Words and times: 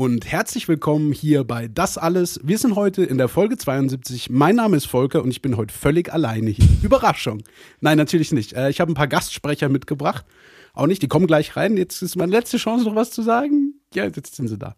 Und 0.00 0.24
herzlich 0.24 0.66
willkommen 0.66 1.12
hier 1.12 1.44
bei 1.44 1.68
Das 1.68 1.98
Alles. 1.98 2.40
Wir 2.42 2.56
sind 2.56 2.74
heute 2.74 3.04
in 3.04 3.18
der 3.18 3.28
Folge 3.28 3.58
72. 3.58 4.30
Mein 4.30 4.56
Name 4.56 4.78
ist 4.78 4.86
Volker 4.86 5.22
und 5.22 5.30
ich 5.30 5.42
bin 5.42 5.58
heute 5.58 5.74
völlig 5.74 6.10
alleine 6.10 6.48
hier. 6.48 6.66
Überraschung. 6.82 7.42
Nein, 7.80 7.98
natürlich 7.98 8.32
nicht. 8.32 8.54
Äh, 8.54 8.70
ich 8.70 8.80
habe 8.80 8.90
ein 8.90 8.94
paar 8.94 9.08
Gastsprecher 9.08 9.68
mitgebracht. 9.68 10.24
Auch 10.72 10.86
nicht, 10.86 11.02
die 11.02 11.08
kommen 11.08 11.26
gleich 11.26 11.54
rein. 11.54 11.76
Jetzt 11.76 12.00
ist 12.00 12.16
meine 12.16 12.32
letzte 12.32 12.56
Chance, 12.56 12.86
noch 12.86 12.94
was 12.94 13.10
zu 13.10 13.20
sagen. 13.20 13.74
Ja, 13.92 14.04
jetzt 14.04 14.36
sind 14.36 14.48
sie 14.48 14.56
da. 14.56 14.74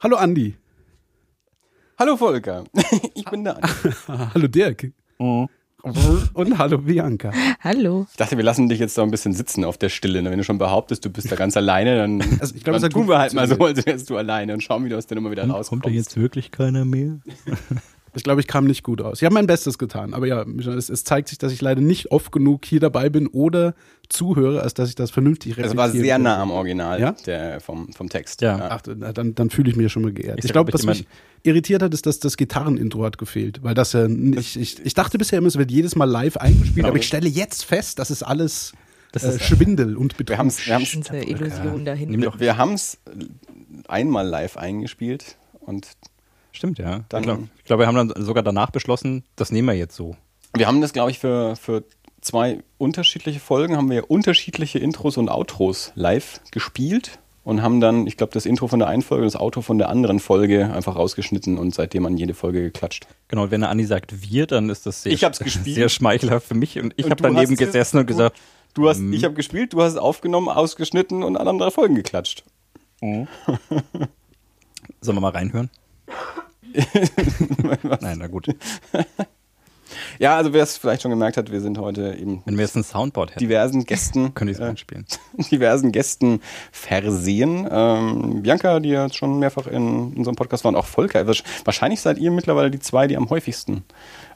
Hallo 0.00 0.16
Andi. 0.16 0.54
Hallo 1.98 2.18
Volker. 2.18 2.64
Ich 3.14 3.24
bin 3.24 3.48
Andi. 3.48 3.62
hallo 4.34 4.48
Dirk. 4.48 4.92
Mhm. 5.18 5.48
Und 5.82 6.58
hallo 6.58 6.78
Bianca. 6.78 7.32
Hallo. 7.60 8.06
Ich 8.10 8.16
dachte, 8.16 8.36
wir 8.36 8.44
lassen 8.44 8.68
dich 8.68 8.78
jetzt 8.78 8.96
da 8.96 9.02
ein 9.02 9.10
bisschen 9.10 9.32
sitzen 9.32 9.64
auf 9.64 9.78
der 9.78 9.88
Stille. 9.88 10.22
Wenn 10.24 10.38
du 10.38 10.44
schon 10.44 10.58
behauptest, 10.58 11.04
du 11.04 11.10
bist 11.10 11.30
da 11.32 11.36
ganz 11.36 11.56
alleine, 11.56 11.96
dann, 11.96 12.20
Also 12.40 12.54
ich 12.54 12.62
glaub, 12.62 12.78
dann 12.78 12.90
tun 12.90 13.08
wir 13.08 13.18
halt 13.18 13.34
mal 13.34 13.48
so, 13.48 13.56
als 13.56 13.84
wärst 13.84 14.08
du 14.08 14.16
alleine 14.16 14.54
und 14.54 14.62
schauen, 14.62 14.84
wie 14.84 14.90
du 14.90 14.96
aus 14.96 15.06
der 15.06 15.16
Nummer 15.16 15.32
wieder 15.32 15.42
rauskommst. 15.42 15.82
Kommt 15.82 15.86
da 15.86 15.90
jetzt 15.90 16.16
wirklich 16.16 16.52
keiner 16.52 16.84
mehr? 16.84 17.18
Ich 18.14 18.22
glaube, 18.24 18.40
ich 18.42 18.46
kam 18.46 18.66
nicht 18.66 18.82
gut 18.82 19.00
aus. 19.00 19.20
Ich 19.22 19.24
habe 19.24 19.32
mein 19.34 19.46
Bestes 19.46 19.78
getan. 19.78 20.12
Aber 20.12 20.26
ja, 20.26 20.42
es, 20.42 20.90
es 20.90 21.02
zeigt 21.04 21.28
sich, 21.28 21.38
dass 21.38 21.50
ich 21.52 21.62
leider 21.62 21.80
nicht 21.80 22.10
oft 22.12 22.30
genug 22.30 22.64
hier 22.66 22.78
dabei 22.80 23.08
bin 23.08 23.26
oder 23.26 23.74
zuhöre, 24.10 24.60
als 24.60 24.74
dass 24.74 24.90
ich 24.90 24.94
das 24.94 25.10
vernünftig 25.10 25.52
Es 25.52 25.74
war 25.76 25.86
reflektieren 25.86 26.04
sehr 26.04 26.14
könnte. 26.16 26.22
nah 26.24 26.42
am 26.42 26.50
Original 26.50 27.00
Ja? 27.00 27.12
der, 27.24 27.60
vom, 27.60 27.90
vom 27.94 28.10
Text. 28.10 28.42
Ja. 28.42 28.68
Ach, 28.70 28.82
na, 28.94 29.12
dann, 29.14 29.34
dann 29.34 29.48
fühle 29.48 29.70
ich 29.70 29.76
mich 29.76 29.90
schon 29.90 30.02
mal 30.02 30.12
geehrt. 30.12 30.38
Ich 30.40 30.44
Ich, 30.44 30.52
glaube, 30.52 30.72
was 30.74 30.82
ich 30.82 30.86
mich 30.86 31.06
irritiert 31.42 31.82
hat, 31.82 31.94
ist, 31.94 32.04
dass 32.04 32.18
das 32.20 32.36
Gitarrenintro 32.36 33.02
hat 33.04 33.16
gefehlt. 33.16 33.62
Weil 33.62 33.74
das 33.74 33.94
ja, 33.94 34.06
ich, 34.06 34.58
ich, 34.60 34.84
ich 34.84 34.92
dachte 34.94 35.16
bisher 35.16 35.38
immer, 35.38 35.48
es 35.48 35.56
wird 35.56 35.70
jedes 35.70 35.96
Mal 35.96 36.04
live 36.04 36.36
eingespielt, 36.36 36.76
Genau. 36.76 36.88
aber 36.88 36.98
ich 36.98 37.06
stelle 37.06 37.28
jetzt 37.28 37.64
fest, 37.64 37.98
das 37.98 38.10
ist 38.10 38.22
alles 38.22 38.74
Das 39.12 39.24
äh, 39.24 39.28
ist- 39.36 39.42
Schwindel 39.44 39.96
und 39.96 40.18
Betrug. 40.18 40.34
Wir 40.34 40.38
haben 40.38 40.48
es 40.48 40.66
wir 40.66 40.74
haben's, 40.74 40.92
Illusion 40.94 41.84
dahin. 41.86 42.22
Wir 42.38 42.56
haben's 42.58 42.98
einmal 43.88 44.26
live 44.28 44.58
eingespielt 44.58 45.36
und 45.60 45.86
Stimmt, 46.52 46.78
ja. 46.78 47.04
Dann- 47.08 47.20
ich 47.20 47.24
glaube, 47.26 47.48
glaub, 47.64 47.78
wir 47.80 47.86
haben 47.86 47.96
dann 48.08 48.24
sogar 48.24 48.42
danach 48.42 48.70
beschlossen, 48.70 49.24
das 49.36 49.50
nehmen 49.50 49.68
wir 49.68 49.74
jetzt 49.74 49.96
so. 49.96 50.16
wir 50.54 50.66
haben 50.66 50.80
das, 50.80 50.92
glaube 50.92 51.10
ich, 51.10 51.18
für, 51.18 51.56
für 51.56 51.82
zwei 52.20 52.62
unterschiedliche 52.78 53.40
Folgen 53.40 53.76
haben 53.76 53.90
wir 53.90 54.10
unterschiedliche 54.10 54.78
Intros 54.78 55.16
und 55.16 55.28
Outros 55.28 55.92
live 55.94 56.40
gespielt 56.52 57.18
und 57.42 57.62
haben 57.62 57.80
dann, 57.80 58.06
ich 58.06 58.16
glaube, 58.16 58.32
das 58.34 58.46
Intro 58.46 58.68
von 58.68 58.78
der 58.78 58.86
einen 58.88 59.02
Folge 59.02 59.24
und 59.24 59.32
das 59.34 59.40
Outro 59.40 59.62
von 59.62 59.78
der 59.78 59.88
anderen 59.88 60.20
Folge 60.20 60.72
einfach 60.72 60.94
rausgeschnitten 60.94 61.58
und 61.58 61.74
seitdem 61.74 62.06
an 62.06 62.16
jede 62.16 62.34
Folge 62.34 62.62
geklatscht. 62.62 63.06
Genau, 63.28 63.42
und 63.44 63.50
wenn 63.50 63.62
der 63.62 63.70
Andi 63.70 63.84
sagt 63.84 64.22
wir, 64.30 64.46
dann 64.46 64.70
ist 64.70 64.86
das 64.86 65.02
sehr, 65.02 65.10
Ich 65.12 65.24
hab's 65.24 65.40
gespielt. 65.40 65.74
sehr 65.74 65.88
schmeichelhaft 65.88 66.46
für 66.46 66.54
mich 66.54 66.78
und 66.78 66.94
ich 66.96 67.06
habe 67.06 67.16
du 67.16 67.22
daneben 67.24 67.56
gesessen 67.56 67.98
und 67.98 68.04
du- 68.10 68.14
gesagt, 68.14 68.36
Du 68.74 68.88
hast, 68.88 69.00
Mhm. 69.00 69.12
ich 69.12 69.24
habe 69.24 69.34
gespielt, 69.34 69.74
du 69.74 69.82
hast 69.82 69.92
es 69.92 69.98
aufgenommen, 69.98 70.48
ausgeschnitten 70.48 71.22
und 71.24 71.36
an 71.36 71.46
andere 71.46 71.70
Folgen 71.70 71.94
geklatscht. 71.94 72.42
sollen 73.02 73.28
wir 75.16 75.20
mal 75.20 75.28
reinhören? 75.30 75.68
Nein, 78.00 78.18
na 78.18 78.26
gut. 78.28 78.48
Ja, 80.18 80.36
also 80.36 80.52
wer 80.54 80.62
es 80.62 80.78
vielleicht 80.78 81.02
schon 81.02 81.10
gemerkt 81.10 81.36
hat, 81.36 81.52
wir 81.52 81.60
sind 81.60 81.78
heute 81.78 82.16
eben 82.18 82.42
Wenn 82.46 82.56
wir 82.56 82.64
jetzt 82.64 82.76
ein 82.76 82.84
Soundboard 82.84 83.30
hätten, 83.32 83.40
diversen 83.40 83.84
Gästen, 83.86 84.32
könnte 84.34 84.52
ich 84.52 84.58
es 84.58 84.64
äh, 84.64 84.68
einspielen. 84.68 85.04
diversen 85.50 85.92
Gästen 85.92 86.40
versehen. 86.70 87.68
Ähm, 87.70 88.42
Bianca, 88.42 88.80
die 88.80 88.90
ja 88.90 89.12
schon 89.12 89.38
mehrfach 89.38 89.66
in 89.66 90.14
unserem 90.14 90.36
Podcast 90.36 90.64
war, 90.64 90.70
und 90.70 90.76
auch 90.76 90.86
Volker. 90.86 91.20
Wahrsch- 91.26 91.44
Wahrscheinlich 91.64 92.00
seid 92.00 92.18
ihr 92.18 92.30
mittlerweile 92.30 92.70
die 92.70 92.80
zwei, 92.80 93.06
die 93.06 93.16
am 93.16 93.28
häufigsten 93.28 93.84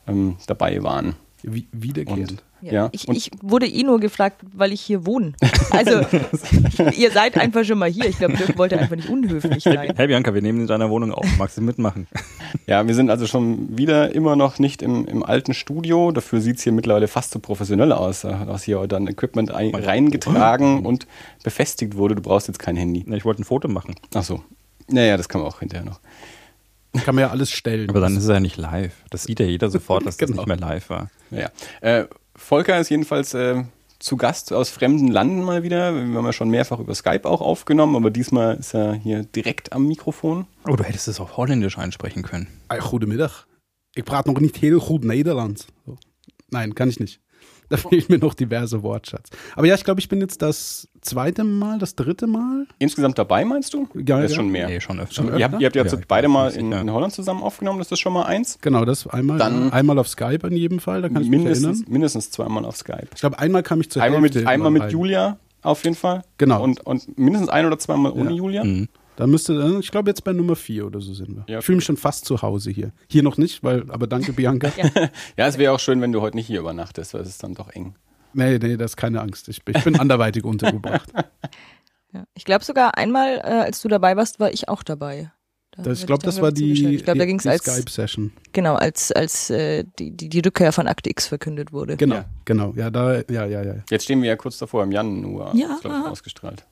ähm, 0.07 0.37
dabei 0.47 0.83
waren. 0.83 1.17
Wie, 1.49 1.69
wiederkehrend. 1.71 2.33
Und, 2.33 2.43
Ja, 2.61 2.73
ja, 2.73 2.89
ich, 2.91 3.07
und 3.07 3.17
ich 3.17 3.31
wurde 3.41 3.69
eh 3.69 3.85
nur 3.85 4.01
gefragt, 4.01 4.41
weil 4.53 4.73
ich 4.73 4.81
hier 4.81 5.07
wohne. 5.07 5.33
Also, 5.71 6.01
ihr 6.97 7.13
seid 7.13 7.39
einfach 7.39 7.65
schon 7.65 7.79
mal 7.79 7.89
hier. 7.89 8.07
Ich 8.07 8.19
glaube, 8.19 8.37
Dirk 8.37 8.59
wollte 8.59 8.77
einfach 8.77 8.97
nicht 8.97 9.09
unhöflich 9.09 9.63
sein. 9.63 9.93
Hey 9.97 10.09
Bianca, 10.09 10.35
wir 10.35 10.43
nehmen 10.43 10.63
in 10.63 10.67
deiner 10.67 10.91
Wohnung 10.91 11.13
auf. 11.13 11.25
Magst 11.39 11.57
du 11.57 11.63
mitmachen? 11.63 12.09
Ja, 12.67 12.87
wir 12.87 12.95
sind 12.95 13.11
also 13.11 13.27
schon 13.27 13.77
wieder 13.79 14.13
immer 14.15 14.35
noch 14.35 14.59
nicht 14.59 14.83
im, 14.83 15.05
im 15.07 15.23
alten 15.23 15.55
Studio. 15.55 16.11
Dafür 16.11 16.41
sieht 16.41 16.57
es 16.57 16.63
hier 16.65 16.73
mittlerweile 16.73 17.07
fast 17.07 17.31
so 17.33 17.39
professionell 17.39 17.93
aus. 17.93 18.23
Da 18.23 18.47
hast 18.47 18.65
hier 18.65 18.81
heute 18.81 18.97
ein 18.97 19.07
Equipment 19.07 19.53
ein, 19.53 19.73
reingetragen 19.75 20.85
und 20.85 21.07
befestigt 21.45 21.97
wurde. 21.97 22.17
Du 22.17 22.23
brauchst 22.23 22.49
jetzt 22.49 22.59
kein 22.59 22.75
Handy. 22.77 23.05
Ich 23.15 23.25
wollte 23.25 23.43
ein 23.43 23.45
Foto 23.45 23.69
machen. 23.69 23.95
Ach 24.15 24.25
so. 24.25 24.43
Naja, 24.89 25.17
das 25.17 25.29
kann 25.29 25.43
man 25.43 25.51
auch 25.51 25.61
hinterher 25.61 25.85
noch. 25.85 26.01
Kann 27.05 27.15
man 27.15 27.23
ja 27.23 27.31
alles 27.31 27.51
stellen. 27.51 27.89
Aber 27.91 28.01
dann 28.01 28.17
ist 28.17 28.25
es 28.25 28.29
ja 28.29 28.41
nicht 28.41 28.57
live. 28.57 28.95
Das 29.11 29.25
sieht 29.25 29.41
ja 29.41 29.47
jeder 29.47 29.71
sofort, 29.71 30.07
dass 30.07 30.17
das 30.17 30.29
Genau. 30.29 30.43
nicht 30.43 30.49
mehr 30.49 30.57
live 30.59 30.91
war. 30.91 31.11
Naja. 31.31 31.51
Äh, 31.81 32.05
Volker 32.35 32.79
ist 32.79 32.91
jedenfalls 32.91 33.35
äh, 33.35 33.65
zu 33.99 34.17
Gast 34.17 34.53
aus 34.53 34.69
fremden 34.71 35.09
Landen 35.09 35.43
mal 35.43 35.63
wieder. 35.63 35.95
Wir 35.95 36.03
haben 36.03 36.25
ja 36.25 36.33
schon 36.33 36.51
mehrfach 36.51 36.79
über 36.79 36.95
Skype 36.95 37.25
auch 37.25 37.41
aufgenommen, 37.41 37.97
aber 37.97 38.11
diesmal 38.11 38.57
ist 38.57 38.75
er 38.75 38.95
hier 38.95 39.23
direkt 39.25 39.73
am 39.73 39.87
Mikrofon. 39.87 40.47
Oh, 40.69 40.77
du 40.77 40.85
hättest 40.85 41.09
es 41.09 41.19
auf 41.21 41.37
Holländisch 41.37 41.79
einsprechen 41.79 42.23
können. 42.23 42.47
Hey, 42.69 42.81
goedemiddag. 42.81 43.47
Ich 43.95 44.05
praat 44.05 44.27
noch 44.27 44.39
nicht 44.39 44.61
heel 44.61 44.79
goed 44.79 45.05
Nederlands. 45.05 45.67
Nein, 46.51 46.75
kann 46.75 46.91
ich 46.91 47.01
nicht. 47.01 47.21
Da 47.69 47.77
fehlt 47.79 48.09
mir 48.11 48.19
noch 48.19 48.35
diverse 48.35 48.83
Wortschatz. 48.83 49.31
Aber 49.57 49.67
ja, 49.67 49.75
ich 49.75 49.83
glaube, 49.83 49.99
ich 50.01 50.09
bin 50.09 50.21
jetzt 50.21 50.41
das 50.43 50.87
zweite 51.07 51.45
Mal, 51.45 51.79
das 51.79 51.95
dritte 51.95 52.27
Mal. 52.27 52.67
Insgesamt 52.79 53.19
dabei, 53.19 53.45
meinst 53.45 53.73
du? 53.75 53.89
Ja, 53.95 54.17
das 54.21 54.27
ist 54.27 54.31
ja. 54.33 54.37
schon 54.37 54.49
mehr. 54.51 54.67
Nee, 54.69 54.81
schon 54.81 55.01
öfter. 55.01 55.15
Schon 55.15 55.39
Ihr 55.39 55.45
habt, 55.45 55.61
ihr 55.61 55.67
habt 55.67 55.77
jetzt 55.77 55.93
Ja, 55.93 55.99
beide 56.07 56.29
mal 56.29 56.51
in, 56.53 56.73
in 56.73 56.91
Holland 56.93 57.13
zusammen 57.15 57.43
aufgenommen, 57.43 57.79
das 57.79 57.91
ist 57.91 58.01
schon 58.01 58.13
mal 58.13 58.25
eins. 58.25 58.59
Genau, 58.61 58.85
das 58.85 59.07
einmal. 59.07 59.39
Dann- 59.39 59.73
einmal 59.73 59.99
auf 59.99 60.09
Skype 60.09 60.47
in 60.47 60.57
jedem 60.57 60.81
Fall, 60.81 61.03
da 61.03 61.09
kann 61.09 61.23
ich 61.23 61.29
mich 61.29 61.39
Mindestens, 61.39 61.79
erinnern. 61.81 61.93
mindestens 61.93 62.31
zweimal 62.31 62.65
auf 62.65 62.77
Skype. 62.77 63.09
Ich 63.15 63.21
glaube, 63.21 63.39
einmal 63.39 63.63
kam 63.63 63.81
ich 63.81 63.91
zur 63.91 64.03
Einmal 64.03 64.21
Hälfte 64.21 64.41
mit, 64.41 64.49
einmal 64.49 64.71
mit. 64.71 64.91
Julia 64.93 65.39
auf 65.63 65.83
jeden 65.85 65.97
Fall. 65.97 66.23
Genau. 66.39 66.63
Und, 66.63 66.81
und 66.87 67.19
mindestens 67.19 67.49
ein 67.51 67.67
oder 67.67 67.79
zweimal 67.79 68.13
ohne 68.13 68.31
Ja. 68.31 68.37
Julia. 68.37 68.65
Mhm. 68.65 68.89
Da 69.17 69.27
müsste, 69.27 69.79
ich 69.81 69.91
glaube, 69.91 70.11
jetzt 70.11 70.25
bei 70.25 70.35
Nummer 70.35 70.57
vier 70.57 70.87
oder 70.87 71.01
so 71.01 71.15
sind 71.15 71.35
wir. 71.37 71.45
Ja. 71.49 71.61
Ich 71.61 71.65
fühle 71.65 71.77
mich 71.77 71.87
schon 71.87 71.97
fast 71.97 72.27
zu 72.27 72.43
Hause 72.43 72.71
hier. 72.71 72.93
Hier 73.09 73.23
noch 73.23 73.39
nicht, 73.39 73.65
weil, 73.65 73.85
aber 73.89 74.07
danke, 74.07 74.35
Bianca. 74.35 74.69
Ja, 75.39 75.47
es 75.47 75.57
wäre 75.57 75.73
auch 75.73 75.81
schön, 75.81 76.03
wenn 76.03 76.13
du 76.13 76.21
heute 76.21 76.37
nicht 76.37 76.47
hier 76.49 76.61
übernachtest, 76.61 77.15
weil 77.15 77.23
es 77.23 77.29
ist 77.31 77.43
dann 77.43 77.55
doch 77.55 77.71
eng. 77.71 77.95
Nee, 78.33 78.59
nee, 78.59 78.77
das 78.77 78.93
ist 78.93 78.97
keine 78.97 79.21
Angst. 79.21 79.49
Ich, 79.49 79.61
ich 79.67 79.85
bin 79.85 79.97
anderweitig 80.01 80.45
untergebracht. 80.45 81.11
Ja. 82.13 82.25
Ich 82.35 82.45
glaube 82.45 82.65
sogar 82.65 82.97
einmal, 82.97 83.39
äh, 83.39 83.41
als 83.65 83.81
du 83.83 83.89
dabei 83.89 84.17
warst, 84.17 84.41
war 84.41 84.53
ich 84.53 84.69
auch 84.69 84.83
dabei. 84.83 85.31
Da 85.73 85.83
Das, 85.83 86.01
ich 86.01 86.07
glaube, 86.07 86.23
das 86.25 86.41
war 86.41 86.53
die, 86.53 86.95
Ich 86.95 87.05
glaube, 87.05 87.19
da 87.19 87.25
es 87.27 87.43
die 87.43 87.71
Skype-Session. 87.71 88.33
genau 88.53 88.77
als 88.77 89.13
als 89.13 89.51
äh, 89.51 89.85
die, 89.99 90.11
die 90.13 90.29
die 90.31 90.39
Rückkehr 90.41 90.73
von 90.73 90.87
Akte 90.87 91.11
X 91.11 91.27
verkündet 91.27 91.73
wurde. 91.73 91.97
Genau, 91.97 92.15
Ja. 92.17 92.25
genau. 92.47 92.73
Ja, 92.77 92.91
da, 92.91 93.17
ja, 93.29 93.45
ja, 93.47 93.63
ja. 93.63 93.75
Jetzt 93.91 94.05
stehen 94.05 94.23
wir 94.23 94.29
ja 94.29 94.37
kurz 94.37 94.57
davor, 94.59 94.85
im 94.85 94.93
Januar, 94.93 95.55
Ja. 95.55 95.75
ist, 95.75 95.83
glaub 95.83 95.93
ich, 96.05 96.11
ausgestrahlt. 96.11 96.65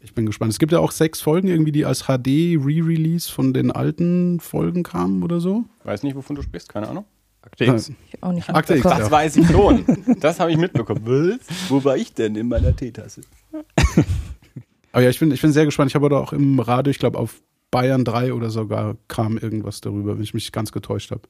Ich 0.00 0.14
bin 0.14 0.26
gespannt. 0.26 0.52
Es 0.52 0.58
gibt 0.58 0.70
ja 0.72 0.78
auch 0.78 0.92
sechs 0.92 1.20
Folgen 1.20 1.48
irgendwie, 1.48 1.72
die 1.72 1.84
als 1.84 2.02
HD 2.04 2.56
Re-Release 2.56 3.28
von 3.32 3.52
den 3.54 3.72
alten 3.72 4.38
Folgen 4.40 4.82
kamen 4.84 5.22
oder 5.24 5.40
so. 5.40 5.64
Weiß 5.84 6.02
nicht, 6.04 6.14
wovon 6.14 6.36
du 6.36 6.42
sprichst, 6.42 6.68
keine 6.68 6.88
Ahnung. 6.88 7.04
Akte 7.50 7.64
X. 7.64 7.92
Ich 8.12 8.22
auch 8.22 8.32
nicht. 8.32 8.48
Akte 8.50 8.74
X. 8.74 8.82
Das 8.82 8.98
ja. 8.98 9.10
weiß 9.10 9.36
ich 9.36 9.46
schon. 9.48 9.84
Das 10.20 10.40
habe 10.40 10.50
ich 10.50 10.56
mitbekommen. 10.56 11.00
Was? 11.04 11.70
Wo 11.70 11.82
war 11.84 11.96
ich 11.96 12.12
denn 12.14 12.36
in 12.36 12.48
meiner 12.48 12.74
Teetasse? 12.74 13.22
Aber 14.92 15.02
ja, 15.02 15.10
ich 15.10 15.18
bin, 15.18 15.30
ich 15.30 15.40
bin 15.40 15.52
sehr 15.52 15.64
gespannt. 15.64 15.90
Ich 15.90 15.94
habe 15.94 16.08
da 16.08 16.18
auch 16.18 16.32
im 16.32 16.60
Radio, 16.60 16.90
ich 16.90 16.98
glaube, 16.98 17.18
auf 17.18 17.40
Bayern 17.70 18.04
3 18.04 18.32
oder 18.32 18.50
sogar 18.50 18.96
kam 19.08 19.36
irgendwas 19.38 19.80
darüber, 19.80 20.16
wenn 20.16 20.22
ich 20.22 20.34
mich 20.34 20.52
ganz 20.52 20.72
getäuscht 20.72 21.10
habe. 21.10 21.22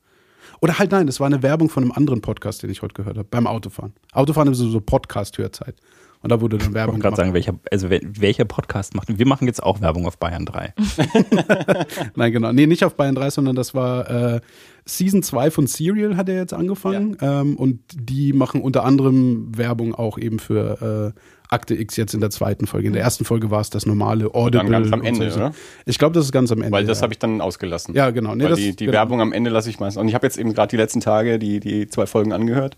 Oder 0.60 0.78
halt 0.78 0.92
nein, 0.92 1.06
das 1.06 1.20
war 1.20 1.26
eine 1.26 1.42
Werbung 1.42 1.68
von 1.68 1.82
einem 1.82 1.92
anderen 1.92 2.20
Podcast, 2.20 2.62
den 2.62 2.70
ich 2.70 2.82
heute 2.82 2.94
gehört 2.94 3.18
habe, 3.18 3.28
beim 3.28 3.46
Autofahren. 3.46 3.92
Autofahren 4.12 4.50
ist 4.50 4.58
so, 4.58 4.68
so 4.68 4.80
Podcast-Hörzeit. 4.80 5.76
Und 6.20 6.32
da 6.32 6.40
wurde 6.40 6.58
dann 6.58 6.68
Ich 6.70 6.74
Werbung 6.74 6.94
wollte 6.94 7.02
gerade 7.02 7.16
sagen, 7.16 7.32
welcher, 7.34 7.54
also 7.70 7.88
wel- 7.88 8.02
welcher 8.20 8.44
Podcast 8.44 8.94
macht. 8.94 9.16
Wir 9.18 9.26
machen 9.26 9.46
jetzt 9.46 9.62
auch 9.62 9.80
Werbung 9.80 10.06
auf 10.06 10.18
Bayern 10.18 10.44
3. 10.46 10.74
Nein, 12.16 12.32
genau. 12.32 12.52
Nee, 12.52 12.66
nicht 12.66 12.84
auf 12.84 12.94
Bayern 12.96 13.14
3, 13.14 13.30
sondern 13.30 13.54
das 13.54 13.74
war 13.74 14.10
äh, 14.10 14.40
Season 14.84 15.22
2 15.22 15.50
von 15.50 15.66
Serial 15.66 16.16
hat 16.16 16.28
er 16.28 16.36
jetzt 16.36 16.54
angefangen. 16.54 17.16
Ähm, 17.20 17.56
und 17.56 17.80
die 17.94 18.32
machen 18.32 18.62
unter 18.62 18.84
anderem 18.84 19.56
Werbung 19.56 19.94
auch 19.94 20.18
eben 20.18 20.38
für 20.38 21.14
äh, 21.14 21.20
Akte 21.50 21.74
X 21.74 21.96
jetzt 21.96 22.14
in 22.14 22.20
der 22.20 22.30
zweiten 22.30 22.66
Folge. 22.66 22.88
In 22.88 22.92
der 22.94 23.02
ersten 23.02 23.24
Folge 23.24 23.50
war 23.50 23.60
es 23.60 23.70
das 23.70 23.86
normale 23.86 24.34
Audible. 24.34 24.58
Dann 24.70 24.70
ganz 24.70 24.92
am 24.92 25.02
Ende, 25.02 25.30
so. 25.30 25.38
oder? 25.38 25.52
Ich 25.86 25.98
glaube, 25.98 26.14
das 26.14 26.24
ist 26.26 26.32
ganz 26.32 26.50
am 26.52 26.58
Ende. 26.62 26.72
Weil 26.72 26.84
das 26.84 26.98
ja. 26.98 27.02
habe 27.04 27.12
ich 27.12 27.18
dann 27.18 27.40
ausgelassen. 27.40 27.94
Ja, 27.94 28.10
genau. 28.10 28.34
Nee, 28.34 28.48
das- 28.48 28.58
die 28.58 28.74
die 28.74 28.86
genau. 28.86 28.96
Werbung 28.98 29.20
am 29.20 29.32
Ende 29.32 29.50
lasse 29.50 29.70
ich 29.70 29.78
meistens. 29.78 30.00
Und 30.00 30.08
ich 30.08 30.14
habe 30.14 30.26
jetzt 30.26 30.36
eben 30.38 30.52
gerade 30.52 30.68
die 30.70 30.76
letzten 30.76 31.00
Tage 31.00 31.38
die, 31.38 31.60
die 31.60 31.86
zwei 31.88 32.06
Folgen 32.06 32.32
angehört. 32.32 32.76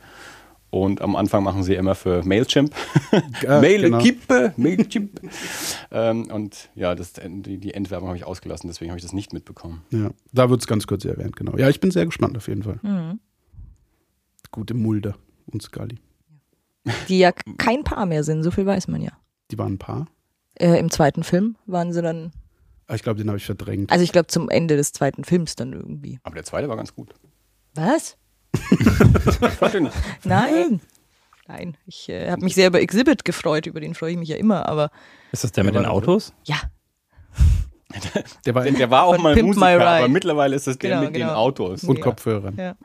Und 0.70 1.00
am 1.00 1.16
Anfang 1.16 1.42
machen 1.42 1.64
sie 1.64 1.74
immer 1.74 1.94
für 1.96 2.22
Mailchimp. 2.24 2.72
Ja, 3.42 3.60
Mail 3.60 3.82
genau. 3.82 3.98
Kippe, 3.98 4.54
Mailchimp. 4.56 5.20
ähm, 5.90 6.30
und 6.30 6.70
ja, 6.76 6.94
das, 6.94 7.14
die, 7.14 7.58
die 7.58 7.74
Endwerbung 7.74 8.08
habe 8.08 8.18
ich 8.18 8.24
ausgelassen, 8.24 8.68
deswegen 8.68 8.90
habe 8.90 8.98
ich 8.98 9.04
das 9.04 9.12
nicht 9.12 9.32
mitbekommen. 9.32 9.82
Ja, 9.90 10.10
da 10.32 10.48
wird 10.48 10.60
es 10.60 10.66
ganz 10.66 10.86
kurz 10.86 11.04
erwähnt, 11.04 11.36
genau. 11.36 11.56
Ja, 11.56 11.68
ich 11.68 11.80
bin 11.80 11.90
sehr 11.90 12.04
gespannt 12.06 12.36
auf 12.36 12.46
jeden 12.48 12.62
Fall. 12.62 12.78
Mhm. 12.82 13.18
Gute 14.52 14.74
Mulder 14.74 15.16
und 15.46 15.62
Scully. 15.62 15.98
Die 17.08 17.18
ja 17.18 17.32
kein 17.32 17.82
Paar 17.82 18.06
mehr 18.06 18.22
sind, 18.24 18.42
so 18.42 18.50
viel 18.50 18.66
weiß 18.66 18.88
man 18.88 19.02
ja. 19.02 19.12
Die 19.50 19.58
waren 19.58 19.74
ein 19.74 19.78
Paar. 19.78 20.06
Äh, 20.54 20.78
Im 20.78 20.90
zweiten 20.90 21.24
Film 21.24 21.56
waren 21.66 21.92
sie 21.92 22.02
dann, 22.02 22.32
Aber 22.86 22.94
ich 22.96 23.02
glaube, 23.02 23.18
den 23.18 23.28
habe 23.28 23.38
ich 23.38 23.46
verdrängt. 23.46 23.90
also 23.90 24.04
ich 24.04 24.12
glaube 24.12 24.28
zum 24.28 24.48
Ende 24.48 24.76
des 24.76 24.92
zweiten 24.92 25.24
Films 25.24 25.56
dann 25.56 25.72
irgendwie. 25.72 26.20
Aber 26.22 26.34
der 26.34 26.44
zweite 26.44 26.68
war 26.68 26.76
ganz 26.76 26.94
gut. 26.94 27.14
Was? 27.74 28.16
Den, 29.72 29.90
Nein. 30.24 30.80
Nein, 31.48 31.76
ich 31.86 32.08
äh, 32.08 32.30
habe 32.30 32.44
mich 32.44 32.54
sehr 32.54 32.68
über 32.68 32.80
Exhibit 32.80 33.24
gefreut, 33.24 33.66
über 33.66 33.80
den 33.80 33.94
freue 33.94 34.12
ich 34.12 34.18
mich 34.18 34.28
ja 34.28 34.36
immer, 34.36 34.68
aber 34.68 34.90
Ist 35.32 35.42
das 35.44 35.52
der 35.52 35.64
mit 35.64 35.74
den 35.74 35.86
Autos? 35.86 36.32
ja. 36.44 36.56
Der 38.46 38.54
war 38.54 38.62
Der, 38.64 38.88
war 38.88 39.02
auch 39.02 39.14
Von 39.14 39.22
mal 39.24 39.34
Pimp 39.34 39.48
Musiker, 39.48 39.84
aber 39.84 40.06
mittlerweile 40.06 40.54
ist 40.54 40.68
das 40.68 40.78
der 40.78 40.90
Genau, 40.90 41.02
mit 41.02 41.16
den 41.16 41.22
genau. 41.22 41.34
Autos. 41.34 41.82
und 41.82 41.96
Ja. 41.98 42.04
Kopfhörern. 42.04 42.56
Ja. 42.56 42.76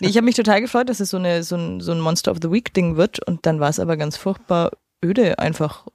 Nee, 0.00 0.08
ich 0.08 0.16
habe 0.16 0.24
mich 0.24 0.36
total 0.36 0.62
gefreut, 0.62 0.88
dass 0.88 1.00
es 1.00 1.10
so, 1.10 1.18
eine, 1.18 1.42
so, 1.42 1.54
ein, 1.56 1.80
so 1.80 1.92
ein 1.92 2.00
Monster 2.00 2.30
of 2.32 2.38
the 2.40 2.50
Week-Ding 2.50 2.96
wird 2.96 3.22
und 3.28 3.44
dann 3.44 3.60
war 3.60 3.68
es 3.68 3.78
aber 3.78 3.98
ganz 3.98 4.16
furchtbar 4.16 4.70
öde 5.04 5.38
einfach. 5.38 5.86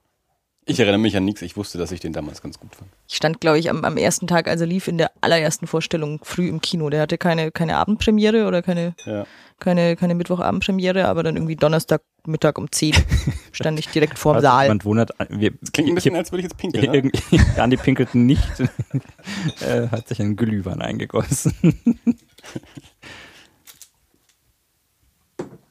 Ich 0.70 0.78
erinnere 0.78 0.98
mich 1.00 1.16
an 1.16 1.24
nichts. 1.24 1.42
Ich 1.42 1.56
wusste, 1.56 1.78
dass 1.78 1.90
ich 1.90 1.98
den 2.00 2.12
damals 2.12 2.42
ganz 2.42 2.58
gut 2.60 2.74
fand. 2.76 2.88
Ich 3.08 3.16
stand, 3.16 3.40
glaube 3.40 3.58
ich, 3.58 3.68
am, 3.70 3.84
am 3.84 3.96
ersten 3.96 4.26
Tag, 4.26 4.46
als 4.48 4.60
er 4.60 4.66
lief, 4.68 4.86
in 4.86 4.98
der 4.98 5.10
allerersten 5.20 5.66
Vorstellung 5.66 6.20
früh 6.22 6.48
im 6.48 6.60
Kino. 6.60 6.90
Der 6.90 7.00
hatte 7.02 7.18
keine, 7.18 7.50
keine 7.50 7.76
Abendpremiere 7.76 8.46
oder 8.46 8.62
keine, 8.62 8.94
Ja. 9.04 9.26
keine, 9.58 9.96
keine 9.96 10.14
Mittwochabendpremiere, 10.14 11.08
aber 11.08 11.22
dann 11.24 11.34
irgendwie 11.36 11.56
Donnerstagmittag 11.56 12.56
um 12.56 12.70
10 12.70 12.94
stand 13.52 13.78
ich 13.80 13.88
direkt 13.88 14.16
vorm 14.18 14.34
Falls 14.36 14.44
Saal. 14.44 14.64
Jemand 14.66 14.84
wundert, 14.84 15.10
wir, 15.28 15.50
Das 15.60 15.72
klingt 15.72 15.88
ein 15.88 15.94
bisschen, 15.96 16.12
ich- 16.14 16.18
als 16.18 16.30
würde 16.30 16.40
ich 16.40 16.44
jetzt 16.44 16.56
pinkeln. 16.56 16.84
Ne? 16.90 16.96
irgendwie, 16.96 17.40
Andi 17.60 17.76
pinkelt 17.76 18.14
nicht, 18.14 18.60
äh, 19.60 19.88
hat 19.88 20.06
sich 20.08 20.20
einen 20.20 20.36
Glühwein 20.36 20.80
eingegossen. 20.80 21.52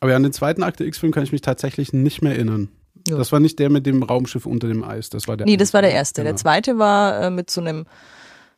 Aber 0.01 0.15
an 0.15 0.23
den 0.23 0.33
zweiten 0.33 0.63
Akte 0.63 0.83
X-Film 0.85 1.11
kann 1.13 1.23
ich 1.23 1.31
mich 1.31 1.41
tatsächlich 1.41 1.93
nicht 1.93 2.21
mehr 2.21 2.33
erinnern. 2.33 2.69
Ja. 3.09 3.17
Das 3.17 3.31
war 3.31 3.39
nicht 3.39 3.59
der 3.59 3.69
mit 3.69 3.85
dem 3.85 4.03
Raumschiff 4.03 4.45
unter 4.45 4.67
dem 4.67 4.83
Eis. 4.83 5.09
Das 5.09 5.27
war 5.27 5.37
der. 5.37 5.45
Nee, 5.45 5.57
das 5.57 5.73
war 5.73 5.81
der 5.81 5.91
erste. 5.91 6.23
Der 6.23 6.31
Genau. 6.33 6.41
zweite 6.41 6.77
war 6.77 7.21
äh, 7.23 7.29
mit 7.29 7.49
so 7.49 7.61
einem, 7.61 7.85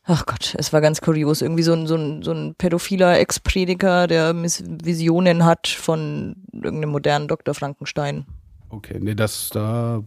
ach 0.06 0.26
Gott, 0.26 0.56
es 0.58 0.72
war 0.74 0.82
ganz 0.82 1.02
kurios, 1.02 1.42
irgendwie 1.42 1.64
so 1.64 1.74
ein, 1.74 1.88
so 1.88 1.96
ein, 1.96 2.22
so 2.24 2.32
ein 2.32 2.56
pädophiler 2.56 3.20
Ex-Prediger, 3.20 4.08
der 4.08 4.34
Miss- 4.34 4.64
Visionen 4.66 5.46
hat 5.46 5.68
von 5.68 6.36
irgendeinem 6.54 6.90
modernen 6.92 7.28
Dr. 7.28 7.54
Frankenstein. 7.54 8.26
Okay, 8.70 8.98
nee, 9.02 9.16
das 9.16 9.50
da 9.52 10.04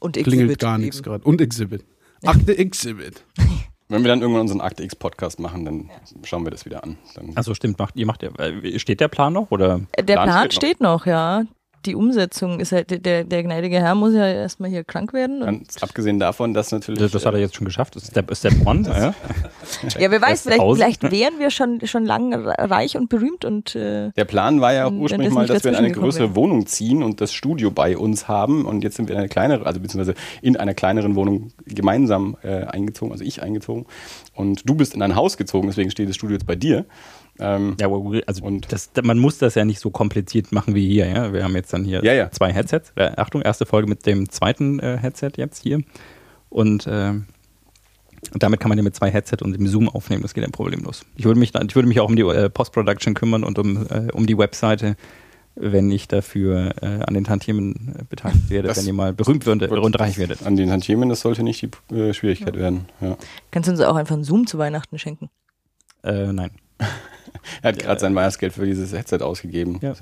Und 0.00 0.12
klingelt 0.14 0.32
Exhibit 0.34 0.58
gar 0.58 0.78
nichts 0.78 1.02
gerade. 1.02 1.24
Und 1.24 1.40
Exhibit. 1.40 1.84
Akte 2.24 2.56
Exhibit. 2.56 3.24
Wenn 3.88 4.02
wir 4.02 4.08
dann 4.08 4.22
irgendwann 4.22 4.40
unseren 4.42 4.62
Akte 4.62 4.82
X 4.82 4.96
Podcast 4.96 5.38
machen, 5.38 5.66
dann 5.66 5.90
schauen 6.24 6.44
wir 6.44 6.50
das 6.50 6.64
wieder 6.64 6.82
an. 6.82 6.96
Dann 7.14 7.32
Also 7.36 7.52
stimmt, 7.54 7.78
macht, 7.78 7.96
ihr 7.96 8.06
macht 8.06 8.22
ja, 8.22 8.30
äh, 8.38 8.78
steht 8.78 8.98
der 9.00 9.08
Plan 9.08 9.34
noch 9.34 9.50
oder? 9.50 9.82
Der 9.98 10.02
Plan 10.04 10.26
Plan, 10.28 10.50
steht 10.50 10.54
steht, 10.54 10.80
noch. 10.80 11.04
ja. 11.04 11.44
Die 11.86 11.94
Umsetzung 11.94 12.60
ist 12.60 12.72
halt, 12.72 13.04
der, 13.04 13.24
der 13.24 13.42
gnädige 13.42 13.78
Herr 13.80 13.94
muss 13.94 14.14
ja 14.14 14.26
erstmal 14.26 14.70
hier 14.70 14.84
krank 14.84 15.12
werden. 15.12 15.42
Und, 15.42 15.46
Ganz 15.46 15.82
abgesehen 15.82 16.18
davon, 16.18 16.54
dass 16.54 16.72
natürlich. 16.72 17.00
Das, 17.00 17.12
das 17.12 17.26
hat 17.26 17.34
er 17.34 17.40
jetzt 17.40 17.56
schon 17.56 17.64
geschafft. 17.64 17.96
Das 17.96 18.04
ist 18.04 18.10
Step, 18.10 18.34
Step 18.34 18.66
One. 18.66 18.82
ja. 18.88 19.14
ja, 19.98 20.10
wer 20.10 20.20
weiß, 20.20 20.42
vielleicht, 20.42 20.62
vielleicht 20.62 21.10
wären 21.10 21.38
wir 21.38 21.50
schon, 21.50 21.80
schon 21.86 22.04
lang 22.04 22.34
reich 22.34 22.96
und 22.96 23.08
berühmt 23.08 23.44
und 23.44 23.74
äh, 23.74 24.10
Der 24.12 24.24
Plan 24.24 24.60
war 24.60 24.72
ja 24.72 24.86
auch 24.86 24.92
ursprünglich 24.92 25.28
das 25.28 25.34
mal, 25.34 25.46
dass 25.46 25.64
wir 25.64 25.70
in 25.72 25.76
eine 25.76 25.92
größere 25.92 26.28
wäre. 26.28 26.36
Wohnung 26.36 26.66
ziehen 26.66 27.02
und 27.02 27.20
das 27.20 27.32
Studio 27.32 27.70
bei 27.70 27.96
uns 27.96 28.28
haben. 28.28 28.64
Und 28.64 28.84
jetzt 28.84 28.96
sind 28.96 29.08
wir 29.08 29.14
in 29.14 29.18
eine 29.18 29.28
kleinere, 29.28 29.66
also 29.66 29.80
beziehungsweise 29.80 30.14
in 30.42 30.56
einer 30.56 30.74
kleineren 30.74 31.14
Wohnung 31.14 31.52
gemeinsam 31.66 32.36
äh, 32.42 32.64
eingezogen, 32.64 33.12
also 33.12 33.24
ich 33.24 33.42
eingezogen. 33.42 33.86
Und 34.34 34.68
du 34.68 34.74
bist 34.74 34.94
in 34.94 35.02
ein 35.02 35.14
Haus 35.14 35.36
gezogen, 35.36 35.68
deswegen 35.68 35.90
steht 35.90 36.08
das 36.08 36.16
Studio 36.16 36.34
jetzt 36.34 36.46
bei 36.46 36.56
dir. 36.56 36.86
Ähm, 37.40 37.76
Ja, 37.80 37.88
also 38.26 38.44
Und- 38.44 38.72
das, 38.72 38.90
man 39.02 39.18
muss 39.18 39.38
das 39.38 39.54
ja 39.56 39.64
nicht 39.64 39.80
so 39.80 39.90
kompliziert 39.90 40.52
machen 40.52 40.74
wie 40.74 40.86
hier. 40.88 41.06
Ja? 41.08 41.32
Wir 41.32 41.42
haben 41.44 41.54
jetzt 41.56 41.72
dann 41.72 41.84
hier 41.84 42.04
Ja, 42.04 42.12
ja. 42.12 42.30
zwei 42.30 42.52
Headsets. 42.52 42.92
Äh, 42.96 43.12
Achtung, 43.16 43.42
erste 43.42 43.66
Folge 43.66 43.88
mit 43.88 44.06
dem 44.06 44.28
zweiten 44.30 44.78
äh, 44.78 44.98
Headset 44.98 45.32
jetzt 45.36 45.62
hier. 45.62 45.80
Und 46.48 46.86
ähm, 46.88 47.24
damit 48.34 48.60
kann 48.60 48.68
man 48.68 48.78
ja 48.78 48.84
mit 48.84 48.94
zwei 48.94 49.10
Headset 49.10 49.38
und 49.42 49.52
dem 49.52 49.66
Zoom 49.66 49.88
aufnehmen. 49.88 50.22
Das 50.22 50.32
geht 50.34 50.44
dann 50.44 50.52
problemlos. 50.52 51.04
Ich 51.16 51.24
würde 51.24 51.38
mich, 51.40 51.50
dann- 51.52 51.66
ich 51.68 51.74
würde 51.74 51.88
mich 51.88 52.00
auch 52.00 52.08
um 52.08 52.16
die 52.16 52.22
äh, 52.22 52.48
Post-Production 52.48 53.14
kümmern 53.14 53.42
und 53.44 53.58
um, 53.58 53.86
äh, 53.88 54.12
um 54.12 54.26
die 54.26 54.38
Webseite, 54.38 54.96
wenn 55.56 55.90
ich 55.90 56.08
dafür 56.08 56.74
äh, 56.82 56.86
an 57.04 57.14
den 57.14 57.24
Tantiemen 57.24 57.94
äh, 57.98 58.04
beteiligt 58.08 58.48
werde, 58.50 58.68
Das 58.68 58.78
wenn 58.78 58.86
ihr 58.86 58.92
mal 58.92 59.12
berühmt 59.12 59.44
wird, 59.46 59.62
und 59.70 60.00
reich 60.00 60.18
werdet. 60.18 60.44
An 60.46 60.56
den 60.56 60.68
Tantiemen, 60.68 61.08
das 61.08 61.20
sollte 61.20 61.42
nicht 61.42 61.62
die 61.90 61.94
äh, 61.94 62.12
Schwierigkeit 62.14 62.56
werden. 62.56 62.86
Ja. 63.00 63.16
kannst 63.50 63.68
du 63.68 63.72
uns 63.72 63.80
auch 63.80 63.96
einfach 63.96 64.14
einen 64.14 64.24
Zoom 64.24 64.46
zu 64.46 64.58
Weihnachten 64.58 64.98
schenken. 64.98 65.30
Äh, 66.04 66.32
nein. 66.32 66.50
Er 67.62 67.68
hat 67.68 67.78
gerade 67.78 68.00
sein 68.00 68.14
Weihnachtsgeld 68.14 68.52
für 68.52 68.66
dieses 68.66 68.92
Headset 68.92 69.18
ausgegeben. 69.20 69.78
Ja. 69.82 69.94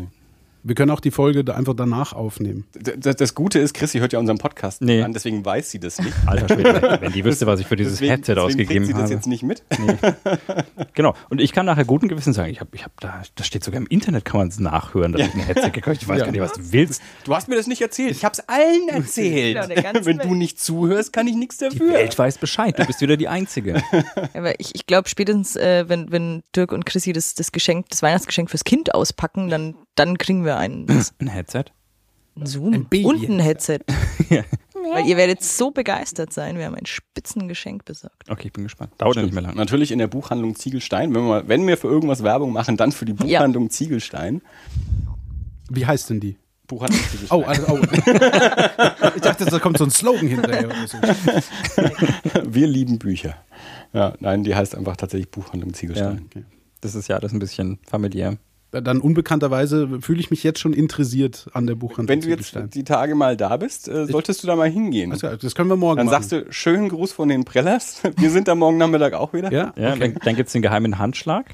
Wir 0.64 0.74
können 0.74 0.90
auch 0.90 1.00
die 1.00 1.10
Folge 1.10 1.44
da 1.44 1.54
einfach 1.54 1.74
danach 1.74 2.12
aufnehmen. 2.12 2.66
Das, 2.96 3.16
das 3.16 3.34
Gute 3.34 3.58
ist, 3.58 3.74
Chrissy 3.74 3.98
hört 3.98 4.12
ja 4.12 4.18
unseren 4.18 4.38
Podcast 4.38 4.80
Nee. 4.82 5.02
an, 5.02 5.12
deswegen 5.12 5.44
weiß 5.44 5.70
sie 5.70 5.80
das 5.80 5.98
nicht. 6.00 6.12
Alter 6.26 6.54
Schwede, 6.54 6.98
wenn 7.00 7.12
die 7.12 7.24
wüsste, 7.24 7.46
was 7.46 7.58
ich 7.60 7.66
für 7.66 7.76
dieses 7.76 7.94
deswegen, 7.94 8.10
Headset 8.10 8.34
deswegen 8.34 8.46
ausgegeben 8.46 8.84
kriegt 8.84 8.86
sie 8.86 8.92
das 8.92 9.02
habe. 9.02 9.14
jetzt 9.14 9.26
nicht 9.26 9.42
mit. 9.42 9.62
Genau. 10.94 11.14
Und 11.30 11.40
ich 11.40 11.52
kann 11.52 11.66
nachher 11.66 11.84
guten 11.84 12.08
Gewissen 12.08 12.32
sagen, 12.32 12.50
ich 12.50 12.60
habe, 12.60 12.70
ich 12.74 12.84
hab 12.84 12.98
da, 13.00 13.22
das 13.34 13.46
steht 13.46 13.64
sogar 13.64 13.80
im 13.80 13.86
Internet, 13.86 14.24
kann 14.24 14.38
man 14.38 14.48
es 14.48 14.60
nachhören, 14.60 15.12
dass 15.12 15.22
ich 15.26 15.34
ein 15.34 15.40
Headset 15.40 15.70
gekauft 15.70 15.86
habe. 15.86 15.94
Ich 16.02 16.08
weiß 16.08 16.18
Ja. 16.20 16.24
gar 16.26 16.32
nicht, 16.32 16.40
was 16.40 16.52
du 16.52 16.72
willst. 16.72 17.02
Du 17.24 17.34
hast 17.34 17.48
mir 17.48 17.56
das 17.56 17.66
nicht 17.66 17.80
erzählt. 17.82 18.12
Ich 18.12 18.24
habe 18.24 18.32
es 18.34 18.48
allen 18.48 18.88
erzählt. 18.88 19.68
Genau, 19.68 20.04
Wenn 20.06 20.18
du 20.18 20.34
nicht 20.34 20.60
zuhörst, 20.60 21.12
kann 21.12 21.26
ich 21.26 21.34
nichts 21.34 21.58
Die 21.58 21.64
dafür. 21.70 21.92
Welt 21.94 22.18
weiß 22.18 22.38
Bescheid, 22.38 22.78
du 22.78 22.84
bist 22.86 23.00
wieder 23.00 23.16
die 23.16 23.28
Einzige. 23.28 23.82
Aber 24.34 24.58
ich, 24.60 24.74
ich 24.74 24.86
glaube, 24.86 25.08
spätestens, 25.08 25.56
äh, 25.56 25.88
wenn, 25.88 26.12
wenn 26.12 26.42
Dirk 26.54 26.72
und 26.72 26.86
Chrissy 26.86 27.12
das, 27.12 27.34
das 27.34 27.52
Geschenk, 27.52 27.88
das 27.90 28.02
Weihnachtsgeschenk 28.02 28.50
fürs 28.50 28.64
Kind 28.64 28.94
auspacken, 28.94 29.48
dann, 29.48 29.74
dann 29.94 30.18
kriegen 30.18 30.44
wir 30.44 30.51
einen, 30.56 30.86
Ein 31.18 31.26
Headset? 31.28 31.64
einen 32.36 32.46
Zoom 32.46 32.72
Ein 32.74 32.84
Baby. 32.86 33.04
und 33.04 33.28
ein 33.28 33.38
Headset. 33.40 33.80
Ja. 34.30 34.42
Weil 34.94 35.06
ihr 35.06 35.16
werdet 35.16 35.42
so 35.44 35.70
begeistert 35.70 36.32
sein. 36.32 36.58
Wir 36.58 36.64
haben 36.66 36.74
ein 36.74 36.86
Spitzengeschenk 36.86 37.84
besorgt. 37.84 38.28
Okay, 38.28 38.48
ich 38.48 38.52
bin 38.52 38.64
gespannt. 38.64 38.92
Dauert 38.98 39.14
ja 39.16 39.22
nicht 39.22 39.32
mehr 39.32 39.42
lange. 39.42 39.54
Natürlich 39.54 39.92
in 39.92 39.98
der 40.00 40.08
Buchhandlung 40.08 40.56
Ziegelstein. 40.56 41.14
Wenn 41.14 41.24
wir, 41.24 41.46
wenn 41.46 41.66
wir 41.66 41.76
für 41.76 41.86
irgendwas 41.88 42.22
Werbung 42.24 42.52
machen, 42.52 42.76
dann 42.76 42.90
für 42.90 43.04
die 43.04 43.12
Ja. 43.12 43.38
Buchhandlung 43.38 43.70
Ziegelstein. 43.70 44.42
Wie 45.70 45.86
heißt 45.86 46.10
denn 46.10 46.18
die? 46.20 46.36
Buchhandlung 46.66 47.00
Ziegelstein. 47.10 47.38
Oh, 47.38 47.44
also, 47.44 47.62
oh. 47.68 47.78
ich 49.14 49.22
dachte, 49.22 49.44
da 49.44 49.58
kommt 49.60 49.78
so 49.78 49.84
ein 49.84 49.90
Slogan 49.90 50.26
hinterher 50.26 50.66
oder 50.66 50.86
so. 50.88 50.98
Wir 52.44 52.66
lieben 52.66 52.98
Bücher. 52.98 53.36
Ja, 53.92 54.14
nein, 54.20 54.42
die 54.42 54.54
heißt 54.54 54.74
einfach 54.74 54.96
tatsächlich 54.96 55.30
Buchhandlung 55.30 55.74
Ziegelstein. 55.74 56.24
Okay. 56.26 56.44
Das 56.80 56.94
ist 56.96 57.08
ja 57.08 57.16
alles 57.16 57.32
ein 57.32 57.38
bisschen 57.38 57.78
familiär. 57.88 58.36
Dann 58.72 59.00
unbekannterweise 59.02 60.00
fühle 60.00 60.20
ich 60.20 60.30
mich 60.30 60.42
jetzt 60.42 60.58
schon 60.58 60.72
interessiert 60.72 61.46
an 61.52 61.66
der 61.66 61.74
Buchhandlung. 61.74 62.08
Wenn 62.08 62.20
du 62.22 62.28
jetzt 62.28 62.56
die 62.74 62.84
Tage 62.84 63.14
mal 63.14 63.36
da 63.36 63.58
bist, 63.58 63.86
äh, 63.86 64.06
solltest 64.06 64.42
du 64.42 64.46
da 64.46 64.56
mal 64.56 64.70
hingehen. 64.70 65.12
Also, 65.12 65.36
das 65.36 65.54
können 65.54 65.68
wir 65.68 65.76
morgen 65.76 65.98
Dann 65.98 66.06
machen. 66.06 66.22
sagst 66.22 66.32
du, 66.32 66.50
schönen 66.50 66.88
Gruß 66.88 67.12
von 67.12 67.28
den 67.28 67.44
Prellers. 67.44 68.00
Wir 68.16 68.30
sind 68.30 68.48
da 68.48 68.54
morgen 68.54 68.78
Nachmittag 68.78 69.12
auch 69.12 69.34
wieder. 69.34 69.52
ja? 69.52 69.74
Ja, 69.76 69.90
okay. 69.92 69.98
Dann, 69.98 70.14
dann 70.24 70.36
gibt 70.36 70.46
es 70.46 70.54
den 70.54 70.62
geheimen 70.62 70.98
Handschlag. 70.98 71.50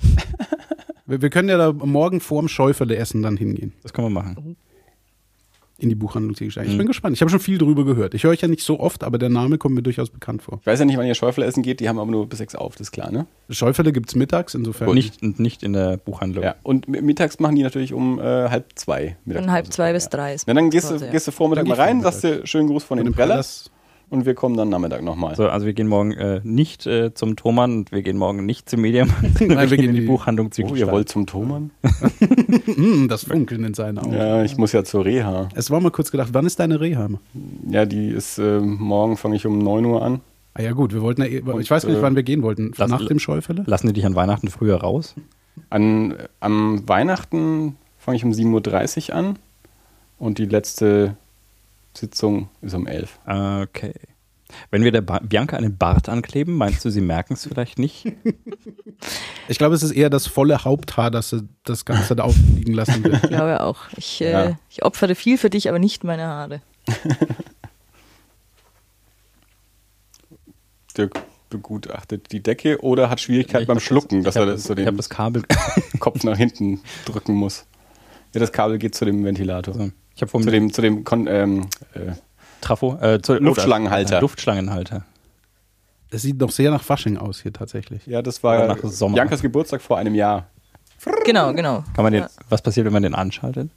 wir, 1.06 1.20
wir 1.20 1.30
können 1.30 1.48
ja 1.48 1.58
da 1.58 1.72
morgen 1.72 2.20
vorm 2.20 2.46
Schäuferle 2.46 2.96
essen 2.96 3.22
dann 3.22 3.36
hingehen. 3.36 3.72
Das 3.82 3.92
können 3.92 4.06
wir 4.06 4.22
machen. 4.22 4.56
In 5.80 5.88
die 5.88 5.94
Buchhandlung 5.94 6.34
Ziegelstein. 6.34 6.66
Ich 6.66 6.72
Mhm. 6.74 6.78
bin 6.78 6.86
gespannt. 6.88 7.14
Ich 7.14 7.20
habe 7.20 7.30
schon 7.30 7.38
viel 7.38 7.56
drüber 7.56 7.84
gehört. 7.84 8.12
Ich 8.12 8.24
höre 8.24 8.32
euch 8.32 8.40
ja 8.40 8.48
nicht 8.48 8.64
so 8.64 8.80
oft, 8.80 9.04
aber 9.04 9.16
der 9.16 9.28
Name 9.28 9.58
kommt 9.58 9.76
mir 9.76 9.82
durchaus 9.82 10.10
bekannt 10.10 10.42
vor. 10.42 10.58
Ich 10.60 10.66
weiß 10.66 10.80
ja 10.80 10.84
nicht, 10.84 10.96
wann 10.98 11.06
ihr 11.06 11.14
Schäufele 11.14 11.46
essen 11.46 11.62
geht, 11.62 11.78
die 11.78 11.88
haben 11.88 12.00
aber 12.00 12.10
nur 12.10 12.28
bis 12.28 12.38
sechs 12.38 12.56
auf, 12.56 12.72
das 12.74 12.88
ist 12.88 12.90
klar, 12.90 13.12
ne? 13.12 13.26
Schäuferle 13.48 13.92
gibt 13.92 14.08
es 14.08 14.16
mittags, 14.16 14.54
insofern. 14.56 14.92
Nicht, 14.92 15.22
und 15.22 15.38
nicht 15.38 15.62
in 15.62 15.74
der 15.74 15.96
Buchhandlung. 15.96 16.42
Ja. 16.42 16.56
Und 16.64 16.88
mi- 16.88 17.00
mittags 17.00 17.38
machen 17.38 17.54
die 17.54 17.62
natürlich 17.62 17.92
um 17.92 18.18
äh, 18.18 18.22
halb 18.48 18.66
zwei. 18.74 19.16
Von 19.24 19.52
halb 19.52 19.72
zwei 19.72 19.92
bis 19.92 20.08
drei 20.08 20.34
ist 20.34 20.48
Na, 20.48 20.54
dann 20.54 20.68
gehst 20.70 20.90
du, 20.90 20.96
ja. 20.96 21.12
gehst 21.12 21.28
du 21.28 21.30
Vormittag 21.30 21.68
mal 21.68 21.74
rein, 21.74 22.00
Vormittag. 22.02 22.12
sagst 22.12 22.24
du 22.42 22.46
schönen 22.48 22.66
Gruß 22.68 22.82
von 22.82 22.98
Von 22.98 23.04
den 23.04 23.12
den 23.12 23.14
Prellers 23.14 23.70
Prellers. 23.70 23.70
Und 24.10 24.26
wir 24.26 24.34
kommen 24.34 24.56
dann 24.56 24.68
Nachmittag 24.68 25.02
nochmal. 25.02 25.34
So, 25.36 25.48
also 25.48 25.66
wir 25.66 25.72
gehen 25.74 25.86
morgen 25.88 26.12
äh, 26.12 26.40
nicht 26.44 26.86
äh, 26.86 27.12
zum 27.14 27.36
Thomann 27.36 27.78
und 27.78 27.92
wir 27.92 28.02
gehen 28.02 28.16
morgen 28.16 28.46
nicht 28.46 28.68
zum 28.68 28.82
sondern 28.84 29.56
Nein, 29.56 29.70
wir 29.70 29.76
gehen 29.76 29.90
in 29.90 29.94
die 29.94 30.00
die- 30.00 30.06
Buchhandlung 30.06 30.46
Oh, 30.48 30.50
Ziegelstein. 30.50 30.86
ihr 30.88 30.92
wollt 30.92 31.08
zum 31.08 31.26
Thomann? 31.26 31.70
Mm, 32.76 33.06
das 33.08 33.24
Funkeln 33.24 33.64
in 33.64 33.74
seinen 33.74 33.98
Augen. 33.98 34.12
Ja, 34.14 34.42
ich 34.44 34.56
muss 34.56 34.72
ja 34.72 34.84
zur 34.84 35.04
Reha. 35.04 35.48
Es 35.54 35.70
war 35.70 35.80
mal 35.80 35.90
kurz 35.90 36.10
gedacht, 36.10 36.30
wann 36.32 36.46
ist 36.46 36.58
deine 36.60 36.80
Reha? 36.80 37.08
Ja, 37.70 37.84
die 37.86 38.08
ist, 38.08 38.38
äh, 38.38 38.60
morgen 38.60 39.16
fange 39.16 39.36
ich 39.36 39.46
um 39.46 39.58
9 39.58 39.84
Uhr 39.84 40.02
an. 40.02 40.20
Ah 40.54 40.62
ja 40.62 40.72
gut, 40.72 40.92
wir 40.92 41.02
wollten 41.02 41.22
ja, 41.22 41.28
Und, 41.52 41.60
ich 41.60 41.70
weiß 41.70 41.82
gar 41.84 41.90
nicht, 41.90 41.98
äh, 41.98 42.02
wann 42.02 42.16
wir 42.16 42.22
gehen 42.22 42.42
wollten. 42.42 42.72
lass- 42.76 42.90
Nach 42.90 43.06
dem 43.06 43.18
Schäuferle? 43.18 43.62
Lassen 43.66 43.86
die 43.88 43.92
dich 43.92 44.06
an 44.06 44.14
Weihnachten 44.14 44.48
früher 44.48 44.76
raus? 44.76 45.14
An, 45.70 46.14
am 46.40 46.88
Weihnachten 46.88 47.76
fange 47.98 48.16
ich 48.16 48.24
um 48.24 48.30
7.30 48.32 49.10
Uhr 49.10 49.14
an 49.16 49.38
und 50.18 50.38
die 50.38 50.46
letzte 50.46 51.16
Sitzung 51.98 52.48
ist 52.62 52.74
um 52.74 52.86
11 52.86 53.18
Okay. 53.26 53.94
Wenn 54.70 54.82
wir 54.82 54.92
der 54.92 55.02
ba 55.02 55.18
Bianca 55.22 55.56
einen 55.58 55.76
Bart 55.76 56.08
ankleben, 56.08 56.54
meinst 56.56 56.82
du, 56.84 56.90
sie 56.90 57.02
merken 57.02 57.34
es 57.34 57.46
vielleicht 57.46 57.78
nicht? 57.78 58.06
Ich 59.50 59.56
glaube, 59.58 59.74
es 59.76 59.82
ist 59.82 59.92
eher 59.92 60.10
das 60.10 60.26
volle 60.26 60.64
Haupthaar, 60.64 61.10
das 61.10 61.30
sie 61.30 61.48
das 61.64 61.84
Ganze 61.86 62.14
da 62.16 62.24
aufliegen 62.24 62.74
lassen 62.74 63.02
will. 63.04 63.14
Ich 63.14 63.22
glaube 63.30 63.60
auch. 63.62 63.84
Ich, 63.96 64.20
äh, 64.20 64.30
Ja. 64.32 64.58
ich 64.68 64.84
opfere 64.84 65.14
viel 65.14 65.38
für 65.38 65.48
dich, 65.50 65.68
aber 65.70 65.78
nicht 65.78 66.02
meine 66.04 66.26
Haare. 66.26 66.60
Dirk 70.96 71.20
begutachtet 71.50 72.30
die 72.32 72.42
Decke 72.42 72.82
oder 72.82 73.08
hat 73.08 73.20
Schwierigkeit 73.20 73.62
Ich 73.62 73.68
beim 73.68 73.80
Schlucken, 73.80 74.22
das, 74.22 74.34
dass 74.34 74.42
ich 74.44 74.48
er 74.48 74.52
das 74.54 74.64
so 74.64 74.72
Ich 74.74 74.80
habe 74.80 74.92
den 74.92 74.96
das 74.98 75.08
Kabel. 75.08 75.42
Kopf 76.00 76.24
nach 76.24 76.36
hinten 76.36 76.80
drücken 77.06 77.34
muss. 77.34 77.66
Ja, 78.34 78.40
das 78.40 78.52
Kabel 78.52 78.78
geht 78.78 78.94
zu 78.94 79.04
dem 79.06 79.24
Ventilator. 79.24 79.74
So, 79.74 79.90
ich 80.18 80.22
habe 80.22 80.42
Zu 80.42 80.50
dem, 80.50 80.72
zu 80.72 80.82
dem 80.82 81.04
Kon 81.04 81.26
ähm, 81.28 81.68
äh, 81.94 82.12
Trafo, 82.60 82.96
äh, 83.00 83.22
zu, 83.22 83.34
Luftschlangenhalter. 83.34 84.18
Äh, 84.18 84.20
Luftschlangenhalter. 84.20 85.04
Es 86.10 86.22
sieht 86.22 86.38
noch 86.40 86.50
sehr 86.50 86.70
nach 86.72 86.82
Fasching 86.82 87.16
aus 87.18 87.40
hier 87.40 87.52
tatsächlich. 87.52 88.04
Ja, 88.06 88.20
das 88.22 88.42
Oder 88.42 88.66
war 88.68 88.76
nach 88.76 88.78
Sommer. 88.82 89.14
Biancas 89.14 89.42
Geburtstag 89.42 89.80
vor 89.80 89.96
einem 89.98 90.14
Jahr. 90.16 90.46
Genau, 91.24 91.52
genau. 91.52 91.84
Kann 91.94 92.02
man 92.02 92.12
den, 92.12 92.22
Ja. 92.22 92.30
was 92.48 92.62
passiert, 92.62 92.86
wenn 92.86 92.92
man 92.92 93.02
den 93.04 93.14
anschaltet? 93.14 93.70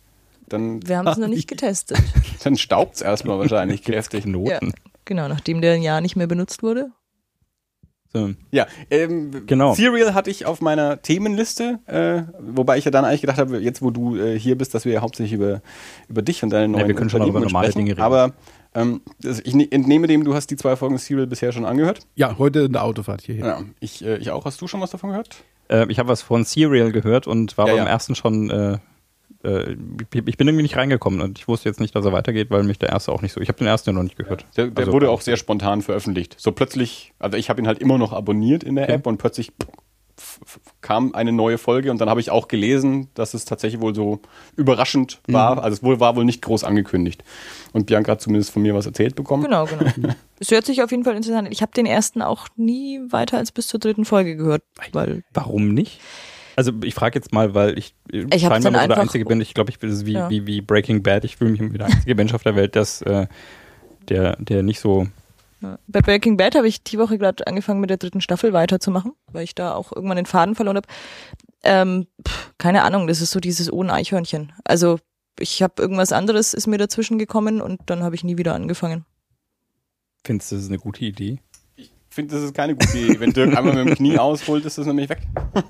Dann, 0.50 0.86
Wir 0.88 0.98
haben 0.98 1.08
es 1.08 1.18
noch 1.18 1.28
nicht 1.28 1.48
getestet. 1.48 2.00
dann 2.44 2.58
staubt 2.58 2.96
es 2.96 3.02
erstmal 3.02 3.38
wahrscheinlich 3.38 3.84
kräftig. 3.86 4.26
Ja, 4.26 4.32
Knoten. 4.32 4.74
genau, 5.06 5.28
nachdem 5.28 5.62
der 5.62 5.74
ein 5.76 5.84
Jahr 5.84 6.02
nicht 6.02 6.16
mehr 6.16 6.28
benutzt 6.28 6.64
wurde. 6.64 6.90
So. 8.14 8.32
Ja, 8.52 8.68
ähm, 8.90 9.32
Genau. 9.48 9.74
Serial 9.74 10.14
hatte 10.14 10.30
ich 10.30 10.46
auf 10.46 10.60
meiner 10.62 11.02
Themenliste, 11.02 11.80
äh, 11.86 12.24
wobei 12.40 12.78
ich 12.78 12.84
ja 12.86 12.92
dann 12.92 13.06
eigentlich 13.06 13.22
gedacht 13.22 13.38
habe, 13.38 13.60
jetzt 13.60 13.82
wo 13.82 13.90
du 13.90 14.18
äh, 14.18 14.38
hier 14.38 14.58
bist, 14.58 14.74
dass 14.74 14.84
wir 14.86 14.92
ja 14.94 15.02
hauptsächlich 15.02 15.34
über, 15.34 15.62
über 16.10 16.22
dich 16.22 16.44
und 16.44 16.50
deine 16.50 16.68
neuen 16.68 16.88
wir 16.88 16.96
können 16.96 17.10
schon 17.10 17.26
über 17.26 17.40
normale 17.40 17.68
sprechen. 17.68 17.80
Dinge 17.86 17.92
reden. 17.92 18.02
Aber 18.02 18.34
ähm, 18.76 19.02
ich 19.44 19.54
ne- 19.56 19.72
entnehme 19.72 20.08
dem, 20.08 20.24
du 20.26 20.34
hast 20.34 20.48
die 20.48 20.56
zwei 20.58 20.76
Folgen 20.76 20.98
Serial 20.98 21.28
bisher 21.28 21.52
schon 21.54 21.64
angehört. 21.66 22.00
Ja, 22.16 22.38
heute 22.38 22.62
in 22.62 22.74
der 22.74 22.84
Autofahrt 22.84 23.22
hierher. 23.22 23.46
Ja, 23.46 23.62
ich, 23.80 24.04
äh, 24.04 24.18
ich 24.18 24.30
auch. 24.32 24.44
Hast 24.46 24.60
du 24.62 24.68
schon 24.68 24.82
was 24.82 24.92
davon 24.92 25.12
gehört? 25.12 25.44
Äh, 25.70 25.86
ich 25.90 25.98
habe 26.00 26.10
was 26.10 26.22
von 26.22 26.44
Serial 26.44 26.92
gehört 26.92 27.28
und 27.28 27.58
war 27.58 27.68
Ja, 27.68 27.76
beim 27.76 27.86
ja. 27.86 27.90
ersten 27.90 28.16
schon. 28.16 28.50
Äh, 29.44 29.76
ich 30.26 30.38
bin 30.38 30.48
irgendwie 30.48 30.62
nicht 30.64 30.76
reingekommen 30.78 31.22
und 31.22 31.40
ich 31.40 31.48
wusste 31.48 31.70
jetzt 31.70 31.80
nicht, 31.80 31.96
dass 31.96 32.06
er 32.06 32.14
weitergeht, 32.14 32.50
weil 32.52 32.64
mich 32.64 32.80
der 32.80 32.90
erste 32.90 33.12
auch 33.12 33.22
nicht 33.22 33.34
so. 33.34 33.42
Ich 33.42 33.48
habe 33.50 33.58
den 33.58 33.68
ersten 33.68 33.90
ja 33.90 33.94
noch 33.94 34.04
nicht 34.04 34.18
gehört. 34.18 34.46
Der, 34.58 34.68
der 34.68 34.78
Also- 34.80 34.94
wurde 34.94 35.10
auch 35.10 35.22
sehr 35.22 35.38
spontan 35.38 35.82
veröffentlicht. 35.82 36.36
So 36.40 36.52
plötzlich, 36.52 37.14
also 37.20 37.38
ich 37.38 37.50
habe 37.50 37.62
ihn 37.62 37.68
halt 37.68 37.80
immer 37.80 37.98
noch 37.98 38.14
abonniert 38.14 38.64
in 38.64 38.76
der 38.76 38.86
Okay. 38.86 38.94
App 38.94 39.08
und 39.08 39.18
plötzlich 39.18 39.52
kam 40.82 41.16
eine 41.16 41.32
neue 41.32 41.58
Folge 41.58 41.90
und 41.90 42.00
dann 42.00 42.10
habe 42.10 42.20
ich 42.20 42.30
auch 42.30 42.48
gelesen, 42.48 43.08
dass 43.16 43.34
es 43.34 43.46
tatsächlich 43.46 43.82
wohl 43.82 43.96
so 43.96 44.20
überraschend 44.56 45.20
war. 45.28 45.64
Also 45.64 45.78
es 45.78 45.84
wohl, 45.84 46.00
war 46.00 46.16
wohl 46.16 46.26
nicht 46.26 46.42
groß 46.44 46.64
angekündigt. 46.64 47.24
Und 47.74 47.88
Bianca 47.88 48.12
hat 48.12 48.22
zumindest 48.22 48.52
von 48.52 48.62
mir 48.62 48.76
was 48.76 48.86
erzählt 48.86 49.16
bekommen. 49.16 49.44
Genau, 49.44 49.66
genau. 49.66 50.14
Es 50.40 50.50
hört 50.50 50.66
sich 50.66 50.82
auf 50.82 50.90
jeden 50.90 51.04
Fall 51.04 51.16
interessant 51.16 51.46
an. 51.46 51.52
Ich 51.52 51.62
habe 51.62 51.72
den 51.72 51.86
ersten 51.86 52.24
auch 52.24 52.48
nie 52.56 53.00
weiter 53.12 53.38
als 53.38 53.52
bis 53.52 53.68
zur 53.68 53.80
dritten 53.80 54.06
Folge 54.06 54.36
gehört, 54.36 54.64
weil 54.92 55.24
Warum 55.34 55.74
nicht? 55.76 56.00
Also 56.62 56.74
ich 56.84 56.94
frage 56.94 57.18
jetzt 57.18 57.34
mal, 57.34 57.56
weil 57.56 57.76
ich, 57.76 57.96
äh, 58.14 58.28
Ich 58.32 58.42
scheinbar 58.44 58.60
nur 58.72 58.88
der 58.88 58.98
Einzige 59.00 59.26
bin. 59.26 59.42
Ich 59.42 59.56
glaube, 59.56 59.72
ich 59.72 59.80
bin 59.80 59.90
das 59.90 59.98
ist 60.00 60.06
wie, 60.06 60.14
Ja. 60.14 60.30
wie, 60.30 60.46
wie 60.46 60.62
Breaking 60.62 61.02
Bad. 61.02 61.26
Ich 61.26 61.38
fühle 61.38 61.50
mich 61.50 61.60
wie 61.60 61.76
der 61.80 61.88
einzige 61.88 62.14
Mensch 62.14 62.36
auf 62.36 62.44
der 62.44 62.56
Welt, 62.56 62.76
dass, 62.76 63.02
äh, 63.02 63.26
der, 64.10 64.36
der 64.36 64.62
nicht 64.62 64.80
so. 64.80 65.08
Bei 65.88 66.02
Breaking 66.02 66.38
Bad 66.38 66.54
habe 66.54 66.68
ich 66.68 66.84
die 66.84 67.00
Woche 67.00 67.18
gerade 67.18 67.48
angefangen 67.48 67.80
mit 67.82 67.90
der 67.90 67.98
dritten 67.98 68.22
Staffel 68.22 68.54
weiterzumachen, 68.54 69.14
weil 69.32 69.44
ich 69.44 69.56
da 69.56 69.74
auch 69.74 69.92
irgendwann 69.92 70.18
den 70.18 70.28
Faden 70.28 70.54
verloren 70.54 70.78
habe. 70.78 70.88
Ähm, 71.64 72.06
pff, 72.28 72.54
keine 72.60 72.84
Ahnung, 72.84 73.08
das 73.08 73.22
ist 73.22 73.32
so 73.32 73.40
dieses 73.40 73.74
ohne 73.74 73.92
Eichhörnchen. 73.92 74.54
Also 74.64 75.00
ich 75.40 75.64
habe 75.64 75.82
irgendwas 75.82 76.12
anderes 76.12 76.54
ist 76.54 76.68
mir 76.68 76.78
dazwischen 76.78 77.18
gekommen 77.18 77.60
und 77.60 77.82
dann 77.88 78.04
habe 78.04 78.14
ich 78.14 78.24
nie 78.24 78.38
wieder 78.38 78.54
angefangen. 78.54 79.06
Findest 80.24 80.52
du, 80.52 80.56
das 80.58 80.64
ist 80.66 80.70
eine 80.70 80.78
gute 80.80 81.04
Idee? 81.06 81.40
Ich 81.76 81.92
finde, 82.10 82.36
das 82.36 82.44
ist 82.44 82.54
keine 82.54 82.76
gute 82.76 82.98
Idee. 82.98 83.20
Wenn 83.20 83.32
Dirk 83.32 83.56
einmal 83.56 83.74
mit 83.74 83.88
dem 83.88 83.96
Knie 83.96 84.18
ausholt, 84.20 84.66
ist 84.66 84.78
das 84.78 84.86
nämlich 84.86 85.08
weg. 85.10 85.22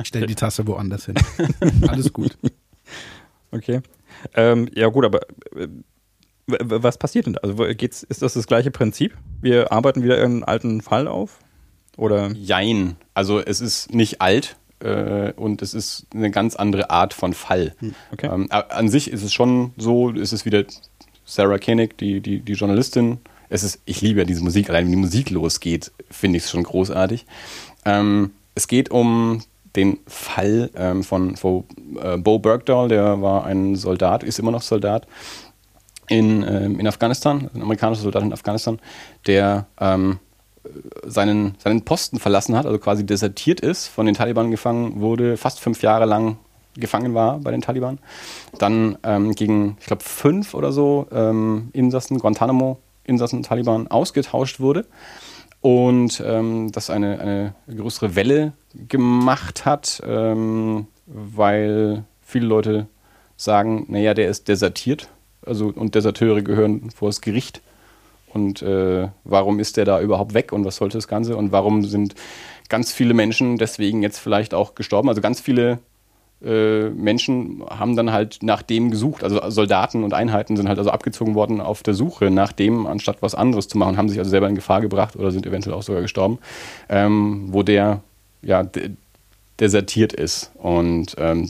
Ich 0.00 0.08
stell 0.08 0.26
die 0.26 0.34
Tasse 0.34 0.66
woanders 0.66 1.06
hin. 1.06 1.14
Alles 1.88 2.12
gut. 2.12 2.36
Okay. 3.50 3.80
Ähm, 4.34 4.68
ja 4.74 4.88
gut, 4.88 5.04
aber 5.04 5.20
äh, 5.56 5.68
was 6.46 6.98
passiert 6.98 7.26
denn 7.26 7.34
da? 7.34 7.40
Also 7.42 7.56
geht's, 7.74 8.02
ist 8.02 8.22
das 8.22 8.34
das 8.34 8.46
gleiche 8.46 8.70
Prinzip? 8.70 9.16
Wir 9.40 9.72
arbeiten 9.72 10.02
wieder 10.02 10.22
einen 10.22 10.44
alten 10.44 10.80
Fall 10.80 11.06
auf? 11.08 11.38
Oder? 11.96 12.32
Jein. 12.32 12.96
Also 13.14 13.40
es 13.40 13.60
ist 13.60 13.94
nicht 13.94 14.20
alt 14.20 14.56
äh, 14.80 15.32
und 15.32 15.62
es 15.62 15.74
ist 15.74 16.06
eine 16.14 16.30
ganz 16.30 16.56
andere 16.56 16.90
Art 16.90 17.14
von 17.14 17.32
Fall. 17.32 17.74
Okay. 18.12 18.28
Ähm, 18.32 18.48
an 18.50 18.88
sich 18.88 19.10
ist 19.10 19.22
es 19.22 19.32
schon 19.32 19.72
so, 19.76 20.10
es 20.10 20.32
ist 20.32 20.44
wieder 20.44 20.64
Sarah 21.24 21.58
Koenig, 21.58 21.96
die, 21.98 22.20
die, 22.20 22.40
die 22.40 22.52
Journalistin. 22.54 23.18
Es 23.48 23.62
ist, 23.62 23.80
ich 23.84 24.00
liebe 24.00 24.20
ja 24.20 24.24
diese 24.24 24.42
Musik, 24.42 24.70
allein 24.70 24.86
wenn 24.86 24.92
die 24.92 24.96
Musik 24.96 25.30
losgeht, 25.30 25.92
finde 26.10 26.38
ich 26.38 26.44
es 26.44 26.50
schon 26.50 26.62
großartig. 26.62 27.26
Ähm, 27.84 28.30
es 28.54 28.66
geht 28.66 28.90
um 28.90 29.42
den 29.76 30.00
Fall 30.06 30.70
ähm, 30.76 31.02
von, 31.02 31.36
von 31.36 31.64
äh, 32.02 32.16
Bo 32.16 32.38
Bergdahl, 32.38 32.88
der 32.88 33.22
war 33.22 33.44
ein 33.44 33.76
Soldat, 33.76 34.22
ist 34.22 34.38
immer 34.38 34.50
noch 34.50 34.62
Soldat 34.62 35.06
in, 36.08 36.42
ähm, 36.42 36.78
in 36.78 36.86
Afghanistan, 36.86 37.50
ein 37.54 37.62
amerikanischer 37.62 38.02
Soldat 38.02 38.22
in 38.22 38.32
Afghanistan, 38.32 38.78
der 39.26 39.66
ähm, 39.80 40.18
seinen, 41.04 41.54
seinen 41.58 41.82
Posten 41.84 42.18
verlassen 42.18 42.56
hat, 42.56 42.66
also 42.66 42.78
quasi 42.78 43.04
desertiert 43.04 43.60
ist, 43.60 43.88
von 43.88 44.06
den 44.06 44.14
Taliban 44.14 44.50
gefangen 44.50 45.00
wurde, 45.00 45.36
fast 45.36 45.60
fünf 45.60 45.82
Jahre 45.82 46.04
lang 46.04 46.36
gefangen 46.76 47.14
war 47.14 47.38
bei 47.38 47.50
den 47.50 47.60
Taliban. 47.60 47.98
Dann 48.58 48.96
ähm, 49.02 49.34
gegen, 49.34 49.76
ich 49.80 49.86
glaube, 49.86 50.02
fünf 50.04 50.54
oder 50.54 50.72
so 50.72 51.06
ähm, 51.12 51.68
Insassen, 51.72 52.18
Guantanamo-Insassen 52.18 53.42
Taliban 53.42 53.88
ausgetauscht 53.88 54.60
wurde. 54.60 54.86
Und 55.62 56.22
ähm, 56.26 56.72
das 56.72 56.90
eine, 56.90 57.20
eine 57.20 57.54
größere 57.74 58.16
Welle 58.16 58.52
gemacht 58.88 59.64
hat, 59.64 60.02
ähm, 60.04 60.88
weil 61.06 62.04
viele 62.20 62.46
Leute 62.46 62.88
sagen, 63.36 63.86
naja, 63.88 64.12
der 64.12 64.28
ist 64.28 64.48
desertiert. 64.48 65.08
Also, 65.46 65.72
und 65.74 65.94
Deserteure 65.94 66.42
gehören 66.42 66.90
vor 66.90 67.08
das 67.08 67.20
Gericht. 67.20 67.62
Und 68.34 68.62
äh, 68.62 69.08
warum 69.24 69.60
ist 69.60 69.76
der 69.76 69.84
da 69.84 70.00
überhaupt 70.00 70.34
weg 70.34 70.52
und 70.52 70.64
was 70.64 70.76
sollte 70.76 70.98
das 70.98 71.06
Ganze? 71.06 71.36
Und 71.36 71.52
warum 71.52 71.84
sind 71.84 72.16
ganz 72.68 72.92
viele 72.92 73.14
Menschen 73.14 73.56
deswegen 73.56 74.02
jetzt 74.02 74.18
vielleicht 74.18 74.54
auch 74.54 74.74
gestorben? 74.74 75.08
Also 75.08 75.20
ganz 75.20 75.40
viele 75.40 75.78
äh, 76.44 76.90
Menschen 76.90 77.62
haben 77.68 77.96
dann 77.96 78.12
halt 78.12 78.38
nach 78.42 78.62
dem 78.62 78.90
gesucht. 78.90 79.24
Also 79.24 79.40
Soldaten 79.50 80.04
und 80.04 80.14
Einheiten 80.14 80.56
sind 80.56 80.68
halt 80.68 80.78
also 80.78 80.90
abgezogen 80.90 81.34
worden 81.34 81.60
auf 81.60 81.82
der 81.82 81.94
Suche 81.94 82.30
nach 82.30 82.52
dem, 82.52 82.86
anstatt 82.86 83.18
was 83.20 83.34
anderes 83.34 83.68
zu 83.68 83.78
machen, 83.78 83.96
haben 83.96 84.08
sich 84.08 84.18
also 84.18 84.30
selber 84.30 84.48
in 84.48 84.54
Gefahr 84.54 84.80
gebracht 84.80 85.16
oder 85.16 85.30
sind 85.30 85.46
eventuell 85.46 85.76
auch 85.76 85.82
sogar 85.82 86.02
gestorben, 86.02 86.38
ähm, 86.88 87.48
wo 87.50 87.62
der 87.62 88.00
ja 88.42 88.62
de 88.62 88.90
desertiert 89.60 90.12
ist. 90.12 90.50
Und 90.58 91.14
ähm, 91.18 91.48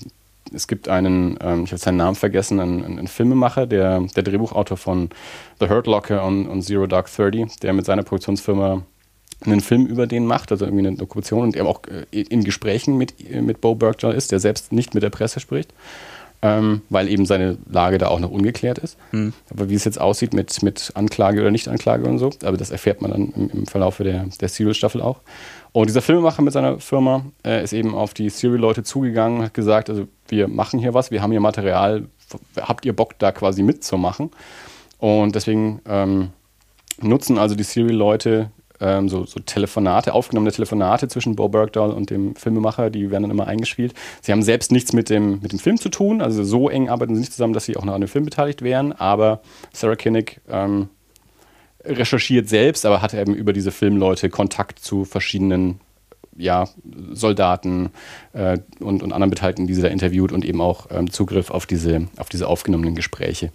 es 0.53 0.67
gibt 0.67 0.89
einen, 0.89 1.39
ähm, 1.41 1.65
ich 1.65 1.71
habe 1.71 1.79
seinen 1.79 1.97
Namen 1.97 2.17
vergessen, 2.17 2.61
einen, 2.61 2.85
einen 2.85 3.09
Filmemacher, 3.09 3.67
der, 3.67 4.01
der 4.01 4.23
Drehbuchautor 4.23 4.77
von 4.77 5.09
The 5.61 5.69
Hurt 5.69 5.87
Locker 5.87 6.25
und, 6.25 6.47
und 6.47 6.63
Zero 6.63 6.87
Dark 6.87 7.11
Thirty, 7.11 7.47
der 7.63 7.73
mit 7.73 7.87
seiner 7.87 8.03
Produktionsfirma 8.03 8.83
einen 9.45 9.61
Film 9.61 9.87
über 9.87 10.07
den 10.07 10.27
macht, 10.27 10.53
also 10.53 10.65
irgendwie 10.65 10.87
eine 10.87 10.97
Dokumentation 10.97 11.43
und 11.43 11.55
der 11.55 11.67
auch 11.67 11.83
äh, 11.87 12.21
in 12.21 12.45
Gesprächen 12.45 12.97
mit, 12.97 13.15
mit 13.43 13.61
Bo 13.61 13.75
Bergdahl 13.75 14.15
ist, 14.15 14.33
der 14.33 14.41
selbst 14.41 14.73
nicht 14.73 14.95
mit 14.95 15.03
der 15.03 15.11
Presse 15.11 15.41
spricht, 15.41 15.73
ähm, 16.43 16.83
weil 16.91 17.09
eben 17.09 17.25
seine 17.25 17.57
Lage 17.71 17.99
da 17.99 18.09
auch 18.09 18.19
noch 18.19 18.31
ungeklärt 18.31 18.79
ist. 18.79 18.99
Hm. 19.11 19.33
Aber 19.51 19.71
wie 19.71 19.75
es 19.75 19.85
jetzt 19.85 20.01
aussieht 20.01 20.35
mit, 20.35 20.63
mit 20.63 20.91
Anklage 20.95 21.41
oder 21.41 21.51
Nicht-Anklage 21.51 22.05
und 22.05 22.19
so, 22.19 22.31
aber 22.45 22.57
das 22.57 22.71
erfährt 22.71 23.01
man 23.01 23.13
dann 23.13 23.33
im, 23.33 23.51
im 23.51 23.67
Verlauf 23.67 23.99
der, 23.99 24.27
der 24.41 24.49
Serial-Staffel 24.49 25.01
auch. 25.01 25.21
Und 25.73 25.89
dieser 25.89 26.03
Filmemacher 26.03 26.43
mit 26.43 26.53
seiner 26.53 26.81
Firma 26.81 27.25
äh, 27.45 27.63
ist 27.63 27.73
eben 27.73 27.95
auf 27.95 28.13
die 28.13 28.29
Serial-Leute 28.29 28.83
zugegangen 28.83 29.39
und 29.39 29.45
hat 29.45 29.55
gesagt, 29.55 29.89
also 29.89 30.09
wir 30.29 30.49
machen 30.49 30.81
hier 30.81 30.95
was, 30.95 31.11
wir 31.11 31.23
haben 31.23 31.31
hier 31.31 31.41
Material, 31.41 32.07
habt 32.61 32.85
ihr 32.85 32.95
Bock 32.95 33.19
da 33.19 33.33
quasi 33.33 33.63
mitzumachen? 33.63 34.31
Und 34.99 35.35
deswegen 35.35 35.81
ähm, 35.87 36.31
nutzen 37.01 37.39
also 37.39 37.55
die 37.55 37.63
Serial-Leute 37.63 38.51
ähm, 38.83 39.09
so, 39.09 39.25
so 39.25 39.41
Telefonate, 39.41 40.13
aufgenommene 40.13 40.53
Telefonate 40.53 41.09
zwischen 41.09 41.37
Bo 41.37 41.49
Bergdahl 41.49 41.91
und 41.91 42.11
dem 42.11 42.35
Filmemacher, 42.35 42.91
die 42.91 43.11
werden 43.11 43.23
dann 43.23 43.31
immer 43.31 43.47
eingespielt. 43.47 43.95
Sie 44.21 44.33
haben 44.33 44.43
selbst 44.43 44.73
nichts 44.73 44.93
mit 44.93 45.09
dem, 45.09 45.41
mit 45.41 45.53
dem 45.53 45.61
Film 45.61 45.79
zu 45.79 45.89
tun, 45.89 46.21
also 46.21 46.43
so 46.43 46.69
eng 46.69 46.89
arbeiten 46.89 47.15
sie 47.15 47.21
nicht 47.21 47.33
zusammen, 47.33 47.55
dass 47.55 47.65
sie 47.65 47.77
auch 47.77 47.85
noch 47.85 47.95
an 47.95 48.01
dem 48.01 48.09
Film 48.09 48.25
beteiligt 48.25 48.63
wären, 48.63 48.93
aber 48.93 49.41
Sarah 49.73 49.97
Kinnick 49.97 50.41
ähm, 50.51 50.89
recherchiert 51.85 52.49
selbst, 52.49 52.85
aber 52.85 53.03
hat 53.03 53.15
eben 53.15 53.35
über 53.35 53.53
diese 53.53 53.71
Filmleute 53.71 54.29
Kontakt 54.29 54.81
zu 54.81 55.05
verschiedenen 55.05 55.81
ja, 56.37 56.69
Soldaten 57.13 57.91
äh, 58.33 58.59
und, 58.81 59.03
und 59.03 59.13
anderen 59.13 59.31
Beteiligten, 59.31 59.67
die 59.67 59.75
sie 59.75 59.83
da 59.83 59.89
interviewt 59.89 60.33
und 60.33 60.45
eben 60.45 60.61
auch 60.61 60.87
ähm, 60.91 61.11
Zugriff 61.11 61.51
auf 61.51 61.67
diese, 61.67 62.09
auf 62.17 62.29
diese 62.29 62.49
aufgenommenen 62.49 62.95
Gespräche. 62.95 63.53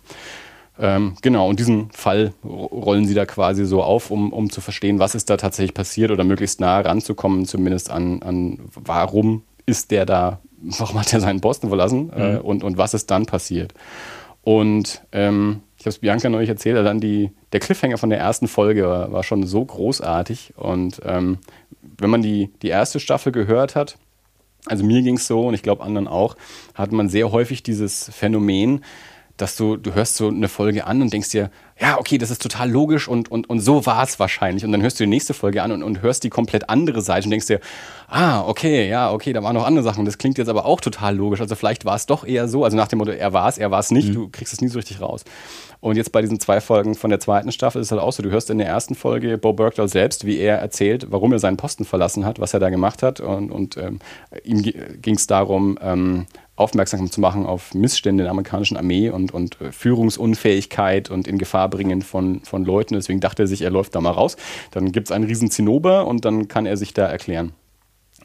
Ähm, 0.79 1.15
genau, 1.22 1.50
und 1.50 1.60
diesen 1.60 1.89
Fall 1.91 2.34
ro- 2.43 2.65
rollen 2.65 3.05
sie 3.05 3.13
da 3.15 3.25
quasi 3.25 3.65
so 3.65 3.81
auf, 3.81 4.12
um, 4.12 4.31
um 4.31 4.50
zu 4.50 4.62
verstehen, 4.62 5.00
was 5.00 5.15
ist 5.15 5.29
da 5.29 5.38
tatsächlich 5.38 5.74
passiert 5.74 6.12
oder 6.12 6.24
möglichst 6.24 6.60
nah 6.60 6.79
ranzukommen, 6.79 7.46
zumindest 7.46 7.89
an, 7.89 8.22
an 8.22 8.60
warum 8.75 9.43
ist 9.65 9.91
der 9.91 10.05
da, 10.05 10.39
warum 10.62 11.00
hat 11.00 11.13
er 11.13 11.19
seinen 11.19 11.41
Posten 11.41 11.69
verlassen 11.69 12.12
äh, 12.15 12.38
und, 12.38 12.63
und 12.63 12.77
was 12.77 12.93
ist 12.93 13.10
dann 13.12 13.25
passiert. 13.25 13.74
Und 14.43 15.01
ähm, 15.12 15.62
ich 15.77 15.81
habe 15.81 15.89
es 15.89 16.00
Bianca 16.00 16.29
neulich 16.29 16.50
erzählt, 16.50 16.77
dann 16.86 17.00
die, 17.01 17.31
der 17.51 17.60
Cliffhanger 17.60 17.98
von 17.98 18.10
der 18.10 18.19
ersten 18.19 18.48
Folge 18.48 18.88
war, 18.88 19.12
war 19.12 19.24
schon 19.24 19.46
so 19.46 19.63
großartig. 19.65 20.53
Und 20.55 21.01
ähm, 21.05 21.39
wenn 21.98 22.10
man 22.10 22.22
die, 22.22 22.50
die 22.62 22.69
erste 22.69 23.00
Staffel 23.00 23.31
gehört 23.31 23.75
hat, 23.75 23.98
also 24.67 24.84
mir 24.86 25.01
ging 25.01 25.17
es 25.17 25.27
so 25.27 25.48
und 25.48 25.53
ich 25.53 25.63
glaube 25.63 25.84
anderen 25.84 26.07
auch, 26.07 26.36
hat 26.75 26.91
man 26.91 27.10
sehr 27.10 27.31
häufig 27.31 27.62
dieses 27.63 28.10
Phänomen, 28.13 28.84
dass 29.38 29.56
du, 29.56 29.77
du 29.77 29.94
hörst 29.94 30.15
so 30.15 30.27
eine 30.27 30.48
Folge 30.48 30.86
an 30.86 31.01
und 31.01 31.13
denkst 31.13 31.29
dir, 31.29 31.51
ja, 31.79 32.00
okay, 32.00 32.17
das 32.17 32.32
ist 32.32 32.41
total 32.41 32.70
logisch 32.72 33.08
und, 33.08 33.29
und, 33.29 33.50
und 33.50 33.60
so 33.60 33.86
war 33.86 34.03
es 34.03 34.20
wahrscheinlich. 34.20 34.65
Und 34.65 34.72
dann 34.72 34.82
hörst 34.82 35.00
du 35.00 35.03
die 35.03 35.10
nächste 35.10 35.36
Folge 35.36 35.62
an 35.62 35.72
und, 35.72 35.84
und 35.84 36.01
hörst 36.01 36.24
die 36.24 36.29
komplett 36.29 36.70
andere 36.70 37.01
Seite 37.01 37.25
und 37.25 37.32
denkst 37.32 37.46
dir, 37.46 37.60
ah, 38.08 38.41
okay, 38.41 38.89
ja, 38.89 39.12
okay, 39.12 39.34
da 39.34 39.44
waren 39.44 39.53
noch 39.53 39.65
andere 39.65 39.84
Sachen. 39.84 40.06
Das 40.06 40.17
klingt 40.17 40.39
jetzt 40.39 40.50
aber 40.50 40.65
auch 40.65 40.82
total 40.82 41.15
logisch. 41.15 41.39
Also 41.39 41.56
vielleicht 41.56 41.86
war 41.86 41.96
es 41.96 42.08
doch 42.08 42.25
eher 42.25 42.48
so, 42.48 42.63
also 42.63 42.75
nach 42.75 42.88
dem 42.88 42.98
Motto, 42.98 43.12
er 43.12 43.32
war 43.32 43.48
es, 43.48 43.60
er 43.60 43.70
war 43.70 43.79
es 43.79 43.91
nicht, 43.91 44.13
du 44.15 44.27
kriegst 44.27 44.53
es 44.53 44.62
nie 44.62 44.70
so 44.70 44.79
richtig 44.79 45.01
raus. 45.01 45.24
Und 45.79 45.96
jetzt 45.98 46.12
bei 46.12 46.22
diesen 46.22 46.39
zwei 46.39 46.60
Folgen 46.60 46.96
von 46.96 47.12
der 47.12 47.20
zweiten 47.20 47.51
Staffel 47.51 47.82
ist 47.82 47.88
es 47.88 47.91
halt 47.91 48.01
auch 48.01 48.12
so, 48.12 48.24
du 48.24 48.32
hörst 48.32 48.50
in 48.50 48.58
der 48.58 48.67
ersten 48.67 48.96
Folge 48.96 49.38
Bo 49.38 49.53
Bergdahl 49.53 49.88
selbst, 49.88 50.25
wie 50.25 50.38
er 50.38 50.58
erzählt, 50.58 51.08
warum 51.12 51.32
er 51.32 51.39
seinen 51.39 51.58
Posten 51.58 51.86
verlassen 51.86 52.25
hat, 52.25 52.39
was 52.39 52.56
er 52.56 52.60
da 52.60 52.70
gemacht 52.70 53.03
hat. 53.03 53.20
Und, 53.20 53.51
und 53.51 53.77
ähm, 53.77 54.00
ihm 54.44 54.63
ging 54.63 55.15
es 55.15 55.27
darum, 55.27 55.77
ähm, 55.82 56.25
aufmerksam 56.57 57.09
zu 57.09 57.21
machen 57.21 57.45
auf 57.45 57.73
Missstände 57.73 58.23
in 58.23 58.25
der 58.25 58.31
amerikanischen 58.31 58.77
Armee 58.77 59.09
und, 59.09 59.33
und 59.33 59.61
äh, 59.61 59.71
Führungsunfähigkeit 59.71 61.09
und 61.09 61.27
in 61.27 61.37
Gefahr 61.37 61.67
Darbringen 61.67 62.01
von, 62.01 62.41
von 62.43 62.63
Leuten. 62.63 62.93
Deswegen 62.93 63.19
dachte 63.19 63.43
er 63.43 63.47
sich, 63.47 63.61
er 63.61 63.69
läuft 63.69 63.95
da 63.95 64.01
mal 64.01 64.11
raus. 64.11 64.37
Dann 64.71 64.91
gibt 64.91 65.07
es 65.07 65.11
einen 65.11 65.25
riesen 65.25 65.51
Zinnober 65.51 66.07
und 66.07 66.23
dann 66.23 66.47
kann 66.47 66.65
er 66.65 66.77
sich 66.77 66.93
da 66.93 67.05
erklären. 67.05 67.51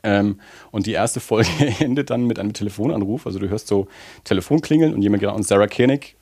Ähm, 0.04 0.38
und 0.70 0.86
die 0.86 0.92
erste 0.92 1.20
Folge 1.20 1.50
endet 1.80 2.10
dann 2.10 2.26
mit 2.26 2.38
einem 2.38 2.52
Telefonanruf. 2.52 3.26
Also 3.26 3.38
du 3.38 3.48
hörst 3.48 3.66
so 3.66 3.88
Telefon 4.24 4.60
klingeln 4.60 4.94
und 4.94 5.02
jemand 5.02 5.20
genau, 5.20 5.34
und 5.34 5.44
Sarah 5.44 5.66
Koenig 5.66 6.16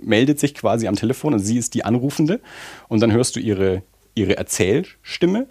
meldet 0.00 0.38
sich 0.38 0.54
quasi 0.54 0.86
am 0.86 0.96
Telefon 0.96 1.34
und 1.34 1.40
sie 1.40 1.58
ist 1.58 1.74
die 1.74 1.84
Anrufende. 1.84 2.40
Und 2.88 3.00
dann 3.00 3.12
hörst 3.12 3.36
du 3.36 3.40
ihre, 3.40 3.82
ihre 4.14 4.36
Erzählstimme, 4.36 5.48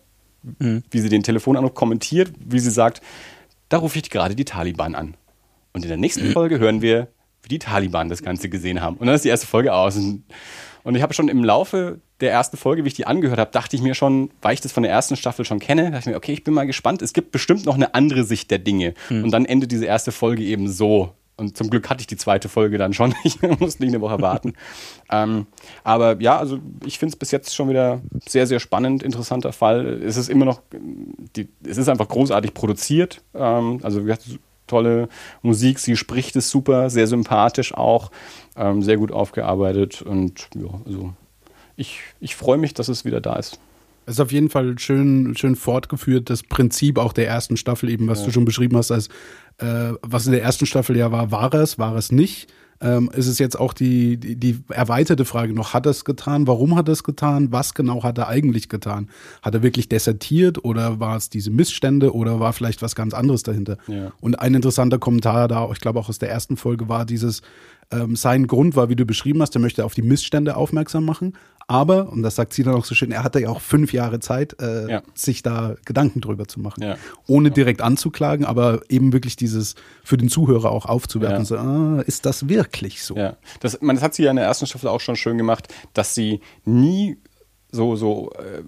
mhm. 0.60 0.84
wie 0.90 1.00
sie 1.00 1.10
den 1.10 1.24
Telefonanruf 1.24 1.74
kommentiert, 1.74 2.32
wie 2.40 2.60
sie 2.60 2.72
sagt, 2.72 3.02
da 3.68 3.78
rufe 3.78 4.00
ich 4.00 4.10
gerade 4.10 4.36
die 4.36 4.46
Taliban 4.46 4.96
an. 4.96 5.16
Und 5.80 5.86
in 5.86 5.90
der 5.90 5.98
nächsten 5.98 6.32
Folge 6.34 6.60
hören 6.60 6.82
wir, 6.82 7.08
wie 7.42 7.48
die 7.48 7.60
Taliban 7.60 8.10
das 8.10 8.22
Ganze 8.22 8.50
gesehen 8.50 8.82
haben. 8.82 8.98
Und 8.98 9.08
dann 9.08 9.16
ist 9.16 9.24
die 9.24 9.30
erste 9.30 9.48
Folge 9.48 9.74
aus. 9.74 9.96
Und 9.96 10.96
ich 10.96 11.02
habe 11.02 11.14
schon 11.14 11.30
im 11.30 11.42
Laufe 11.42 12.02
der 12.20 12.34
ersten 12.34 12.58
Folge, 12.58 12.84
wie 12.84 12.90
ich 12.90 12.96
die 12.96 13.08
angehört 13.08 13.40
habe, 13.40 13.52
dachte 13.52 13.78
ich 13.78 13.82
mir 13.82 13.96
schon, 13.96 14.30
weil 14.42 14.56
ich 14.56 14.60
das 14.60 14.74
von 14.74 14.84
der 14.84 14.92
ersten 14.92 15.16
Staffel 15.16 15.46
schon 15.46 15.60
kenne, 15.60 15.92
dachte 15.92 16.00
ich 16.00 16.06
mir, 16.08 16.18
okay, 16.18 16.34
ich 16.34 16.44
bin 16.44 16.54
mal 16.54 16.68
gespannt. 16.68 17.02
Es 17.02 17.14
gibt 17.14 17.32
bestimmt 17.32 17.66
noch 17.66 17.76
eine 17.76 17.94
andere 17.96 18.26
Sicht 18.26 18.52
der 18.52 18.60
Dinge. 18.60 18.94
Hm. 19.08 19.24
Und 19.24 19.32
dann 19.32 19.46
endet 19.46 19.72
diese 19.72 19.86
erste 19.86 20.12
Folge 20.12 20.44
eben 20.44 20.68
so. 20.68 21.14
Und 21.38 21.56
zum 21.56 21.70
Glück 21.70 21.90
hatte 21.90 22.02
ich 22.02 22.08
die 22.08 22.18
zweite 22.18 22.50
Folge 22.50 22.78
dann 22.78 22.92
schon. 22.92 23.16
Ich 23.24 23.42
musste 23.42 23.84
nicht 23.84 23.94
eine 23.94 24.02
Woche 24.02 24.22
warten. 24.22 24.54
ähm, 25.12 25.48
aber 25.86 26.22
ja, 26.22 26.38
also 26.38 26.60
ich 26.86 27.00
finde 27.00 27.14
es 27.14 27.16
bis 27.16 27.32
jetzt 27.32 27.56
schon 27.56 27.70
wieder 27.70 28.02
sehr, 28.28 28.46
sehr 28.46 28.60
spannend, 28.60 29.02
interessanter 29.02 29.54
Fall. 29.54 30.02
Es 30.04 30.18
ist 30.18 30.30
immer 30.30 30.44
noch, 30.44 30.62
die, 31.38 31.48
es 31.66 31.78
ist 31.78 31.88
einfach 31.88 32.10
großartig 32.10 32.54
produziert. 32.54 33.22
Ähm, 33.34 33.80
also 33.82 34.02
wie 34.02 34.08
gesagt, 34.08 34.26
tolle 34.70 35.10
Musik, 35.42 35.80
sie 35.80 35.96
spricht 35.98 36.36
es 36.36 36.50
super, 36.50 36.90
sehr 36.90 37.08
sympathisch 37.08 37.74
auch, 37.74 38.12
ähm, 38.56 38.82
sehr 38.82 38.98
gut 38.98 39.12
aufgearbeitet 39.12 40.02
und 40.02 40.48
ja, 40.56 40.70
also 40.86 41.14
ich, 41.76 42.00
ich 42.20 42.36
freue 42.36 42.58
mich, 42.58 42.74
dass 42.74 42.88
es 42.88 43.06
wieder 43.06 43.22
da 43.22 43.36
ist. 43.36 43.60
Es 44.06 44.16
ist 44.16 44.22
auf 44.22 44.32
jeden 44.32 44.50
Fall 44.50 44.80
schön, 44.80 45.36
schön 45.38 45.56
fortgeführt, 45.56 46.30
das 46.30 46.44
Prinzip 46.44 46.98
auch 46.98 47.14
der 47.14 47.28
ersten 47.28 47.58
Staffel, 47.58 47.90
eben, 47.90 48.08
was 48.08 48.22
ja. 48.22 48.26
du 48.26 48.32
schon 48.32 48.46
beschrieben 48.46 48.76
hast, 48.76 48.92
als 48.92 49.08
äh, 49.60 49.94
was 50.02 50.26
in 50.26 50.32
der 50.32 50.42
ersten 50.42 50.66
Staffel 50.66 50.98
ja 50.98 51.12
war, 51.12 51.32
war 51.32 51.54
es, 51.54 51.78
war 51.78 51.96
es 51.96 52.12
nicht. 52.12 52.52
Ähm, 52.82 53.10
ist 53.14 53.28
es 53.28 53.40
jetzt 53.40 53.60
auch 53.60 53.74
die, 53.74 54.18
die, 54.18 54.36
die 54.36 54.64
erweiterte 54.70 55.26
Frage 55.26 55.54
noch, 55.54 55.74
hat 55.74 55.86
er 55.86 55.92
es 55.92 56.06
getan? 56.06 56.48
Warum 56.48 56.76
hat 56.76 56.88
er 56.88 56.94
es 56.94 57.04
getan? 57.04 57.52
Was 57.52 57.74
genau 57.74 58.04
hat 58.04 58.18
er 58.18 58.28
eigentlich 58.28 58.70
getan? 58.70 59.10
Hat 59.42 59.54
er 59.54 59.64
wirklich 59.64 59.90
desertiert 59.90 60.64
oder 60.64 61.00
war 61.00 61.18
es 61.18 61.30
diese 61.30 61.52
Missstände 61.52 62.14
oder 62.14 62.40
war 62.40 62.54
vielleicht 62.54 62.82
was 62.82 62.96
ganz 62.96 63.14
anderes 63.14 63.44
dahinter? 63.44 63.78
Ja. 63.88 64.14
Und 64.22 64.40
ein 64.40 64.54
interessanter 64.54 64.98
Kommentar 64.98 65.48
da, 65.48 65.70
ich 65.72 65.80
glaube 65.80 66.00
auch 66.00 66.10
aus 66.10 66.20
der 66.20 66.30
ersten 66.30 66.56
Folge, 66.56 66.88
war 66.88 67.06
dieses, 67.06 67.42
ähm, 67.92 68.16
sein 68.16 68.48
Grund 68.48 68.76
war, 68.76 68.90
wie 68.90 68.96
du 68.96 69.06
beschrieben 69.06 69.42
hast, 69.42 69.56
er 69.56 69.62
möchte 69.62 69.86
auf 69.86 69.94
die 69.94 70.02
Missstände 70.02 70.56
aufmerksam 70.56 71.06
machen. 71.06 71.34
Aber, 71.68 72.12
und 72.12 72.24
das 72.24 72.36
sagt 72.36 72.54
sie 72.54 72.64
dann 72.64 72.74
auch 72.74 72.86
so 72.86 72.96
schön, 72.96 73.12
er 73.12 73.24
hatte 73.24 73.40
ja 73.40 73.50
auch 73.50 73.62
fünf 73.62 73.94
Jahre 73.94 74.20
Zeit, 74.20 74.60
äh, 74.60 74.90
ja. 74.90 75.02
sich 75.14 75.44
da 75.44 75.76
Gedanken 75.86 76.20
drüber 76.20 76.48
zu 76.48 76.60
machen. 76.60 76.82
Ja. 76.82 76.98
Ohne 77.28 77.52
direkt 77.52 77.82
anzuklagen, 77.82 78.44
aber 78.44 78.82
eben 78.90 79.14
wirklich 79.14 79.36
dieses 79.36 79.76
für 80.04 80.18
den 80.18 80.30
Zuhörer 80.30 80.72
auch 80.72 80.88
aufzuwerfen. 80.88 81.42
Ja. 81.42 81.46
So, 81.46 81.58
ah, 81.58 82.02
ist 82.08 82.26
das 82.26 82.50
wirklich 82.50 83.04
so? 83.04 83.16
Ja, 83.16 83.38
das, 83.60 83.82
man, 83.82 83.96
das 83.96 84.04
hat 84.04 84.16
sie 84.16 84.24
ja 84.24 84.32
in 84.32 84.38
der 84.38 84.46
ersten 84.46 84.66
Staffel 84.66 84.88
auch 84.88 85.00
schon 85.00 85.16
schön 85.16 85.38
gemacht, 85.38 85.72
dass 85.94 86.16
sie 86.16 86.42
nie 86.66 87.18
so, 87.72 87.96
so 87.96 88.32
äh, 88.32 88.64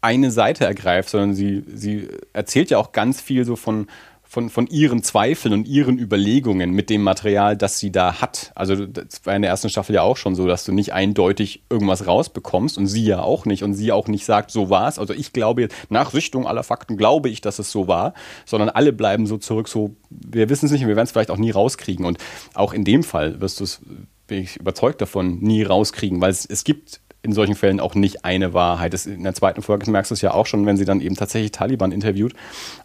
eine 0.00 0.30
Seite 0.30 0.64
ergreift, 0.64 1.10
sondern 1.10 1.34
sie, 1.34 1.64
sie 1.66 2.08
erzählt 2.32 2.70
ja 2.70 2.78
auch 2.78 2.92
ganz 2.92 3.20
viel 3.20 3.44
so 3.44 3.56
von, 3.56 3.88
von, 4.30 4.48
von 4.48 4.68
ihren 4.68 5.02
Zweifeln 5.02 5.52
und 5.52 5.66
ihren 5.66 5.98
Überlegungen 5.98 6.70
mit 6.70 6.88
dem 6.88 7.02
Material, 7.02 7.56
das 7.56 7.80
sie 7.80 7.90
da 7.90 8.20
hat. 8.20 8.52
Also 8.54 8.86
das 8.86 9.26
war 9.26 9.34
in 9.34 9.42
der 9.42 9.50
ersten 9.50 9.68
Staffel 9.68 9.96
ja 9.96 10.02
auch 10.02 10.16
schon 10.16 10.36
so, 10.36 10.46
dass 10.46 10.64
du 10.64 10.70
nicht 10.70 10.92
eindeutig 10.92 11.64
irgendwas 11.68 12.06
rausbekommst 12.06 12.78
und 12.78 12.86
sie 12.86 13.04
ja 13.04 13.22
auch 13.22 13.44
nicht 13.44 13.64
und 13.64 13.74
sie 13.74 13.90
auch 13.90 14.06
nicht 14.06 14.24
sagt, 14.24 14.52
so 14.52 14.70
war 14.70 14.86
es. 14.86 15.00
Also 15.00 15.14
ich 15.14 15.32
glaube, 15.32 15.66
nach 15.88 16.12
Sichtung 16.12 16.46
aller 16.46 16.62
Fakten 16.62 16.96
glaube 16.96 17.28
ich, 17.28 17.40
dass 17.40 17.58
es 17.58 17.72
so 17.72 17.88
war, 17.88 18.14
sondern 18.46 18.68
alle 18.68 18.92
bleiben 18.92 19.26
so 19.26 19.36
zurück, 19.36 19.66
so 19.66 19.96
wir 20.10 20.48
wissen 20.48 20.66
es 20.66 20.70
nicht 20.70 20.82
und 20.82 20.88
wir 20.88 20.94
werden 20.94 21.06
es 21.06 21.10
vielleicht 21.10 21.32
auch 21.32 21.36
nie 21.36 21.50
rauskriegen. 21.50 22.06
Und 22.06 22.18
auch 22.54 22.72
in 22.72 22.84
dem 22.84 23.02
Fall 23.02 23.40
wirst 23.40 23.58
du 23.58 23.64
es, 23.64 23.80
bin 24.28 24.44
ich 24.44 24.58
überzeugt 24.58 25.00
davon, 25.00 25.40
nie 25.40 25.64
rauskriegen, 25.64 26.20
weil 26.20 26.30
es, 26.30 26.46
es 26.46 26.62
gibt 26.62 27.00
in 27.22 27.32
solchen 27.32 27.56
Fällen 27.56 27.80
auch 27.80 27.96
nicht 27.96 28.24
eine 28.24 28.54
Wahrheit. 28.54 28.94
In 29.06 29.24
der 29.24 29.34
zweiten 29.34 29.60
Folge 29.60 29.90
merkst 29.90 30.12
du 30.12 30.14
es 30.14 30.20
ja 30.20 30.34
auch 30.34 30.46
schon, 30.46 30.66
wenn 30.66 30.76
sie 30.76 30.84
dann 30.84 31.00
eben 31.00 31.16
tatsächlich 31.16 31.50
Taliban 31.50 31.90
interviewt. 31.90 32.34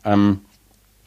Ähm, 0.03 0.39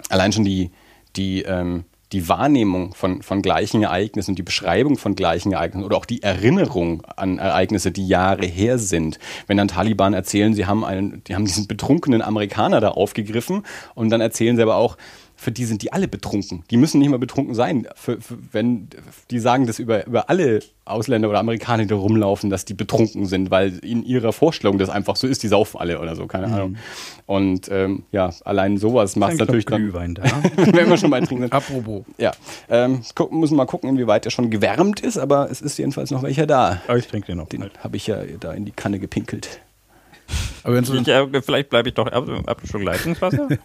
allein 0.09 0.33
schon 0.33 0.45
die, 0.45 0.71
die, 1.17 1.43
ähm, 1.43 1.85
die 2.13 2.29
Wahrnehmung 2.29 2.95
von, 2.95 3.23
von 3.23 3.43
gleichen 3.43 3.83
Ereignissen 3.83 4.35
die 4.35 4.43
Beschreibung 4.43 4.97
von 4.97 5.15
gleichen 5.15 5.53
Ereignissen 5.53 5.85
oder 5.85 5.97
auch 5.97 6.07
die 6.07 6.23
Erinnerung 6.23 7.03
an 7.17 7.39
Ereignisse, 7.39 7.93
die 7.93 8.07
Jahre 8.07 8.47
her 8.47 8.79
sind. 8.79 9.19
Wenn 9.47 9.59
dann 9.59 9.69
Taliban 9.69 10.15
erzählen, 10.15 10.55
sie 10.55 10.67
haben, 10.67 10.85
einen, 10.85 11.23
die 11.25 11.35
haben 11.35 11.45
diesen 11.45 11.67
betrunkenen 11.67 12.23
Amerikaner 12.23 12.81
da 12.81 12.89
aufgegriffen 12.91 13.65
und 13.95 14.11
dann 14.11 14.21
erzählen 14.21 14.57
sie 14.57 14.63
aber 14.63 14.77
auch, 14.77 14.97
für 15.39 15.53
die 15.53 15.65
sind 15.65 15.83
die 15.83 15.93
alle 15.93 16.09
betrunken. 16.09 16.65
Die 16.69 16.77
müssen 16.77 16.99
nicht 16.99 17.11
mal 17.11 17.19
betrunken 17.19 17.55
sein. 17.55 17.87
Für, 17.95 18.21
für, 18.21 18.37
wenn, 18.51 18.89
die 19.31 19.39
sagen 19.39 19.69
das 19.69 19.79
über, 19.79 20.05
über 20.05 20.29
alle 20.29 20.59
Ausländer 20.85 21.29
oder 21.29 21.39
Amerikaner, 21.39 21.85
die 21.85 21.89
da 21.91 21.95
rumlaufen, 21.95 22.51
dass 22.51 22.65
die 22.65 22.75
betrunken 22.75 23.25
sind, 23.25 23.53
weil 23.53 23.79
in 23.79 24.05
ihrer 24.05 24.33
Vorstellung 24.33 24.79
das 24.79 24.89
einfach 24.91 25.15
so 25.15 25.29
ist, 25.29 25.45
die 25.45 25.49
saufen 25.49 25.79
alle 25.79 26.01
oder 26.01 26.17
so, 26.17 26.27
keine 26.27 26.49
mhm. 26.49 26.55
Ahnung. 26.55 26.77
Und 27.27 27.69
ähm, 27.71 28.03
ja, 28.11 28.31
allein 28.45 28.79
sowas 28.79 29.15
macht 29.15 29.35
es 29.35 29.39
natürlich 29.39 29.65
dann. 29.65 30.17
Da. 30.17 30.25
wenn 30.57 30.91
wir 30.91 30.97
schon 30.97 31.11
mal 31.11 31.25
trinken 31.25 31.45
sind. 31.45 31.53
Apropos. 31.53 32.03
Ja. 32.19 32.33
Ähm, 32.69 33.03
müssen 33.31 33.53
wir 33.53 33.59
mal 33.59 33.67
gucken, 33.67 33.91
inwieweit 33.91 34.25
er 34.25 34.33
schon 34.33 34.51
gewärmt 34.51 34.99
ist, 34.99 35.19
aber 35.19 35.49
es 35.53 35.61
ist 35.61 35.79
jedenfalls 35.79 36.11
noch 36.11 36.25
welcher 36.25 36.49
da. 36.49 36.83
Aber 36.89 36.99
ich 36.99 37.07
trinke 37.07 37.29
den 37.29 37.39
noch. 37.39 37.49
Den 37.49 37.71
habe 37.79 37.97
ich 37.97 38.09
ja 38.09 38.19
da 38.41 38.53
in 38.53 38.65
die 38.65 38.73
Kanne 38.73 38.99
gepinkelt. 38.99 39.61
Aber 40.65 40.81
ich, 40.81 41.09
äh, 41.09 41.43
vielleicht 41.43 41.71
bleibe 41.71 41.91
ich 41.91 41.95
doch 41.95 42.09
ab, 42.09 42.29
ab 42.47 42.61
schon 42.65 42.83
Leitungswasser. 42.83 43.49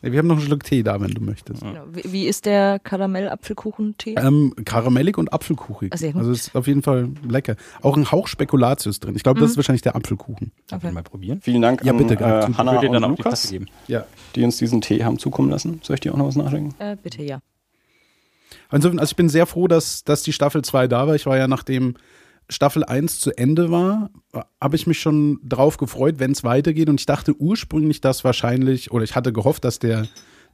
Wir 0.00 0.18
haben 0.18 0.26
noch 0.26 0.36
einen 0.36 0.44
Schluck 0.44 0.64
Tee 0.64 0.82
da, 0.82 1.00
wenn 1.00 1.10
du 1.10 1.22
möchtest. 1.22 1.62
Genau. 1.62 1.84
Wie 1.92 2.26
ist 2.26 2.46
der 2.46 2.78
Karamell-Apfelkuchen-Tee? 2.78 4.16
Ähm, 4.16 4.54
karamellig 4.64 5.18
und 5.18 5.32
apfelkuchig. 5.32 5.92
Ach, 5.94 6.16
also 6.16 6.32
ist 6.32 6.54
auf 6.54 6.66
jeden 6.66 6.82
Fall 6.82 7.10
lecker. 7.28 7.56
Auch 7.82 7.96
ein 7.96 8.10
Hauch 8.10 8.28
Spekulatius 8.28 9.00
drin. 9.00 9.14
Ich 9.16 9.22
glaube, 9.22 9.40
mhm. 9.40 9.44
das 9.44 9.52
ist 9.52 9.56
wahrscheinlich 9.56 9.82
der 9.82 9.96
Apfelkuchen. 9.96 10.52
Darf 10.68 10.84
ich 10.84 10.92
mal 10.92 11.02
probieren? 11.02 11.40
Vielen 11.40 11.62
Dank 11.62 11.84
ja, 11.84 11.92
bitte, 11.92 12.18
an 12.24 12.52
äh, 12.52 12.54
Hanna 12.56 12.80
und 12.80 12.92
dann 12.92 13.02
Lukas, 13.02 13.48
die, 13.48 13.64
ja. 13.88 14.04
die 14.34 14.44
uns 14.44 14.56
diesen 14.58 14.80
Tee 14.80 15.04
haben 15.04 15.18
zukommen 15.18 15.50
lassen. 15.50 15.80
Soll 15.82 15.94
ich 15.94 16.00
dir 16.00 16.12
auch 16.12 16.18
noch 16.18 16.26
was 16.26 16.36
nachdenken? 16.36 16.74
Äh, 16.78 16.96
bitte, 17.02 17.22
ja. 17.22 17.40
Also, 18.68 18.88
also 18.90 19.04
ich 19.04 19.16
bin 19.16 19.28
sehr 19.28 19.46
froh, 19.46 19.68
dass, 19.68 20.04
dass 20.04 20.22
die 20.22 20.32
Staffel 20.32 20.62
2 20.62 20.88
da 20.88 21.06
war. 21.06 21.14
Ich 21.14 21.26
war 21.26 21.36
ja 21.36 21.48
nach 21.48 21.62
dem 21.62 21.94
Staffel 22.52 22.84
1 22.84 23.20
zu 23.20 23.36
Ende 23.36 23.70
war, 23.70 24.10
habe 24.60 24.76
ich 24.76 24.86
mich 24.86 25.00
schon 25.00 25.40
drauf 25.42 25.76
gefreut, 25.76 26.16
wenn 26.18 26.32
es 26.32 26.44
weitergeht. 26.44 26.88
Und 26.88 27.00
ich 27.00 27.06
dachte 27.06 27.34
ursprünglich, 27.36 28.00
dass 28.00 28.24
wahrscheinlich, 28.24 28.90
oder 28.92 29.04
ich 29.04 29.16
hatte 29.16 29.32
gehofft, 29.32 29.64
dass 29.64 29.78
der, 29.78 30.06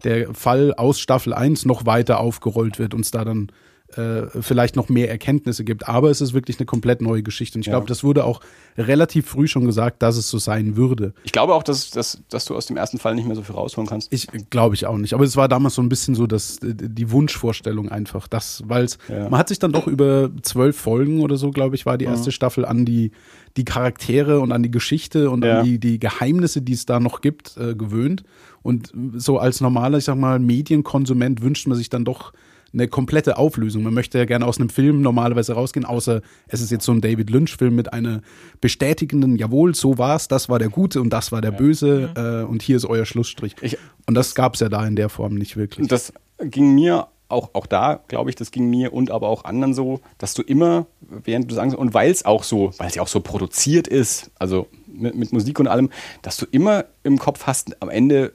der 0.05 0.35
Fall 0.35 0.75
aus 0.75 1.01
Staffel 1.01 1.35
1 1.35 1.65
noch 1.65 1.87
weiter 1.87 2.21
aufgerollt 2.21 2.79
wird 2.79 2.95
und 2.95 3.01
es 3.01 3.11
da 3.11 3.25
dann 3.25 3.51
äh, 3.97 4.27
vielleicht 4.41 4.77
noch 4.77 4.89
mehr 4.89 5.11
Erkenntnisse 5.11 5.65
gibt. 5.65 5.89
Aber 5.89 6.11
es 6.11 6.21
ist 6.21 6.35
wirklich 6.35 6.59
eine 6.59 6.67
komplett 6.67 7.01
neue 7.01 7.23
Geschichte. 7.23 7.57
Und 7.57 7.63
ich 7.63 7.69
ja. 7.69 7.73
glaube, 7.73 7.87
das 7.87 8.05
wurde 8.05 8.25
auch 8.25 8.41
relativ 8.77 9.27
früh 9.27 9.49
schon 9.49 9.65
gesagt, 9.65 10.03
dass 10.03 10.17
es 10.17 10.29
so 10.29 10.39
sein 10.39 10.77
würde. 10.77 11.15
Ich 11.25 11.33
glaube 11.33 11.55
auch, 11.55 11.63
dass, 11.63 11.91
dass, 11.91 12.21
dass 12.29 12.45
du 12.45 12.55
aus 12.55 12.67
dem 12.67 12.77
ersten 12.77 12.99
Fall 12.99 13.15
nicht 13.15 13.27
mehr 13.27 13.35
so 13.35 13.43
viel 13.43 13.55
rausholen 13.55 13.89
kannst. 13.89 14.13
Ich 14.13 14.29
glaube 14.51 14.75
ich 14.75 14.87
auch 14.87 14.99
nicht. 14.99 15.15
Aber 15.15 15.25
es 15.25 15.37
war 15.37 15.49
damals 15.49 15.75
so 15.75 15.83
ein 15.83 15.89
bisschen 15.89 16.15
so 16.15 16.27
dass 16.27 16.59
die 16.63 17.11
Wunschvorstellung 17.11 17.89
einfach. 17.89 18.29
Das, 18.29 18.63
weil 18.67 18.89
ja. 19.09 19.31
man 19.31 19.39
hat 19.39 19.49
sich 19.49 19.59
dann 19.59 19.73
doch 19.73 19.87
über 19.87 20.31
zwölf 20.43 20.77
Folgen 20.77 21.21
oder 21.23 21.37
so, 21.37 21.51
glaube 21.51 21.75
ich, 21.75 21.87
war 21.87 21.97
die 21.97 22.05
erste 22.05 22.27
ja. 22.27 22.33
Staffel 22.33 22.67
an 22.67 22.85
die, 22.85 23.13
die 23.57 23.65
Charaktere 23.65 24.41
und 24.41 24.53
an 24.53 24.63
die 24.63 24.71
Geschichte 24.71 25.31
und 25.31 25.45
an 25.45 25.65
die, 25.65 25.79
die 25.79 25.99
Geheimnisse, 25.99 26.61
die 26.61 26.75
es 26.75 26.85
da 26.85 27.01
noch 27.01 27.23
gibt, 27.23 27.57
äh, 27.57 27.75
gewöhnt. 27.75 28.23
Und 28.63 28.93
so 29.15 29.39
als 29.39 29.61
normaler, 29.61 29.99
ich 29.99 30.05
sag 30.05 30.17
mal, 30.17 30.39
Medienkonsument 30.39 31.41
wünscht 31.43 31.67
man 31.67 31.79
sich 31.79 31.89
dann 31.89 32.05
doch 32.05 32.33
eine 32.73 32.89
komplette 32.89 33.39
Auflösung. 33.39 33.83
Man 33.83 33.95
möchte 33.95 34.19
ja 34.19 34.25
gerne 34.25 34.47
aus 34.47 34.59
einem 34.59 34.69
Film 34.69 35.01
normalerweise 35.01 35.55
rausgehen, 35.55 35.87
außer 35.87 36.21
es 36.49 36.61
ist 36.61 36.71
jetzt 36.71 36.85
so 36.85 36.93
ein 36.93 37.01
David 37.01 37.31
Lynch-Film 37.31 37.75
mit 37.75 37.93
einer 37.93 38.21
bestätigenden, 38.61 39.37
jawohl, 39.37 39.75
so 39.75 39.99
war's, 39.99 40.29
das 40.29 40.49
war 40.49 40.59
der 40.59 40.69
Gute 40.69 41.01
und 41.01 41.11
das 41.11 41.33
war 41.33 41.41
der 41.41 41.53
ja. 41.53 41.59
Böse 41.59 42.11
mhm. 42.15 42.23
äh, 42.23 42.43
und 42.45 42.63
hier 42.63 42.77
ist 42.77 42.85
euer 42.85 43.07
Schlussstrich. 43.07 43.55
Ich, 43.63 43.79
und 44.07 44.15
das 44.15 44.35
gab 44.35 44.55
es 44.55 44.61
ja 44.61 44.69
da 44.69 44.87
in 44.87 44.97
der 44.97 45.09
Form 45.09 45.35
nicht 45.35 45.57
wirklich. 45.57 45.89
Das 45.89 46.13
ging 46.41 46.75
mir 46.75 47.09
auch, 47.29 47.51
auch 47.53 47.67
da, 47.67 48.01
glaube 48.09 48.31
ich, 48.31 48.37
das 48.37 48.51
ging 48.51 48.71
mir 48.71 48.93
und 48.93 49.11
aber 49.11 49.29
auch 49.29 49.45
anderen 49.45 49.75
so, 49.75 50.01
dass 50.17 50.35
du 50.35 50.43
immer, 50.43 50.87
während 51.01 51.51
du 51.51 51.55
sagst, 51.55 51.77
und 51.77 51.95
weil 51.95 52.11
es 52.11 52.25
auch 52.25 52.43
so, 52.43 52.73
weil 52.79 52.89
es 52.89 52.95
ja 52.95 53.03
auch 53.03 53.09
so 53.09 53.21
produziert 53.21 53.87
ist, 53.87 54.31
also 54.39 54.67
mit, 54.87 55.15
mit 55.15 55.33
Musik 55.33 55.61
und 55.61 55.69
allem, 55.69 55.91
dass 56.23 56.37
du 56.37 56.47
immer 56.51 56.87
im 57.03 57.19
Kopf 57.19 57.47
hast, 57.47 57.81
am 57.83 57.91
Ende 57.91 58.33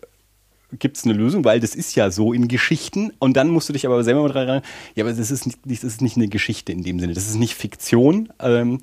gibt 0.79 0.97
es 0.97 1.05
eine 1.05 1.13
Lösung, 1.13 1.45
weil 1.45 1.59
das 1.59 1.75
ist 1.75 1.95
ja 1.95 2.11
so 2.11 2.33
in 2.33 2.47
Geschichten. 2.47 3.11
Und 3.19 3.37
dann 3.37 3.49
musst 3.49 3.69
du 3.69 3.73
dich 3.73 3.85
aber 3.85 4.03
selber 4.03 4.21
mal 4.21 4.29
dran 4.29 4.47
erinnern, 4.47 4.63
ja, 4.95 5.03
aber 5.03 5.13
das 5.13 5.31
ist 5.31 5.45
nicht, 5.45 5.59
das 5.65 5.83
ist 5.83 6.01
nicht 6.01 6.17
eine 6.17 6.27
Geschichte 6.27 6.71
in 6.71 6.83
dem 6.83 6.99
Sinne. 6.99 7.13
Das 7.13 7.27
ist 7.27 7.35
nicht 7.35 7.55
Fiktion. 7.55 8.29
Ähm, 8.39 8.79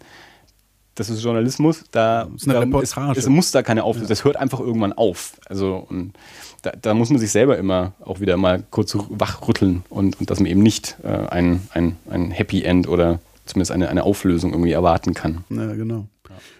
das 0.94 1.08
ist 1.08 1.22
Journalismus. 1.22 1.84
Da, 1.90 2.24
das 2.24 2.42
ist 2.42 2.48
eine 2.48 2.54
da, 2.54 2.60
Reportage. 2.60 3.12
Es, 3.12 3.24
es, 3.24 3.28
muss 3.30 3.50
da 3.52 3.62
keine 3.62 3.84
Auflösung. 3.84 4.06
Ja. 4.06 4.08
Das 4.10 4.24
hört 4.24 4.36
einfach 4.36 4.60
irgendwann 4.60 4.92
auf. 4.92 5.40
Also 5.46 5.86
und 5.88 6.12
da, 6.62 6.72
da, 6.80 6.94
muss 6.94 7.10
man 7.10 7.18
sich 7.18 7.30
selber 7.30 7.56
immer 7.56 7.92
auch 8.00 8.20
wieder 8.20 8.36
mal 8.36 8.62
kurz 8.70 8.96
wachrütteln 9.08 9.82
und, 9.88 10.20
und 10.20 10.30
dass 10.30 10.40
man 10.40 10.46
eben 10.46 10.62
nicht 10.62 10.96
äh, 11.02 11.08
ein, 11.08 11.68
ein, 11.72 11.96
ein 12.10 12.30
Happy 12.30 12.62
End 12.62 12.88
oder 12.88 13.20
zumindest 13.46 13.72
eine, 13.72 13.88
eine 13.88 14.04
Auflösung 14.04 14.52
irgendwie 14.52 14.72
erwarten 14.72 15.14
kann. 15.14 15.44
Ja, 15.48 15.74
genau. 15.74 16.06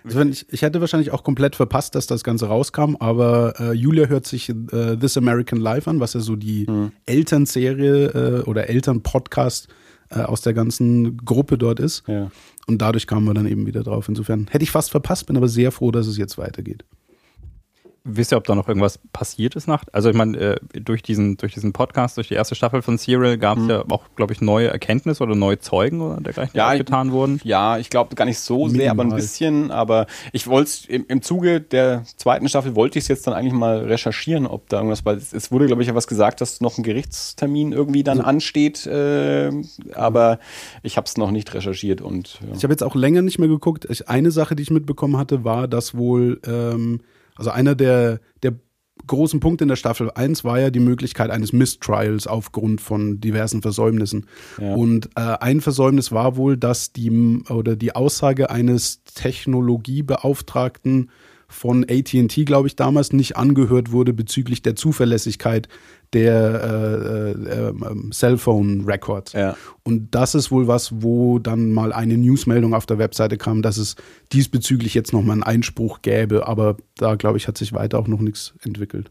Also 0.05 0.19
wenn 0.19 0.31
ich, 0.31 0.47
ich 0.51 0.63
hätte 0.63 0.81
wahrscheinlich 0.81 1.11
auch 1.13 1.23
komplett 1.25 1.57
verpasst, 1.57 1.95
dass 1.95 2.07
das 2.07 2.25
Ganze 2.25 2.47
rauskam, 2.47 2.97
aber 3.01 3.55
äh, 3.61 3.73
Julia 3.73 4.07
hört 4.07 4.27
sich 4.27 4.49
äh, 4.49 4.97
This 4.97 5.17
American 5.17 5.61
Life 5.61 5.89
an, 5.89 6.01
was 6.01 6.15
ja 6.15 6.21
so 6.21 6.37
die 6.37 6.67
Mhm. 6.69 6.93
Elternserie 7.07 8.07
äh, 8.07 8.43
oder 8.43 8.69
Elternpodcast 8.69 9.69
äh, 10.11 10.21
aus 10.21 10.41
der 10.43 10.55
ganzen 10.55 11.17
Gruppe 11.19 11.57
dort 11.59 11.81
ist. 11.81 12.03
Ja. 12.07 12.31
Und 12.67 12.83
dadurch 12.83 13.07
kamen 13.07 13.27
wir 13.27 13.35
dann 13.35 13.47
eben 13.47 13.67
wieder 13.67 13.83
drauf. 13.83 14.09
Insofern 14.09 14.47
hätte 14.51 14.63
ich 14.63 14.71
fast 14.71 14.91
verpasst, 14.91 15.27
bin 15.27 15.37
aber 15.37 15.49
sehr 15.49 15.73
froh, 15.73 15.91
dass 15.91 16.07
es 16.07 16.17
jetzt 16.19 16.39
weitergeht. 16.39 16.85
Wisst 18.03 18.33
ihr, 18.33 18.39
ob 18.39 18.45
da 18.45 18.55
noch 18.55 18.67
irgendwas 18.67 18.99
passiert 19.13 19.57
ist 19.57 19.69
nach? 19.69 19.85
Also 19.93 20.09
ich 20.09 20.17
meine, 20.17 20.39
äh, 20.39 20.57
durch 20.73 21.03
diesen, 21.03 21.37
durch 21.37 21.53
diesen 21.53 21.75
Podcast, 21.75 22.17
durch 22.17 22.29
die 22.29 22.35
erste 22.35 22.55
Staffel 22.55 22.81
von 22.81 22.97
Serial 22.97 23.37
gab 23.37 23.59
es 23.59 23.67
ja 23.69 23.85
auch, 23.91 24.05
glaube 24.17 24.33
ich, 24.33 24.41
neue 24.41 24.69
Erkenntnisse 24.69 25.23
oder 25.23 25.35
neue 25.35 25.59
Zeugen 25.59 26.01
oder 26.01 26.19
dergleichen, 26.19 26.53
die 26.55 26.59
Ja, 26.59 26.69
ich- 26.73 26.81
aufgetan 26.81 27.13
wurden. 27.13 27.41
Ja, 27.45 27.77
ich 27.77 27.91
glaube 27.91 28.15
gar 28.15 28.25
nicht 28.25 28.39
so 28.39 28.69
sehr, 28.69 28.91
aber 28.91 29.03
ein 29.03 29.09
Minimal. 29.09 29.21
bisschen. 29.21 29.71
Aber 29.71 30.07
ich 30.33 30.47
wollte 30.47 30.69
es 30.71 30.85
im, 30.87 31.05
im 31.09 31.21
Zuge 31.21 31.61
der 31.61 32.05
zweiten 32.17 32.49
Staffel 32.49 32.75
wollte 32.75 32.99
ich 32.99 33.05
es 33.05 33.09
jetzt 33.09 33.27
dann 33.27 33.35
eigentlich 33.35 33.53
mal 33.53 33.81
recherchieren, 33.81 34.47
ob 34.47 34.67
da 34.71 34.79
irgendwas, 34.79 35.05
weil 35.05 35.19
es, 35.19 35.35
es 35.35 35.53
wurde, 35.53 35.67
glaube 35.67 35.83
ich, 35.83 35.89
ja 35.89 35.95
was 35.95 36.07
gesagt, 36.07 36.41
dass 36.41 36.63
noch 36.63 36.79
ein 36.79 36.83
Gerichtstermin 36.83 37.73
irgendwie 37.73 38.03
dann 38.03 38.23
ansteht. 38.23 38.87
Äh, 38.87 39.51
aber 39.95 40.39
ich 40.83 40.97
habe 40.97 41.05
es 41.07 41.19
noch 41.19 41.31
nicht 41.31 41.53
recherchiert 41.53 42.01
und 42.01 42.39
ja. 42.49 42.57
Ich 42.57 42.63
habe 42.63 42.73
jetzt 42.73 42.83
auch 42.83 42.95
länger 42.95 43.21
nicht 43.21 43.39
mehr 43.39 43.49
geguckt. 43.49 43.87
Ich, 43.91 44.09
eine 44.09 44.31
Sache, 44.31 44.57
die 44.57 44.63
ich 44.63 44.71
mitbekommen 44.71 45.19
hatte, 45.19 45.45
war, 45.45 45.69
dass 45.69 45.95
wohl, 45.95 46.41
ähm, 46.47 47.01
also 47.41 47.51
einer 47.51 47.75
der, 47.75 48.21
der 48.43 48.55
großen 49.07 49.41
Punkte 49.41 49.65
in 49.65 49.69
der 49.69 49.77
Staffel 49.77 50.11
1 50.15 50.45
war 50.45 50.61
ja 50.61 50.69
die 50.69 50.79
Möglichkeit 50.79 51.31
eines 51.31 51.55
Mistrials 51.55 52.27
aufgrund 52.27 52.83
von 52.83 53.19
diversen 53.19 53.63
Versäumnissen. 53.63 54.27
Ja. 54.61 54.75
Und 54.75 55.07
äh, 55.17 55.39
ein 55.41 55.63
Versäumnis 55.63 56.13
war 56.13 56.37
wohl, 56.37 56.59
dass 56.59 56.93
die 56.93 57.11
oder 57.49 57.77
die 57.77 57.97
Aussage 57.97 58.51
eines 58.51 59.03
Technologiebeauftragten 59.05 61.11
von 61.49 61.87
AT&T, 61.89 62.45
glaube 62.45 62.69
ich, 62.69 62.77
damals 62.77 63.15
nicht 63.15 63.39
angehört 63.39 63.91
wurde 63.91 64.13
bezüglich 64.13 64.61
der 64.61 64.77
Zuverlässigkeit 64.77 65.67
der 66.13 66.63
äh, 66.65 67.31
äh, 67.31 67.69
ähm, 67.69 68.11
Cellphone 68.13 68.85
Records. 68.85 69.33
Ja. 69.33 69.57
Und 69.85 70.15
das 70.15 70.35
ist 70.35 70.51
wohl 70.51 70.67
was, 70.67 71.03
wo 71.03 71.39
dann 71.39 71.73
mal 71.73 71.93
eine 71.93 72.19
Newsmeldung 72.19 72.75
auf 72.75 72.87
der 72.87 72.99
Webseite 72.99 73.37
kam, 73.37 73.63
dass 73.63 73.77
es 73.77 73.97
diesbezüglich 74.33 74.95
jetzt 74.95 75.13
nochmal 75.13 75.35
einen 75.35 75.43
Einspruch 75.43 76.03
gäbe. 76.03 76.47
Aber 76.47 76.77
da, 76.97 77.15
glaube 77.15 77.39
ich, 77.39 77.49
hat 77.49 77.59
sich 77.59 77.73
weiter 77.73 77.99
auch 77.99 78.09
noch 78.09 78.21
nichts 78.21 78.55
entwickelt. 78.63 79.11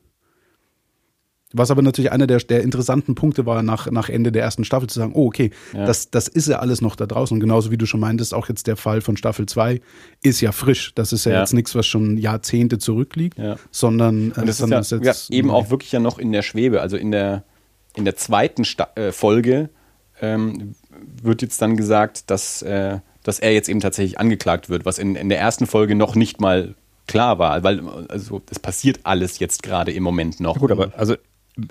Was 1.51 1.71
aber 1.71 1.81
natürlich 1.81 2.11
einer 2.11 2.27
der, 2.27 2.37
der 2.37 2.61
interessanten 2.61 3.15
Punkte 3.15 3.45
war, 3.47 3.63
nach, 3.63 3.89
nach 3.89 4.07
Ende 4.09 4.31
der 4.31 4.43
ersten 4.43 4.63
Staffel 4.63 4.87
zu 4.87 4.99
sagen, 4.99 5.13
oh, 5.15 5.25
okay, 5.27 5.49
Ja. 5.73 5.85
das, 5.85 6.11
das 6.11 6.27
ist 6.27 6.47
ja 6.47 6.59
alles 6.59 6.79
noch 6.81 6.95
da 6.95 7.07
draußen. 7.07 7.33
Und 7.35 7.39
genauso 7.39 7.71
wie 7.71 7.77
du 7.77 7.87
schon 7.87 7.99
meintest, 7.99 8.35
auch 8.35 8.49
jetzt 8.49 8.67
der 8.67 8.75
Fall 8.75 9.01
von 9.01 9.17
Staffel 9.17 9.47
2 9.47 9.81
ist 10.21 10.41
ja 10.41 10.51
frisch. 10.51 10.93
Das 10.93 11.11
ist 11.11 11.25
ja, 11.25 11.31
Ja. 11.33 11.39
jetzt 11.39 11.53
nichts, 11.53 11.73
was 11.73 11.87
schon 11.87 12.17
Jahrzehnte 12.17 12.77
zurückliegt, 12.77 13.39
Ja. 13.39 13.55
sondern, 13.71 14.31
äh, 14.31 14.33
das 14.41 14.49
ist 14.49 14.57
sondern 14.57 14.83
ja, 14.83 14.97
ja 15.01 15.13
eben 15.31 15.49
auch 15.49 15.71
wirklich 15.71 15.91
ja 15.91 15.99
noch 15.99 16.19
in 16.19 16.31
der 16.31 16.43
Schwebe. 16.43 16.81
Also 16.81 16.97
in 16.97 17.09
der, 17.11 17.43
in 17.95 18.05
der 18.05 18.15
zweiten 18.15 18.63
Sta 18.63 18.89
äh, 18.95 19.11
Folge 19.11 19.69
ähm, 20.21 20.75
wird 21.23 21.41
jetzt 21.41 21.61
dann 21.63 21.77
gesagt, 21.77 22.29
dass, 22.29 22.61
äh, 22.61 22.99
dass 23.23 23.39
er 23.39 23.53
jetzt 23.53 23.69
eben 23.69 23.79
tatsächlich 23.79 24.19
angeklagt 24.19 24.69
wird, 24.69 24.85
was 24.85 24.99
in, 24.99 25.15
in 25.15 25.29
der 25.29 25.39
ersten 25.39 25.65
Folge 25.65 25.95
noch 25.95 26.13
nicht 26.15 26.39
mal 26.41 26.75
klar 27.07 27.39
war. 27.39 27.63
Weil 27.63 27.81
also 28.07 28.39
es 28.51 28.59
passiert 28.59 28.99
alles 29.03 29.39
jetzt 29.39 29.63
gerade 29.63 29.91
im 29.91 30.03
Moment 30.03 30.39
noch. 30.39 30.59
Gut, 30.59 30.71
aber 30.71 30.91
also 30.95 31.15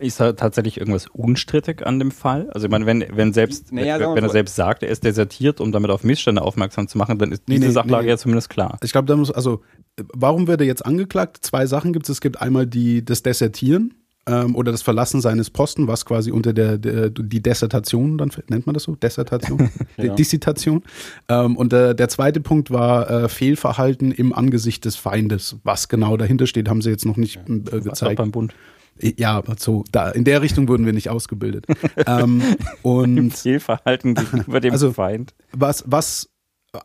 ist 0.01 0.21
da 0.21 0.33
tatsächlich 0.33 0.79
irgendwas 0.79 1.07
unstrittig 1.07 1.87
an 1.87 1.99
dem 1.99 2.11
Fall? 2.11 2.51
Also 2.51 2.67
ich 2.67 2.71
meine, 2.71 2.87
wenn, 2.87 3.05
wenn 3.12 3.33
selbst, 3.33 3.73
Naja, 3.73 3.99
wir 3.99 4.14
wenn 4.14 4.25
er 4.25 4.29
so- 4.29 4.33
selbst 4.35 4.57
sagt, 4.57 4.83
er 4.83 4.91
ist 4.91 5.05
desertiert, 5.05 5.61
um 5.61 5.73
damit 5.73 5.91
auf 5.91 6.05
Missstände 6.05 6.43
aufmerksam 6.43 6.88
zu 6.88 6.99
machen, 6.99 7.19
dann 7.19 7.33
ist 7.33 7.43
diese 7.49 7.67
nee, 7.67 7.71
Sachlage 7.71 8.05
nee. 8.05 8.11
ja 8.11 8.19
zumindest 8.19 8.51
klar. 8.51 8.79
Ich 8.83 8.93
glaube, 8.93 9.07
da 9.07 9.17
muss, 9.17 9.31
also, 9.31 9.62
äh, 9.99 10.03
warum 10.14 10.47
wird 10.47 10.61
er 10.61 10.67
jetzt 10.67 10.85
angeklagt? 10.85 11.38
Zwei 11.41 11.67
Sachen 11.67 11.93
gibt 11.93 12.07
es. 12.07 12.11
Es 12.17 12.21
gibt 12.21 12.41
einmal 12.41 12.67
die, 12.67 13.05
das 13.05 13.23
Desertieren 13.23 13.95
ähm, 14.27 14.55
oder 14.55 14.73
das 14.73 14.83
Verlassen 14.83 15.21
seines 15.21 15.51
Posten, 15.51 15.88
was 15.88 16.05
quasi 16.05 16.31
unter 16.31 16.53
der, 16.53 16.77
der 16.77 17.09
die 17.11 17.41
Dissertation, 17.43 18.19
dann 18.19 18.31
nennt 18.49 18.67
man 18.67 18.75
das 18.75 18.83
so? 18.85 18.95
Dissertation? 18.95 19.71
Ja. 19.97 20.14
Dissertation. 20.14 20.85
Ähm, 21.29 21.57
und 21.57 21.73
der, 21.73 21.93
der 21.93 22.09
zweite 22.09 22.41
Punkt 22.41 22.71
war 22.71 23.11
äh, 23.11 23.29
Fehlverhalten 23.29 24.12
im 24.12 24.33
Angesicht 24.33 24.85
des 24.85 24.95
Feindes. 24.95 25.57
Was 25.64 25.88
genau 25.88 26.17
dahinter 26.17 26.47
steht, 26.47 26.69
haben 26.69 26.83
sie 26.83 26.91
jetzt 26.91 27.05
noch 27.05 27.17
nicht 27.17 27.37
äh, 27.37 27.41
Was 27.49 27.73
auch 27.73 27.85
gezeigt. 27.85 28.17
beim 28.19 28.31
Bund. 28.31 28.55
Ja, 29.01 29.43
so, 29.59 29.85
da, 29.93 30.11
in 30.11 30.25
der 30.25 30.43
Richtung 30.43 30.69
wurden 30.69 30.87
wir 30.87 30.93
nicht 30.93 31.09
ausgebildet. 31.11 31.67
ähm, 32.07 32.43
und 32.83 33.33
Fehlverhalten 33.35 34.15
gegenüber 34.15 34.61
dem 34.61 34.73
Also- 34.73 34.93
Feind. 34.93 35.35
was, 35.53 35.85
was, 35.87 36.29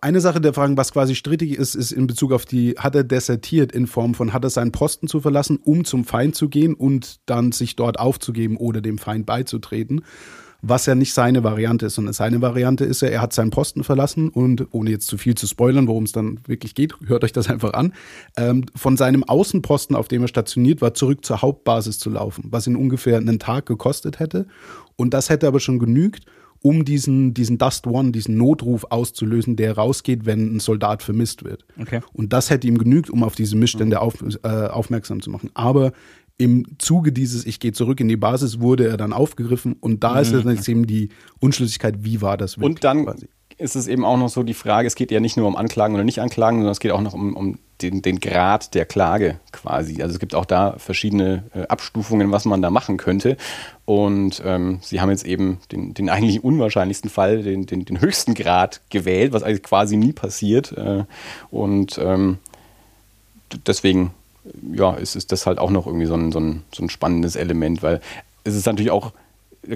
eine 0.02 0.22
Sache 0.22 0.40
der 0.40 0.54
Fragen, 0.54 0.78
was 0.78 0.94
quasi 0.94 1.14
strittig 1.14 1.58
ist, 1.58 1.76
ist 1.76 1.92
in 1.92 2.08
Bezug 2.08 2.32
auf 2.32 2.46
die, 2.46 2.76
hat 2.78 2.96
er 2.96 3.04
desertiert 3.04 3.72
in 3.74 3.86
Form 3.86 4.14
von, 4.14 4.32
hat 4.32 4.44
er 4.44 4.50
seinen 4.50 4.72
Posten 4.72 5.08
zu 5.08 5.20
verlassen, 5.20 5.60
um 5.62 5.84
zum 5.84 6.06
Feind 6.06 6.36
zu 6.36 6.48
gehen 6.48 6.74
und 6.74 7.20
dann 7.26 7.52
sich 7.52 7.76
dort 7.76 8.00
aufzugeben 8.00 8.56
oder 8.58 8.80
dem 8.82 8.98
Feind 8.98 9.26
beizutreten. 9.26 10.06
Was 10.66 10.86
ja 10.86 10.96
nicht 10.96 11.14
seine 11.14 11.44
Variante 11.44 11.88
ist, 11.88 11.96
sondern 11.96 12.14
seine 12.14 12.42
Variante 12.42 12.86
ist 12.86 13.02
ja, 13.02 13.10
er 13.10 13.22
hat 13.22 13.34
seinen 13.34 13.50
Posten 13.50 13.84
verlassen 13.84 14.30
und 14.30 14.66
ohne 14.72 14.92
jetzt 14.92 15.08
zu 15.08 15.18
viel 15.18 15.36
zu 15.36 15.46
spoilern, 15.46 15.90
worum 15.90 16.06
es 16.06 16.14
dann 16.14 16.40
wirklich 16.48 16.74
geht, 16.74 16.94
hört 17.06 17.26
euch 17.26 17.34
das 17.34 17.50
einfach 17.50 17.74
an, 17.74 17.94
ähm, 18.38 18.66
von 18.74 18.96
seinem 18.96 19.26
Außenposten, 19.26 19.94
auf 19.94 20.08
dem 20.08 20.22
er 20.22 20.30
stationiert 20.30 20.82
war, 20.82 20.94
zurück 20.94 21.26
zur 21.26 21.42
Hauptbasis 21.42 22.00
zu 22.00 22.10
laufen, 22.10 22.46
was 22.50 22.66
ihn 22.66 22.78
ungefähr 22.78 23.18
einen 23.18 23.40
Tag 23.40 23.66
gekostet 23.66 24.20
hätte. 24.20 24.48
Und 24.96 25.14
das 25.14 25.30
hätte 25.30 25.48
aber 25.48 25.60
schon 25.60 25.80
genügt, 25.80 26.26
um 26.64 26.86
diesen, 26.86 27.34
diesen 27.34 27.58
Dust 27.58 27.86
One, 27.86 28.12
diesen 28.12 28.38
Notruf 28.38 28.86
auszulösen, 28.90 29.58
der 29.58 29.76
rausgeht, 29.76 30.26
wenn 30.26 30.56
ein 30.56 30.60
Soldat 30.62 31.04
vermisst 31.04 31.44
wird. 31.44 31.66
Okay. 31.80 32.00
Und 32.14 32.32
das 32.32 32.50
hätte 32.50 32.68
ihm 32.68 32.78
genügt, 32.78 33.10
um 33.10 33.22
auf 33.22 33.36
diese 33.36 33.58
Missstände 33.58 34.00
auf, 34.00 34.24
äh, 34.44 34.48
aufmerksam 34.48 35.22
zu 35.22 35.30
machen. 35.30 35.52
Aber 35.54 35.92
im 36.38 36.66
Zuge 36.80 37.12
dieses 37.12 37.46
Ich 37.46 37.60
gehe 37.60 37.74
zurück 37.74 38.00
in 38.00 38.08
die 38.08 38.18
Basis 38.18 38.60
wurde 38.60 38.88
er 38.88 38.98
dann 38.98 39.14
aufgegriffen 39.14 39.76
und 39.80 40.04
da 40.04 40.20
ist 40.20 40.34
jetzt 40.34 40.68
eben 40.68 40.88
die 40.88 41.10
Unschlüssigkeit, 41.40 42.04
wie 42.04 42.22
war 42.22 42.38
das 42.38 42.58
wirklich 42.58 42.78
Und 42.78 42.84
dann 42.84 43.06
quasi. 43.06 43.28
ist 43.58 43.76
es 43.76 43.88
eben 43.88 44.04
auch 44.04 44.18
noch 44.18 44.30
so 44.30 44.44
die 44.44 44.56
Frage, 44.56 44.88
es 44.88 44.96
geht 44.96 45.12
ja 45.12 45.20
nicht 45.20 45.38
nur 45.38 45.48
um 45.48 45.56
Anklagen 45.56 45.94
oder 45.94 46.04
Nicht-Anklagen, 46.04 46.58
sondern 46.58 46.72
es 46.72 46.80
geht 46.80 46.92
auch 46.92 47.02
noch 47.02 47.14
um, 47.14 47.36
um 47.36 47.60
den, 47.82 48.02
den 48.02 48.20
Grad 48.20 48.74
der 48.74 48.86
Klage 48.86 49.40
quasi. 49.52 50.02
Also 50.02 50.14
es 50.14 50.20
gibt 50.20 50.34
auch 50.34 50.46
da 50.46 50.76
verschiedene 50.78 51.44
äh, 51.54 51.68
Abstufungen, 51.68 52.32
was 52.32 52.46
man 52.46 52.62
da 52.62 52.72
machen 52.72 52.98
könnte. 52.98 53.38
Und 53.86 54.42
ähm, 54.46 54.80
sie 54.82 55.02
haben 55.02 55.10
jetzt 55.10 55.26
eben 55.26 55.60
den, 55.72 55.94
den 55.94 56.10
eigentlich 56.10 56.44
unwahrscheinlichsten 56.44 57.10
Fall, 57.10 57.44
den, 57.44 57.66
den, 57.66 57.86
den 57.86 58.02
höchsten 58.02 58.34
Grad 58.34 58.82
gewählt, 58.90 59.34
was 59.34 59.44
eigentlich 59.44 59.64
quasi 59.64 59.98
nie 59.98 60.14
passiert. 60.14 60.72
Äh, 60.72 61.04
und 61.52 62.00
ähm, 62.02 62.38
deswegen 63.68 64.12
ja, 64.74 64.94
ist, 64.96 65.16
ist 65.16 65.32
das 65.32 65.46
halt 65.46 65.60
auch 65.60 65.70
noch 65.72 65.86
irgendwie 65.88 66.06
so 66.06 66.16
ein, 66.16 66.32
so, 66.32 66.40
ein, 66.40 66.64
so 66.74 66.84
ein 66.84 66.90
spannendes 66.90 67.36
Element, 67.36 67.82
weil 67.84 68.02
es 68.44 68.56
ist 68.56 68.66
natürlich 68.66 68.92
auch, 68.92 69.14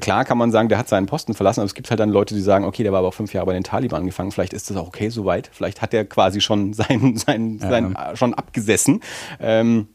klar 0.02 0.26
kann 0.26 0.38
man 0.38 0.52
sagen, 0.52 0.68
der 0.70 0.78
hat 0.78 0.90
seinen 0.90 1.06
Posten 1.06 1.34
verlassen, 1.34 1.62
aber 1.62 1.66
es 1.68 1.74
gibt 1.74 1.90
halt 1.90 2.00
dann 2.00 2.10
Leute, 2.10 2.36
die 2.36 2.42
sagen, 2.42 2.66
okay, 2.66 2.84
der 2.84 2.92
war 2.92 3.00
aber 3.00 3.08
auch 3.08 3.14
fünf 3.14 3.34
Jahre 3.34 3.46
bei 3.46 3.54
den 3.54 3.64
Taliban 3.64 4.02
angefangen, 4.02 4.32
vielleicht 4.32 4.54
ist 4.54 4.70
das 4.70 4.76
auch 4.78 4.88
okay 4.88 5.10
soweit, 5.10 5.50
vielleicht 5.54 5.82
hat 5.82 5.94
er 5.94 6.04
quasi 6.06 6.42
schon 6.42 6.74
sein, 6.74 7.16
sein, 7.18 7.60
Ja. 7.62 7.70
sein 7.70 7.98
schon 8.16 8.34
abgesessen. 8.34 9.02
Ähm, 9.40 9.88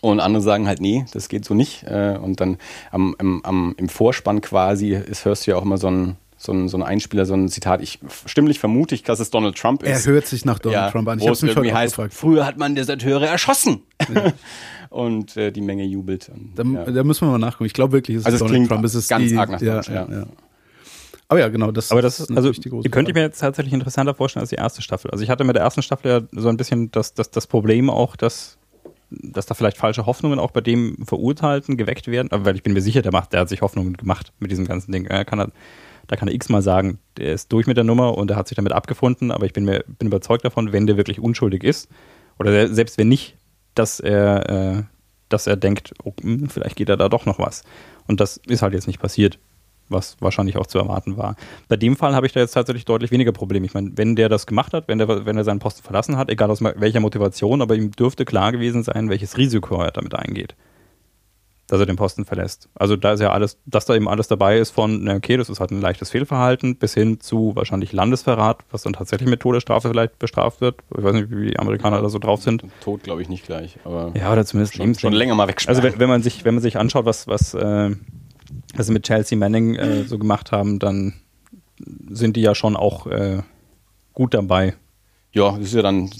und 0.00 0.18
andere 0.18 0.42
sagen 0.42 0.66
halt, 0.66 0.80
nee, 0.80 1.04
das 1.12 1.28
geht 1.28 1.44
so 1.44 1.54
nicht. 1.54 1.84
Äh, 1.84 2.18
Und 2.20 2.40
dann 2.40 2.58
am, 2.90 3.14
am, 3.18 3.40
am, 3.44 3.74
im 3.76 3.88
Vorspann 3.88 4.40
quasi 4.40 4.94
ist, 4.94 5.24
hörst 5.24 5.46
du 5.46 5.52
ja 5.52 5.56
auch 5.56 5.62
immer 5.62 5.78
so 5.78 5.86
ein, 5.88 6.16
so 6.42 6.52
ein, 6.52 6.68
so 6.68 6.76
ein 6.76 6.82
Einspieler, 6.82 7.24
so 7.24 7.34
ein 7.34 7.48
Zitat. 7.48 7.80
Ich 7.82 8.00
stimmlich 8.26 8.58
vermute 8.58 8.94
ich, 8.96 9.04
dass 9.04 9.20
es 9.20 9.30
Donald 9.30 9.56
Trump 9.56 9.84
Er 9.84 9.94
ist. 9.96 10.06
hört 10.06 10.26
sich 10.26 10.44
nach 10.44 10.58
Donald 10.58 10.82
ja, 10.82 10.90
Trump 10.90 11.08
an. 11.08 11.18
Ich 11.18 11.22
wo 11.22 11.28
habe 11.28 11.34
es 11.34 11.42
irgendwie 11.42 11.72
heißt, 11.72 11.94
gefragt. 11.94 12.14
früher 12.14 12.44
hat 12.44 12.58
man 12.58 12.74
Deserteure 12.74 13.26
erschossen. 13.28 13.82
und 14.90 15.36
äh, 15.36 15.50
die 15.52 15.60
Menge 15.60 15.84
jubelt. 15.84 16.30
Und, 16.34 16.52
Da, 16.56 16.64
ja. 16.64 16.90
da 16.90 17.04
müssen 17.04 17.26
wir 17.26 17.30
mal 17.32 17.38
nachgucken. 17.38 17.66
Ich 17.66 17.72
glaube 17.74 17.92
wirklich, 17.92 18.16
es 18.16 18.22
ist 18.22 18.26
Also 18.26 18.44
es 18.44 18.50
Donald 18.50 18.68
Trump. 18.68 18.84
Es 18.84 18.94
ist 18.94 19.08
ganz 19.08 19.28
die, 19.28 19.36
arg 19.36 19.50
nach 19.50 19.60
ja, 19.60 19.74
Deutsch, 19.76 19.88
ja. 19.88 20.06
ja. 20.10 20.18
Ja. 20.18 20.26
Aber 21.28 21.40
ja, 21.40 21.48
genau. 21.48 21.70
Das, 21.70 21.90
Aber 21.92 22.02
das 22.02 22.20
ist, 22.20 22.28
also, 22.30 22.34
natürlich 22.34 22.60
die 22.60 22.68
große 22.70 22.86
ihr 22.86 22.90
könnt 22.90 23.08
Frage. 23.08 23.20
mir 23.20 23.24
jetzt 23.26 23.38
tatsächlich 23.38 23.72
interessanter 23.72 24.14
vorstellen 24.14 24.42
als 24.42 24.50
die 24.50 24.56
erste 24.56 24.82
Staffel. 24.82 25.10
Also 25.12 25.24
ich 25.24 25.30
hatte 25.30 25.44
mit 25.44 25.56
der 25.56 25.62
ersten 25.62 25.82
Staffel 25.82 26.10
ja 26.10 26.20
so 26.32 26.48
ein 26.48 26.56
bisschen 26.58 26.90
das, 26.90 27.14
das, 27.14 27.30
das 27.30 27.46
Problem 27.46 27.88
auch, 27.88 28.16
dass, 28.16 28.58
dass 29.10 29.46
da 29.46 29.54
vielleicht 29.54 29.78
falsche 29.78 30.04
Hoffnungen 30.04 30.38
auch 30.38 30.50
bei 30.50 30.60
dem 30.60 30.98
Verurteilten 31.06 31.78
geweckt 31.78 32.08
werden. 32.08 32.28
Aber 32.32 32.44
weil 32.44 32.56
ich 32.56 32.62
bin 32.62 32.74
mir 32.74 32.82
sicher, 32.82 33.00
der 33.00 33.12
macht, 33.12 33.32
der 33.32 33.40
hat 33.40 33.48
sich 33.48 33.62
Hoffnungen 33.62 33.96
gemacht 33.96 34.32
mit 34.40 34.50
diesem 34.50 34.66
ganzen 34.66 34.92
Ding. 34.92 35.06
Er 35.06 35.24
kann 35.24 35.38
halt- 35.38 35.52
da 36.06 36.16
kann 36.16 36.28
er 36.28 36.34
x-mal 36.34 36.62
sagen, 36.62 36.98
der 37.16 37.32
ist 37.32 37.52
durch 37.52 37.66
mit 37.66 37.76
der 37.76 37.84
Nummer 37.84 38.16
und 38.16 38.30
er 38.30 38.36
hat 38.36 38.48
sich 38.48 38.56
damit 38.56 38.72
abgefunden, 38.72 39.30
aber 39.30 39.46
ich 39.46 39.52
bin 39.52 39.64
mir 39.64 39.84
bin 39.86 40.08
überzeugt 40.08 40.44
davon, 40.44 40.72
wenn 40.72 40.86
der 40.86 40.96
wirklich 40.96 41.20
unschuldig 41.20 41.64
ist, 41.64 41.88
oder 42.38 42.50
se- 42.52 42.74
selbst 42.74 42.98
wenn 42.98 43.08
nicht, 43.08 43.36
dass 43.74 44.00
er, 44.00 44.48
äh, 44.78 44.82
dass 45.28 45.46
er 45.46 45.56
denkt, 45.56 45.94
oh, 46.04 46.12
hm, 46.20 46.48
vielleicht 46.48 46.76
geht 46.76 46.88
er 46.88 46.96
da 46.96 47.08
doch 47.08 47.26
noch 47.26 47.38
was. 47.38 47.62
Und 48.06 48.20
das 48.20 48.38
ist 48.46 48.62
halt 48.62 48.74
jetzt 48.74 48.86
nicht 48.86 49.00
passiert, 49.00 49.38
was 49.88 50.16
wahrscheinlich 50.20 50.56
auch 50.56 50.66
zu 50.66 50.78
erwarten 50.78 51.16
war. 51.16 51.36
Bei 51.68 51.76
dem 51.76 51.96
Fall 51.96 52.14
habe 52.14 52.26
ich 52.26 52.32
da 52.32 52.40
jetzt 52.40 52.52
tatsächlich 52.52 52.84
deutlich 52.84 53.10
weniger 53.10 53.32
Probleme. 53.32 53.66
Ich 53.66 53.74
meine, 53.74 53.92
wenn 53.96 54.16
der 54.16 54.28
das 54.28 54.46
gemacht 54.46 54.72
hat, 54.72 54.88
wenn 54.88 54.98
der, 54.98 55.26
wenn 55.26 55.36
er 55.36 55.44
seinen 55.44 55.58
Posten 55.58 55.82
verlassen 55.82 56.16
hat, 56.16 56.30
egal 56.30 56.50
aus 56.50 56.62
welcher 56.62 57.00
Motivation, 57.00 57.62
aber 57.62 57.74
ihm 57.76 57.90
dürfte 57.92 58.24
klar 58.24 58.52
gewesen 58.52 58.82
sein, 58.82 59.10
welches 59.10 59.36
Risiko 59.36 59.80
er 59.80 59.90
damit 59.90 60.14
eingeht. 60.14 60.54
Dass 61.72 61.80
er 61.80 61.86
den 61.86 61.96
Posten 61.96 62.26
verlässt. 62.26 62.68
Also 62.74 62.96
da 62.96 63.14
ist 63.14 63.20
ja 63.20 63.30
alles, 63.32 63.56
dass 63.64 63.86
da 63.86 63.94
eben 63.94 64.06
alles 64.06 64.28
dabei 64.28 64.58
ist 64.58 64.72
von, 64.72 65.04
na 65.04 65.14
okay, 65.14 65.38
das 65.38 65.48
ist 65.48 65.58
halt 65.58 65.70
ein 65.70 65.80
leichtes 65.80 66.10
Fehlverhalten, 66.10 66.76
bis 66.76 66.92
hin 66.92 67.18
zu 67.18 67.56
wahrscheinlich 67.56 67.94
Landesverrat, 67.94 68.58
was 68.70 68.82
dann 68.82 68.92
tatsächlich 68.92 69.30
mit 69.30 69.40
Todesstrafe 69.40 69.88
vielleicht 69.88 70.18
bestraft 70.18 70.60
wird. 70.60 70.80
Ich 70.94 71.02
weiß 71.02 71.14
nicht, 71.14 71.30
wie 71.30 71.46
die 71.46 71.58
Amerikaner 71.58 72.02
da 72.02 72.10
so 72.10 72.18
drauf 72.18 72.42
sind. 72.42 72.62
Tod 72.82 73.02
glaube 73.02 73.22
ich 73.22 73.30
nicht 73.30 73.46
gleich, 73.46 73.78
aber 73.84 74.12
Ja, 74.14 74.30
oder 74.30 74.44
zumindest 74.44 74.74
schon, 74.74 74.94
schon 74.96 75.14
länger 75.14 75.34
mal 75.34 75.48
wegsperren. 75.48 75.74
Also 75.74 75.82
wenn, 75.82 75.98
wenn 75.98 76.10
man 76.10 76.22
sich, 76.22 76.44
wenn 76.44 76.52
man 76.52 76.62
sich 76.62 76.76
anschaut, 76.76 77.06
was, 77.06 77.26
was, 77.26 77.54
äh, 77.54 77.96
was 78.74 78.86
sie 78.86 78.92
mit 78.92 79.04
Chelsea 79.04 79.38
Manning 79.38 79.74
äh, 79.76 80.02
so 80.04 80.18
gemacht 80.18 80.52
haben, 80.52 80.78
dann 80.78 81.14
sind 82.10 82.36
die 82.36 82.42
ja 82.42 82.54
schon 82.54 82.76
auch 82.76 83.06
äh, 83.06 83.38
gut 84.12 84.34
dabei. 84.34 84.74
Ja, 85.32 85.52
das 85.52 85.68
ist 85.68 85.74
ja 85.74 85.82
dann 85.82 86.10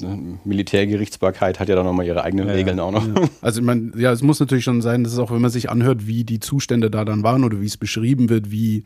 Militärgerichtsbarkeit 0.45 1.61
hat 1.61 1.69
ja 1.69 1.75
dann 1.75 1.85
nochmal 1.85 2.07
ihre 2.07 2.25
eigenen 2.25 2.49
Ja, 2.49 2.55
Regeln 2.55 2.79
ja. 2.79 2.85
auch 2.85 2.93
noch. 2.93 3.07
Also 3.43 3.61
ich 3.61 3.67
meine, 3.67 3.93
ja, 3.97 4.11
es 4.11 4.23
muss 4.23 4.41
natürlich 4.41 4.65
schon 4.65 4.81
sein, 4.81 5.05
dass 5.05 5.13
es 5.13 5.19
auch, 5.19 5.31
wenn 5.31 5.43
man 5.43 5.51
sich 5.51 5.71
anhört, 5.71 6.07
wie 6.07 6.25
die 6.25 6.41
Zustände 6.41 6.91
da 6.91 7.05
dann 7.05 7.23
waren 7.23 7.45
oder 7.45 7.61
wie 7.61 7.67
es 7.67 7.77
beschrieben 7.77 8.31
wird, 8.31 8.51
wie, 8.51 8.85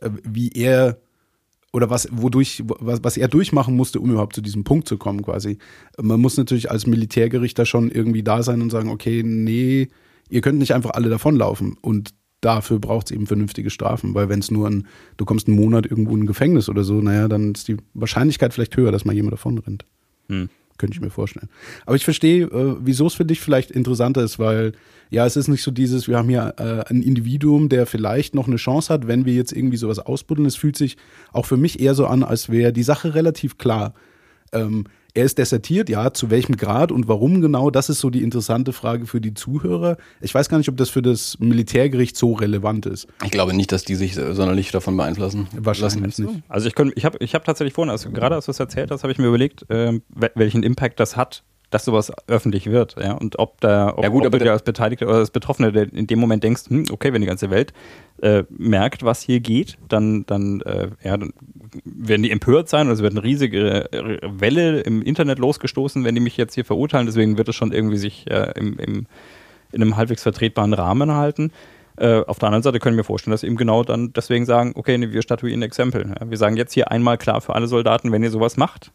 äh, 0.00 0.10
wie 0.22 0.50
er 0.50 0.98
oder 1.72 1.90
was, 1.90 2.08
wodurch, 2.12 2.62
was, 2.66 3.02
was 3.02 3.16
er 3.16 3.26
durchmachen 3.26 3.74
musste, 3.74 3.98
um 3.98 4.10
überhaupt 4.12 4.36
zu 4.36 4.42
diesem 4.42 4.62
Punkt 4.62 4.86
zu 4.86 4.96
kommen, 4.96 5.22
quasi. 5.22 5.58
Man 6.00 6.20
muss 6.20 6.36
natürlich 6.36 6.70
als 6.70 6.86
Militärgerichter 6.86 7.66
schon 7.66 7.90
irgendwie 7.90 8.22
da 8.22 8.44
sein 8.44 8.62
und 8.62 8.70
sagen, 8.70 8.90
okay, 8.90 9.24
nee, 9.24 9.88
ihr 10.30 10.40
könnt 10.40 10.60
nicht 10.60 10.72
einfach 10.72 10.90
alle 10.90 11.08
davonlaufen. 11.08 11.76
Und 11.80 12.10
dafür 12.44 12.78
braucht 12.78 13.06
es 13.06 13.12
eben 13.12 13.26
vernünftige 13.26 13.70
Strafen, 13.70 14.14
weil 14.14 14.28
wenn 14.28 14.40
es 14.40 14.50
nur 14.50 14.68
ein, 14.68 14.86
du 15.16 15.24
kommst 15.24 15.48
einen 15.48 15.56
Monat 15.56 15.86
irgendwo 15.86 16.14
in 16.14 16.24
ein 16.24 16.26
Gefängnis 16.26 16.68
oder 16.68 16.84
so, 16.84 16.94
naja, 17.00 17.28
dann 17.28 17.52
ist 17.52 17.68
die 17.68 17.76
Wahrscheinlichkeit 17.94 18.52
vielleicht 18.52 18.76
höher, 18.76 18.92
dass 18.92 19.04
mal 19.04 19.14
jemand 19.14 19.32
davonrennt. 19.32 19.84
Hm. 20.28 20.48
Könnte 20.76 20.96
ich 20.96 21.00
mir 21.00 21.10
vorstellen. 21.10 21.48
Aber 21.86 21.94
ich 21.94 22.04
verstehe, 22.04 22.46
äh, 22.46 22.76
wieso 22.80 23.06
es 23.06 23.14
für 23.14 23.24
dich 23.24 23.40
vielleicht 23.40 23.70
interessanter 23.70 24.24
ist, 24.24 24.40
weil 24.40 24.72
ja, 25.08 25.24
es 25.24 25.36
ist 25.36 25.46
nicht 25.46 25.62
so 25.62 25.70
dieses, 25.70 26.08
wir 26.08 26.18
haben 26.18 26.28
hier 26.28 26.54
äh, 26.58 26.90
ein 26.90 27.02
Individuum, 27.02 27.68
der 27.68 27.86
vielleicht 27.86 28.34
noch 28.34 28.48
eine 28.48 28.56
Chance 28.56 28.92
hat, 28.92 29.06
wenn 29.06 29.24
wir 29.24 29.34
jetzt 29.34 29.52
irgendwie 29.52 29.76
sowas 29.76 30.00
ausbuddeln. 30.00 30.46
Es 30.46 30.56
fühlt 30.56 30.76
sich 30.76 30.96
auch 31.32 31.46
für 31.46 31.56
mich 31.56 31.78
eher 31.78 31.94
so 31.94 32.06
an, 32.06 32.24
als 32.24 32.48
wäre 32.48 32.72
die 32.72 32.82
Sache 32.82 33.14
relativ 33.14 33.56
klar. 33.56 33.94
Ähm, 34.52 34.86
er 35.14 35.24
ist 35.24 35.38
desertiert, 35.38 35.88
ja, 35.88 36.12
zu 36.12 36.28
welchem 36.30 36.56
Grad 36.56 36.90
und 36.92 37.06
warum 37.08 37.40
genau, 37.40 37.70
das 37.70 37.88
ist 37.88 38.00
so 38.00 38.10
die 38.10 38.22
interessante 38.22 38.72
Frage 38.72 39.06
für 39.06 39.20
die 39.20 39.32
Zuhörer. 39.32 39.96
Ich 40.20 40.34
weiß 40.34 40.48
gar 40.48 40.58
nicht, 40.58 40.68
ob 40.68 40.76
das 40.76 40.90
für 40.90 41.02
das 41.02 41.38
Militärgericht 41.38 42.16
so 42.16 42.32
relevant 42.32 42.86
ist. 42.86 43.06
Ich 43.24 43.30
glaube 43.30 43.54
nicht, 43.54 43.70
dass 43.72 43.84
die 43.84 43.94
sich 43.94 44.16
äh, 44.16 44.34
sonderlich 44.34 44.70
davon 44.72 44.96
beeinflussen. 44.96 45.46
Wahrscheinlich 45.56 46.18
nicht. 46.18 46.42
Also 46.48 46.66
ich, 46.66 46.74
könnte- 46.74 46.94
ich 46.96 47.04
habe 47.04 47.16
ich 47.20 47.34
hab 47.34 47.44
tatsächlich 47.44 47.74
vorhin, 47.74 47.90
also 47.90 48.10
gerade 48.10 48.34
als 48.34 48.46
du 48.46 48.50
es 48.50 48.58
erzählt 48.60 48.90
hast, 48.90 49.02
habe 49.04 49.12
ich 49.12 49.18
mir 49.18 49.26
überlegt, 49.28 49.64
wel- 49.68 50.00
welchen 50.34 50.62
Impact 50.64 50.98
das 50.98 51.16
hat, 51.16 51.44
dass 51.70 51.84
sowas 51.84 52.12
öffentlich 52.28 52.70
wird. 52.70 52.96
Ja? 53.00 53.12
Und 53.12 53.38
ob 53.38 53.60
da, 53.60 53.94
ob, 53.96 54.02
Ja 54.02 54.08
gut, 54.08 54.26
ob 54.26 54.38
du 54.38 54.50
als 54.50 54.62
Beteiligter 54.62 55.06
oder 55.06 55.16
als 55.16 55.30
Betroffene 55.30 55.72
der 55.72 55.92
in 55.92 56.06
dem 56.06 56.18
Moment 56.18 56.44
denkst, 56.44 56.62
hm, 56.68 56.86
okay, 56.92 57.12
wenn 57.12 57.20
die 57.20 57.26
ganze 57.26 57.50
Welt 57.50 57.72
äh, 58.22 58.44
merkt, 58.48 59.02
was 59.02 59.22
hier 59.22 59.40
geht, 59.40 59.76
dann, 59.88 60.24
dann, 60.26 60.60
äh, 60.62 60.90
ja, 61.02 61.16
dann 61.16 61.32
werden 61.84 62.22
die 62.22 62.30
empört 62.30 62.68
sein 62.68 62.86
und 62.86 62.92
es 62.94 63.02
wird 63.02 63.12
eine 63.12 63.24
riesige 63.24 63.92
äh, 63.92 64.18
Welle 64.22 64.80
im 64.80 65.02
Internet 65.02 65.38
losgestoßen, 65.38 66.04
wenn 66.04 66.14
die 66.14 66.20
mich 66.20 66.36
jetzt 66.36 66.54
hier 66.54 66.64
verurteilen. 66.64 67.06
Deswegen 67.06 67.38
wird 67.38 67.48
es 67.48 67.56
schon 67.56 67.72
irgendwie 67.72 67.96
sich 67.96 68.30
äh, 68.30 68.52
im, 68.56 68.78
im, 68.78 69.06
in 69.72 69.82
einem 69.82 69.96
halbwegs 69.96 70.22
vertretbaren 70.22 70.74
Rahmen 70.74 71.12
halten. 71.12 71.50
Äh, 71.96 72.22
auf 72.26 72.38
der 72.38 72.48
anderen 72.48 72.62
Seite 72.62 72.80
können 72.80 72.96
wir 72.96 73.04
vorstellen, 73.04 73.32
dass 73.32 73.42
eben 73.42 73.56
genau 73.56 73.84
dann 73.84 74.12
deswegen 74.12 74.46
sagen, 74.46 74.72
okay, 74.74 74.98
nee, 74.98 75.12
wir 75.12 75.22
statuieren 75.22 75.60
ein 75.60 75.66
Exempel. 75.66 76.14
Wir 76.24 76.38
sagen 76.38 76.56
jetzt 76.56 76.72
hier 76.72 76.90
einmal 76.90 77.18
klar 77.18 77.40
für 77.40 77.54
alle 77.54 77.66
Soldaten, 77.66 78.10
wenn 78.10 78.22
ihr 78.22 78.30
sowas 78.30 78.56
macht, 78.56 78.90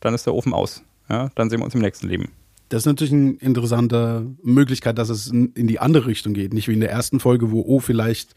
dann 0.00 0.14
ist 0.14 0.26
der 0.26 0.34
Ofen 0.34 0.52
aus. 0.52 0.84
Ja, 1.08 1.30
dann 1.34 1.50
sehen 1.50 1.60
wir 1.60 1.64
uns 1.64 1.74
im 1.74 1.80
nächsten 1.80 2.08
Leben. 2.08 2.30
Das 2.70 2.82
ist 2.82 2.86
natürlich 2.86 3.12
eine 3.12 3.32
interessante 3.32 4.26
Möglichkeit, 4.42 4.98
dass 4.98 5.10
es 5.10 5.28
in 5.28 5.66
die 5.66 5.78
andere 5.78 6.06
Richtung 6.06 6.32
geht. 6.32 6.54
Nicht 6.54 6.66
wie 6.68 6.72
in 6.72 6.80
der 6.80 6.90
ersten 6.90 7.20
Folge, 7.20 7.50
wo, 7.52 7.60
oh, 7.60 7.78
vielleicht 7.78 8.34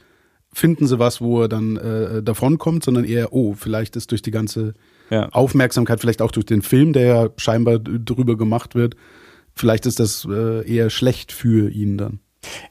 finden 0.54 0.88
sie 0.88 1.00
was, 1.00 1.22
wo 1.22 1.42
er 1.42 1.48
dann 1.48 1.78
äh, 1.78 2.24
davonkommt, 2.24 2.84
sondern 2.84 3.06
eher, 3.06 3.34
oh, 3.34 3.54
vielleicht 3.54 3.96
ist 3.96 4.12
durch 4.12 4.22
die 4.22 4.32
ganze 4.32 4.74
Ja. 5.10 5.30
Aufmerksamkeit, 5.30 6.00
vielleicht 6.02 6.22
auch 6.22 6.32
durch 6.32 6.46
den 6.46 6.62
Film, 6.62 6.94
der 6.94 7.06
ja 7.06 7.30
scheinbar 7.38 7.80
drüber 7.80 8.38
gemacht 8.38 8.76
wird, 8.76 8.96
vielleicht 9.56 9.86
ist 9.86 10.00
das 10.00 10.28
äh, 10.30 10.70
eher 10.70 10.90
schlecht 10.90 11.32
für 11.32 11.70
ihn 11.72 11.98
dann. 11.98 12.20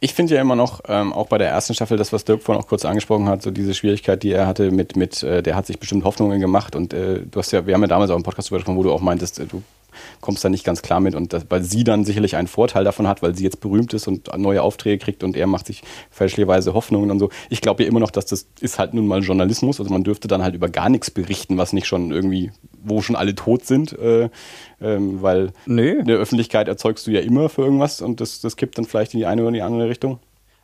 Ich 0.00 0.14
finde 0.14 0.34
ja 0.34 0.40
immer 0.40 0.56
noch, 0.56 0.80
ähm, 0.88 1.12
auch 1.12 1.28
bei 1.28 1.38
der 1.38 1.48
ersten 1.48 1.74
Staffel, 1.74 1.96
das, 1.96 2.12
was 2.12 2.24
Dirk 2.24 2.42
vorhin 2.42 2.62
auch 2.62 2.68
kurz 2.68 2.84
angesprochen 2.84 3.28
hat, 3.28 3.42
so 3.42 3.50
diese 3.50 3.74
Schwierigkeit, 3.74 4.22
die 4.22 4.32
er 4.32 4.46
hatte 4.46 4.70
mit, 4.70 4.96
mit 4.96 5.22
äh, 5.22 5.42
der 5.42 5.54
hat 5.56 5.66
sich 5.66 5.78
bestimmt 5.78 6.04
Hoffnungen 6.04 6.40
gemacht 6.40 6.76
und 6.76 6.92
äh, 6.92 7.22
du 7.30 7.38
hast 7.38 7.52
ja, 7.52 7.66
wir 7.66 7.74
haben 7.74 7.82
ja 7.82 7.88
damals 7.88 8.10
auch 8.10 8.16
im 8.16 8.22
Podcast 8.22 8.48
drüber 8.50 8.58
gesprochen, 8.58 8.78
wo 8.78 8.82
du 8.82 8.92
auch 8.92 9.00
meintest, 9.00 9.38
äh, 9.38 9.46
du 9.46 9.62
kommst 10.20 10.44
da 10.44 10.48
nicht 10.48 10.64
ganz 10.64 10.82
klar 10.82 11.00
mit 11.00 11.14
und 11.14 11.32
das, 11.32 11.46
weil 11.48 11.62
sie 11.62 11.84
dann 11.84 12.04
sicherlich 12.04 12.36
einen 12.36 12.48
Vorteil 12.48 12.84
davon 12.84 13.06
hat, 13.08 13.22
weil 13.22 13.34
sie 13.36 13.44
jetzt 13.44 13.60
berühmt 13.60 13.94
ist 13.94 14.06
und 14.08 14.28
neue 14.36 14.62
Aufträge 14.62 14.98
kriegt 15.02 15.22
und 15.24 15.36
er 15.36 15.46
macht 15.46 15.66
sich 15.66 15.82
fälschlicherweise 16.10 16.74
Hoffnungen 16.74 17.10
und 17.10 17.18
so. 17.18 17.30
Ich 17.50 17.60
glaube 17.60 17.82
ja 17.82 17.88
immer 17.88 18.00
noch, 18.00 18.10
dass 18.10 18.26
das 18.26 18.46
ist 18.60 18.78
halt 18.78 18.94
nun 18.94 19.06
mal 19.06 19.22
Journalismus, 19.22 19.80
also 19.80 19.92
man 19.92 20.04
dürfte 20.04 20.28
dann 20.28 20.42
halt 20.42 20.54
über 20.54 20.68
gar 20.68 20.88
nichts 20.88 21.10
berichten, 21.10 21.58
was 21.58 21.72
nicht 21.72 21.86
schon 21.86 22.10
irgendwie, 22.10 22.50
wo 22.82 23.02
schon 23.02 23.16
alle 23.16 23.34
tot 23.34 23.64
sind, 23.66 23.92
äh, 23.98 24.28
ähm, 24.80 25.22
weil 25.22 25.52
Nee. 25.66 25.90
in 25.92 26.06
der 26.06 26.18
Öffentlichkeit 26.18 26.68
erzeugst 26.68 27.06
du 27.06 27.10
ja 27.10 27.20
immer 27.20 27.48
für 27.48 27.62
irgendwas 27.62 28.00
und 28.02 28.20
das, 28.20 28.40
das 28.40 28.56
kippt 28.56 28.78
dann 28.78 28.84
vielleicht 28.84 29.14
in 29.14 29.20
die 29.20 29.26
eine 29.26 29.42
oder 29.42 29.52
die 29.52 29.62
andere 29.62 29.88
Richtung. 29.88 30.18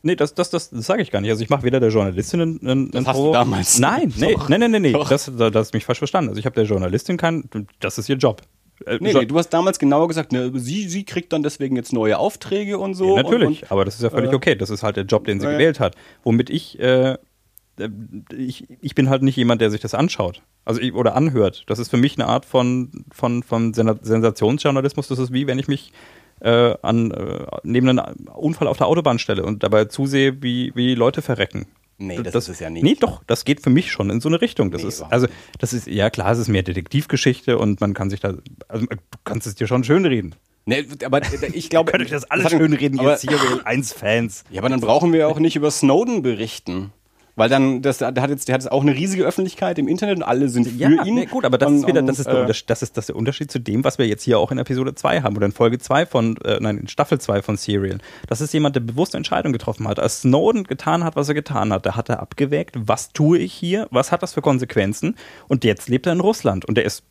Nee, 0.04 0.16
das, 0.16 0.34
das, 0.34 0.50
das, 0.50 0.70
das 0.70 0.84
sage 0.84 1.00
ich 1.00 1.12
gar 1.12 1.20
nicht. 1.20 1.30
Also 1.30 1.44
ich 1.44 1.48
mache 1.48 1.62
weder 1.62 1.78
der 1.78 1.90
Journalistin 1.90 2.40
einen, 2.40 2.60
einen 2.68 2.90
Das 2.90 3.06
hast 3.06 3.18
du 3.18 3.32
damals. 3.32 3.78
Nein, 3.78 4.12
nee, 4.16 4.32
Doch. 4.34 4.48
nee, 4.48 4.58
nee, 4.58 4.66
nee, 4.66 4.80
nee. 4.80 4.92
Das, 4.92 5.30
das, 5.36 5.52
das 5.52 5.68
ist 5.68 5.74
mich 5.74 5.84
falsch 5.84 5.98
verstanden. 5.98 6.30
Also 6.30 6.40
ich 6.40 6.44
habe 6.44 6.56
der 6.56 6.64
Journalistin 6.64 7.16
keinen, 7.16 7.48
das 7.78 7.98
ist 7.98 8.08
ihr 8.08 8.16
Job. 8.16 8.42
Äh, 8.86 8.98
Nee, 9.00 9.12
nee, 9.12 9.26
du 9.26 9.38
hast 9.38 9.50
damals 9.50 9.78
genauer 9.78 10.08
gesagt, 10.08 10.32
ne, 10.32 10.50
sie, 10.54 10.88
sie 10.88 11.04
kriegt 11.04 11.32
dann 11.32 11.42
deswegen 11.42 11.76
jetzt 11.76 11.92
neue 11.92 12.18
Aufträge 12.18 12.78
und 12.78 12.94
so. 12.94 13.16
Ja, 13.16 13.22
natürlich, 13.22 13.46
Und, 13.48 13.62
und, 13.62 13.72
aber 13.72 13.84
das 13.84 13.96
ist 13.96 14.02
ja 14.02 14.10
völlig 14.10 14.32
äh, 14.32 14.34
okay. 14.34 14.54
Das 14.54 14.70
ist 14.70 14.82
halt 14.82 14.96
der 14.96 15.04
Job, 15.04 15.24
den 15.24 15.40
sie 15.40 15.46
ja. 15.46 15.52
gewählt 15.52 15.80
hat. 15.80 15.94
Womit 16.24 16.50
ich, 16.50 16.78
äh, 16.78 17.12
äh, 17.12 17.88
ich, 18.36 18.66
ich 18.80 18.94
bin 18.94 19.08
halt 19.08 19.22
nicht 19.22 19.36
jemand, 19.36 19.60
der 19.60 19.70
sich 19.70 19.80
das 19.80 19.94
anschaut. 19.94 20.42
Also 20.64 20.80
ich, 20.80 20.94
oder 20.94 21.16
anhört. 21.16 21.64
Das 21.66 21.78
ist 21.78 21.88
für 21.88 21.96
mich 21.96 22.16
eine 22.16 22.26
Art 22.28 22.44
von, 22.44 23.04
von, 23.12 23.42
von 23.42 23.74
Sen- 23.74 23.98
Sensationsjournalismus. 24.02 25.08
Das 25.08 25.18
ist 25.18 25.32
wie 25.32 25.46
wenn 25.46 25.58
ich 25.58 25.68
mich 25.68 25.92
äh, 26.40 26.74
an, 26.82 27.10
äh, 27.12 27.46
neben 27.62 27.88
einen 27.88 28.28
Unfall 28.34 28.68
auf 28.68 28.78
der 28.78 28.86
Autobahn 28.88 29.18
stelle 29.18 29.44
und 29.44 29.62
dabei 29.62 29.84
zusehe, 29.86 30.42
wie, 30.42 30.72
wie 30.74 30.94
Leute 30.94 31.22
verrecken. 31.22 31.66
Nee, 31.98 32.22
das 32.22 32.34
ist 32.34 32.48
es 32.48 32.58
ja 32.60 32.68
nicht. 32.70 32.82
Nee, 32.82 32.96
doch, 32.98 33.22
das 33.26 33.44
geht 33.44 33.60
für 33.60 33.70
mich 33.70 33.92
schon 33.92 34.10
in 34.10 34.20
so 34.20 34.28
eine 34.28 34.40
Richtung. 34.40 34.70
Das 34.70 34.82
Nee, 34.82 34.88
ist, 34.88 35.02
also, 35.02 35.28
das 35.58 35.72
ist, 35.72 35.86
ja 35.86 36.10
klar, 36.10 36.32
es 36.32 36.38
ist 36.38 36.48
mehr 36.48 36.62
Detektivgeschichte 36.62 37.58
und 37.58 37.80
man 37.80 37.94
kann 37.94 38.10
sich 38.10 38.20
da, 38.20 38.34
also 38.68 38.86
du 38.86 38.96
kannst 39.24 39.46
es 39.46 39.54
dir 39.54 39.66
schon 39.66 39.84
schön 39.84 40.04
reden. 40.04 40.34
Nee, 40.64 40.86
aber 41.04 41.20
ich 41.52 41.70
glaube. 41.70 41.90
Könnt 41.92 42.04
euch 42.04 42.10
das 42.10 42.24
alles 42.30 42.46
hat- 42.46 42.52
schön 42.52 42.72
reden, 42.72 42.98
aber, 42.98 43.12
ihr 43.12 43.16
Serial 43.18 43.60
1 43.64 43.92
Fans. 43.92 44.44
Ja, 44.50 44.60
aber 44.60 44.68
dann 44.68 44.80
brauchen 44.80 45.12
wir 45.12 45.28
auch 45.28 45.38
nicht 45.38 45.56
über 45.56 45.70
Snowden 45.70 46.22
berichten. 46.22 46.92
Weil 47.34 47.48
dann, 47.48 47.80
das, 47.80 47.98
der, 47.98 48.14
hat 48.20 48.28
jetzt, 48.30 48.48
der 48.48 48.54
hat 48.54 48.62
jetzt 48.62 48.70
auch 48.70 48.82
eine 48.82 48.94
riesige 48.94 49.24
Öffentlichkeit 49.24 49.78
im 49.78 49.88
Internet 49.88 50.18
und 50.18 50.22
alle 50.22 50.48
sind 50.50 50.68
für 50.68 50.76
Ja, 50.76 51.04
ihn. 51.04 51.14
nee, 51.14 51.26
gut, 51.26 51.44
aber 51.44 51.56
das 51.56 51.70
und, 51.70 51.76
ist 51.78 51.86
wieder, 51.86 52.02
das 52.02 52.18
ist, 52.18 52.26
der 52.26 52.34
äh, 52.34 52.40
Unterschied, 52.42 52.68
das 52.68 52.82
ist 52.82 52.96
das 52.96 53.02
ist 53.04 53.08
der 53.08 53.16
Unterschied 53.16 53.50
zu 53.50 53.58
dem, 53.58 53.84
was 53.84 53.96
wir 53.98 54.06
jetzt 54.06 54.22
hier 54.22 54.38
auch 54.38 54.52
in 54.52 54.58
Episode 54.58 54.94
2 54.94 55.22
haben 55.22 55.36
oder 55.36 55.46
in 55.46 55.52
Folge 55.52 55.78
2 55.78 56.04
von, 56.06 56.36
äh, 56.38 56.58
nein, 56.60 56.78
in 56.78 56.88
Staffel 56.88 57.18
2 57.20 57.40
von 57.42 57.56
Serial. 57.56 57.98
Das 58.28 58.40
ist 58.40 58.52
jemand, 58.52 58.76
der 58.76 58.80
bewusste 58.80 59.16
Entscheidungen 59.16 59.52
getroffen 59.54 59.88
hat. 59.88 59.98
Als 59.98 60.20
Snowden 60.20 60.64
getan 60.64 61.04
hat, 61.04 61.16
was 61.16 61.28
er 61.28 61.34
getan 61.34 61.72
hat, 61.72 61.86
da 61.86 61.96
hat 61.96 62.10
er 62.10 62.20
abgewägt, 62.20 62.76
was 62.78 63.12
tue 63.12 63.38
ich 63.38 63.52
hier, 63.54 63.88
was 63.90 64.12
hat 64.12 64.22
das 64.22 64.34
für 64.34 64.42
Konsequenzen 64.42 65.16
und 65.48 65.64
jetzt 65.64 65.88
lebt 65.88 66.06
er 66.06 66.12
in 66.12 66.20
Russland 66.20 66.64
und 66.66 66.76
der 66.76 66.84
ist 66.84 67.02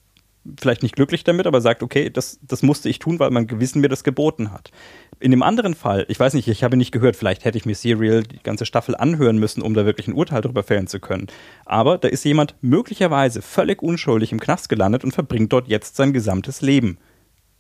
vielleicht 0.59 0.81
nicht 0.81 0.95
glücklich 0.95 1.23
damit, 1.23 1.45
aber 1.45 1.61
sagt, 1.61 1.83
okay, 1.83 2.09
das, 2.09 2.39
das 2.41 2.63
musste 2.63 2.89
ich 2.89 2.99
tun, 2.99 3.19
weil 3.19 3.29
mein 3.29 3.47
Gewissen 3.47 3.81
mir 3.81 3.89
das 3.89 4.03
geboten 4.03 4.51
hat. 4.51 4.71
In 5.19 5.31
dem 5.31 5.43
anderen 5.43 5.75
Fall, 5.75 6.05
ich 6.09 6.19
weiß 6.19 6.33
nicht, 6.33 6.47
ich 6.47 6.63
habe 6.63 6.77
nicht 6.77 6.91
gehört, 6.91 7.15
vielleicht 7.15 7.45
hätte 7.45 7.57
ich 7.57 7.65
mir 7.65 7.75
Serial 7.75 8.23
die 8.23 8.41
ganze 8.41 8.65
Staffel 8.65 8.95
anhören 8.95 9.37
müssen, 9.37 9.61
um 9.61 9.73
da 9.73 9.85
wirklich 9.85 10.07
ein 10.07 10.13
Urteil 10.13 10.41
darüber 10.41 10.63
fällen 10.63 10.87
zu 10.87 10.99
können. 10.99 11.27
Aber 11.65 11.97
da 11.97 12.07
ist 12.07 12.25
jemand 12.25 12.55
möglicherweise 12.61 13.41
völlig 13.41 13.83
unschuldig 13.83 14.31
im 14.31 14.39
Knast 14.39 14.69
gelandet 14.69 15.03
und 15.03 15.11
verbringt 15.11 15.53
dort 15.53 15.67
jetzt 15.67 15.95
sein 15.95 16.13
gesamtes 16.13 16.61
Leben. 16.61 16.97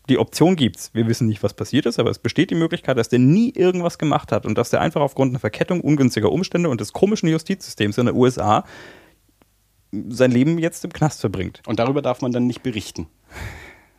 Die 0.09 0.17
Option 0.17 0.55
gibt's. 0.55 0.89
Wir 0.93 1.07
wissen 1.07 1.27
nicht, 1.27 1.43
was 1.43 1.53
passiert 1.53 1.85
ist, 1.85 1.99
aber 1.99 2.09
es 2.09 2.17
besteht 2.17 2.49
die 2.49 2.55
Möglichkeit, 2.55 2.97
dass 2.97 3.09
der 3.09 3.19
nie 3.19 3.53
irgendwas 3.55 3.99
gemacht 3.99 4.31
hat 4.31 4.47
und 4.47 4.57
dass 4.57 4.71
der 4.71 4.81
einfach 4.81 5.01
aufgrund 5.01 5.31
einer 5.31 5.39
Verkettung 5.39 5.81
ungünstiger 5.81 6.31
Umstände 6.31 6.69
und 6.69 6.81
des 6.81 6.93
komischen 6.93 7.29
Justizsystems 7.29 7.99
in 7.99 8.07
den 8.07 8.15
USA 8.15 8.65
sein 10.09 10.31
Leben 10.31 10.57
jetzt 10.57 10.83
im 10.85 10.93
Knast 10.93 11.21
verbringt. 11.21 11.61
und 11.67 11.79
darüber 11.79 12.01
darf 12.01 12.21
man 12.21 12.31
dann 12.31 12.47
nicht 12.47 12.63
berichten. 12.63 13.07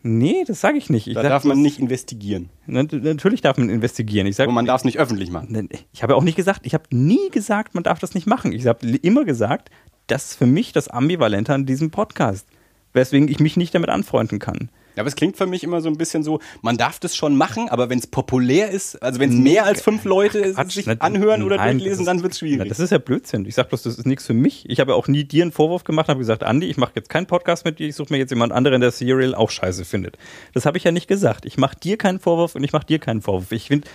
Nee, 0.04 0.42
das 0.46 0.60
sage 0.60 0.78
ich 0.78 0.90
nicht. 0.90 1.06
Ich 1.06 1.14
Da 1.14 1.22
sag, 1.22 1.28
darf 1.28 1.44
man 1.44 1.62
nicht 1.62 1.78
investigieren. 1.78 2.48
Na, 2.66 2.82
Natürlich 2.90 3.40
darf 3.40 3.56
man 3.56 3.70
investigieren. 3.70 4.26
Ich 4.26 4.34
sag, 4.34 4.44
Aber 4.44 4.52
man 4.52 4.66
darf 4.66 4.80
es 4.80 4.84
nicht 4.84 4.98
öffentlich 4.98 5.30
machen. 5.30 5.68
Ich 5.92 6.02
habe 6.02 6.16
auch 6.16 6.24
nicht 6.24 6.34
gesagt, 6.34 6.66
ich 6.66 6.74
habe 6.74 6.84
nie 6.90 7.30
gesagt, 7.30 7.74
man 7.76 7.84
darf 7.84 8.00
das 8.00 8.14
nicht 8.14 8.26
machen. 8.26 8.52
Ich 8.52 8.66
habe 8.66 8.84
immer 9.02 9.24
gesagt, 9.24 9.70
das 10.08 10.30
ist 10.32 10.34
für 10.36 10.46
mich 10.46 10.72
das 10.72 10.88
Ambivalente 10.88 11.54
an 11.54 11.66
diesem 11.66 11.92
Podcast. 11.92 12.48
Weswegen 12.92 13.28
ich 13.28 13.40
mich 13.40 13.56
nicht 13.56 13.74
damit 13.74 13.88
anfreunden 13.90 14.38
kann. 14.38 14.68
Ja, 14.94 15.00
aber 15.00 15.08
es 15.08 15.16
klingt 15.16 15.38
für 15.38 15.46
mich 15.46 15.64
immer 15.64 15.80
so 15.80 15.88
ein 15.88 15.96
bisschen 15.96 16.22
so, 16.22 16.38
man 16.60 16.76
darf 16.76 16.98
das 17.00 17.16
schon 17.16 17.34
machen, 17.34 17.70
aber 17.70 17.88
wenn 17.88 17.98
es 17.98 18.06
populär 18.06 18.70
ist, 18.70 19.02
also 19.02 19.20
wenn 19.20 19.30
es 19.30 19.36
mehr 19.36 19.64
als 19.64 19.80
fünf 19.80 20.04
Leute 20.04 20.52
Quatsch, 20.52 20.72
sich 20.74 20.84
na, 20.84 20.96
anhören 20.98 21.42
oder 21.42 21.56
nein, 21.56 21.78
durchlesen, 21.78 22.04
das 22.04 22.06
dann 22.06 22.16
ist- 22.18 22.22
wird 22.24 22.32
es 22.34 22.42
Na, 22.42 22.46
schwierig. 22.46 22.68
das 22.68 22.78
ist 22.78 22.90
ja 22.90 22.98
Blödsinn. 22.98 23.46
Ich 23.46 23.54
sage 23.54 23.70
bloß, 23.70 23.84
das 23.84 23.96
ist 23.96 24.06
nichts 24.06 24.26
für 24.26 24.34
mich. 24.34 24.68
Ich 24.68 24.80
habe 24.80 24.94
auch 24.94 25.08
nie 25.08 25.24
dir 25.24 25.44
einen 25.44 25.52
Vorwurf 25.52 25.84
gemacht, 25.84 26.08
habe 26.08 26.18
gesagt, 26.18 26.42
Andi, 26.42 26.66
ich 26.66 26.76
mache 26.76 26.92
jetzt 26.96 27.08
keinen 27.08 27.24
Podcast 27.26 27.64
mit 27.64 27.78
dir, 27.78 27.88
ich 27.88 27.94
suche 27.96 28.12
mir 28.12 28.18
jetzt 28.18 28.28
jemand 28.28 28.52
anderen, 28.52 28.82
der 28.82 28.90
Serial 28.90 29.34
auch 29.34 29.48
scheiße 29.48 29.86
findet. 29.86 30.18
Das 30.52 30.66
habe 30.66 30.76
ich 30.76 30.84
ja 30.84 30.92
nicht 30.92 31.08
gesagt. 31.08 31.46
Ich 31.46 31.56
mache 31.56 31.76
dir 31.80 31.96
keinen 31.96 32.18
Vorwurf 32.20 32.54
und 32.54 32.62
ich 32.62 32.74
mache 32.74 32.84
dir 32.84 32.98
keinen 32.98 33.22
Vorwurf. 33.22 33.50
Ich 33.52 33.68
finde, 33.68 33.88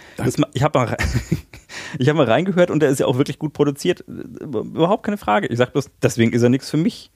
ich 0.53 0.63
habe 0.63 0.97
ich 1.99 2.09
habe 2.09 2.17
mal 2.17 2.25
reingehört 2.25 2.71
und 2.71 2.79
der 2.81 2.89
ist 2.89 2.99
ja 2.99 3.05
auch 3.05 3.17
wirklich 3.19 3.37
gut 3.37 3.53
produziert. 3.53 4.03
Überhaupt 4.07 5.03
keine 5.03 5.17
Frage. 5.17 5.45
Ich 5.45 5.59
sage 5.59 5.69
bloß, 5.73 5.91
deswegen 6.01 6.33
ist 6.33 6.41
er 6.41 6.49
nichts 6.49 6.71
für 6.71 6.77
mich. 6.77 7.11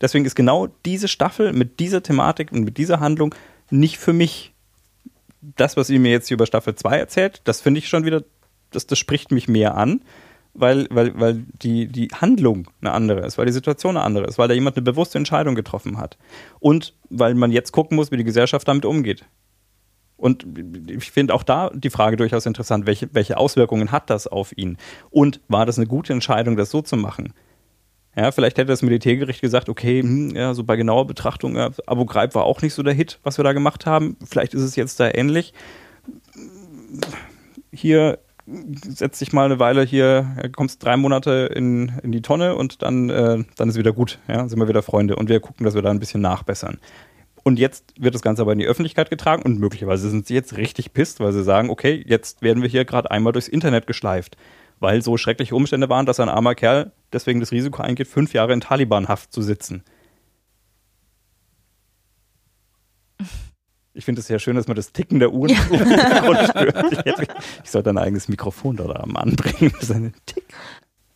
Deswegen 0.00 0.24
ist 0.24 0.34
genau 0.34 0.68
diese 0.84 1.08
Staffel 1.08 1.52
mit 1.52 1.80
dieser 1.80 2.02
Thematik 2.02 2.52
und 2.52 2.62
mit 2.62 2.78
dieser 2.78 3.00
Handlung 3.00 3.34
nicht 3.70 3.98
für 3.98 4.12
mich. 4.12 4.52
Das, 5.40 5.76
was 5.76 5.90
ihr 5.90 6.00
mir 6.00 6.10
jetzt 6.10 6.28
hier 6.28 6.34
über 6.36 6.46
Staffel 6.46 6.74
2 6.74 6.98
erzählt, 6.98 7.40
das 7.44 7.60
finde 7.60 7.78
ich 7.78 7.88
schon 7.88 8.04
wieder, 8.04 8.24
das, 8.70 8.86
das 8.86 8.98
spricht 8.98 9.30
mich 9.30 9.48
mehr 9.48 9.76
an, 9.76 10.02
weil, 10.52 10.88
weil, 10.90 11.18
weil 11.18 11.44
die, 11.62 11.86
die 11.86 12.08
Handlung 12.08 12.68
eine 12.80 12.92
andere 12.92 13.24
ist, 13.24 13.38
weil 13.38 13.46
die 13.46 13.52
Situation 13.52 13.96
eine 13.96 14.04
andere 14.04 14.26
ist, 14.26 14.38
weil 14.38 14.48
da 14.48 14.54
jemand 14.54 14.76
eine 14.76 14.84
bewusste 14.84 15.18
Entscheidung 15.18 15.54
getroffen 15.54 15.98
hat. 15.98 16.18
Und 16.58 16.94
weil 17.08 17.34
man 17.34 17.52
jetzt 17.52 17.72
gucken 17.72 17.96
muss, 17.96 18.10
wie 18.10 18.16
die 18.16 18.24
Gesellschaft 18.24 18.66
damit 18.66 18.84
umgeht. 18.84 19.24
Und 20.16 20.44
ich 20.90 21.12
finde 21.12 21.32
auch 21.32 21.44
da 21.44 21.70
die 21.72 21.90
Frage 21.90 22.16
durchaus 22.16 22.44
interessant, 22.44 22.86
welche, 22.86 23.08
welche 23.12 23.36
Auswirkungen 23.36 23.92
hat 23.92 24.10
das 24.10 24.26
auf 24.26 24.52
ihn? 24.56 24.76
Und 25.10 25.40
war 25.46 25.64
das 25.64 25.78
eine 25.78 25.86
gute 25.86 26.12
Entscheidung, 26.12 26.56
das 26.56 26.70
so 26.70 26.82
zu 26.82 26.96
machen? 26.96 27.34
Ja, 28.16 28.32
vielleicht 28.32 28.58
hätte 28.58 28.68
das 28.68 28.82
Militärgericht 28.82 29.40
gesagt, 29.40 29.68
okay, 29.68 30.02
hm, 30.02 30.30
ja, 30.34 30.54
so 30.54 30.64
bei 30.64 30.76
genauer 30.76 31.06
Betrachtung, 31.06 31.56
ja, 31.56 31.70
Abu 31.86 32.04
Ghraib 32.04 32.34
war 32.34 32.44
auch 32.44 32.62
nicht 32.62 32.74
so 32.74 32.82
der 32.82 32.94
Hit, 32.94 33.20
was 33.22 33.38
wir 33.38 33.44
da 33.44 33.52
gemacht 33.52 33.86
haben. 33.86 34.16
Vielleicht 34.24 34.54
ist 34.54 34.62
es 34.62 34.76
jetzt 34.76 34.98
da 34.98 35.10
ähnlich. 35.12 35.54
Hier 37.72 38.18
setz 38.82 39.18
dich 39.18 39.32
mal 39.32 39.44
eine 39.44 39.58
Weile 39.58 39.82
hier, 39.82 40.50
kommst 40.56 40.82
drei 40.82 40.96
Monate 40.96 41.50
in, 41.54 41.92
in 42.02 42.12
die 42.12 42.22
Tonne 42.22 42.56
und 42.56 42.82
dann, 42.82 43.10
äh, 43.10 43.44
dann 43.56 43.68
ist 43.68 43.76
wieder 43.76 43.92
gut. 43.92 44.18
Ja, 44.26 44.48
sind 44.48 44.58
wir 44.58 44.68
wieder 44.68 44.82
Freunde 44.82 45.16
und 45.16 45.28
wir 45.28 45.40
gucken, 45.40 45.64
dass 45.64 45.74
wir 45.74 45.82
da 45.82 45.90
ein 45.90 46.00
bisschen 46.00 46.22
nachbessern. 46.22 46.78
Und 47.44 47.58
jetzt 47.58 47.94
wird 47.98 48.14
das 48.14 48.22
Ganze 48.22 48.42
aber 48.42 48.52
in 48.52 48.58
die 48.58 48.66
Öffentlichkeit 48.66 49.10
getragen 49.10 49.42
und 49.42 49.60
möglicherweise 49.60 50.10
sind 50.10 50.26
sie 50.26 50.34
jetzt 50.34 50.56
richtig 50.56 50.92
pisst, 50.92 51.20
weil 51.20 51.32
sie 51.32 51.44
sagen, 51.44 51.70
okay, 51.70 52.02
jetzt 52.06 52.42
werden 52.42 52.62
wir 52.62 52.68
hier 52.68 52.84
gerade 52.84 53.10
einmal 53.10 53.32
durchs 53.32 53.48
Internet 53.48 53.86
geschleift 53.86 54.36
weil 54.80 55.02
so 55.02 55.16
schreckliche 55.16 55.54
Umstände 55.54 55.88
waren, 55.88 56.06
dass 56.06 56.20
ein 56.20 56.28
armer 56.28 56.54
Kerl 56.54 56.92
deswegen 57.12 57.40
das 57.40 57.52
Risiko 57.52 57.82
eingeht, 57.82 58.08
fünf 58.08 58.32
Jahre 58.32 58.52
in 58.52 58.60
Taliban-Haft 58.60 59.32
zu 59.32 59.42
sitzen. 59.42 59.82
Ich 63.94 64.04
finde 64.04 64.20
es 64.20 64.28
sehr 64.28 64.38
schön, 64.38 64.54
dass 64.54 64.68
man 64.68 64.76
das 64.76 64.92
Ticken 64.92 65.18
der 65.18 65.32
Uhren 65.32 65.50
ja. 65.50 66.44
stört. 66.50 67.06
Ich, 67.06 67.28
ich 67.64 67.70
sollte 67.70 67.90
ein 67.90 67.98
eigenes 67.98 68.28
Mikrofon 68.28 68.76
da 68.76 68.84
anbringen. 68.84 69.72
Das 69.72 69.90
ist 69.90 69.90
eine 69.90 70.12
Tick. 70.24 70.44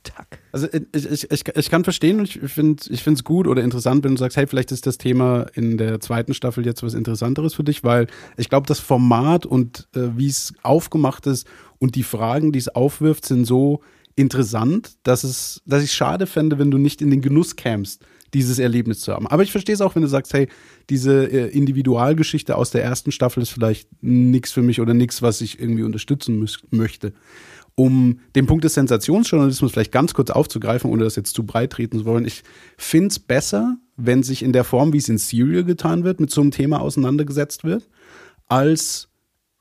Tack. 0.02 0.40
Also 0.50 0.66
ich, 0.72 1.10
ich, 1.10 1.30
ich, 1.30 1.48
ich 1.48 1.70
kann 1.70 1.84
verstehen 1.84 2.18
und 2.18 2.24
ich 2.24 2.52
finde 2.52 2.82
ich 2.90 3.06
es 3.06 3.24
gut 3.24 3.46
oder 3.46 3.62
interessant, 3.62 4.02
wenn 4.04 4.12
du 4.12 4.18
sagst, 4.18 4.36
hey, 4.36 4.46
vielleicht 4.46 4.72
ist 4.72 4.86
das 4.86 4.98
Thema 4.98 5.46
in 5.54 5.78
der 5.78 6.00
zweiten 6.00 6.34
Staffel 6.34 6.66
jetzt 6.66 6.82
was 6.82 6.94
Interessanteres 6.94 7.54
für 7.54 7.64
dich, 7.64 7.84
weil 7.84 8.08
ich 8.36 8.48
glaube, 8.48 8.66
das 8.66 8.80
Format 8.80 9.46
und 9.46 9.88
äh, 9.94 10.08
wie 10.16 10.26
es 10.26 10.54
aufgemacht 10.62 11.26
ist 11.26 11.46
und 11.82 11.96
die 11.96 12.04
Fragen, 12.04 12.52
die 12.52 12.60
es 12.60 12.68
aufwirft, 12.68 13.26
sind 13.26 13.44
so 13.44 13.80
interessant, 14.14 14.92
dass 15.02 15.24
es, 15.24 15.62
dass 15.66 15.82
ich 15.82 15.90
schade 15.90 16.28
fände, 16.28 16.60
wenn 16.60 16.70
du 16.70 16.78
nicht 16.78 17.02
in 17.02 17.10
den 17.10 17.22
Genuss 17.22 17.56
kämst, 17.56 18.06
dieses 18.34 18.60
Erlebnis 18.60 19.00
zu 19.00 19.12
haben. 19.12 19.26
Aber 19.26 19.42
ich 19.42 19.50
verstehe 19.50 19.74
es 19.74 19.80
auch, 19.80 19.96
wenn 19.96 20.02
du 20.02 20.08
sagst, 20.08 20.32
hey, 20.32 20.46
diese 20.90 21.24
äh, 21.24 21.48
Individualgeschichte 21.48 22.56
aus 22.56 22.70
der 22.70 22.84
ersten 22.84 23.10
Staffel 23.10 23.42
ist 23.42 23.50
vielleicht 23.50 23.88
nichts 24.00 24.52
für 24.52 24.62
mich 24.62 24.80
oder 24.80 24.94
nichts, 24.94 25.22
was 25.22 25.40
ich 25.40 25.58
irgendwie 25.58 25.82
unterstützen 25.82 26.48
möchte 26.70 27.14
um 27.74 28.20
den 28.36 28.44
Punkt 28.44 28.64
des 28.64 28.74
Sensationsjournalismus 28.74 29.72
vielleicht 29.72 29.92
ganz 29.92 30.12
kurz 30.12 30.28
aufzugreifen, 30.30 30.90
ohne 30.90 31.04
das 31.04 31.16
jetzt 31.16 31.34
zu 31.34 31.46
breit 31.46 31.70
treten 31.70 32.00
zu 32.00 32.04
wollen. 32.04 32.26
Ich 32.26 32.42
finde 32.76 33.08
es 33.08 33.18
besser, 33.18 33.78
wenn 33.96 34.22
sich 34.22 34.42
in 34.42 34.52
der 34.52 34.64
Form, 34.64 34.92
wie 34.92 34.98
es 34.98 35.08
in 35.08 35.16
Serial 35.16 35.64
getan 35.64 36.04
wird, 36.04 36.20
mit 36.20 36.30
so 36.30 36.42
einem 36.42 36.50
Thema 36.50 36.82
auseinandergesetzt 36.82 37.64
wird, 37.64 37.88
als 38.46 39.08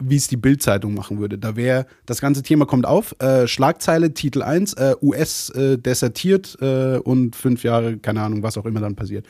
wie 0.03 0.15
es 0.15 0.27
die 0.27 0.37
Bildzeitung 0.37 0.93
machen 0.93 1.19
würde. 1.19 1.37
Da 1.37 1.55
wäre, 1.55 1.85
das 2.05 2.21
ganze 2.21 2.43
Thema 2.43 2.65
kommt 2.65 2.85
auf, 2.85 3.15
äh, 3.19 3.47
Schlagzeile, 3.47 4.13
Titel 4.13 4.41
1, 4.41 4.73
äh, 4.73 4.95
US 5.01 5.49
äh, 5.51 5.77
desertiert 5.77 6.57
äh, 6.61 6.97
und 6.97 7.35
fünf 7.35 7.63
Jahre, 7.63 7.97
keine 7.97 8.21
Ahnung, 8.21 8.43
was 8.43 8.57
auch 8.57 8.65
immer 8.65 8.79
dann 8.79 8.95
passiert. 8.95 9.25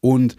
Und 0.00 0.36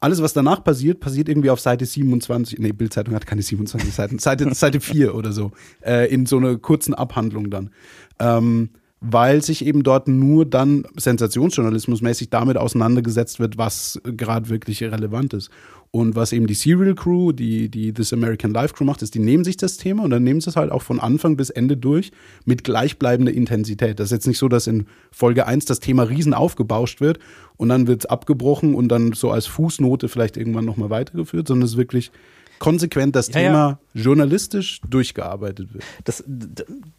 alles, 0.00 0.22
was 0.22 0.32
danach 0.32 0.64
passiert, 0.64 1.00
passiert 1.00 1.28
irgendwie 1.28 1.50
auf 1.50 1.60
Seite 1.60 1.84
27. 1.84 2.58
Nee, 2.58 2.72
Bildzeitung 2.72 3.14
hat 3.14 3.26
keine 3.26 3.42
27 3.42 3.92
Seiten. 3.94 4.18
Seite, 4.18 4.52
Seite 4.54 4.80
4 4.80 5.14
oder 5.14 5.32
so. 5.32 5.52
Äh, 5.82 6.12
in 6.12 6.24
so 6.24 6.38
einer 6.38 6.56
kurzen 6.56 6.94
Abhandlung 6.94 7.50
dann. 7.50 7.70
Ähm, 8.18 8.70
weil 9.00 9.42
sich 9.42 9.64
eben 9.64 9.82
dort 9.82 10.08
nur 10.08 10.44
dann 10.44 10.84
sensationsjournalismusmäßig 10.96 12.28
damit 12.28 12.58
auseinandergesetzt 12.58 13.40
wird, 13.40 13.56
was 13.56 14.00
gerade 14.04 14.50
wirklich 14.50 14.82
relevant 14.82 15.32
ist. 15.32 15.50
Und 15.92 16.14
was 16.14 16.32
eben 16.32 16.46
die 16.46 16.54
Serial 16.54 16.94
Crew, 16.94 17.32
die, 17.32 17.68
die 17.68 17.92
This 17.92 18.12
American 18.12 18.52
Life 18.52 18.74
Crew 18.74 18.84
macht, 18.84 19.02
ist, 19.02 19.14
die 19.14 19.18
nehmen 19.18 19.42
sich 19.42 19.56
das 19.56 19.76
Thema 19.76 20.04
und 20.04 20.10
dann 20.10 20.22
nehmen 20.22 20.40
sie 20.40 20.50
es 20.50 20.56
halt 20.56 20.70
auch 20.70 20.82
von 20.82 21.00
Anfang 21.00 21.36
bis 21.36 21.50
Ende 21.50 21.76
durch 21.76 22.12
mit 22.44 22.62
gleichbleibender 22.62 23.32
Intensität. 23.32 23.98
Das 23.98 24.06
ist 24.06 24.12
jetzt 24.12 24.26
nicht 24.28 24.38
so, 24.38 24.48
dass 24.48 24.68
in 24.68 24.86
Folge 25.10 25.46
1 25.46 25.64
das 25.64 25.80
Thema 25.80 26.04
riesen 26.04 26.32
aufgebauscht 26.32 27.00
wird 27.00 27.18
und 27.56 27.70
dann 27.70 27.88
wird 27.88 28.02
es 28.02 28.06
abgebrochen 28.06 28.74
und 28.74 28.88
dann 28.88 29.14
so 29.14 29.32
als 29.32 29.46
Fußnote 29.46 30.08
vielleicht 30.08 30.36
irgendwann 30.36 30.64
nochmal 30.64 30.90
weitergeführt, 30.90 31.48
sondern 31.48 31.64
es 31.64 31.72
ist 31.72 31.78
wirklich 31.78 32.12
konsequent 32.60 33.16
das 33.16 33.26
ja, 33.28 33.32
Thema 33.32 33.78
ja. 33.94 34.00
journalistisch 34.00 34.80
durchgearbeitet 34.88 35.74
wird. 35.74 35.82
Das, 36.04 36.22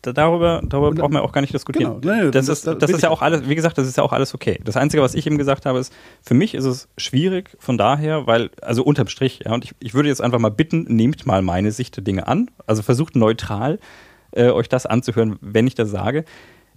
darüber 0.02 0.62
darüber 0.68 0.92
brauchen 0.92 1.14
wir 1.14 1.22
auch 1.22 1.32
gar 1.32 1.40
nicht 1.40 1.54
diskutieren. 1.54 2.02
Genau, 2.02 2.16
nee, 2.16 2.32
das, 2.32 2.48
das, 2.48 2.66
ist, 2.66 2.82
das 2.82 2.90
ist 2.90 3.04
ja 3.04 3.10
auch 3.10 3.22
alles, 3.22 3.48
wie 3.48 3.56
gesagt, 3.56 3.78
das 3.78 3.88
ist 3.88 3.96
ja 3.96 4.04
auch 4.04 4.12
alles 4.12 4.34
okay. 4.34 4.60
Das 4.66 4.76
Einzige, 4.76 5.02
was 5.02 5.14
ich 5.14 5.26
eben 5.26 5.38
gesagt 5.38 5.66
habe, 5.66 5.80
ist, 5.80 5.94
für 6.22 6.34
mich 6.34 6.56
ist 6.56 6.66
es 6.66 6.90
schwierig 6.98 7.56
von 7.60 7.78
daher, 7.78 8.28
weil, 8.28 8.50
also 8.62 8.84
unterm 8.84 9.08
Strich, 9.08 9.42
ja, 9.46 9.54
und 9.54 9.64
ich, 9.64 9.74
ich 9.80 9.94
würde 9.94 10.10
jetzt 10.10 10.22
einfach 10.22 10.40
mal 10.40 10.50
bitten, 10.50 10.84
nehmt 10.90 11.26
mal 11.26 11.42
meine 11.42 11.72
Sicht 11.72 11.96
der 11.96 12.04
Dinge 12.04 12.28
an. 12.28 12.50
Also 12.66 12.82
versucht 12.82 13.16
neutral 13.16 13.80
äh, 14.32 14.50
euch 14.50 14.68
das 14.68 14.86
anzuhören, 14.86 15.38
wenn 15.42 15.68
ich 15.68 15.76
das 15.76 15.92
sage. 15.92 16.26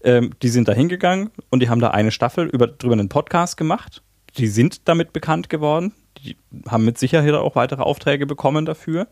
Ähm, 0.03 0.33
die 0.43 0.51
sind 0.51 0.69
da 0.69 0.73
hingegangen 0.73 1.31
und 1.49 1.61
die 1.61 1.71
haben 1.71 1.81
da 1.81 1.91
eine 1.91 2.11
Staffel 2.11 2.47
über, 2.47 2.67
drüber 2.67 2.93
einen 2.93 3.09
Podcast 3.09 3.57
gemacht. 3.57 4.03
Die 4.37 4.49
sind 4.49 4.87
damit 4.87 5.15
bekannt 5.15 5.49
geworden 5.49 5.95
die 6.25 6.37
haben 6.69 6.85
mit 6.85 6.99
Sicherheit 6.99 7.35
auch 7.35 7.57
weitere 7.57 7.83
Aufträge 7.83 8.27
bekommen 8.27 8.65
dafür. 8.65 9.09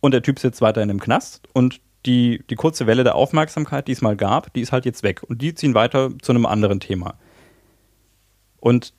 Und 0.00 0.12
der 0.12 0.22
Typ 0.22 0.38
sitzt 0.38 0.62
weiter 0.62 0.82
in 0.82 0.88
dem 0.88 1.00
Knast 1.00 1.46
und 1.52 1.80
die, 2.06 2.42
die 2.48 2.54
kurze 2.54 2.86
Welle 2.86 3.04
der 3.04 3.14
Aufmerksamkeit, 3.14 3.86
die 3.86 3.92
es 3.92 4.00
mal 4.00 4.16
gab, 4.16 4.52
die 4.54 4.62
ist 4.62 4.72
halt 4.72 4.86
jetzt 4.86 5.02
weg. 5.02 5.22
Und 5.22 5.42
die 5.42 5.54
ziehen 5.54 5.74
weiter 5.74 6.10
zu 6.22 6.32
einem 6.32 6.46
anderen 6.46 6.80
Thema. 6.80 7.14
Und 8.58 8.94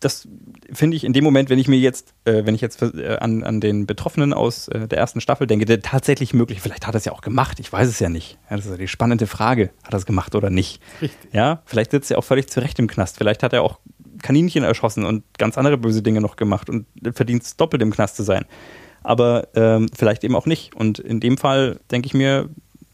das 0.00 0.28
finde 0.70 0.98
ich 0.98 1.04
in 1.04 1.14
dem 1.14 1.24
Moment, 1.24 1.48
wenn 1.48 1.58
ich 1.58 1.66
mir 1.66 1.78
jetzt, 1.78 2.12
äh, 2.26 2.44
wenn 2.44 2.54
ich 2.54 2.60
jetzt 2.60 2.82
äh, 2.82 3.16
an, 3.20 3.42
an 3.42 3.60
den 3.62 3.86
Betroffenen 3.86 4.34
aus 4.34 4.68
äh, 4.68 4.86
der 4.86 4.98
ersten 4.98 5.22
Staffel 5.22 5.46
denke, 5.46 5.64
der 5.64 5.80
tatsächlich 5.80 6.34
möglich, 6.34 6.60
vielleicht 6.60 6.86
hat 6.86 6.94
er 6.94 6.98
es 6.98 7.06
ja 7.06 7.12
auch 7.12 7.22
gemacht, 7.22 7.58
ich 7.58 7.72
weiß 7.72 7.88
es 7.88 8.00
ja 8.00 8.10
nicht. 8.10 8.38
Ja, 8.50 8.56
das 8.56 8.66
ist 8.66 8.72
ja 8.72 8.76
die 8.76 8.88
spannende 8.88 9.26
Frage. 9.26 9.70
Hat 9.82 9.94
er 9.94 9.98
es 9.98 10.04
gemacht 10.04 10.34
oder 10.34 10.50
nicht? 10.50 10.82
Richtig. 11.00 11.32
Ja, 11.32 11.62
vielleicht 11.64 11.92
sitzt 11.92 12.10
er 12.10 12.18
auch 12.18 12.24
völlig 12.24 12.50
zurecht 12.50 12.78
im 12.78 12.86
Knast. 12.86 13.16
Vielleicht 13.16 13.42
hat 13.42 13.54
er 13.54 13.62
auch 13.62 13.78
Kaninchen 14.24 14.64
erschossen 14.64 15.04
und 15.04 15.22
ganz 15.38 15.58
andere 15.58 15.76
böse 15.76 16.02
Dinge 16.02 16.20
noch 16.20 16.36
gemacht 16.36 16.70
und 16.70 16.86
verdient 17.12 17.42
es 17.42 17.56
doppelt 17.56 17.82
im 17.82 17.92
Knast 17.92 18.16
zu 18.16 18.22
sein. 18.22 18.46
Aber 19.02 19.48
ähm, 19.54 19.88
vielleicht 19.94 20.24
eben 20.24 20.34
auch 20.34 20.46
nicht. 20.46 20.74
Und 20.74 20.98
in 20.98 21.20
dem 21.20 21.36
Fall, 21.36 21.78
denke 21.90 22.06
ich 22.06 22.14
mir, 22.14 22.48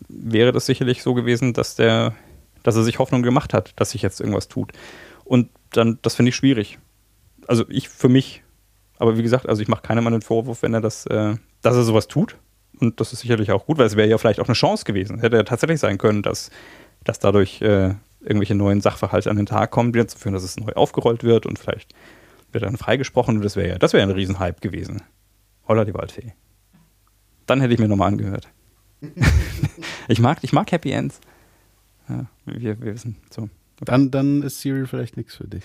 wäre 0.09 0.51
das 0.51 0.67
sicherlich 0.67 1.03
so 1.05 1.15
gewesen, 1.15 1.53
dass 1.53 1.77
der, 1.77 2.15
dass 2.65 2.75
er 2.75 2.83
sich 2.83 2.99
Hoffnung 2.99 3.23
gemacht 3.23 3.55
hat, 3.55 3.73
dass 3.77 3.91
sich 3.93 4.03
jetzt 4.03 4.21
irgendwas 4.21 4.49
tut. 4.49 4.73
Und 5.25 5.49
dann, 5.71 6.01
das 6.03 6.17
finde 6.17 6.31
ich 6.31 6.37
schwierig. 6.37 6.79
Also 7.47 7.65
ich 7.69 7.89
für 7.89 8.09
mich, 8.09 8.43
aber 8.99 9.17
wie 9.17 9.23
gesagt, 9.23 9.49
also 9.49 9.63
ich 9.63 9.69
mache 9.69 9.83
keinem 9.83 10.07
einen 10.09 10.23
Vorwurf, 10.23 10.63
wenn 10.63 10.75
er 10.75 10.81
das, 10.81 11.07
äh, 11.07 11.37
dass 11.63 11.77
er 11.77 11.85
sowas 11.85 12.09
tut. 12.09 12.37
Und 12.81 12.99
das 12.99 13.13
ist 13.13 13.21
sicherlich 13.21 13.53
auch 13.53 13.67
gut, 13.67 13.79
weil 13.79 13.87
es 13.87 13.95
wäre 13.95 14.09
ja 14.09 14.19
vielleicht 14.19 14.41
auch 14.41 14.49
eine 14.49 14.55
Chance 14.55 14.85
gewesen. 14.85 15.21
Hätte 15.21 15.37
ja 15.37 15.45
tatsächlich 15.45 15.79
sein 15.79 15.97
können, 15.97 16.23
dass, 16.23 16.51
dass 17.05 17.21
dadurch 17.21 17.63
äh, 17.63 17.95
irgendwelche 18.21 18.55
neuen 18.55 18.81
Sachverhalte 18.81 19.31
an 19.31 19.37
den 19.37 19.47
Tag 19.47 19.71
kommen, 19.71 19.93
die 19.93 19.99
dazu 19.99 20.19
führen, 20.19 20.35
dass 20.35 20.43
es 20.43 20.59
neu 20.59 20.73
aufgerollt 20.73 21.25
wird 21.25 21.47
und 21.47 21.59
vielleicht 21.59 21.95
wird 22.53 22.65
dann 22.65 22.77
freigesprochen 22.77 23.37
und 23.37 23.45
das 23.45 23.57
wäre 23.57 23.69
ja, 23.69 23.79
das 23.79 23.93
wäre 23.93 24.03
ein 24.03 24.11
Riesenhype 24.11 24.61
gewesen. 24.61 25.03
Holla 25.67 25.85
die 25.85 25.95
Waldfee. 25.95 26.35
Dann 27.47 27.61
hätte 27.61 27.75
ich 27.75 27.81
mir 27.81 27.89
nochmal 27.89 28.09
angehört. 28.09 28.49
ich, 30.09 30.21
mag, 30.21 30.39
ich 30.43 30.53
mag 30.53 30.71
Happy 30.73 30.91
Ends. 30.91 31.21
Ja, 32.09 32.27
wir, 32.45 32.81
wir 32.81 32.95
wissen. 32.95 33.17
So. 33.31 33.49
Dann, 33.81 34.11
dann 34.11 34.43
ist 34.43 34.61
Serial 34.61 34.87
vielleicht 34.87 35.17
nichts 35.17 35.37
für 35.37 35.47
dich. 35.47 35.65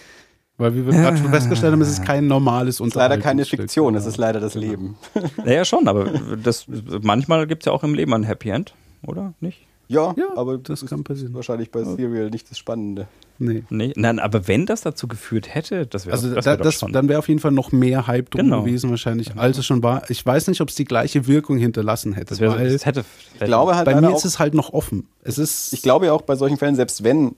Weil 0.57 0.73
wir 0.73 0.83
gerade 0.85 1.17
schon 1.17 1.29
festgestellt 1.31 1.73
haben, 1.73 1.81
es 1.81 1.89
ist 1.89 2.05
kein 2.05 2.27
normales 2.27 2.79
Es 2.79 2.87
ist 2.87 2.95
leider 2.95 3.17
keine 3.17 3.43
Fiktion, 3.43 3.93
es 3.95 4.05
ist 4.05 4.15
leider 4.15 4.39
das 4.39 4.53
genau. 4.53 4.67
Leben. 4.67 4.97
Naja, 5.43 5.65
schon, 5.65 5.89
aber 5.89 6.05
das, 6.41 6.65
manchmal 7.01 7.45
gibt 7.45 7.63
es 7.63 7.65
ja 7.65 7.73
auch 7.73 7.83
im 7.83 7.93
Leben 7.93 8.13
ein 8.13 8.23
Happy 8.23 8.49
End, 8.49 8.73
oder? 9.05 9.33
Nicht? 9.41 9.64
Ja, 9.87 10.13
ja 10.17 10.35
aber 10.35 10.57
das, 10.57 10.81
das 10.81 10.89
kann 10.89 11.03
passieren. 11.03 11.33
wahrscheinlich 11.33 11.71
bei 11.71 11.83
Serial 11.83 12.29
nicht 12.29 12.49
das 12.49 12.57
Spannende. 12.57 13.07
Nee. 13.37 13.63
nee. 13.69 13.93
Nein, 13.95 14.19
aber 14.19 14.47
wenn 14.47 14.65
das 14.65 14.81
dazu 14.81 15.07
geführt 15.07 15.53
hätte, 15.53 15.85
das 15.85 16.05
wäre 16.05 16.15
Also 16.15 16.33
das 16.33 16.45
wär 16.45 16.57
da, 16.57 16.63
das, 16.63 16.79
dann 16.79 17.09
wäre 17.09 17.19
auf 17.19 17.27
jeden 17.27 17.41
Fall 17.41 17.51
noch 17.51 17.71
mehr 17.71 18.07
Hype 18.07 18.31
drum 18.31 18.45
genau. 18.45 18.61
gewesen, 18.63 18.89
wahrscheinlich, 18.89 19.29
genau. 19.29 19.41
als 19.41 19.57
es 19.57 19.65
schon 19.65 19.83
war. 19.83 20.09
Ich 20.09 20.25
weiß 20.25 20.47
nicht, 20.47 20.61
ob 20.61 20.69
es 20.69 20.75
die 20.75 20.85
gleiche 20.85 21.27
Wirkung 21.27 21.57
hinterlassen 21.57 22.13
hätte. 22.13 22.29
Das, 22.29 22.39
wär, 22.39 22.55
das 22.55 22.85
hätte 22.85 23.03
ich 23.33 23.39
glaube 23.41 23.75
halt 23.75 23.85
bei 23.85 23.99
mir 23.99 24.15
ist 24.15 24.25
es 24.25 24.39
halt 24.39 24.53
noch 24.53 24.73
offen. 24.73 25.07
Es 25.23 25.37
ist 25.37 25.73
ich 25.73 25.81
glaube 25.81 26.07
ja 26.07 26.13
auch 26.13 26.21
bei 26.21 26.35
solchen 26.35 26.57
Fällen, 26.57 26.75
selbst 26.75 27.03
wenn 27.03 27.35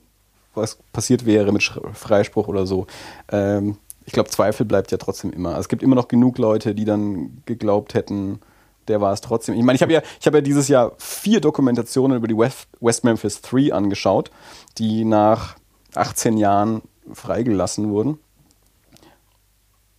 was 0.53 0.77
passiert 0.91 1.25
wäre 1.25 1.51
mit 1.51 1.63
Freispruch 1.93 2.47
oder 2.47 2.65
so, 2.65 2.87
ähm, 3.31 3.77
ich 4.07 4.13
glaube, 4.13 4.29
Zweifel 4.29 4.65
bleibt 4.65 4.89
ja 4.91 4.97
trotzdem 4.97 5.31
immer. 5.31 5.49
Also 5.49 5.61
es 5.61 5.69
gibt 5.69 5.83
immer 5.83 5.95
noch 5.95 6.07
genug 6.07 6.37
Leute, 6.37 6.73
die 6.73 6.85
dann 6.85 7.43
geglaubt 7.45 7.93
hätten, 7.93 8.39
der 8.87 9.01
war 9.01 9.13
es 9.13 9.21
trotzdem. 9.21 9.55
Ich 9.55 9.63
meine, 9.63 9.75
ich 9.75 9.81
habe 9.81 9.93
ja, 9.93 10.01
ich 10.19 10.27
hab 10.27 10.33
ja 10.33 10.41
dieses 10.41 10.67
Jahr 10.67 10.93
vier 10.97 11.41
Dokumentationen 11.41 12.17
über 12.17 12.27
die 12.27 12.37
West, 12.37 12.67
West 12.79 13.03
Memphis 13.03 13.41
3 13.41 13.73
angeschaut, 13.73 14.31
die 14.77 15.05
nach 15.05 15.55
18 15.95 16.37
Jahren 16.37 16.81
freigelassen 17.11 17.89
wurden. 17.89 18.19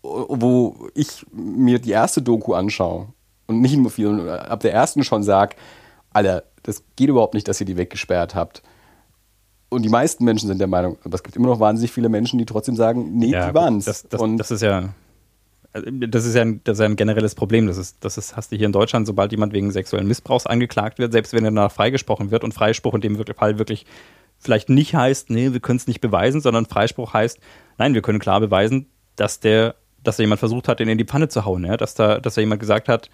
Wo 0.02 0.88
ich 0.94 1.26
mir 1.32 1.80
die 1.80 1.90
erste 1.90 2.22
Doku 2.22 2.54
anschaue 2.54 3.08
und 3.46 3.60
nicht 3.60 3.76
nur 3.76 3.90
viel, 3.90 4.28
ab 4.28 4.60
der 4.60 4.72
ersten 4.72 5.04
schon 5.04 5.22
sage, 5.22 5.56
Alter, 6.12 6.44
das 6.62 6.82
geht 6.96 7.08
überhaupt 7.08 7.34
nicht, 7.34 7.48
dass 7.48 7.60
ihr 7.60 7.66
die 7.66 7.76
weggesperrt 7.76 8.34
habt. 8.34 8.62
Und 9.70 9.82
die 9.82 9.90
meisten 9.90 10.24
Menschen 10.24 10.46
sind 10.46 10.58
der 10.58 10.66
Meinung, 10.66 10.96
aber 11.04 11.14
es 11.14 11.22
gibt 11.22 11.36
immer 11.36 11.48
noch 11.48 11.60
wahnsinnig 11.60 11.92
viele 11.92 12.08
Menschen, 12.08 12.38
die 12.38 12.46
trotzdem 12.46 12.76
sagen, 12.76 13.18
nee, 13.18 13.30
Ja, 13.30 13.48
die 13.48 13.54
waren's. 13.54 13.84
Das, 13.84 14.08
das, 14.08 14.20
und 14.20 14.38
das 14.38 14.50
ist 14.50 14.62
ja. 14.62 14.90
Also, 15.84 16.06
Das 16.06 16.24
ist 16.24 16.34
ja, 16.34 16.42
ein, 16.42 16.60
das 16.64 16.78
ist 16.78 16.84
ein 16.84 16.96
generelles 16.96 17.34
Problem. 17.34 17.66
Das, 17.66 17.76
ist, 17.76 17.96
das 18.00 18.18
ist, 18.18 18.36
hast 18.36 18.52
du 18.52 18.56
hier 18.56 18.66
in 18.66 18.72
Deutschland, 18.72 19.06
sobald 19.06 19.32
jemand 19.32 19.52
wegen 19.52 19.70
sexuellen 19.70 20.06
Missbrauchs 20.06 20.46
angeklagt 20.46 20.98
wird, 20.98 21.12
selbst 21.12 21.32
wenn 21.32 21.44
er 21.44 21.50
danach 21.50 21.72
freigesprochen 21.72 22.30
wird 22.30 22.44
und 22.44 22.52
Freispruch 22.52 22.94
in 22.94 23.00
dem 23.00 23.16
Fall 23.34 23.58
wirklich 23.58 23.86
vielleicht 24.38 24.68
nicht 24.68 24.94
heißt, 24.94 25.30
nee, 25.30 25.52
wir 25.52 25.60
können 25.60 25.78
es 25.78 25.86
nicht 25.86 26.00
beweisen, 26.00 26.40
sondern 26.40 26.66
Freispruch 26.66 27.12
heißt, 27.12 27.38
nein, 27.76 27.94
wir 27.94 28.02
können 28.02 28.18
klar 28.18 28.40
beweisen, 28.40 28.86
dass 29.16 29.40
der, 29.40 29.74
dass 30.02 30.16
da 30.16 30.22
jemand 30.22 30.38
versucht 30.38 30.68
hat, 30.68 30.80
den 30.80 30.88
in 30.88 30.98
die 30.98 31.04
Pfanne 31.04 31.28
zu 31.28 31.44
hauen, 31.44 31.64
ja? 31.64 31.76
dass 31.76 31.94
da, 31.94 32.20
dass 32.20 32.34
da 32.34 32.40
jemand 32.40 32.60
gesagt 32.60 32.88
hat, 32.88 33.10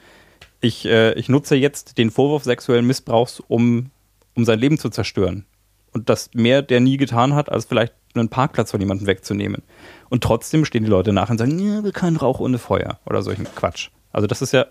ich, 0.60 0.86
äh, 0.86 1.14
ich 1.14 1.28
nutze 1.28 1.56
jetzt 1.56 1.98
den 1.98 2.10
Vorwurf 2.10 2.44
sexuellen 2.44 2.86
Missbrauchs, 2.86 3.40
um, 3.40 3.90
um 4.34 4.44
sein 4.44 4.58
Leben 4.58 4.78
zu 4.78 4.90
zerstören. 4.90 5.46
Und 5.92 6.08
das 6.08 6.30
mehr 6.34 6.62
der 6.62 6.80
nie 6.80 6.96
getan 6.96 7.34
hat, 7.34 7.50
als 7.50 7.66
vielleicht 7.66 7.94
einen 8.20 8.28
Parkplatz 8.28 8.70
von 8.70 8.80
jemandem 8.80 9.06
wegzunehmen. 9.06 9.62
Und 10.10 10.22
trotzdem 10.22 10.64
stehen 10.64 10.84
die 10.84 10.90
Leute 10.90 11.12
nach 11.12 11.30
und 11.30 11.38
sagen, 11.38 11.58
ja, 11.58 11.82
wir 11.84 11.92
können 11.92 12.16
Rauch 12.16 12.40
ohne 12.40 12.58
Feuer 12.58 13.00
oder 13.06 13.22
solchen 13.22 13.44
Quatsch. 13.54 13.90
Also 14.12 14.26
das 14.26 14.42
ist 14.42 14.52
ja. 14.52 14.66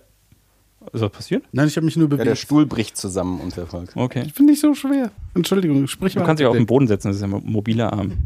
Ist 0.91 1.01
was 1.01 1.11
passiert? 1.11 1.45
Nein, 1.53 1.67
ich 1.67 1.77
habe 1.77 1.85
mich 1.85 1.95
nur 1.95 2.09
ja, 2.09 2.17
der 2.17 2.23
bewegt. 2.25 2.39
Stuhl 2.39 2.65
bricht 2.65 2.97
zusammen 2.97 3.39
und 3.39 3.55
der 3.55 3.67
Volk. 3.67 3.91
Okay. 3.95 4.23
ich 4.25 4.33
bin 4.33 4.47
nicht 4.47 4.59
so 4.59 4.73
schwer. 4.73 5.11
Entschuldigung, 5.33 5.87
sprich 5.87 6.13
Du 6.13 6.19
mal. 6.19 6.25
kannst 6.25 6.41
dich 6.41 6.47
auf 6.47 6.57
den 6.57 6.65
Boden 6.65 6.87
setzen, 6.87 7.07
das 7.07 7.15
ist 7.15 7.21
ja 7.21 7.27
ein 7.29 7.41
mobiler 7.45 7.93
Arm. 7.93 8.17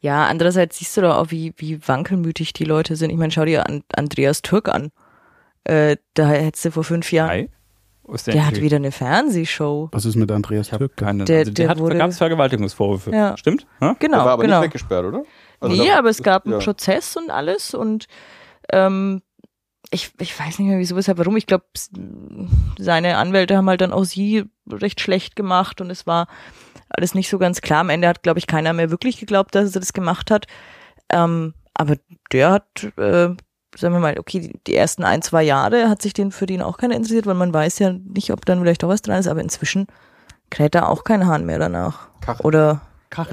Ja, 0.00 0.26
andererseits 0.26 0.78
siehst 0.78 0.96
du 0.96 1.02
doch 1.02 1.16
auch, 1.16 1.30
wie, 1.30 1.52
wie 1.56 1.86
wankelmütig 1.86 2.52
die 2.52 2.64
Leute 2.64 2.96
sind. 2.96 3.10
Ich 3.10 3.16
meine, 3.16 3.32
schau 3.32 3.44
dir 3.44 3.66
an, 3.66 3.82
Andreas 3.94 4.42
Türk 4.42 4.68
an. 4.68 4.90
Äh, 5.64 5.96
da 6.14 6.28
hättest 6.28 6.64
du 6.64 6.70
vor 6.70 6.84
fünf 6.84 7.12
Jahren. 7.12 7.30
Hi. 7.30 7.48
Ist 8.12 8.26
Der 8.26 8.46
hat 8.46 8.60
wieder 8.60 8.76
eine 8.76 8.90
Fernsehshow. 8.92 9.88
Was 9.92 10.04
ist 10.04 10.16
mit 10.16 10.30
Andreas 10.30 10.68
Türk? 10.68 10.96
keine. 10.96 11.24
Der- 11.24 11.40
also 11.40 11.52
der, 11.52 11.64
der 11.66 11.70
hat 11.70 11.78
wurde- 11.78 11.98
gab 11.98 12.10
es 12.10 12.18
Vergewaltigungsvorwürfe. 12.18 13.10
Ja. 13.10 13.36
Stimmt? 13.36 13.66
Ja? 13.80 13.96
Genau, 13.98 14.16
der 14.18 14.24
war 14.24 14.32
aber 14.32 14.42
genau. 14.44 14.60
nicht 14.60 14.66
weggesperrt, 14.68 15.04
oder? 15.04 15.22
Also 15.60 15.76
nee, 15.76 15.88
da- 15.88 15.98
aber 15.98 16.08
es 16.08 16.22
gab 16.22 16.44
einen 16.46 16.58
ja. 16.58 16.64
Prozess 16.64 17.16
und 17.16 17.30
alles 17.30 17.74
und 17.74 18.06
ähm, 18.72 19.22
ich, 19.90 20.12
ich 20.20 20.38
weiß 20.38 20.58
nicht 20.58 20.68
mehr 20.68 20.78
wieso, 20.78 20.96
weshalb, 20.96 21.18
warum. 21.18 21.36
Ich 21.36 21.46
glaube, 21.46 21.64
seine 22.78 23.16
Anwälte 23.16 23.56
haben 23.56 23.68
halt 23.68 23.80
dann 23.80 23.92
auch 23.92 24.04
sie 24.04 24.44
recht 24.70 25.00
schlecht 25.00 25.34
gemacht 25.36 25.80
und 25.80 25.90
es 25.90 26.06
war 26.06 26.28
alles 26.88 27.14
nicht 27.14 27.28
so 27.28 27.38
ganz 27.38 27.60
klar. 27.60 27.80
Am 27.80 27.90
Ende 27.90 28.08
hat, 28.08 28.22
glaube 28.22 28.38
ich, 28.38 28.46
keiner 28.46 28.72
mehr 28.72 28.90
wirklich 28.90 29.18
geglaubt, 29.18 29.54
dass 29.54 29.74
er 29.74 29.80
das 29.80 29.92
gemacht 29.92 30.30
hat. 30.30 30.46
Ähm, 31.10 31.54
aber 31.74 31.96
der 32.32 32.50
hat, 32.50 32.84
äh, 32.96 33.30
sagen 33.78 33.94
wir 33.94 34.00
mal, 34.00 34.18
okay, 34.18 34.52
die, 34.66 34.74
ersten 34.74 35.04
ein, 35.04 35.22
zwei 35.22 35.42
Jahre 35.42 35.88
hat 35.88 36.02
sich 36.02 36.12
den 36.12 36.32
für 36.32 36.46
den 36.46 36.62
auch 36.62 36.76
keiner 36.78 36.96
interessiert, 36.96 37.26
weil 37.26 37.34
man 37.34 37.52
weiß 37.52 37.78
ja 37.78 37.92
nicht, 37.92 38.30
ob 38.32 38.44
dann 38.46 38.60
vielleicht 38.60 38.82
auch 38.84 38.88
was 38.88 39.02
dran 39.02 39.18
ist, 39.20 39.28
aber 39.28 39.40
inzwischen 39.40 39.86
kräht 40.50 40.74
da 40.74 40.86
auch 40.86 41.04
kein 41.04 41.26
Hahn 41.26 41.44
mehr 41.46 41.58
danach. 41.58 42.08
Kachel. 42.20 42.46
Oder 42.46 42.80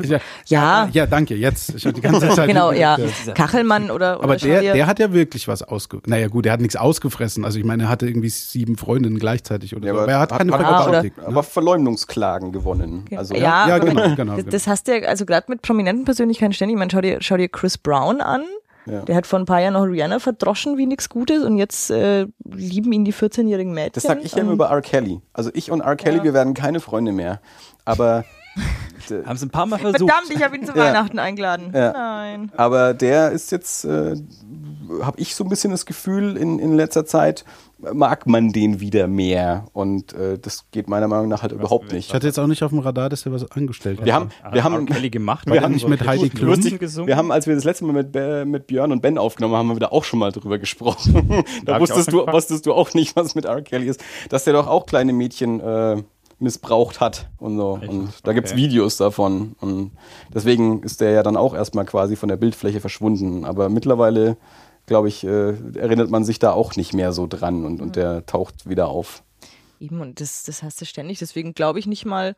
Ja, 0.05 0.19
Ja. 0.45 0.89
ja, 0.93 1.05
danke. 1.05 1.35
Jetzt. 1.35 1.75
Ich 1.75 1.85
hatte 1.85 1.95
die 1.95 2.01
ganze 2.01 2.29
Zeit. 2.35 2.47
genau, 2.47 2.71
ja. 2.71 2.97
Kachelmann 3.33 3.91
oder, 3.91 4.17
oder 4.19 4.23
Aber 4.23 4.35
der, 4.37 4.61
der 4.73 4.87
hat 4.87 4.99
ja 4.99 5.11
wirklich 5.11 5.47
was 5.49 5.63
ausgefressen. 5.63 6.09
Naja, 6.11 6.27
gut, 6.29 6.45
der 6.45 6.53
hat 6.53 6.61
nichts 6.61 6.75
ausgefressen. 6.77 7.43
Also 7.43 7.59
ich 7.59 7.65
meine, 7.65 7.83
er 7.83 7.89
hatte 7.89 8.07
irgendwie 8.07 8.29
sieben 8.29 8.77
Freundinnen 8.77 9.19
gleichzeitig 9.19 9.75
oder 9.75 9.87
Ja, 9.87 9.93
so. 9.93 9.99
aber 9.99 10.03
Aber 10.03 10.11
er 10.13 10.19
hat 10.19 10.29
keine 10.31 10.53
hat- 10.53 10.61
Ah, 10.61 10.81
Vergewaltigt. 10.83 11.19
aber 11.19 11.43
Verleumdungsklagen 11.43 12.51
gewonnen. 12.53 13.05
Also, 13.17 13.33
ja, 13.35 13.67
Ja, 13.67 13.75
aber 13.75 13.85
genau, 13.85 14.01
genau, 14.15 14.35
das, 14.35 14.43
genau. 14.43 14.51
das 14.51 14.67
hast 14.67 14.87
du 14.87 14.97
ja, 14.97 15.07
also 15.07 15.25
gerade 15.25 15.45
mit 15.49 15.61
prominenten 15.61 16.05
Persönlichkeiten 16.05 16.53
ständig. 16.53 16.75
Ich 16.75 16.79
meine, 16.79 16.91
schau 16.91 17.01
dir, 17.01 17.17
schau 17.21 17.35
dir 17.37 17.49
Chris 17.49 17.77
Brown 17.77 18.21
an. 18.21 18.43
Ja. 18.87 19.01
Der 19.01 19.15
hat 19.15 19.25
vor 19.25 19.39
ein 19.39 19.45
paar 19.45 19.61
Jahren 19.61 19.73
noch 19.73 19.83
Rihanna 19.83 20.19
verdroschen 20.19 20.77
wie 20.77 20.85
nichts 20.85 21.09
Gutes 21.09 21.43
und 21.43 21.57
jetzt 21.57 21.89
äh, 21.89 22.27
lieben 22.43 22.91
ihn 22.91 23.03
die 23.05 23.13
14-jährigen 23.13 23.73
Mädchen. 23.73 23.93
Das 23.93 24.03
sag 24.03 24.23
ich 24.23 24.33
ja 24.33 24.41
immer 24.41 24.51
über 24.51 24.69
R. 24.69 24.81
Kelly. 24.81 25.21
Also 25.33 25.49
ich 25.53 25.71
und 25.71 25.81
R. 25.81 25.95
Kelly, 25.95 26.17
Ja. 26.17 26.23
wir 26.23 26.33
werden 26.33 26.53
keine 26.53 26.79
Freunde 26.79 27.11
mehr. 27.11 27.41
Aber, 27.83 28.23
Haben 29.25 29.35
es 29.35 29.43
ein 29.43 29.49
paar 29.49 29.65
Mal 29.65 29.77
versucht. 29.79 30.09
Verdammt, 30.09 30.31
ich 30.33 30.41
habe 30.43 30.55
ihn 30.55 30.65
zu 30.65 30.71
Ja. 30.73 30.85
Weihnachten 30.85 31.19
eingeladen. 31.19 31.71
Ja. 31.73 31.91
Nein. 31.91 32.51
aber 32.55 32.93
der 32.93 33.31
ist 33.31 33.51
jetzt, 33.51 33.85
äh, 33.85 34.15
habe 35.01 35.19
ich 35.19 35.35
so 35.35 35.43
ein 35.43 35.49
bisschen 35.49 35.71
das 35.71 35.85
Gefühl, 35.85 36.37
in, 36.37 36.59
in 36.59 36.75
letzter 36.75 37.05
Zeit 37.05 37.45
mag 37.93 38.25
man 38.27 38.51
den 38.51 38.79
wieder 38.79 39.07
mehr. 39.07 39.65
Und 39.73 40.13
äh, 40.13 40.37
das 40.39 40.65
geht 40.71 40.87
meiner 40.87 41.07
Meinung 41.07 41.27
nach 41.27 41.41
halt 41.41 41.51
überhaupt 41.51 41.87
Ich 41.87 41.93
nicht. 41.93 42.13
hatte 42.13 42.25
jetzt 42.27 42.39
auch 42.39 42.47
nicht 42.47 42.63
auf 42.63 42.71
dem 42.71 42.79
Radar, 42.79 43.09
dass 43.09 43.25
er 43.25 43.31
was 43.31 43.49
angestellt 43.51 43.99
hat. 43.99 44.05
Wir 44.05 44.13
haben, 44.13 44.29
wir 44.51 44.63
Hat 44.63 44.71
haben, 44.71 44.87
R. 44.87 44.93
Kelly 44.93 45.09
gemacht. 45.09 45.45
Wir 45.49 45.61
haben 45.61 45.73
nicht 45.73 45.87
mit 45.87 46.05
Heidi 46.07 46.29
Klum 46.29 46.49
lustig 46.49 46.79
gesungen. 46.79 47.07
Wir 47.07 47.17
haben, 47.17 47.31
als 47.31 47.47
wir 47.47 47.55
das 47.55 47.63
letzte 47.63 47.85
Mal 47.85 47.93
mit, 47.93 48.11
Be- 48.11 48.45
mit 48.45 48.67
Björn 48.67 48.91
und 48.91 49.01
Ben 49.01 49.17
aufgenommen 49.17 49.55
haben, 49.55 49.69
haben 49.69 49.75
wir 49.75 49.81
da 49.81 49.87
auch 49.89 50.03
schon 50.03 50.19
mal 50.19 50.31
drüber 50.31 50.57
gesprochen. 50.57 51.43
Da 51.65 51.73
da 51.73 51.75
ich 51.75 51.81
wusstest 51.81 52.11
du, 52.13 52.25
wusstest 52.27 52.65
du 52.65 52.73
auch 52.73 52.93
nicht, 52.93 53.15
was 53.15 53.35
mit 53.35 53.45
R. 53.45 53.61
Kelly 53.61 53.87
ist. 53.87 54.01
Dass 54.29 54.43
der 54.45 54.53
doch 54.53 54.67
auch 54.67 54.85
kleine 54.85 55.11
Mädchen 55.13 55.59
äh, 55.59 56.01
missbraucht 56.39 56.99
hat 56.99 57.29
und 57.37 57.57
so. 57.57 57.79
Echt? 57.81 57.89
Und 57.89 58.09
da 58.23 58.33
gibt's 58.33 58.51
Okay. 58.51 58.61
Videos 58.61 58.97
davon. 58.97 59.55
Und 59.61 59.91
deswegen 60.33 60.83
ist 60.83 61.01
der 61.01 61.11
ja 61.11 61.23
dann 61.23 61.37
auch 61.37 61.53
erstmal 61.53 61.85
quasi 61.85 62.15
von 62.15 62.29
der 62.29 62.35
Bildfläche 62.37 62.79
verschwunden. 62.81 63.45
Aber 63.45 63.69
mittlerweile, 63.69 64.37
glaube 64.85 65.07
ich, 65.07 65.23
äh, 65.23 65.53
erinnert 65.77 66.09
man 66.09 66.23
sich 66.23 66.39
da 66.39 66.51
auch 66.51 66.75
nicht 66.75 66.93
mehr 66.93 67.11
so 67.13 67.27
dran 67.27 67.65
und, 67.65 67.81
und 67.81 67.95
der 67.95 68.25
taucht 68.25 68.69
wieder 68.69 68.87
auf. 68.87 69.23
Eben, 69.79 69.99
und 70.01 70.21
das, 70.21 70.43
das 70.43 70.63
hast 70.63 70.79
du 70.81 70.85
ständig. 70.85 71.19
Deswegen 71.19 71.53
glaube 71.53 71.79
ich 71.79 71.87
nicht 71.87 72.05
mal. 72.05 72.35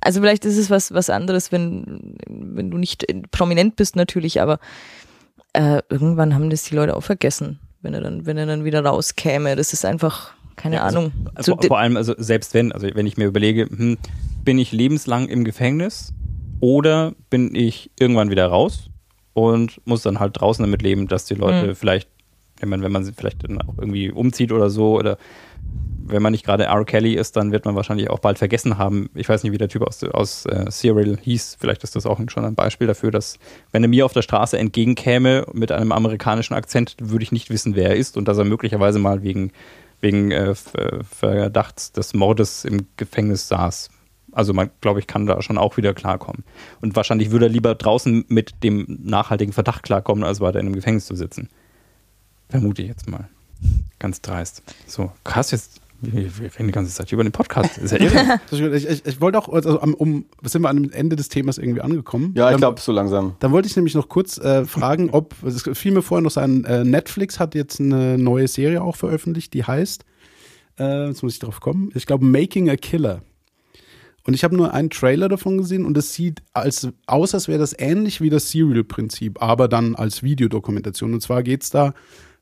Also 0.00 0.20
vielleicht 0.20 0.44
ist 0.44 0.58
es 0.58 0.70
was, 0.70 0.92
was 0.92 1.10
anderes, 1.10 1.52
wenn, 1.52 2.16
wenn 2.28 2.70
du 2.70 2.78
nicht 2.78 3.04
prominent 3.30 3.76
bist 3.76 3.94
natürlich, 3.94 4.40
aber 4.40 4.58
äh, 5.52 5.80
irgendwann 5.88 6.34
haben 6.34 6.50
das 6.50 6.64
die 6.64 6.74
Leute 6.74 6.96
auch 6.96 7.02
vergessen, 7.02 7.60
wenn 7.82 7.94
er 7.94 8.00
dann, 8.00 8.26
wenn 8.26 8.36
er 8.36 8.46
dann 8.46 8.64
wieder 8.64 8.84
rauskäme. 8.84 9.54
Das 9.54 9.72
ist 9.72 9.84
einfach, 9.84 10.32
keine 10.56 10.76
Ja, 10.76 10.82
also- 10.84 10.98
Ahnung. 10.98 11.12
Also 11.34 11.56
So, 11.60 11.68
vor 11.68 11.78
allem, 11.78 11.96
also 11.96 12.14
selbst 12.18 12.52
wenn, 12.54 12.72
also 12.72 12.88
wenn 12.94 13.06
ich 13.06 13.16
mir 13.16 13.26
überlege, 13.26 13.66
hm, 13.66 13.98
bin 14.44 14.58
ich 14.58 14.72
lebenslang 14.72 15.28
im 15.28 15.44
Gefängnis 15.44 16.12
oder 16.60 17.12
bin 17.30 17.54
ich 17.54 17.90
irgendwann 18.00 18.30
wieder 18.30 18.46
raus 18.46 18.88
und 19.40 19.80
muss 19.86 20.02
dann 20.02 20.20
halt 20.20 20.40
draußen 20.40 20.62
damit 20.62 20.82
leben, 20.82 21.08
dass 21.08 21.24
die 21.24 21.34
Leute 21.34 21.68
Mhm. 21.68 21.74
vielleicht, 21.74 22.08
wenn 22.60 22.68
man, 22.68 22.82
wenn 22.82 22.92
man 22.92 23.04
sie 23.04 23.12
vielleicht 23.12 23.44
dann 23.44 23.60
auch 23.62 23.78
irgendwie 23.78 24.10
umzieht 24.10 24.52
oder 24.52 24.70
so 24.70 24.96
oder 24.96 25.18
wenn 26.10 26.22
man 26.22 26.32
nicht 26.32 26.44
gerade 26.46 26.64
R. 26.64 26.84
Kelly 26.86 27.12
ist, 27.14 27.36
dann 27.36 27.52
wird 27.52 27.66
man 27.66 27.76
wahrscheinlich 27.76 28.08
auch 28.08 28.18
bald 28.18 28.38
vergessen 28.38 28.78
haben. 28.78 29.10
Ich 29.14 29.28
weiß 29.28 29.42
nicht, 29.42 29.52
wie 29.52 29.58
der 29.58 29.68
Typ 29.68 29.82
aus, 29.82 30.02
aus 30.02 30.46
äh, 30.46 30.64
Serial 30.70 31.18
hieß. 31.20 31.58
Vielleicht 31.60 31.84
ist 31.84 31.96
das 31.96 32.06
auch 32.06 32.18
schon 32.28 32.44
ein 32.46 32.54
Beispiel 32.54 32.86
dafür, 32.86 33.10
dass, 33.10 33.38
wenn 33.72 33.82
er 33.82 33.90
mir 33.90 34.06
auf 34.06 34.14
der 34.14 34.22
Straße 34.22 34.56
entgegenkäme 34.58 35.44
mit 35.52 35.70
einem 35.70 35.92
amerikanischen 35.92 36.54
Akzent, 36.54 36.96
würde 36.98 37.24
ich 37.24 37.32
nicht 37.32 37.50
wissen, 37.50 37.76
wer 37.76 37.90
er 37.90 37.96
ist 37.96 38.16
und 38.16 38.26
dass 38.26 38.38
er 38.38 38.44
möglicherweise 38.44 38.98
mal 38.98 39.22
wegen, 39.22 39.52
wegen 40.00 40.30
äh, 40.30 40.54
Ver- 40.54 41.00
Verdachts 41.04 41.92
des 41.92 42.14
Mordes 42.14 42.64
im 42.64 42.86
Gefängnis 42.96 43.46
saß. 43.48 43.90
Also 44.32 44.52
man, 44.52 44.70
glaube 44.80 45.00
ich, 45.00 45.06
kann 45.06 45.26
da 45.26 45.40
schon 45.42 45.58
auch 45.58 45.76
wieder 45.76 45.94
klarkommen. 45.94 46.44
Und 46.80 46.94
wahrscheinlich 46.96 47.30
würde 47.30 47.46
er 47.46 47.50
lieber 47.50 47.74
draußen 47.74 48.24
mit 48.28 48.62
dem 48.62 48.86
nachhaltigen 49.02 49.52
Verdacht 49.52 49.82
klarkommen, 49.82 50.24
als 50.24 50.40
weiter 50.40 50.60
in 50.60 50.66
einem 50.66 50.74
Gefängnis 50.74 51.06
zu 51.06 51.14
sitzen. 51.16 51.48
Vermute 52.48 52.82
ich 52.82 52.88
jetzt 52.88 53.08
mal. 53.10 53.28
Ganz 53.98 54.20
dreist. 54.22 54.62
So, 54.86 55.10
krass 55.24 55.50
jetzt. 55.50 55.80
Wir, 56.00 56.12
wir 56.38 56.54
reden 56.54 56.66
die 56.68 56.72
ganze 56.72 56.94
Zeit 56.94 57.10
über 57.10 57.24
den 57.24 57.32
Podcast. 57.32 57.76
Ist 57.76 57.90
ja 57.90 57.98
irre. 57.98 58.38
Ich, 58.76 58.86
ich, 58.88 59.04
ich 59.04 59.20
wollte 59.20 59.36
auch, 59.36 59.48
also 59.48 59.80
am- 59.80 59.94
um, 59.94 60.26
sind 60.44 60.62
wir 60.62 60.68
am 60.70 60.88
Ende 60.92 61.16
des 61.16 61.28
Themas 61.28 61.58
irgendwie 61.58 61.80
angekommen? 61.80 62.34
Ja, 62.36 62.48
ich 62.50 62.54
Ähm, 62.54 62.58
glaube 62.60 62.80
so 62.80 62.92
langsam. 62.92 63.34
Dann 63.40 63.50
wollte 63.50 63.66
ich 63.66 63.74
nämlich 63.74 63.96
noch 63.96 64.08
kurz 64.08 64.38
äh, 64.38 64.64
fragen, 64.64 65.10
ob, 65.10 65.34
es 65.44 65.62
fiel 65.76 65.90
mir 65.90 66.02
vorher 66.02 66.22
noch 66.22 66.30
sein, 66.30 66.64
äh, 66.66 66.84
Netflix 66.84 67.40
hat 67.40 67.56
jetzt 67.56 67.80
eine 67.80 68.16
neue 68.16 68.46
Serie 68.46 68.80
auch 68.80 68.94
veröffentlicht, 68.94 69.52
die 69.54 69.64
heißt, 69.64 70.04
äh, 70.78 71.08
jetzt 71.08 71.24
muss 71.24 71.32
ich 71.32 71.40
drauf 71.40 71.58
kommen, 71.58 71.90
ich 71.96 72.06
glaube 72.06 72.24
Making 72.24 72.70
a 72.70 72.76
Killer. 72.76 73.22
Und 74.28 74.34
ich 74.34 74.44
habe 74.44 74.58
nur 74.58 74.74
einen 74.74 74.90
Trailer 74.90 75.30
davon 75.30 75.56
gesehen 75.56 75.86
und 75.86 75.96
es 75.96 76.12
sieht 76.12 76.42
als, 76.52 76.86
aus, 77.06 77.32
als 77.32 77.48
wäre 77.48 77.60
das 77.60 77.74
ähnlich 77.78 78.20
wie 78.20 78.28
das 78.28 78.50
Serial-Prinzip, 78.50 79.40
aber 79.42 79.68
dann 79.68 79.94
als 79.94 80.22
Videodokumentation. 80.22 81.14
Und 81.14 81.22
zwar 81.22 81.42
geht 81.42 81.62
es 81.62 81.70
da 81.70 81.94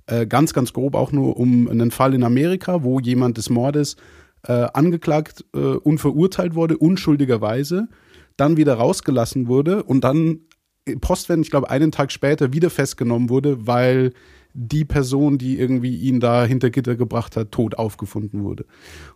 äh, 0.06 0.26
ganz, 0.26 0.52
ganz 0.52 0.72
grob 0.72 0.96
auch 0.96 1.12
nur 1.12 1.36
um 1.36 1.68
einen 1.68 1.92
Fall 1.92 2.12
in 2.14 2.24
Amerika, 2.24 2.82
wo 2.82 2.98
jemand 2.98 3.36
des 3.38 3.50
Mordes 3.50 3.94
äh, 4.48 4.66
angeklagt 4.74 5.44
äh, 5.54 5.58
und 5.58 5.98
verurteilt 5.98 6.56
wurde, 6.56 6.76
unschuldigerweise, 6.76 7.86
dann 8.36 8.56
wieder 8.56 8.74
rausgelassen 8.74 9.46
wurde 9.46 9.84
und 9.84 10.02
dann 10.02 10.40
postwendend, 11.00 11.46
ich 11.46 11.52
glaube, 11.52 11.70
einen 11.70 11.92
Tag 11.92 12.10
später 12.10 12.52
wieder 12.52 12.70
festgenommen 12.70 13.30
wurde, 13.30 13.64
weil 13.68 14.12
die 14.54 14.84
Person, 14.84 15.38
die 15.38 15.56
irgendwie 15.56 15.94
ihn 15.94 16.18
da 16.18 16.46
hinter 16.46 16.70
Gitter 16.70 16.96
gebracht 16.96 17.36
hat, 17.36 17.52
tot 17.52 17.78
aufgefunden 17.78 18.42
wurde. 18.42 18.66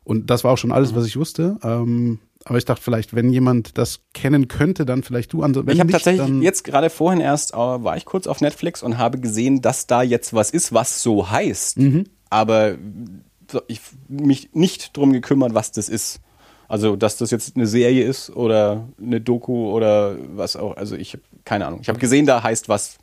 Und 0.05 0.31
das 0.31 0.45
war 0.45 0.53
auch 0.53 0.59
schon 0.59 0.71
alles, 0.71 0.95
was 0.95 1.05
ich 1.05 1.17
wusste. 1.17 1.59
Ähm, 1.65 2.21
aber 2.45 2.57
ich 2.59 2.65
dachte 2.65 2.83
vielleicht, 2.83 3.15
wenn 3.15 3.31
jemand 3.31 3.77
das 3.77 4.01
kennen 4.15 4.49
könnte, 4.49 4.87
dann 4.87 5.03
vielleicht 5.03 5.33
du. 5.33 5.43
Also, 5.43 5.67
wenn 5.67 5.75
Ich 5.75 5.81
habe 5.81 5.93
tatsächlich 5.93 6.43
jetzt 6.43 6.65
gerade 6.65 6.89
vorhin 6.89 7.21
erst, 7.21 7.53
äh, 7.53 7.57
war 7.57 7.97
ich 7.97 8.07
kurz 8.07 8.27
auf 8.27 8.41
Netflix 8.41 8.83
und 8.83 8.97
habe 8.97 9.19
gesehen, 9.19 9.61
dass 9.61 9.87
da 9.87 10.03
jetzt 10.03 10.33
was 10.33 10.51
ist, 10.51 10.73
was 10.73 11.03
so 11.03 11.31
heißt. 11.31 11.79
Mhm. 11.79 12.05
aber 12.31 12.77
ich 13.67 13.81
mich 14.09 14.51
nicht 14.53 14.97
drum 14.97 15.13
gekümmert, 15.13 15.55
was 15.55 15.73
das 15.73 15.89
ist. 15.89 16.21
Also, 16.69 16.95
dass 16.95 17.17
das 17.17 17.33
jetzt 17.33 17.57
eine 17.57 17.67
Serie 17.67 18.05
ist 18.05 18.31
oder 18.31 18.89
eine 19.01 19.21
Doku 19.21 19.73
oder 19.73 20.17
was 20.35 20.55
auch. 20.57 20.77
Also, 20.77 20.97
ich 20.97 21.15
habe 21.15 21.25
keine 21.45 21.67
Ahnung. 21.67 21.81
Ich 21.83 21.89
habe 21.89 21.99
gesehen, 21.99 22.27
da 22.27 22.43
heißt 22.43 22.69
was 22.69 22.99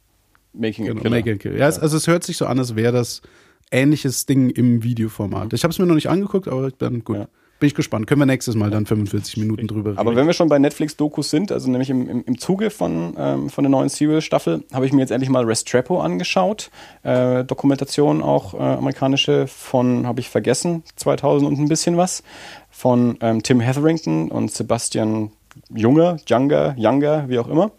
Making 0.53 0.85
a 0.85 0.87
Genau, 0.89 1.01
Killer. 1.01 1.15
Make 1.15 1.31
a 1.31 1.35
Kill. 1.35 1.57
Ja, 1.57 1.67
es, 1.67 1.77
also 1.77 1.97
es 1.97 2.07
hört 2.07 2.23
sich 2.23 2.37
so 2.37 2.45
an, 2.45 2.59
als 2.59 2.75
wäre 2.75 2.93
das 2.93 3.21
ähnliches 3.69 4.25
Ding 4.25 4.49
im 4.49 4.83
Videoformat. 4.83 5.53
Ich 5.53 5.63
habe 5.63 5.71
es 5.71 5.79
mir 5.79 5.85
noch 5.85 5.95
nicht 5.95 6.09
angeguckt, 6.09 6.47
aber 6.47 6.71
dann 6.71 7.03
gut. 7.03 7.17
Ja. 7.17 7.27
Bin 7.59 7.67
ich 7.67 7.73
gespannt. 7.73 8.05
Können 8.05 8.21
wir 8.21 8.27
nächstes 8.27 8.53
Mal 8.53 8.69
dann 8.69 8.85
45 8.85 9.37
Minuten 9.37 9.67
drüber 9.67 9.91
reden. 9.91 9.99
Aber 9.99 10.15
wenn 10.15 10.27
wir 10.27 10.33
schon 10.33 10.47
bei 10.47 10.59
Netflix-Dokus 10.59 11.31
sind, 11.31 11.51
also 11.51 11.71
nämlich 11.71 11.89
im, 11.89 12.07
im, 12.07 12.23
im 12.23 12.37
Zuge 12.37 12.69
von, 12.69 13.15
ähm, 13.17 13.49
von 13.49 13.63
der 13.63 13.71
neuen 13.71 13.89
Serial-Staffel, 13.89 14.63
habe 14.71 14.85
ich 14.85 14.93
mir 14.93 15.01
jetzt 15.01 15.09
endlich 15.09 15.31
mal 15.31 15.43
Restrepo 15.43 15.99
angeschaut. 15.99 16.69
Äh, 17.01 17.43
Dokumentation 17.45 18.21
auch 18.21 18.53
äh, 18.53 18.57
amerikanische 18.57 19.47
von, 19.47 20.05
habe 20.05 20.19
ich 20.19 20.29
vergessen, 20.29 20.83
2000 20.97 21.49
und 21.49 21.59
ein 21.59 21.67
bisschen 21.67 21.97
was, 21.97 22.21
von 22.69 23.17
ähm, 23.21 23.41
Tim 23.41 23.59
Hetherington 23.59 24.29
und 24.29 24.51
Sebastian 24.51 25.31
Junger, 25.73 26.17
Younger, 26.29 26.75
Younger, 26.77 27.27
wie 27.27 27.39
auch 27.39 27.47
immer. 27.47 27.71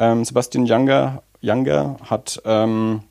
Ähm, 0.00 0.24
Sebastian 0.24 0.66
Younger, 0.66 1.22
Younger 1.40 1.98
hat 2.02 2.42
ähm, 2.44 3.02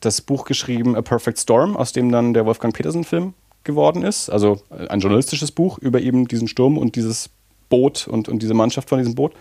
das 0.00 0.22
Buch 0.22 0.46
geschrieben 0.46 0.96
A 0.96 1.02
Perfect 1.02 1.38
Storm, 1.38 1.76
aus 1.76 1.92
dem 1.92 2.10
dann 2.10 2.32
der 2.32 2.46
Wolfgang 2.46 2.74
Petersen-Film 2.74 3.34
geworden 3.64 4.02
ist. 4.02 4.30
Also 4.30 4.60
ein 4.70 5.00
journalistisches 5.00 5.50
Buch 5.50 5.78
über 5.78 6.00
eben 6.00 6.28
diesen 6.28 6.48
Sturm 6.48 6.78
und 6.78 6.96
dieses 6.96 7.30
Boot 7.68 8.06
und, 8.06 8.28
und 8.28 8.42
diese 8.42 8.54
Mannschaft 8.54 8.88
von 8.88 8.98
diesem 8.98 9.14
Boot. 9.14 9.32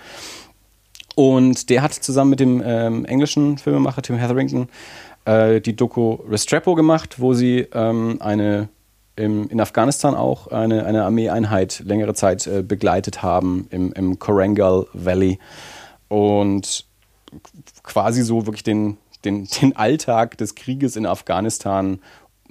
Und 1.16 1.70
der 1.70 1.82
hat 1.82 1.94
zusammen 1.94 2.32
mit 2.32 2.40
dem 2.40 2.62
ähm, 2.66 3.06
englischen 3.06 3.58
Filmemacher 3.58 4.02
Tim 4.02 4.18
Hetherington 4.18 4.68
äh, 5.26 5.62
die 5.62 5.76
Doku 5.76 6.14
Restrepo 6.30 6.76
gemacht, 6.76 7.20
wo 7.20 7.34
sie 7.34 7.68
ähm, 7.74 8.18
eine 8.20 8.70
im, 9.16 9.48
in 9.50 9.62
Afghanistan 9.62 10.16
auch 10.16 10.48
eine, 10.48 10.86
eine 10.86 11.04
Armeeeinheit 11.04 11.84
längere 11.86 12.16
Zeit 12.16 12.48
äh, 12.48 12.64
begleitet 12.64 13.22
haben 13.22 13.68
im, 13.70 13.94
im 13.94 14.18
Korangal 14.18 14.88
Valley. 14.94 15.38
Und 16.08 16.86
quasi 17.84 18.24
so 18.24 18.46
wirklich 18.46 18.64
den, 18.64 18.98
den, 19.24 19.48
den 19.62 19.76
Alltag 19.76 20.38
des 20.38 20.56
Krieges 20.56 20.96
in 20.96 21.06
Afghanistan 21.06 22.00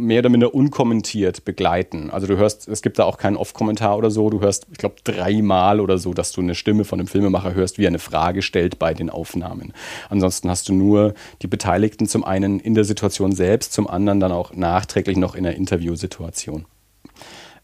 mehr 0.03 0.21
oder 0.21 0.29
minder 0.29 0.55
unkommentiert 0.55 1.45
begleiten. 1.45 2.11
Also 2.11 2.27
du 2.27 2.37
hörst, 2.37 2.69
es 2.69 2.83
gibt 2.83 2.99
da 2.99 3.05
auch 3.05 3.19
keinen 3.19 3.37
Off-Kommentar 3.37 3.97
oder 3.97 4.11
so. 4.11 4.31
Du 4.31 4.41
hörst, 4.41 4.67
ich 4.71 4.79
glaube, 4.79 4.97
dreimal 5.05 5.81
oder 5.81 5.99
so, 5.99 6.13
dass 6.15 6.33
du 6.33 6.41
eine 6.41 6.55
Stimme 6.55 6.85
von 6.85 7.01
einem 7.01 7.09
Filmemacher 7.09 7.55
hörst, 7.55 7.79
wie 7.79 7.85
er 7.85 7.89
eine 7.89 7.99
Frage 7.99 8.43
stellt 8.43 8.79
bei 8.79 8.95
den 8.95 9.11
Aufnahmen. 9.11 9.73
Ansonsten 10.09 10.51
hast 10.51 10.69
du 10.69 10.75
nur 10.75 11.15
die 11.43 11.47
Beteiligten 11.47 12.07
zum 12.07 12.25
einen 12.25 12.61
in 12.61 12.75
der 12.75 12.85
Situation 12.85 13.33
selbst, 13.33 13.73
zum 13.73 13.89
anderen 13.89 14.21
dann 14.21 14.33
auch 14.33 14.55
nachträglich 14.55 15.17
noch 15.17 15.35
in 15.35 15.45
der 15.45 15.57
Interviewsituation. 15.57 16.67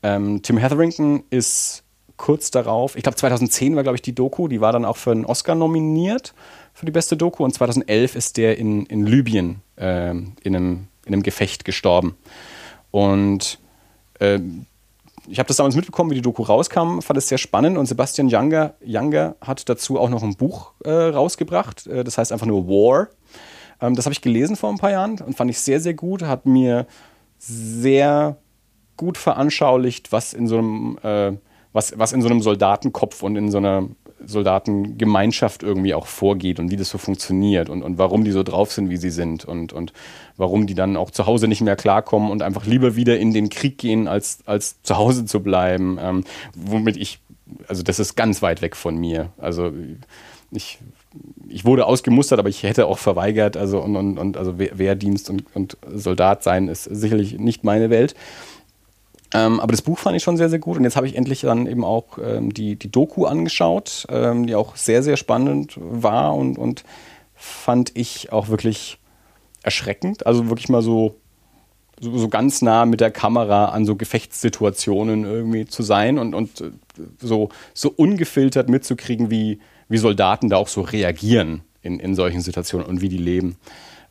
Ähm, 0.02 0.42
Tim 0.42 0.58
Hetherington 0.58 1.24
ist 1.30 1.82
kurz 2.16 2.50
darauf, 2.50 2.96
ich 2.96 3.02
glaube 3.02 3.16
2010 3.16 3.76
war, 3.76 3.82
glaube 3.82 3.96
ich, 3.96 4.02
die 4.02 4.14
Doku, 4.14 4.48
die 4.48 4.60
war 4.60 4.72
dann 4.72 4.84
auch 4.84 4.96
für 4.96 5.12
einen 5.12 5.24
Oscar 5.24 5.54
nominiert 5.54 6.34
für 6.78 6.86
die 6.86 6.92
beste 6.92 7.16
Doku 7.16 7.42
und 7.42 7.52
2011 7.52 8.14
ist 8.14 8.36
der 8.36 8.56
in, 8.56 8.86
in 8.86 9.04
Libyen 9.04 9.62
ähm, 9.76 10.34
in, 10.44 10.54
einem, 10.54 10.88
in 11.08 11.14
einem 11.14 11.22
Gefecht 11.22 11.64
gestorben. 11.64 12.16
Und 12.90 13.58
ähm, 14.20 14.66
ich 15.28 15.38
habe 15.38 15.46
das 15.46 15.56
damals 15.56 15.76
mitbekommen, 15.76 16.10
wie 16.10 16.14
die 16.14 16.22
Doku 16.22 16.42
rauskam, 16.42 17.00
fand 17.00 17.18
es 17.18 17.28
sehr 17.28 17.38
spannend 17.38 17.76
und 17.76 17.86
Sebastian 17.86 18.28
Younger, 18.28 18.74
Younger 18.84 19.36
hat 19.40 19.68
dazu 19.68 19.98
auch 19.98 20.08
noch 20.08 20.22
ein 20.22 20.36
Buch 20.36 20.72
äh, 20.84 20.90
rausgebracht, 20.90 21.86
äh, 21.86 22.04
das 22.04 22.18
heißt 22.18 22.32
einfach 22.32 22.46
nur 22.46 22.66
War. 22.66 23.08
Ähm, 23.80 23.94
das 23.94 24.06
habe 24.06 24.12
ich 24.12 24.22
gelesen 24.22 24.56
vor 24.56 24.70
ein 24.70 24.78
paar 24.78 24.90
Jahren 24.90 25.20
und 25.20 25.36
fand 25.36 25.50
ich 25.50 25.60
sehr, 25.60 25.80
sehr 25.80 25.94
gut, 25.94 26.22
hat 26.22 26.46
mir 26.46 26.86
sehr 27.38 28.36
gut 28.96 29.18
veranschaulicht, 29.18 30.12
was 30.12 30.32
in 30.32 30.46
so 30.46 30.58
einem, 30.58 30.98
äh, 31.02 31.32
was, 31.72 31.96
was 31.98 32.12
in 32.12 32.22
so 32.22 32.28
einem 32.28 32.40
Soldatenkopf 32.40 33.22
und 33.22 33.36
in 33.36 33.50
so 33.50 33.58
einer 33.58 33.86
Soldatengemeinschaft 34.24 35.62
irgendwie 35.62 35.94
auch 35.94 36.06
vorgeht 36.06 36.58
und 36.58 36.70
wie 36.70 36.76
das 36.76 36.90
so 36.90 36.98
funktioniert 36.98 37.68
und, 37.68 37.82
und 37.82 37.98
warum 37.98 38.24
die 38.24 38.32
so 38.32 38.42
drauf 38.42 38.72
sind, 38.72 38.90
wie 38.90 38.96
sie 38.96 39.10
sind 39.10 39.44
und, 39.44 39.72
und 39.72 39.92
warum 40.36 40.66
die 40.66 40.74
dann 40.74 40.96
auch 40.96 41.10
zu 41.10 41.26
Hause 41.26 41.48
nicht 41.48 41.60
mehr 41.60 41.76
klarkommen 41.76 42.30
und 42.30 42.42
einfach 42.42 42.66
lieber 42.66 42.96
wieder 42.96 43.18
in 43.18 43.32
den 43.32 43.48
Krieg 43.48 43.78
gehen, 43.78 44.08
als, 44.08 44.40
als 44.46 44.82
zu 44.82 44.96
Hause 44.96 45.24
zu 45.24 45.40
bleiben. 45.40 45.98
Ähm, 46.00 46.24
womit 46.54 46.96
ich, 46.96 47.20
also 47.68 47.82
das 47.82 47.98
ist 47.98 48.16
ganz 48.16 48.42
weit 48.42 48.62
weg 48.62 48.76
von 48.76 48.96
mir. 48.96 49.30
Also 49.38 49.72
ich, 50.50 50.78
ich 51.48 51.64
wurde 51.64 51.86
ausgemustert, 51.86 52.38
aber 52.38 52.48
ich 52.48 52.62
hätte 52.62 52.86
auch 52.86 52.98
verweigert. 52.98 53.56
Also 53.56 53.80
und, 53.80 53.96
und, 53.96 54.18
und 54.18 54.36
also 54.36 54.58
Wehr- 54.58 54.78
Wehrdienst 54.78 55.30
und, 55.30 55.44
und 55.54 55.76
Soldat 55.94 56.42
sein 56.42 56.68
ist 56.68 56.84
sicherlich 56.84 57.38
nicht 57.38 57.64
meine 57.64 57.90
Welt. 57.90 58.14
Ähm, 59.34 59.60
aber 59.60 59.72
das 59.72 59.82
Buch 59.82 59.98
fand 59.98 60.16
ich 60.16 60.22
schon 60.22 60.36
sehr, 60.36 60.48
sehr 60.48 60.58
gut. 60.58 60.78
Und 60.78 60.84
jetzt 60.84 60.96
habe 60.96 61.06
ich 61.06 61.16
endlich 61.16 61.42
dann 61.42 61.66
eben 61.66 61.84
auch 61.84 62.18
ähm, 62.22 62.52
die, 62.52 62.76
die 62.76 62.90
Doku 62.90 63.26
angeschaut, 63.26 64.06
ähm, 64.10 64.46
die 64.46 64.54
auch 64.54 64.76
sehr, 64.76 65.02
sehr 65.02 65.16
spannend 65.16 65.74
war 65.78 66.34
und, 66.34 66.56
und 66.58 66.84
fand 67.34 67.96
ich 67.96 68.32
auch 68.32 68.48
wirklich 68.48 68.98
erschreckend. 69.62 70.26
Also 70.26 70.48
wirklich 70.48 70.68
mal 70.68 70.82
so, 70.82 71.16
so, 72.00 72.16
so 72.16 72.28
ganz 72.28 72.62
nah 72.62 72.86
mit 72.86 73.00
der 73.00 73.10
Kamera 73.10 73.66
an 73.66 73.84
so 73.84 73.96
Gefechtssituationen 73.96 75.24
irgendwie 75.24 75.66
zu 75.66 75.82
sein 75.82 76.18
und, 76.18 76.34
und 76.34 76.60
äh, 76.60 76.70
so, 77.20 77.50
so 77.74 77.92
ungefiltert 77.94 78.68
mitzukriegen, 78.68 79.30
wie, 79.30 79.60
wie 79.88 79.98
Soldaten 79.98 80.48
da 80.48 80.56
auch 80.56 80.68
so 80.68 80.80
reagieren 80.80 81.62
in, 81.82 82.00
in 82.00 82.14
solchen 82.14 82.40
Situationen 82.40 82.86
und 82.86 83.02
wie 83.02 83.08
die 83.10 83.18
leben. 83.18 83.56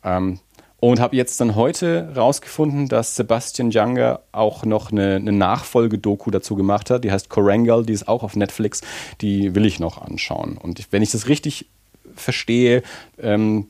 Ähm, 0.04 0.38
und 0.80 1.00
habe 1.00 1.16
jetzt 1.16 1.40
dann 1.40 1.56
heute 1.56 2.12
rausgefunden, 2.14 2.88
dass 2.88 3.16
Sebastian 3.16 3.70
Younger 3.72 4.20
auch 4.30 4.64
noch 4.64 4.92
eine, 4.92 5.16
eine 5.16 5.32
Nachfolgedoku 5.32 6.30
dazu 6.30 6.54
gemacht 6.54 6.90
hat. 6.90 7.02
Die 7.04 7.10
heißt 7.10 7.28
Korangal, 7.28 7.84
die 7.84 7.92
ist 7.92 8.06
auch 8.06 8.22
auf 8.22 8.36
Netflix. 8.36 8.82
Die 9.20 9.54
will 9.56 9.66
ich 9.66 9.80
noch 9.80 10.00
anschauen. 10.00 10.56
Und 10.56 10.86
wenn 10.92 11.02
ich 11.02 11.10
das 11.10 11.28
richtig 11.28 11.66
verstehe, 12.14 12.82
ähm, 13.20 13.66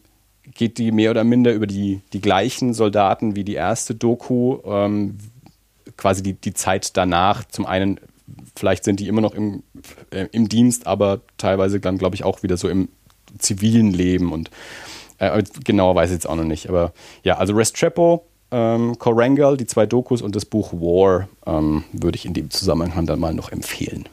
geht 0.55 0.77
die 0.77 0.93
mehr 0.93 1.11
oder 1.11 1.25
minder 1.25 1.53
über 1.53 1.67
die, 1.67 2.03
die 2.13 2.21
gleichen 2.21 2.75
Soldaten 2.75 3.37
wie 3.37 3.45
die 3.45 3.55
erste 3.55 3.95
Doku. 3.95 4.59
Ähm, 4.67 5.17
quasi 5.97 6.23
die, 6.23 6.35
die 6.35 6.53
Zeit 6.53 6.95
danach. 6.97 7.45
Zum 7.45 7.65
einen, 7.65 8.01
vielleicht 8.55 8.85
sind 8.85 9.01
die 9.01 9.09
immer 9.09 9.23
noch 9.23 9.35
im, 9.35 9.63
äh, 10.11 10.27
im 10.33 10.49
Dienst, 10.49 10.87
aber 10.87 11.21
teilweise 11.39 11.81
dann, 11.81 11.97
glaube 11.97 12.17
ich, 12.17 12.25
auch 12.25 12.43
wieder 12.43 12.59
so 12.59 12.69
im 12.69 12.89
zivilen 13.39 13.93
Leben 13.93 14.33
und 14.33 14.51
äh, 15.19 15.43
genauer 15.65 15.95
weiß 15.95 16.11
ich 16.11 16.15
jetzt 16.15 16.29
auch 16.29 16.37
noch 16.37 16.45
nicht. 16.45 16.69
Aber 16.69 16.93
ja, 17.23 17.37
also 17.37 17.55
Restrepo, 17.55 18.25
ähm, 18.51 18.99
Korangal, 18.99 19.57
die 19.57 19.67
zwei 19.67 19.87
Dokus 19.87 20.23
und 20.23 20.35
das 20.37 20.45
Buch 20.47 20.73
War 20.73 21.29
ähm, 21.47 21.85
würde 21.93 22.17
ich 22.17 22.25
in 22.25 22.35
dem 22.35 22.51
Zusammenhang 22.51 23.07
dann 23.07 23.21
mal 23.21 23.35
noch 23.35 23.51
empfehlen. 23.53 24.09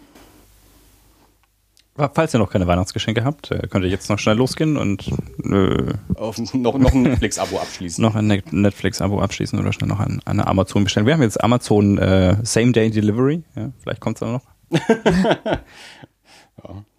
Falls 2.14 2.34
ihr 2.36 2.40
noch 2.40 2.50
keine 2.50 2.68
Weihnachtsgeschenke 2.68 3.24
habt, 3.24 3.52
äh, 3.52 3.68
könnt 3.70 3.86
ihr 3.86 3.90
jetzt 3.90 4.10
noch 4.10 4.20
schnell 4.20 4.36
losgehen 4.36 4.76
und 4.76 5.08
äh, 5.46 5.94
Auf, 6.16 6.38
noch, 6.54 6.78
noch 6.78 6.92
ein 6.94 7.04
Netflix-Abo 7.04 7.58
abschließen. 7.58 8.02
noch 8.02 8.16
ein 8.16 8.28
Net- 8.28 8.52
Netflix-Abo 8.52 9.22
abschließen 9.22 9.58
oder 9.58 9.72
schnell 9.72 9.88
noch 9.88 10.02
ein, 10.02 10.20
eine 10.26 10.46
Amazon 10.46 10.84
bestellen. 10.84 11.06
Wir 11.06 11.14
haben 11.14 11.22
jetzt 11.22 11.42
Amazon 11.42 11.98
äh, 11.98 12.36
Same-Day 12.44 12.90
Delivery. 12.90 13.44
Ja, 13.56 13.70
vielleicht 13.82 14.02
kommt 14.02 14.18
es 14.18 14.20
dann 14.20 14.34
noch. 14.34 14.42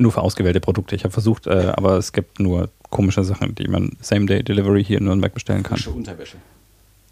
Nur 0.00 0.12
für 0.12 0.22
ausgewählte 0.22 0.60
Produkte. 0.60 0.96
Ich 0.96 1.04
habe 1.04 1.12
versucht, 1.12 1.46
äh, 1.46 1.72
aber 1.74 1.98
es 1.98 2.12
gibt 2.12 2.40
nur 2.40 2.70
komische 2.88 3.22
Sachen, 3.22 3.54
die 3.54 3.68
man 3.68 3.92
Same-Day 4.00 4.42
Delivery 4.42 4.82
hier 4.82 4.96
in 4.98 5.04
Nürnberg 5.04 5.34
bestellen 5.34 5.62
kann. 5.62 5.76
Frische 5.76 5.90
Unterwäsche. 5.90 6.38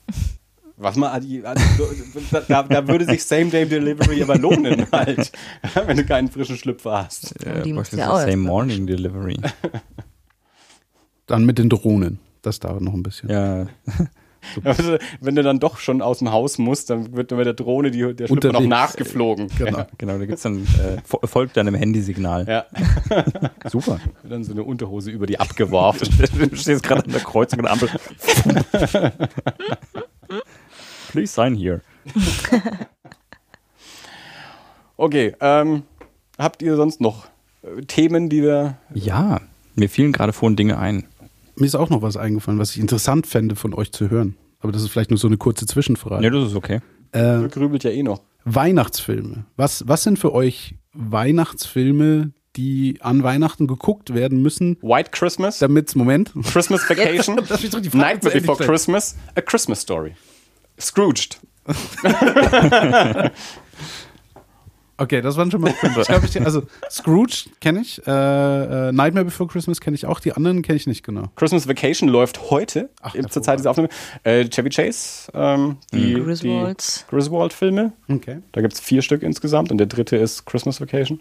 Was 0.81 0.97
man, 0.97 1.11
also, 1.11 1.29
da, 2.49 2.63
da 2.63 2.89
würde 2.89 3.05
sich 3.05 3.25
Same-Day-Delivery 3.25 4.23
aber 4.23 4.39
lohnen 4.39 4.87
halt, 4.93 5.33
wenn 5.87 5.97
du 5.97 6.05
keinen 6.05 6.31
frischen 6.31 6.57
Schlüpfer 6.57 7.05
hast. 7.05 7.35
Die 7.43 7.47
Äh, 7.47 7.63
du 7.63 7.75
bräuchte 7.75 7.97
ja 7.97 8.11
auch 8.11 8.15
erst 8.15 8.31
Same 8.31 8.37
mal 8.37 8.49
Morning 8.49 8.87
Delivery. 8.87 9.39
Dann 11.27 11.45
mit 11.45 11.59
den 11.59 11.69
Drohnen. 11.69 12.21
Das 12.43 12.61
dauert 12.61 12.81
noch 12.81 12.95
ein 12.95 13.03
bisschen. 13.03 13.29
ja, 13.29 13.67
Also, 14.65 14.99
wenn 15.21 15.35
du 15.35 15.43
dann 15.43 15.59
doch 15.61 15.79
schon 15.79 16.03
aus 16.03 16.19
dem 16.19 16.31
Haus 16.33 16.59
musst, 16.59 16.91
dann 16.91 17.15
wird 17.17 17.31
mit 17.31 17.47
der 17.47 17.55
Drohne 17.55 17.91
die, 17.91 18.15
der 18.15 18.27
Schlüpfer 18.27 18.53
noch 18.53 18.61
nachgeflogen. 18.61 19.49
Genau. 19.59 19.87
genau. 19.99 20.13
Da 20.19 20.27
gibt 20.27 20.35
es 20.35 20.43
dann, 20.43 20.63
äh, 20.63 20.99
fo- 21.09 21.27
folgt 21.27 21.57
deinem 21.57 21.75
Handysignal. 21.75 22.47
Ja, 22.49 22.67
Super. 23.71 24.01
dann 24.23 24.45
so 24.45 24.53
eine 24.53 24.63
Unterhose 24.63 25.11
über 25.11 25.27
die 25.27 25.39
abgeworfen. 25.41 26.09
Du 26.51 26.57
stehst 26.57 26.83
gerade 26.83 27.05
an 27.05 27.11
der 27.13 27.21
Kreuzung 27.21 27.63
der 27.63 27.73
Ampel. 27.73 27.89
Please 31.11 31.33
sign 31.33 31.55
here. 31.55 31.81
Okay, 34.97 35.35
ähm, 35.41 35.83
habt 36.39 36.63
ihr 36.63 36.77
sonst 36.77 37.01
noch 37.01 37.27
äh, 37.63 37.83
Themen, 37.83 38.29
die 38.29 38.43
wir. 38.43 38.77
Ja, 38.95 39.41
mir 39.75 39.89
fielen 39.89 40.13
gerade 40.13 40.33
vorhin 40.33 40.57
Dinge 40.57 40.79
ein. 40.79 41.05
Mir 41.59 41.67
ist 41.67 41.75
auch 41.75 41.91
noch 41.91 42.03
was 42.03 42.17
eingefallen, 42.17 42.59
was 42.59 42.71
ich 42.73 42.79
interessant 42.81 43.27
fände, 43.27 43.57
von 43.57 43.75
euch 43.75 43.93
zu 43.93 44.11
hören. 44.11 44.37
Aber 44.61 44.73
das 44.73 44.83
ist 44.83 44.91
vielleicht 44.91 45.11
nur 45.11 45.19
so 45.19 45.27
eine 45.27 45.37
kurze 45.37 45.67
Zwischenfrage. 45.67 46.25
Ja, 46.25 46.31
das 46.31 46.49
ist 46.51 46.55
okay. 46.57 46.81
Äh, 47.13 47.49
grübelt 47.49 47.85
ja 47.85 47.91
eh 47.91 48.03
noch. 48.03 48.23
Weihnachtsfilme. 48.45 49.45
Was, 49.57 49.87
was 49.87 50.03
sind 50.03 50.19
für 50.19 50.33
euch 50.33 50.77
Weihnachtsfilme, 50.93 52.33
die 52.57 52.99
an 53.01 53.23
Weihnachten 53.23 53.67
geguckt 53.67 54.15
werden 54.15 54.43
müssen, 54.43 54.77
White 54.83 55.11
Christmas, 55.11 55.59
damit, 55.59 55.95
Moment, 55.97 56.33
Christmas 56.45 56.83
Vacation, 56.89 57.39
Ende 57.39 58.31
Before. 58.31 58.65
Christmas, 58.65 59.17
A 59.35 59.41
Christmas 59.41 59.81
Story. 59.81 60.15
Scrooged. 60.79 61.41
Okay, 65.01 65.23
das 65.23 65.37
waren 65.37 65.49
schon 65.49 65.61
mal 65.61 65.73
fünf. 65.73 65.97
Ich 65.97 66.09
glaub, 66.09 66.25
ich, 66.25 66.41
also 66.41 66.63
Scrooge 66.91 67.51
kenne 67.61 67.81
ich, 67.83 68.05
äh, 68.05 68.11
äh, 68.89 68.93
Nightmare 68.93 69.25
Before 69.25 69.49
Christmas 69.49 69.81
kenne 69.81 69.95
ich 69.95 70.07
auch, 70.07 70.19
die 70.19 70.33
anderen 70.33 70.63
kenne 70.63 70.75
ich 70.75 70.89
nicht 70.89 71.05
genau. 71.05 71.31
Christmas 71.37 71.69
Vacation 71.69 72.09
läuft 72.09 72.51
heute, 72.51 72.91
Ach, 73.01 73.15
zur 73.31 73.43
Zeit 73.43 73.61
dieser 73.61 73.71
Aufnahme. 73.71 73.91
Äh, 74.25 74.49
Chevy 74.49 74.71
Chase, 74.71 75.31
ähm, 75.35 75.77
die, 75.93 76.15
die 76.15 76.15
Griswolds. 76.15 77.07
Griswold-Filme. 77.11 77.93
Okay. 78.09 78.39
Da 78.51 78.61
gibt 78.61 78.75
es 78.75 78.81
vier 78.81 79.03
Stück 79.03 79.23
insgesamt 79.23 79.71
und 79.71 79.79
der 79.79 79.87
dritte 79.87 80.17
ist 80.17 80.45
Christmas 80.47 80.81
Vacation. 80.81 81.21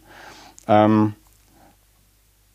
Ähm, 0.68 1.14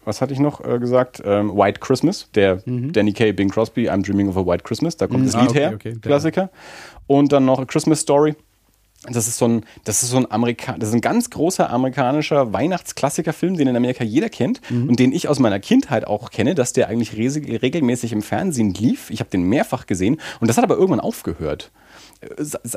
was 0.05 0.21
hatte 0.21 0.33
ich 0.33 0.41
noch 0.41 0.65
äh, 0.65 0.81
gesagt? 0.81 1.23
Ähm, 1.25 1.57
White 1.57 1.79
Christmas, 1.79 2.29
der 2.35 2.63
Danny 2.67 3.13
Kaye, 3.13 3.33
Bing 3.33 3.49
Crosby, 3.49 3.89
I'm 3.89 4.05
Dreaming 4.05 4.29
of 4.29 4.37
a 4.37 4.45
White 4.45 4.65
Christmas, 4.65 4.97
da 4.97 5.07
kommt 5.07 5.21
Mhm, 5.21 5.27
das 5.27 5.35
ah, 5.37 5.41
Lied 5.43 5.51
okay, 5.51 5.61
her, 5.61 5.73
okay, 5.75 5.97
Klassiker. 6.03 6.51
Und 7.07 7.31
dann 7.31 7.45
noch 7.45 7.61
A 7.61 7.65
Christmas 7.65 8.01
Story. 8.01 8.35
Das 9.11 9.27
ist 9.27 9.37
so 9.39 9.47
ein, 9.49 9.65
das 9.85 10.03
ist 10.05 10.11
so 10.11 10.17
ein 10.17 10.31
Amerika 10.31 10.77
das 10.79 10.91
ist 10.91 10.95
ein 10.95 11.01
ganz 11.01 11.29
großer 11.31 11.69
amerikanischer 11.71 12.53
Weihnachtsklassikerfilm, 12.53 13.57
den 13.57 13.67
in 13.69 13.77
Amerika 13.77 14.05
jeder 14.05 14.29
kennt 14.29 14.61
Mhm. 14.71 14.91
und 14.91 14.99
den 15.01 15.13
ich 15.13 15.29
aus 15.29 15.39
meiner 15.41 15.59
Kindheit 15.59 16.07
auch 16.07 16.31
kenne, 16.31 16.55
dass 16.55 16.73
der 16.73 16.89
eigentlich 16.89 17.17
regelmäßig 17.17 18.13
im 18.13 18.23
Fernsehen 18.23 18.73
lief. 18.75 19.11
Ich 19.11 19.21
habe 19.21 19.31
den 19.31 19.43
mehrfach 19.43 19.87
gesehen 19.87 20.21
und 20.41 20.49
das 20.49 20.57
hat 20.57 20.65
aber 20.65 20.77
irgendwann 20.77 21.01
aufgehört. 21.01 21.73
Äh, 22.21 22.29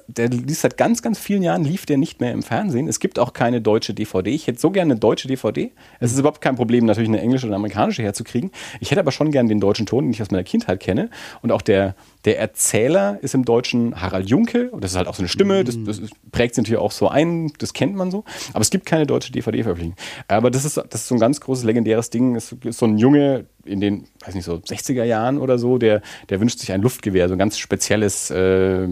Der 0.07 0.29
lief 0.29 0.57
seit 0.59 0.77
ganz, 0.77 1.01
ganz 1.03 1.19
vielen 1.19 1.43
Jahren 1.43 1.63
lief 1.63 1.85
der 1.85 1.97
nicht 1.97 2.19
mehr 2.21 2.31
im 2.31 2.41
Fernsehen. 2.43 2.87
Es 2.87 2.99
gibt 2.99 3.19
auch 3.19 3.33
keine 3.33 3.61
deutsche 3.61 3.93
DVD. 3.93 4.31
Ich 4.31 4.47
hätte 4.47 4.59
so 4.59 4.71
gerne 4.71 4.93
eine 4.93 4.99
deutsche 4.99 5.27
DVD. 5.27 5.71
Es 5.99 6.11
ist 6.11 6.17
überhaupt 6.19 6.41
kein 6.41 6.55
Problem, 6.55 6.85
natürlich 6.85 7.09
eine 7.09 7.21
englische 7.21 7.45
oder 7.47 7.55
amerikanische 7.57 8.01
herzukriegen. 8.01 8.51
Ich 8.79 8.89
hätte 8.91 9.01
aber 9.01 9.11
schon 9.11 9.31
gerne 9.31 9.49
den 9.49 9.59
deutschen 9.59 9.85
Ton, 9.85 10.05
den 10.05 10.11
ich 10.11 10.21
aus 10.21 10.31
meiner 10.31 10.43
Kindheit 10.43 10.79
kenne. 10.79 11.09
Und 11.43 11.51
auch 11.51 11.61
der, 11.61 11.95
der 12.25 12.39
Erzähler 12.39 13.19
ist 13.21 13.33
im 13.35 13.45
Deutschen 13.45 14.01
Harald 14.01 14.27
Junke. 14.29 14.69
Und 14.71 14.83
das 14.83 14.91
ist 14.91 14.97
halt 14.97 15.07
auch 15.07 15.15
so 15.15 15.21
eine 15.21 15.27
Stimme. 15.29 15.63
Das, 15.63 15.77
das 15.83 15.99
ist- 15.99 16.13
prägt 16.31 16.55
sich 16.55 16.63
natürlich 16.63 16.81
auch 16.81 16.91
so 16.91 17.07
ein. 17.07 17.51
Das 17.59 17.73
kennt 17.73 17.95
man 17.95 18.11
so. 18.11 18.23
Aber 18.53 18.61
es 18.61 18.69
gibt 18.71 18.85
keine 18.85 19.05
deutsche 19.05 19.31
DVD-Veröffentlichung. 19.31 19.95
Aber 20.27 20.49
das 20.51 20.65
ist, 20.65 20.77
das 20.77 21.01
ist 21.01 21.07
so 21.07 21.15
ein 21.15 21.19
ganz 21.19 21.39
großes, 21.39 21.63
legendäres 21.63 22.09
Ding. 22.09 22.35
Es 22.35 22.51
ist 22.51 22.79
so 22.79 22.85
ein 22.85 22.97
Junge 22.97 23.45
in 23.63 23.79
den, 23.81 24.07
weiß 24.25 24.35
nicht, 24.35 24.43
so 24.43 24.55
60er 24.55 25.03
Jahren 25.03 25.37
oder 25.39 25.57
so, 25.57 25.77
der, 25.77 26.01
der 26.29 26.39
wünscht 26.39 26.59
sich 26.59 26.71
ein 26.71 26.81
Luftgewehr, 26.83 27.27
so 27.27 27.33
ein 27.33 27.39
ganz 27.39 27.57
spezielles, 27.57 28.29
äh, 28.29 28.87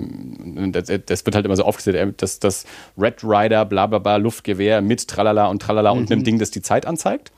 das, 0.71 0.91
das 1.05 1.25
wird 1.25 1.35
halt 1.35 1.45
immer 1.45 1.55
so 1.55 1.63
aufgesetzt, 1.63 1.95
äh, 1.95 2.11
das, 2.17 2.39
das 2.39 2.65
Red 2.97 3.23
Rider, 3.23 3.65
bla 3.65 3.85
bla 3.85 3.99
bla, 3.99 4.15
Luftgewehr 4.15 4.81
mit 4.81 5.07
Tralala 5.07 5.45
und 5.47 5.61
Tralala 5.61 5.91
und 5.91 6.11
einem 6.11 6.23
Ding, 6.23 6.39
das 6.39 6.49
die 6.49 6.63
Zeit 6.63 6.87
anzeigt. 6.87 7.31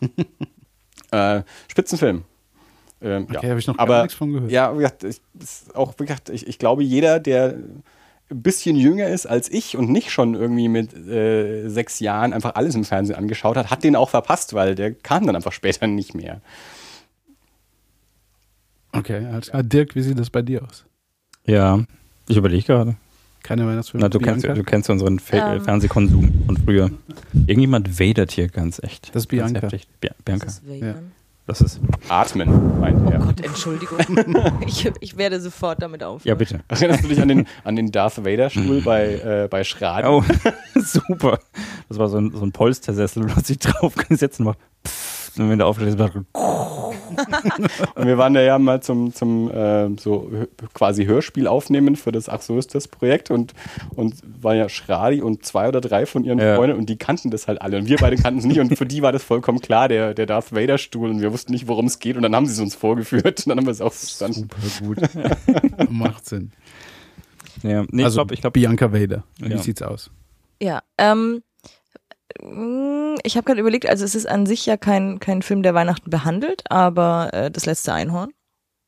äh, 1.12 1.42
Spitzenfilm. 1.68 2.24
Ähm, 3.02 3.24
Okay, 3.30 3.46
ja. 3.46 3.52
hab 3.52 3.58
ich 3.58 3.68
noch 3.68 3.78
gar 3.78 3.84
Aber, 3.88 4.02
nichts 4.04 4.18
von 4.18 4.32
gehört. 4.34 4.52
Ja, 4.52 4.74
wie 4.74 4.78
gesagt, 4.78 5.04
ich, 5.04 5.22
auch, 5.74 5.94
wie 6.00 6.06
gesagt, 6.06 6.30
ich, 6.30 6.48
ich 6.48 6.58
glaube, 6.60 6.84
jeder, 6.84 7.20
der 7.20 7.56
ein 8.32 8.42
bisschen 8.42 8.76
jünger 8.76 9.08
ist 9.08 9.28
als 9.28 9.52
ich 9.52 9.78
und 9.78 9.90
nicht 9.92 10.10
schon 10.12 10.34
irgendwie 10.34 10.68
mit 10.68 10.94
äh, 10.96 11.68
sechs 11.70 12.00
Jahren 12.00 12.34
einfach 12.34 12.56
alles 12.56 12.74
im 12.74 12.84
Fernsehen 12.84 13.16
angeschaut 13.18 13.56
hat, 13.58 13.70
hat 13.70 13.84
den 13.84 13.96
auch 13.96 14.10
verpasst, 14.10 14.54
weil 14.56 14.74
der 14.74 14.94
kam 14.94 15.28
dann 15.28 15.36
einfach 15.36 15.52
später 15.52 15.86
nicht 15.86 16.16
mehr. 16.16 16.42
Okay, 18.92 19.26
alles 19.26 19.50
klar. 19.50 19.64
Dirk, 19.64 19.96
wie 19.96 20.02
sieht 20.02 20.18
das 20.18 20.30
bei 20.30 20.42
dir 20.42 20.64
aus? 20.64 20.86
Ja, 21.46 21.84
ich 22.28 22.38
überlege 22.38 22.64
gerade. 22.64 22.96
Keine 23.44 23.68
Weihnachtsfilme? 23.68 24.04
Na, 24.04 24.10
du, 24.10 24.18
kennst, 24.18 24.44
du 24.46 24.64
kennst 24.64 24.90
unseren 24.90 25.20
Fe 25.20 25.38
Ähm. 25.38 25.62
Fernsehkonsum 25.64 26.46
von 26.48 26.58
früher. 26.58 26.90
Irgendjemand 27.46 28.00
wadert 28.00 28.32
hier 28.32 28.48
ganz 28.48 28.80
echt. 28.82 29.14
Das 29.14 29.24
ist 29.26 29.30
Ganz 29.30 29.52
Bianca. 29.52 29.62
heftig. 29.68 29.88
Bi 30.00 30.10
Bianca. 30.24 30.46
Das 30.46 30.56
ist 30.56 30.68
Vegan. 30.68 31.12
Das 31.48 31.62
ist. 31.62 31.80
Atmen, 32.10 32.80
meint 32.80 33.10
er. 33.12 33.22
Oh 33.22 33.26
Gott, 33.26 33.42
Entschuldigung. 33.42 34.00
ich, 34.66 34.92
ich 35.00 35.18
werde 35.18 35.40
sofort 35.40 35.82
damit 35.82 36.04
auf. 36.04 36.26
Ja, 36.26 36.34
bitte. 36.34 36.62
Erinnerst 36.68 37.04
du 37.04 37.08
dich 37.08 37.22
an 37.22 37.28
den, 37.28 37.48
an 37.64 37.76
den 37.76 37.92
Darth 37.92 38.24
Vader-Stuhl 38.24 38.82
bei, 38.82 39.14
äh, 39.14 39.48
bei 39.50 39.64
Schradi? 39.64 40.08
Oh, 40.08 40.24
super. 40.76 41.40
Das 41.88 42.00
war 42.00 42.10
so 42.10 42.18
ein, 42.18 42.32
so 42.32 42.44
ein 42.44 42.52
Polstersessel, 42.52 43.28
du 43.28 43.36
hast 43.36 43.50
dich 43.50 43.60
draufgesetzt 43.60 44.40
und 44.40 44.48
macht 44.48 44.60
pfff, 44.86 45.38
und 45.38 45.50
wenn 45.50 45.60
du 45.60 45.66
aufstehst, 45.66 46.00
macht 46.00 46.14
Und 47.96 48.08
wir 48.08 48.18
waren 48.18 48.34
da 48.34 48.42
ja 48.42 48.58
mal 48.60 48.82
zum, 48.82 49.14
zum 49.14 49.50
äh, 49.52 49.90
so 49.98 50.32
quasi 50.74 51.06
Hörspiel 51.06 51.48
aufnehmen 51.48 51.96
für 51.96 52.12
das 52.12 52.30
Ach 52.30 52.42
so 52.42 52.58
ist 52.58 52.76
das 52.76 52.88
Projekt 52.88 53.32
und, 53.32 53.54
und 53.96 54.16
war 54.42 54.56
ja 54.56 54.70
Schradi 54.70 55.22
und 55.22 55.46
zwei 55.46 55.68
oder 55.68 55.82
drei 55.82 56.06
von 56.06 56.24
ihren 56.24 56.40
Ja. 56.40 56.56
Freunden 56.56 56.78
und 56.78 56.88
die 56.90 56.98
kannten 56.98 57.32
das 57.32 57.48
halt 57.48 57.62
alle 57.62 57.78
und 57.78 57.88
wir 57.88 57.98
beide 57.98 58.16
kannten 58.18 58.40
es 58.40 58.46
nicht 58.46 58.60
und 58.60 58.76
für 58.78 58.86
die 58.86 59.02
war 59.02 59.12
das 59.12 59.24
vollkommen 59.24 59.60
klar, 59.62 59.88
der, 59.88 60.14
der 60.14 60.26
Darth 60.26 60.54
Vader 60.54 60.78
Stuhl 60.78 61.10
und 61.10 61.22
wir 61.22 61.32
wussten 61.32 61.52
nicht, 61.52 61.68
worum 61.68 61.86
es 61.86 62.00
geht 62.00 62.16
und 62.18 62.24
dann 62.24 62.36
haben 62.36 62.46
sie 62.46 62.54
es 62.54 62.60
uns 62.60 62.76
vorgeführt 62.76 63.26
und 63.46 63.48
dann 63.50 63.58
haben 63.58 63.66
wir 63.66 63.72
es 63.72 63.82
auch 63.82 63.94
verstanden. 63.94 64.50
Super 64.62 64.86
gut. 64.86 65.90
Macht 65.90 66.26
Sinn. 66.26 66.52
Ja, 67.64 67.84
nee, 67.90 68.04
also 68.04 68.16
ich 68.22 68.26
glaube, 68.26 68.34
ich 68.36 68.42
glaub, 68.42 68.54
Bianca 68.54 68.92
Vader. 68.94 69.24
Wie 69.40 69.52
Ja. 69.52 69.58
sieht's 69.58 69.82
aus? 69.82 70.12
Ja, 70.62 70.82
ähm, 70.98 71.42
ich 73.24 73.36
habe 73.38 73.46
gerade 73.46 73.60
überlegt, 73.62 73.88
also 73.90 74.04
es 74.06 74.16
ist 74.16 74.28
an 74.28 74.46
sich 74.46 74.66
ja 74.66 74.78
kein, 74.78 75.20
kein 75.20 75.42
Film, 75.42 75.64
der 75.64 75.74
Weihnachten 75.74 76.10
behandelt, 76.10 76.64
aber 76.70 77.30
äh, 77.34 77.52
das 77.52 77.66
letzte 77.66 77.94
Einhorn, 77.94 78.30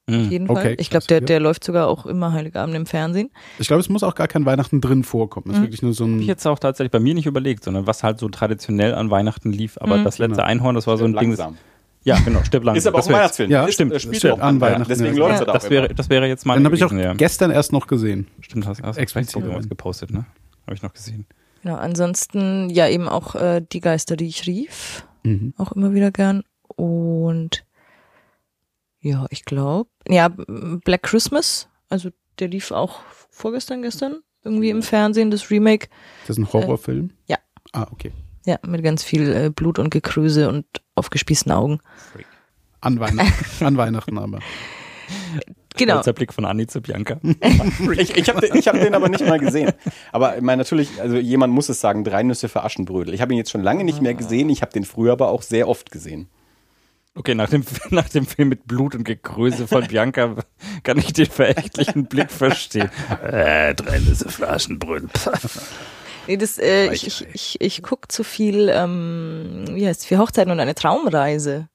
auf 0.09 0.15
Mhm. 0.15 0.29
jeden 0.29 0.47
Fall. 0.47 0.55
Okay, 0.57 0.75
ich 0.79 0.89
glaube, 0.89 1.05
der, 1.07 1.21
der 1.21 1.39
läuft 1.39 1.63
sogar 1.63 1.87
auch 1.87 2.05
immer 2.05 2.31
Heiligabend 2.33 2.75
im 2.75 2.85
Fernsehen. 2.85 3.29
Ich 3.59 3.67
glaube, 3.67 3.81
es 3.81 3.89
muss 3.89 4.03
auch 4.03 4.15
gar 4.15 4.27
kein 4.27 4.45
Weihnachten 4.45 4.79
drin 4.81 5.03
vorkommen. 5.03 5.47
Es 5.49 5.53
ist 5.53 5.59
Mhm. 5.59 5.63
wirklich 5.63 5.81
nur 5.81 5.93
so 5.93 6.05
Hab 6.05 6.11
ein. 6.11 6.19
ich 6.21 6.27
jetzt 6.27 6.45
auch 6.45 6.59
tatsächlich 6.59 6.91
bei 6.91 6.99
mir 6.99 7.13
nicht 7.13 7.25
überlegt, 7.25 7.63
sondern 7.63 7.87
was 7.87 8.03
halt 8.03 8.19
so 8.19 8.29
traditionell 8.29 8.93
an 8.95 9.09
Weihnachten 9.11 9.51
lief. 9.51 9.77
Aber 9.79 9.97
Mhm. 9.97 10.03
das 10.05 10.17
letzte 10.17 10.35
Genau. 10.37 10.47
Einhorn, 10.47 10.75
das 10.75 10.87
war 10.87 10.97
so 10.97 11.05
ein 11.05 11.13
Ding. 11.15 11.31
das- 11.31 11.39
Langsam. 11.39 11.57
Ja, 12.03 12.17
genau, 12.23 12.41
stirb 12.45 12.63
langsam. 12.65 12.77
Ist 12.77 12.87
aber 12.87 12.95
auch 12.95 12.99
das 13.01 13.07
ein 13.09 13.13
Weihnachtsfilm. 13.15 13.51
Ja, 13.51 13.67
stimmt. 13.69 13.91
äh, 13.93 13.99
Spielt 13.99 14.15
Stimmt, 14.17 14.33
auch 14.35 14.39
an 14.39 14.61
Weihnachten. 14.61 14.87
Deswegen 14.87 15.13
ja. 15.15 15.19
läuft 15.19 15.35
Ja. 15.39 15.41
es 15.43 15.47
auch 15.49 15.53
Das 15.53 15.69
wäre, 15.69 15.89
das 15.93 16.09
wäre 16.09 16.25
jetzt 16.27 16.45
mein 16.45 16.59
Den 16.59 16.65
habe 16.65 16.75
ich 16.75 16.83
auch 16.85 16.91
ja. 16.93 17.13
gestern 17.13 17.51
erst 17.51 17.73
noch 17.73 17.87
gesehen. 17.87 18.27
Stimmt, 18.39 18.65
hast, 18.65 18.81
hast 18.83 18.97
Explizit 18.97 19.69
gepostet, 19.69 20.11
ne? 20.11 20.25
Habe 20.65 20.75
ich 20.75 20.81
noch 20.83 20.93
gesehen. 20.93 21.25
Genau, 21.63 21.75
ansonsten 21.75 22.69
ja 22.69 22.87
eben 22.87 23.07
auch 23.09 23.35
äh, 23.35 23.61
Die 23.71 23.81
Geister, 23.81 24.15
die 24.15 24.27
ich 24.27 24.45
rief, 24.47 25.05
Mhm. 25.23 25.53
auch 25.57 25.71
immer 25.73 25.93
wieder 25.93 26.11
gern. 26.11 26.43
Und 26.67 27.65
ja, 28.99 29.25
ich 29.29 29.45
glaube, 29.45 29.89
ja, 30.07 30.29
Black 30.29 31.03
Christmas, 31.03 31.67
also 31.89 32.09
der 32.39 32.47
lief 32.49 32.71
auch 32.71 32.99
vorgestern, 33.29 33.81
gestern 33.81 34.21
irgendwie 34.43 34.69
im 34.69 34.81
Fernsehen, 34.83 35.31
das 35.31 35.49
Remake. 35.51 35.89
Das 36.27 36.37
ist 36.37 36.37
ein 36.37 36.51
Horrorfilm? 36.53 37.11
ja. 37.27 37.37
Ah, 37.73 37.85
okay. 37.91 38.13
Ja, 38.45 38.57
mit 38.65 38.81
ganz 38.81 39.03
viel 39.03 39.29
äh, 39.33 39.49
Blut 39.49 39.77
und 39.77 39.89
Gekröse 39.89 40.47
und 40.47 40.65
aufgespießten 40.95 41.51
Augen. 41.51 41.79
An 42.79 42.97
Weihnachten. 42.99 43.65
An 43.65 43.75
Weihnachten 43.75 44.17
aber. 44.17 44.39
Genau. 45.77 45.95
Kurzer 45.95 46.13
Blick 46.13 46.33
von 46.33 46.45
Anni 46.45 46.67
zu 46.67 46.81
Bianca. 46.81 47.19
Ich, 47.97 48.15
ich 48.15 48.29
habe 48.29 48.41
den, 48.41 48.55
ich 48.55 48.67
hab 48.67 48.79
den 48.79 48.93
aber 48.93 49.09
nicht 49.09 49.25
mal 49.25 49.39
gesehen. 49.39 49.71
Aber 50.11 50.35
ich 50.35 50.41
meine, 50.41 50.57
natürlich, 50.61 51.01
also 51.01 51.15
jemand 51.15 51.53
muss 51.53 51.69
es 51.69 51.79
sagen, 51.79 52.03
drei 52.03 52.23
Nüsse 52.23 52.49
für 52.49 52.63
Aschenbrödel. 52.63 53.13
Ich 53.13 53.21
habe 53.21 53.33
ihn 53.33 53.37
jetzt 53.37 53.51
schon 53.51 53.63
lange 53.63 53.83
nicht 53.83 54.01
mehr 54.01 54.13
gesehen. 54.13 54.49
Ich 54.49 54.61
habe 54.61 54.71
den 54.71 54.83
früher 54.83 55.13
aber 55.13 55.29
auch 55.29 55.41
sehr 55.41 55.67
oft 55.67 55.91
gesehen. 55.91 56.27
Okay, 57.15 57.33
nach 57.33 57.49
dem, 57.49 57.63
nach 57.89 58.09
dem 58.09 58.25
Film 58.25 58.49
mit 58.49 58.67
Blut 58.67 58.93
und 58.93 59.03
Gekröse 59.03 59.67
von 59.67 59.87
Bianca 59.87 60.35
kann 60.83 60.97
ich 60.99 61.13
den 61.13 61.25
verächtlichen 61.25 62.05
Blick 62.05 62.31
verstehen. 62.31 62.89
Äh, 63.23 63.73
drei 63.73 63.99
Nüsse 63.99 64.29
Flaschenbrüll. 64.29 65.07
Nee, 66.27 66.35
das, 66.35 66.57
äh, 66.57 66.91
ich, 66.93 67.07
ich, 67.07 67.25
ich, 67.33 67.61
ich 67.61 67.81
guck 67.81 68.11
zu 68.11 68.25
viel, 68.25 68.69
ähm, 68.69 69.63
wie 69.69 69.87
heißt 69.87 70.05
für 70.05 70.17
Hochzeiten 70.17 70.51
und 70.51 70.59
eine 70.59 70.75
Traumreise. 70.75 71.69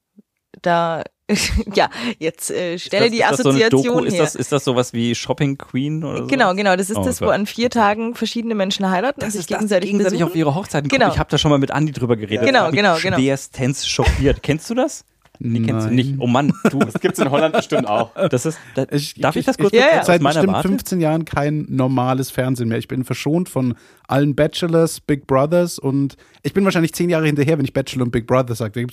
Da, 0.60 1.04
ja, 1.74 1.88
jetzt 2.18 2.50
äh, 2.50 2.78
stelle 2.78 3.08
die 3.10 3.24
Assoziation 3.24 4.06
ist 4.06 4.14
her. 4.14 4.22
das, 4.22 4.34
ist 4.34 4.52
das 4.52 4.64
sowas 4.64 4.92
wie 4.92 5.14
Shopping 5.14 5.56
Queen 5.56 6.02
oder 6.04 6.18
so? 6.22 6.26
genau, 6.26 6.54
genau. 6.54 6.76
Das 6.76 6.90
ist 6.90 6.96
Oh 6.98 7.04
das, 7.04 7.20
wo 7.20 7.26
Gott. 7.26 7.34
an 7.34 7.46
vier 7.46 7.70
Tagen 7.70 8.14
verschiedene 8.14 8.54
Menschen 8.54 8.90
heiraten 8.90 9.20
und 9.20 9.26
Das 9.26 9.32
sich 9.32 9.40
ist 9.42 9.50
das 9.50 9.58
gegenseitig, 9.58 9.90
gegenseitig 9.90 10.18
besuchen. 10.18 10.30
auf 10.32 10.36
ihre 10.36 10.54
Hochzeiten 10.54 10.88
Genau. 10.88 11.04
gucken. 11.06 11.14
Ich 11.14 11.18
habe 11.20 11.30
da 11.30 11.38
schon 11.38 11.50
mal 11.50 11.58
mit 11.58 11.70
Andi 11.70 11.92
drüber 11.92 12.16
geredet. 12.16 12.44
Genau, 12.46 12.66
Das 12.66 12.72
genau, 12.74 12.96
genau. 13.00 13.16
Schwerstens 13.16 13.86
schockiert. 13.86 14.42
Kennst 14.42 14.68
du 14.68 14.74
das? 14.74 15.04
Nee, 15.44 15.60
kennst 15.60 15.84
du 15.84 15.88
Nein. 15.88 15.94
nicht. 15.96 16.14
Oh 16.18 16.26
Mann, 16.26 16.52
du. 16.70 16.78
Das 16.92 17.00
gibt 17.00 17.14
es 17.14 17.20
in 17.24 17.30
Holland 17.30 17.54
bestimmt 17.54 17.86
auch. 17.86 18.12
Das 18.28 18.46
ist, 18.46 18.58
da, 18.74 18.86
Ich, 18.90 19.14
darf 19.14 19.34
ich, 19.36 19.44
das 19.44 19.58
kurz 19.58 19.72
Ich, 19.72 19.78
Ja, 19.80 19.86
ja. 19.86 20.00
ich, 20.00 20.04
seit 20.04 20.22
bestimmt 20.22 20.48
Warte? 20.52 20.68
15 20.68 21.00
Jahren 21.00 21.24
kein 21.24 21.66
normales 21.68 22.30
Fernsehen 22.30 22.68
mehr. 22.68 22.78
Ich 22.78 22.88
bin 22.88 23.04
verschont 23.04 23.48
von 23.48 23.74
allen 24.06 24.34
Bachelors, 24.34 25.00
Big 25.00 25.26
Brothers 25.26 25.78
und 25.78 26.16
ich 26.42 26.52
bin 26.52 26.64
wahrscheinlich 26.64 26.92
zehn 26.92 27.10
Jahre 27.10 27.26
hinterher, 27.26 27.58
wenn 27.58 27.64
ich 27.64 27.72
Bachelor 27.72 28.04
und 28.04 28.10
Big 28.10 28.26
Brother 28.26 28.54
sage. 28.54 28.86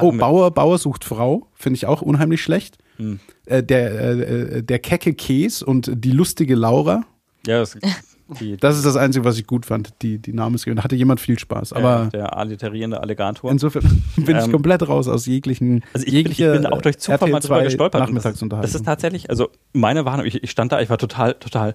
Oh, 0.00 0.08
Arme. 0.08 0.18
Bauer, 0.18 0.50
Bauer 0.50 0.78
sucht 0.78 1.04
Frau, 1.04 1.48
finde 1.54 1.76
ich 1.76 1.86
auch 1.86 2.02
unheimlich 2.02 2.42
schlecht. 2.42 2.78
Hm. 2.96 3.20
Äh, 3.46 3.62
der, 3.62 3.90
äh, 3.92 4.20
äh, 4.58 4.62
der 4.62 4.78
kecke 4.78 5.14
Käse 5.14 5.64
und 5.64 5.90
die 5.94 6.10
lustige 6.10 6.54
Laura. 6.54 7.04
Ja, 7.46 7.58
das, 7.58 7.76
die, 8.40 8.56
Das 8.56 8.76
ist 8.76 8.86
das 8.86 8.96
Einzige, 8.96 9.24
was 9.24 9.38
ich 9.38 9.46
gut 9.46 9.66
fand, 9.66 9.94
die, 10.02 10.18
die 10.18 10.32
Namensgebung. 10.32 10.76
Da 10.76 10.84
hatte 10.84 10.96
jemand 10.96 11.20
viel 11.20 11.38
Spaß. 11.38 11.72
Aber 11.74 12.08
der, 12.12 12.36
alliterierende 12.36 13.00
Alligator. 13.00 13.50
insofern 13.50 13.82
bin 14.16 14.36
ich 14.36 14.44
Ähm, 14.44 14.52
komplett 14.52 14.86
raus 14.88 15.08
aus 15.08 15.26
jeglichen. 15.26 15.82
Also 15.92 16.06
ich 16.06 16.12
bin, 16.24 16.32
ich 16.32 16.38
bin 16.38 16.66
auch 16.66 16.82
durch 16.82 16.98
Zufall 16.98 17.30
mal 17.30 17.40
drüber 17.40 17.58
RTL2 17.58 17.64
gestolpert. 17.64 18.00
und 18.00 18.00
Das, 18.00 18.24
Nachmittagsunterhaltung. 18.24 18.72
das 18.72 18.74
ist 18.74 18.84
tatsächlich, 18.86 19.30
also 19.30 19.50
meine 19.72 20.04
Warnung, 20.04 20.26
ich, 20.26 20.42
ich 20.42 20.50
stand 20.50 20.72
da, 20.72 20.80
ich 20.80 20.90
war 20.90 20.98
total, 20.98 21.34
total 21.34 21.74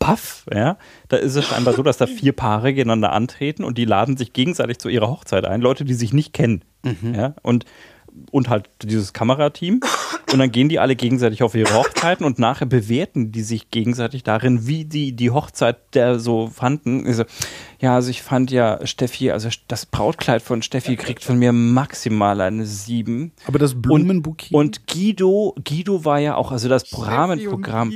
paff, 0.00 0.46
ja. 0.54 0.78
Da 1.08 1.16
ist 1.16 1.34
es 1.34 1.44
scheinbar 1.46 1.74
so, 1.74 1.82
dass 1.82 1.96
da 1.96 2.06
vier 2.06 2.32
Paare 2.32 2.72
gegeneinander 2.72 3.12
antreten 3.12 3.64
und 3.64 3.78
die 3.78 3.84
laden 3.84 4.16
sich 4.16 4.32
gegenseitig 4.32 4.78
zu 4.78 4.88
ihrer 4.88 5.08
Hochzeit 5.08 5.44
ein. 5.44 5.60
Leute, 5.60 5.84
die 5.84 5.94
sich 5.94 6.12
nicht 6.12 6.32
kennen. 6.32 6.62
Ja, 7.14 7.34
und, 7.42 7.64
und 8.30 8.48
halt 8.48 8.68
dieses 8.82 9.12
Kamerateam. 9.12 9.80
Und 10.32 10.38
dann 10.38 10.52
gehen 10.52 10.68
die 10.68 10.78
alle 10.78 10.94
gegenseitig 10.94 11.42
auf 11.42 11.54
ihre 11.54 11.72
Hochzeiten 11.72 12.26
und 12.26 12.38
nachher 12.38 12.66
bewerten 12.66 13.32
die 13.32 13.42
sich 13.42 13.70
gegenseitig 13.70 14.24
darin, 14.24 14.66
wie 14.66 14.84
die 14.84 15.12
die 15.12 15.30
Hochzeit 15.30 15.78
der 15.94 16.18
so 16.18 16.48
fanden. 16.48 17.08
Ich 17.08 17.16
so, 17.16 17.24
ja, 17.80 17.94
also 17.94 18.10
ich 18.10 18.22
fand 18.22 18.50
ja 18.50 18.86
Steffi, 18.86 19.30
also 19.30 19.48
das 19.68 19.86
Brautkleid 19.86 20.42
von 20.42 20.60
Steffi 20.62 20.96
kriegt 20.96 21.24
von 21.24 21.38
mir 21.38 21.52
maximal 21.52 22.40
eine 22.40 22.66
7. 22.66 23.32
Aber 23.46 23.58
das 23.58 23.80
Blumenbouquet. 23.80 24.54
Und 24.54 24.86
Guido, 24.86 25.54
Guido 25.64 26.04
war 26.04 26.18
ja 26.18 26.34
auch, 26.36 26.52
also 26.52 26.68
das 26.68 26.84
Rahmenprogramm. 26.92 27.92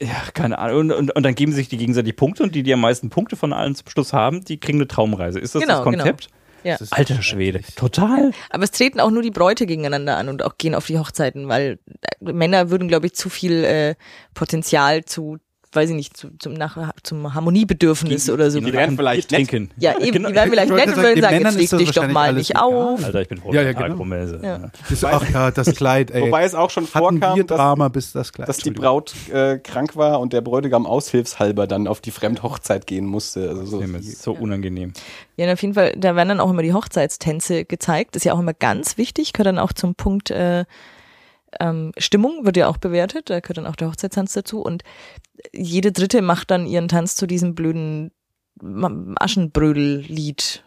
Ja, 0.00 0.22
keine 0.34 0.58
Ahnung. 0.58 0.78
Und, 0.78 0.92
und, 0.92 1.16
und 1.16 1.22
dann 1.22 1.34
geben 1.34 1.52
sich 1.52 1.68
die 1.68 1.76
gegenseitig 1.76 2.16
Punkte 2.16 2.42
und 2.42 2.54
die, 2.54 2.62
die 2.62 2.72
am 2.72 2.80
meisten 2.80 3.10
Punkte 3.10 3.36
von 3.36 3.52
allen 3.52 3.74
zum 3.74 3.88
Schluss 3.88 4.12
haben, 4.12 4.44
die 4.44 4.58
kriegen 4.58 4.78
eine 4.78 4.88
Traumreise. 4.88 5.38
Ist 5.38 5.54
das 5.54 5.62
Genau, 5.62 5.74
das 5.76 5.84
Konzept? 5.84 6.28
Ja. 6.64 6.72
Das 6.72 6.82
ist 6.82 6.92
Alter 6.92 7.22
Schwede. 7.22 7.60
Total. 7.76 8.32
Aber 8.50 8.64
es 8.64 8.70
treten 8.70 9.00
auch 9.00 9.10
nur 9.10 9.22
die 9.22 9.30
Bräute 9.30 9.66
gegeneinander 9.66 10.16
an 10.16 10.28
und 10.28 10.42
auch 10.42 10.58
gehen 10.58 10.74
auf 10.74 10.86
die 10.86 10.98
Hochzeiten, 10.98 11.48
weil 11.48 11.78
äh, 12.20 12.32
Männer 12.32 12.70
würden, 12.70 12.88
glaube 12.88 13.06
ich, 13.06 13.14
zu 13.14 13.28
viel 13.28 13.64
äh, 13.64 13.94
Potenzial 14.34 15.04
zu, 15.04 15.38
weiß 15.78 15.90
ich 15.90 15.96
nicht, 15.96 16.16
zu, 16.16 16.28
zum, 16.38 16.54
nach, 16.54 16.76
zum 17.02 17.32
Harmoniebedürfnis 17.34 18.28
oder 18.30 18.50
so. 18.50 18.60
die 18.60 18.72
werden 18.72 18.96
vielleicht 18.96 19.30
trinken. 19.30 19.70
Ja, 19.78 19.98
eben, 19.98 20.12
Genau. 20.18 20.28
die 20.28 20.34
werden 20.34 20.50
vielleicht 20.50 20.72
nett 20.72 20.86
und 20.88 20.94
sagen, 20.94 21.02
würden 21.02 21.14
den 21.14 21.22
sagen, 21.22 21.58
jetzt 21.60 21.72
leg 21.72 21.78
dich 21.78 21.90
doch 21.92 22.08
mal 22.08 22.32
nicht 22.34 22.50
egal. 22.50 22.62
auf. 22.64 23.04
Alter, 23.04 23.20
ich 23.22 23.28
bin 23.28 23.40
Ja, 23.52 23.62
ja, 23.62 23.72
genau. 23.72 23.96
Promesse. 23.96 24.40
Ja. 24.42 24.70
Das, 24.90 25.04
ach 25.04 25.28
ja, 25.30 25.50
das 25.50 25.74
Kleid, 25.74 26.10
ey. 26.10 26.22
Wobei 26.22 26.44
es 26.44 26.54
auch 26.54 26.70
schon 26.70 26.84
Hatten 26.84 26.98
vorkam, 27.20 27.36
wir 27.36 27.44
dass, 27.44 27.56
Drama 27.56 27.88
bis 27.88 28.12
das 28.12 28.32
Kleid. 28.32 28.48
dass 28.48 28.58
die. 28.58 28.70
Braut 28.70 29.14
äh, 29.32 29.58
krank 29.58 29.96
war 29.96 30.20
und 30.20 30.32
der 30.32 30.40
Bräutigam 30.40 30.86
aushilfshalber 30.86 31.66
dann 31.66 31.86
auf 31.88 32.00
die 32.00 32.10
Fremdhochzeit 32.10 32.86
gehen 32.86 33.06
musste. 33.06 33.48
Also 33.48 33.64
so. 33.64 33.82
So 34.02 34.32
unangenehm. 34.32 34.92
Ja, 35.36 35.46
und 35.46 35.52
auf 35.52 35.62
jeden 35.62 35.74
Fall, 35.74 35.92
da 35.96 36.14
werden 36.16 36.28
dann 36.28 36.40
auch 36.40 36.50
immer 36.50 36.62
die 36.62 36.72
Hochzeitstänze 36.72 37.64
gezeigt. 37.64 38.14
Das 38.14 38.20
ist 38.20 38.24
ja 38.24 38.34
auch 38.34 38.38
immer 38.40 38.54
ganz 38.54 38.98
wichtig, 38.98 39.32
gehört 39.32 39.46
dann 39.46 39.58
auch 39.58 39.72
zum 39.72 39.94
Punkt 39.94 40.30
äh, 40.30 40.64
ähm, 41.60 41.92
Stimmung, 41.98 42.44
wird 42.44 42.56
ja 42.56 42.68
auch 42.68 42.78
bewertet, 42.78 43.30
da 43.30 43.40
gehört 43.40 43.58
dann 43.58 43.66
auch 43.66 43.76
der 43.76 43.88
Hochzeitstanz 43.88 44.32
dazu. 44.32 44.60
Und 44.60 44.82
jede 45.52 45.92
Dritte 45.92 46.22
macht 46.22 46.50
dann 46.50 46.66
ihren 46.66 46.88
Tanz 46.88 47.14
zu 47.14 47.26
diesem 47.26 47.54
blöden 47.54 48.10
Aschenbrödel-Lied. 48.60 50.64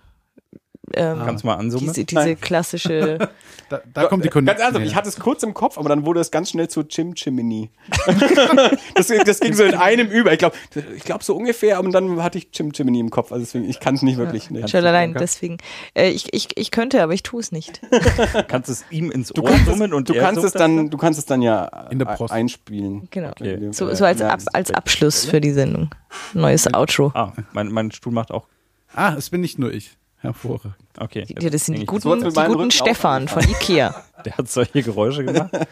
Ähm, 0.93 1.19
Kannst 1.25 1.43
du 1.43 1.47
mal 1.47 1.55
ansummen? 1.55 1.87
diese, 1.87 2.05
diese 2.05 2.35
klassische, 2.35 3.29
Da, 3.71 3.81
da 3.93 4.05
kommt 4.05 4.25
die 4.25 4.29
Connection. 4.29 4.57
Ganz 4.57 4.59
ernsthaft, 4.59 4.85
ich 4.85 4.95
hatte 4.95 5.07
es 5.07 5.17
kurz 5.17 5.43
im 5.43 5.53
Kopf, 5.53 5.77
aber 5.77 5.87
dann 5.87 6.05
wurde 6.05 6.19
es 6.19 6.29
ganz 6.29 6.49
schnell 6.49 6.67
zu 6.67 6.83
Chim 6.83 7.15
Chimini. 7.15 7.69
das, 8.95 9.07
das 9.07 9.39
ging 9.39 9.53
so 9.53 9.63
in 9.63 9.75
einem 9.75 10.09
über. 10.09 10.33
Ich 10.33 10.39
glaube, 10.39 10.57
ich 10.95 11.03
glaub 11.05 11.23
so 11.23 11.37
ungefähr, 11.37 11.77
aber 11.77 11.89
dann 11.89 12.21
hatte 12.21 12.37
ich 12.37 12.51
Chim 12.51 12.73
Chimini 12.73 12.99
im 12.99 13.09
Kopf. 13.09 13.31
Also 13.31 13.45
deswegen, 13.45 13.69
ich 13.69 13.79
kann 13.79 13.95
es 13.95 14.01
nicht 14.01 14.17
wirklich. 14.17 14.49
Nee. 14.49 14.67
schon 14.67 14.85
allein 14.85 15.13
deswegen. 15.13 15.57
Äh, 15.93 16.09
ich, 16.09 16.33
ich, 16.33 16.49
ich 16.57 16.71
könnte, 16.71 17.01
aber 17.01 17.13
ich 17.13 17.23
tue 17.23 17.39
es 17.39 17.53
nicht. 17.53 17.81
Kannst 18.49 18.69
es 18.69 18.83
ihm 18.89 19.09
ins 19.09 19.29
Du 19.29 19.41
Ohr 19.41 19.49
kannst, 19.49 19.65
summen 19.67 19.91
es, 19.91 19.97
und 19.97 20.09
du, 20.09 20.15
kannst 20.15 20.43
es 20.43 20.51
dann, 20.51 20.89
du 20.89 20.97
kannst 20.97 21.17
es 21.17 21.25
dann 21.25 21.41
ja 21.41 21.65
In 21.91 21.99
der 21.99 22.09
äh, 22.09 22.15
Post. 22.17 22.33
einspielen. 22.33 23.07
Genau. 23.09 23.29
Okay. 23.29 23.69
So, 23.71 23.93
so 23.95 24.03
als, 24.03 24.21
Ab, 24.21 24.41
als 24.51 24.71
Abschluss 24.71 25.23
für 25.23 25.39
die 25.39 25.51
Sendung. 25.51 25.89
Neues 26.33 26.73
Outro. 26.73 27.11
Ah, 27.13 27.31
mein, 27.53 27.69
mein 27.69 27.91
Stuhl 27.91 28.11
macht 28.11 28.31
auch. 28.31 28.47
Ah, 28.93 29.15
es 29.17 29.29
bin 29.29 29.39
nicht 29.39 29.57
nur 29.57 29.71
ich. 29.71 29.91
Hervorragend. 30.21 30.75
Okay. 30.99 31.25
Ja, 31.39 31.49
das 31.49 31.65
sind 31.65 31.79
die 31.79 31.85
guten, 31.85 32.19
die 32.19 32.25
guten 32.25 32.39
Rücken 32.39 32.71
Stefan 32.71 33.27
von 33.27 33.43
Ikea. 33.43 33.95
Der 34.25 34.37
hat 34.37 34.47
solche 34.47 34.81
Geräusche 34.81 35.25
gemacht. 35.25 35.51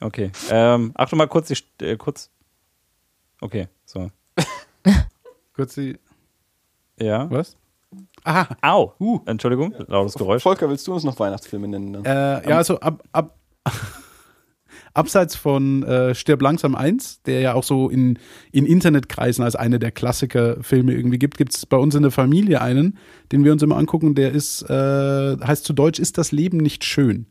Okay. 0.00 0.32
Ähm, 0.50 0.90
Achtung 0.96 1.16
mal 1.16 1.28
kurz, 1.28 1.46
die, 1.46 1.84
äh, 1.84 1.96
kurz. 1.96 2.28
Okay, 3.40 3.68
so. 3.84 4.10
Kurz 5.54 5.76
die. 5.76 5.96
Ja. 6.98 7.30
Was? 7.30 7.56
Aha. 8.24 8.48
Au! 8.62 8.94
Uh. 8.98 9.20
Entschuldigung, 9.26 9.72
lautes 9.86 10.14
Geräusch. 10.14 10.42
Volker, 10.42 10.68
willst 10.68 10.88
du 10.88 10.94
uns 10.94 11.04
noch 11.04 11.16
Weihnachtsfilme 11.20 11.68
nennen? 11.68 12.04
Äh, 12.04 12.48
ja, 12.48 12.56
also 12.56 12.80
ab, 12.80 13.00
ab, 13.12 13.36
abseits 14.94 15.36
von 15.36 15.82
äh, 15.82 16.14
Stirb 16.14 16.42
langsam 16.42 16.74
1, 16.74 17.22
der 17.22 17.40
ja 17.40 17.54
auch 17.54 17.64
so 17.64 17.88
in, 17.88 18.18
in 18.50 18.66
Internetkreisen 18.66 19.44
als 19.44 19.56
eine 19.56 19.78
der 19.78 19.90
Klassikerfilme 19.90 20.92
irgendwie 20.92 21.18
gibt, 21.18 21.38
gibt 21.38 21.54
es 21.54 21.66
bei 21.66 21.76
uns 21.76 21.94
in 21.94 22.02
der 22.02 22.10
Familie 22.10 22.60
einen, 22.60 22.98
den 23.30 23.44
wir 23.44 23.52
uns 23.52 23.62
immer 23.62 23.76
angucken, 23.76 24.14
der 24.14 24.32
ist, 24.32 24.62
äh, 24.62 25.36
heißt 25.38 25.64
zu 25.64 25.72
Deutsch, 25.72 25.98
ist 25.98 26.18
das 26.18 26.32
Leben 26.32 26.58
nicht 26.58 26.84
schön? 26.84 27.26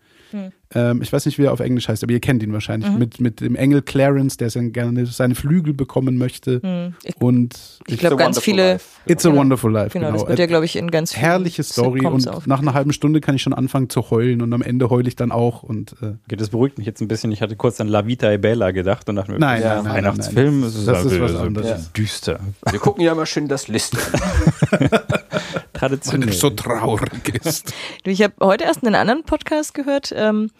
Ähm, 0.73 1.01
ich 1.01 1.11
weiß 1.11 1.25
nicht, 1.25 1.38
wie 1.38 1.43
er 1.43 1.51
auf 1.53 1.59
Englisch 1.59 1.89
heißt, 1.89 2.01
aber 2.03 2.13
ihr 2.13 2.21
kennt 2.21 2.41
ihn 2.43 2.53
wahrscheinlich. 2.53 2.89
Mit, 2.91 3.19
mit 3.19 3.41
dem 3.41 3.55
Engel 3.55 3.82
Clarence, 3.82 4.38
der 4.38 4.49
sein, 4.49 4.71
gerne 4.71 5.05
seine 5.05 5.36
Flügel 5.36 5.73
bekommen 5.73 6.17
möchte. 6.17 6.93
Ich, 7.03 7.15
Und 7.21 7.59
ich 7.88 7.97
glaube, 7.99 8.15
ganz 8.15 8.39
viele, 8.39 8.73
Life. 8.73 8.86
It's 9.05 9.25
a 9.25 9.29
Genau. 9.29 9.41
Wonderful 9.41 9.71
Life. 9.71 9.89
genau, 9.91 10.07
Genau, 10.07 10.19
das 10.19 10.29
wird 10.29 10.39
ja, 10.39 10.45
glaube 10.45 10.65
ich, 10.65 10.75
in 10.77 10.89
ganz 10.91 11.11
vielen 11.13 11.25
herrliche 11.25 11.63
Story 11.63 12.05
und 12.05 12.27
auf. 12.27 12.47
nach 12.47 12.61
einer 12.61 12.73
halben 12.73 12.93
Stunde 12.93 13.19
kann 13.19 13.36
ich 13.36 13.41
schon 13.41 13.53
anfangen 13.53 13.89
zu 13.89 14.09
heulen 14.11 14.41
und 14.41 14.53
am 14.53 14.61
Ende 14.61 14.89
heule 14.89 15.07
ich 15.07 15.15
dann 15.15 15.32
auch 15.32 15.63
und 15.63 15.93
äh, 16.01 16.13
Okay, 16.25 16.36
das 16.38 16.49
beruhigt 16.49 16.77
mich 16.77 16.88
jetzt 16.88 17.01
ein 17.01 17.07
bisschen. 17.07 17.32
Ich 17.32 17.41
hatte 17.41 17.55
kurz 17.55 17.82
an 17.82 17.88
La 17.88 18.05
Vita 18.07 18.32
e 18.32 18.38
Bella 18.38 18.71
gedacht 18.71 19.09
und 19.09 19.15
dachte 19.17 19.32
mir, 19.32 19.39
Nein, 19.39 19.61
ja, 19.61 19.75
nein, 19.75 19.84
nein, 19.84 19.93
Weihnachtsfilm, 19.95 20.61
nein, 20.61 20.69
das 20.69 20.75
ist, 20.75 20.88
das 20.88 21.05
ist 21.05 21.11
ja 21.13 21.21
was 21.21 21.32
so 21.32 21.38
anderes. 21.39 21.91
düster. 21.93 22.39
Wir 22.69 22.79
gucken 22.79 23.03
ja 23.03 23.11
immer 23.11 23.25
schön 23.25 23.47
das 23.47 23.67
Liste. 23.67 23.97
Traditionell. 25.74 26.34
so 26.34 26.49
traurig 26.49 27.45
ist. 27.45 27.74
Du, 28.04 28.12
Ich 28.12 28.22
habe 28.22 28.34
heute 28.41 28.66
erst 28.66 28.86
einen 28.86 28.95
anderen 28.95 29.24
Podcast 29.24 29.74
gehört, 29.74 30.14
ähm, 30.16 30.52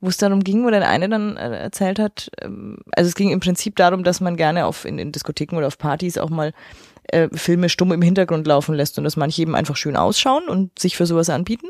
wo 0.00 0.08
es 0.08 0.16
darum 0.16 0.44
ging, 0.44 0.64
wo 0.64 0.70
der 0.70 0.88
eine 0.88 1.08
dann 1.08 1.36
äh, 1.36 1.56
erzählt 1.58 1.98
hat, 1.98 2.30
ähm, 2.40 2.78
also 2.92 3.08
es 3.08 3.14
ging 3.14 3.30
im 3.30 3.40
Prinzip 3.40 3.76
darum, 3.76 4.04
dass 4.04 4.20
man 4.20 4.36
gerne 4.36 4.66
auf 4.66 4.84
in, 4.84 4.98
in 4.98 5.12
Diskotheken 5.12 5.56
oder 5.56 5.66
auf 5.68 5.78
Partys 5.78 6.18
auch 6.18 6.30
mal 6.30 6.52
äh, 7.08 7.28
Filme 7.32 7.68
stumm 7.68 7.92
im 7.92 8.02
Hintergrund 8.02 8.46
laufen 8.46 8.74
lässt 8.74 8.98
und 8.98 9.04
dass 9.04 9.16
manche 9.16 9.42
eben 9.42 9.54
einfach 9.54 9.76
schön 9.76 9.96
ausschauen 9.96 10.48
und 10.48 10.78
sich 10.78 10.96
für 10.96 11.06
sowas 11.06 11.30
anbieten. 11.30 11.68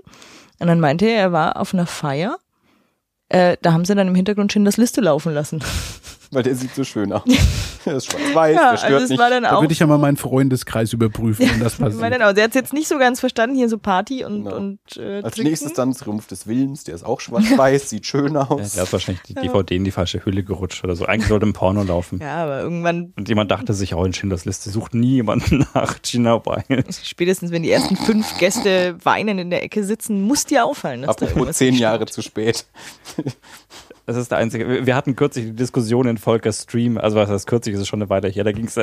Und 0.59 0.68
dann 0.68 0.81
meinte 0.81 1.07
er, 1.07 1.16
er 1.16 1.33
war 1.33 1.61
auf 1.61 1.74
einer 1.74 1.87
Feier, 1.87 2.39
äh, 3.29 3.57
da 3.61 3.72
haben 3.72 3.85
sie 3.85 3.95
dann 3.95 4.09
im 4.09 4.14
Hintergrund 4.14 4.53
schön 4.53 4.64
das 4.64 4.77
Liste 4.77 5.01
laufen 5.01 5.35
lassen. 5.35 5.62
Weil 6.33 6.43
der 6.43 6.55
sieht 6.57 6.74
so 6.74 6.85
schön 6.85 7.12
aus. 7.12 7.22
Der 7.87 7.99
ist 7.99 8.07
schwarz-weiß, 8.11 8.57
ja, 8.57 8.70
der 8.72 8.77
stört 8.79 8.93
also 8.95 9.05
es 9.05 9.11
nicht. 9.11 9.18
war 9.20 9.31
dann 9.31 9.45
Da 9.45 9.53
auch 9.57 9.61
würde 9.61 9.72
ich 9.72 9.79
ja 9.79 9.87
mal 9.87 9.97
meinen 9.97 10.16
Freundeskreis 10.16 10.93
überprüfen, 10.93 11.49
wenn 11.49 11.61
das 11.61 11.74
Ich 11.74 11.79
meine, 11.79 11.95
passiert. 11.95 12.12
genau, 12.14 12.33
der 12.33 12.43
hat 12.45 12.55
jetzt 12.57 12.72
nicht 12.72 12.89
so 12.89 12.99
ganz 12.99 13.20
verstanden, 13.20 13.55
hier 13.55 13.68
so 13.68 13.79
Party 13.79 14.24
und, 14.24 14.43
Genau. 14.43 14.57
und 14.57 14.81
äh, 14.97 15.20
Als 15.22 15.37
trinken. 15.37 15.51
nächstes 15.51 15.72
dann 15.74 15.93
Triumph 15.95 16.27
des 16.27 16.49
Willens, 16.49 16.83
der 16.83 16.97
ist 16.97 17.05
auch 17.05 17.20
schwarz-weiß, 17.20 17.89
sieht 17.91 18.05
schön 18.07 18.35
Ja, 18.35 18.41
aus. 18.51 18.72
der 18.72 18.83
hat 18.83 18.93
wahrscheinlich 18.93 19.22
die 19.22 19.35
DVD 19.35 19.77
in 19.77 19.85
die 19.85 19.93
falsche 19.93 20.24
Hülle 20.24 20.43
gerutscht 20.43 20.83
oder 20.83 20.97
so. 20.97 21.07
Eigentlich 21.07 21.29
sollte 21.29 21.47
ein 21.47 21.53
Porno 21.53 21.85
laufen. 21.85 22.18
Ja, 22.20 22.43
aber 22.43 22.61
irgendwann, 22.61 23.12
Und 23.16 23.29
jemand 23.29 23.53
dachte 23.53 23.72
sich, 23.72 23.95
auch 23.95 24.05
in 24.05 24.12
Schindlers 24.12 24.45
Liste 24.47 24.68
sucht 24.70 24.93
nie 24.95 25.14
jemanden 25.14 25.64
nach 25.74 26.03
Gina 26.03 26.45
Wild. 26.45 26.87
spätestens 27.05 27.53
wenn 27.53 27.62
die 27.62 27.70
ersten 27.70 27.95
fünf 27.97 28.37
Gäste 28.39 28.97
weinen 29.05 29.39
in 29.39 29.51
der 29.51 29.62
Ecke 29.62 29.85
sitzen, 29.85 30.22
muss 30.22 30.45
dir 30.45 30.64
auffallen, 30.64 31.03
da 31.03 31.09
Apropos 31.11 31.37
irgendwas 31.37 31.57
zehn 31.59 31.74
Jahre 31.74 32.07
zu 32.07 32.20
spät. 32.20 32.66
Das 34.07 34.16
ist 34.16 34.30
der 34.30 34.38
einzige. 34.38 34.86
Wir- 34.86 34.94
hatten 34.94 35.16
kürzlich 35.16 35.46
die 35.46 35.52
Diskussion 35.57 36.07
in 36.07 36.16
Volkers 36.16 36.62
Stream, 36.62 36.96
also 36.96 37.16
was 37.16 37.28
heißt 37.28 37.46
kürzlich, 37.46 37.74
ist 37.74 37.80
es 37.82 37.88
schon 37.88 38.00
eine 38.00 38.09
Weile 38.09 38.28
her, 38.28 38.44
da 38.44 38.52
ging 38.52 38.66
es 38.68 38.78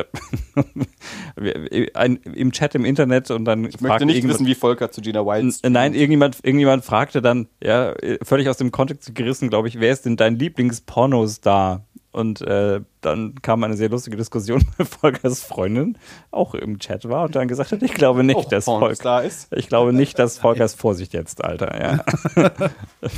im 2.36 2.52
Chat 2.52 2.76
im 2.76 2.84
Internet 2.86 3.32
und 3.32 3.46
dann 3.46 3.66
Ich 3.66 3.80
möchte 3.82 4.06
nicht 4.06 4.28
wissen, 4.28 4.46
wie 4.46 4.54
Volker 4.54 4.92
zu 4.92 5.02
Gina 5.02 5.26
Wild 5.26 5.56
Nein, 5.68 5.94
irgendjemand, 5.94 6.38
irgendjemand 6.44 6.84
fragte 6.84 7.22
dann, 7.22 7.48
ja, 7.64 7.94
völlig 8.22 8.50
aus 8.50 8.58
dem 8.58 8.72
Kontext 8.72 9.16
gerissen, 9.16 9.50
glaube 9.50 9.70
ich, 9.70 9.80
wer 9.80 9.94
ist 9.94 10.06
denn 10.06 10.18
dein 10.18 10.38
Lieblings-Pornostar? 10.38 11.86
Und 12.14 12.42
äh, 12.42 12.80
dann 13.02 13.42
kam 13.42 13.64
eine 13.64 13.76
sehr 13.76 13.90
lustige 13.90 14.16
Diskussion 14.16 14.64
mit 14.78 14.88
Volkers 14.88 15.42
Freundin, 15.44 15.98
auch 16.32 16.54
im 16.54 16.78
Chat 16.80 17.10
war, 17.10 17.26
und 17.26 17.36
dann 17.36 17.48
gesagt 17.48 17.72
hat, 17.72 17.82
ich 17.82 17.94
glaube 17.94 18.24
nicht, 18.24 18.38
auch 18.38 18.46
dass 18.46 18.66
Volker, 18.66 19.24
ist. 19.24 19.48
ich 19.52 19.68
glaube 19.68 19.94
nicht, 19.94 20.18
dass 20.20 20.38
Volkers 20.40 20.76
Vorsicht 20.76 21.14
jetzt, 21.14 21.44
Alter, 21.44 21.76
ja. 21.82 22.06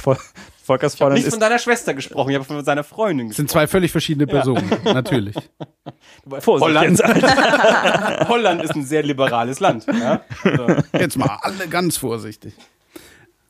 Vol- 0.03 0.17
Volkers 0.63 0.95
Ich 0.95 1.01
habe 1.01 1.09
Freundin 1.11 1.13
nicht 1.17 1.27
ist 1.27 1.33
von 1.33 1.39
deiner 1.41 1.59
Schwester 1.59 1.93
gesprochen, 1.93 2.29
ich 2.29 2.35
habe 2.37 2.45
von 2.45 2.63
seiner 2.65 2.83
Freundin 2.85 3.27
Das 3.27 3.37
sind 3.37 3.51
zwei 3.51 3.67
völlig 3.67 3.91
verschiedene 3.91 4.25
Personen, 4.27 4.71
natürlich. 4.85 5.35
gesprochen. 5.35 6.41
Vorsicht 6.41 6.67
Holland, 6.69 6.89
jetzt, 6.99 7.03
Alter. 7.03 8.27
Holland 8.29 8.63
ist 8.63 8.75
ein 8.75 8.85
sehr 8.85 9.03
liberales 9.03 9.59
Land. 9.59 9.85
Ja? 9.87 10.21
Also, 10.43 10.67
Jetzt 10.97 11.17
mal 11.17 11.37
alle 11.41 11.67
ganz 11.67 11.97
vorsichtig. 11.97 12.53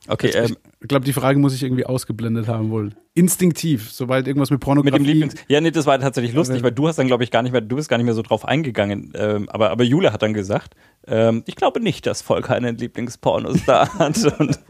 Okay, 0.08 0.28
ähm, 0.28 0.56
Ich 0.86 0.88
glaube, 0.88 1.04
die 1.04 1.12
Frage 1.12 1.40
muss 1.40 1.52
ich 1.52 1.64
irgendwie 1.64 1.84
ausgeblendet 1.84 2.46
haben 2.46 2.70
wohl. 2.70 2.92
Instinktiv, 3.14 3.90
sobald 3.90 4.28
irgendwas 4.28 4.50
mit 4.50 4.58
mit 4.58 4.64
Pornografie. 4.64 4.98
dem 4.98 5.04
Lieblings. 5.04 5.34
Ja, 5.48 5.60
nee, 5.60 5.72
das 5.72 5.84
war 5.84 5.98
tatsächlich 5.98 6.32
lustig, 6.32 6.62
weil 6.62 6.70
du 6.70 6.86
hast 6.86 6.96
dann, 6.96 7.08
glaube 7.08 7.24
ich, 7.24 7.32
gar 7.32 7.42
nicht 7.42 7.50
mehr, 7.50 7.60
du 7.60 7.74
bist 7.74 7.88
gar 7.88 7.96
nicht 7.96 8.04
mehr 8.04 8.14
so 8.14 8.22
drauf 8.22 8.44
eingegangen. 8.44 9.12
Ähm, 9.16 9.48
aber, 9.48 9.70
aber 9.70 9.82
Jule 9.82 10.12
hat 10.12 10.22
dann 10.22 10.32
gesagt, 10.32 10.76
ähm, 11.08 11.42
ich 11.46 11.56
glaube 11.56 11.80
nicht, 11.80 12.06
dass 12.06 12.22
Volker 12.22 12.54
einen 12.54 12.76
Lieblingspornos 12.76 13.64
da 13.66 13.88
hat. 13.98 14.16
Und, 14.38 14.60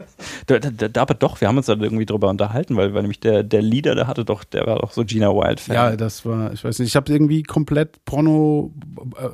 da, 0.47 0.57
da, 0.57 0.87
da, 0.87 1.01
aber 1.03 1.13
doch, 1.13 1.39
wir 1.39 1.49
haben 1.49 1.57
uns 1.57 1.67
da 1.67 1.73
irgendwie 1.73 2.07
drüber 2.07 2.29
unterhalten, 2.29 2.75
weil, 2.77 2.95
weil 2.95 3.03
nämlich 3.03 3.19
der, 3.19 3.43
der 3.43 3.61
Leader, 3.61 3.93
der 3.93 4.07
hatte 4.07 4.25
doch, 4.25 4.43
der 4.43 4.65
war 4.65 4.79
doch 4.79 4.91
so 4.91 5.05
Gina 5.05 5.29
Wild-Fan. 5.29 5.75
Ja, 5.75 5.95
das 5.95 6.25
war, 6.25 6.51
ich 6.51 6.63
weiß 6.63 6.79
nicht, 6.79 6.87
ich 6.87 6.95
habe 6.95 7.13
irgendwie 7.13 7.43
komplett 7.43 8.03
Porno, 8.05 8.73
äh, 9.19 9.29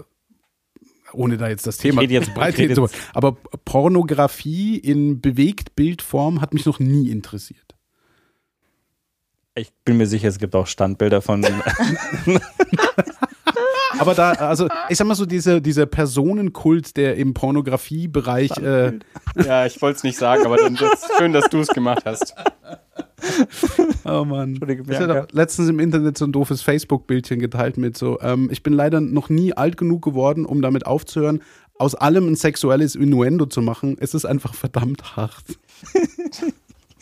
ohne 1.13 1.37
da 1.37 1.47
jetzt 1.47 1.65
das 1.67 1.77
Thema 1.77 2.01
rede 2.01 2.13
jetzt- 2.13 2.33
breit 2.33 2.57
rede 2.57 2.73
jetzt- 2.81 2.95
aber 3.13 3.33
Pornografie 3.65 4.77
in 4.77 5.21
Bewegtbildform 5.21 6.41
hat 6.41 6.53
mich 6.53 6.65
noch 6.65 6.79
nie 6.79 7.09
interessiert. 7.09 7.59
Ich 9.55 9.71
bin 9.85 9.97
mir 9.97 10.07
sicher, 10.07 10.27
es 10.29 10.39
gibt 10.39 10.55
auch 10.55 10.65
Standbilder 10.67 11.21
von. 11.21 11.45
Aber 13.99 14.13
da, 14.13 14.31
also 14.31 14.67
ich 14.89 14.97
sag 14.97 15.07
mal 15.07 15.15
so, 15.15 15.25
diese, 15.25 15.61
dieser 15.61 15.85
Personenkult, 15.85 16.97
der 16.97 17.15
im 17.15 17.33
Pornografiebereich 17.33 18.51
äh, 18.57 18.99
Ja, 19.43 19.65
ich 19.65 19.81
wollte 19.81 19.97
es 19.97 20.03
nicht 20.03 20.17
sagen, 20.17 20.45
aber 20.45 20.57
dann, 20.57 20.75
das, 20.75 21.07
schön, 21.17 21.33
dass 21.33 21.49
du 21.49 21.59
es 21.59 21.67
gemacht 21.69 22.03
hast. 22.05 22.35
Oh 24.03 24.25
Mann. 24.25 24.49
Entschuldige, 24.49 24.83
Ich 24.91 24.97
doch 24.97 25.27
letztens 25.31 25.69
im 25.69 25.79
Internet 25.79 26.17
so 26.17 26.25
ein 26.25 26.33
doofes 26.33 26.61
Facebook-Bildchen 26.61 27.39
geteilt 27.39 27.77
mit 27.77 27.97
so, 27.97 28.19
ähm, 28.19 28.49
ich 28.51 28.63
bin 28.63 28.73
leider 28.73 28.99
noch 28.99 29.29
nie 29.29 29.53
alt 29.53 29.77
genug 29.77 30.03
geworden, 30.03 30.45
um 30.45 30.61
damit 30.61 30.85
aufzuhören, 30.85 31.41
aus 31.77 31.95
allem 31.95 32.27
ein 32.27 32.35
sexuelles 32.35 32.95
Innuendo 32.95 33.45
zu 33.45 33.61
machen. 33.61 33.95
Es 33.99 34.13
ist 34.13 34.25
einfach 34.25 34.53
verdammt 34.53 35.15
hart. 35.15 35.43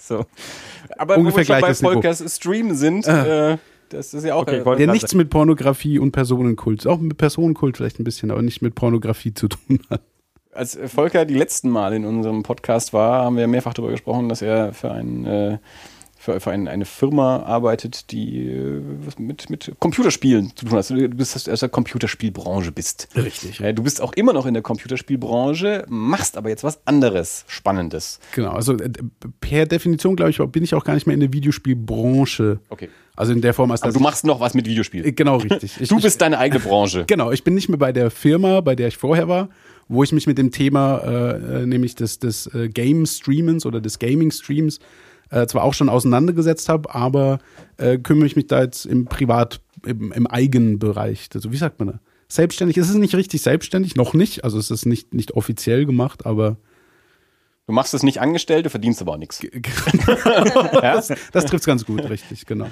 So. 0.03 0.25
Aber 0.97 1.15
Ungefähr 1.17 1.33
wo 1.33 1.37
wir 1.37 1.45
schon 1.45 1.61
bei. 1.61 1.73
Volkers 1.75 2.35
Stream 2.35 2.73
sind, 2.73 3.07
äh, 3.07 3.57
das 3.93 4.13
ist 4.13 4.25
ja 4.25 4.35
auch 4.35 4.41
Okay, 4.41 4.63
Der 4.77 4.87
nichts 4.87 5.13
mit 5.13 5.29
Pornografie 5.29 5.99
und 5.99 6.11
Personenkult, 6.11 6.87
auch 6.87 6.99
mit 6.99 7.17
Personenkult 7.17 7.77
vielleicht 7.77 7.99
ein 7.99 8.03
bisschen, 8.03 8.31
aber 8.31 8.41
nicht 8.41 8.61
mit 8.61 8.75
Pornografie 8.75 9.33
zu 9.33 9.47
tun 9.47 9.79
hat. 9.89 10.01
Als 10.53 10.77
Volker 10.87 11.25
die 11.25 11.35
letzten 11.35 11.69
Mal 11.69 11.93
in 11.93 12.05
unserem 12.05 12.43
Podcast 12.43 12.91
war, 12.91 13.23
haben 13.23 13.37
wir 13.37 13.47
mehrfach 13.47 13.73
darüber 13.73 13.91
gesprochen, 13.91 14.27
dass 14.27 14.41
er 14.41 14.73
für, 14.73 14.91
ein, 14.91 15.25
äh, 15.25 15.57
für, 16.21 16.39
für 16.39 16.51
ein, 16.51 16.67
eine 16.67 16.85
Firma 16.85 17.37
arbeitet, 17.37 18.11
die 18.11 18.47
äh, 18.47 18.79
was 19.03 19.17
mit, 19.17 19.49
mit 19.49 19.73
Computerspielen 19.79 20.55
zu 20.55 20.65
tun 20.65 20.77
hat. 20.77 20.87
Du 20.91 21.09
bist 21.09 21.49
aus 21.49 21.59
der 21.61 21.69
Computerspielbranche 21.69 22.71
bist. 22.71 23.07
Richtig. 23.15 23.59
Äh, 23.59 23.73
Du 23.73 23.81
bist 23.81 24.01
auch 24.01 24.13
immer 24.13 24.31
noch 24.31 24.45
in 24.45 24.53
der 24.53 24.61
Computerspielbranche, 24.61 25.85
machst 25.89 26.37
aber 26.37 26.49
jetzt 26.49 26.63
was 26.63 26.85
anderes, 26.85 27.43
Spannendes. 27.47 28.19
Genau, 28.35 28.51
also 28.51 28.73
äh, 28.73 28.91
per 29.39 29.65
Definition, 29.65 30.15
glaube 30.15 30.29
ich, 30.29 30.37
bin 30.51 30.63
ich 30.63 30.75
auch 30.75 30.83
gar 30.83 30.93
nicht 30.93 31.07
mehr 31.07 31.15
in 31.15 31.21
der 31.21 31.33
Videospielbranche. 31.33 32.59
Okay. 32.69 32.89
Also 33.15 33.33
in 33.33 33.41
der 33.41 33.55
Form, 33.55 33.71
als 33.71 33.81
Aber 33.81 33.91
du 33.91 33.99
machst 33.99 34.23
noch 34.23 34.39
was 34.39 34.53
mit 34.53 34.67
Videospielen. 34.67 35.07
ich, 35.07 35.15
genau 35.15 35.37
richtig. 35.37 35.75
Ich, 35.81 35.89
Du 35.89 35.97
ich, 35.97 36.03
bist 36.03 36.21
deine 36.21 36.37
eigene 36.37 36.59
Branche. 36.63 37.05
Genau, 37.07 37.31
ich 37.31 37.43
bin 37.43 37.55
nicht 37.55 37.67
mehr 37.67 37.79
bei 37.79 37.91
der 37.91 38.11
Firma, 38.11 38.61
bei 38.61 38.75
der 38.75 38.89
ich 38.89 38.97
vorher 38.97 39.27
war, 39.27 39.49
wo 39.87 40.03
ich 40.03 40.11
mich 40.11 40.27
mit 40.27 40.37
dem 40.37 40.51
Thema, 40.51 40.99
äh, 40.99 41.65
nämlich 41.65 41.95
des, 41.95 42.19
des 42.19 42.49
Game-Streamens 42.53 43.65
oder 43.65 43.81
des 43.81 43.97
Gaming-Streams, 43.97 44.79
äh, 45.31 45.47
zwar 45.47 45.63
auch 45.63 45.73
schon 45.73 45.89
auseinandergesetzt 45.89 46.69
habe, 46.69 46.93
aber 46.93 47.39
äh, 47.77 47.97
kümmere 47.97 48.27
ich 48.27 48.35
mich 48.35 48.47
da 48.47 48.61
jetzt 48.61 48.85
im 48.85 49.05
Privat, 49.05 49.61
im, 49.85 50.11
im 50.11 50.27
eigenen 50.27 50.77
Bereich. 50.77 51.29
Also 51.33 51.51
wie 51.51 51.57
sagt 51.57 51.79
man 51.79 51.87
da? 51.87 51.99
Selbstständig. 52.27 52.77
Es 52.77 52.89
ist 52.89 52.95
nicht 52.95 53.15
richtig 53.15 53.41
selbstständig, 53.41 53.95
noch 53.95 54.13
nicht. 54.13 54.43
Also 54.43 54.57
es 54.59 54.71
ist 54.71 54.85
nicht, 54.85 55.13
nicht 55.13 55.31
offiziell 55.31 55.85
gemacht, 55.85 56.25
aber 56.25 56.57
Du 57.67 57.73
machst 57.73 57.93
es 57.93 58.03
nicht 58.03 58.19
angestellt, 58.19 58.65
du 58.65 58.69
verdienst 58.69 59.01
aber 59.01 59.13
auch 59.13 59.17
nichts. 59.17 59.39
das, 60.81 61.13
das 61.31 61.45
trifft 61.45 61.61
es 61.61 61.65
ganz 61.65 61.85
gut, 61.85 62.09
richtig, 62.09 62.45
genau. 62.45 62.67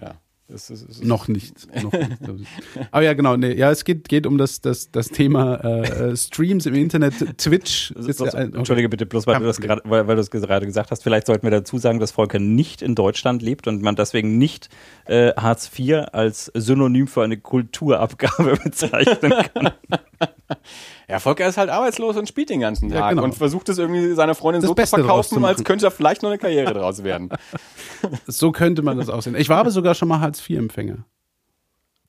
Ja. 0.00 0.14
Das 0.52 0.68
ist, 0.68 0.86
das 0.86 0.96
ist 0.96 1.04
Noch 1.04 1.28
nicht. 1.28 1.54
Noch 1.82 1.92
nicht. 1.92 2.52
Aber 2.90 3.02
ja, 3.02 3.14
genau. 3.14 3.38
Nee, 3.38 3.54
ja, 3.54 3.70
es 3.70 3.84
geht, 3.84 4.06
geht 4.06 4.26
um 4.26 4.36
das, 4.36 4.60
das, 4.60 4.90
das 4.90 5.08
Thema 5.08 5.54
äh, 5.64 6.10
äh, 6.10 6.16
Streams 6.16 6.66
im 6.66 6.74
Internet. 6.74 7.14
Twitch 7.38 7.92
ist 7.92 8.20
ja 8.20 8.26
ein, 8.34 8.54
Entschuldige 8.54 8.90
bitte, 8.90 9.06
bloß 9.06 9.26
weil 9.26 9.34
Kein 9.34 9.42
du 9.42 9.48
das 9.48 9.60
gerade, 9.60 9.80
weil, 9.86 10.06
weil 10.06 10.16
du 10.16 10.20
es 10.20 10.30
gerade 10.30 10.66
gesagt 10.66 10.90
hast. 10.90 11.02
Vielleicht 11.02 11.26
sollten 11.26 11.44
wir 11.44 11.50
dazu 11.50 11.78
sagen, 11.78 12.00
dass 12.00 12.10
Volker 12.10 12.38
nicht 12.38 12.82
in 12.82 12.94
Deutschland 12.94 13.40
lebt 13.40 13.66
und 13.66 13.80
man 13.80 13.96
deswegen 13.96 14.36
nicht 14.36 14.68
äh, 15.06 15.32
Hartz 15.36 15.70
IV 15.78 16.08
als 16.12 16.52
Synonym 16.54 17.06
für 17.06 17.22
eine 17.22 17.38
Kulturabgabe 17.38 18.56
bezeichnen 18.62 19.32
kann. 19.54 19.70
Ja, 21.08 21.18
Volker 21.18 21.46
ist 21.46 21.56
halt 21.58 21.68
arbeitslos 21.70 22.16
und 22.16 22.28
spielt 22.28 22.48
den 22.50 22.60
ganzen 22.60 22.90
Ja, 22.90 23.00
Tag 23.00 23.10
genau. 23.10 23.24
und 23.24 23.34
versucht 23.34 23.68
es 23.68 23.78
irgendwie 23.78 24.12
seiner 24.14 24.34
Freundin 24.34 24.62
Das 24.62 24.68
so 24.68 24.74
Beste 24.74 24.96
zu 24.96 25.02
verkaufen, 25.02 25.44
als 25.44 25.62
könnte 25.64 25.84
da 25.84 25.90
vielleicht 25.90 26.22
noch 26.22 26.30
eine 26.30 26.38
Karriere 26.38 26.72
draus 26.74 27.02
werden. 27.04 27.30
So 28.26 28.50
könnte 28.50 28.82
man 28.82 28.98
das 28.98 29.08
aussehen. 29.08 29.36
Ich 29.36 29.48
war 29.48 29.58
aber 29.58 29.70
sogar 29.70 29.94
schon 29.94 30.08
mal 30.08 30.18
Hartz-IV-Empfänger. 30.20 31.04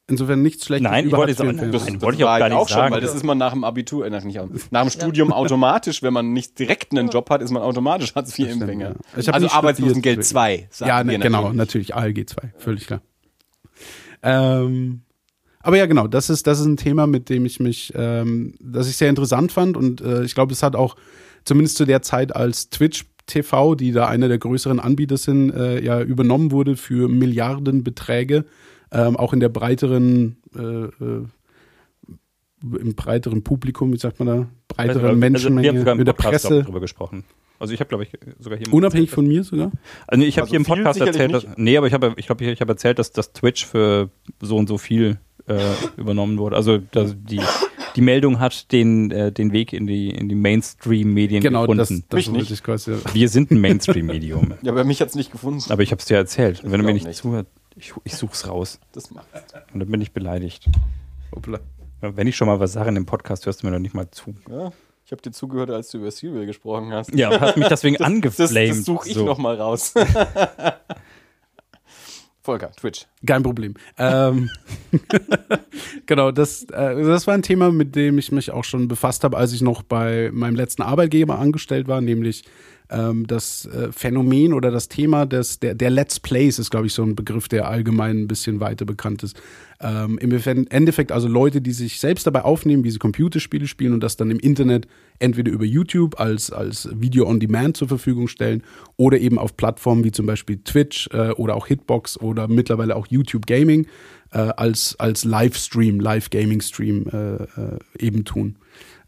Insofern 0.07 0.41
nichts 0.41 0.65
Schlechtes 0.65 0.89
Nein, 0.89 1.05
ich 1.07 1.11
wollte 1.13 1.31
jetzt 1.31 1.41
auch- 1.41 1.45
Hartz-IV-Empfänger. 1.45 1.93
Das- 1.93 2.01
wollte 2.01 2.17
ich 2.17 2.23
auch 2.25 2.37
gar 2.39 2.49
nicht 2.49 2.57
schon, 2.57 2.67
sagen. 2.67 2.93
weil 2.95 3.01
das 3.01 3.13
ist 3.15 3.23
man 3.23 3.37
nach 3.37 3.53
dem 3.53 3.63
Abitur, 3.63 4.05
äh, 4.05 4.09
nach, 4.09 4.23
nicht, 4.23 4.39
nach 4.71 4.81
dem 4.81 4.89
Studium 4.89 5.31
automatisch, 5.31 6.01
wenn 6.01 6.11
man 6.13 6.33
nicht 6.33 6.57
direkt 6.59 6.91
einen 6.91 7.09
Job 7.09 7.29
hat, 7.29 7.41
ist 7.43 7.51
man 7.51 7.61
automatisch 7.61 8.13
Hartz-IV-Empfänger. 8.15 8.89
ja. 8.89 8.95
Ich 9.15 9.27
hab 9.27 9.35
Also 9.35 9.49
Arbeitslosengeld 9.49 10.25
studiert, 10.25 10.69
2. 10.73 10.87
Ja, 10.87 11.03
ne, 11.03 11.19
genau, 11.19 11.53
natürlich 11.53 11.95
ALG 11.95 12.25
2, 12.27 12.53
völlig 12.57 12.87
klar. 12.87 13.01
Ähm, 14.23 15.02
aber 15.63 15.77
ja, 15.77 15.85
genau, 15.87 16.07
das 16.07 16.29
ist, 16.29 16.45
das 16.45 16.59
ist 16.59 16.65
ein 16.65 16.77
Thema, 16.77 17.07
mit 17.07 17.29
dem 17.29 17.45
ich 17.45 17.59
mich, 17.59 17.91
ähm, 17.95 18.53
das 18.59 18.87
ich 18.87 18.97
sehr 18.97 19.09
interessant 19.09 19.51
fand 19.51 19.75
und 19.75 20.01
äh, 20.01 20.23
ich 20.23 20.35
glaube, 20.35 20.53
es 20.53 20.61
hat 20.61 20.75
auch 20.75 20.95
zumindest 21.45 21.77
zu 21.77 21.85
der 21.85 22.01
Zeit, 22.01 22.35
als 22.35 22.69
Twitch 22.69 23.05
TV, 23.25 23.75
die 23.75 23.91
da 23.91 24.07
einer 24.07 24.27
der 24.27 24.37
größeren 24.37 24.79
Anbieter 24.79 25.17
sind, 25.17 25.51
äh, 25.51 25.81
ja 25.81 26.01
übernommen 26.01 26.51
wurde 26.51 26.75
für 26.75 27.07
Milliardenbeträge, 27.07 28.45
ähm, 28.91 29.17
auch 29.17 29.33
in 29.33 29.39
der 29.39 29.49
breiteren 29.49 30.37
äh, 30.55 30.61
äh, 30.61 31.25
im 32.63 32.95
breiteren 32.95 33.43
Publikum, 33.43 33.91
wie 33.91 33.97
sagt 33.97 34.19
man 34.19 34.27
da, 34.27 34.47
breiteren 34.67 35.05
Also, 35.05 35.17
Menschenmenge, 35.17 35.63
wir 35.63 35.69
haben 35.69 35.79
sogar 35.79 35.91
im 35.93 35.97
mit 35.99 36.07
der 36.07 36.13
Podcast 36.13 36.47
Presse, 36.47 36.61
darüber 36.61 36.79
gesprochen. 36.79 37.25
Also 37.59 37.73
ich 37.73 37.79
habe, 37.79 37.89
glaube 37.89 38.03
ich, 38.05 38.11
sogar 38.39 38.57
hier 38.57 38.73
unabhängig 38.73 39.09
von 39.09 39.27
mir 39.27 39.43
sogar. 39.43 39.71
Also 40.07 40.19
nee, 40.19 40.27
ich 40.27 40.37
habe 40.37 40.45
Also 40.45 40.51
hier 40.51 40.59
im 40.59 40.65
Podcast 40.65 40.99
erzählt, 40.99 41.33
dass, 41.33 41.45
nee, 41.55 41.77
aber 41.77 41.87
ich 41.87 41.93
habe, 41.93 42.13
ich 42.17 42.25
glaube, 42.25 42.43
ich, 42.43 42.51
ich 42.51 42.61
habe 42.61 42.71
erzählt, 42.71 42.99
dass 42.99 43.11
das 43.11 43.33
Twitch 43.33 43.65
für 43.65 44.09
so 44.41 44.57
und 44.57 44.67
so 44.67 44.77
viel 44.77 45.17
äh, 45.47 45.59
übernommen 45.97 46.37
wurde. 46.37 46.55
Also 46.55 46.77
dass 46.77 47.15
die 47.17 47.41
die 47.95 48.01
Meldung 48.01 48.39
hat 48.39 48.71
den 48.71 49.11
äh, 49.11 49.31
den 49.31 49.51
Weg 49.53 49.71
in 49.73 49.85
die 49.87 50.09
in 50.09 50.27
die 50.29 50.35
Mainstream-Medien 50.35 51.41
Genau, 51.43 51.67
das, 51.67 51.89
gefunden. 51.89 52.05
das 52.09 52.17
Mich 52.17 52.27
nicht. 52.29 52.39
wollte 52.41 52.53
ich 52.53 52.63
quasi. 52.63 52.95
Wir 53.13 53.29
sind 53.29 53.51
ein 53.51 53.61
Mainstream-Medium. 53.61 54.53
Ja, 54.61 54.71
aber 54.71 54.83
mich 54.83 55.01
hat's 55.01 55.15
nicht 55.15 55.31
gefunden. 55.31 55.63
aber 55.71 55.83
ich 55.83 55.91
habe 55.91 55.99
es 55.99 56.05
dir 56.05 56.17
erzählt. 56.17 56.63
Und 56.63 56.71
wenn 56.71 56.79
du 56.79 56.85
mir 56.85 56.93
nicht, 56.93 57.05
nicht. 57.05 57.17
zuhört, 57.17 57.47
ich, 57.75 57.93
ich 58.03 58.15
such's 58.15 58.47
raus. 58.47 58.79
Das 58.93 59.11
macht. 59.11 59.27
Und 59.73 59.79
dann 59.79 59.89
bin 59.89 60.01
ich 60.01 60.11
beleidigt. 60.11 60.67
Hoppla. 61.35 61.59
Wenn 62.01 62.27
ich 62.27 62.35
schon 62.35 62.47
mal 62.47 62.59
was 62.59 62.73
sage 62.73 62.89
in 62.89 62.95
dem 62.95 63.05
Podcast, 63.05 63.45
hörst 63.45 63.63
du 63.63 63.67
mir 63.67 63.73
doch 63.73 63.79
nicht 63.79 63.93
mal 63.95 64.09
zu. 64.11 64.35
Ja, 64.49 64.71
ich 65.05 65.11
habe 65.11 65.21
dir 65.21 65.31
zugehört, 65.31 65.69
als 65.69 65.89
du 65.89 65.99
über 65.99 66.11
Serial 66.11 66.45
gesprochen 66.45 66.91
hast. 66.93 67.13
Ja, 67.15 67.29
und 67.29 67.39
hast 67.41 67.57
mich 67.57 67.67
deswegen 67.67 67.95
Das, 67.97 68.05
angeflamed. 68.07 68.69
das 68.71 68.85
suche 68.85 69.07
ich 69.09 69.15
so. 69.15 69.25
noch 69.25 69.37
mal 69.37 69.55
raus. 69.55 69.93
Volker, 72.43 72.71
Twitch. 72.73 73.07
Kein 73.25 73.41
Problem. 73.41 73.75
Ähm, 73.97 74.49
genau, 76.05 76.31
das, 76.31 76.63
äh, 76.63 77.03
das 77.03 77.25
war 77.25 77.33
ein 77.33 77.41
Thema, 77.41 77.71
mit 77.71 77.95
dem 77.95 78.17
ich 78.17 78.33
mich 78.33 78.51
auch 78.51 78.65
schon 78.65 78.89
befasst 78.89 79.23
habe, 79.23 79.37
als 79.37 79.53
ich 79.53 79.61
noch 79.61 79.81
bei 79.81 80.29
meinem 80.33 80.55
letzten 80.55 80.81
Arbeitgeber 80.81 81.39
angestellt 81.39 81.87
war, 81.87 82.01
nämlich 82.01 82.43
ähm, 82.93 83.27
das 83.27 83.65
äh, 83.65 83.91
Phänomen 83.91 84.53
oder 84.53 84.71
das 84.71 84.87
Thema 84.87 85.25
des, 85.25 85.59
der, 85.59 85.75
der 85.75 85.89
Let's 85.89 86.19
Plays 86.19 86.59
ist, 86.59 86.69
glaube 86.69 86.87
ich, 86.87 86.93
so 86.93 87.03
ein 87.03 87.15
Begriff, 87.15 87.47
der 87.47 87.67
allgemein 87.67 88.21
ein 88.21 88.27
bisschen 88.27 88.59
weiter 88.59 88.85
bekannt 88.85 89.23
ist. 89.23 89.35
Ähm, 89.81 90.17
Im 90.19 90.31
Endeffekt 90.31 91.11
also 91.11 91.27
Leute, 91.27 91.61
die 91.61 91.71
sich 91.71 91.99
selbst 91.99 92.25
dabei 92.25 92.43
aufnehmen, 92.43 92.83
wie 92.83 92.91
sie 92.91 92.99
Computerspiele 92.99 93.67
spielen 93.67 93.93
und 93.93 94.01
das 94.01 94.15
dann 94.15 94.31
im 94.31 94.39
Internet 94.39 94.87
entweder 95.19 95.51
über 95.51 95.65
YouTube 95.65 96.19
als, 96.19 96.51
als 96.51 96.87
Video 96.93 97.27
on 97.27 97.39
Demand 97.39 97.75
zur 97.75 97.87
Verfügung 97.87 98.27
stellen 98.27 98.63
oder 98.95 99.19
eben 99.19 99.37
auf 99.37 99.57
Plattformen 99.57 100.03
wie 100.03 100.11
zum 100.11 100.25
Beispiel 100.25 100.57
Twitch 100.63 101.09
äh, 101.11 101.31
oder 101.31 101.55
auch 101.55 101.67
Hitbox 101.67 102.19
oder 102.19 102.47
mittlerweile 102.47 102.95
auch 102.95 103.07
YouTube 103.07 103.45
Gaming 103.45 103.87
äh, 104.31 104.37
als, 104.37 104.95
als 104.99 105.25
Livestream, 105.25 105.99
Live-Gaming-Stream 105.99 107.05
äh, 107.11 107.43
äh, 107.43 107.79
eben 107.99 108.25
tun. 108.25 108.55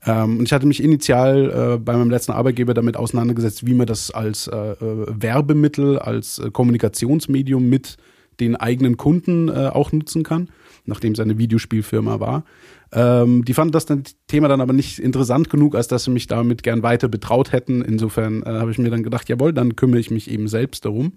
Ähm, 0.05 0.39
und 0.39 0.45
ich 0.45 0.53
hatte 0.53 0.67
mich 0.67 0.83
initial 0.83 1.73
äh, 1.75 1.77
bei 1.77 1.93
meinem 1.93 2.09
letzten 2.09 2.31
Arbeitgeber 2.31 2.73
damit 2.73 2.97
auseinandergesetzt, 2.97 3.65
wie 3.65 3.73
man 3.73 3.87
das 3.87 4.11
als 4.11 4.47
äh, 4.47 4.55
äh, 4.55 5.05
Werbemittel, 5.07 5.99
als 5.99 6.39
äh, 6.39 6.51
Kommunikationsmedium 6.51 7.67
mit 7.67 7.97
den 8.39 8.55
eigenen 8.55 8.97
Kunden 8.97 9.49
äh, 9.49 9.69
auch 9.71 9.91
nutzen 9.91 10.23
kann, 10.23 10.49
nachdem 10.85 11.13
es 11.13 11.19
eine 11.19 11.37
Videospielfirma 11.37 12.19
war. 12.19 12.43
Ähm, 12.91 13.43
die 13.45 13.53
fanden 13.53 13.71
das 13.71 13.87
Thema 14.27 14.47
dann 14.47 14.61
aber 14.61 14.73
nicht 14.73 14.99
interessant 14.99 15.49
genug, 15.49 15.75
als 15.75 15.87
dass 15.87 16.03
sie 16.03 16.11
mich 16.11 16.27
damit 16.27 16.63
gern 16.63 16.83
weiter 16.83 17.07
betraut 17.07 17.51
hätten. 17.51 17.81
Insofern 17.81 18.43
äh, 18.43 18.49
habe 18.49 18.71
ich 18.71 18.77
mir 18.77 18.89
dann 18.89 19.03
gedacht, 19.03 19.27
jawohl, 19.29 19.53
dann 19.53 19.75
kümmere 19.75 19.99
ich 19.99 20.11
mich 20.11 20.29
eben 20.29 20.47
selbst 20.47 20.85
darum. 20.85 21.13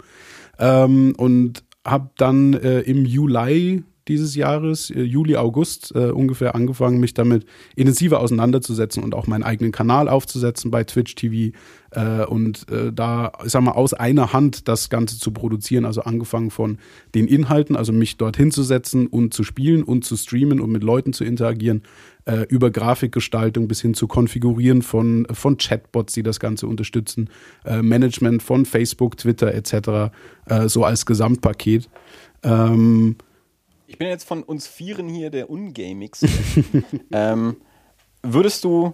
Ähm, 0.59 1.14
und 1.16 1.64
habe 1.84 2.11
dann 2.16 2.55
äh, 2.55 2.80
im 2.80 3.05
Juli 3.05 3.82
dieses 4.09 4.35
Jahres, 4.35 4.91
äh, 4.91 5.03
Juli, 5.03 5.37
August 5.37 5.95
äh, 5.95 6.11
ungefähr 6.11 6.55
angefangen, 6.55 6.99
mich 7.01 7.15
damit 7.15 7.45
intensiver 7.77 8.21
auseinanderzusetzen 8.21 9.03
und 9.03 9.15
auch 9.15 9.27
meinen 9.27 9.43
eigenen 9.43 9.73
Kanal 9.73 10.09
aufzusetzen 10.09 10.71
bei 10.71 10.85
Twitch 10.85 11.15
TV 11.15 11.57
äh, 11.91 12.25
und 12.25 12.71
äh, 12.71 12.93
da, 12.93 13.33
ich 13.45 13.53
sag 13.53 13.63
mal, 13.63 13.73
aus 13.73 13.95
einer 13.95 14.33
Hand 14.33 14.69
das 14.69 14.91
Ganze 14.91 15.19
zu 15.19 15.31
produzieren, 15.31 15.85
also 15.85 16.03
angefangen 16.03 16.51
von 16.51 16.79
den 17.15 17.27
Inhalten, 17.27 17.77
also 17.77 17.93
mich 17.93 18.17
dorthin 18.17 18.51
zu 18.51 18.63
setzen 18.63 19.07
und 19.07 19.33
zu 19.33 19.43
spielen 19.43 19.83
und 19.83 20.05
zu 20.05 20.17
streamen 20.17 20.61
und 20.61 20.71
mit 20.71 20.83
Leuten 20.83 21.13
zu 21.13 21.25
interagieren, 21.25 21.83
äh, 22.27 22.45
über 22.49 22.71
Grafikgestaltung 22.71 23.69
bis 23.69 23.81
hin 23.81 23.95
zu 23.95 24.07
Konfigurieren 24.07 24.83
von, 24.83 25.27
von 25.33 25.57
Chatbots, 25.57 26.13
die 26.13 26.23
das 26.23 26.41
Ganze 26.41 26.67
unterstützen, 26.67 27.31
äh, 27.65 27.81
Management 27.81 28.43
von 28.43 28.67
Facebook, 28.67 29.17
Twitter 29.17 29.55
etc., 29.55 30.13
so 30.65 30.83
als 30.83 31.05
Gesamtpaket. 31.05 31.91
Ähm, 32.43 33.17
Ich 33.91 33.97
bin 33.97 34.07
jetzt 34.07 34.28
von 34.28 34.43
uns 34.43 34.66
Vieren 34.66 35.09
hier 35.09 35.30
der 35.30 35.49
Ungamix. 35.49 36.22
ähm, 37.11 37.57
würdest 38.22 38.62
du 38.64 38.93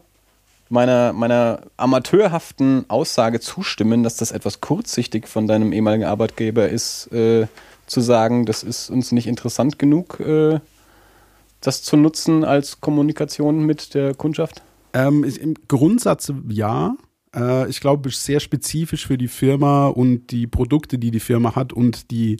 meiner, 0.68 1.12
meiner 1.12 1.62
amateurhaften 1.76 2.88
Aussage 2.88 3.40
zustimmen, 3.40 4.04
dass 4.04 4.16
das 4.16 4.30
etwas 4.30 4.60
kurzsichtig 4.60 5.26
von 5.26 5.48
deinem 5.48 5.72
ehemaligen 5.72 6.04
Arbeitgeber 6.04 6.68
ist, 6.68 7.08
äh, 7.12 7.48
zu 7.86 8.00
sagen, 8.00 8.46
das 8.46 8.62
ist 8.62 8.88
uns 8.88 9.10
nicht 9.10 9.26
interessant 9.26 9.80
genug, 9.80 10.20
äh, 10.20 10.60
das 11.60 11.82
zu 11.82 11.96
nutzen 11.96 12.44
als 12.44 12.80
Kommunikation 12.80 13.66
mit 13.66 13.94
der 13.94 14.14
Kundschaft? 14.14 14.62
Ähm, 14.92 15.24
Im 15.24 15.54
Grundsatz 15.66 16.32
ja. 16.48 16.96
Äh, 17.34 17.68
ich 17.68 17.80
glaube, 17.80 18.10
sehr 18.10 18.38
spezifisch 18.38 19.08
für 19.08 19.18
die 19.18 19.26
Firma 19.26 19.88
und 19.88 20.30
die 20.30 20.46
Produkte, 20.46 20.98
die 20.98 21.10
die 21.10 21.20
Firma 21.20 21.56
hat 21.56 21.72
und 21.72 22.12
die 22.12 22.36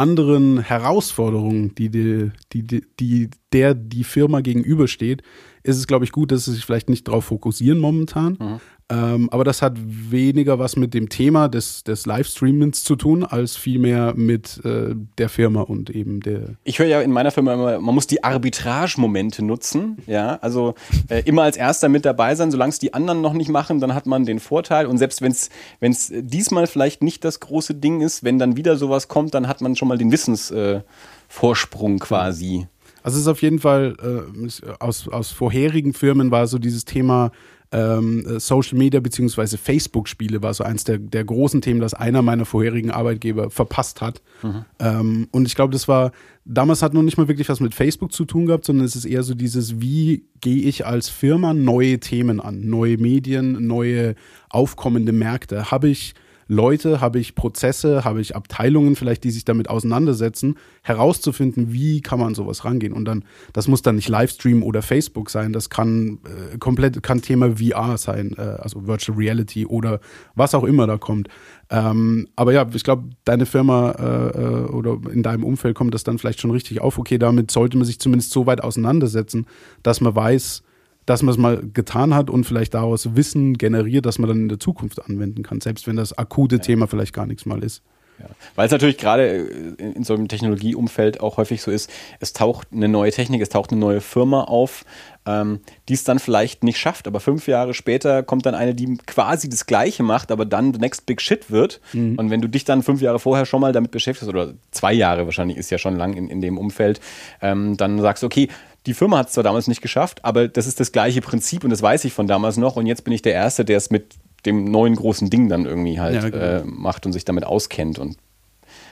anderen 0.00 0.60
Herausforderungen, 0.60 1.74
die, 1.74 1.90
die, 1.90 2.30
die, 2.52 2.82
die 2.98 3.28
der 3.52 3.74
die 3.74 4.04
Firma 4.04 4.40
gegenübersteht, 4.40 5.22
ist 5.62 5.76
es, 5.76 5.86
glaube 5.86 6.04
ich, 6.04 6.12
gut, 6.12 6.32
dass 6.32 6.44
sie 6.44 6.52
sich 6.52 6.64
vielleicht 6.64 6.88
nicht 6.88 7.08
darauf 7.08 7.26
fokussieren 7.26 7.78
momentan. 7.78 8.36
Mhm. 8.40 8.60
Ähm, 8.90 9.28
aber 9.30 9.44
das 9.44 9.62
hat 9.62 9.74
weniger 9.78 10.58
was 10.58 10.74
mit 10.74 10.94
dem 10.94 11.08
Thema 11.08 11.48
des, 11.48 11.84
des 11.84 12.06
Livestreamings 12.06 12.82
zu 12.82 12.96
tun, 12.96 13.22
als 13.22 13.56
vielmehr 13.56 14.14
mit 14.16 14.60
äh, 14.64 14.96
der 15.16 15.28
Firma 15.28 15.60
und 15.60 15.90
eben 15.90 16.20
der. 16.20 16.56
Ich 16.64 16.80
höre 16.80 16.88
ja 16.88 17.00
in 17.00 17.12
meiner 17.12 17.30
Firma 17.30 17.54
immer, 17.54 17.78
man 17.78 17.94
muss 17.94 18.08
die 18.08 18.24
Arbitrage-Momente 18.24 19.44
nutzen. 19.44 19.98
Ja, 20.08 20.40
also 20.42 20.74
äh, 21.08 21.22
immer 21.24 21.42
als 21.42 21.56
Erster 21.56 21.88
mit 21.88 22.04
dabei 22.04 22.34
sein. 22.34 22.50
Solange 22.50 22.70
es 22.70 22.80
die 22.80 22.92
anderen 22.92 23.20
noch 23.20 23.34
nicht 23.34 23.48
machen, 23.48 23.78
dann 23.78 23.94
hat 23.94 24.06
man 24.06 24.24
den 24.24 24.40
Vorteil. 24.40 24.86
Und 24.86 24.98
selbst 24.98 25.22
wenn 25.22 25.30
es 25.32 26.12
diesmal 26.12 26.66
vielleicht 26.66 27.02
nicht 27.04 27.24
das 27.24 27.38
große 27.38 27.76
Ding 27.76 28.00
ist, 28.00 28.24
wenn 28.24 28.40
dann 28.40 28.56
wieder 28.56 28.76
sowas 28.76 29.06
kommt, 29.06 29.34
dann 29.34 29.46
hat 29.46 29.60
man 29.60 29.76
schon 29.76 29.86
mal 29.86 29.98
den 29.98 30.10
Wissensvorsprung 30.10 31.94
äh, 31.94 31.98
quasi. 31.98 32.66
Also 33.02 33.16
es 33.16 33.22
ist 33.22 33.28
auf 33.28 33.42
jeden 33.42 33.58
Fall 33.58 33.96
äh, 34.02 34.72
aus, 34.78 35.08
aus 35.08 35.30
vorherigen 35.30 35.92
Firmen 35.92 36.30
war 36.30 36.46
so 36.46 36.58
dieses 36.58 36.84
Thema 36.84 37.32
ähm, 37.72 38.40
Social 38.40 38.76
Media 38.76 39.00
beziehungsweise 39.00 39.56
Facebook-Spiele 39.56 40.42
war 40.42 40.52
so 40.54 40.64
eins 40.64 40.84
der, 40.84 40.98
der 40.98 41.24
großen 41.24 41.60
Themen, 41.60 41.80
das 41.80 41.94
einer 41.94 42.22
meiner 42.22 42.44
vorherigen 42.44 42.90
Arbeitgeber 42.90 43.50
verpasst 43.50 44.00
hat. 44.00 44.22
Mhm. 44.42 44.64
Ähm, 44.80 45.28
und 45.30 45.46
ich 45.46 45.54
glaube, 45.54 45.72
das 45.72 45.86
war, 45.86 46.10
damals 46.44 46.82
hat 46.82 46.94
noch 46.94 47.02
nicht 47.02 47.16
mal 47.16 47.28
wirklich 47.28 47.48
was 47.48 47.60
mit 47.60 47.74
Facebook 47.74 48.12
zu 48.12 48.24
tun 48.24 48.46
gehabt, 48.46 48.64
sondern 48.64 48.84
es 48.84 48.96
ist 48.96 49.04
eher 49.04 49.22
so 49.22 49.34
dieses, 49.34 49.80
wie 49.80 50.24
gehe 50.40 50.62
ich 50.64 50.84
als 50.84 51.08
Firma 51.08 51.54
neue 51.54 52.00
Themen 52.00 52.40
an, 52.40 52.68
neue 52.68 52.98
Medien, 52.98 53.66
neue 53.66 54.16
aufkommende 54.48 55.12
Märkte. 55.12 55.70
Habe 55.70 55.88
ich 55.88 56.14
Leute, 56.50 57.00
habe 57.00 57.20
ich 57.20 57.36
Prozesse, 57.36 58.04
habe 58.04 58.20
ich 58.20 58.34
Abteilungen 58.34 58.96
vielleicht, 58.96 59.22
die 59.22 59.30
sich 59.30 59.44
damit 59.44 59.70
auseinandersetzen, 59.70 60.56
herauszufinden, 60.82 61.72
wie 61.72 62.00
kann 62.00 62.18
man 62.18 62.34
sowas 62.34 62.64
rangehen. 62.64 62.92
Und 62.92 63.04
dann, 63.04 63.24
das 63.52 63.68
muss 63.68 63.82
dann 63.82 63.94
nicht 63.94 64.08
Livestream 64.08 64.64
oder 64.64 64.82
Facebook 64.82 65.30
sein, 65.30 65.52
das 65.52 65.70
kann 65.70 66.18
äh, 66.24 66.58
komplett, 66.58 67.04
kann 67.04 67.22
Thema 67.22 67.56
VR 67.58 67.96
sein, 67.98 68.34
äh, 68.36 68.40
also 68.40 68.88
Virtual 68.88 69.16
Reality 69.16 69.64
oder 69.64 70.00
was 70.34 70.56
auch 70.56 70.64
immer 70.64 70.88
da 70.88 70.98
kommt. 70.98 71.28
Ähm, 71.70 72.26
aber 72.34 72.52
ja, 72.52 72.66
ich 72.74 72.82
glaube, 72.82 73.10
deine 73.24 73.46
Firma 73.46 73.92
äh, 73.92 74.38
äh, 74.40 74.64
oder 74.70 74.98
in 75.12 75.22
deinem 75.22 75.44
Umfeld 75.44 75.76
kommt 75.76 75.94
das 75.94 76.02
dann 76.02 76.18
vielleicht 76.18 76.40
schon 76.40 76.50
richtig 76.50 76.80
auf. 76.80 76.98
Okay, 76.98 77.18
damit 77.18 77.52
sollte 77.52 77.76
man 77.76 77.86
sich 77.86 78.00
zumindest 78.00 78.32
so 78.32 78.46
weit 78.46 78.60
auseinandersetzen, 78.60 79.46
dass 79.84 80.00
man 80.00 80.16
weiß, 80.16 80.64
dass 81.10 81.22
man 81.22 81.32
es 81.32 81.38
mal 81.38 81.60
getan 81.74 82.14
hat 82.14 82.30
und 82.30 82.44
vielleicht 82.44 82.74
daraus 82.74 83.16
Wissen 83.16 83.58
generiert, 83.58 84.06
das 84.06 84.20
man 84.20 84.28
dann 84.28 84.38
in 84.38 84.48
der 84.48 84.60
Zukunft 84.60 85.04
anwenden 85.04 85.42
kann, 85.42 85.60
selbst 85.60 85.88
wenn 85.88 85.96
das 85.96 86.16
akute 86.16 86.56
ja. 86.56 86.62
Thema 86.62 86.86
vielleicht 86.86 87.12
gar 87.12 87.26
nichts 87.26 87.46
mal 87.46 87.64
ist. 87.64 87.82
Ja. 88.20 88.26
Weil 88.54 88.66
es 88.66 88.72
natürlich 88.72 88.98
gerade 88.98 89.26
äh, 89.26 89.92
in 89.92 90.04
so 90.04 90.14
einem 90.14 90.28
Technologieumfeld 90.28 91.20
auch 91.20 91.36
häufig 91.36 91.62
so 91.62 91.72
ist, 91.72 91.90
es 92.20 92.32
taucht 92.32 92.68
eine 92.72 92.86
neue 92.86 93.10
Technik, 93.10 93.40
es 93.40 93.48
taucht 93.48 93.72
eine 93.72 93.80
neue 93.80 94.00
Firma 94.00 94.44
auf, 94.44 94.84
ähm, 95.26 95.60
die 95.88 95.94
es 95.94 96.04
dann 96.04 96.18
vielleicht 96.18 96.62
nicht 96.62 96.78
schafft, 96.78 97.08
aber 97.08 97.18
fünf 97.18 97.48
Jahre 97.48 97.74
später 97.74 98.22
kommt 98.22 98.46
dann 98.46 98.54
eine, 98.54 98.74
die 98.74 98.96
quasi 99.06 99.48
das 99.48 99.66
Gleiche 99.66 100.02
macht, 100.02 100.30
aber 100.30 100.44
dann 100.44 100.72
the 100.72 100.78
next 100.78 101.06
big 101.06 101.20
shit 101.20 101.50
wird. 101.50 101.80
Mhm. 101.92 102.18
Und 102.18 102.30
wenn 102.30 102.40
du 102.40 102.48
dich 102.48 102.64
dann 102.64 102.82
fünf 102.82 103.00
Jahre 103.00 103.18
vorher 103.18 103.46
schon 103.46 103.60
mal 103.60 103.72
damit 103.72 103.90
beschäftigst, 103.90 104.28
oder 104.28 104.54
zwei 104.70 104.92
Jahre 104.92 105.24
wahrscheinlich 105.24 105.56
ist 105.56 105.70
ja 105.70 105.78
schon 105.78 105.96
lang 105.96 106.14
in, 106.14 106.28
in 106.28 106.40
dem 106.40 106.56
Umfeld, 106.56 107.00
ähm, 107.42 107.76
dann 107.76 108.00
sagst 108.00 108.22
du, 108.22 108.26
okay, 108.26 108.48
die 108.86 108.94
Firma 108.94 109.18
hat 109.18 109.28
es 109.28 109.34
zwar 109.34 109.44
damals 109.44 109.68
nicht 109.68 109.82
geschafft, 109.82 110.24
aber 110.24 110.48
das 110.48 110.66
ist 110.66 110.80
das 110.80 110.92
gleiche 110.92 111.20
Prinzip 111.20 111.64
und 111.64 111.70
das 111.70 111.82
weiß 111.82 112.04
ich 112.04 112.12
von 112.12 112.26
damals 112.26 112.56
noch 112.56 112.76
und 112.76 112.86
jetzt 112.86 113.04
bin 113.04 113.12
ich 113.12 113.22
der 113.22 113.34
Erste, 113.34 113.64
der 113.64 113.76
es 113.76 113.90
mit 113.90 114.14
dem 114.46 114.64
neuen 114.64 114.96
großen 114.96 115.28
Ding 115.28 115.48
dann 115.48 115.66
irgendwie 115.66 116.00
halt 116.00 116.22
ja, 116.22 116.28
genau. 116.30 116.44
äh, 116.44 116.62
macht 116.64 117.04
und 117.04 117.12
sich 117.12 117.24
damit 117.24 117.44
auskennt 117.44 117.98
und 117.98 118.16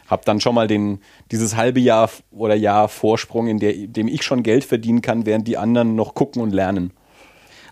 habe 0.09 0.23
dann 0.25 0.41
schon 0.41 0.55
mal 0.55 0.67
den, 0.67 1.01
dieses 1.31 1.57
halbe 1.57 1.81
Jahr 1.81 2.11
oder 2.31 2.55
Jahr 2.55 2.89
Vorsprung, 2.89 3.47
in 3.47 3.59
der, 3.59 3.75
dem 3.75 4.09
ich 4.09 4.23
schon 4.23 4.43
Geld 4.43 4.65
verdienen 4.65 5.03
kann, 5.03 5.27
während 5.27 5.47
die 5.47 5.57
anderen 5.57 5.95
noch 5.95 6.15
gucken 6.15 6.43
und 6.43 6.53
lernen. 6.53 6.93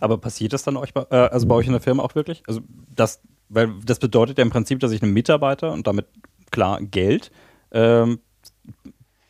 Aber 0.01 0.19
passiert 0.19 0.53
das 0.53 0.63
dann 0.63 0.77
euch 0.77 0.93
bei, 0.93 1.07
äh, 1.11 1.29
also 1.29 1.47
bei 1.47 1.55
euch 1.55 1.67
in 1.67 1.73
der 1.73 1.81
Firma 1.81 2.03
auch 2.03 2.15
wirklich? 2.15 2.43
Also 2.47 2.61
das, 2.95 3.21
weil 3.49 3.73
das 3.85 3.99
bedeutet 3.99 4.39
ja 4.39 4.45
im 4.45 4.51
Prinzip, 4.51 4.81
dass 4.81 4.93
ich 4.93 5.03
einen 5.03 5.15
Mitarbeiter 5.15 5.73
und 5.73 5.87
damit 5.87 6.07
klar 6.51 6.81
Geld 6.83 7.31
ähm, 7.73 8.21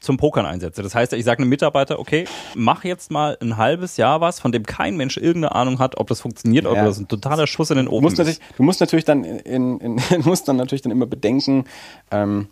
zum 0.07 0.17
Pokern 0.17 0.47
einsetze. 0.47 0.83
Das 0.83 0.95
heißt, 0.95 1.13
ich 1.13 1.25
sage 1.25 1.43
einem 1.43 1.51
Mitarbeiter, 1.51 1.99
okay, 1.99 2.25
mach 2.55 2.85
jetzt 2.85 3.11
mal 3.11 3.37
ein 3.41 3.57
halbes 3.57 3.99
Jahr 3.99 4.21
was, 4.21 4.41
von 4.41 4.53
dem 4.53 4.65
kein 4.65 4.97
Mensch 4.97 5.17
irgendeine 5.19 5.55
Ahnung 5.55 5.79
hat, 5.79 5.99
ob 5.99 6.07
das 6.07 6.21
funktioniert, 6.21 6.65
ja. 6.65 6.71
ob 6.71 6.77
das 6.77 6.99
ein 6.99 7.09
totaler 7.09 7.47
Schuss 7.47 7.71
in 7.71 7.77
den 7.77 7.89
Ofen 7.89 8.15
du 8.15 8.23
ist. 8.23 8.41
Du 8.57 8.63
musst 8.63 8.81
natürlich 8.81 9.05
dann 9.05 9.25
in, 9.25 9.79
in, 9.81 9.99
in 10.11 10.23
musst 10.23 10.49
dann 10.49 10.57
natürlich 10.57 10.83
dann 10.83 10.93
immer 10.93 11.07
bedenken, 11.07 11.65
ähm, 12.11 12.49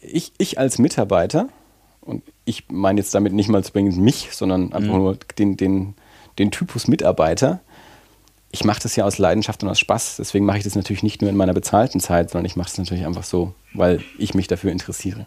ich, 0.00 0.32
ich 0.38 0.58
als 0.58 0.78
Mitarbeiter, 0.78 1.48
und 2.02 2.22
ich 2.44 2.64
meine 2.68 3.00
jetzt 3.00 3.14
damit 3.14 3.32
nicht 3.32 3.48
mal 3.48 3.64
zwingend 3.64 3.96
mich, 3.96 4.28
sondern 4.32 4.72
einfach 4.74 4.92
mhm. 4.92 4.98
nur 4.98 5.18
den, 5.38 5.56
den, 5.56 5.94
den 6.38 6.50
Typus 6.50 6.86
Mitarbeiter, 6.86 7.60
ich 8.50 8.62
mache 8.62 8.80
das 8.82 8.94
ja 8.94 9.04
aus 9.04 9.18
Leidenschaft 9.18 9.64
und 9.64 9.68
aus 9.68 9.80
Spaß. 9.80 10.16
Deswegen 10.18 10.44
mache 10.44 10.58
ich 10.58 10.64
das 10.64 10.76
natürlich 10.76 11.02
nicht 11.02 11.20
nur 11.20 11.30
in 11.30 11.36
meiner 11.36 11.54
bezahlten 11.54 11.98
Zeit, 11.98 12.30
sondern 12.30 12.46
ich 12.46 12.54
mache 12.54 12.68
es 12.68 12.78
natürlich 12.78 13.04
einfach 13.04 13.24
so, 13.24 13.52
weil 13.72 14.00
ich 14.16 14.34
mich 14.34 14.46
dafür 14.46 14.70
interessiere. 14.70 15.26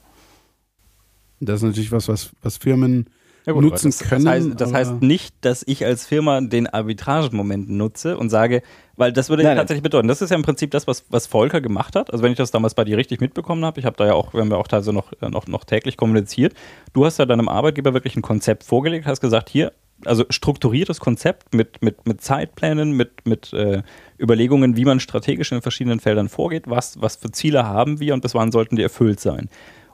Das 1.39 1.57
ist 1.57 1.63
natürlich 1.63 1.91
was, 1.91 2.07
was, 2.07 2.31
was 2.41 2.57
Firmen 2.57 3.07
ja 3.47 3.53
gut, 3.53 3.63
nutzen 3.63 3.91
das, 3.91 3.99
können. 3.99 4.25
Das, 4.25 4.33
heißt, 4.33 4.61
das 4.61 4.73
heißt, 4.73 5.01
nicht, 5.01 5.33
dass 5.41 5.63
ich 5.65 5.85
als 5.85 6.05
Firma 6.05 6.41
den 6.41 6.67
Arbitragemoment 6.67 7.69
nutze 7.69 8.17
und 8.17 8.29
sage, 8.29 8.61
weil 8.97 9.13
das 9.13 9.29
würde 9.29 9.43
nein, 9.43 9.55
tatsächlich 9.55 9.83
nein. 9.83 9.89
bedeuten, 9.89 10.07
das 10.09 10.21
ist 10.21 10.31
ja 10.31 10.35
im 10.35 10.41
Prinzip 10.41 10.71
das, 10.71 10.85
was, 10.85 11.05
was 11.09 11.27
Volker 11.27 11.61
gemacht 11.61 11.95
hat. 11.95 12.11
Also 12.11 12.23
wenn 12.23 12.31
ich 12.33 12.37
das 12.37 12.51
damals 12.51 12.75
bei 12.75 12.83
dir 12.83 12.97
richtig 12.97 13.21
mitbekommen 13.21 13.63
habe, 13.63 13.79
ich 13.79 13.85
habe 13.85 13.95
da 13.95 14.05
ja 14.05 14.13
auch, 14.13 14.33
wir 14.33 14.41
haben 14.41 14.51
ja 14.51 14.57
auch 14.57 14.67
teilweise 14.67 14.91
noch, 14.91 15.13
äh, 15.21 15.29
noch, 15.29 15.47
noch 15.47 15.63
täglich 15.63 15.95
kommuniziert, 15.95 16.55
du 16.91 17.05
hast 17.05 17.19
ja 17.19 17.25
deinem 17.25 17.47
Arbeitgeber 17.47 17.93
wirklich 17.93 18.17
ein 18.17 18.21
Konzept 18.21 18.65
vorgelegt, 18.65 19.05
hast 19.05 19.21
gesagt, 19.21 19.49
hier, 19.49 19.71
also 20.03 20.25
strukturiertes 20.29 20.99
Konzept 20.99 21.55
mit, 21.55 21.81
mit, 21.81 22.05
mit 22.05 22.19
Zeitplänen, 22.19 22.91
mit, 22.91 23.25
mit 23.25 23.53
äh, 23.53 23.81
Überlegungen, 24.19 24.75
wie 24.75 24.83
man 24.83 24.99
strategisch 24.99 25.53
in 25.53 25.61
verschiedenen 25.61 26.01
Feldern 26.01 26.27
vorgeht, 26.27 26.65
was, 26.67 27.01
was 27.01 27.15
für 27.15 27.31
Ziele 27.31 27.65
haben 27.65 28.01
wir 28.01 28.13
und 28.13 28.21
bis 28.21 28.35
wann 28.35 28.51
sollten 28.51 28.75
die 28.75 28.83
erfüllt 28.83 29.21
sein 29.21 29.49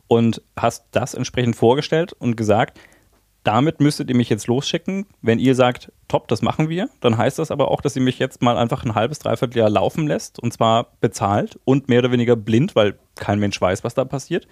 und 0.07 0.41
hast 0.57 0.85
das 0.91 1.13
entsprechend 1.13 1.55
vorgestellt 1.55 2.13
und 2.13 2.35
gesagt, 2.35 2.79
damit 3.43 3.81
müsstet 3.81 4.09
ihr 4.09 4.15
mich 4.15 4.29
jetzt 4.29 4.47
losschicken. 4.47 5.05
Wenn 5.21 5.37
ihr 5.37 5.53
sagt, 5.55 5.91
top, 6.07 6.27
das 6.29 6.41
machen 6.41 6.69
wir, 6.69 6.89
dann 7.01 7.17
heißt 7.17 7.39
das 7.39 7.51
aber 7.51 7.71
auch, 7.71 7.81
dass 7.81 7.95
ihr 7.95 8.01
mich 8.01 8.19
jetzt 8.19 8.41
mal 8.41 8.57
einfach 8.57 8.85
ein 8.85 8.95
halbes, 8.95 9.19
dreiviertel 9.19 9.57
Jahr 9.57 9.69
laufen 9.69 10.07
lässt 10.07 10.39
und 10.39 10.53
zwar 10.53 10.93
bezahlt 11.01 11.59
und 11.65 11.89
mehr 11.89 11.99
oder 11.99 12.11
weniger 12.11 12.35
blind, 12.35 12.75
weil 12.75 12.97
kein 13.15 13.39
Mensch 13.39 13.59
weiß, 13.59 13.83
was 13.83 13.93
da 13.93 14.05
passiert. 14.05 14.47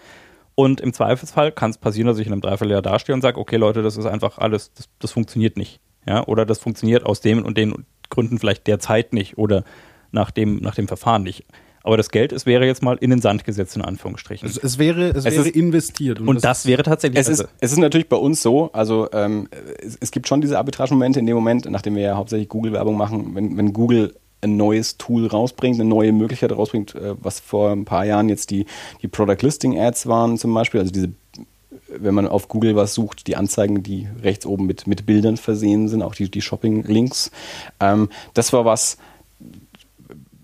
Und 0.55 0.81
im 0.81 0.93
Zweifelsfall 0.93 1.53
kann 1.53 1.71
es 1.71 1.77
passieren, 1.77 2.07
dass 2.07 2.19
ich 2.19 2.27
in 2.27 2.33
einem 2.33 2.41
Dreivierteljahr 2.41 2.81
dastehe 2.81 3.15
und 3.15 3.21
sage, 3.21 3.39
okay 3.39 3.55
Leute, 3.55 3.81
das 3.81 3.95
ist 3.95 4.05
einfach 4.05 4.37
alles, 4.37 4.73
das, 4.73 4.89
das 4.99 5.11
funktioniert 5.11 5.55
nicht. 5.57 5.79
Ja? 6.05 6.25
Oder 6.27 6.45
das 6.45 6.59
funktioniert 6.59 7.05
aus 7.05 7.21
den 7.21 7.43
und 7.43 7.57
den 7.57 7.85
Gründen 8.09 8.37
vielleicht 8.37 8.67
derzeit 8.67 9.13
nicht 9.13 9.37
oder 9.37 9.63
nach 10.11 10.31
dem, 10.31 10.57
nach 10.57 10.75
dem 10.75 10.89
Verfahren 10.89 11.23
nicht. 11.23 11.45
Aber 11.83 11.97
das 11.97 12.09
Geld, 12.09 12.31
es 12.31 12.45
wäre 12.45 12.65
jetzt 12.65 12.83
mal 12.83 12.97
in 12.97 13.09
den 13.09 13.21
Sand 13.21 13.43
gesetzt, 13.43 13.75
in 13.75 13.81
Anführungsstrichen. 13.81 14.47
Es, 14.47 14.57
es 14.57 14.77
wäre, 14.77 15.09
es, 15.09 15.25
es 15.25 15.25
wäre 15.25 15.47
ist, 15.47 15.55
investiert. 15.55 16.19
Und, 16.19 16.27
und 16.27 16.35
das, 16.35 16.63
das, 16.63 16.65
wäre 16.67 16.83
tatsächlich. 16.83 17.19
Es 17.19 17.27
ist, 17.27 17.47
es 17.59 17.71
ist 17.71 17.77
natürlich 17.79 18.09
bei 18.09 18.17
uns 18.17 18.41
so, 18.41 18.69
also 18.73 19.09
ähm, 19.13 19.47
es, 19.79 19.97
es, 19.99 20.11
gibt 20.11 20.27
schon 20.27 20.41
diese 20.41 20.57
Arbitrage-Momente 20.57 21.19
in 21.19 21.25
dem 21.25 21.35
Moment, 21.35 21.69
nachdem 21.69 21.95
wir 21.95 22.03
ja 22.03 22.15
hauptsächlich 22.15 22.49
Google-Werbung 22.49 22.97
machen, 22.97 23.33
wenn, 23.33 23.57
wenn 23.57 23.73
Google 23.73 24.15
ein 24.41 24.57
neues 24.57 24.97
Tool 24.97 25.27
rausbringt, 25.27 25.79
eine 25.79 25.87
neue 25.87 26.11
Möglichkeit 26.11 26.51
rausbringt, 26.51 26.95
äh, 26.95 27.15
was 27.19 27.39
vor 27.39 27.71
ein 27.71 27.85
paar 27.85 28.05
Jahren 28.05 28.29
jetzt 28.29 28.51
die, 28.51 28.65
die 29.01 29.07
Product 29.07 29.37
Listing 29.41 29.79
Ads 29.79 30.07
waren 30.07 30.37
zum 30.37 30.53
Beispiel, 30.53 30.79
also 30.79 30.91
diese 30.91 31.09
wenn 31.93 32.15
man 32.15 32.27
auf 32.27 32.47
Google 32.47 32.75
was 32.75 32.93
sucht, 32.93 33.27
die 33.27 33.35
Anzeigen, 33.35 33.83
die 33.83 34.07
rechts 34.23 34.45
oben 34.45 34.65
mit, 34.65 34.87
mit 34.87 35.05
Bildern 35.05 35.37
versehen 35.37 35.87
sind, 35.87 36.01
auch 36.01 36.15
die, 36.15 36.29
die 36.29 36.41
Shopping-Links. 36.41 37.31
Ähm, 37.79 38.09
das 38.33 38.53
war 38.53 38.65
was, 38.65 38.97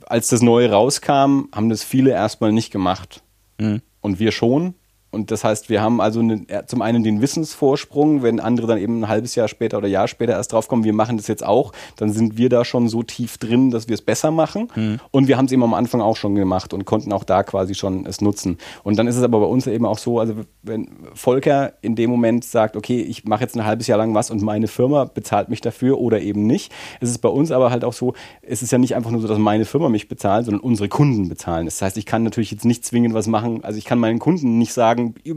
als 0.10 0.30
das 0.30 0.42
Neue 0.42 0.72
rauskam, 0.72 1.50
haben 1.54 1.70
das 1.70 1.84
viele 1.84 2.12
erstmal 2.12 2.52
nicht 2.52 2.72
gemacht. 2.72 3.24
Mhm. 3.60 3.82
Und 4.02 4.20
wir 4.20 4.32
schon. 4.32 4.76
Und 5.10 5.32
das 5.32 5.44
heißt, 5.44 5.70
wir 5.70 5.82
haben 5.82 6.02
also 6.02 6.20
eine, 6.20 6.46
zum 6.68 6.82
einen 6.82 7.04
den 7.04 7.22
Wissensvorsprung, 7.22 8.24
wenn 8.24 8.40
andere 8.40 8.68
dann 8.68 8.78
eben 8.78 9.02
ein 9.02 9.08
halbes 9.08 9.36
Jahr 9.36 9.48
später 9.48 9.78
oder 9.78 9.88
Jahr 9.88 10.08
später 10.08 10.34
erst 10.34 10.52
draufkommen, 10.52 10.84
wir 10.84 10.94
machen 10.94 11.18
das 11.18 11.28
jetzt 11.28 11.46
auch, 11.46 11.72
dann 11.96 12.12
sind 12.12 12.38
wir 12.38 12.50
da 12.50 12.66
schon 12.66 12.90
so 12.90 13.04
tief 13.04 13.38
drin, 13.38 13.72
dass 13.72 13.88
wir 13.88 13.94
es 13.94 14.02
besser 14.02 14.32
machen. 14.32 14.70
Mhm. 14.76 15.00
Und 15.12 15.28
wir 15.28 15.38
haben 15.38 15.46
es 15.46 15.52
eben 15.52 15.64
am 15.64 15.74
Anfang 15.74 16.02
auch 16.02 16.18
schon 16.18 16.36
gemacht 16.36 16.74
und 16.74 16.86
konnten 16.86 17.14
auch 17.14 17.24
da 17.24 17.44
quasi 17.44 17.74
schon 17.74 18.06
es 18.06 18.20
nutzen. 18.20 18.58
Und 18.84 19.00
dann 19.00 19.08
ist 19.08 19.16
es 19.16 19.24
aber 19.24 19.40
bei 19.40 19.46
uns 19.46 19.66
eben 19.66 19.86
auch 19.86 19.98
so, 19.98 20.20
also 20.20 20.34
wenn 20.62 20.90
Volker 21.14 21.74
in 21.82 21.96
dem 21.96 22.10
Moment 22.10 22.44
sagt, 22.44 22.76
okay, 22.76 23.02
ich 23.02 23.24
mache 23.24 23.42
jetzt 23.42 23.56
ein 23.56 23.66
halbes 23.66 23.88
Jahr 23.88 23.98
lang 23.98 24.14
was 24.14 24.30
und 24.30 24.42
meine 24.42 24.68
Firma 24.68 25.06
bezahlt 25.06 25.48
mich 25.50 25.62
dafür 25.62 26.00
oder 26.00 26.20
eben 26.20 26.46
nicht, 26.46 26.74
ist 27.00 27.10
es 27.10 27.18
bei 27.18 27.30
uns 27.30 27.52
aber 27.52 27.72
halt 27.72 27.86
auch 27.86 27.94
so, 27.94 28.14
es 28.42 28.62
ist 28.62 28.72
ja 28.72 28.78
nicht 28.78 28.96
einfach 28.96 29.12
nur 29.12 29.22
so, 29.22 29.28
dass 29.28 29.40
meine 29.40 29.66
Firma 29.66 29.88
mich 29.88 30.10
bezahlt, 30.10 30.46
sondern 30.46 30.62
unsere 30.62 30.90
Kunden 30.90 31.30
bezahlen. 31.30 31.66
Das 31.66 31.82
heißt, 31.82 31.98
ich 31.98 32.06
kann 32.06 32.24
natürlich 32.24 32.52
jetzt 32.52 32.66
nicht 32.66 32.86
zwingend 32.86 33.14
was 33.14 33.28
machen, 33.28 33.64
also 33.64 33.78
ich 33.78 33.86
kann 33.86 34.00
meinen 34.00 34.20
Kunden 34.20 34.58
nicht 34.58 34.74
sagen, 34.74 34.97
sagen, 34.98 35.16
ihr, 35.24 35.36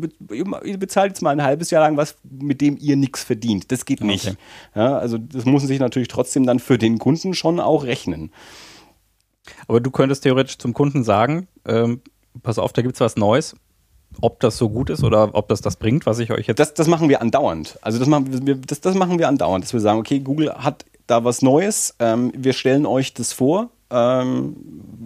ihr, 0.65 0.79
bezahlt 0.79 1.13
jetzt 1.13 1.23
mal 1.23 1.31
ein 1.31 1.43
halbes 1.43 1.71
Jahr 1.71 1.83
lang 1.83 1.97
was, 1.97 2.17
mit 2.29 2.61
dem 2.61 2.77
ihr 2.79 2.97
nichts 2.97 3.23
verdient. 3.23 3.71
Das 3.71 3.85
geht 3.85 4.03
nicht. 4.03 4.27
Okay. 4.27 4.37
Ja, 4.75 4.99
also 4.99 5.19
das 5.19 5.45
muss 5.45 5.63
sich 5.63 5.81
natürlich 5.81 6.09
trotzdem 6.09 6.47
dann 6.47 6.59
für 6.59 6.79
den 6.79 6.99
Kunden 6.99 7.35
schon 7.35 7.61
auch 7.61 7.85
rechnen. 7.85 8.33
Aber 9.67 9.81
du 9.81 9.91
könntest 9.91 10.23
theoretisch 10.23 10.59
zum 10.59 10.75
Kunden 10.75 11.05
sagen, 11.05 11.49
ähm, 11.67 12.03
pass 12.43 12.59
auf, 12.59 12.73
da 12.73 12.83
gibt 12.83 12.95
es 12.95 13.01
was 13.01 13.17
Neues. 13.17 13.55
Ob 14.21 14.41
das 14.41 14.59
so 14.59 14.69
gut 14.69 14.91
ist 14.91 15.05
oder 15.05 15.35
ob 15.35 15.49
das 15.49 15.61
das 15.61 15.77
bringt, 15.77 16.05
was 16.05 16.19
ich 16.19 16.33
euch 16.33 16.49
jetzt. 16.49 16.59
Das, 16.59 16.75
das 16.75 16.89
machen 16.89 17.09
wir 17.09 17.21
andauernd. 17.21 17.79
Also 17.81 18.01
das 18.01 18.09
machen 18.09 18.45
wir, 18.45 18.57
das, 18.57 18.81
das 18.81 18.97
machen 18.97 19.21
wir 19.21 19.29
andauernd, 19.29 19.65
dass 19.65 19.73
wir 19.73 19.81
sagen, 19.81 20.01
okay, 20.01 20.19
Google 20.19 20.53
hat 20.53 20.85
da 21.07 21.25
was 21.25 21.43
Neues. 21.43 21.95
Ähm, 22.01 22.33
wir 22.37 22.53
stellen 22.53 22.87
euch 22.87 23.15
das 23.15 23.33
vor, 23.33 23.71
ähm, 23.91 24.57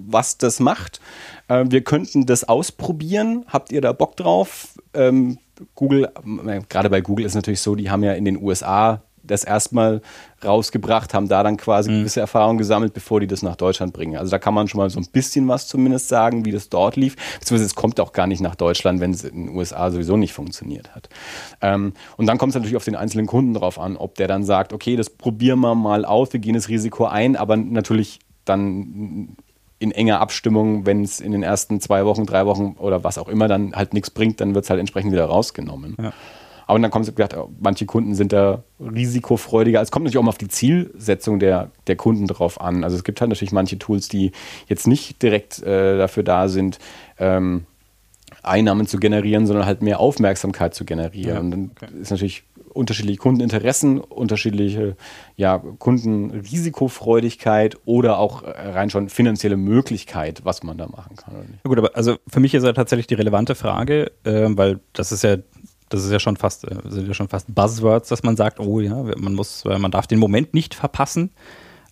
was 0.08 0.38
das 0.38 0.58
macht. 0.58 1.00
Äh, 1.48 1.64
wir 1.68 1.82
könnten 1.82 2.26
das 2.26 2.44
ausprobieren. 2.44 3.44
Habt 3.48 3.72
ihr 3.72 3.80
da 3.80 3.92
Bock 3.92 4.16
drauf? 4.16 4.78
Ähm, 4.92 5.38
Google, 5.74 6.10
äh, 6.46 6.60
gerade 6.68 6.90
bei 6.90 7.00
Google 7.00 7.26
ist 7.26 7.34
natürlich 7.34 7.60
so, 7.60 7.74
die 7.74 7.90
haben 7.90 8.02
ja 8.02 8.12
in 8.12 8.24
den 8.24 8.42
USA 8.42 9.02
das 9.26 9.44
erstmal 9.44 10.02
rausgebracht, 10.44 11.14
haben 11.14 11.28
da 11.28 11.42
dann 11.42 11.56
quasi 11.56 11.90
mhm. 11.90 12.00
gewisse 12.00 12.20
Erfahrungen 12.20 12.58
gesammelt, 12.58 12.92
bevor 12.92 13.20
die 13.20 13.26
das 13.26 13.42
nach 13.42 13.56
Deutschland 13.56 13.92
bringen. 13.92 14.16
Also 14.16 14.30
da 14.30 14.38
kann 14.38 14.54
man 14.54 14.68
schon 14.68 14.78
mal 14.78 14.90
so 14.90 15.00
ein 15.00 15.06
bisschen 15.10 15.48
was 15.48 15.66
zumindest 15.66 16.08
sagen, 16.08 16.44
wie 16.44 16.52
das 16.52 16.68
dort 16.68 16.96
lief. 16.96 17.16
Beziehungsweise 17.38 17.64
es 17.64 17.74
kommt 17.74 17.98
auch 18.00 18.12
gar 18.12 18.26
nicht 18.26 18.40
nach 18.40 18.54
Deutschland, 18.54 19.00
wenn 19.00 19.12
es 19.12 19.24
in 19.24 19.46
den 19.46 19.56
USA 19.56 19.90
sowieso 19.90 20.16
nicht 20.16 20.32
funktioniert 20.32 20.94
hat. 20.94 21.08
Ähm, 21.62 21.94
und 22.16 22.26
dann 22.26 22.38
kommt 22.38 22.50
es 22.50 22.54
natürlich 22.54 22.76
auf 22.76 22.84
den 22.84 22.96
einzelnen 22.96 23.26
Kunden 23.26 23.54
drauf 23.54 23.78
an, 23.78 23.96
ob 23.96 24.16
der 24.16 24.28
dann 24.28 24.44
sagt, 24.44 24.72
okay, 24.72 24.96
das 24.96 25.10
probieren 25.10 25.60
wir 25.60 25.74
mal 25.74 26.04
aus, 26.04 26.32
wir 26.32 26.40
gehen 26.40 26.54
das 26.54 26.68
Risiko 26.68 27.06
ein, 27.06 27.36
aber 27.36 27.56
natürlich 27.56 28.18
dann 28.44 29.36
in 29.78 29.92
enger 29.92 30.20
Abstimmung, 30.20 30.86
wenn 30.86 31.02
es 31.02 31.20
in 31.20 31.32
den 31.32 31.42
ersten 31.42 31.80
zwei 31.80 32.04
Wochen, 32.04 32.26
drei 32.26 32.46
Wochen 32.46 32.76
oder 32.78 33.04
was 33.04 33.18
auch 33.18 33.28
immer 33.28 33.48
dann 33.48 33.74
halt 33.74 33.92
nichts 33.92 34.10
bringt, 34.10 34.40
dann 34.40 34.54
wird 34.54 34.64
es 34.64 34.70
halt 34.70 34.80
entsprechend 34.80 35.12
wieder 35.12 35.26
rausgenommen. 35.26 35.96
Ja. 36.00 36.12
Aber 36.66 36.78
dann 36.78 36.90
kommt 36.90 37.06
es 37.06 37.14
gesagt, 37.14 37.36
manche 37.60 37.84
Kunden 37.84 38.14
sind 38.14 38.32
da 38.32 38.62
risikofreudiger. 38.80 39.82
Es 39.82 39.90
kommt 39.90 40.04
natürlich 40.04 40.18
auch 40.18 40.22
mal 40.22 40.30
auf 40.30 40.38
die 40.38 40.48
Zielsetzung 40.48 41.38
der, 41.38 41.70
der 41.86 41.96
Kunden 41.96 42.26
drauf 42.26 42.60
an. 42.60 42.84
Also 42.84 42.96
es 42.96 43.04
gibt 43.04 43.20
halt 43.20 43.28
natürlich 43.28 43.52
manche 43.52 43.78
Tools, 43.78 44.08
die 44.08 44.32
jetzt 44.66 44.86
nicht 44.86 45.20
direkt 45.22 45.62
äh, 45.62 45.98
dafür 45.98 46.22
da 46.22 46.48
sind, 46.48 46.78
ähm, 47.18 47.66
Einnahmen 48.42 48.86
zu 48.86 48.98
generieren, 48.98 49.46
sondern 49.46 49.66
halt 49.66 49.82
mehr 49.82 50.00
Aufmerksamkeit 50.00 50.74
zu 50.74 50.84
generieren. 50.84 51.34
Ja, 51.34 51.40
Und 51.40 51.50
dann 51.50 51.70
okay. 51.76 52.00
ist 52.00 52.10
natürlich 52.10 52.44
unterschiedliche 52.74 53.18
Kundeninteressen, 53.18 54.00
unterschiedliche 54.00 54.96
ja, 55.36 55.58
Kundenrisikofreudigkeit 55.58 57.76
oder 57.84 58.18
auch 58.18 58.42
äh, 58.42 58.70
rein 58.70 58.90
schon 58.90 59.08
finanzielle 59.08 59.56
Möglichkeit, 59.56 60.44
was 60.44 60.62
man 60.62 60.78
da 60.78 60.86
machen 60.86 61.16
kann. 61.16 61.34
Ja 61.34 61.68
gut, 61.68 61.78
aber 61.78 61.96
also 61.96 62.16
für 62.26 62.40
mich 62.40 62.54
ist 62.54 62.64
ja 62.64 62.72
tatsächlich 62.72 63.06
die 63.06 63.14
relevante 63.14 63.54
Frage, 63.54 64.12
äh, 64.24 64.48
weil 64.50 64.80
das 64.92 65.12
ist 65.12 65.22
ja 65.22 65.36
das 65.90 66.04
ist 66.04 66.10
ja 66.10 66.18
schon 66.18 66.36
fast, 66.36 66.64
äh, 66.64 66.76
sind 66.88 67.06
ja 67.06 67.14
schon 67.14 67.28
fast 67.28 67.54
Buzzwords, 67.54 68.08
dass 68.08 68.22
man 68.22 68.36
sagt, 68.36 68.58
oh 68.58 68.80
ja, 68.80 69.02
man 69.16 69.34
muss, 69.34 69.64
man 69.64 69.90
darf 69.90 70.06
den 70.06 70.18
Moment 70.18 70.54
nicht 70.54 70.74
verpassen. 70.74 71.30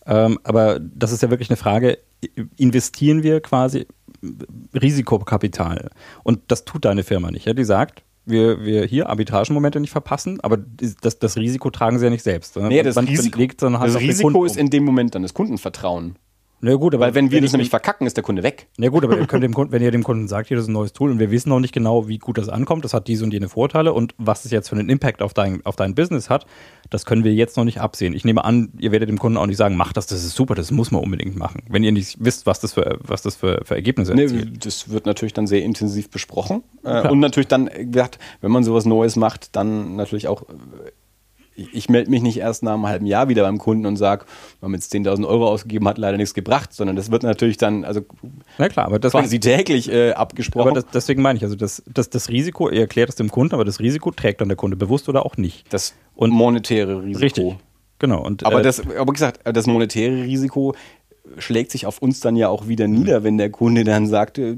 Ähm, 0.06 0.38
aber 0.42 0.80
das 0.80 1.12
ist 1.12 1.22
ja 1.22 1.30
wirklich 1.30 1.50
eine 1.50 1.56
Frage, 1.56 1.98
investieren 2.56 3.22
wir 3.22 3.40
quasi 3.40 3.86
Risikokapital? 4.74 5.90
Und 6.22 6.40
das 6.48 6.64
tut 6.64 6.84
deine 6.84 7.02
Firma 7.02 7.30
nicht. 7.30 7.46
Ja? 7.46 7.54
Die 7.54 7.64
sagt, 7.64 8.02
wir, 8.24 8.64
wir 8.64 8.84
hier 8.84 9.08
Arbitragenmomente 9.08 9.80
nicht 9.80 9.90
verpassen, 9.90 10.40
aber 10.40 10.58
das, 10.58 11.18
das 11.18 11.36
Risiko 11.36 11.70
tragen 11.70 11.98
sie 11.98 12.04
ja 12.04 12.10
nicht 12.10 12.22
selbst. 12.22 12.56
Ne? 12.56 12.68
Nee, 12.68 12.82
das 12.82 12.96
Risiko, 12.96 13.38
legt, 13.38 13.62
das 13.62 13.98
Risiko 13.98 14.44
ist 14.44 14.56
in 14.56 14.70
dem 14.70 14.84
Moment 14.84 15.14
dann 15.14 15.22
das 15.22 15.34
Kundenvertrauen. 15.34 16.16
Na 16.64 16.76
gut, 16.76 16.94
aber 16.94 17.06
Weil 17.06 17.14
wenn 17.16 17.32
wir 17.32 17.40
das 17.40 17.50
nämlich 17.50 17.70
verkacken, 17.70 18.06
ist 18.06 18.16
der 18.16 18.22
Kunde 18.22 18.44
weg. 18.44 18.68
Na 18.76 18.88
gut, 18.88 19.02
aber 19.02 19.18
ihr 19.18 19.26
könnt 19.26 19.42
dem 19.42 19.52
Kunden, 19.52 19.72
wenn 19.72 19.82
ihr 19.82 19.90
dem 19.90 20.04
Kunden 20.04 20.28
sagt, 20.28 20.46
hier 20.46 20.56
das 20.56 20.66
ist 20.66 20.68
ein 20.68 20.74
neues 20.74 20.92
Tool 20.92 21.10
und 21.10 21.18
wir 21.18 21.32
wissen 21.32 21.48
noch 21.48 21.58
nicht 21.58 21.74
genau, 21.74 22.06
wie 22.06 22.18
gut 22.18 22.38
das 22.38 22.48
ankommt, 22.48 22.84
das 22.84 22.94
hat 22.94 23.08
diese 23.08 23.24
und 23.24 23.32
jene 23.32 23.48
Vorteile 23.48 23.92
und 23.92 24.14
was 24.16 24.44
es 24.44 24.52
jetzt 24.52 24.68
für 24.68 24.76
einen 24.76 24.88
Impact 24.88 25.22
auf 25.22 25.34
dein, 25.34 25.66
auf 25.66 25.74
dein 25.74 25.96
Business 25.96 26.30
hat, 26.30 26.46
das 26.88 27.04
können 27.04 27.24
wir 27.24 27.34
jetzt 27.34 27.56
noch 27.56 27.64
nicht 27.64 27.80
absehen. 27.80 28.14
Ich 28.14 28.24
nehme 28.24 28.44
an, 28.44 28.70
ihr 28.78 28.92
werdet 28.92 29.08
dem 29.08 29.18
Kunden 29.18 29.38
auch 29.38 29.46
nicht 29.46 29.56
sagen, 29.56 29.76
mach 29.76 29.92
das, 29.92 30.06
das 30.06 30.22
ist 30.22 30.36
super, 30.36 30.54
das 30.54 30.70
muss 30.70 30.92
man 30.92 31.02
unbedingt 31.02 31.36
machen. 31.36 31.64
Wenn 31.68 31.82
ihr 31.82 31.90
nicht 31.90 32.16
wisst, 32.20 32.46
was 32.46 32.60
das 32.60 32.74
für, 32.74 32.96
was 33.00 33.22
das 33.22 33.34
für, 33.34 33.62
für 33.64 33.74
Ergebnisse 33.74 34.12
erzielt. 34.12 34.50
Nee, 34.52 34.58
das 34.62 34.88
wird 34.88 35.04
natürlich 35.04 35.32
dann 35.32 35.48
sehr 35.48 35.64
intensiv 35.64 36.10
besprochen. 36.10 36.62
Äh, 36.84 37.08
und 37.08 37.18
natürlich 37.18 37.48
dann 37.48 37.68
gesagt, 37.90 38.20
wenn 38.40 38.52
man 38.52 38.62
sowas 38.62 38.84
Neues 38.84 39.16
macht, 39.16 39.56
dann 39.56 39.96
natürlich 39.96 40.28
auch 40.28 40.44
ich 41.54 41.88
melde 41.88 42.10
mich 42.10 42.22
nicht 42.22 42.38
erst 42.38 42.62
nach 42.62 42.74
einem 42.74 42.86
halben 42.86 43.06
Jahr 43.06 43.28
wieder 43.28 43.42
beim 43.42 43.58
Kunden 43.58 43.86
und 43.86 43.96
sage, 43.96 44.24
wir 44.60 44.66
haben 44.66 44.74
jetzt 44.74 44.92
10.000 44.94 45.26
Euro 45.26 45.48
ausgegeben, 45.48 45.86
hat 45.88 45.98
leider 45.98 46.16
nichts 46.16 46.34
gebracht, 46.34 46.72
sondern 46.72 46.96
das 46.96 47.10
wird 47.10 47.22
natürlich 47.22 47.56
dann 47.56 47.84
also 47.84 48.02
Na 48.58 48.68
klar, 48.68 48.86
aber 48.86 48.98
das 48.98 49.12
quasi 49.12 49.40
täglich 49.40 49.90
äh, 49.90 50.12
abgesprochen. 50.12 50.70
Aber 50.70 50.80
das, 50.80 50.90
deswegen 50.92 51.22
meine 51.22 51.36
ich, 51.36 51.44
also 51.44 51.56
das, 51.56 51.82
das, 51.86 52.10
das 52.10 52.28
Risiko, 52.28 52.70
ihr 52.70 52.80
erklärt 52.80 53.10
es 53.10 53.16
dem 53.16 53.30
Kunden, 53.30 53.54
aber 53.54 53.64
das 53.64 53.80
Risiko 53.80 54.10
trägt 54.10 54.40
dann 54.40 54.48
der 54.48 54.56
Kunde 54.56 54.76
bewusst 54.76 55.08
oder 55.08 55.26
auch 55.26 55.36
nicht. 55.36 55.72
Das 55.72 55.94
und 56.14 56.30
monetäre 56.30 57.02
Risiko. 57.02 57.20
Richtig. 57.20 57.56
Genau. 57.98 58.20
Und, 58.20 58.44
aber 58.44 58.60
äh, 58.60 58.62
das, 58.62 58.80
aber 58.80 59.12
gesagt, 59.12 59.40
das 59.44 59.66
monetäre 59.68 60.24
Risiko 60.24 60.74
schlägt 61.38 61.70
sich 61.70 61.86
auf 61.86 62.00
uns 62.00 62.20
dann 62.20 62.36
ja 62.36 62.48
auch 62.48 62.68
wieder 62.68 62.88
nieder, 62.88 63.24
wenn 63.24 63.38
der 63.38 63.50
Kunde 63.50 63.84
dann 63.84 64.06
sagt, 64.06 64.38
äh, 64.38 64.56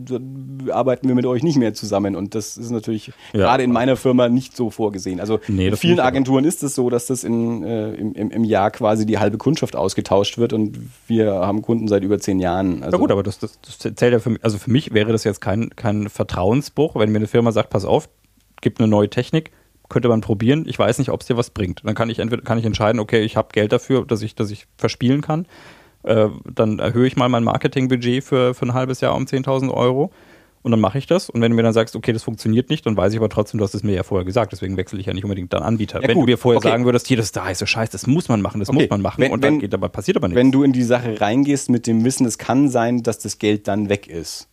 arbeiten 0.71 1.09
wir 1.09 1.15
mit 1.15 1.27
euch 1.27 1.43
nicht 1.43 1.57
mehr 1.57 1.75
zusammen. 1.75 2.17
Und 2.17 2.35
das 2.35 2.57
ist 2.57 2.71
natürlich 2.71 3.13
ja. 3.33 3.41
gerade 3.41 3.63
in 3.63 3.73
meiner 3.73 3.97
Firma 3.97 4.29
nicht 4.29 4.57
so 4.57 4.71
vorgesehen. 4.71 5.21
Also 5.21 5.41
nee, 5.49 5.69
in 5.69 5.77
vielen 5.77 6.01
Agenturen 6.01 6.45
ist 6.45 6.63
es 6.63 6.75
so, 6.75 6.91
dass 6.91 7.07
das 7.07 7.25
in, 7.25 7.63
äh, 7.63 7.93
im, 7.95 8.15
im, 8.15 8.45
Jahr 8.45 8.71
quasi 8.71 9.07
die 9.07 9.19
halbe 9.19 9.39
Kundschaft 9.39 9.77
ausgetauscht 9.77 10.39
wird 10.39 10.53
und 10.53 10.79
wir 11.07 11.33
haben 11.33 11.63
Kunden 11.63 11.89
seit 11.89 12.03
über 12.03 12.19
zehn 12.19 12.41
Jahren. 12.41 12.83
Also 12.83 12.97
ja 12.97 13.01
gut, 13.01 13.11
aber 13.11 13.23
das, 13.23 13.39
das, 13.39 13.59
das 13.61 13.79
zählt 13.79 14.13
ja 14.13 14.19
für 14.19 14.31
mich, 14.31 14.45
also 14.45 14.59
für 14.59 14.71
mich 14.71 14.93
wäre 14.93 15.13
das 15.13 15.25
jetzt 15.25 15.41
kein, 15.41 15.71
kein 15.71 16.09
Vertrauensbruch, 16.09 16.97
wenn 16.97 17.11
mir 17.11 17.19
eine 17.19 17.27
Firma 17.27 17.53
sagt, 17.53 17.71
pass 17.71 17.85
auf, 17.85 18.09
gibt 18.61 18.81
eine 18.81 18.89
neue 18.89 19.11
Technik, 19.11 19.51
könnte 19.89 20.09
man 20.09 20.21
probieren. 20.21 20.65
Ich 20.67 20.79
weiß 20.79 20.99
nicht, 20.99 21.11
ob 21.11 21.21
es 21.21 21.27
dir 21.27 21.37
was 21.37 21.51
bringt. 21.51 21.83
Dann 21.85 21.95
kann 21.95 22.11
ich 22.11 22.19
entweder 22.19 22.43
kann 22.43 22.59
ich 22.59 22.65
entscheiden, 22.65 22.99
okay, 22.99 23.23
ich 23.23 23.37
habe 23.37 23.49
Geld 23.53 23.73
dafür, 23.73 24.05
dass 24.07 24.23
ich, 24.23 24.35
dass 24.35 24.51
ich 24.51 24.67
verspielen 24.77 25.21
kann 25.21 25.47
äh, 26.05 26.29
dann 26.53 26.79
erhöhe 26.79 27.07
ich 27.07 27.17
mal 27.17 27.29
mein 27.29 27.45
Marketingbudget 27.45 28.25
für, 28.25 28.55
für 28.55 28.67
ein 28.67 28.75
halbes 28.75 29.01
Jahr 29.01 29.15
um 29.15 29.25
10.000 29.25 29.73
Euro 29.73 30.11
und 30.63 30.71
dann 30.71 30.81
mache 30.81 30.97
ich 30.97 31.07
das. 31.07 31.29
Und 31.29 31.43
wenn 31.43 31.51
du 31.51 31.57
mir 31.57 31.63
dann 31.63 31.75
sagst, 31.75 31.95
okay, 31.95 32.13
das 32.13 32.23
funktioniert 32.23 32.71
nicht, 32.71 32.87
dann 32.87 32.97
weiß 32.97 33.13
ich 33.13 33.19
aber 33.19 33.29
trotzdem, 33.29 33.59
du 33.59 33.65
hast 33.65 33.75
es 33.75 33.83
mir 33.83 33.95
ja 33.95 34.03
vorher 34.03 34.25
gesagt, 34.25 34.53
deswegen 34.53 34.77
wechsle 34.79 34.99
ich 34.99 35.07
ja 35.07 35.13
nicht 35.13 35.25
unbedingt 35.25 35.53
dann 35.53 35.63
Anbieter. 35.63 36.01
Ja, 36.01 36.09
wenn 36.09 36.19
du 36.19 36.25
mir 36.25 36.39
vorher 36.39 36.59
okay. 36.59 36.69
sagen 36.69 36.87
würdest, 36.87 37.07
hier, 37.07 37.19
das 37.19 37.27
ist 37.27 37.37
der 37.37 37.45
heiße 37.45 37.67
Scheiß, 37.67 37.91
das 37.91 38.07
muss 38.07 38.29
man 38.29 38.41
machen, 38.41 38.61
das 38.61 38.71
okay. 38.71 38.79
muss 38.79 38.91
man 38.91 39.03
machen 39.03 39.21
wenn, 39.21 39.33
und 39.33 39.45
dann 39.45 39.59
geht 39.59 39.75
aber, 39.75 39.91
passiert 39.91 40.17
aber 40.17 40.29
nichts. 40.29 40.39
Wenn 40.39 40.53
du 40.53 40.63
in 40.63 40.73
die 40.73 40.83
Sache 40.83 41.21
reingehst 41.21 41.69
mit 41.69 41.87
dem 41.87 42.05
Wissen, 42.05 42.25
es 42.27 42.39
kann 42.39 42.71
sein, 42.71 43.03
dass 43.03 43.19
das 43.19 43.39
Geld 43.39 43.69
dann 43.69 43.91
weg 43.91 44.07
ist 44.07 44.49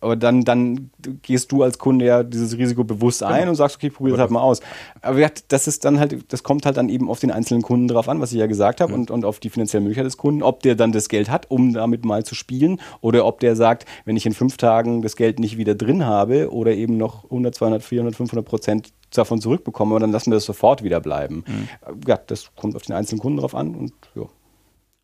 aber 0.00 0.16
dann, 0.16 0.42
dann 0.42 0.90
gehst 1.22 1.50
du 1.52 1.62
als 1.62 1.78
Kunde 1.78 2.04
ja 2.04 2.22
dieses 2.22 2.56
Risiko 2.56 2.84
bewusst 2.84 3.22
ein 3.22 3.40
genau. 3.40 3.50
und 3.50 3.56
sagst, 3.56 3.76
okay, 3.76 3.90
probier 3.90 4.12
das 4.12 4.20
halt 4.20 4.30
mal 4.30 4.40
aus. 4.40 4.60
Aber 5.02 5.18
das 5.48 5.66
ist 5.66 5.84
dann 5.84 5.98
halt, 5.98 6.32
das 6.32 6.42
kommt 6.42 6.66
halt 6.66 6.76
dann 6.76 6.88
eben 6.88 7.10
auf 7.10 7.20
den 7.20 7.30
einzelnen 7.30 7.62
Kunden 7.62 7.88
drauf 7.88 8.08
an, 8.08 8.20
was 8.20 8.32
ich 8.32 8.38
ja 8.38 8.46
gesagt 8.46 8.80
habe, 8.80 8.92
mhm. 8.92 9.00
und, 9.00 9.10
und 9.10 9.24
auf 9.24 9.40
die 9.40 9.50
finanzielle 9.50 9.82
Möglichkeit 9.82 10.06
des 10.06 10.16
Kunden, 10.16 10.42
ob 10.42 10.62
der 10.62 10.74
dann 10.74 10.92
das 10.92 11.08
Geld 11.08 11.30
hat, 11.30 11.50
um 11.50 11.72
damit 11.72 12.04
mal 12.04 12.24
zu 12.24 12.34
spielen, 12.34 12.80
oder 13.00 13.26
ob 13.26 13.40
der 13.40 13.56
sagt, 13.56 13.86
wenn 14.04 14.16
ich 14.16 14.26
in 14.26 14.34
fünf 14.34 14.56
Tagen 14.56 15.02
das 15.02 15.16
Geld 15.16 15.38
nicht 15.38 15.56
wieder 15.56 15.74
drin 15.74 16.06
habe 16.06 16.52
oder 16.52 16.72
eben 16.72 16.96
noch 16.96 17.24
100, 17.24 17.54
200, 17.54 17.82
400, 17.82 18.16
500 18.16 18.46
Prozent 18.46 18.92
davon 19.10 19.40
zurückbekomme, 19.40 19.98
dann 19.98 20.12
lassen 20.12 20.30
wir 20.30 20.36
das 20.36 20.44
sofort 20.44 20.82
wieder 20.82 21.00
bleiben. 21.00 21.44
Mhm. 21.46 21.68
Ja, 22.06 22.18
das 22.18 22.50
kommt 22.54 22.76
auf 22.76 22.82
den 22.82 22.94
einzelnen 22.94 23.20
Kunden 23.20 23.38
drauf 23.38 23.54
an 23.54 23.74
und 23.74 23.92
ja. 24.14 24.24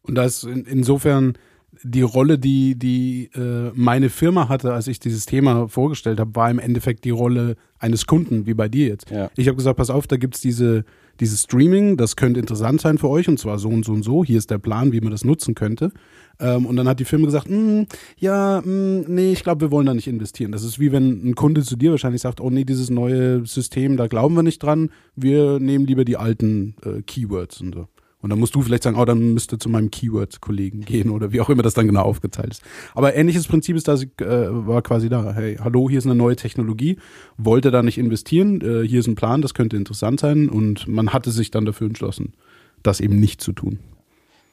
Und 0.03 0.17
da 0.17 0.25
ist 0.25 0.45
in, 0.45 0.67
insofern 0.67 1.39
die 1.85 2.03
Rolle, 2.03 2.39
die, 2.39 2.77
die 2.77 3.31
äh, 3.35 3.71
meine 3.75 4.09
Firma 4.09 4.49
hatte, 4.49 4.73
als 4.73 4.89
ich 4.89 4.99
dieses 4.99 5.27
Thema 5.27 5.69
vorgestellt 5.69 6.19
habe, 6.19 6.35
war 6.35 6.51
im 6.51 6.59
Endeffekt 6.59 7.05
die 7.05 7.11
Rolle 7.11 7.57
eines 7.79 8.07
Kunden, 8.07 8.47
wie 8.47 8.55
bei 8.55 8.69
dir 8.69 8.87
jetzt. 8.87 9.11
Ja. 9.11 9.31
Ich 9.37 9.47
habe 9.49 9.57
gesagt, 9.57 9.77
pass 9.77 9.91
auf, 9.91 10.07
da 10.07 10.17
gibt's 10.17 10.41
diese, 10.41 10.85
dieses 11.21 11.43
Streaming, 11.43 11.99
das 11.99 12.17
könnte 12.17 12.41
interessant 12.41 12.81
sein 12.81 12.97
für 12.97 13.11
euch 13.11 13.29
und 13.29 13.39
zwar 13.39 13.59
so 13.59 13.69
und 13.69 13.85
so 13.85 13.93
und 13.93 14.03
so. 14.03 14.25
Hier 14.25 14.39
ist 14.39 14.51
der 14.51 14.59
Plan, 14.59 14.93
wie 14.93 15.01
man 15.03 15.11
das 15.11 15.25
nutzen 15.25 15.55
könnte. 15.55 15.93
Ähm, 16.41 16.65
und 16.65 16.77
dann 16.77 16.89
hat 16.89 17.01
die 17.01 17.05
Firma 17.05 17.27
gesagt, 17.27 17.51
mm, 17.51 17.83
ja, 18.19 18.63
mm, 18.65 19.05
nee, 19.07 19.33
ich 19.33 19.43
glaube, 19.43 19.61
wir 19.61 19.71
wollen 19.71 19.87
da 19.87 19.93
nicht 19.93 20.09
investieren. 20.09 20.53
Das 20.53 20.65
ist 20.65 20.81
wie 20.81 20.91
wenn 20.91 21.29
ein 21.29 21.35
Kunde 21.35 21.63
zu 21.63 21.77
dir 21.77 21.91
wahrscheinlich 21.91 22.23
sagt, 22.23 22.41
oh 22.41 22.49
nee, 22.49 22.65
dieses 22.65 22.89
neue 22.89 23.45
System, 23.45 23.99
da 23.99 24.07
glauben 24.07 24.35
wir 24.35 24.43
nicht 24.43 24.63
dran, 24.63 24.91
wir 25.17 25.61
nehmen 25.61 25.87
lieber 25.87 26.07
die 26.07 26.17
alten 26.17 26.77
äh, 26.83 27.03
Keywords 27.03 27.61
und 27.61 27.75
so. 27.75 27.89
Und 28.25 28.31
dann 28.31 28.39
musst 28.39 28.55
du 28.55 28.63
vielleicht 28.63 28.85
sagen, 28.85 28.97
oh, 28.97 29.05
dann 29.05 29.35
müsste 29.35 29.59
zu 29.59 29.69
meinem 29.69 29.91
Keyword-Kollegen 29.91 30.81
gehen 30.81 31.11
oder 31.11 31.33
wie 31.33 31.43
auch 31.43 31.51
immer 31.51 31.63
das 31.63 31.75
dann 31.75 31.87
genau 31.87 32.05
aufgeteilt 32.05 32.53
ist. 32.53 32.63
Aber 32.95 33.15
ähnliches 33.15 33.47
Prinzip 33.47 33.77
ist 33.77 33.87
da, 33.87 33.97
äh, 33.97 34.67
war 34.67 34.81
quasi 34.81 35.11
da. 35.11 35.35
Hey, 35.35 35.59
hallo, 35.63 35.91
hier 35.91 35.99
ist 35.99 36.07
eine 36.07 36.15
neue 36.15 36.35
Technologie, 36.35 36.97
wollte 37.37 37.71
da 37.71 37.83
nicht 37.83 37.99
investieren, 37.99 38.63
äh, 38.63 38.89
hier 38.89 39.01
ist 39.01 39.09
ein 39.09 39.15
Plan, 39.15 39.43
das 39.43 39.53
könnte 39.53 39.77
interessant 39.77 40.21
sein 40.21 40.49
und 40.49 40.89
man 40.89 41.13
hatte 41.13 41.33
sich 41.33 41.51
dann 41.51 41.67
dafür 41.67 41.87
entschlossen, 41.87 42.33
das 42.83 43.01
eben 43.01 43.21
nicht 43.21 43.43
zu 43.43 43.53
tun. 43.53 43.79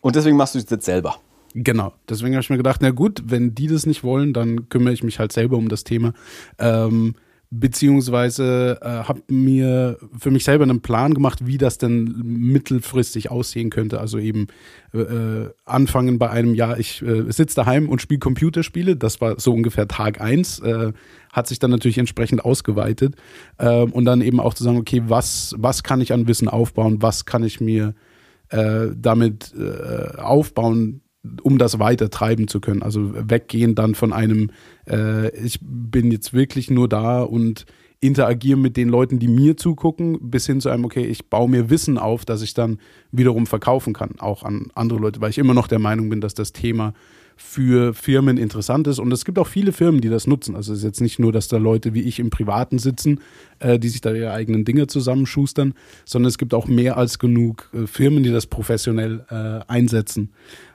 Und 0.02 0.18
deswegen 0.18 0.36
machst 0.36 0.54
du 0.56 0.60
es 0.60 0.70
jetzt 0.70 0.84
selber. 0.84 1.16
Genau, 1.54 1.94
deswegen 2.10 2.36
habe 2.36 2.42
ich 2.42 2.50
mir 2.50 2.58
gedacht, 2.58 2.82
na 2.82 2.92
gut, 2.92 3.24
wenn 3.28 3.56
die 3.56 3.68
das 3.68 3.86
nicht 3.86 4.04
wollen, 4.04 4.34
dann 4.34 4.68
kümmere 4.68 4.94
ich 4.94 5.02
mich 5.02 5.18
halt 5.18 5.32
selber 5.32 5.56
um 5.56 5.70
das 5.70 5.86
Thema. 5.86 6.12
Ähm, 6.60 7.16
beziehungsweise 7.54 8.80
äh, 8.82 8.88
habe 8.88 9.22
mir 9.28 9.98
für 10.18 10.32
mich 10.32 10.46
selber 10.46 10.64
einen 10.64 10.82
Plan 10.82 11.14
gemacht, 11.14 11.46
wie 11.46 11.58
das 11.58 11.78
denn 11.78 12.06
mittelfristig 12.24 13.30
aussehen 13.30 13.70
könnte. 13.70 14.00
Also 14.00 14.18
eben 14.18 14.48
äh, 14.94 15.00
äh 15.00 15.50
anfangen 15.66 16.18
bei 16.18 16.30
einem 16.30 16.56
Jahr, 16.56 16.80
ich 16.80 17.02
äh, 17.02 17.30
sitze 17.30 17.58
daheim 17.58 17.90
und 17.90 18.02
spiele 18.02 18.20
Computerspiele, 18.20 18.96
das 18.96 19.20
war 19.20 19.38
so 19.38 19.54
ungefähr 19.54 19.88
Tag 19.90 20.22
eins, 20.22 20.60
äh, 20.60 20.94
hat 21.34 21.48
sich 21.48 21.60
dann 21.60 21.72
natürlich 21.72 21.98
entsprechend 21.98 22.44
ausgeweitet. 22.44 23.16
Äh, 23.58 23.84
und 23.84 24.06
dann 24.06 24.22
eben 24.22 24.40
auch 24.40 24.54
zu 24.54 24.64
sagen, 24.64 24.78
okay, 24.78 25.04
was, 25.08 25.54
was 25.58 25.84
kann 25.84 26.00
ich 26.00 26.14
an 26.14 26.28
Wissen 26.28 26.48
aufbauen, 26.48 27.02
was 27.02 27.26
kann 27.26 27.44
ich 27.44 27.60
mir 27.60 27.94
äh, 28.48 28.88
damit 28.96 29.54
äh, 29.58 30.18
aufbauen, 30.18 31.02
um 31.44 31.58
das 31.58 31.80
weiter 31.80 32.10
treiben 32.10 32.48
zu 32.48 32.60
können. 32.60 32.82
Also 32.82 33.14
weggehen 33.14 33.76
dann 33.76 33.96
von 33.96 34.14
einem, 34.14 34.52
äh, 34.90 35.30
ich 35.38 35.60
bin 35.62 36.12
jetzt 36.12 36.34
wirklich 36.34 36.70
nur 36.70 36.90
da 36.90 37.22
und 37.22 37.66
interagiere 38.00 38.58
mit 38.58 38.78
den 38.78 38.90
Leuten, 38.90 39.20
die 39.20 39.28
mir 39.28 39.56
zugucken, 39.56 40.32
bis 40.32 40.48
hin 40.48 40.60
zu 40.60 40.70
einem, 40.70 40.86
okay, 40.86 41.06
ich 41.06 41.30
baue 41.30 41.48
mir 41.48 41.70
Wissen 41.70 42.00
auf, 42.00 42.26
dass 42.26 42.42
ich 42.42 42.56
dann 42.56 42.80
wiederum 43.12 43.46
verkaufen 43.46 43.94
kann, 43.94 44.20
auch 44.20 44.42
an 44.44 44.72
andere 44.74 45.00
Leute, 45.00 45.22
weil 45.22 45.30
ich 45.30 45.38
immer 45.38 45.54
noch 45.54 45.68
der 45.68 45.80
Meinung 45.80 46.10
bin, 46.10 46.20
dass 46.20 46.34
das 46.34 46.52
Thema 46.52 46.94
für 47.38 47.94
Firmen 47.94 48.38
interessant 48.38 48.88
ist. 48.88 49.00
Und 49.00 49.12
es 49.12 49.26
gibt 49.26 49.40
auch 49.40 49.48
viele 49.48 49.72
Firmen, 49.72 50.00
die 50.02 50.10
das 50.10 50.28
nutzen. 50.28 50.56
Also 50.56 50.74
es 50.74 50.80
ist 50.80 50.86
jetzt 50.86 51.02
nicht 51.02 51.20
nur, 51.20 51.32
dass 51.32 51.48
da 51.48 51.58
Leute 51.58 51.94
wie 51.94 52.02
ich 52.02 52.20
im 52.20 52.30
Privaten 52.30 52.78
sitzen, 52.78 53.20
äh, 53.60 53.80
die 53.80 53.90
sich 53.90 54.02
da 54.02 54.14
ihre 54.14 54.32
eigenen 54.32 54.64
Dinge 54.64 54.88
zusammenschustern, 54.88 55.74
sondern 56.06 56.30
es 56.30 56.38
gibt 56.38 56.54
auch 56.54 56.68
mehr 56.68 56.98
als 56.98 57.20
genug 57.20 57.70
äh, 57.74 57.88
Firmen, 57.88 58.24
die 58.24 58.32
das 58.32 58.46
professionell 58.46 59.26
äh, 59.30 59.72
einsetzen. 59.72 60.30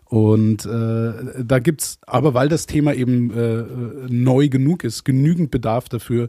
Und 0.08 0.64
äh, 0.66 1.44
da 1.44 1.58
gibt's, 1.58 1.98
aber 2.06 2.32
weil 2.32 2.48
das 2.48 2.66
Thema 2.66 2.94
eben 2.94 3.30
äh, 3.32 3.64
neu 4.08 4.48
genug 4.48 4.84
ist, 4.84 5.04
genügend 5.04 5.50
Bedarf 5.50 5.88
dafür, 5.88 6.28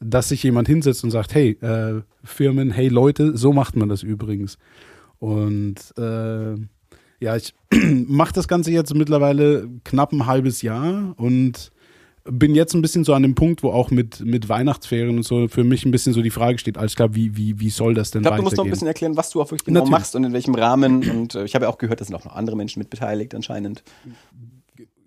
dass 0.00 0.30
sich 0.30 0.42
jemand 0.42 0.68
hinsetzt 0.68 1.04
und 1.04 1.10
sagt, 1.10 1.34
hey, 1.34 1.50
äh, 1.60 2.02
Firmen, 2.24 2.70
hey 2.70 2.88
Leute, 2.88 3.36
so 3.36 3.52
macht 3.52 3.76
man 3.76 3.88
das 3.88 4.02
übrigens. 4.02 4.58
Und 5.18 5.76
äh, 5.98 6.54
ja, 7.20 7.36
ich 7.36 7.54
mache 8.06 8.32
das 8.32 8.48
Ganze 8.48 8.70
jetzt 8.70 8.94
mittlerweile 8.94 9.68
knapp 9.84 10.12
ein 10.12 10.26
halbes 10.26 10.62
Jahr 10.62 11.14
und 11.18 11.70
bin 12.30 12.54
jetzt 12.54 12.74
ein 12.74 12.82
bisschen 12.82 13.04
so 13.04 13.14
an 13.14 13.22
dem 13.22 13.34
Punkt, 13.34 13.62
wo 13.62 13.70
auch 13.70 13.90
mit, 13.90 14.20
mit 14.20 14.48
Weihnachtsferien 14.48 15.16
und 15.16 15.22
so 15.22 15.48
für 15.48 15.64
mich 15.64 15.84
ein 15.84 15.90
bisschen 15.90 16.12
so 16.12 16.22
die 16.22 16.30
Frage 16.30 16.58
steht, 16.58 16.78
alles 16.78 16.96
klar, 16.96 17.14
wie, 17.14 17.36
wie, 17.36 17.60
wie 17.60 17.70
soll 17.70 17.94
das 17.94 18.10
denn 18.10 18.22
Ich 18.22 18.26
glaube, 18.26 18.38
du 18.38 18.42
musst 18.42 18.56
noch 18.56 18.64
ein 18.64 18.70
bisschen 18.70 18.86
erklären, 18.88 19.16
was 19.16 19.30
du 19.30 19.40
auch 19.40 19.50
wirklich 19.50 19.64
genau 19.64 19.80
Natürlich. 19.80 19.98
machst 19.98 20.16
und 20.16 20.24
in 20.24 20.32
welchem 20.32 20.54
Rahmen. 20.54 21.08
Und 21.08 21.34
äh, 21.34 21.44
ich 21.44 21.54
habe 21.54 21.64
ja 21.64 21.70
auch 21.70 21.78
gehört, 21.78 22.00
da 22.00 22.04
sind 22.04 22.14
auch 22.14 22.24
noch 22.24 22.34
andere 22.34 22.56
Menschen 22.56 22.78
mit 22.80 22.90
beteiligt 22.90 23.34
anscheinend. 23.34 23.82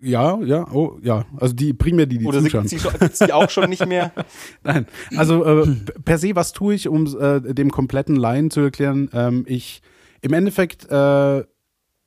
Ja, 0.02 0.39
ja, 0.41 0.68
oh, 0.72 0.98
ja. 1.03 1.26
Also 1.38 1.53
die 1.53 1.73
primär 1.73 2.07
die, 2.07 2.18
die 2.18 2.26
Oder 2.26 2.41
zuschauen. 2.41 2.68
sind 2.68 2.81
sie, 2.81 3.26
sie 3.26 3.31
auch 3.31 3.49
schon 3.49 3.69
nicht 3.69 3.85
mehr? 3.85 4.11
Nein, 4.64 4.88
also 5.15 5.45
äh, 5.45 5.68
per 6.03 6.18
se, 6.18 6.35
was 6.35 6.53
tue 6.53 6.73
ich, 6.73 6.88
um 6.88 7.06
äh, 7.19 7.53
dem 7.53 7.69
kompletten 7.69 8.15
Laien 8.15 8.49
zu 8.49 8.61
erklären? 8.61 9.10
Ähm, 9.14 9.45
ich, 9.48 9.84
im 10.22 10.34
Endeffekt 10.34 10.89
äh, 10.89 11.43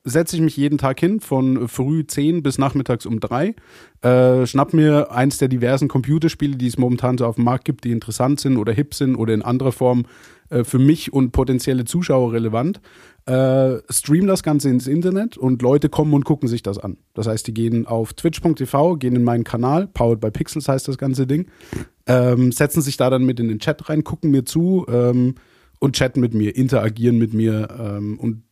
setze 0.05 0.35
ich 0.35 0.41
mich 0.41 0.55
jeden 0.55 0.77
Tag 0.77 0.99
hin, 0.99 1.19
von 1.19 1.67
früh 1.67 2.05
10 2.05 2.43
bis 2.43 2.57
nachmittags 2.57 3.05
um 3.05 3.19
3, 3.19 3.55
äh, 4.01 4.45
schnapp 4.45 4.73
mir 4.73 5.11
eins 5.11 5.39
der 5.39 5.47
diversen 5.47 5.87
Computerspiele, 5.87 6.55
die 6.55 6.67
es 6.67 6.77
momentan 6.77 7.17
so 7.17 7.25
auf 7.25 7.35
dem 7.35 7.43
Markt 7.43 7.65
gibt, 7.65 7.83
die 7.83 7.91
interessant 7.91 8.39
sind 8.39 8.57
oder 8.57 8.71
hip 8.71 8.93
sind 8.93 9.15
oder 9.15 9.33
in 9.33 9.41
anderer 9.41 9.71
Form 9.71 10.05
äh, 10.49 10.63
für 10.63 10.77
mich 10.77 11.11
und 11.11 11.31
potenzielle 11.31 11.85
Zuschauer 11.85 12.33
relevant, 12.33 12.79
äh, 13.25 13.77
stream 13.89 14.27
das 14.27 14.43
Ganze 14.43 14.69
ins 14.69 14.85
Internet 14.85 15.37
und 15.37 15.63
Leute 15.63 15.89
kommen 15.89 16.13
und 16.13 16.23
gucken 16.23 16.47
sich 16.47 16.61
das 16.61 16.77
an. 16.77 16.97
Das 17.15 17.27
heißt, 17.27 17.47
die 17.47 17.53
gehen 17.53 17.87
auf 17.87 18.13
twitch.tv, 18.13 18.97
gehen 18.97 19.15
in 19.15 19.23
meinen 19.23 19.43
Kanal, 19.43 19.87
Powered 19.87 20.19
by 20.19 20.29
Pixels 20.29 20.67
heißt 20.67 20.87
das 20.87 20.99
ganze 20.99 21.25
Ding, 21.25 21.47
ähm, 22.05 22.51
setzen 22.51 22.81
sich 22.81 22.97
da 22.97 23.09
dann 23.09 23.25
mit 23.25 23.39
in 23.39 23.47
den 23.47 23.59
Chat 23.59 23.89
rein, 23.89 24.03
gucken 24.03 24.29
mir 24.29 24.45
zu 24.45 24.85
ähm, 24.87 25.35
und 25.79 25.95
chatten 25.95 26.21
mit 26.21 26.35
mir, 26.35 26.55
interagieren 26.55 27.17
mit 27.17 27.33
mir 27.33 27.67
ähm, 27.79 28.19
und 28.19 28.43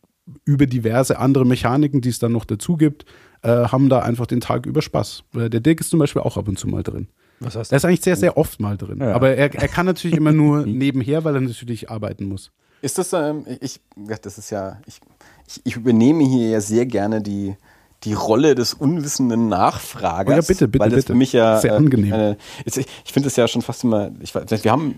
über 0.44 0.66
diverse 0.66 1.18
andere 1.18 1.44
Mechaniken, 1.44 2.00
die 2.00 2.08
es 2.08 2.18
dann 2.18 2.32
noch 2.32 2.44
dazu 2.44 2.76
gibt, 2.76 3.04
äh, 3.42 3.48
haben 3.48 3.88
da 3.88 4.00
einfach 4.00 4.26
den 4.26 4.40
Tag 4.40 4.66
über 4.66 4.82
Spaß. 4.82 5.24
Äh, 5.36 5.50
Der 5.50 5.60
Dirk 5.60 5.80
ist 5.80 5.90
zum 5.90 5.98
Beispiel 5.98 6.22
auch 6.22 6.36
ab 6.36 6.48
und 6.48 6.58
zu 6.58 6.66
mal 6.66 6.82
drin. 6.82 7.08
Was 7.40 7.56
hast 7.56 7.70
Der 7.70 7.76
ist 7.76 7.84
eigentlich 7.84 8.02
sehr, 8.02 8.16
sehr 8.16 8.36
oft 8.36 8.60
mal 8.60 8.76
drin. 8.76 9.00
Ja. 9.00 9.12
Aber 9.12 9.34
er, 9.36 9.54
er 9.54 9.68
kann 9.68 9.86
natürlich 9.86 10.16
immer 10.16 10.32
nur 10.32 10.64
nebenher, 10.66 11.24
weil 11.24 11.34
er 11.34 11.40
natürlich 11.40 11.90
arbeiten 11.90 12.26
muss. 12.26 12.52
Ist 12.80 12.98
das, 12.98 13.12
ähm, 13.12 13.44
ich, 13.60 13.80
das 14.22 14.38
ist 14.38 14.50
ja, 14.50 14.78
ich, 14.86 15.00
ich, 15.46 15.60
ich 15.64 15.76
übernehme 15.76 16.24
hier 16.24 16.48
ja 16.50 16.60
sehr 16.60 16.86
gerne 16.86 17.22
die, 17.22 17.56
die 18.04 18.12
Rolle 18.12 18.54
des 18.54 18.74
unwissenden 18.74 19.48
Nachfragers. 19.48 20.32
Oh 20.32 20.36
ja, 20.36 20.46
bitte, 20.46 20.68
bitte, 20.68 20.82
Weil 20.84 20.90
das 20.90 20.98
bitte. 21.00 21.12
für 21.12 21.18
mich 21.18 21.32
ja. 21.32 21.58
Sehr 21.58 21.74
angenehm. 21.74 22.12
Eine, 22.12 22.36
ich 22.64 22.76
ich 22.76 23.12
finde 23.12 23.26
das 23.26 23.36
ja 23.36 23.48
schon 23.48 23.62
fast 23.62 23.84
immer, 23.84 24.10
ich, 24.20 24.34
weiß, 24.34 24.64
wir 24.64 24.70
haben, 24.70 24.94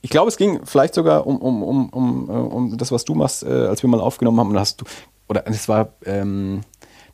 ich 0.00 0.10
glaube, 0.10 0.28
es 0.28 0.36
ging 0.36 0.60
vielleicht 0.64 0.94
sogar 0.94 1.26
um, 1.26 1.36
um, 1.38 1.62
um, 1.62 1.88
um, 1.90 2.30
äh, 2.30 2.32
um 2.32 2.76
das, 2.76 2.92
was 2.92 3.04
du 3.04 3.14
machst, 3.14 3.42
äh, 3.42 3.48
als 3.48 3.82
wir 3.82 3.90
mal 3.90 4.00
aufgenommen 4.00 4.38
haben. 4.40 4.50
Und 4.50 4.58
hast 4.58 4.80
du, 4.80 4.84
oder 5.28 5.46
es 5.46 5.68
war 5.68 5.94
ähm, 6.04 6.62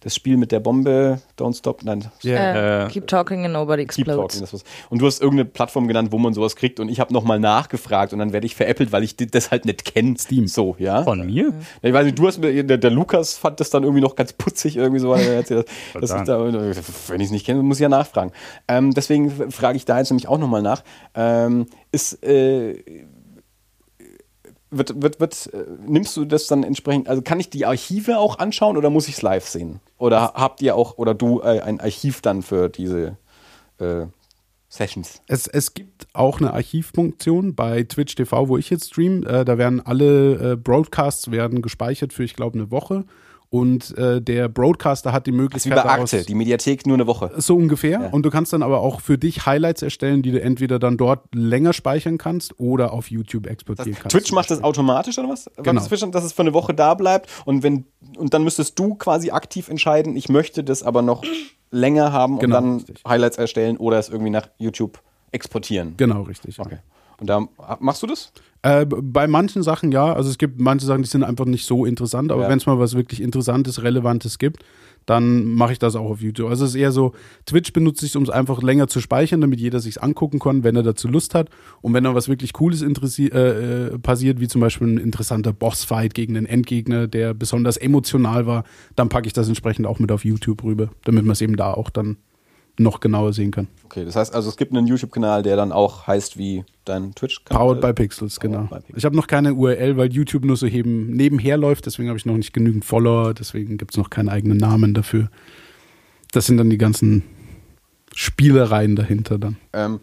das 0.00 0.14
Spiel 0.14 0.36
mit 0.36 0.52
der 0.52 0.60
Bombe, 0.60 1.20
Don't 1.38 1.56
Stop, 1.56 1.82
nein, 1.82 2.04
Äh, 2.24 2.84
Äh, 2.84 2.88
keep 2.88 3.06
talking 3.06 3.44
and 3.44 3.52
nobody 3.52 3.84
Keep 3.86 4.06
explodes. 4.08 4.38
Talking. 4.38 4.60
Und 4.90 5.00
du 5.00 5.06
hast 5.06 5.20
irgendeine 5.20 5.48
Plattform 5.48 5.88
genannt, 5.88 6.12
wo 6.12 6.18
man 6.18 6.34
sowas 6.34 6.56
kriegt 6.56 6.80
und 6.80 6.88
ich 6.88 7.00
habe 7.00 7.12
nochmal 7.12 7.40
nachgefragt 7.40 8.12
und 8.12 8.18
dann 8.18 8.32
werde 8.32 8.46
ich 8.46 8.54
veräppelt, 8.54 8.92
weil 8.92 9.02
ich 9.02 9.16
das 9.16 9.50
halt 9.50 9.64
nicht 9.64 9.84
kenne. 9.84 10.16
Steam. 10.18 10.46
So, 10.46 10.76
ja. 10.78 11.02
Von 11.02 11.26
mir? 11.26 11.52
Ich 11.82 11.92
weiß 11.92 12.04
nicht, 12.04 12.18
du 12.18 12.26
hast 12.26 12.38
mir, 12.38 12.62
der, 12.64 12.78
der 12.78 12.90
Lukas 12.90 13.36
fand 13.36 13.60
das 13.60 13.70
dann 13.70 13.82
irgendwie 13.82 14.02
noch 14.02 14.16
ganz 14.16 14.32
putzig 14.32 14.76
irgendwie 14.76 15.00
so, 15.00 15.12
er 15.12 15.34
erzählt 15.34 15.68
dass 16.00 16.14
ich 16.14 16.22
da, 16.22 16.40
wenn 16.44 17.20
ich 17.20 17.26
es 17.26 17.30
nicht 17.32 17.46
kenne, 17.46 17.62
muss 17.62 17.78
ich 17.78 17.82
ja 17.82 17.88
nachfragen. 17.88 18.32
Ähm, 18.68 18.94
deswegen 18.94 19.30
frage 19.50 19.76
ich 19.76 19.84
da 19.84 19.98
jetzt 19.98 20.10
nämlich 20.10 20.28
auch 20.28 20.38
nochmal 20.38 20.62
nach. 20.62 20.82
Ähm, 21.14 21.66
ist, 21.90 22.22
äh, 22.22 22.82
wird, 24.70 25.00
wird, 25.02 25.20
wird, 25.20 25.50
äh, 25.52 25.64
nimmst 25.86 26.16
du 26.16 26.24
das 26.24 26.46
dann 26.46 26.62
entsprechend, 26.62 27.08
also 27.08 27.22
kann 27.22 27.40
ich 27.40 27.50
die 27.50 27.66
Archive 27.66 28.18
auch 28.18 28.38
anschauen 28.38 28.76
oder 28.76 28.90
muss 28.90 29.08
ich 29.08 29.16
es 29.16 29.22
live 29.22 29.46
sehen? 29.46 29.80
Oder 29.98 30.32
habt 30.34 30.62
ihr 30.62 30.76
auch, 30.76 30.98
oder 30.98 31.14
du 31.14 31.40
äh, 31.40 31.60
ein 31.60 31.80
Archiv 31.80 32.20
dann 32.20 32.42
für 32.42 32.68
diese 32.68 33.16
äh, 33.78 34.06
Sessions? 34.68 35.22
Es, 35.26 35.46
es 35.46 35.74
gibt 35.74 36.06
auch 36.12 36.40
eine 36.40 36.52
Archivfunktion 36.52 37.54
bei 37.54 37.82
Twitch 37.84 38.14
TV, 38.14 38.48
wo 38.48 38.58
ich 38.58 38.70
jetzt 38.70 38.88
stream. 38.88 39.24
Äh, 39.26 39.44
da 39.44 39.58
werden 39.58 39.84
alle 39.84 40.52
äh, 40.52 40.56
Broadcasts 40.56 41.30
werden 41.30 41.62
gespeichert 41.62 42.12
für, 42.12 42.24
ich 42.24 42.34
glaube, 42.34 42.58
eine 42.58 42.70
Woche. 42.70 43.04
Und 43.50 43.96
äh, 43.96 44.20
der 44.20 44.48
Broadcaster 44.48 45.12
hat 45.12 45.26
die 45.26 45.30
Das 45.30 45.36
ist 45.36 45.64
wie 45.64 45.70
Möglichkeit, 45.70 45.84
bei 45.84 45.90
Akte, 45.90 46.24
die 46.24 46.34
Mediathek 46.34 46.86
nur 46.86 46.96
eine 46.96 47.06
Woche. 47.06 47.30
so 47.38 47.56
ungefähr. 47.56 48.00
Ja. 48.00 48.08
Und 48.08 48.24
du 48.24 48.30
kannst 48.30 48.52
dann 48.52 48.62
aber 48.62 48.80
auch 48.80 49.00
für 49.00 49.16
dich 49.16 49.46
Highlights 49.46 49.80
erstellen, 49.80 50.20
die 50.22 50.32
du 50.32 50.40
entweder 50.40 50.78
dann 50.78 50.98
dort 50.98 51.34
länger 51.34 51.72
speichern 51.72 52.18
kannst 52.18 52.60
oder 52.60 52.92
auf 52.92 53.10
YouTube 53.10 53.46
exportieren 53.46 53.94
kannst. 53.94 54.10
Twitch 54.14 54.32
macht 54.32 54.50
das 54.50 54.62
automatisch 54.62 55.18
oder 55.18 55.30
was? 55.30 55.50
Genau. 55.56 55.72
das 55.72 55.88
Twitch, 55.88 56.04
dass 56.10 56.24
es 56.24 56.32
für 56.32 56.42
eine 56.42 56.52
Woche 56.52 56.74
da 56.74 56.92
bleibt 56.94 57.30
und 57.46 57.62
wenn 57.62 57.86
und 58.18 58.34
dann 58.34 58.44
müsstest 58.44 58.78
du 58.78 58.94
quasi 58.96 59.30
aktiv 59.30 59.68
entscheiden, 59.68 60.14
ich 60.16 60.28
möchte 60.28 60.62
das 60.62 60.82
aber 60.82 61.00
noch 61.02 61.24
länger 61.70 62.12
haben 62.12 62.34
und 62.34 62.40
Genau, 62.40 62.54
dann 62.54 62.76
richtig. 62.76 63.02
Highlights 63.06 63.38
erstellen 63.38 63.76
oder 63.76 63.98
es 63.98 64.08
irgendwie 64.08 64.30
nach 64.30 64.48
YouTube 64.58 65.00
exportieren. 65.32 65.94
Genau, 65.96 66.22
richtig. 66.22 66.58
ja. 66.58 66.64
Und 67.20 67.28
da 67.28 67.46
machst 67.80 68.02
du 68.02 68.06
das? 68.06 68.32
Äh, 68.62 68.86
bei 68.86 69.26
manchen 69.26 69.62
Sachen 69.62 69.92
ja. 69.92 70.12
Also 70.12 70.30
es 70.30 70.38
gibt 70.38 70.60
manche 70.60 70.86
Sachen, 70.86 71.02
die 71.02 71.08
sind 71.08 71.22
einfach 71.24 71.44
nicht 71.44 71.64
so 71.66 71.84
interessant. 71.84 72.32
Aber 72.32 72.42
Ja. 72.42 72.48
wenn 72.48 72.58
es 72.58 72.66
mal 72.66 72.78
was 72.78 72.94
wirklich 72.94 73.20
Interessantes, 73.20 73.82
Relevantes 73.82 74.38
gibt, 74.38 74.64
dann 75.06 75.44
mache 75.44 75.72
ich 75.72 75.78
das 75.78 75.96
auch 75.96 76.10
auf 76.10 76.20
YouTube. 76.20 76.50
Also 76.50 76.64
es 76.64 76.70
ist 76.72 76.76
eher 76.76 76.92
so, 76.92 77.12
Twitch 77.46 77.72
benutze 77.72 78.04
ich, 78.04 78.14
um 78.16 78.22
es 78.24 78.30
einfach 78.30 78.62
länger 78.62 78.88
zu 78.88 79.00
speichern, 79.00 79.40
damit 79.40 79.58
jeder 79.58 79.80
sich's 79.80 79.96
angucken 79.96 80.38
kann, 80.38 80.64
wenn 80.64 80.76
er 80.76 80.82
dazu 80.82 81.08
Lust 81.08 81.34
hat. 81.34 81.48
Und 81.80 81.94
wenn 81.94 82.04
da 82.04 82.14
was 82.14 82.28
wirklich 82.28 82.52
Cooles 82.52 82.82
äh, 82.82 83.24
äh, 83.26 83.98
passiert, 83.98 84.38
wie 84.40 84.48
zum 84.48 84.60
Beispiel 84.60 84.86
ein 84.86 84.98
interessanter 84.98 85.52
Bossfight 85.52 86.12
gegen 86.12 86.36
einen 86.36 86.46
Endgegner, 86.46 87.06
der 87.06 87.32
besonders 87.32 87.78
emotional 87.78 88.46
war, 88.46 88.64
dann 88.96 89.08
packe 89.08 89.26
ich 89.26 89.32
das 89.32 89.48
entsprechend 89.48 89.86
auch 89.86 89.98
mit 89.98 90.12
auf 90.12 90.24
YouTube 90.24 90.62
rüber, 90.62 90.90
damit 91.04 91.24
man 91.24 91.32
es 91.32 91.40
eben 91.40 91.56
da 91.56 91.72
auch 91.72 91.88
dann 91.90 92.18
noch 92.80 93.00
genauer 93.00 93.32
sehen 93.32 93.50
kann. 93.50 93.68
Okay, 93.84 94.04
das 94.04 94.16
heißt 94.16 94.34
also, 94.34 94.48
es 94.48 94.56
gibt 94.56 94.72
einen 94.72 94.86
YouTube-Kanal, 94.86 95.42
der 95.42 95.56
dann 95.56 95.72
auch 95.72 96.06
heißt 96.06 96.38
wie 96.38 96.64
dein 96.84 97.14
Twitch-Kanal. 97.14 97.62
Powered 97.62 97.80
by 97.80 97.92
Pixels, 97.92 98.38
genau. 98.40 98.62
by 98.62 98.76
Pixels. 98.76 98.98
Ich 98.98 99.04
habe 99.04 99.16
noch 99.16 99.26
keine 99.26 99.54
URL, 99.54 99.96
weil 99.96 100.12
YouTube 100.12 100.44
nur 100.44 100.56
so 100.56 100.66
eben 100.66 101.10
nebenher 101.10 101.56
läuft, 101.56 101.86
deswegen 101.86 102.08
habe 102.08 102.18
ich 102.18 102.26
noch 102.26 102.36
nicht 102.36 102.52
genügend 102.52 102.84
Follower, 102.84 103.34
deswegen 103.34 103.78
gibt 103.78 103.92
es 103.92 103.96
noch 103.96 104.10
keinen 104.10 104.28
eigenen 104.28 104.58
Namen 104.58 104.94
dafür. 104.94 105.30
Das 106.32 106.46
sind 106.46 106.58
dann 106.58 106.70
die 106.70 106.78
ganzen 106.78 107.24
Spielereien 108.14 108.96
dahinter 108.96 109.38
dann. 109.38 109.56
Ähm, 109.72 110.00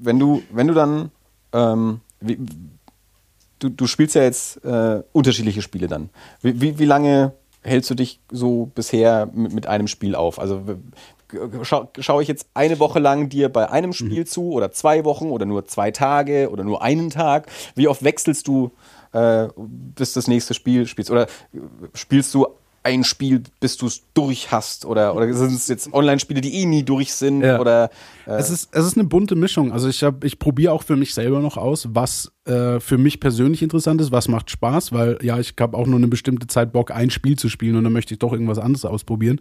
wenn 0.00 0.18
du, 0.18 0.42
wenn 0.52 0.66
du 0.66 0.74
dann, 0.74 1.10
ähm, 1.52 2.00
wie, 2.20 2.38
du, 3.58 3.68
du 3.68 3.86
spielst 3.86 4.14
ja 4.14 4.22
jetzt 4.22 4.64
äh, 4.64 5.02
unterschiedliche 5.12 5.62
Spiele 5.62 5.86
dann. 5.86 6.10
Wie, 6.42 6.60
wie, 6.60 6.78
wie 6.78 6.84
lange 6.84 7.32
hältst 7.62 7.90
du 7.90 7.94
dich 7.94 8.20
so 8.30 8.70
bisher 8.74 9.30
mit, 9.34 9.52
mit 9.52 9.66
einem 9.66 9.86
Spiel 9.86 10.14
auf? 10.14 10.38
Also 10.38 10.62
schau, 11.62 11.90
schaue 11.98 12.22
ich 12.22 12.28
jetzt 12.28 12.46
eine 12.54 12.78
Woche 12.78 12.98
lang 12.98 13.28
dir 13.28 13.48
bei 13.48 13.70
einem 13.70 13.92
Spiel 13.92 14.26
zu 14.26 14.52
oder 14.52 14.72
zwei 14.72 15.04
Wochen 15.04 15.30
oder 15.30 15.46
nur 15.46 15.66
zwei 15.66 15.90
Tage 15.90 16.50
oder 16.50 16.64
nur 16.64 16.82
einen 16.82 17.10
Tag? 17.10 17.46
Wie 17.74 17.88
oft 17.88 18.02
wechselst 18.04 18.48
du, 18.48 18.70
äh, 19.12 19.48
bis 19.56 20.12
das 20.12 20.28
nächste 20.28 20.54
Spiel 20.54 20.86
spielst? 20.86 21.10
Oder 21.10 21.24
äh, 21.24 21.58
spielst 21.94 22.32
du 22.34 22.46
ein 22.82 23.04
Spiel, 23.04 23.42
bis 23.60 23.76
du 23.76 23.86
es 23.86 24.02
durch 24.14 24.50
hast? 24.50 24.86
Oder, 24.86 25.14
oder 25.14 25.32
sind 25.32 25.52
es 25.52 25.68
jetzt 25.68 25.92
Online-Spiele, 25.92 26.40
die 26.40 26.54
eh 26.62 26.66
nie 26.66 26.82
durch 26.82 27.12
sind? 27.12 27.42
Ja. 27.42 27.60
Oder 27.60 27.90
äh, 28.26 28.32
Es 28.32 28.50
ist, 28.50 28.70
es 28.72 28.86
ist 28.86 28.96
eine 28.96 29.06
bunte 29.06 29.36
Mischung. 29.36 29.72
Also 29.72 29.88
ich 29.88 30.04
ich 30.22 30.38
probiere 30.38 30.72
auch 30.72 30.82
für 30.82 30.96
mich 30.96 31.14
selber 31.14 31.40
noch 31.40 31.56
aus, 31.56 31.88
was 31.92 32.32
äh, 32.50 32.80
für 32.80 32.98
mich 32.98 33.20
persönlich 33.20 33.62
interessant 33.62 34.00
ist, 34.00 34.10
was 34.12 34.28
macht 34.28 34.50
Spaß, 34.50 34.92
weil 34.92 35.18
ja, 35.22 35.38
ich 35.38 35.54
habe 35.60 35.76
auch 35.76 35.86
nur 35.86 35.96
eine 35.96 36.08
bestimmte 36.08 36.46
Zeit 36.46 36.72
Bock, 36.72 36.90
ein 36.90 37.10
Spiel 37.10 37.38
zu 37.38 37.48
spielen 37.48 37.76
und 37.76 37.84
dann 37.84 37.92
möchte 37.92 38.14
ich 38.14 38.18
doch 38.18 38.32
irgendwas 38.32 38.58
anderes 38.58 38.84
ausprobieren. 38.84 39.40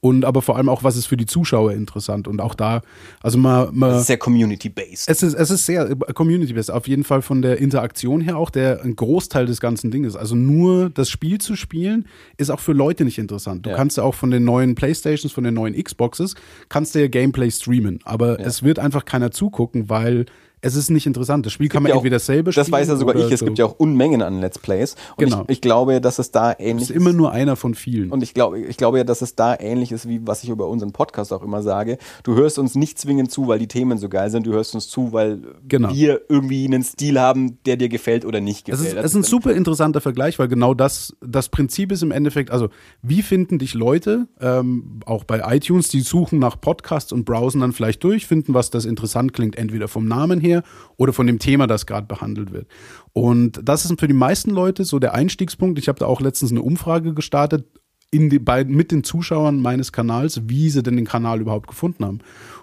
Und 0.00 0.24
aber 0.24 0.42
vor 0.42 0.56
allem 0.56 0.68
auch, 0.68 0.84
was 0.84 0.96
ist 0.96 1.06
für 1.06 1.16
die 1.16 1.26
Zuschauer 1.26 1.72
interessant. 1.72 2.28
Und 2.28 2.40
auch 2.40 2.54
da, 2.54 2.82
also 3.22 3.38
mal, 3.38 3.70
mal 3.72 3.90
das 3.90 4.02
ist 4.02 4.06
sehr 4.08 4.18
community-based. 4.18 5.08
es 5.08 5.22
ist, 5.22 5.34
es 5.34 5.50
ist 5.50 5.66
sehr 5.66 5.96
community-based, 6.14 6.70
auf 6.70 6.86
jeden 6.86 7.04
Fall 7.04 7.22
von 7.22 7.42
der 7.42 7.58
Interaktion 7.58 8.20
her 8.20 8.36
auch, 8.36 8.50
der 8.50 8.82
ein 8.82 8.94
Großteil 8.96 9.46
des 9.46 9.60
ganzen 9.60 9.90
Dinges. 9.90 10.16
Also 10.16 10.34
nur 10.34 10.90
das 10.90 11.08
Spiel 11.08 11.38
zu 11.38 11.56
spielen, 11.56 12.06
ist 12.36 12.50
auch 12.50 12.60
für 12.60 12.72
Leute 12.72 13.04
nicht 13.04 13.18
interessant. 13.18 13.66
Du 13.66 13.70
Ja. 13.70 13.76
kannst 13.76 13.96
ja 13.96 14.02
auch 14.02 14.14
von 14.14 14.30
den 14.30 14.44
neuen 14.44 14.74
Playstations, 14.74 15.32
von 15.32 15.44
den 15.44 15.54
neuen 15.54 15.74
Xboxes, 15.82 16.34
kannst 16.68 16.94
du 16.94 17.00
ja 17.00 17.08
Gameplay 17.08 17.50
streamen. 17.50 18.00
Aber 18.04 18.38
es 18.40 18.62
wird 18.62 18.78
einfach 18.78 19.04
keiner 19.04 19.30
zugucken, 19.30 19.88
weil 19.88 20.26
es 20.62 20.74
ist 20.76 20.90
nicht 20.90 21.06
interessant. 21.06 21.46
Das 21.46 21.52
Spiel 21.52 21.68
kann 21.68 21.82
man 21.82 21.90
ja 21.90 21.94
auch- 21.94 22.00
entweder 22.00 22.18
selber 22.18 22.52
spielen. 22.52 22.64
Das 22.66 22.72
weiß 22.72 22.88
ja 22.88 22.96
sogar 22.96 23.14
ich. 23.16 23.30
Es 23.32 23.40
so. 23.40 23.46
gibt 23.46 23.58
ja 23.58 23.64
auch 23.64 23.78
Unmengen 23.78 24.22
an 24.22 24.40
Let's 24.40 24.58
Plays. 24.58 24.94
Und 25.16 25.24
Genau. 25.24 25.42
ich, 25.44 25.50
ich 25.56 25.60
glaube, 25.60 26.00
dass 26.00 26.18
es 26.18 26.30
da 26.30 26.50
Das 26.52 26.60
ähnlich 26.60 26.90
ist 26.90 26.96
immer 26.96 27.12
nur 27.12 27.32
einer 27.32 27.56
von 27.56 27.74
vielen. 27.74 28.10
Und 28.10 28.22
ich 28.22 28.34
glaube, 28.34 28.58
ich 28.60 28.76
glaube 28.76 28.98
ja, 28.98 29.04
dass 29.04 29.22
es 29.22 29.34
da 29.34 29.56
ähnlich 29.58 29.92
ist, 29.92 30.08
wie 30.08 30.20
was 30.26 30.42
ich 30.44 30.50
über 30.50 30.68
unseren 30.68 30.92
Podcast 30.92 31.32
auch 31.32 31.42
immer 31.42 31.62
sage. 31.62 31.98
Du 32.24 32.34
hörst 32.34 32.58
uns 32.58 32.74
nicht 32.74 32.98
zwingend 32.98 33.30
zu, 33.30 33.48
weil 33.48 33.58
die 33.58 33.68
Themen 33.68 33.98
so 33.98 34.08
geil 34.08 34.30
sind. 34.30 34.46
Du 34.46 34.52
hörst 34.52 34.74
uns 34.74 34.88
zu, 34.88 35.12
weil 35.12 35.40
Genau. 35.66 35.92
wir 35.94 36.20
irgendwie 36.28 36.64
einen 36.66 36.82
Stil 36.82 37.18
haben, 37.18 37.58
der 37.64 37.76
dir 37.76 37.88
gefällt 37.88 38.24
oder 38.24 38.40
nicht 38.40 38.68
Es 38.68 38.78
gefällt. 38.80 38.98
ist, 38.98 39.04
es 39.04 39.10
ist 39.12 39.16
ein 39.16 39.22
super 39.22 39.52
interessanter 39.52 40.00
Vergleich, 40.00 40.38
weil 40.38 40.48
genau 40.48 40.74
das, 40.74 41.16
das 41.20 41.48
Prinzip 41.48 41.92
ist 41.92 42.02
im 42.02 42.10
Endeffekt, 42.10 42.50
also 42.50 42.68
wie 43.02 43.22
finden 43.22 43.58
dich 43.58 43.74
Leute, 43.74 44.28
ähm, 44.40 45.00
auch 45.06 45.24
bei 45.24 45.40
iTunes, 45.56 45.88
die 45.88 46.00
suchen 46.00 46.38
nach 46.38 46.60
Podcasts 46.60 47.12
und 47.12 47.24
browsen 47.24 47.60
dann 47.62 47.72
vielleicht 47.72 48.04
durch, 48.04 48.26
finden, 48.26 48.52
was 48.54 48.70
das 48.70 48.84
interessant 48.84 49.32
klingt, 49.32 49.56
entweder 49.56 49.88
vom 49.88 50.04
Namen 50.06 50.40
her 50.40 50.49
oder 50.96 51.12
von 51.12 51.26
dem 51.26 51.38
Thema, 51.38 51.66
das 51.66 51.86
gerade 51.86 52.06
behandelt 52.06 52.52
wird. 52.52 52.66
Und 53.12 53.60
das 53.62 53.84
ist 53.84 53.98
für 53.98 54.08
die 54.08 54.14
meisten 54.14 54.50
Leute 54.50 54.84
so 54.84 54.98
der 54.98 55.14
Einstiegspunkt. 55.14 55.78
Ich 55.78 55.88
habe 55.88 55.98
da 55.98 56.06
auch 56.06 56.20
letztens 56.20 56.50
eine 56.50 56.62
Umfrage 56.62 57.14
gestartet 57.14 57.64
in 58.10 58.28
die, 58.28 58.38
bei, 58.38 58.64
mit 58.64 58.90
den 58.90 59.04
Zuschauern 59.04 59.60
meines 59.60 59.92
Kanals, 59.92 60.48
wie 60.48 60.68
sie 60.70 60.82
denn 60.82 60.96
den 60.96 61.06
Kanal 61.06 61.40
überhaupt 61.40 61.68
gefunden 61.68 62.04
haben. 62.04 62.18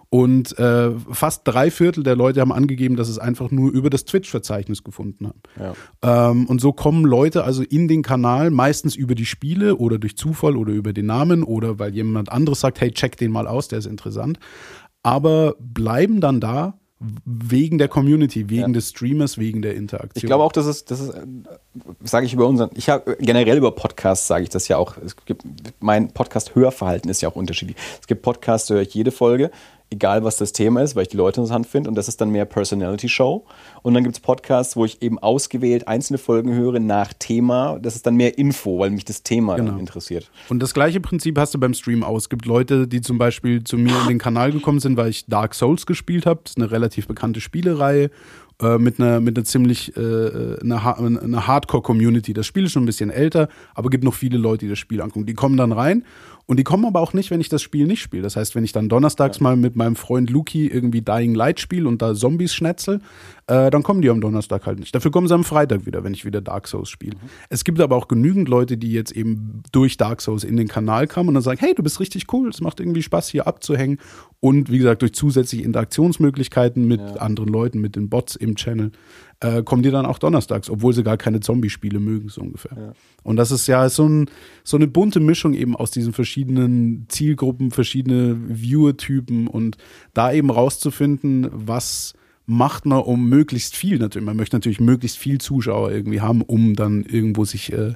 Und 0.10 0.58
äh, 0.58 0.92
fast 1.12 1.42
drei 1.46 1.70
Viertel 1.70 2.04
der 2.04 2.16
Leute 2.16 2.40
haben 2.40 2.54
angegeben, 2.54 2.96
dass 2.96 3.10
es 3.10 3.20
einfach 3.20 3.52
nur 3.52 3.72
über 3.72 3.90
das 3.90 4.06
Twitch-Verzeichnis 4.06 4.84
gefunden 4.84 5.28
haben. 5.28 5.42
Ähm, 6.02 6.46
und 6.46 6.62
so 6.62 6.72
kommen 6.72 7.04
Leute 7.04 7.44
also 7.44 7.62
in 7.62 7.90
den 7.90 8.04
Kanal, 8.04 8.50
meistens 8.50 8.96
über 8.96 9.16
die 9.16 9.26
Spiele 9.26 9.76
oder 9.76 10.00
durch 10.00 10.16
Zufall 10.16 10.56
oder 10.56 10.72
über 10.72 10.94
den 10.94 11.08
Namen 11.08 11.44
oder 11.44 11.78
weil 11.78 11.94
jemand 11.94 12.32
anderes 12.32 12.62
sagt, 12.62 12.80
hey, 12.80 12.92
check 12.92 13.18
den 13.18 13.32
mal 13.32 13.48
aus, 13.48 13.68
der 13.68 13.80
ist 13.80 13.86
interessant. 13.86 14.40
Aber 15.04 15.56
bleiben 15.60 16.22
dann 16.22 16.40
da 16.40 16.80
wegen 17.00 17.78
der 17.78 17.88
Community, 17.88 18.50
wegen 18.50 18.62
Ja. 18.62 18.68
des 18.70 18.90
Streamers, 18.90 19.38
wegen 19.38 19.62
der 19.62 19.76
Interaktion. 19.76 20.14
Ich 20.16 20.26
glaube 20.26 20.44
auch, 20.44 20.52
dass 20.52 20.66
es, 20.66 20.84
das 20.86 21.00
ist, 21.00 21.14
sage 22.04 22.26
ich 22.26 22.34
über 22.34 22.48
unseren, 22.48 22.72
ich 22.74 22.90
habe 22.90 23.18
generell 23.20 23.58
über 23.58 23.72
Podcasts 23.72 24.28
sage 24.28 24.44
ich 24.44 24.50
das 24.50 24.68
ja 24.68 24.78
auch. 24.78 24.98
Es 24.98 25.16
gibt, 25.26 25.44
mein 25.80 26.12
Podcast-Hörverhalten 26.12 27.10
ist 27.12 27.22
ja 27.22 27.30
auch 27.30 27.36
unterschiedlich. 27.36 27.78
Es 28.02 28.08
gibt 28.08 28.24
Podcasts, 28.24 28.68
da 28.68 28.76
höre 28.76 28.82
ich 28.82 28.94
jede 28.96 29.12
Folge, 29.12 29.52
egal 29.90 30.24
was 30.24 30.38
das 30.38 30.52
Thema 30.54 30.82
ist, 30.82 30.96
weil 30.96 31.04
ich 31.04 31.08
die 31.10 31.18
Leute 31.18 31.40
interessant 31.40 31.66
finde 31.68 31.90
und 31.90 31.96
das 31.96 32.08
ist 32.08 32.20
dann 32.20 32.30
mehr 32.30 32.46
Personality-Show. 32.46 33.46
Und 33.84 33.94
dann 33.94 34.04
gibt 34.04 34.16
es 34.16 34.20
Podcasts, 34.20 34.76
wo 34.76 34.84
ich 34.86 35.02
eben 35.02 35.18
ausgewählt 35.20 35.88
einzelne 35.88 36.18
Folgen 36.18 36.54
höre 36.54 36.80
nach 36.80 37.14
Thema. 37.14 37.80
Das 37.82 37.96
ist 37.96 38.06
dann 38.06 38.16
mehr 38.16 38.38
Info, 38.38 38.80
weil 38.80 38.90
mich 38.92 39.06
das 39.06 39.24
Thema 39.24 39.56
Genau. 39.56 39.78
interessiert. 39.78 40.30
Und 40.50 40.60
das 40.62 40.74
gleiche 40.74 41.00
Prinzip 41.00 41.38
hast 41.38 41.54
du 41.54 41.60
beim 41.60 41.74
Stream 41.74 42.04
auch. 42.04 42.18
Es 42.18 42.30
gibt 42.30 42.46
Leute, 42.46 42.88
die 42.88 43.02
zum 43.02 43.18
Beispiel 43.18 43.64
zu 43.64 43.78
mir 43.78 43.94
in 44.02 44.08
den 44.10 44.18
Kanal 44.18 44.52
gekommen 44.52 44.80
sind, 44.80 44.98
weil 44.98 45.10
ich 45.10 45.26
Dark 45.28 45.54
Souls 45.56 45.86
gespielt 45.86 46.26
habe. 46.26 46.42
Das 46.44 46.52
ist 46.52 46.58
eine 46.58 46.70
relativ 46.72 47.08
bekannte 47.08 47.40
Spielereihe 47.40 48.10
äh, 48.62 48.78
mit 48.80 49.00
einer 49.00 49.20
mit 49.22 49.38
einer 49.38 49.46
ziemlich 49.46 49.96
äh, 49.96 50.60
einer, 50.62 50.84
Ha- 50.84 50.98
Hardcore-Community. 51.48 52.34
Das 52.34 52.46
Spiel 52.46 52.66
ist 52.66 52.72
schon 52.72 52.84
ein 52.84 52.88
bisschen 52.88 53.10
älter, 53.10 53.50
aber 53.76 53.90
gibt 53.90 54.04
noch 54.04 54.14
viele 54.14 54.38
Leute, 54.38 54.66
die 54.66 54.70
das 54.70 54.80
Spiel 54.80 55.02
angucken. 55.02 55.26
Die 55.26 55.34
kommen 55.34 55.58
dann 55.58 55.72
rein 55.72 56.04
und 56.50 56.58
die 56.58 56.64
kommen 56.64 56.86
aber 56.86 57.02
auch 57.02 57.12
nicht, 57.12 57.30
wenn 57.30 57.42
ich 57.42 57.50
das 57.50 57.62
Spiel 57.62 57.88
nicht 57.88 58.02
spiele. 58.02 58.24
Das 58.24 58.38
heißt, 58.38 58.56
wenn 58.56 58.64
ich 58.64 58.72
dann 58.72 58.88
donnerstags 58.88 59.42
mal 59.42 59.58
mit 59.58 59.76
meinem 59.76 59.98
Freund 59.98 60.30
Luki 60.30 60.68
irgendwie 60.68 61.02
Dying 61.02 61.36
Light 61.36 61.60
spiele 61.60 61.90
und 61.90 62.02
da 62.02 62.16
Zombies 62.16 62.54
schnetzel, 62.54 63.02
äh, 63.48 63.70
dann 63.70 63.84
kommen 63.84 64.02
die 64.02 64.10
am 64.10 64.22
Donnerstag 64.22 64.66
halt 64.66 64.80
nicht. 64.80 64.96
Dafür 64.96 65.12
kommen 65.12 65.28
sie 65.28 65.34
am 65.34 65.44
Freitag 65.44 65.86
wieder, 65.86 66.06
wenn 66.06 66.14
ich 66.14 66.24
wieder 66.24 66.40
Dark 66.40 66.70
Souls 66.70 66.88
spiele. 66.88 67.18
Es 67.50 67.66
gibt 67.66 67.82
aber 67.82 67.98
auch 67.98 68.08
genügend 68.08 68.48
Leute, 68.48 68.78
die 68.78 68.94
jetzt 68.94 69.12
eben 69.12 69.62
durch 69.74 69.98
Dark 69.98 70.22
Souls 70.22 70.46
in 70.46 70.56
den 70.56 70.70
Kanal 70.70 71.08
kamen 71.08 71.28
und 71.28 71.36
dann 71.36 71.44
sagen, 71.44 71.60
hey, 71.60 71.74
du 71.76 71.84
bist 71.84 72.00
richtig 72.00 72.32
cool, 72.32 72.48
es 72.48 72.62
macht 72.62 72.80
irgendwie 72.80 73.04
Spaß, 73.04 73.28
hier 73.28 73.46
abzuhängen. 73.46 74.00
Und 74.40 74.72
wie 74.72 74.78
gesagt, 74.78 75.02
durch 75.02 75.14
zusätzliche 75.14 75.66
Interaktionsmöglichkeiten 75.66 76.88
mit 76.88 77.02
anderen 77.02 77.50
Leuten, 77.50 77.82
mit 77.82 77.98
den 77.98 78.08
Bots 78.08 78.38
im 78.38 78.56
Channel, 78.56 78.92
äh, 79.40 79.62
kommen 79.64 79.84
die 79.84 79.92
dann 79.92 80.06
auch 80.06 80.18
donnerstags, 80.18 80.70
obwohl 80.70 80.94
sie 80.94 81.04
gar 81.04 81.18
keine 81.18 81.40
Zombie-Spiele 81.40 82.00
mögen, 82.00 82.30
so 82.30 82.42
ungefähr. 82.42 82.94
Und 83.24 83.36
das 83.36 83.52
ist 83.52 83.68
ja 83.68 83.88
so, 83.90 84.08
ein, 84.08 84.30
so 84.64 84.78
eine 84.78 84.88
bunte 84.88 85.20
Mischung 85.20 85.54
eben 85.54 85.76
aus 85.76 85.92
diesen 85.92 86.14
verschiedenen 86.14 87.06
Zielgruppen, 87.10 87.72
verschiedene 87.72 88.38
Viewer-Typen 88.48 89.48
und 89.48 89.78
da 90.14 90.32
eben 90.32 90.50
rauszufinden, 90.50 91.50
was 91.52 92.14
macht 92.48 92.86
man 92.86 93.00
um 93.00 93.28
möglichst 93.30 93.76
viel 93.76 94.00
natürlich. 94.00 94.26
Man 94.26 94.38
möchte 94.38 94.56
natürlich 94.56 94.80
möglichst 94.80 95.18
viel 95.18 95.40
Zuschauer 95.40 95.92
irgendwie 95.92 96.22
haben, 96.22 96.42
um 96.42 96.76
dann 96.76 97.04
irgendwo 97.04 97.44
sich 97.46 97.74
äh, 97.74 97.94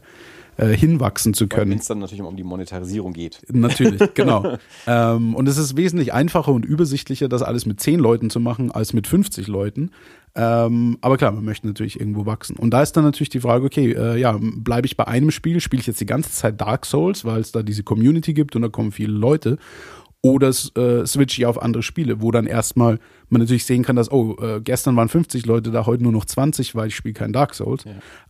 äh, 0.61 0.77
hinwachsen 0.77 1.33
zu 1.33 1.45
Wenn 1.45 1.49
können. 1.49 1.71
es 1.73 1.87
dann 1.87 1.97
natürlich 1.97 2.21
um 2.21 2.35
die 2.35 2.43
Monetarisierung 2.43 3.13
geht. 3.13 3.41
Natürlich, 3.51 4.01
genau. 4.13 4.57
ähm, 4.85 5.35
und 5.35 5.47
es 5.47 5.57
ist 5.57 5.75
wesentlich 5.75 6.13
einfacher 6.13 6.51
und 6.51 6.63
übersichtlicher, 6.63 7.27
das 7.27 7.41
alles 7.41 7.65
mit 7.65 7.79
10 7.79 7.99
Leuten 7.99 8.29
zu 8.29 8.39
machen, 8.39 8.71
als 8.71 8.93
mit 8.93 9.07
50 9.07 9.47
Leuten. 9.47 9.89
Ähm, 10.35 10.99
aber 11.01 11.17
klar, 11.17 11.31
man 11.31 11.43
möchte 11.43 11.65
natürlich 11.65 11.99
irgendwo 11.99 12.27
wachsen. 12.27 12.55
Und 12.57 12.71
da 12.71 12.83
ist 12.83 12.93
dann 12.93 13.03
natürlich 13.03 13.29
die 13.29 13.39
Frage, 13.39 13.65
okay, 13.65 13.91
äh, 13.91 14.17
ja, 14.19 14.37
bleibe 14.39 14.85
ich 14.85 14.95
bei 14.95 15.07
einem 15.07 15.31
Spiel, 15.31 15.59
spiele 15.59 15.81
ich 15.81 15.87
jetzt 15.87 15.99
die 15.99 16.05
ganze 16.05 16.31
Zeit 16.31 16.61
Dark 16.61 16.85
Souls, 16.85 17.25
weil 17.25 17.41
es 17.41 17.51
da 17.51 17.63
diese 17.63 17.81
Community 17.81 18.33
gibt 18.33 18.55
und 18.55 18.61
da 18.61 18.69
kommen 18.69 18.91
viele 18.91 19.13
Leute. 19.13 19.57
Oder 20.21 20.49
äh, 20.49 21.05
switche 21.07 21.41
ich 21.41 21.45
auf 21.47 21.59
andere 21.59 21.81
Spiele, 21.81 22.21
wo 22.21 22.29
dann 22.29 22.45
erstmal 22.45 22.99
man 23.31 23.41
natürlich 23.41 23.65
sehen 23.65 23.83
kann, 23.83 23.95
dass, 23.95 24.11
oh, 24.11 24.35
äh, 24.41 24.61
gestern 24.61 24.95
waren 24.95 25.09
50 25.09 25.45
Leute 25.45 25.71
da, 25.71 25.85
heute 25.85 26.03
nur 26.03 26.11
noch 26.11 26.25
20, 26.25 26.75
weil 26.75 26.87
ich 26.87 26.95
spiele 26.95 27.13
kein 27.13 27.33
Dark 27.33 27.55
Souls. 27.55 27.85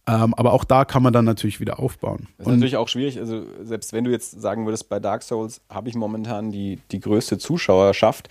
Ähm, 0.08 0.34
aber 0.34 0.54
auch 0.54 0.64
da 0.64 0.86
kann 0.86 1.04
man 1.04 1.14
dann 1.14 1.26
natürlich 1.26 1.60
wieder 1.60 1.80
aufbauen. 1.80 2.28
Das 2.38 2.48
ist 2.48 2.54
natürlich 2.54 2.78
auch 2.78 2.88
schwierig. 2.88 3.20
Also, 3.20 3.44
selbst 3.64 3.94
wenn 3.94 4.04
du 4.04 4.12
jetzt 4.12 4.42
sagen 4.42 4.66
würdest, 4.66 4.90
bei 4.90 5.00
Dark 5.00 5.24
Souls 5.24 5.62
habe 5.70 5.90
ich 5.90 5.96
momentan 5.96 6.52
die, 6.52 6.80
die 6.92 7.00
größte 7.00 7.38
Zuschauerschaft, 7.38 8.30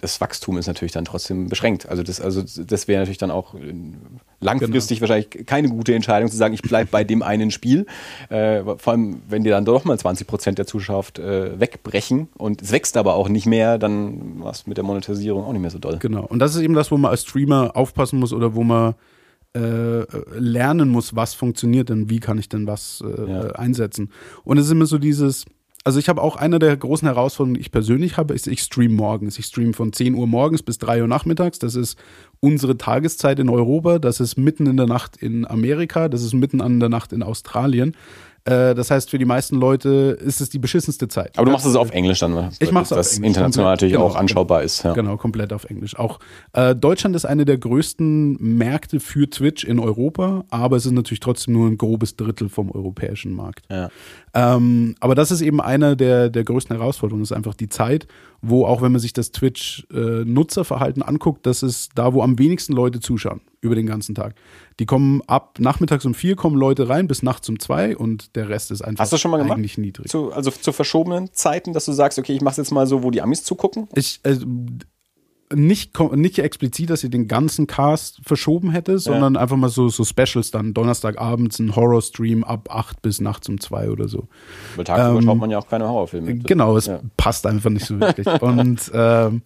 das 0.00 0.20
Wachstum 0.20 0.56
ist 0.58 0.66
natürlich 0.66 0.92
dann 0.92 1.04
trotzdem 1.04 1.48
beschränkt. 1.48 1.88
Also, 1.88 2.02
das, 2.02 2.20
also 2.20 2.42
das 2.64 2.88
wäre 2.88 3.00
natürlich 3.00 3.18
dann 3.18 3.30
auch 3.30 3.54
äh, 3.54 3.72
langfristig 4.40 4.98
Genau. 5.00 5.08
wahrscheinlich 5.10 5.46
keine 5.46 5.68
gute 5.68 5.94
Entscheidung 5.94 6.30
zu 6.30 6.36
sagen, 6.36 6.54
ich 6.54 6.62
bleibe 6.62 6.90
bei 6.90 7.04
dem 7.04 7.22
einen 7.22 7.50
Spiel. 7.50 7.86
Äh, 8.30 8.62
vor 8.78 8.92
allem, 8.94 9.20
wenn 9.28 9.44
dir 9.44 9.50
dann 9.50 9.64
doch 9.64 9.84
mal 9.84 9.98
20 9.98 10.26
Prozent 10.26 10.58
der 10.58 10.66
Zuschauerschaft 10.66 11.18
äh, 11.18 11.58
wegbrechen 11.60 12.28
und 12.38 12.62
es 12.62 12.72
wächst 12.72 12.96
aber 12.96 13.14
auch 13.14 13.28
nicht 13.28 13.46
mehr, 13.46 13.78
dann 13.78 14.40
war 14.42 14.52
es 14.52 14.66
mit 14.66 14.76
der 14.78 14.84
Monetarisierung 14.84 15.44
auch 15.44 15.52
nicht 15.52 15.60
mehr 15.62 15.70
so 15.70 15.78
doll. 15.78 15.98
Genau. 15.98 16.24
Und 16.24 16.38
das 16.38 16.54
ist 16.54 16.62
eben 16.62 16.74
das, 16.74 16.90
wo 16.90 16.96
man 16.96 17.10
als 17.10 17.22
Streamer 17.22 17.76
aufpassen 17.76 18.18
muss 18.18 18.32
oder 18.32 18.54
wo 18.54 18.62
man 18.64 18.94
äh, 19.54 20.04
lernen 20.38 20.88
muss, 20.88 21.16
was 21.16 21.34
funktioniert 21.34 21.88
denn, 21.88 22.08
wie 22.08 22.20
kann 22.20 22.38
ich 22.38 22.48
denn 22.48 22.66
was 22.66 23.02
äh, 23.04 23.30
Ja. 23.30 23.40
einsetzen. 23.52 24.10
Und 24.44 24.58
es 24.58 24.66
ist 24.66 24.70
immer 24.72 24.86
so 24.86 24.96
dieses, 24.98 25.44
also 25.84 25.98
ich 25.98 26.08
habe 26.08 26.20
auch 26.20 26.36
eine 26.36 26.58
der 26.58 26.76
großen 26.76 27.08
Herausforderungen, 27.08 27.54
die 27.54 27.60
ich 27.60 27.72
persönlich 27.72 28.16
habe, 28.16 28.34
ist, 28.34 28.46
ich 28.46 28.60
stream 28.60 28.94
morgens. 28.94 29.38
Ich 29.38 29.46
stream 29.46 29.72
von 29.72 29.92
10 29.92 30.14
Uhr 30.14 30.26
morgens 30.26 30.62
bis 30.62 30.78
3 30.78 31.02
Uhr 31.02 31.08
nachmittags. 31.08 31.58
Das 31.58 31.74
ist 31.74 31.98
unsere 32.40 32.76
Tageszeit 32.76 33.38
in 33.38 33.48
Europa, 33.48 33.98
das 33.98 34.20
ist 34.20 34.36
mitten 34.36 34.66
in 34.66 34.76
der 34.76 34.86
Nacht 34.86 35.16
in 35.16 35.46
Amerika, 35.46 36.08
das 36.08 36.22
ist 36.22 36.34
mitten 36.34 36.60
an 36.60 36.80
der 36.80 36.88
Nacht 36.90 37.12
in 37.12 37.22
Australien. 37.22 37.94
Äh, 38.44 38.74
das 38.74 38.90
heißt, 38.90 39.10
für 39.10 39.18
die 39.18 39.24
meisten 39.24 39.56
Leute 39.56 40.18
ist 40.20 40.40
es 40.40 40.48
die 40.48 40.58
beschissenste 40.58 41.08
Zeit. 41.08 41.38
Aber 41.38 41.44
du 41.44 41.52
machst 41.52 41.66
es 41.66 41.76
auf 41.76 41.90
Englisch 41.90 42.20
dann, 42.20 42.34
was 42.34 42.56
Ich 42.60 42.72
mach's 42.72 42.90
auf 42.90 42.98
was 42.98 43.16
Englisch, 43.16 43.28
international 43.28 43.72
komplett. 43.76 43.80
natürlich 43.80 43.92
Genau, 43.92 44.06
auch 44.06 44.16
anschaubar 44.16 44.62
ist. 44.62 44.82
Ja. 44.82 44.94
Genau, 44.94 45.16
komplett 45.18 45.52
auf 45.52 45.64
Englisch. 45.64 45.98
Auch 45.98 46.20
äh, 46.54 46.74
Deutschland 46.74 47.14
ist 47.16 47.26
eine 47.26 47.44
der 47.44 47.58
größten 47.58 48.38
Märkte 48.40 48.98
für 48.98 49.28
Twitch 49.28 49.64
in 49.64 49.78
Europa, 49.78 50.44
aber 50.48 50.76
es 50.76 50.86
ist 50.86 50.92
natürlich 50.92 51.20
trotzdem 51.20 51.54
nur 51.54 51.68
ein 51.68 51.76
grobes 51.76 52.16
Drittel 52.16 52.48
vom 52.48 52.70
europäischen 52.70 53.32
Markt. 53.32 53.66
Ja. 53.70 53.90
Ähm, 54.32 54.94
aber 55.00 55.14
das 55.14 55.30
ist 55.30 55.40
eben 55.40 55.60
eine 55.60 55.96
der, 55.96 56.30
der 56.30 56.44
größten 56.44 56.76
Herausforderungen, 56.76 57.22
ist 57.22 57.32
einfach 57.32 57.54
die 57.54 57.68
Zeit, 57.68 58.06
wo 58.42 58.64
auch 58.64 58.80
wenn 58.80 58.92
man 58.92 59.00
sich 59.00 59.12
das 59.12 59.32
Twitch-Nutzerverhalten 59.32 61.02
anguckt, 61.02 61.46
das 61.46 61.62
ist 61.62 61.90
da, 61.94 62.14
wo 62.14 62.22
am 62.22 62.38
wenigsten 62.38 62.72
Leute 62.72 63.00
zuschauen 63.00 63.40
über 63.60 63.74
den 63.74 63.86
ganzen 63.86 64.14
Tag. 64.14 64.34
Die 64.78 64.86
kommen 64.86 65.20
ab 65.26 65.58
nachmittags 65.58 66.06
um 66.06 66.14
vier 66.14 66.36
kommen 66.36 66.56
Leute 66.56 66.88
rein 66.88 67.06
bis 67.08 67.22
nachts 67.22 67.48
um 67.48 67.58
zwei 67.58 67.96
und 67.96 68.34
der 68.36 68.48
Rest 68.48 68.70
ist 68.70 68.82
einfach 68.82 69.02
Hast 69.02 69.12
du 69.12 69.18
schon 69.18 69.30
mal 69.30 69.38
gemacht? 69.38 69.56
eigentlich 69.58 69.78
niedrig. 69.78 70.08
Zu, 70.08 70.32
also 70.32 70.50
zu 70.50 70.72
verschobenen 70.72 71.32
Zeiten, 71.32 71.72
dass 71.72 71.84
du 71.84 71.92
sagst, 71.92 72.18
okay, 72.18 72.32
ich 72.32 72.40
mach's 72.40 72.56
jetzt 72.56 72.70
mal 72.70 72.86
so, 72.86 73.02
wo 73.02 73.10
die 73.10 73.20
Amis 73.20 73.44
zugucken? 73.44 73.88
Ich, 73.94 74.20
äh, 74.22 74.36
nicht, 75.52 75.98
nicht 76.14 76.38
explizit, 76.38 76.90
dass 76.90 77.00
sie 77.00 77.10
den 77.10 77.26
ganzen 77.26 77.66
Cast 77.66 78.20
verschoben 78.24 78.70
hätte, 78.70 78.98
sondern 78.98 79.36
einfach 79.36 79.56
mal 79.56 79.68
so, 79.68 79.88
so 79.88 80.04
Specials 80.04 80.50
dann. 80.50 80.74
Donnerstagabends 80.74 81.58
ein 81.58 81.74
Horror-Stream 81.74 82.44
ab 82.44 82.68
8 82.70 83.02
bis 83.02 83.20
nachts 83.20 83.48
um 83.48 83.58
2 83.60 83.90
oder 83.90 84.06
so. 84.08 84.28
Weil 84.76 84.84
tagsüber 84.84 85.18
Ähm, 85.18 85.24
schaut 85.24 85.38
man 85.38 85.50
ja 85.50 85.58
auch 85.58 85.68
keine 85.68 85.88
Horrorfilme. 85.88 86.36
Genau, 86.38 86.76
es 86.76 86.86
Ja. 86.86 87.00
passt 87.16 87.46
einfach 87.46 87.70
nicht 87.70 87.86
so 87.86 87.98
wirklich. 87.98 88.26
Und 88.40 88.90
ähm, 88.94 89.42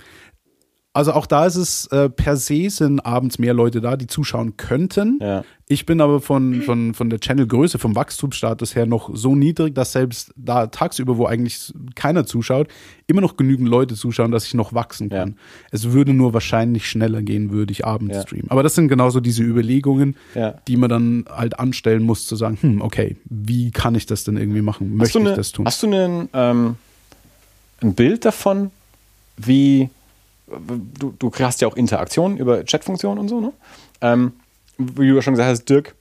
also 0.96 1.12
auch 1.12 1.26
da 1.26 1.44
ist 1.44 1.56
es 1.56 1.86
äh, 1.88 2.08
per 2.08 2.36
se 2.36 2.70
sind 2.70 3.00
abends 3.04 3.40
mehr 3.40 3.52
Leute 3.52 3.80
da, 3.80 3.96
die 3.96 4.06
zuschauen 4.06 4.56
könnten. 4.56 5.18
Ja. 5.20 5.44
Ich 5.66 5.86
bin 5.86 6.00
aber 6.00 6.20
von, 6.20 6.62
von, 6.62 6.94
von 6.94 7.10
der 7.10 7.18
Channel-Größe, 7.18 7.78
vom 7.80 7.96
Wachstumsstatus 7.96 8.76
her 8.76 8.86
noch 8.86 9.10
so 9.12 9.34
niedrig, 9.34 9.74
dass 9.74 9.90
selbst 9.90 10.32
da 10.36 10.68
tagsüber, 10.68 11.16
wo 11.16 11.26
eigentlich 11.26 11.72
keiner 11.96 12.26
zuschaut, 12.26 12.68
immer 13.08 13.20
noch 13.20 13.36
genügend 13.36 13.68
Leute 13.68 13.96
zuschauen, 13.96 14.30
dass 14.30 14.46
ich 14.46 14.54
noch 14.54 14.72
wachsen 14.72 15.08
kann. 15.08 15.30
Ja. 15.30 15.34
Es 15.72 15.90
würde 15.90 16.14
nur 16.14 16.32
wahrscheinlich 16.32 16.88
schneller 16.88 17.22
gehen, 17.22 17.50
würde 17.50 17.72
ich 17.72 17.84
abends 17.84 18.14
Ja. 18.14 18.22
streamen. 18.22 18.50
Aber 18.50 18.62
das 18.62 18.76
sind 18.76 18.86
genauso 18.86 19.18
diese 19.18 19.42
Überlegungen, 19.42 20.14
die 20.68 20.76
man 20.76 20.90
dann 20.90 21.24
halt 21.28 21.58
anstellen 21.58 22.04
muss, 22.04 22.26
zu 22.28 22.36
sagen, 22.36 22.56
hm, 22.60 22.82
okay, 22.82 23.16
wie 23.24 23.72
kann 23.72 23.96
ich 23.96 24.06
das 24.06 24.22
denn 24.22 24.36
irgendwie 24.36 24.62
machen? 24.62 24.94
Möchte 24.94 25.18
du, 25.18 25.24
ich 25.24 25.28
eine, 25.28 25.36
das 25.36 25.50
tun? 25.50 25.66
hast 25.66 25.82
du 25.82 25.88
einen, 25.88 26.28
ähm, 26.34 26.76
ein 27.82 27.94
Bild 27.94 28.24
davon, 28.24 28.70
wie 29.36 29.88
du, 30.46 31.14
du 31.18 31.30
hast 31.40 31.60
ja 31.60 31.68
auch 31.68 31.76
Interaktionen 31.76 32.38
über 32.38 32.64
Chatfunktionen 32.64 33.18
und 33.18 33.28
so, 33.28 33.40
ne? 33.40 33.52
Ähm, 34.00 34.32
wie 34.78 35.08
du 35.08 35.14
ja 35.14 35.22
schon 35.22 35.34
gesagt 35.34 35.50
hast, 35.50 35.64
Dirk 35.68 35.94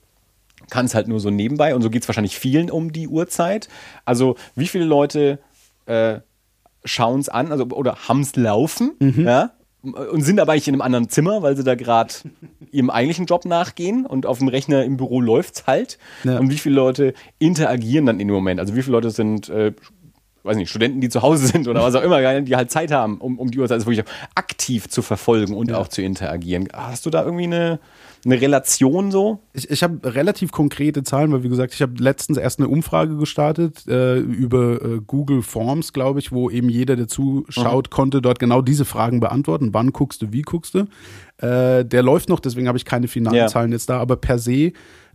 kann 0.70 0.86
es 0.86 0.94
halt 0.94 1.08
nur 1.08 1.20
so 1.20 1.30
nebenbei 1.30 1.74
und 1.74 1.82
so 1.82 1.90
geht 1.90 2.02
es 2.02 2.08
wahrscheinlich 2.08 2.36
vielen 2.38 2.70
um 2.70 2.92
die 2.92 3.08
Uhrzeit. 3.08 3.68
Also 4.04 4.36
wie 4.56 4.66
viele 4.66 4.84
Leute 4.84 5.38
äh, 5.86 6.20
schauen 6.84 7.20
es 7.20 7.28
an 7.28 7.52
also, 7.52 7.64
oder 7.66 8.08
haben 8.08 8.20
es 8.20 8.36
laufen, 8.36 8.92
Mhm. 8.98 9.24
ja? 9.24 9.50
Und 9.82 10.22
sind 10.22 10.40
aber 10.40 10.52
eigentlich 10.52 10.66
in 10.66 10.74
einem 10.74 10.80
anderen 10.80 11.10
Zimmer, 11.10 11.42
weil 11.42 11.58
sie 11.58 11.62
da 11.62 11.74
gerade 11.74 12.14
ihrem 12.72 12.88
eigentlichen 12.88 13.26
Job 13.26 13.44
nachgehen 13.44 14.06
und 14.06 14.24
auf 14.24 14.38
dem 14.38 14.48
Rechner 14.48 14.82
im 14.82 14.96
Büro 14.96 15.20
läuft's 15.20 15.66
halt. 15.66 15.98
Ja. 16.24 16.38
Und 16.38 16.50
wie 16.50 16.56
viele 16.56 16.74
Leute 16.76 17.12
interagieren 17.38 18.06
dann 18.06 18.18
in 18.18 18.28
dem 18.28 18.34
Moment? 18.34 18.60
Also 18.60 18.74
wie 18.76 18.82
viele 18.82 18.92
Leute 18.92 19.10
sind, 19.10 19.50
äh, 19.50 19.74
weiß 20.44 20.56
nicht, 20.56 20.68
Studenten, 20.68 21.00
die 21.00 21.08
zu 21.08 21.22
Hause 21.22 21.46
sind 21.46 21.66
oder 21.68 21.82
was 21.82 21.94
auch 21.94 22.02
immer, 22.02 22.40
die 22.42 22.54
halt 22.54 22.70
Zeit 22.70 22.92
haben, 22.92 23.18
um, 23.18 23.38
um 23.38 23.50
die 23.50 23.58
Uhrzeit 23.58 23.76
also 23.76 23.86
wirklich 23.86 24.04
aktiv 24.34 24.88
zu 24.88 25.02
verfolgen 25.02 25.54
und 25.54 25.72
auch 25.72 25.88
zu 25.88 26.02
interagieren. 26.02 26.68
Hast 26.72 27.06
du 27.06 27.10
da 27.10 27.24
irgendwie 27.24 27.44
eine, 27.44 27.80
eine 28.24 28.40
Relation 28.40 29.10
so? 29.10 29.40
Ich, 29.54 29.70
ich 29.70 29.82
habe 29.82 30.14
relativ 30.14 30.52
konkrete 30.52 31.02
Zahlen, 31.02 31.32
weil 31.32 31.42
wie 31.42 31.48
gesagt, 31.48 31.72
ich 31.72 31.80
habe 31.80 31.94
letztens 31.98 32.36
erst 32.36 32.58
eine 32.60 32.68
Umfrage 32.68 33.16
gestartet 33.16 33.86
äh, 33.88 34.18
über 34.18 34.82
äh, 34.82 35.00
Google 35.06 35.42
Forms, 35.42 35.92
glaube 35.94 36.18
ich, 36.18 36.30
wo 36.30 36.50
eben 36.50 36.68
jeder, 36.68 36.96
der 36.96 37.08
zuschaut, 37.08 37.90
konnte 37.90 38.20
dort 38.20 38.38
genau 38.38 38.60
diese 38.60 38.84
Fragen 38.84 39.20
beantworten. 39.20 39.70
Wann 39.72 39.92
guckst 39.92 40.20
du, 40.20 40.32
wie 40.32 40.42
guckst 40.42 40.74
du? 40.74 40.80
Äh, 41.38 41.84
der 41.84 42.02
läuft 42.02 42.28
noch, 42.28 42.40
deswegen 42.40 42.68
habe 42.68 42.78
ich 42.78 42.84
keine 42.84 43.08
finalen 43.08 43.36
Ja. 43.36 43.46
Zahlen 43.46 43.72
jetzt 43.72 43.88
da, 43.88 43.98
aber 43.98 44.16
per 44.16 44.38
se 44.38 44.72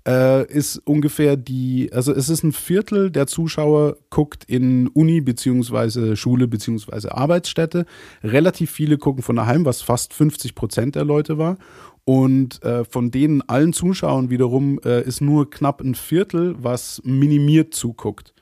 äh, 0.08 0.46
ist 0.52 0.78
ungefähr 0.86 1.38
die, 1.38 1.90
also 1.94 2.14
es 2.14 2.30
ist 2.30 2.44
ein 2.44 2.52
Viertel 2.52 3.12
der 3.12 3.28
Zuschauer 3.28 3.98
guckt 4.10 4.44
in 4.46 4.88
Uni 4.90 5.22
beziehungsweise 5.22 6.16
Schule 6.16 6.48
beziehungsweise 6.48 7.16
Arbeitsstätte. 7.16 7.86
Relativ 8.24 8.72
viele 8.72 8.98
gucken 8.98 9.24
von 9.24 9.36
daheim, 9.36 9.66
was 9.66 9.82
fast 9.82 10.14
50 10.14 10.56
Prozent 10.56 10.96
der 10.96 11.06
Leute 11.06 11.38
war. 11.38 11.58
Und 12.06 12.64
äh, 12.64 12.86
von 12.86 13.12
denen 13.12 13.48
allen 13.48 13.72
Zuschauern 13.72 14.32
wiederum 14.32 14.80
äh, 14.84 15.04
ist 15.04 15.22
nur 15.22 15.50
knapp 15.52 15.80
ein 15.80 15.94
Viertel, 15.94 16.56
was 16.58 17.02
minimiert 17.04 17.76
zuguckt. 17.76 18.34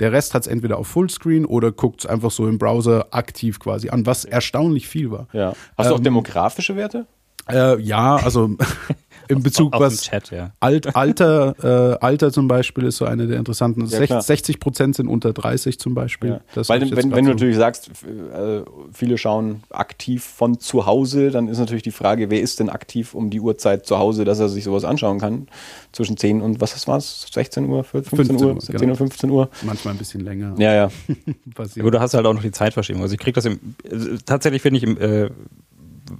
Der 0.00 0.10
Rest 0.10 0.34
hat 0.34 0.42
es 0.42 0.48
entweder 0.48 0.76
auf 0.78 0.88
Fullscreen 0.88 1.44
oder 1.44 1.70
guckt 1.70 2.00
es 2.00 2.06
einfach 2.06 2.32
so 2.32 2.48
im 2.48 2.58
Browser 2.58 3.06
aktiv 3.12 3.60
quasi 3.60 3.90
an, 3.90 4.06
was 4.06 4.24
erstaunlich 4.24 4.88
viel 4.88 5.12
war. 5.12 5.28
Ja. 5.32 5.52
Hast 5.76 5.90
du 5.90 5.94
auch 5.94 5.98
Ähm, 5.98 6.04
demografische 6.04 6.74
Werte? 6.74 7.06
Äh, 7.48 7.80
ja, 7.80 8.16
also 8.16 8.56
in 9.28 9.42
Bezug 9.42 9.72
Aus 9.72 9.80
was 9.80 10.00
dem 10.00 10.10
Chat, 10.10 10.30
ja. 10.30 10.52
Alt, 10.60 10.94
Alter, 10.96 11.54
äh, 11.98 12.04
Alter 12.04 12.32
zum 12.32 12.48
Beispiel 12.48 12.84
ist 12.84 12.96
so 12.96 13.04
eine 13.04 13.26
der 13.26 13.38
interessanten. 13.38 13.86
Ja, 13.86 14.04
klar. 14.06 14.22
60 14.22 14.60
Prozent 14.60 14.96
sind 14.96 15.08
unter 15.08 15.32
30 15.32 15.78
zum 15.78 15.94
Beispiel. 15.94 16.30
Ja. 16.30 16.40
Das 16.54 16.68
Weil 16.68 16.80
wenn, 16.82 17.12
wenn 17.12 17.24
du 17.24 17.30
so- 17.30 17.30
natürlich 17.34 17.56
sagst, 17.56 17.88
äh, 17.88 18.60
viele 18.92 19.18
schauen 19.18 19.62
aktiv 19.70 20.24
von 20.24 20.58
zu 20.60 20.86
Hause, 20.86 21.30
dann 21.30 21.48
ist 21.48 21.58
natürlich 21.58 21.82
die 21.82 21.90
Frage, 21.90 22.30
wer 22.30 22.40
ist 22.40 22.60
denn 22.60 22.68
aktiv 22.68 23.14
um 23.14 23.30
die 23.30 23.40
Uhrzeit 23.40 23.86
zu 23.86 23.98
Hause, 23.98 24.24
dass 24.24 24.38
er 24.40 24.48
sich 24.48 24.64
sowas 24.64 24.84
anschauen 24.84 25.18
kann? 25.18 25.48
Zwischen 25.92 26.16
10 26.16 26.40
und 26.42 26.60
was 26.60 26.86
war 26.88 26.96
es? 26.96 27.26
16 27.32 27.66
Uhr, 27.68 27.84
15 27.84 28.16
15 28.16 28.36
Uhr, 28.46 28.54
Uhr, 28.54 28.60
10 28.60 28.76
genau. 28.76 28.90
Uhr, 28.92 28.96
15 28.96 29.30
Uhr? 29.30 29.48
manchmal 29.62 29.94
ein 29.94 29.98
bisschen 29.98 30.20
länger 30.22 30.54
Ja, 30.58 30.72
ja. 30.74 30.90
Aber 31.78 31.90
du 31.90 32.00
hast 32.00 32.14
halt 32.14 32.26
auch 32.26 32.34
noch 32.34 32.42
die 32.42 32.50
Zeitverschiebung. 32.50 33.02
Also 33.02 33.14
ich 33.14 33.20
krieg 33.20 33.34
das 33.34 33.44
im, 33.44 33.74
äh, 33.84 34.18
tatsächlich 34.24 34.62
finde 34.62 34.78
ich 34.78 34.84
im, 34.84 34.98
äh, 34.98 35.30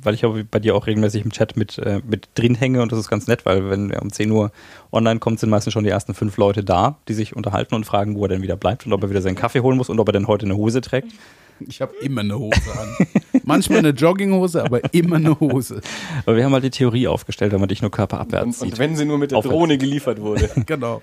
weil 0.03 0.15
ich 0.15 0.25
auch 0.25 0.37
bei 0.51 0.59
dir 0.59 0.75
auch 0.75 0.87
regelmäßig 0.87 1.25
im 1.25 1.33
Chat 1.33 1.57
mit, 1.57 1.79
äh, 1.79 2.01
mit 2.09 2.29
drin 2.35 2.55
hänge 2.55 2.83
und 2.83 2.93
das 2.93 2.99
ist 2.99 3.09
ganz 3.09 3.27
nett, 3.27 3.45
weil 3.45 3.69
wenn 3.71 3.91
er 3.91 4.03
um 4.03 4.13
10 4.13 4.31
Uhr 4.31 4.53
online 4.93 5.21
kommt, 5.21 5.41
sind 5.41 5.51
meistens 5.51 5.73
schon 5.73 5.85
die 5.85 5.91
ersten 5.91 6.15
fünf 6.15 6.37
Leute 6.37 6.65
da, 6.65 6.97
die 7.09 7.15
sich 7.15 7.37
unterhalten 7.37 7.75
und 7.75 7.85
fragen, 7.85 8.17
wo 8.17 8.25
er 8.25 8.29
denn 8.29 8.43
wieder 8.43 8.57
bleibt 8.57 8.87
und 8.87 8.93
ob 8.93 9.03
er 9.03 9.11
wieder 9.11 9.23
seinen 9.23 9.37
Kaffee 9.37 9.61
holen 9.61 9.77
muss 9.77 9.89
und 9.89 9.99
ob 10.01 10.09
er 10.09 10.13
denn 10.13 10.27
heute 10.27 10.47
eine 10.47 10.57
Hose 10.57 10.81
trägt. 10.81 11.13
Ich 11.61 11.81
habe 11.81 11.93
immer 12.01 12.23
eine 12.23 12.39
Hose 12.39 12.57
an. 12.79 13.07
Manchmal 13.45 13.79
eine 13.79 13.91
Jogginghose, 13.91 14.65
aber 14.65 14.81
immer 14.93 15.17
eine 15.17 15.39
Hose. 15.39 15.81
Aber 16.27 16.37
wir 16.37 16.45
haben 16.45 16.53
halt 16.53 16.65
die 16.65 16.71
Theorie 16.71 17.07
aufgestellt, 17.07 17.53
wenn 17.53 17.61
man 17.61 17.69
dich 17.69 17.83
nur 17.83 17.91
körperabwärts 17.91 18.45
Und, 18.45 18.53
sieht. 18.55 18.73
und 18.73 18.79
wenn 18.79 18.97
sie 18.97 19.05
nur 19.05 19.19
mit 19.19 19.31
der 19.31 19.39
Aufwärts. 19.39 19.57
Drohne 19.57 19.79
geliefert 19.79 20.21
wurde. 20.21 20.51
Genau. 20.67 21.03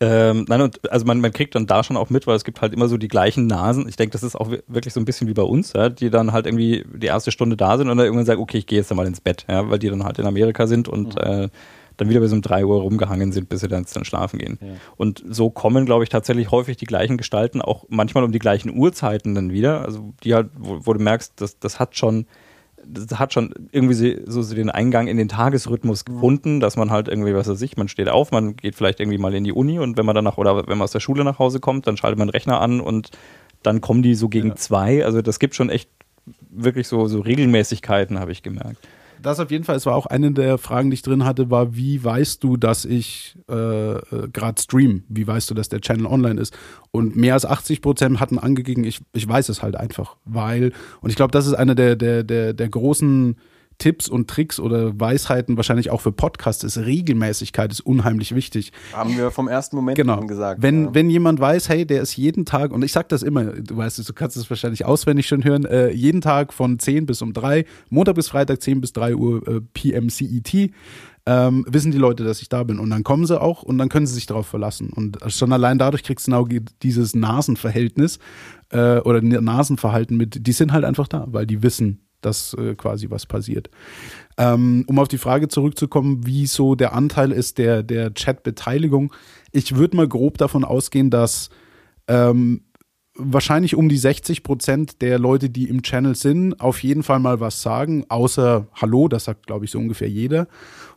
Ähm, 0.00 0.44
nein, 0.48 0.60
und 0.60 0.92
also 0.92 1.04
man, 1.06 1.20
man 1.20 1.32
kriegt 1.32 1.54
dann 1.54 1.66
da 1.66 1.82
schon 1.82 1.96
auch 1.96 2.10
mit, 2.10 2.26
weil 2.26 2.36
es 2.36 2.44
gibt 2.44 2.60
halt 2.60 2.72
immer 2.72 2.88
so 2.88 2.96
die 2.96 3.08
gleichen 3.08 3.46
Nasen. 3.46 3.88
Ich 3.88 3.96
denke, 3.96 4.12
das 4.12 4.22
ist 4.22 4.36
auch 4.36 4.50
wi- 4.50 4.62
wirklich 4.66 4.94
so 4.94 5.00
ein 5.00 5.04
bisschen 5.04 5.28
wie 5.28 5.34
bei 5.34 5.42
uns, 5.42 5.72
ja, 5.72 5.88
die 5.88 6.10
dann 6.10 6.32
halt 6.32 6.46
irgendwie 6.46 6.84
die 6.94 7.06
erste 7.06 7.32
Stunde 7.32 7.56
da 7.56 7.76
sind 7.78 7.88
und 7.90 7.96
dann 7.96 8.06
irgendwann 8.06 8.26
sagen, 8.26 8.40
okay, 8.40 8.58
ich 8.58 8.66
gehe 8.66 8.78
jetzt 8.78 8.94
mal 8.94 9.06
ins 9.06 9.20
Bett, 9.20 9.44
ja, 9.48 9.68
weil 9.70 9.78
die 9.78 9.88
dann 9.88 10.04
halt 10.04 10.18
in 10.18 10.26
Amerika 10.26 10.66
sind 10.66 10.88
und 10.88 11.16
äh, 11.18 11.48
dann 11.98 12.08
wieder 12.08 12.20
bis 12.20 12.32
um 12.32 12.40
drei 12.40 12.64
Uhr 12.64 12.80
rumgehangen 12.80 13.32
sind, 13.32 13.48
bis 13.48 13.60
sie 13.60 13.68
dann, 13.68 13.84
dann 13.92 14.04
schlafen 14.04 14.38
gehen. 14.38 14.58
Und 14.96 15.22
so 15.28 15.50
kommen, 15.50 15.84
glaube 15.84 16.04
ich, 16.04 16.08
tatsächlich 16.10 16.50
häufig 16.50 16.76
die 16.76 16.86
gleichen 16.86 17.18
Gestalten 17.18 17.60
auch 17.60 17.84
manchmal 17.88 18.24
um 18.24 18.32
die 18.32 18.38
gleichen 18.38 18.74
Uhrzeiten 18.74 19.34
dann 19.34 19.52
wieder. 19.52 19.84
Also 19.84 20.14
die 20.24 20.34
halt, 20.34 20.48
wo, 20.58 20.78
wo 20.80 20.94
du 20.94 21.00
merkst, 21.02 21.34
das, 21.36 21.58
das 21.58 21.78
hat 21.78 21.96
schon 21.96 22.26
das 22.86 23.18
hat 23.18 23.32
schon 23.32 23.54
irgendwie 23.70 24.20
so, 24.26 24.54
den 24.54 24.70
Eingang 24.70 25.06
in 25.06 25.16
den 25.16 25.28
Tagesrhythmus 25.28 26.04
gefunden, 26.04 26.60
dass 26.60 26.76
man 26.76 26.90
halt 26.90 27.08
irgendwie, 27.08 27.34
was 27.34 27.48
weiß 27.48 27.60
ich, 27.62 27.76
man 27.76 27.88
steht 27.88 28.08
auf, 28.08 28.30
man 28.32 28.56
geht 28.56 28.74
vielleicht 28.74 29.00
irgendwie 29.00 29.18
mal 29.18 29.34
in 29.34 29.44
die 29.44 29.52
Uni 29.52 29.78
und 29.78 29.96
wenn 29.96 30.06
man 30.06 30.14
danach 30.14 30.36
oder 30.38 30.56
wenn 30.56 30.78
man 30.78 30.82
aus 30.82 30.92
der 30.92 31.00
Schule 31.00 31.24
nach 31.24 31.38
Hause 31.38 31.60
kommt, 31.60 31.86
dann 31.86 31.96
schaltet 31.96 32.18
man 32.18 32.28
den 32.28 32.32
Rechner 32.32 32.60
an 32.60 32.80
und 32.80 33.10
dann 33.62 33.80
kommen 33.80 34.02
die 34.02 34.14
so 34.14 34.28
gegen 34.28 34.48
Ja. 34.48 34.56
zwei. 34.56 35.04
Also 35.04 35.22
das 35.22 35.38
gibt 35.38 35.54
schon 35.54 35.70
echt 35.70 35.88
wirklich 36.50 36.88
so, 36.88 37.06
so 37.06 37.20
Regelmäßigkeiten, 37.20 38.18
habe 38.18 38.32
ich 38.32 38.42
gemerkt. 38.42 38.78
Das 39.22 39.40
auf 39.40 39.50
jeden 39.50 39.64
Fall, 39.64 39.76
es 39.76 39.86
war 39.86 39.94
auch 39.94 40.06
eine 40.06 40.32
der 40.32 40.58
Fragen, 40.58 40.90
die 40.90 40.94
ich 40.94 41.02
drin 41.02 41.24
hatte, 41.24 41.50
war, 41.50 41.74
wie 41.76 42.02
weißt 42.02 42.42
du, 42.42 42.56
dass 42.56 42.84
ich 42.84 43.36
äh, 43.48 43.54
äh, 43.54 44.00
gerade 44.32 44.60
stream? 44.60 45.04
Wie 45.08 45.26
weißt 45.26 45.48
du, 45.50 45.54
dass 45.54 45.68
der 45.68 45.80
Channel 45.80 46.06
online 46.06 46.40
ist? 46.40 46.54
Und 46.90 47.16
mehr 47.16 47.34
als 47.34 47.46
80 47.46 47.80
Prozent 47.80 48.20
hatten 48.20 48.38
angegeben, 48.38 48.84
ich, 48.84 49.00
ich 49.12 49.28
weiß 49.28 49.48
es 49.48 49.62
halt 49.62 49.76
einfach, 49.76 50.16
weil, 50.24 50.72
und 51.00 51.10
ich 51.10 51.16
glaube, 51.16 51.30
das 51.30 51.46
ist 51.46 51.54
einer 51.54 51.74
der, 51.74 51.96
der, 51.96 52.24
der, 52.24 52.52
der 52.52 52.68
großen 52.68 53.36
Tipps 53.78 54.08
und 54.08 54.28
Tricks 54.28 54.60
oder 54.60 54.98
Weisheiten 54.98 55.56
wahrscheinlich 55.56 55.90
auch 55.90 56.00
für 56.00 56.12
Podcasts 56.12 56.64
ist, 56.64 56.78
Regelmäßigkeit 56.78 57.72
ist 57.72 57.80
unheimlich 57.80 58.34
wichtig. 58.34 58.72
Haben 58.92 59.16
wir 59.16 59.30
vom 59.30 59.48
ersten 59.48 59.76
Moment 59.76 59.96
Genau. 59.96 60.18
an 60.18 60.28
gesagt. 60.28 60.62
wenn, 60.62 60.86
ja. 60.86 60.94
wenn 60.94 61.10
jemand 61.10 61.40
weiß, 61.40 61.68
hey, 61.68 61.86
der 61.86 62.02
ist 62.02 62.16
jeden 62.16 62.44
Tag, 62.44 62.72
und 62.72 62.82
ich 62.84 62.92
sag 62.92 63.08
das 63.08 63.22
immer, 63.22 63.44
du 63.44 63.76
weißt 63.76 63.98
es, 63.98 64.06
du 64.06 64.12
kannst 64.12 64.36
es 64.36 64.48
wahrscheinlich 64.50 64.84
auswendig 64.84 65.26
schon 65.26 65.44
hören, 65.44 65.64
äh, 65.64 65.90
jeden 65.90 66.20
Tag 66.20 66.52
von 66.52 66.78
10 66.78 67.06
bis 67.06 67.22
um 67.22 67.32
3, 67.32 67.64
Montag 67.90 68.14
bis 68.14 68.28
Freitag 68.28 68.62
10 68.62 68.80
bis 68.80 68.92
3 68.92 69.14
Uhr 69.14 69.46
äh, 69.48 69.60
PM 69.74 70.08
CET, 70.08 70.70
ähm, 71.24 71.64
wissen 71.68 71.92
die 71.92 71.98
Leute, 71.98 72.24
dass 72.24 72.42
ich 72.42 72.48
da 72.48 72.64
bin. 72.64 72.78
Und 72.80 72.90
dann 72.90 73.04
kommen 73.04 73.26
sie 73.26 73.40
auch 73.40 73.62
und 73.62 73.78
dann 73.78 73.88
können 73.88 74.06
sie 74.06 74.14
sich 74.14 74.26
darauf 74.26 74.46
verlassen. 74.46 74.90
Und 74.92 75.18
schon 75.28 75.52
allein 75.52 75.78
dadurch 75.78 76.02
kriegst 76.02 76.26
du 76.26 76.32
genau 76.32 76.48
dieses 76.82 77.14
Nasenverhältnis 77.14 78.18
äh, 78.70 78.98
oder 78.98 79.22
Nasenverhalten 79.22 80.16
mit, 80.16 80.46
die 80.46 80.52
sind 80.52 80.72
halt 80.72 80.84
einfach 80.84 81.06
da, 81.08 81.26
weil 81.28 81.46
die 81.46 81.62
wissen, 81.62 82.00
dass 82.24 82.54
äh, 82.54 82.74
quasi 82.74 83.10
was 83.10 83.26
passiert. 83.26 83.70
Ähm, 84.38 84.84
um 84.86 84.98
auf 84.98 85.08
die 85.08 85.18
Frage 85.18 85.48
zurückzukommen, 85.48 86.26
wie 86.26 86.46
so 86.46 86.74
der 86.74 86.94
Anteil 86.94 87.32
ist 87.32 87.58
der, 87.58 87.82
der 87.82 88.14
Chat-Beteiligung. 88.14 89.12
Ich 89.52 89.76
würde 89.76 89.96
mal 89.96 90.08
grob 90.08 90.38
davon 90.38 90.64
ausgehen, 90.64 91.10
dass 91.10 91.50
ähm, 92.08 92.62
wahrscheinlich 93.14 93.74
um 93.74 93.88
die 93.88 93.98
60 93.98 94.42
Prozent 94.42 95.02
der 95.02 95.18
Leute, 95.18 95.50
die 95.50 95.68
im 95.68 95.82
Channel 95.82 96.14
sind, 96.14 96.60
auf 96.60 96.82
jeden 96.82 97.02
Fall 97.02 97.18
mal 97.18 97.40
was 97.40 97.62
sagen, 97.62 98.06
außer 98.08 98.66
Hallo, 98.74 99.08
das 99.08 99.24
sagt, 99.24 99.46
glaube 99.46 99.64
ich, 99.64 99.70
so 99.70 99.78
ungefähr 99.78 100.08
jeder. 100.08 100.48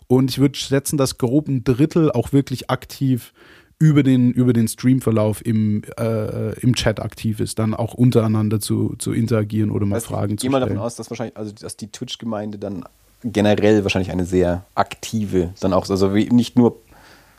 Und 0.07 0.31
ich 0.31 0.39
würde 0.39 0.57
schätzen, 0.57 0.97
dass 0.97 1.17
grob 1.17 1.47
ein 1.47 1.63
Drittel 1.63 2.11
auch 2.11 2.31
wirklich 2.31 2.69
aktiv 2.69 3.33
über 3.77 4.03
den, 4.03 4.31
über 4.31 4.53
den 4.53 4.67
Streamverlauf 4.67 5.45
im, 5.45 5.83
äh, 5.99 6.57
im 6.59 6.75
Chat 6.75 6.99
aktiv 7.01 7.39
ist, 7.39 7.59
dann 7.59 7.73
auch 7.73 7.93
untereinander 7.93 8.59
zu, 8.59 8.95
zu 8.99 9.11
interagieren 9.11 9.69
oder 9.71 9.85
mal 9.85 9.99
du, 9.99 10.05
Fragen 10.05 10.33
ich 10.33 10.39
zu 10.39 10.43
gehe 10.45 10.51
mal 10.51 10.59
stellen. 10.59 10.75
davon 10.75 10.85
aus, 10.85 10.95
dass 10.95 11.09
wahrscheinlich, 11.09 11.35
also 11.37 11.51
dass 11.51 11.75
die 11.75 11.87
Twitch-Gemeinde 11.91 12.57
dann 12.57 12.85
generell 13.23 13.83
wahrscheinlich 13.83 14.11
eine 14.11 14.25
sehr 14.25 14.65
aktive, 14.75 15.53
dann 15.59 15.73
auch, 15.73 15.89
also 15.89 16.13
wie- 16.15 16.29
nicht 16.29 16.57
nur 16.57 16.77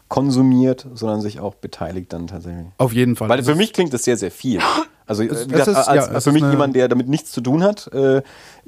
konsumiert, 0.09 0.87
sondern 0.95 1.21
sich 1.21 1.41
auch 1.41 1.55
beteiligt 1.55 2.13
dann 2.13 2.27
tatsächlich. 2.27 2.67
Auf 2.79 2.93
jeden 2.93 3.17
Fall. 3.17 3.29
Weil 3.29 3.39
Das 3.39 3.47
für 3.47 3.55
mich 3.55 3.73
klingt 3.73 3.93
das 3.93 4.05
sehr, 4.05 4.17
sehr 4.17 4.31
viel. 4.31 4.61
Also 5.07 5.23
Es- 5.23 5.47
gesagt, 5.49 5.69
ist- 5.69 5.77
als, 5.77 6.07
ja, 6.09 6.13
als 6.15 6.25
für 6.25 6.33
mich 6.33 6.43
jemand, 6.43 6.75
der 6.75 6.89
damit 6.89 7.09
nichts 7.09 7.31
zu 7.33 7.41
tun 7.41 7.63
hat, 7.63 7.87
äh, 7.93 8.23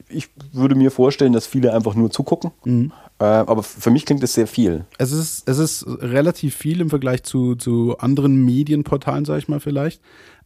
ich 0.08 0.28
würde 0.52 0.74
mir 0.76 0.90
vorstellen, 0.90 1.32
dass 1.32 1.46
viele 1.46 1.72
einfach 1.74 1.94
nur 1.94 2.10
zugucken. 2.10 2.52
Mhm. 2.64 2.92
Äh, 3.18 3.24
aber 3.24 3.64
für 3.64 3.90
mich 3.90 4.06
klingt 4.06 4.22
es 4.22 4.34
sehr 4.34 4.46
viel. 4.46 4.84
Es 4.98 5.10
ist, 5.10 5.48
es 5.48 5.58
ist 5.58 5.84
relativ 5.88 6.54
viel 6.54 6.80
im 6.80 6.90
Vergleich 6.90 7.24
zu, 7.24 7.56
zu 7.56 7.96
anderen 7.98 8.44
Medienportalen, 8.44 9.24
sag 9.24 9.38
ich 9.38 9.48
mal 9.48 9.58
vielleicht. 9.58 10.00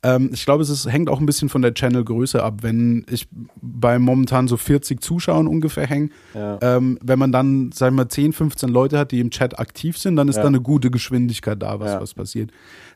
Ähm, 0.04 0.30
ich 0.32 0.44
glaube, 0.46 0.62
es 0.64 0.70
ist, 0.70 0.90
hängt 0.90 1.08
auch 1.10 1.20
ein 1.20 1.26
bisschen 1.26 1.48
von 1.50 1.62
der 1.62 1.74
Channelgröße 1.74 2.42
ab. 2.42 2.62
Wenn 2.62 3.04
ich 3.10 3.28
bei 3.60 3.98
momentan 4.00 4.48
so 4.48 4.56
40 4.56 5.00
Zuschauern 5.00 5.46
ungefähr 5.46 5.86
hänge, 5.86 6.08
Ja. 6.34 6.58
ähm, 6.60 6.98
wenn 7.02 7.18
man 7.20 7.30
dann, 7.30 7.70
sagen 7.72 7.94
wir 7.94 8.04
mal, 8.04 8.08
10, 8.08 8.32
15 8.32 8.68
Leute 8.70 8.98
hat, 8.98 9.12
die 9.12 9.20
im 9.20 9.30
Chat 9.30 9.58
aktiv 9.60 9.98
sind, 9.98 10.16
dann 10.16 10.28
ist 10.28 10.36
Ja. 10.36 10.42
da 10.42 10.48
eine 10.48 10.60
gute 10.62 10.90
Geschwindigkeit 10.90 11.62
da, 11.62 11.78
was, 11.78 11.92
Ja. 11.92 12.00
was 12.00 12.14
passiert. 12.14 12.50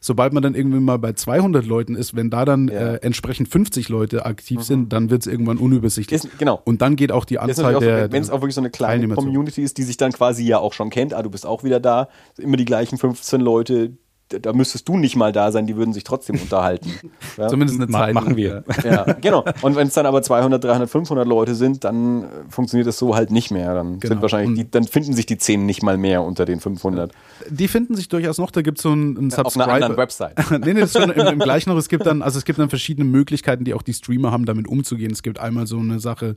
Sobald 0.06 0.32
man 0.32 0.40
dann 0.40 0.54
irgendwie 0.54 0.78
mal 0.78 0.98
bei 0.98 1.14
200 1.14 1.66
Leuten 1.66 1.96
ist, 1.96 2.14
wenn 2.14 2.30
da 2.30 2.44
dann 2.44 2.68
Ja. 2.68 2.94
äh, 2.94 2.96
entsprechend 3.02 3.48
50 3.48 3.88
Leute 3.88 4.24
aktiv 4.24 4.62
sind, 4.62 4.92
dann 4.92 5.10
wird 5.10 5.22
es 5.22 5.26
irgendwann 5.26 5.58
unübersichtlich. 5.58 6.24
Ist, 6.24 6.38
genau. 6.38 6.60
Und 6.64 6.80
dann 6.80 6.94
geht 6.94 7.10
auch 7.10 7.24
die 7.24 7.40
Anzahl 7.40 7.74
auch 7.74 7.80
der. 7.80 8.06
so, 8.06 8.12
wenn 8.12 8.22
es 8.22 8.30
auch 8.30 8.40
wirklich 8.40 8.54
so 8.54 8.60
eine 8.60 8.70
kleine. 8.70 9.08
Community 9.08 9.62
ist, 9.62 9.78
die 9.78 9.82
sich 9.82 9.96
dann 9.96 10.12
quasi 10.12 10.44
ja 10.44 10.58
auch 10.60 10.72
schon 10.74 10.90
kennt, 10.90 11.12
ah, 11.12 11.22
du 11.22 11.30
bist 11.30 11.44
auch 11.44 11.64
wieder 11.64 11.80
da, 11.80 12.08
immer 12.38 12.56
die 12.56 12.64
gleichen 12.64 12.98
15 12.98 13.40
Leute, 13.40 13.94
da- 14.28 14.52
müsstest 14.52 14.88
du 14.88 14.96
nicht 14.96 15.16
mal 15.16 15.32
da 15.32 15.52
sein, 15.52 15.66
die 15.66 15.76
würden 15.76 15.92
sich 15.92 16.04
trotzdem 16.04 16.36
unterhalten. 16.40 16.90
Ja? 17.36 17.48
Zumindest 17.48 17.78
eine 17.80 17.90
Zeit. 17.90 18.14
machen 18.14 18.34
wir. 18.36 18.64
Ja, 18.82 19.02
genau. 19.20 19.44
Und 19.60 19.76
wenn 19.76 19.88
es 19.88 19.92
dann 19.94 20.06
aber 20.06 20.22
200, 20.22 20.62
300, 20.64 20.88
500 20.88 21.26
Leute 21.28 21.54
sind, 21.54 21.84
dann 21.84 22.22
äh, 22.22 22.26
funktioniert 22.48 22.86
das 22.88 22.98
so 22.98 23.14
halt 23.14 23.30
nicht 23.30 23.50
mehr. 23.50 23.74
Dann 23.74 24.00
Genau. 24.00 24.14
sind 24.14 24.22
wahrscheinlich, 24.22 24.64
die, 24.64 24.70
dann 24.70 24.84
finden 24.84 25.12
sich 25.12 25.26
die 25.26 25.36
10 25.36 25.66
nicht 25.66 25.82
mal 25.82 25.98
mehr 25.98 26.22
unter 26.22 26.46
den 26.46 26.60
500 26.60 27.12
Die 27.50 27.68
finden 27.68 27.94
sich 27.94 28.08
durchaus 28.08 28.38
noch, 28.38 28.50
da 28.50 28.62
gibt 28.62 28.78
es 28.78 28.82
so 28.84 28.92
einen, 28.92 29.18
einen 29.18 29.32
auf 29.32 29.38
einer 29.38 29.44
Subscriber. 29.50 29.72
anderen 29.74 29.96
Website. 29.98 30.32
nee, 30.50 30.72
nee, 30.72 30.80
das 30.80 30.94
ist 30.94 31.00
schon 31.02 31.10
im, 31.10 31.26
im 31.26 31.38
gleichen 31.38 31.68
noch. 31.70 31.76
Es 31.76 31.88
gibt 31.90 32.06
dann, 32.06 32.22
also 32.22 32.38
es 32.38 32.46
gibt 32.46 32.58
dann 32.58 32.70
verschiedene 32.70 33.04
Möglichkeiten, 33.06 33.64
die 33.64 33.74
auch 33.74 33.82
die 33.82 33.92
Streamer 33.92 34.32
haben, 34.32 34.46
damit 34.46 34.66
umzugehen. 34.66 35.12
Es 35.12 35.22
gibt 35.22 35.38
einmal 35.38 35.66
so 35.66 35.78
eine 35.78 36.00
Sache, 36.00 36.36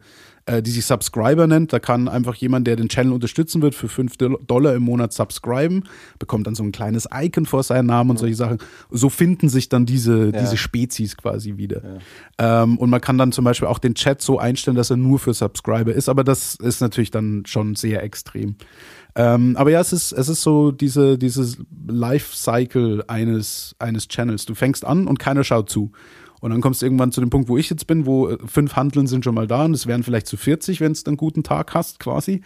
äh, 0.49 0.63
die 0.63 0.71
sich 0.71 0.85
Subscriber 0.85 1.45
nennt. 1.45 1.71
Da 1.73 1.79
kann 1.79 2.07
einfach 2.07 2.33
jemand, 2.33 2.65
der 2.65 2.75
den 2.75 2.89
Channel 2.89 3.13
unterstützen 3.13 3.61
wird, 3.61 3.75
für 3.75 3.87
5 3.87 4.17
Dollar 4.47 4.73
im 4.73 4.83
Monat 4.83 5.13
subscriben, 5.13 5.83
bekommt 6.17 6.47
dann 6.47 6.55
so 6.55 6.63
ein 6.63 6.71
kleines 6.71 7.07
Icon 7.13 7.45
vor 7.45 7.61
seinen 7.61 7.85
Namen 7.85 8.09
und 8.09 8.17
solche 8.17 8.35
Sachen. 8.35 8.57
So 8.89 9.09
finden 9.09 9.47
sich 9.47 9.69
dann 9.69 9.85
diese, 9.85 10.31
diese 10.31 10.57
Spezies 10.57 11.17
quasi 11.17 11.57
wieder. 11.57 11.81
Ähm, 12.39 12.77
und 12.79 12.89
man 12.89 12.99
kann 12.99 13.17
dann 13.17 13.31
zum 13.31 13.45
Beispiel 13.45 13.67
auch 13.67 13.79
den 13.79 13.93
Chat 13.93 14.21
so 14.21 14.39
einstellen, 14.39 14.75
dass 14.75 14.89
er 14.89 14.97
nur 14.97 15.19
für 15.19 15.33
Subscriber 15.33 15.93
ist, 15.93 16.09
aber 16.09 16.23
das 16.23 16.55
ist 16.55 16.81
natürlich 16.81 17.11
dann 17.11 17.43
schon 17.45 17.75
sehr 17.75 18.01
extrem. 18.03 18.55
Ähm, 19.15 19.55
aber 19.57 19.71
ja, 19.71 19.81
es 19.81 19.93
ist, 19.93 20.11
es 20.11 20.29
ist 20.29 20.41
so 20.41 20.71
diese, 20.71 21.17
dieses 21.17 21.57
Life-Cycle 21.87 23.03
eines, 23.07 23.75
eines 23.77 24.07
Channels. 24.07 24.45
Du 24.45 24.55
fängst 24.55 24.85
an 24.85 25.07
und 25.07 25.19
keiner 25.19 25.43
schaut 25.43 25.69
zu. 25.69 25.91
Und 26.41 26.51
dann 26.51 26.61
kommst 26.61 26.81
du 26.81 26.85
irgendwann 26.85 27.11
zu 27.11 27.19
dem 27.21 27.29
Punkt, 27.29 27.49
wo 27.49 27.57
ich 27.57 27.69
jetzt 27.69 27.85
bin, 27.87 28.05
wo 28.05 28.29
äh, 28.29 28.37
fünf 28.45 28.75
Handeln 28.75 29.07
sind 29.07 29.23
schon 29.25 29.35
mal 29.35 29.47
da 29.47 29.65
und 29.65 29.73
es 29.73 29.87
wären 29.87 30.03
vielleicht 30.03 30.27
zu 30.27 30.37
40, 30.37 30.79
wenn 30.81 30.91
es 30.93 31.05
einen 31.05 31.17
guten 31.17 31.43
Tag 31.43 31.73
hast, 31.73 31.99
quasi. 31.99 32.41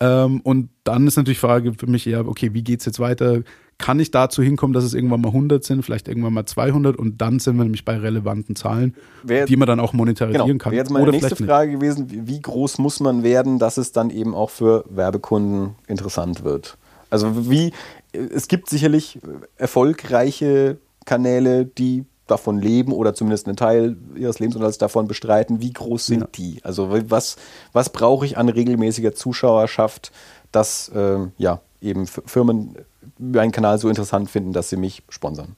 Ähm, 0.00 0.40
und 0.42 0.68
dann 0.84 1.06
ist 1.06 1.16
natürlich 1.16 1.38
die 1.38 1.46
Frage 1.46 1.72
für 1.74 1.86
mich 1.86 2.06
eher, 2.06 2.26
okay, 2.28 2.52
wie 2.54 2.62
geht's 2.62 2.84
jetzt 2.84 3.00
weiter? 3.00 3.42
Kann 3.78 3.98
ich 3.98 4.10
dazu 4.10 4.42
hinkommen, 4.42 4.74
dass 4.74 4.84
es 4.84 4.92
irgendwann 4.92 5.22
mal 5.22 5.28
100 5.28 5.64
sind, 5.64 5.82
vielleicht 5.82 6.06
irgendwann 6.06 6.34
mal 6.34 6.44
200 6.44 6.96
und 6.98 7.22
dann 7.22 7.38
sind 7.38 7.56
wir 7.56 7.64
nämlich 7.64 7.86
bei 7.86 7.96
relevanten 7.96 8.54
Zahlen, 8.54 8.94
Wer- 9.22 9.46
die 9.46 9.56
man 9.56 9.66
dann 9.66 9.80
auch 9.80 9.94
monetarisieren 9.94 10.46
Genau. 10.46 10.58
kann. 10.58 10.72
Wäre 10.72 10.82
jetzt 10.82 10.90
meine 10.90 11.04
Oder 11.04 11.12
nächste 11.12 11.28
vielleicht 11.28 11.40
nicht. 11.40 11.48
Frage 11.48 11.72
gewesen, 11.72 12.10
wie- 12.10 12.26
wie 12.26 12.40
groß 12.42 12.76
muss 12.76 13.00
man 13.00 13.22
werden, 13.22 13.58
dass 13.58 13.78
es 13.78 13.92
dann 13.92 14.10
eben 14.10 14.34
auch 14.34 14.50
für 14.50 14.84
Werbekunden 14.90 15.76
interessant 15.86 16.44
wird? 16.44 16.76
Also 17.08 17.50
wie, 17.50 17.72
es 18.12 18.48
gibt 18.48 18.68
sicherlich 18.68 19.18
erfolgreiche 19.56 20.78
Kanäle, 21.06 21.64
die 21.64 22.04
davon 22.30 22.60
leben 22.60 22.92
oder 22.92 23.14
zumindest 23.14 23.46
einen 23.46 23.56
Teil 23.56 23.96
ihres 24.14 24.38
Lebensunterhalts 24.38 24.78
davon 24.78 25.08
bestreiten. 25.08 25.60
Wie 25.60 25.72
groß 25.72 26.06
sind 26.06 26.20
Ja. 26.20 26.28
die? 26.34 26.60
Also 26.62 26.90
was, 27.08 27.36
was 27.72 27.90
brauche 27.90 28.26
ich 28.26 28.38
an 28.38 28.48
regelmäßiger 28.48 29.14
Zuschauerschaft, 29.14 30.12
dass 30.52 30.90
ähm, 30.94 31.32
ja, 31.38 31.60
eben 31.80 32.06
Firmen 32.06 32.76
meinen 33.18 33.52
Kanal 33.52 33.78
so 33.78 33.88
interessant 33.88 34.30
finden, 34.30 34.52
dass 34.52 34.70
sie 34.70 34.76
mich 34.76 35.02
sponsern? 35.08 35.56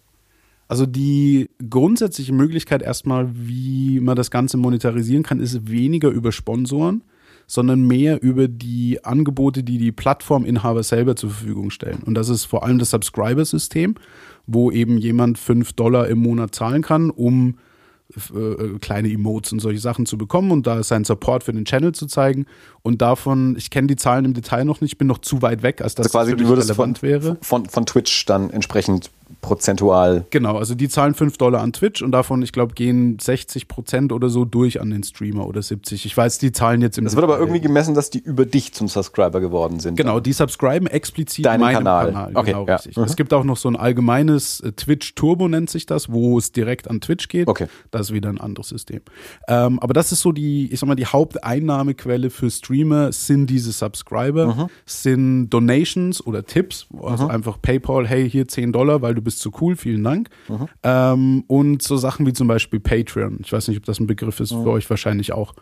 Also 0.69 0.87
die 0.87 1.51
grundsätzliche 1.69 2.33
Möglichkeit 2.33 2.81
erstmal, 2.81 3.29
wie 3.35 4.01
man 4.01 4.17
das 4.17 4.31
Ganze 4.31 4.57
monetarisieren 4.57 5.23
kann, 5.23 5.41
ist 5.41 5.69
weniger 5.71 6.09
über 6.09 6.33
Sponsoren, 6.33 7.03
sondern 7.47 7.87
mehr 7.87 8.23
über 8.23 8.49
die 8.49 9.05
Angebote, 9.05 9.63
die 9.63 9.77
die 9.77 9.93
Plattforminhaber 9.93 10.83
selber 10.83 11.17
zur 11.17 11.29
Verfügung 11.29 11.71
stellen. 11.71 12.03
Und 12.03 12.15
das 12.15 12.31
ist 12.31 12.47
vor 12.47 12.65
allem 12.65 12.79
das 12.79 12.91
Subscriber-System, 12.91 13.97
wo 14.47 14.71
eben 14.71 14.99
jemand 14.99 15.39
5 15.39 15.73
Dollar 15.75 16.09
im 16.09 16.19
Monat 16.19 16.55
zahlen 16.55 16.83
kann, 16.83 17.11
um 17.11 17.59
äh, 18.35 18.79
kleine 18.79 19.11
Emotes 19.11 19.53
und 19.53 19.61
solche 19.61 19.81
Sachen 19.81 20.05
zu 20.05 20.19
bekommen 20.19 20.51
und 20.51 20.67
da 20.67 20.83
seinen 20.83 21.05
Support 21.05 21.45
für 21.45 21.53
den 21.53 21.65
Channel 21.65 21.93
zu 21.93 22.07
zeigen. 22.07 22.47
Und 22.83 23.01
davon, 23.01 23.57
ich 23.57 23.71
kenne 23.71 23.87
die 23.87 23.97
Zahlen 23.97 24.25
im 24.27 24.35
Detail 24.35 24.65
noch 24.65 24.81
nicht, 24.81 24.99
bin 24.99 25.07
noch 25.07 25.19
zu 25.19 25.41
weit 25.41 25.63
weg, 25.63 25.81
als 25.81 25.95
dass 25.95 26.07
Also 26.07 26.19
quasi, 26.19 26.33
das 26.33 26.41
mich 26.41 26.49
würdest 26.49 26.73
von, 26.73 26.93
relevant 26.93 27.03
wäre. 27.03 27.39
von, 27.41 27.67
von 27.67 27.87
Twitch 27.87 28.27
dann 28.27 28.51
entsprechend 28.51 29.11
prozentual 29.41 30.25
Genau, 30.31 30.57
also 30.57 30.75
die 30.75 30.89
zahlen 30.89 31.15
5 31.15 31.39
Dollar 31.39 31.61
an 31.63 31.73
Twitch 31.73 32.03
und 32.03 32.13
davon, 32.13 32.43
ich 32.43 32.53
glaube, 32.53 32.75
gehen 32.75 33.19
60 33.21 33.69
Prozent 33.69 34.13
oder 34.13 34.29
so 34.29 34.45
durch 34.45 34.81
an 34.81 34.91
den 34.91 35.03
Streamer 35.03 35.47
oder 35.47 35.63
70. 35.63 36.07
Ich 36.07 36.17
weiß 36.17 36.39
die 36.39 36.53
Zahlen 36.53 36.83
jetzt 36.83 36.99
im 36.99 37.07
Es 37.07 37.15
wird 37.15 37.25
aber 37.25 37.39
irgendwie 37.39 37.61
gemessen, 37.61 37.95
dass 37.95 38.11
die 38.11 38.19
über 38.21 38.47
dich 38.47 38.73
zum 38.75 38.89
Subscriber 38.89 39.41
geworden 39.41 39.81
sind. 39.81 39.97
Genau, 39.97 40.21
die 40.21 40.33
subscriben 40.33 40.87
explizit 40.87 41.45
Deinen 41.47 41.61
meinem 41.61 41.75
Kanal. 41.79 42.07
Kanal. 42.13 42.31
Okay, 42.35 42.53
genau, 42.53 42.67
ja. 42.67 42.75
richtig. 42.77 42.97
Mhm. 42.97 43.05
Es 43.05 43.17
gibt 43.17 43.33
auch 43.33 43.45
noch 43.45 43.57
so 43.57 43.69
ein 43.69 43.77
allgemeines 43.77 44.61
äh, 44.61 44.73
Twitch 44.73 45.15
Turbo 45.15 45.49
nennt 45.49 45.71
sich 45.71 45.87
das, 45.87 46.11
wo 46.11 46.39
es 46.39 46.53
direkt 46.53 46.89
an 46.89 47.01
Twitch 47.01 47.29
geht. 47.29 47.49
Okay. 47.49 47.67
Das 47.91 48.03
ist 48.09 48.13
wieder 48.13 48.29
ein 48.29 48.41
anderes 48.41 48.69
System. 48.69 49.01
Ähm, 49.49 49.79
aber 49.81 49.95
das 49.95 50.13
ist 50.13 50.21
so 50.21 50.33
die, 50.33 50.73
ich 50.73 50.81
sag 50.81 50.87
mal, 50.89 50.95
die 50.95 51.07
Haupteinnahmequelle 51.07 52.31
für 52.31 52.51
Streamer 52.51 53.13
sind 53.13 53.47
diese 53.49 53.73
Subscriber, 53.73 54.47
Mhm. 54.55 54.67
sind 54.87 55.51
Donations 55.51 56.25
oder 56.27 56.45
Tipps, 56.45 56.87
also 57.03 57.27
einfach 57.29 57.61
PayPal, 57.61 58.07
hey, 58.07 58.29
hier 58.29 58.49
10 58.49 58.73
Dollar, 58.73 59.03
weil 59.03 59.15
du 59.15 59.22
bist 59.23 59.41
so 59.41 59.51
cool, 59.61 59.77
vielen 59.77 60.05
Dank. 60.05 60.29
Mhm. 60.49 60.69
Ähm, 60.83 61.45
und 61.47 61.83
so 61.83 61.97
Sachen 61.97 62.27
wie 62.27 62.33
zum 62.33 62.49
Beispiel 62.49 62.81
Patreon. 62.81 63.39
Ich 63.43 63.53
weiß 63.53 63.69
nicht, 63.69 63.79
ob 63.79 63.85
das 63.85 64.01
ein 64.01 64.07
Begriff 64.07 64.41
ist 64.41 64.53
Mhm. 64.53 64.63
für 64.65 64.71
euch 64.71 64.89
wahrscheinlich 64.91 65.33
auch. 65.33 65.55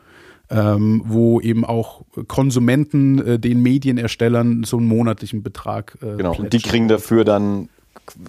Ähm, 0.53 1.03
wo 1.07 1.41
eben 1.41 1.65
auch 1.65 2.03
Konsumenten 2.27 3.24
äh, 3.24 3.39
den 3.39 3.62
Medienerstellern 3.62 4.65
so 4.65 4.78
einen 4.78 4.89
monatlichen 4.89 5.45
Betrag 5.45 5.97
äh, 6.03 6.16
Genau. 6.16 6.35
Und 6.35 6.53
die 6.53 6.59
kriegen 6.59 6.89
dafür 6.89 7.24
dann 7.24 7.69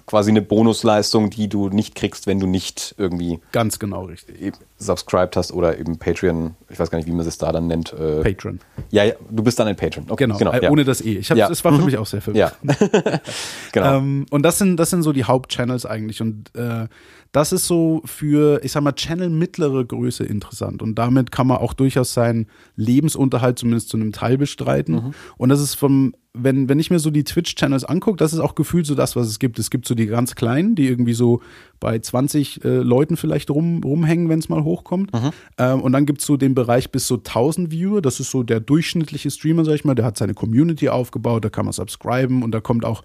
quasi 0.06 0.30
eine 0.30 0.42
Bonusleistung, 0.42 1.30
die 1.30 1.48
du 1.48 1.68
nicht 1.68 1.94
kriegst, 1.94 2.26
wenn 2.26 2.38
du 2.38 2.46
nicht 2.46 2.94
irgendwie 2.98 3.40
ganz 3.52 3.78
genau 3.78 4.04
richtig. 4.04 4.54
subscribed 4.78 5.36
hast 5.36 5.52
oder 5.52 5.78
eben 5.78 5.98
Patreon, 5.98 6.54
ich 6.68 6.78
weiß 6.78 6.90
gar 6.90 6.98
nicht, 6.98 7.06
wie 7.08 7.12
man 7.12 7.26
es 7.26 7.38
da 7.38 7.52
dann 7.52 7.66
nennt. 7.66 7.92
Äh, 7.92 8.22
Patreon. 8.22 8.60
ja, 8.90 9.04
ja, 9.04 9.14
du 9.30 9.42
bist 9.42 9.58
dann 9.58 9.68
ein 9.68 9.76
Patreon. 9.76 10.06
Okay, 10.08 10.26
Genau, 10.26 10.52
äh, 10.52 10.62
ja. 10.62 10.70
ohne 10.70 10.84
das 10.84 11.00
E. 11.00 11.18
Ich 11.18 11.30
hab's, 11.30 11.38
Ja. 11.38 11.48
Das 11.48 11.64
war 11.64 11.74
für 11.74 11.84
mich 11.84 11.98
auch 11.98 12.06
sehr 12.06 12.22
verwirrend. 12.22 12.54
Ja. 12.62 13.20
genau. 13.72 13.98
Ähm, 13.98 14.26
und 14.30 14.42
das 14.42 14.58
sind, 14.58 14.76
das 14.76 14.90
sind 14.90 15.02
so 15.02 15.12
die 15.12 15.24
Hauptchannels 15.24 15.84
eigentlich. 15.86 16.20
Und 16.20 16.54
äh, 16.54 16.86
das 17.32 17.52
ist 17.52 17.66
so 17.66 18.02
für, 18.04 18.62
ich 18.62 18.72
sag 18.72 18.82
mal, 18.82 18.92
Channel 18.92 19.30
mittlere 19.30 19.84
Größe 19.84 20.24
interessant. 20.24 20.82
Und 20.82 20.96
damit 20.96 21.32
kann 21.32 21.46
man 21.46 21.58
auch 21.58 21.72
durchaus 21.72 22.12
seinen 22.12 22.46
Lebensunterhalt 22.76 23.58
zumindest 23.58 23.88
zu 23.88 23.96
einem 23.96 24.12
Teil 24.12 24.36
bestreiten. 24.38 24.94
Mhm. 24.94 25.14
Und 25.38 25.48
das 25.48 25.60
ist 25.60 25.74
vom, 25.74 26.14
wenn, 26.34 26.68
wenn 26.68 26.78
ich 26.78 26.90
mir 26.90 26.98
so 26.98 27.10
die 27.10 27.24
Twitch-Channels 27.24 27.84
angucke, 27.84 28.16
das 28.16 28.32
ist 28.32 28.38
auch 28.38 28.54
gefühlt 28.54 28.86
so 28.86 28.94
das, 28.94 29.16
was 29.16 29.28
es 29.28 29.38
gibt. 29.38 29.58
Es 29.58 29.68
gibt 29.70 29.86
so 29.86 29.94
die 29.94 30.06
ganz 30.06 30.34
kleinen, 30.34 30.74
die 30.74 30.88
irgendwie 30.88 31.12
so 31.12 31.42
bei 31.78 31.98
20 31.98 32.64
äh, 32.64 32.68
Leuten 32.68 33.18
vielleicht 33.18 33.50
rum, 33.50 33.82
rumhängen, 33.84 34.30
wenn 34.30 34.38
es 34.38 34.48
mal 34.48 34.64
hochkommt. 34.64 35.10
Ähm, 35.58 35.82
und 35.82 35.92
dann 35.92 36.06
gibt 36.06 36.20
es 36.20 36.26
so 36.26 36.38
den 36.38 36.54
Bereich 36.54 36.90
bis 36.90 37.06
so 37.06 37.16
1000 37.16 37.70
Viewer. 37.70 38.00
Das 38.00 38.18
ist 38.18 38.30
so 38.30 38.42
der 38.42 38.60
durchschnittliche 38.60 39.30
Streamer, 39.30 39.64
sag 39.64 39.74
ich 39.74 39.84
mal. 39.84 39.94
Der 39.94 40.06
hat 40.06 40.16
seine 40.16 40.32
Community 40.32 40.88
aufgebaut, 40.88 41.44
da 41.44 41.50
kann 41.50 41.66
man 41.66 41.72
subscriben 41.72 42.42
und 42.42 42.52
da 42.52 42.60
kommt 42.60 42.86
auch 42.86 43.02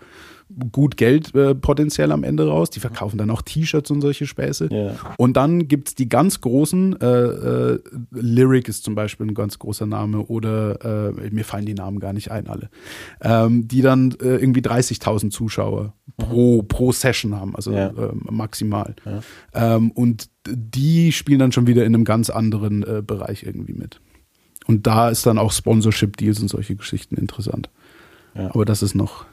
gut 0.72 0.98
Geld 0.98 1.36
äh, 1.36 1.54
potenziell 1.56 2.12
am 2.12 2.24
Ende 2.24 2.48
raus. 2.48 2.70
Die 2.70 2.80
verkaufen 2.80 3.18
dann 3.18 3.30
auch 3.30 3.42
T-Shirts 3.42 3.92
und 3.92 4.02
solche 4.02 4.26
Späße. 4.26 4.70
Ja. 4.72 4.96
Und 5.18 5.36
dann 5.38 5.68
gibt 5.68 5.90
es 5.90 5.96
die 5.96 6.08
ganz 6.08 6.40
großen, 6.42 7.00
äh, 7.02 7.06
äh, 7.06 7.80
Lyric 8.12 8.68
ist 8.70 8.84
zum 8.84 8.96
Beispiel 8.96 9.28
ein 9.28 9.34
ganz 9.34 9.60
großer 9.60 9.86
Name 9.86 10.20
oder 10.20 11.12
äh, 11.18 11.30
mir 11.32 11.44
fallen 11.46 11.66
die 11.66 11.74
Namen 11.74 12.00
gar 12.00 12.14
nicht 12.14 12.32
ein 12.32 12.48
alle, 12.48 12.70
ähm, 13.22 13.68
die 13.68 13.82
dann 13.82 14.12
äh, 14.22 14.36
irgendwie 14.38 14.62
30.000 14.62 15.32
Zuschauer 15.32 15.94
pro, 16.16 16.64
pro 16.64 16.92
Session 16.92 17.36
haben, 17.36 17.56
also 17.56 17.72
Ja. 17.72 17.90
ähm, 17.90 18.22
maximal. 18.30 18.96
Ähm, 19.54 19.92
und 19.92 20.30
die 20.48 21.12
spielen 21.12 21.40
dann 21.40 21.52
schon 21.52 21.68
wieder 21.68 21.86
in 21.86 21.94
einem 21.94 22.06
ganz 22.06 22.30
anderen 22.30 22.84
äh, 22.84 23.02
Bereich 23.06 23.44
irgendwie 23.44 23.74
mit. 23.74 24.00
Und 24.66 24.88
da 24.88 25.10
ist 25.10 25.26
dann 25.26 25.38
auch 25.38 25.52
Sponsorship-Deals 25.52 26.40
und 26.42 26.48
solche 26.50 26.76
Geschichten 26.76 27.16
interessant. 27.16 27.70
Ja. 28.36 28.54
Aber 28.54 28.66
das 28.66 28.82
ist 28.84 28.96
noch 28.96 29.26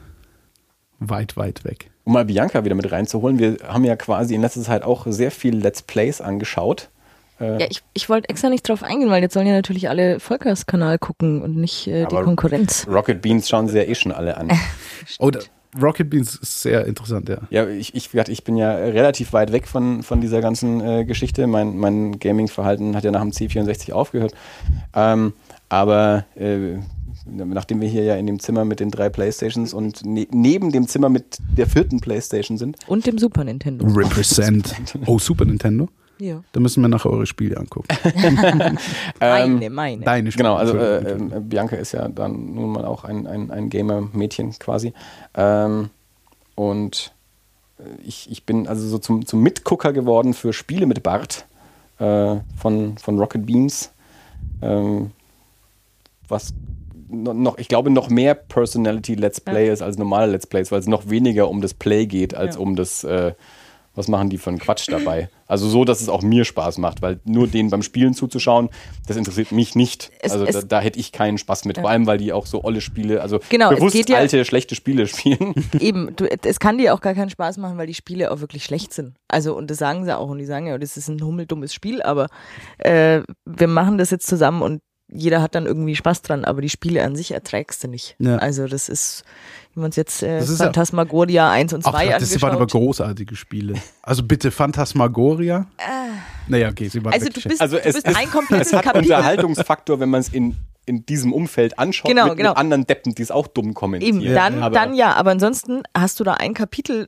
weit, 0.99 1.37
weit 1.37 1.63
weg. 1.65 1.89
Um 2.03 2.13
mal 2.13 2.25
Bianca 2.25 2.63
wieder 2.65 2.75
mit 2.75 2.91
reinzuholen, 2.91 3.39
wir 3.39 3.57
haben 3.67 3.83
ja 3.83 3.95
quasi 3.95 4.35
in 4.35 4.41
letzter 4.41 4.61
Zeit 4.61 4.83
auch 4.83 5.05
sehr 5.09 5.31
viel 5.31 5.55
Let's 5.57 5.81
Plays 5.81 6.21
angeschaut. 6.21 6.89
Äh, 7.39 7.59
Ja, 7.61 7.67
ich, 7.69 7.81
ich 7.93 8.07
wollte 8.09 8.29
extra 8.29 8.49
nicht 8.49 8.67
drauf 8.69 8.83
eingehen, 8.83 9.09
weil 9.09 9.21
jetzt 9.21 9.33
sollen 9.33 9.47
ja 9.47 9.53
natürlich 9.53 9.89
alle 9.89 10.19
Volkers 10.19 10.65
Kanal 10.67 10.97
gucken 10.99 11.41
und 11.41 11.57
nicht 11.57 11.87
äh, 11.87 12.05
die 12.05 12.15
Aber- 12.15 12.23
Konkurrenz. 12.23 12.87
Rocket 12.87 13.21
Beans 13.21 13.49
schauen 13.49 13.67
sie 13.67 13.77
ja 13.77 13.83
eh 13.83 13.95
schon 13.95 14.11
alle 14.11 14.37
an. 14.37 14.49
Oh, 15.19 15.29
da, 15.31 15.39
Rocket 15.81 16.09
Beans 16.09 16.35
ist 16.35 16.61
sehr 16.61 16.85
interessant, 16.85 17.27
ja. 17.27 17.39
Ja, 17.49 17.67
ich, 17.67 17.93
ich, 17.95 18.07
wie 18.07 18.17
gesagt, 18.17 18.29
ich 18.29 18.43
bin 18.45 18.55
ja 18.55 18.71
relativ 18.75 19.33
weit 19.33 19.51
weg 19.51 19.67
von, 19.67 20.03
von 20.03 20.21
dieser 20.21 20.39
ganzen 20.39 20.79
äh, 20.79 21.03
Geschichte. 21.05 21.47
Mein, 21.47 21.75
mein 21.77 22.17
Gaming-Verhalten 22.19 22.95
hat 22.95 23.03
ja 23.03 23.11
nach 23.11 23.19
dem 23.21 23.31
C64 23.31 23.91
aufgehört. 23.91 24.33
Ähm, 24.95 25.33
aber 25.67 26.23
äh, 26.35 26.77
nachdem 27.25 27.81
wir 27.81 27.87
hier 27.87 28.03
ja 28.03 28.15
in 28.15 28.27
dem 28.27 28.39
Zimmer 28.39 28.65
mit 28.65 28.79
den 28.79 28.91
drei 28.91 29.09
Playstations 29.09 29.73
und 29.73 30.05
ne 30.05 30.27
neben 30.31 30.71
dem 30.71 30.87
Zimmer 30.87 31.09
mit 31.09 31.37
der 31.57 31.67
vierten 31.67 31.99
Playstation 31.99 32.57
sind, 32.57 32.77
Und 32.87 33.05
dem 33.05 33.17
Super 33.17 33.43
Nintendo. 33.43 33.85
Represent. 33.85 34.75
Oh, 35.05 35.19
Super 35.19 35.45
Nintendo. 35.45 35.89
Ja. 36.17 36.41
Da 36.53 36.59
müssen 36.59 36.81
wir 36.81 36.87
nachher 36.87 37.09
eure 37.09 37.25
Spiele 37.25 37.57
angucken. 37.57 37.89
Meine, 39.19 39.69
meine. 39.69 40.03
Deine 40.03 40.31
Spiele. 40.31 40.43
Genau, 40.43 40.55
also 40.55 40.77
äh, 40.77 41.11
äh, 41.11 41.39
Bianca 41.41 41.75
ist 41.75 41.91
ja 41.91 42.07
dann 42.07 42.53
nun 42.53 42.71
mal 42.71 42.85
auch 42.85 43.03
ein, 43.03 43.27
ein, 43.27 43.51
ein 43.51 43.69
Gamer-Mädchen 43.69 44.51
quasi. 44.57 44.93
Ähm, 45.33 45.89
und 46.55 47.13
äh, 47.79 47.83
ich, 48.05 48.31
ich 48.31 48.45
bin 48.45 48.67
also 48.67 48.87
so 48.87 48.97
zum, 48.97 49.25
zum 49.25 49.41
Mitgucker 49.41 49.91
geworden 49.91 50.33
für 50.33 50.53
Spiele 50.53 50.85
mit 50.85 51.03
Bart 51.03 51.45
äh, 51.99 52.37
von, 52.57 52.97
von 52.97 53.19
Rocket 53.19 53.45
Beans. 53.45 53.91
Ähm, 54.61 55.11
was 56.27 56.53
noch, 57.09 57.57
ich 57.57 57.67
glaube, 57.67 57.89
noch 57.89 58.09
mehr 58.09 58.35
Personality 58.35 59.15
Let's 59.15 59.41
Play 59.41 59.71
ist 59.71 59.81
als 59.81 59.97
normale 59.97 60.31
Let's 60.31 60.47
Plays, 60.47 60.71
weil 60.71 60.79
es 60.79 60.87
noch 60.87 61.09
weniger 61.09 61.49
um 61.49 61.61
das 61.61 61.73
Play 61.73 62.05
geht, 62.05 62.33
als 62.35 62.55
Ja. 62.55 62.61
um 62.61 62.75
das, 62.75 63.03
äh, 63.03 63.33
was 63.97 64.09
machen 64.09 64.29
die 64.29 64.37
für 64.37 64.49
einen 64.49 64.59
Quatsch 64.59 64.89
dabei. 64.91 65.29
Also 65.47 65.69
so, 65.69 65.85
dass 65.85 66.01
es 66.01 66.09
auch 66.09 66.21
mir 66.21 66.43
Spaß 66.43 66.79
macht, 66.79 67.01
weil 67.01 67.19
nur 67.23 67.47
denen 67.47 67.69
beim 67.69 67.81
Spielen 67.83 68.13
zuzuschauen, 68.13 68.69
das 69.07 69.15
interessiert 69.15 69.51
mich 69.53 69.73
nicht. 69.75 70.11
Es- 70.19 70.33
also 70.33 70.43
es- 70.45 70.53
da, 70.55 70.61
da 70.63 70.81
hätte 70.81 70.99
ich 70.99 71.11
keinen 71.13 71.37
Spaß 71.37 71.63
mit, 71.63 71.77
vor 71.77 71.89
allem, 71.89 72.05
weil 72.07 72.17
die 72.17 72.33
auch 72.33 72.45
so 72.45 72.63
olle 72.65 72.81
Spiele, 72.81 73.21
also 73.21 73.39
Genau, 73.47 73.69
bewusst 73.69 73.95
geht 73.95 74.09
ja- 74.09 74.17
alte, 74.17 74.43
schlechte 74.43 74.75
Spiele 74.75 75.07
spielen. 75.07 75.53
Eben, 75.79 76.13
du, 76.15 76.25
es 76.25 76.59
kann 76.59 76.77
dir 76.77 76.93
auch 76.93 76.99
gar 76.99 77.13
keinen 77.13 77.29
Spaß 77.29 77.57
machen, 77.57 77.77
weil 77.77 77.87
die 77.87 77.93
Spiele 77.93 78.31
auch 78.31 78.41
wirklich 78.41 78.65
schlecht 78.65 78.91
sind. 78.93 79.13
Also, 79.29 79.55
und 79.55 79.69
das 79.71 79.77
sagen 79.77 80.03
sie 80.03 80.17
auch. 80.17 80.29
Und 80.29 80.39
die 80.39 80.45
sagen 80.45 80.67
ja, 80.67 80.77
das 80.77 80.97
ist 80.97 81.07
ein 81.07 81.21
hummeldummes 81.21 81.73
Spiel, 81.73 82.01
aber 82.01 82.27
äh, 82.79 83.21
wir 83.45 83.67
machen 83.67 83.97
das 83.97 84.09
jetzt 84.09 84.27
zusammen 84.27 84.61
und 84.61 84.81
jeder 85.07 85.41
hat 85.41 85.53
dann 85.55 85.65
irgendwie 85.65 85.95
Spaß 85.95 86.21
dran, 86.23 86.45
aber 86.45 86.61
die 86.61 86.69
Spiele 86.69 87.03
an 87.03 87.15
sich 87.15 87.31
erträgst 87.31 87.83
du 87.83 87.87
nicht. 87.87 88.15
Ja. 88.19 88.37
Also, 88.37 88.67
das 88.67 88.89
ist, 88.89 89.23
wenn 89.73 89.83
wir 89.83 89.85
uns 89.85 89.95
jetzt 89.95 90.23
äh, 90.23 90.39
ja- 90.39 90.45
Phantasmagoria 90.45 91.51
1 91.51 91.73
und 91.73 91.83
2 91.83 92.15
Ach, 92.15 92.19
das 92.19 92.41
waren 92.41 92.53
aber 92.53 92.65
großartige 92.67 93.35
Spiele. 93.35 93.75
Also 94.01 94.23
bitte 94.23 94.49
Phantasmagoria. 94.51 95.67
Naja, 96.47 96.69
okay, 96.69 96.87
sie 96.87 97.03
waren 97.03 97.13
also, 97.13 97.27
du 97.29 97.41
bist, 97.41 97.61
Also 97.61 97.77
du 97.77 97.83
es, 97.83 97.93
bist 97.95 98.07
es, 98.07 98.15
ein 98.15 98.29
komplettes 98.31 98.67
es 98.67 98.73
hat 98.73 98.83
Kapitel. 98.83 99.11
Unterhaltungsfaktor, 99.11 99.99
wenn 99.99 100.09
man 100.09 100.21
es 100.21 100.29
in, 100.29 100.55
in 100.85 101.05
diesem 101.05 101.33
Umfeld 101.33 101.77
anschaut, 101.79 102.09
Genau, 102.09 102.27
mit, 102.29 102.37
genau. 102.37 102.49
mit 102.51 102.57
anderen 102.57 102.87
Deppen, 102.87 103.13
die 103.15 103.21
es 103.21 103.31
auch 103.31 103.47
dumm 103.47 103.73
kommentieren. 103.73 104.21
Eben, 104.21 104.33
dann, 104.33 104.63
Aber- 104.63 104.73
dann 104.73 104.93
ja, 104.95 105.13
aber 105.13 105.31
ansonsten 105.31 105.83
hast 105.95 106.19
du 106.19 106.23
da 106.23 106.33
ein 106.35 106.53
Kapitel, 106.53 107.07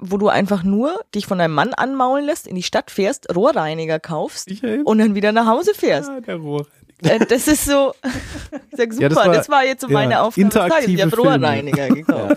wo 0.00 0.18
du 0.18 0.28
einfach 0.28 0.62
nur 0.64 1.00
dich 1.14 1.26
von 1.26 1.38
deinem 1.38 1.54
Mann 1.54 1.72
anmaulen 1.72 2.26
lässt, 2.26 2.46
in 2.46 2.56
die 2.56 2.62
Stadt 2.62 2.90
fährst, 2.90 3.34
Rohrreiniger 3.34 4.00
kaufst 4.00 4.50
und 4.84 4.98
dann 4.98 5.14
wieder 5.14 5.32
nach 5.32 5.46
Hause 5.46 5.72
fährst. 5.74 6.10
Ah, 6.10 6.20
der 6.20 6.36
Rohr. 6.36 6.66
Äh, 7.02 7.26
das 7.26 7.46
ist 7.48 7.64
so, 7.66 7.92
ich 8.70 8.76
sag 8.78 8.92
super, 8.92 9.02
Ja, 9.02 9.08
das 9.08 9.18
das, 9.36 9.48
war- 9.48 9.56
war, 9.58 9.64
jetzt 9.64 9.80
so 9.82 9.88
ja, 9.88 9.92
meine 9.94 10.20
Aufgabe. 10.22 10.48
des 10.48 10.54
Tages. 10.54 10.76
Ich 10.86 10.94
interaktive 10.94 11.02
habe 11.02 11.16
Rohrreiniger 11.40 11.88
gekauft. 11.94 12.36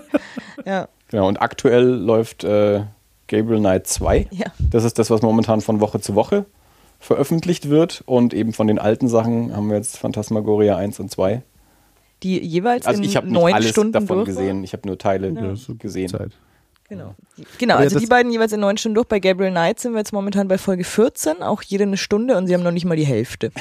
Ja, 0.65 0.87
Genau, 1.11 1.27
und 1.27 1.41
aktuell 1.41 1.85
läuft 1.85 2.43
äh, 2.43 2.83
Gabriel 3.27 3.59
Knight 3.59 3.87
2. 3.87 4.27
ja. 4.31 4.47
Das 4.59 4.83
ist 4.83 4.99
das, 4.99 5.09
was 5.09 5.21
momentan 5.21 5.61
von 5.61 5.79
Woche 5.79 5.99
zu 6.01 6.13
Woche 6.15 6.45
veröffentlicht 6.99 7.69
wird. 7.69 8.03
Und 8.05 8.33
eben 8.33 8.53
von 8.53 8.67
den 8.67 8.77
alten 8.79 9.07
Sachen 9.07 9.55
haben 9.55 9.69
wir 9.69 9.77
jetzt 9.77 9.97
Phantasmagoria 9.97 10.75
1 10.77 10.99
und 10.99 11.09
2. 11.09 11.41
Die 12.21 12.37
jeweils 12.45 12.85
Also 12.85 13.01
in 13.01 13.07
ich 13.07 13.15
habe 13.15 13.27
nicht 13.27 13.33
neun 13.35 13.53
alles 13.53 13.69
Stunden 13.69 13.93
davon 13.93 14.17
durch. 14.17 14.25
gesehen. 14.25 14.63
Ich 14.65 14.73
habe 14.73 14.85
nur 14.87 14.97
Teile 14.97 15.29
Ja, 15.29 15.53
gesehen. 15.79 16.09
Zeit. 16.09 16.31
Genau, 16.89 17.15
genau 17.59 17.75
ja, 17.75 17.79
also 17.79 17.99
die 17.99 18.07
beiden 18.07 18.31
jeweils 18.31 18.51
in 18.51 18.59
neun 18.59 18.75
Stunden 18.77 18.95
durch. 18.95 19.07
Bei 19.07 19.19
Gabriel 19.19 19.51
Knight 19.51 19.79
sind 19.79 19.93
wir 19.93 19.99
jetzt 19.99 20.11
momentan 20.11 20.47
bei 20.47 20.57
Folge 20.57 20.83
14, 20.83 21.41
auch 21.43 21.61
jede 21.61 21.83
eine 21.83 21.97
Stunde 21.97 22.35
und 22.35 22.47
sie 22.47 22.53
haben 22.55 22.63
noch 22.63 22.71
nicht 22.71 22.85
mal 22.85 22.97
die 22.97 23.05
Hälfte. 23.05 23.51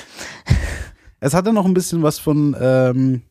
Es 1.20 1.35
hatte 1.35 1.53
noch 1.53 1.65
ein 1.66 1.74
bisschen 1.74 2.03
was 2.03 2.19
von 2.19 2.57
ähm, 2.61 3.23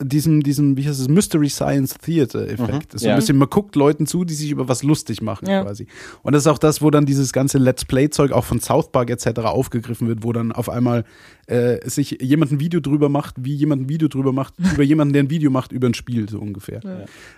diesem, 0.00 0.44
diesem, 0.44 0.76
wie 0.76 0.86
heißt 0.86 1.00
es, 1.00 1.08
Mystery 1.08 1.48
Science 1.48 1.96
Theater 2.00 2.46
Effekt. 2.48 2.94
Mhm, 2.94 2.98
So 2.98 3.06
ja. 3.06 3.14
ein 3.14 3.18
bisschen, 3.18 3.36
man 3.36 3.50
guckt 3.50 3.74
Leuten 3.74 4.06
zu, 4.06 4.24
die 4.24 4.34
sich 4.34 4.50
über 4.52 4.68
was 4.68 4.84
lustig 4.84 5.22
machen 5.22 5.48
Ja. 5.48 5.64
quasi. 5.64 5.88
Und 6.22 6.34
das 6.34 6.44
ist 6.44 6.46
auch 6.46 6.58
das, 6.58 6.80
wo 6.80 6.90
dann 6.90 7.04
dieses 7.04 7.32
ganze 7.32 7.58
Let's 7.58 7.84
Play-Zeug 7.84 8.30
auch 8.30 8.44
von 8.44 8.60
South 8.60 8.92
Park 8.92 9.10
etc. 9.10 9.40
aufgegriffen 9.40 10.06
wird, 10.06 10.22
wo 10.22 10.32
dann 10.32 10.52
auf 10.52 10.68
einmal 10.68 11.04
äh, 11.46 11.78
sich 11.88 12.18
jemand 12.22 12.52
ein 12.52 12.60
Video 12.60 12.78
drüber 12.78 13.08
macht, 13.08 13.34
wie 13.40 13.54
jemand 13.54 13.82
ein 13.82 13.88
Video 13.88 14.06
drüber 14.06 14.32
macht, 14.32 14.54
über 14.72 14.84
jemanden, 14.84 15.14
der 15.14 15.24
ein 15.24 15.30
Video 15.30 15.50
macht 15.50 15.72
über 15.72 15.88
ein 15.88 15.94
Spiel, 15.94 16.28
so 16.28 16.38
ungefähr. 16.38 16.80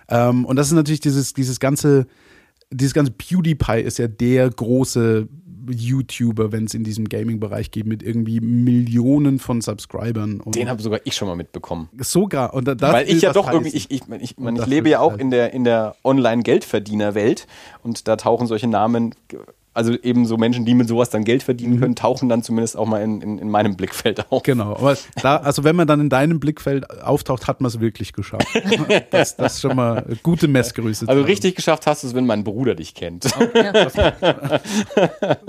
Ähm, 0.07 0.45
und 0.45 0.55
das 0.55 0.67
ist 0.67 0.73
natürlich 0.73 0.99
dieses, 0.99 1.33
dieses 1.33 1.59
ganze, 1.59 2.05
dieses 2.71 2.93
ganze 2.93 3.11
PewDiePie 3.11 3.81
ist 3.81 3.97
ja 3.97 4.07
der 4.07 4.49
große 4.51 5.27
YouTuber, 5.69 6.51
wenn 6.51 6.65
es 6.65 6.73
in 6.73 6.83
diesem 6.83 7.07
Gaming-Bereich 7.07 7.71
geht, 7.71 7.85
mit 7.85 8.03
irgendwie 8.03 8.39
Millionen 8.39 9.39
von 9.39 9.61
Subscribern. 9.61 10.41
Den 10.47 10.69
habe 10.69 10.81
sogar 10.81 10.99
ich 11.03 11.15
schon 11.15 11.27
mal 11.27 11.35
mitbekommen. 11.35 11.89
sogar. 11.99 12.53
Und 12.53 12.67
da, 12.67 12.75
Weil 12.79 13.09
ich 13.09 13.21
ja 13.21 13.33
doch 13.33 13.47
heißen. 13.47 13.61
irgendwie, 13.61 13.77
ich, 13.77 13.91
ich, 13.91 14.01
ich, 14.21 14.37
Und 14.37 14.43
man, 14.43 14.55
ich 14.55 14.65
lebe 14.65 14.89
ja 14.89 14.99
auch 14.99 15.17
in 15.17 15.31
der, 15.31 15.53
in 15.53 15.63
der 15.63 15.95
Online-Geldverdiener-Welt 16.03 17.47
und 17.83 18.07
da 18.07 18.15
tauchen 18.15 18.47
solche 18.47 18.67
Namen, 18.67 19.15
also 19.73 19.93
eben 19.93 20.25
so 20.25 20.37
Menschen, 20.37 20.65
die 20.65 20.73
mit 20.73 20.87
sowas 20.89 21.09
dann 21.09 21.23
Geld 21.23 21.43
verdienen 21.43 21.79
können, 21.79 21.95
tauchen 21.95 22.27
dann 22.27 22.43
zumindest 22.43 22.77
auch 22.77 22.85
mal 22.85 23.01
in, 23.01 23.21
in, 23.21 23.39
in 23.39 23.49
meinem 23.49 23.77
Blickfeld 23.77 24.29
auf. 24.31 24.43
Genau, 24.43 24.73
aber 24.75 24.97
da, 25.21 25.37
also 25.37 25.63
wenn 25.63 25.77
man 25.77 25.87
dann 25.87 26.01
in 26.01 26.09
deinem 26.09 26.41
Blickfeld 26.41 26.89
auftaucht, 27.01 27.47
hat 27.47 27.61
man 27.61 27.69
es 27.69 27.79
wirklich 27.79 28.13
geschafft. 28.13 28.47
Das, 29.11 29.35
das 29.35 29.55
ist 29.55 29.61
schon 29.61 29.75
mal 29.75 30.05
gute 30.23 30.47
Messgröße. 30.47 31.07
Also 31.07 31.23
richtig 31.23 31.55
geschafft 31.55 31.87
hast 31.87 32.03
du 32.03 32.07
es, 32.07 32.15
wenn 32.15 32.25
mein 32.25 32.43
Bruder 32.43 32.75
dich 32.75 32.93
kennt. 32.93 33.25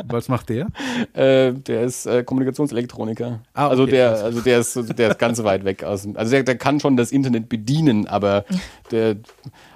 Was 0.05 0.29
macht 0.29 0.49
der? 0.49 0.67
äh, 1.15 1.53
der 1.53 1.83
ist 1.83 2.07
äh, 2.07 2.23
Kommunikationselektroniker. 2.23 3.41
Ah, 3.55 3.67
okay. 3.67 3.71
Also 3.71 3.87
der, 3.87 4.11
also 4.11 4.41
der 4.41 4.59
ist, 4.61 4.99
der 4.99 5.11
ist 5.11 5.19
ganz 5.19 5.43
weit 5.43 5.65
weg 5.65 5.85
aus. 5.85 6.09
Also 6.15 6.31
der, 6.31 6.43
der 6.43 6.57
kann 6.57 6.81
schon 6.81 6.97
das 6.97 7.13
Internet 7.13 7.49
bedienen, 7.49 8.07
aber 8.07 8.45
der, 8.91 9.17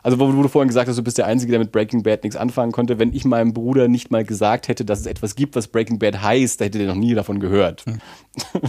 also 0.07 0.20
wo, 0.20 0.31
du 0.41 0.47
vorhin 0.47 0.69
gesagt 0.69 0.89
hast, 0.89 0.97
du 0.97 1.03
bist 1.03 1.19
der 1.19 1.27
Einzige, 1.27 1.51
der 1.51 1.59
mit 1.59 1.73
Breaking 1.73 2.05
Bad 2.05 2.23
nichts 2.23 2.37
anfangen 2.37 2.70
konnte. 2.70 3.01
Wenn 3.01 3.12
ich 3.12 3.24
meinem 3.24 3.53
Bruder 3.53 3.89
nicht 3.89 4.12
mal 4.12 4.24
gesagt 4.24 4.69
hätte, 4.69 4.85
dass 4.85 5.01
es 5.01 5.07
etwas 5.07 5.35
gibt, 5.35 5.57
was 5.57 5.66
Breaking 5.66 5.99
Bad 5.99 6.23
heißt, 6.23 6.61
da 6.61 6.66
hätte 6.66 6.78
der 6.78 6.87
noch 6.87 6.95
nie 6.95 7.12
davon 7.12 7.41
gehört. 7.41 7.85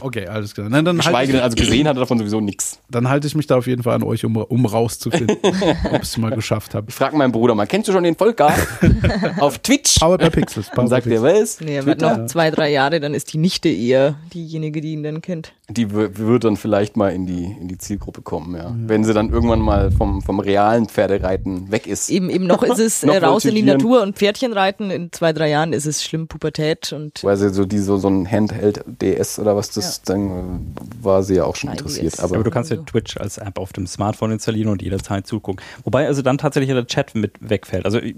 Okay, 0.02 0.28
alles 0.28 0.54
klar. 0.54 0.70
Nein, 0.70 0.86
dann, 0.86 0.98
Geschweige 0.98 1.18
halte 1.18 1.32
denn, 1.32 1.38
ich, 1.38 1.44
also 1.44 1.56
gesehen 1.56 1.88
hat 1.88 1.98
er 1.98 2.02
davon 2.02 2.18
sowieso 2.20 2.42
nichts. 2.42 2.80
dann 2.90 3.10
halte 3.10 3.28
ich 3.28 3.36
mich 3.36 3.48
da 3.48 3.58
auf 3.58 3.68
jeden 3.68 3.84
Fall 3.84 3.96
an 3.96 4.04
euch, 4.04 4.26
um, 4.26 4.36
um 4.36 4.66
rauszufinden, 4.66 5.38
ob 5.44 5.96
ich 5.96 6.02
es 6.02 6.18
mal 6.18 6.32
geschafft 6.32 6.74
habe. 6.74 6.88
Ich 6.90 6.96
frage 6.96 7.16
meinen 7.16 7.32
Bruder 7.32 7.56
mal, 7.56 7.68
kennst 7.68 7.88
du 7.88 7.94
schon 7.94 8.04
den 8.04 8.16
Volker 8.16 8.54
auf 9.40 9.60
Twitch? 9.60 10.00
Powered 10.00 10.22
by 10.22 10.30
Pixels. 10.30 10.68
Dann 10.68 10.76
Powered 10.76 10.90
sagt 10.90 11.08
er, 11.08 11.22
was? 11.22 11.62
Nee, 11.62 11.76
er 11.76 11.86
wird 11.86 12.02
noch 12.02 12.26
zwei, 12.28 12.52
drei 12.52 12.72
Jahre, 12.72 13.00
dann 13.00 13.14
ist 13.14 13.34
die 13.34 13.38
Nichte 13.38 13.70
eher 13.70 14.16
diejenige, 14.34 14.82
die 14.82 14.94
ihn 14.94 15.04
dann 15.04 15.22
kennt. 15.22 15.54
Die 15.70 15.92
wird 15.92 16.44
dann 16.44 16.56
vielleicht 16.56 16.96
mal 16.96 17.10
in 17.10 17.26
die, 17.26 17.44
in 17.44 17.68
die 17.68 17.78
Zielgruppe 17.78 18.22
kommen, 18.22 18.56
ja. 18.56 18.74
Wenn 18.76 19.04
sie 19.04 19.14
dann 19.14 19.30
irgendwann 19.32 19.60
mal 19.60 19.92
vom, 19.92 20.22
vom 20.22 20.40
realen 20.40 20.88
Pferdereiten 20.88 21.72
weg 21.72 21.88
ist. 21.88 22.10
Eben, 22.10 22.30
eben 22.30 22.48
noch 22.48 22.64
ist 22.64 22.80
es 22.80 23.04
Noch 23.08 23.14
äh, 23.14 23.18
raus 23.18 23.46
in 23.46 23.56
die. 23.56 23.68
Natur 23.68 24.02
und 24.02 24.16
Pferdchen 24.16 24.54
reiten. 24.54 24.90
In 24.92 25.12
zwei, 25.12 25.34
drei 25.34 25.50
Jahren 25.50 25.74
ist 25.74 25.86
es 25.86 26.04
schlimm, 26.04 26.30
Pubertät 26.30 26.94
und 26.94 27.22
Weil 27.22 27.36
sie 27.36 27.50
so, 27.50 27.66
die, 27.66 27.80
so, 27.80 27.98
so 27.98 28.08
ein 28.08 28.30
Handheld-DS 28.30 29.40
oder 29.40 29.57
was 29.58 29.72
das 29.72 30.02
dann 30.04 30.30
äh, 30.30 31.04
war 31.04 31.22
sie 31.24 31.36
ja 31.36 31.44
auch 31.44 31.56
schon 31.58 31.72
interessiert. 31.72 32.20
Aber 32.22 32.36
Aber 32.36 32.44
du 32.46 32.52
kannst 32.52 32.72
ja 32.72 32.78
Twitch 32.78 33.18
als 33.18 33.38
App 33.38 33.60
auf 33.60 33.74
dem 33.74 33.86
Smartphone 33.88 34.32
installieren 34.32 34.70
und 34.70 34.82
jederzeit 34.82 35.28
zugucken. 35.28 35.62
Wobei 35.84 36.08
also 36.08 36.22
dann 36.22 36.38
tatsächlich 36.38 36.72
der 36.74 36.88
Chat 36.88 37.14
mit 37.16 37.34
wegfällt. 37.42 37.84
Also 37.86 38.00
ich- 38.00 38.16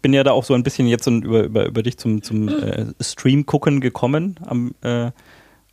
bin 0.00 0.12
ja 0.12 0.22
da 0.22 0.30
auch 0.30 0.44
so 0.44 0.54
ein 0.54 0.62
bisschen 0.62 0.86
jetzt 0.86 1.08
über, 1.08 1.42
über, 1.42 1.66
über 1.66 1.82
dich 1.82 1.98
zum, 1.98 2.22
zum 2.22 2.48
äh, 2.48 2.86
Stream 3.00 3.44
gucken 3.44 3.80
gekommen. 3.80 4.38
Am, 4.46 4.72
äh, 4.82 5.10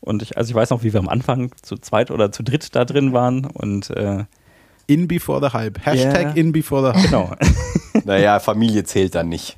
und 0.02 0.24
ich, 0.24 0.38
also 0.38 0.50
ich 0.50 0.56
weiß 0.56 0.72
noch, 0.72 0.84
wie 0.84 0.92
wir 0.94 1.00
am 1.00 1.08
Anfang 1.10 1.52
zu 1.62 1.78
zweit 1.78 2.10
oder 2.10 2.32
zu 2.32 2.42
dritt 2.44 2.76
da 2.76 2.84
drin 2.86 3.14
waren. 3.14 3.46
Und 3.46 3.92
äh, 3.92 4.24
In 4.88 5.08
before 5.08 5.40
the 5.42 5.54
hype. 5.56 5.86
Hashtag 5.86 6.22
Ja. 6.24 6.32
in 6.34 6.52
before 6.52 6.82
the 6.94 7.00
hype. 7.00 7.10
genau. 7.12 7.36
naja, 8.06 8.40
Familie 8.40 8.84
zählt 8.86 9.14
dann 9.16 9.30
nicht. 9.30 9.58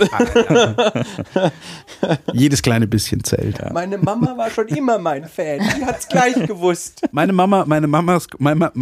Jedes 2.32 2.62
kleine 2.62 2.86
bisschen 2.86 3.22
zählt. 3.24 3.58
Meine 3.72 3.98
Mama 3.98 4.36
war 4.36 4.50
schon 4.50 4.68
immer 4.68 4.98
mein 4.98 5.24
Fan. 5.24 5.60
Die 5.76 5.84
hat's 5.84 6.08
gleich 6.08 6.34
gewusst. 6.46 7.02
Meine 7.12 7.32
Mama, 7.32 7.64
meine 7.66 7.86
Mamas, 7.86 8.26
meine, 8.38 8.72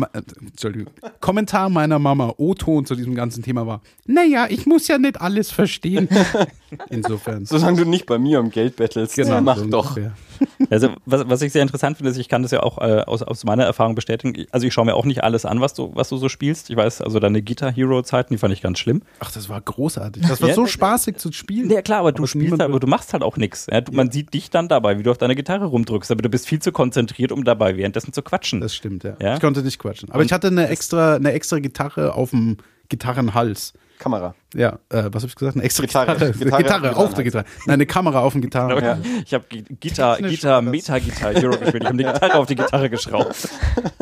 Entschuldigung, 0.40 0.92
Kommentar 1.20 1.68
meiner 1.68 1.98
Mama, 1.98 2.34
O-Ton 2.36 2.86
zu 2.86 2.94
diesem 2.94 3.14
ganzen 3.14 3.42
Thema 3.42 3.66
war, 3.66 3.80
naja, 4.06 4.46
ich 4.48 4.66
muss 4.66 4.88
ja 4.88 4.98
nicht 4.98 5.20
alles 5.20 5.50
verstehen. 5.50 6.08
Insofern. 6.90 7.46
Solange 7.46 7.84
du 7.84 7.90
nicht 7.90 8.06
bei 8.06 8.18
mir 8.18 8.40
um 8.40 8.50
Geld 8.50 8.76
bettelst, 8.76 9.16
Genau, 9.16 9.40
mach 9.40 9.58
so 9.58 9.66
doch. 9.66 9.96
ungefähr. 9.96 10.12
Also 10.70 10.90
was, 11.06 11.28
was 11.28 11.42
ich 11.42 11.52
sehr 11.52 11.62
interessant 11.62 11.96
finde, 11.96 12.10
ist, 12.10 12.18
ich 12.18 12.28
kann 12.28 12.42
das 12.42 12.50
ja 12.50 12.62
auch 12.62 12.78
äh, 12.78 13.02
aus, 13.06 13.22
aus 13.22 13.44
meiner 13.44 13.64
Erfahrung 13.64 13.94
bestätigen. 13.94 14.46
Also 14.50 14.66
ich 14.66 14.72
schaue 14.74 14.84
mir 14.84 14.94
auch 14.94 15.04
nicht 15.04 15.24
alles 15.24 15.44
an, 15.44 15.60
was 15.60 15.74
du, 15.74 15.90
was 15.94 16.08
du 16.08 16.16
so 16.16 16.28
spielst. 16.28 16.70
Ich 16.70 16.76
weiß, 16.76 17.00
also 17.00 17.18
deine 17.20 17.42
Guitar 17.42 17.72
Hero 17.72 18.02
Zeiten, 18.02 18.34
die 18.34 18.38
fand 18.38 18.52
ich 18.52 18.60
ganz 18.62 18.78
schlimm. 18.78 19.02
Ach, 19.20 19.30
das 19.32 19.48
war 19.48 19.60
großartig. 19.60 20.22
Das 20.26 20.40
war 20.42 20.48
Ja, 20.50 20.54
so 20.54 20.66
spaßig 20.66 21.16
zu 21.16 21.32
spielen. 21.32 21.70
Ja 21.70 21.82
klar, 21.82 22.00
aber 22.00 22.12
du 22.12 22.24
es 22.24 22.30
spielst 22.30 22.52
halt, 22.52 22.62
aber 22.62 22.80
du 22.80 22.86
machst 22.86 23.12
halt 23.12 23.22
auch 23.22 23.36
nichts. 23.36 23.66
Ja, 23.70 23.80
du- 23.80 23.92
Man 23.92 24.10
sieht 24.10 24.34
dich 24.34 24.50
dann 24.50 24.68
dabei, 24.68 24.98
wie 24.98 25.02
du 25.02 25.10
auf 25.10 25.18
deiner 25.18 25.34
Gitarre 25.34 25.64
rumdrückst, 25.66 26.10
aber 26.10 26.22
du 26.22 26.28
bist 26.28 26.46
viel 26.46 26.60
zu 26.60 26.72
konzentriert, 26.72 27.32
um 27.32 27.44
dabei 27.44 27.76
währenddessen 27.76 28.12
zu 28.12 28.22
quatschen. 28.22 28.60
Das 28.60 28.74
stimmt, 28.74 29.04
ja. 29.04 29.16
Ja? 29.20 29.34
Ich 29.34 29.40
konnte 29.40 29.62
nicht 29.62 29.78
quatschen. 29.78 30.10
Aber 30.10 30.22
ich 30.22 30.32
hatte 30.32 30.48
eine 30.48 30.68
extra, 30.68 31.14
eine 31.16 31.32
extra 31.32 31.58
Gitarre 31.58 32.14
auf 32.14 32.30
dem 32.30 32.58
Gitarrenhals. 32.88 33.74
Kamera. 33.98 34.34
Ja, 34.54 34.78
äh, 34.88 35.04
was 35.12 35.22
habe 35.22 35.26
ich 35.26 35.34
gesagt? 35.34 35.56
Eine 35.56 35.64
extra 35.64 35.84
Gitarre. 35.84 36.14
Gitarre. 36.14 36.32
Gitarre 36.32 36.62
Gitarre, 36.62 36.96
auf 36.96 37.12
der 37.12 37.24
Gitarre. 37.24 37.44
Nein, 37.66 37.74
eine 37.74 37.86
Kamera 37.86 38.20
auf 38.20 38.32
dem 38.32 38.40
Gitarren. 38.40 38.82
Ja. 38.82 38.98
Ich 39.24 39.34
habe 39.34 39.44
Gitarre, 39.46 40.22
Gitarre. 40.22 40.62
Meta-Gitarre 40.62 41.34
gespielt. 41.34 41.82
Ich 41.82 41.86
habe 41.86 41.96
die 41.98 42.04
Gitarre 42.12 42.34
auf 42.34 42.46
die 42.46 42.54
Gitarre 42.54 42.88
geschraubt. 42.88 43.48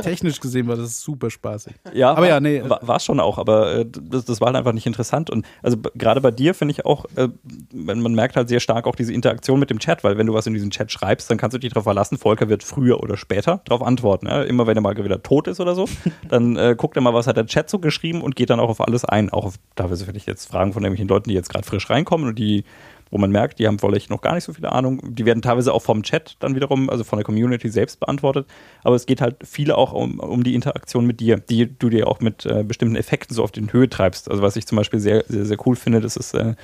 Technisch 0.01 0.39
gesehen 0.39 0.69
war 0.69 0.77
das 0.77 1.01
super 1.01 1.31
spaßig. 1.31 1.75
Ja, 1.93 2.13
Aber 2.13 2.23
war, 2.23 2.29
ja, 2.29 2.41
nee. 2.41 2.63
War, 2.65 2.79
war 2.87 3.01
schon 3.01 3.19
auch, 3.19 3.39
aber 3.39 3.75
äh, 3.75 3.87
das, 3.89 4.25
das 4.25 4.41
war 4.41 4.47
halt 4.47 4.57
einfach 4.57 4.73
nicht 4.73 4.87
interessant. 4.87 5.31
Und 5.31 5.45
also 5.65 5.79
gerade 5.95 6.21
bei 6.21 6.31
dir 6.31 6.55
finde 6.55 6.73
ich 6.73 6.85
auch, 6.85 7.07
äh, 7.17 7.29
man, 7.73 8.15
merkt 8.15 8.37
halt 8.37 8.49
sehr 8.49 8.61
stark 8.61 8.87
auch 8.87 8.95
diese 8.95 9.13
Interaktion 9.13 9.59
mit 9.59 9.71
dem 9.71 9.81
Chat, 9.81 10.05
weil 10.05 10.17
wenn 10.17 10.29
du 10.29 10.35
was 10.35 10.47
in 10.47 10.55
diesen 10.55 10.71
Chat 10.71 10.93
schreibst, 10.93 11.29
dann 11.29 11.39
kannst 11.39 11.55
du 11.55 11.59
dich 11.59 11.73
darauf 11.73 11.85
verlassen, 11.85 12.19
Volker 12.19 12.49
wird 12.49 12.63
früher 12.63 13.01
oder 13.03 13.17
später 13.17 13.63
darauf 13.65 13.83
antworten. 13.83 14.29
Ja? 14.29 14.43
Immer 14.43 14.69
wenn 14.69 14.77
er 14.77 14.81
mal 14.81 14.97
wieder 14.97 15.25
tot 15.25 15.49
ist 15.49 15.59
oder 15.59 15.75
so, 15.75 15.89
dann 16.29 16.57
äh, 16.57 16.77
guckt 16.79 16.97
er 16.97 17.03
mal, 17.03 17.15
was 17.15 17.27
hat 17.27 17.37
der 17.37 17.47
Chat 17.47 17.69
so 17.69 17.81
geschrieben 17.81 18.23
und 18.23 18.37
geht 18.37 18.51
dann 18.51 18.61
auch 18.61 18.69
auf 18.69 18.81
alles 18.81 19.05
ein. 19.05 19.31
Auch 19.31 19.45
auf 19.45 19.55
teilweise 19.75 20.05
vielleicht 20.05 20.29
jetzt 20.29 20.36
Fragen 20.45 20.75
von 20.75 20.83
irgendwelchen 20.83 21.09
Leuten, 21.09 21.31
die 21.31 21.35
jetzt 21.35 21.49
gerade 21.49 21.67
frisch 21.67 21.89
reinkommen 21.89 22.29
und 22.29 22.39
die 22.39 22.65
wo 23.11 23.19
man 23.19 23.31
merkt, 23.31 23.59
die 23.59 23.67
haben 23.67 23.79
vielleicht 23.79 24.11
noch 24.11 24.21
gar 24.21 24.35
nicht 24.35 24.45
so 24.45 24.53
viele 24.53 24.73
Ahnung. 24.73 25.01
Die 25.15 25.25
werden 25.25 25.43
teilweise 25.43 25.73
auch 25.73 25.83
vom 25.83 26.03
Chat 26.03 26.37
dann 26.41 26.55
wiederum, 26.55 26.91
also 26.91 27.05
von 27.05 27.19
der 27.19 27.25
Community 27.25 27.69
selbst 27.69 28.01
beantwortet. 28.01 28.47
Aber 28.83 28.97
es 28.97 29.07
geht 29.07 29.21
halt 29.21 29.37
viele 29.45 29.79
auch 29.79 29.93
um, 29.93 30.19
um 30.19 30.43
die 30.43 30.55
Interaktion 30.55 31.07
mit 31.07 31.21
dir, 31.21 31.37
die 31.37 31.79
du 31.79 31.89
dir 31.89 32.09
auch 32.09 32.21
mit 32.21 32.45
äh, 32.47 32.65
bestimmten 32.65 32.97
Effekten 32.97 33.35
so 33.35 33.45
auf 33.45 33.53
die 33.53 33.65
Höhe 33.71 33.89
treibst. 33.89 34.31
Also 34.31 34.43
was 34.43 34.57
ich 34.57 34.67
zum 34.67 34.77
Beispiel 34.77 34.99
sehr, 34.99 35.25
sehr, 35.29 35.47
sehr 35.47 35.57
cool 35.67 35.77
finde, 35.77 36.01
das 36.01 36.17
ist 36.17 36.35
äh, 36.35 36.55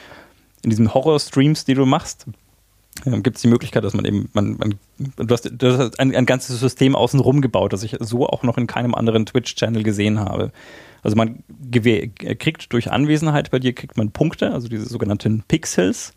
in 0.62 0.70
diesen 0.70 0.92
Horror-Streams, 0.92 1.64
die 1.64 1.74
du 1.74 1.86
machst, 1.86 2.26
äh, 3.04 3.20
gibt 3.20 3.36
es 3.36 3.42
die 3.42 3.48
Möglichkeit, 3.48 3.84
dass 3.84 3.94
man 3.94 4.04
eben, 4.04 4.28
man, 4.32 4.56
man, 4.56 4.74
du 4.98 5.32
hast, 5.32 5.48
du 5.50 5.78
hast 5.78 6.00
ein, 6.00 6.14
ein 6.14 6.26
ganzes 6.26 6.58
System 6.58 6.96
außenrum 6.96 7.40
gebaut, 7.40 7.72
das 7.72 7.84
ich 7.84 7.96
so 8.00 8.26
auch 8.26 8.42
noch 8.42 8.58
in 8.58 8.66
keinem 8.66 8.96
anderen 8.96 9.26
Twitch-Channel 9.26 9.84
gesehen 9.84 10.18
habe. 10.18 10.50
Also 11.02 11.16
man 11.16 11.42
gewe- 11.70 12.08
kriegt 12.36 12.72
durch 12.72 12.90
Anwesenheit 12.90 13.50
bei 13.50 13.58
dir, 13.58 13.74
kriegt 13.74 13.96
man 13.96 14.12
Punkte, 14.12 14.52
also 14.52 14.68
diese 14.68 14.86
sogenannten 14.86 15.42
Pixels 15.48 16.14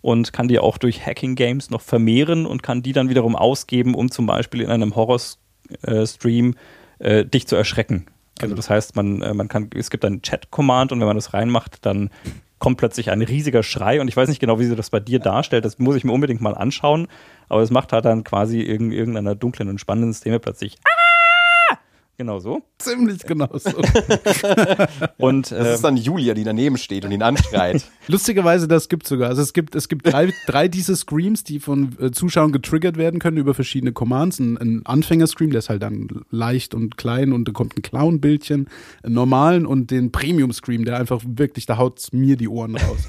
und 0.00 0.32
kann 0.32 0.48
die 0.48 0.58
auch 0.58 0.78
durch 0.78 1.04
Hacking-Games 1.04 1.70
noch 1.70 1.80
vermehren 1.80 2.46
und 2.46 2.62
kann 2.62 2.82
die 2.82 2.92
dann 2.92 3.08
wiederum 3.08 3.34
ausgeben, 3.34 3.94
um 3.94 4.10
zum 4.10 4.26
Beispiel 4.26 4.60
in 4.60 4.70
einem 4.70 4.94
Horror-Stream 4.94 6.54
äh, 7.00 7.24
dich 7.24 7.46
zu 7.48 7.56
erschrecken. 7.56 8.06
Also 8.40 8.54
das 8.54 8.70
heißt, 8.70 8.94
man, 8.94 9.22
äh, 9.22 9.34
man 9.34 9.48
kann, 9.48 9.70
es 9.74 9.90
gibt 9.90 10.04
ein 10.04 10.22
Chat-Command 10.22 10.92
und 10.92 11.00
wenn 11.00 11.08
man 11.08 11.16
das 11.16 11.34
reinmacht, 11.34 11.84
dann 11.84 12.10
kommt 12.60 12.78
plötzlich 12.78 13.10
ein 13.10 13.22
riesiger 13.22 13.62
Schrei 13.62 14.00
und 14.00 14.08
ich 14.08 14.16
weiß 14.16 14.28
nicht 14.28 14.40
genau, 14.40 14.58
wie 14.58 14.64
sie 14.64 14.76
das 14.76 14.90
bei 14.90 15.00
dir 15.00 15.18
darstellt, 15.18 15.64
das 15.64 15.78
muss 15.78 15.96
ich 15.96 16.04
mir 16.04 16.12
unbedingt 16.12 16.40
mal 16.40 16.54
anschauen, 16.54 17.08
aber 17.48 17.62
es 17.62 17.70
macht 17.70 17.92
halt 17.92 18.04
dann 18.04 18.24
quasi 18.24 18.60
in 18.60 18.90
irgendeiner 18.92 19.34
dunklen 19.34 19.68
und 19.68 19.80
spannenden 19.80 20.12
Szene 20.12 20.38
plötzlich 20.40 20.76
ah! 20.84 21.07
Genau 22.18 22.40
so. 22.40 22.62
Ziemlich 22.78 23.22
genau 23.22 23.48
so. 23.56 23.70
Und 25.18 25.52
Das 25.52 25.66
äh, 25.66 25.74
ist 25.74 25.84
dann 25.84 25.96
Julia, 25.96 26.34
die 26.34 26.42
daneben 26.42 26.76
steht 26.76 27.04
und 27.04 27.12
ihn 27.12 27.22
anschreit. 27.22 27.84
Lustigerweise, 28.08 28.66
das 28.66 28.88
gibt 28.88 29.06
sogar. 29.06 29.28
Also 29.28 29.40
es 29.40 29.52
gibt, 29.52 29.76
es 29.76 29.88
gibt 29.88 30.04
drei, 30.04 30.32
drei 30.48 30.66
diese 30.66 30.96
Screams, 30.96 31.44
die 31.44 31.60
von 31.60 31.96
äh, 32.00 32.10
Zuschauern 32.10 32.50
getriggert 32.50 32.96
werden 32.96 33.20
können 33.20 33.36
über 33.36 33.54
verschiedene 33.54 33.92
Commands. 33.92 34.40
Ein, 34.40 34.58
ein 34.58 34.82
Anfänger-Scream, 34.84 35.50
der 35.50 35.60
ist 35.60 35.68
halt 35.68 35.82
dann 35.82 36.08
leicht 36.30 36.74
und 36.74 36.96
klein 36.96 37.32
und 37.32 37.46
da 37.46 37.52
kommt 37.52 37.78
ein 37.78 37.82
Clown-Bildchen, 37.82 38.68
einen 39.04 39.14
normalen 39.14 39.64
und 39.64 39.92
den 39.92 40.10
Premium-Scream, 40.10 40.84
der 40.84 40.98
einfach 40.98 41.22
wirklich, 41.24 41.66
da 41.66 41.76
haut 41.76 42.08
mir 42.10 42.36
die 42.36 42.48
Ohren 42.48 42.74
raus. 42.74 43.08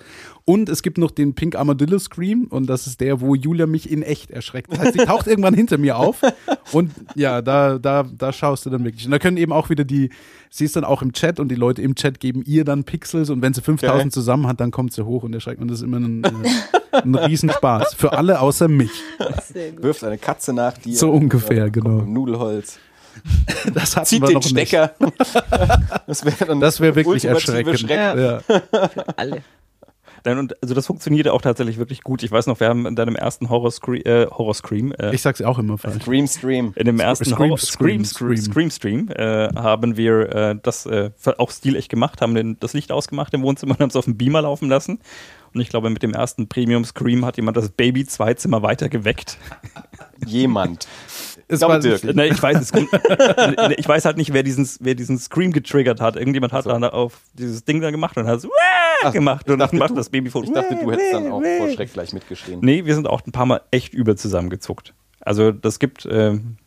Und 0.49 0.67
es 0.67 0.81
gibt 0.81 0.97
noch 0.97 1.11
den 1.11 1.35
Pink 1.35 1.55
Armadillo 1.55 1.99
Scream 1.99 2.47
und 2.49 2.65
das 2.65 2.87
ist 2.87 3.01
der, 3.01 3.21
wo 3.21 3.35
Julia 3.35 3.67
mich 3.67 3.87
in 3.91 4.01
echt 4.01 4.31
erschreckt. 4.31 4.71
Das 4.71 4.79
heißt, 4.79 4.93
sie 4.93 5.05
taucht 5.05 5.27
irgendwann 5.27 5.53
hinter 5.53 5.77
mir 5.77 5.95
auf 5.95 6.23
und 6.71 6.91
ja, 7.13 7.43
da, 7.43 7.77
da, 7.77 8.03
da 8.17 8.33
schaust 8.33 8.65
du 8.65 8.71
dann 8.71 8.83
wirklich. 8.83 9.05
Und 9.05 9.11
da 9.11 9.19
können 9.19 9.37
eben 9.37 9.53
auch 9.53 9.69
wieder 9.69 9.83
die, 9.83 10.09
sie 10.49 10.65
ist 10.65 10.75
dann 10.75 10.85
auch 10.85 11.03
im 11.03 11.13
Chat 11.13 11.39
und 11.39 11.49
die 11.49 11.55
Leute 11.55 11.83
im 11.83 11.93
Chat 11.93 12.19
geben 12.19 12.41
ihr 12.47 12.65
dann 12.65 12.83
Pixels 12.83 13.29
und 13.29 13.43
wenn 13.43 13.53
sie 13.53 13.61
5000 13.61 14.01
Geil. 14.01 14.11
zusammen 14.11 14.47
hat, 14.47 14.59
dann 14.59 14.71
kommt 14.71 14.91
sie 14.91 15.05
hoch 15.05 15.21
und 15.21 15.35
erschreckt 15.35 15.61
und 15.61 15.67
das 15.67 15.81
ist 15.81 15.83
immer 15.83 15.97
ein, 15.97 16.23
äh, 16.23 16.29
ein 16.93 17.13
Riesenspaß. 17.13 17.93
Für 17.93 18.13
alle 18.13 18.39
außer 18.39 18.67
mich. 18.67 19.03
Wirft 19.79 20.03
eine 20.03 20.17
Katze 20.17 20.51
nach 20.51 20.79
dir. 20.79 20.97
So 20.97 21.11
ungefähr, 21.11 21.57
Ja, 21.57 21.69
genau. 21.69 22.01
Nudelholz. 22.01 22.79
Das 23.71 23.95
hatten 23.95 24.07
Zieht 24.07 24.21
wir 24.21 24.29
den 24.29 24.33
noch 24.33 24.51
nicht. 24.51 24.69
Stecker. 24.69 24.95
Das 26.07 26.25
wäre 26.25 26.59
wäre 26.79 26.95
wirklich 26.95 27.25
erschreckend. 27.25 27.81
Schreck. 27.81 27.91
Ja. 27.91 28.39
Alle. 29.15 29.43
Dann, 30.23 30.39
und, 30.39 30.61
also 30.61 30.73
das 30.73 30.87
funktioniert 30.87 31.25
ja 31.25 31.33
auch 31.33 31.41
tatsächlich 31.41 31.77
wirklich 31.77 32.03
gut. 32.03 32.23
Ich 32.23 32.31
weiß 32.31 32.47
noch, 32.47 32.59
wir 32.59 32.67
haben 32.67 32.85
in 32.85 32.95
deinem 32.95 33.15
ersten 33.15 33.49
Horror, 33.49 33.69
-Scre 33.69 34.05
äh, 34.05 34.27
Horror 34.27 34.53
Scream, 34.53 34.93
äh, 34.93 35.13
Ich 35.13 35.21
sag's 35.21 35.41
auch 35.41 35.59
immer 35.59 35.77
falsch. 35.77 36.03
Scream, 36.03 36.27
Stream. 36.27 36.73
in 36.75 36.85
dem 36.85 36.99
ersten 36.99 37.25
Scream, 37.25 37.39
Horror 37.39 37.57
Scream, 37.57 38.05
Scream, 38.05 38.37
Scream. 38.37 38.71
Stream 38.71 39.09
äh, 39.09 39.49
haben 39.55 39.97
wir 39.97 40.35
äh, 40.35 40.55
das 40.61 40.85
äh, 40.85 41.11
auch 41.37 41.51
stilecht 41.51 41.89
gemacht, 41.89 42.21
haben 42.21 42.35
den, 42.35 42.57
das 42.59 42.73
Licht 42.73 42.91
ausgemacht 42.91 43.33
im 43.33 43.41
Wohnzimmer 43.43 43.73
und 43.73 43.79
haben 43.79 43.89
es 43.89 43.95
auf 43.95 44.05
dem 44.05 44.17
Beamer 44.17 44.41
laufen 44.41 44.69
lassen. 44.69 44.99
Und 45.53 45.61
ich 45.61 45.69
glaube, 45.69 45.89
mit 45.89 46.03
dem 46.03 46.13
ersten 46.13 46.47
Premium 46.47 46.85
Scream 46.85 47.25
hat 47.25 47.37
jemand 47.37 47.57
das 47.57 47.69
Baby 47.69 48.05
zwei 48.05 48.35
Zimmer 48.35 48.61
weiter 48.61 48.87
geweckt. 48.87 49.37
Jemand. 50.25 50.87
Es 51.47 51.61
war 51.61 51.79
Dirk. 51.79 52.03
Ne, 52.03 52.27
ich, 52.27 52.41
weiß, 52.41 52.61
es 52.61 52.71
kommt, 52.71 52.89
ich 53.77 53.87
weiß 53.87 54.05
halt 54.05 54.17
nicht, 54.17 54.33
wer 54.33 54.43
diesen, 54.43 54.69
wer 54.81 54.93
diesen 54.93 55.17
Scream 55.17 55.51
getriggert 55.51 55.99
hat. 55.99 56.15
Irgendjemand 56.15 56.53
hat 56.53 56.67
dann 56.67 56.83
auf 56.83 57.21
dieses 57.33 57.65
Ding 57.65 57.81
dann 57.81 57.91
gemacht 57.91 58.15
und 58.17 58.27
hat 58.27 58.39
so 58.41 58.49
Ach, 59.03 59.11
gemacht 59.13 59.49
und 59.49 59.59
dachte, 59.59 59.77
dann 59.77 59.79
macht 59.87 59.97
das 59.97 60.09
Baby 60.09 60.29
vor. 60.29 60.43
Ich 60.43 60.51
dachte, 60.51 60.75
du 60.75 60.91
hättest 60.91 61.13
dann 61.13 61.31
auch 61.31 61.41
vor 61.41 61.69
Schreck 61.69 61.93
gleich 61.93 62.13
mitgeschrien. 62.13 62.59
Nee, 62.61 62.85
wir 62.85 62.95
sind 62.95 63.07
auch 63.07 63.21
ein 63.25 63.31
paar 63.31 63.45
Mal 63.45 63.61
echt 63.71 63.93
übel 63.93 64.15
zusammengezuckt. 64.17 64.93
Also 65.21 65.51
das 65.51 65.79
gibt, 65.79 66.07
ähm, 66.09 66.57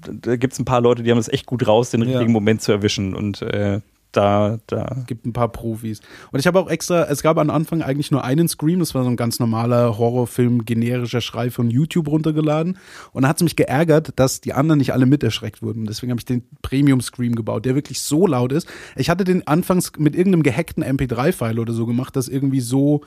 da 0.00 0.36
gibt 0.36 0.52
es 0.52 0.58
ein 0.58 0.64
paar 0.64 0.80
Leute, 0.80 1.02
die 1.02 1.10
haben 1.10 1.18
es 1.18 1.28
echt 1.28 1.46
gut 1.46 1.66
raus, 1.66 1.90
den 1.90 2.02
Ja. 2.02 2.08
richtigen 2.08 2.32
Moment 2.32 2.62
zu 2.62 2.72
erwischen. 2.72 3.14
Und 3.14 3.42
äh, 3.42 3.80
da, 4.16 4.58
da. 4.66 5.04
gibt 5.06 5.26
ein 5.26 5.32
paar 5.32 5.48
Profis. 5.48 6.00
Und 6.32 6.40
ich 6.40 6.46
habe 6.46 6.58
auch 6.58 6.70
extra, 6.70 7.04
es 7.04 7.22
gab 7.22 7.38
am 7.38 7.50
Anfang 7.50 7.82
eigentlich 7.82 8.10
nur 8.10 8.24
einen 8.24 8.48
Scream, 8.48 8.78
das 8.78 8.94
war 8.94 9.04
so 9.04 9.10
ein 9.10 9.16
ganz 9.16 9.38
normaler 9.38 9.98
Horrorfilm, 9.98 10.64
generischer 10.64 11.20
Schrei 11.20 11.50
von 11.50 11.70
YouTube 11.70 12.08
runtergeladen. 12.08 12.78
Und 13.12 13.22
da 13.22 13.28
hat 13.28 13.36
es 13.36 13.42
mich 13.42 13.56
geärgert, 13.56 14.12
dass 14.16 14.40
die 14.40 14.52
anderen 14.52 14.78
nicht 14.78 14.92
alle 14.92 15.06
mit 15.06 15.22
erschreckt 15.22 15.62
wurden. 15.62 15.86
Deswegen 15.86 16.10
habe 16.10 16.20
ich 16.20 16.24
den 16.24 16.44
Premium-Scream 16.62 17.34
gebaut, 17.34 17.64
der 17.64 17.74
wirklich 17.74 18.00
so 18.00 18.26
laut 18.26 18.52
ist. 18.52 18.68
Ich 18.96 19.10
hatte 19.10 19.24
den 19.24 19.46
anfangs 19.46 19.92
mit 19.98 20.16
irgendeinem 20.16 20.42
gehackten 20.42 20.82
MP3-File 20.82 21.58
oder 21.58 21.72
so 21.72 21.86
gemacht, 21.86 22.16
das 22.16 22.28
irgendwie 22.28 22.60
so 22.60 23.02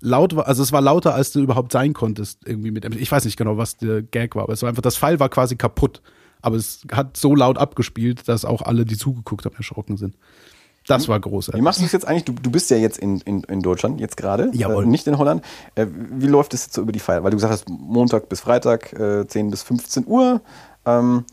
laut 0.00 0.36
war, 0.36 0.48
also 0.48 0.62
es 0.62 0.72
war 0.72 0.80
lauter, 0.80 1.14
als 1.14 1.32
du 1.32 1.40
überhaupt 1.40 1.72
sein 1.72 1.92
konntest, 1.92 2.46
irgendwie 2.46 2.70
mit 2.70 2.84
MP3. 2.84 2.98
Ich 2.98 3.12
weiß 3.12 3.24
nicht 3.24 3.36
genau, 3.36 3.56
was 3.56 3.76
der 3.76 4.02
Gag 4.02 4.34
war, 4.34 4.44
aber 4.44 4.52
es 4.52 4.62
war 4.62 4.68
einfach, 4.68 4.82
das 4.82 4.96
File 4.96 5.20
war 5.20 5.28
quasi 5.28 5.56
kaputt. 5.56 6.02
Aber 6.42 6.56
es 6.56 6.84
hat 6.90 7.16
so 7.16 7.36
laut 7.36 7.56
abgespielt, 7.56 8.28
dass 8.28 8.44
auch 8.44 8.62
alle, 8.62 8.84
die 8.84 8.96
zugeguckt 8.96 9.44
haben, 9.44 9.54
erschrocken 9.54 9.96
sind. 9.96 10.16
Das 10.86 11.08
war 11.08 11.18
Wie 11.18 11.20
großartig. 11.22 11.62
machst 11.62 11.80
du 11.80 11.84
es 11.84 11.92
jetzt 11.92 12.06
eigentlich? 12.06 12.24
Du, 12.24 12.32
du 12.32 12.50
bist 12.50 12.70
ja 12.70 12.76
jetzt 12.76 12.98
in, 12.98 13.20
in, 13.20 13.42
in 13.44 13.60
Deutschland 13.60 14.00
jetzt 14.00 14.16
gerade, 14.16 14.50
Jawohl. 14.52 14.84
äh, 14.84 14.86
nicht 14.86 15.06
in 15.06 15.18
Holland. 15.18 15.42
Äh, 15.74 15.86
wie 15.90 16.26
läuft 16.26 16.54
es 16.54 16.64
jetzt 16.64 16.74
so 16.74 16.82
über 16.82 16.92
die 16.92 16.98
Feier? 17.00 17.22
Weil 17.22 17.30
du 17.30 17.36
gesagt 17.36 17.52
hast, 17.52 17.68
Montag 17.68 18.28
bis 18.28 18.40
Freitag, 18.40 18.92
äh, 18.94 19.26
10 19.26 19.50
bis 19.50 19.62
15 19.62 20.06
Uhr. 20.06 20.40
Ähm, 20.84 21.24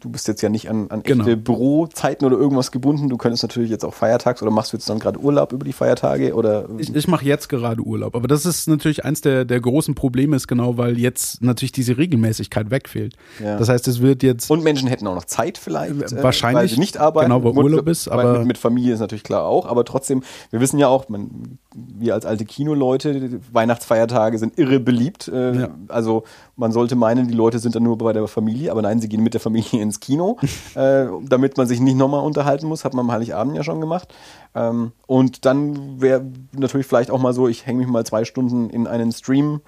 du 0.00 0.10
bist 0.10 0.28
jetzt 0.28 0.42
ja 0.42 0.48
nicht 0.48 0.68
an, 0.68 0.90
an 0.90 1.00
echte 1.00 1.16
Genau. 1.16 1.36
Bürozeiten 1.36 2.26
oder 2.26 2.36
irgendwas 2.36 2.70
gebunden. 2.70 3.08
Du 3.08 3.16
könntest 3.16 3.42
natürlich 3.42 3.70
jetzt 3.70 3.84
auch 3.84 3.94
feiertags 3.94 4.42
oder 4.42 4.50
machst 4.50 4.72
du 4.72 4.76
jetzt 4.76 4.88
dann 4.90 4.98
gerade 4.98 5.18
Urlaub 5.18 5.52
über 5.52 5.64
die 5.64 5.72
Feiertage 5.72 6.34
oder 6.34 6.68
Ich, 6.78 6.94
ich 6.94 7.08
mache 7.08 7.24
jetzt 7.24 7.48
gerade 7.48 7.80
Urlaub, 7.82 8.14
aber 8.14 8.28
das 8.28 8.44
ist 8.46 8.68
natürlich 8.68 9.04
eins 9.04 9.20
der, 9.22 9.44
der 9.44 9.60
großen 9.60 9.94
Probleme, 9.94 10.36
ist 10.36 10.48
genau, 10.48 10.76
weil 10.76 10.98
jetzt 10.98 11.42
natürlich 11.42 11.72
diese 11.72 11.96
Regelmäßigkeit 11.96 12.70
wegfehlt. 12.70 13.14
Ja. 13.42 13.56
Das 13.58 13.68
heißt, 13.68 13.88
es 13.88 14.00
wird 14.00 14.22
jetzt 14.22 14.50
und 14.50 14.62
Menschen 14.62 14.88
hätten 14.88 15.06
auch 15.06 15.14
noch 15.14 15.24
Zeit 15.24 15.56
vielleicht, 15.58 16.12
äh, 16.12 16.22
Wahrscheinlich, 16.22 16.60
weil 16.60 16.68
sie 16.68 16.78
nicht 16.80 16.98
arbeiten. 16.98 17.30
genau, 17.30 17.42
weil 17.44 17.64
Urlaub 17.64 17.88
ist, 17.88 18.08
aber- 18.08 18.38
mit, 18.40 18.48
mit 18.48 18.58
Familie 18.58 18.94
ist 18.94 19.00
natürlich 19.00 19.24
klar 19.24 19.44
auch, 19.44 19.66
aber 19.66 19.84
trotzdem, 19.84 20.22
wir 20.50 20.60
wissen 20.60 20.78
ja 20.78 20.88
auch, 20.88 21.08
man, 21.08 21.58
wir 21.76 22.14
als 22.14 22.24
alte 22.24 22.44
Kinoleute, 22.44 23.40
Weihnachtsfeiertage 23.52 24.38
sind 24.38 24.58
irre 24.58 24.80
beliebt. 24.80 25.28
Äh, 25.28 25.60
Ja. 25.60 25.68
Also 25.88 26.24
man 26.56 26.72
sollte 26.72 26.96
meinen, 26.96 27.28
die 27.28 27.34
Leute 27.34 27.58
sind 27.58 27.74
dann 27.74 27.82
nur 27.82 27.98
bei 27.98 28.12
der 28.12 28.26
Familie, 28.28 28.70
aber 28.70 28.82
nein, 28.82 29.00
sie 29.00 29.08
gehen 29.08 29.22
mit 29.22 29.34
der 29.34 29.40
Familie 29.40 29.80
ins 29.82 30.00
Kino, 30.00 30.38
äh, 30.74 31.06
damit 31.22 31.56
man 31.56 31.66
sich 31.66 31.80
nicht 31.80 31.96
nochmal 31.96 32.24
unterhalten 32.24 32.66
muss, 32.66 32.84
hat 32.84 32.94
man 32.94 33.06
am 33.06 33.12
Heiligabend 33.12 33.56
ja 33.56 33.62
schon 33.62 33.80
gemacht. 33.80 34.14
Ähm, 34.54 34.92
und 35.06 35.44
dann 35.44 36.00
wäre 36.00 36.24
natürlich 36.52 36.86
vielleicht 36.86 37.10
auch 37.10 37.20
mal 37.20 37.32
so, 37.32 37.48
ich 37.48 37.66
hänge 37.66 37.80
mich 37.80 37.88
mal 37.88 38.04
zwei 38.06 38.24
Stunden 38.24 38.70
in 38.70 38.86
einen 38.86 39.12
Stream. 39.12 39.60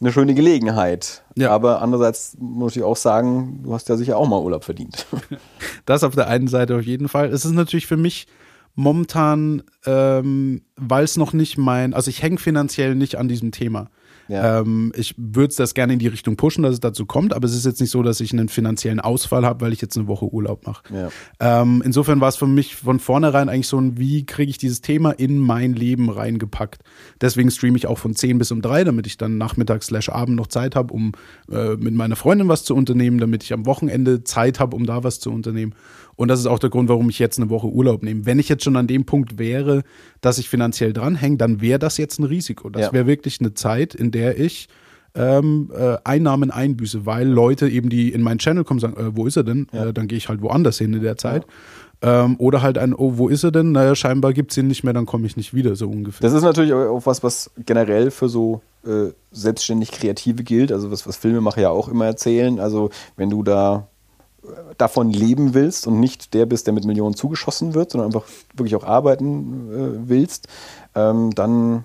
Eine 0.00 0.12
schöne 0.12 0.32
Gelegenheit. 0.34 1.24
Ja. 1.34 1.50
Aber 1.50 1.82
andererseits 1.82 2.36
muss 2.38 2.76
ich 2.76 2.84
auch 2.84 2.96
sagen, 2.96 3.60
du 3.64 3.74
hast 3.74 3.88
ja 3.88 3.96
sicher 3.96 4.16
auch 4.16 4.28
mal 4.28 4.40
Urlaub 4.40 4.64
verdient. 4.64 5.06
Das 5.86 6.04
auf 6.04 6.14
der 6.14 6.28
einen 6.28 6.48
Seite 6.48 6.76
auf 6.76 6.82
jeden 6.82 7.08
Fall. 7.08 7.30
Es 7.32 7.44
ist 7.46 7.52
natürlich 7.52 7.86
für 7.86 7.96
mich 7.96 8.26
momentan, 8.78 9.64
ähm, 9.86 10.62
weil 10.76 11.02
es 11.02 11.16
noch 11.16 11.32
nicht 11.32 11.58
mein, 11.58 11.94
also 11.94 12.10
ich 12.10 12.22
hänge 12.22 12.38
finanziell 12.38 12.94
nicht 12.94 13.16
an 13.16 13.26
diesem 13.26 13.50
Thema. 13.50 13.90
Ja. 14.28 14.60
Ähm, 14.60 14.92
ich 14.94 15.14
würde 15.16 15.52
das 15.56 15.74
gerne 15.74 15.94
in 15.94 15.98
die 15.98 16.06
Richtung 16.06 16.36
pushen, 16.36 16.62
dass 16.62 16.74
es 16.74 16.80
dazu 16.80 17.04
kommt, 17.04 17.34
aber 17.34 17.46
es 17.46 17.54
ist 17.54 17.64
jetzt 17.64 17.80
nicht 17.80 17.90
so, 17.90 18.02
dass 18.02 18.20
ich 18.20 18.32
einen 18.32 18.48
finanziellen 18.48 19.00
Ausfall 19.00 19.44
habe, 19.44 19.62
weil 19.62 19.72
ich 19.72 19.80
jetzt 19.80 19.96
eine 19.96 20.06
Woche 20.06 20.26
Urlaub 20.26 20.64
mache. 20.66 20.82
Ja. 20.94 21.08
Ähm, 21.40 21.82
insofern 21.84 22.20
war 22.20 22.28
es 22.28 22.36
für 22.36 22.46
mich 22.46 22.76
von 22.76 23.00
vornherein 23.00 23.48
eigentlich 23.48 23.66
so 23.66 23.80
ein, 23.80 23.98
wie 23.98 24.26
kriege 24.26 24.50
ich 24.50 24.58
dieses 24.58 24.80
Thema 24.80 25.10
in 25.10 25.38
mein 25.38 25.72
Leben 25.72 26.08
reingepackt. 26.08 26.82
Deswegen 27.20 27.50
streame 27.50 27.78
ich 27.78 27.86
auch 27.86 27.98
von 27.98 28.14
10 28.14 28.38
bis 28.38 28.52
um 28.52 28.62
3, 28.62 28.84
damit 28.84 29.08
ich 29.08 29.16
dann 29.16 29.38
nachmittags 29.38 29.86
slash 29.86 30.10
Abend 30.10 30.36
noch 30.36 30.46
Zeit 30.46 30.76
habe, 30.76 30.92
um 30.94 31.12
äh, 31.50 31.74
mit 31.76 31.94
meiner 31.94 32.14
Freundin 32.14 32.46
was 32.46 32.64
zu 32.64 32.76
unternehmen, 32.76 33.18
damit 33.18 33.42
ich 33.42 33.52
am 33.52 33.66
Wochenende 33.66 34.22
Zeit 34.22 34.60
habe, 34.60 34.76
um 34.76 34.86
da 34.86 35.02
was 35.02 35.18
zu 35.18 35.32
unternehmen. 35.32 35.74
Und 36.18 36.26
das 36.26 36.40
ist 36.40 36.46
auch 36.46 36.58
der 36.58 36.68
Grund, 36.68 36.88
warum 36.88 37.08
ich 37.10 37.20
jetzt 37.20 37.38
eine 37.38 37.48
Woche 37.48 37.68
Urlaub 37.68 38.02
nehme. 38.02 38.26
Wenn 38.26 38.40
ich 38.40 38.48
jetzt 38.48 38.64
schon 38.64 38.74
an 38.74 38.88
dem 38.88 39.04
Punkt 39.04 39.38
wäre, 39.38 39.84
dass 40.20 40.38
ich 40.38 40.48
finanziell 40.48 40.92
dranhänge, 40.92 41.36
dann 41.36 41.60
wäre 41.60 41.78
das 41.78 41.96
jetzt 41.96 42.18
ein 42.18 42.24
Risiko. 42.24 42.70
Das 42.70 42.86
Ja. 42.86 42.92
wäre 42.92 43.06
wirklich 43.06 43.38
eine 43.40 43.54
Zeit, 43.54 43.94
in 43.94 44.10
der 44.10 44.36
ich 44.36 44.68
ähm, 45.14 45.70
äh, 45.72 45.96
Einnahmen 46.02 46.50
einbüße, 46.50 47.06
weil 47.06 47.26
Leute 47.28 47.68
eben, 47.68 47.88
die 47.88 48.12
in 48.12 48.22
meinen 48.22 48.38
Channel 48.38 48.64
kommen, 48.64 48.80
sagen, 48.80 48.96
äh, 48.96 49.16
wo 49.16 49.26
ist 49.26 49.36
er 49.36 49.44
denn? 49.44 49.68
Ja. 49.72 49.86
Äh, 49.86 49.92
dann 49.92 50.08
gehe 50.08 50.18
ich 50.18 50.28
halt 50.28 50.42
woanders 50.42 50.78
hin 50.78 50.92
in 50.92 51.02
der 51.02 51.16
Zeit. 51.16 51.46
Ähm, 52.02 52.34
oder 52.38 52.62
halt 52.62 52.78
ein, 52.78 52.94
oh, 52.94 53.12
wo 53.16 53.28
ist 53.28 53.44
er 53.44 53.52
denn? 53.52 53.70
Naja, 53.72 53.94
scheinbar 53.94 54.32
gibt 54.32 54.50
es 54.50 54.56
ihn 54.58 54.66
nicht 54.66 54.82
mehr, 54.82 54.92
dann 54.92 55.06
komme 55.06 55.26
ich 55.26 55.36
nicht 55.36 55.54
wieder, 55.54 55.76
so 55.76 55.88
ungefähr. 55.88 56.28
Das 56.28 56.36
ist 56.36 56.42
natürlich 56.42 56.72
auch 56.72 57.06
was, 57.06 57.22
was 57.22 57.50
generell 57.64 58.10
für 58.10 58.28
so 58.28 58.60
äh, 58.84 59.12
selbstständig 59.32 59.92
Kreative 59.92 60.42
gilt, 60.42 60.72
also 60.72 60.90
was, 60.90 61.06
was 61.06 61.16
Filmemacher 61.16 61.60
ja 61.62 61.70
auch 61.70 61.88
immer 61.88 62.06
erzählen. 62.06 62.58
Also 62.60 62.90
wenn 63.16 63.30
du 63.30 63.42
da 63.42 63.88
davon 64.76 65.10
leben 65.10 65.54
willst 65.54 65.86
und 65.86 66.00
nicht 66.00 66.34
der 66.34 66.46
bist, 66.46 66.66
der 66.66 66.74
mit 66.74 66.84
Millionen 66.84 67.14
zugeschossen 67.14 67.74
wird, 67.74 67.90
sondern 67.92 68.06
einfach 68.14 68.24
wirklich 68.54 68.76
auch 68.76 68.84
arbeiten 68.84 69.70
äh, 70.04 70.08
willst, 70.08 70.48
ähm, 70.94 71.34
dann 71.34 71.84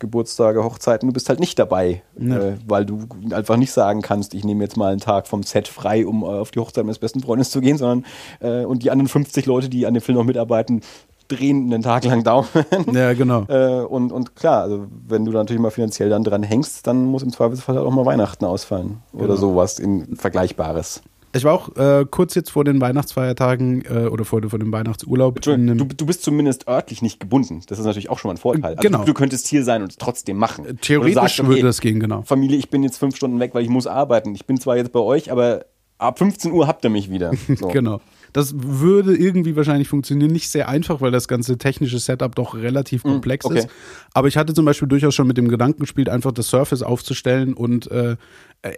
Geburtstage, 0.00 0.62
Hochzeiten, 0.64 1.08
du 1.08 1.12
bist 1.14 1.28
halt 1.28 1.40
nicht 1.40 1.58
dabei, 1.58 2.02
Ja. 2.18 2.38
äh, 2.38 2.56
weil 2.66 2.84
du 2.84 3.06
einfach 3.30 3.56
nicht 3.56 3.72
sagen 3.72 4.02
kannst, 4.02 4.34
ich 4.34 4.44
nehme 4.44 4.62
jetzt 4.64 4.76
mal 4.76 4.90
einen 4.92 5.00
Tag 5.00 5.26
vom 5.28 5.42
Set 5.44 5.68
frei, 5.68 6.06
um 6.06 6.22
äh, 6.22 6.26
auf 6.26 6.50
die 6.50 6.58
Hochzeit 6.58 6.84
meines 6.84 6.98
besten 6.98 7.20
Freundes 7.20 7.50
zu 7.50 7.60
gehen, 7.60 7.78
sondern 7.78 8.04
äh, 8.40 8.64
und 8.64 8.82
die 8.82 8.90
anderen 8.90 9.08
50 9.08 9.46
Leute, 9.46 9.68
die 9.68 9.86
an 9.86 9.94
dem 9.94 10.02
Film 10.02 10.18
noch 10.18 10.24
mitarbeiten, 10.24 10.80
drehen 11.28 11.72
einen 11.72 11.82
Tag 11.82 12.04
lang 12.04 12.22
Daumen. 12.22 12.48
Ja, 12.92 13.14
genau. 13.14 13.44
Äh, 13.48 13.80
und, 13.82 14.12
und 14.12 14.36
klar, 14.36 14.62
also 14.64 14.86
wenn 15.08 15.24
du 15.24 15.32
da 15.32 15.38
natürlich 15.38 15.62
mal 15.62 15.70
finanziell 15.70 16.10
dann 16.10 16.22
dran 16.22 16.42
hängst, 16.42 16.86
dann 16.86 17.04
muss 17.06 17.22
im 17.22 17.32
Zweifelsfall 17.32 17.76
halt 17.76 17.86
auch 17.86 17.90
mal 17.92 18.04
Weihnachten 18.04 18.44
ausfallen. 18.44 18.98
Oder 19.14 19.28
Genau. 19.28 19.36
sowas 19.36 19.78
in 19.78 20.16
Vergleichbares. 20.16 21.00
Ich 21.34 21.44
war 21.44 21.52
auch 21.52 21.76
äh, 21.76 22.06
kurz 22.08 22.34
jetzt 22.34 22.50
vor 22.50 22.64
den 22.64 22.80
Weihnachtsfeiertagen 22.80 23.84
äh, 23.84 24.06
oder 24.06 24.24
vor, 24.24 24.40
vor 24.48 24.58
dem 24.58 24.72
Weihnachtsurlaub. 24.72 25.44
in 25.46 25.76
Du, 25.76 25.84
du 25.84 26.06
bist 26.06 26.22
zumindest 26.22 26.68
örtlich 26.68 27.02
nicht 27.02 27.18
gebunden. 27.18 27.60
Das 27.66 27.78
ist 27.78 27.84
natürlich 27.84 28.08
auch 28.08 28.18
schon 28.18 28.28
mal 28.28 28.34
ein 28.34 28.38
Vorteil. 28.38 28.64
Also 28.64 28.80
Genau. 28.82 28.98
du, 29.00 29.06
du 29.06 29.14
könntest 29.14 29.48
hier 29.48 29.64
sein 29.64 29.82
und 29.82 29.90
es 29.90 29.98
trotzdem 29.98 30.36
machen. 30.36 30.64
Du 30.64 30.74
Theoretisch 30.74 31.14
sagst, 31.14 31.40
okay, 31.40 31.48
würde 31.48 31.62
das 31.62 31.80
gehen, 31.80 31.98
genau. 31.98 32.22
Familie, 32.22 32.56
ich 32.56 32.70
bin 32.70 32.82
jetzt 32.84 32.98
fünf 32.98 33.16
Stunden 33.16 33.40
weg, 33.40 33.50
weil 33.54 33.62
ich 33.64 33.68
muss 33.68 33.86
arbeiten. 33.86 34.34
Ich 34.34 34.46
bin 34.46 34.60
zwar 34.60 34.76
jetzt 34.76 34.92
bei 34.92 35.00
euch, 35.00 35.32
aber 35.32 35.64
ab 35.98 36.18
15 36.18 36.52
Uhr 36.52 36.66
habt 36.66 36.84
ihr 36.84 36.90
mich 36.90 37.10
wieder. 37.10 37.32
So. 37.56 37.68
Genau. 37.68 38.00
Das 38.34 38.54
würde 38.56 39.16
irgendwie 39.16 39.56
wahrscheinlich 39.56 39.88
funktionieren. 39.88 40.30
Nicht 40.30 40.50
sehr 40.50 40.68
einfach, 40.68 41.00
weil 41.00 41.10
das 41.10 41.26
ganze 41.28 41.56
technische 41.56 41.98
Setup 41.98 42.34
doch 42.34 42.54
relativ 42.54 43.02
komplex 43.02 43.46
Mm, 43.46 43.48
okay. 43.48 43.58
ist. 43.60 43.68
Aber 44.12 44.28
ich 44.28 44.36
hatte 44.36 44.52
zum 44.52 44.66
Beispiel 44.66 44.86
durchaus 44.88 45.14
schon 45.14 45.26
mit 45.26 45.38
dem 45.38 45.48
Gedanken 45.48 45.80
gespielt, 45.80 46.08
einfach 46.10 46.32
das 46.32 46.48
Surface 46.48 46.82
aufzustellen 46.82 47.54
und 47.54 47.90
äh, 47.90 48.16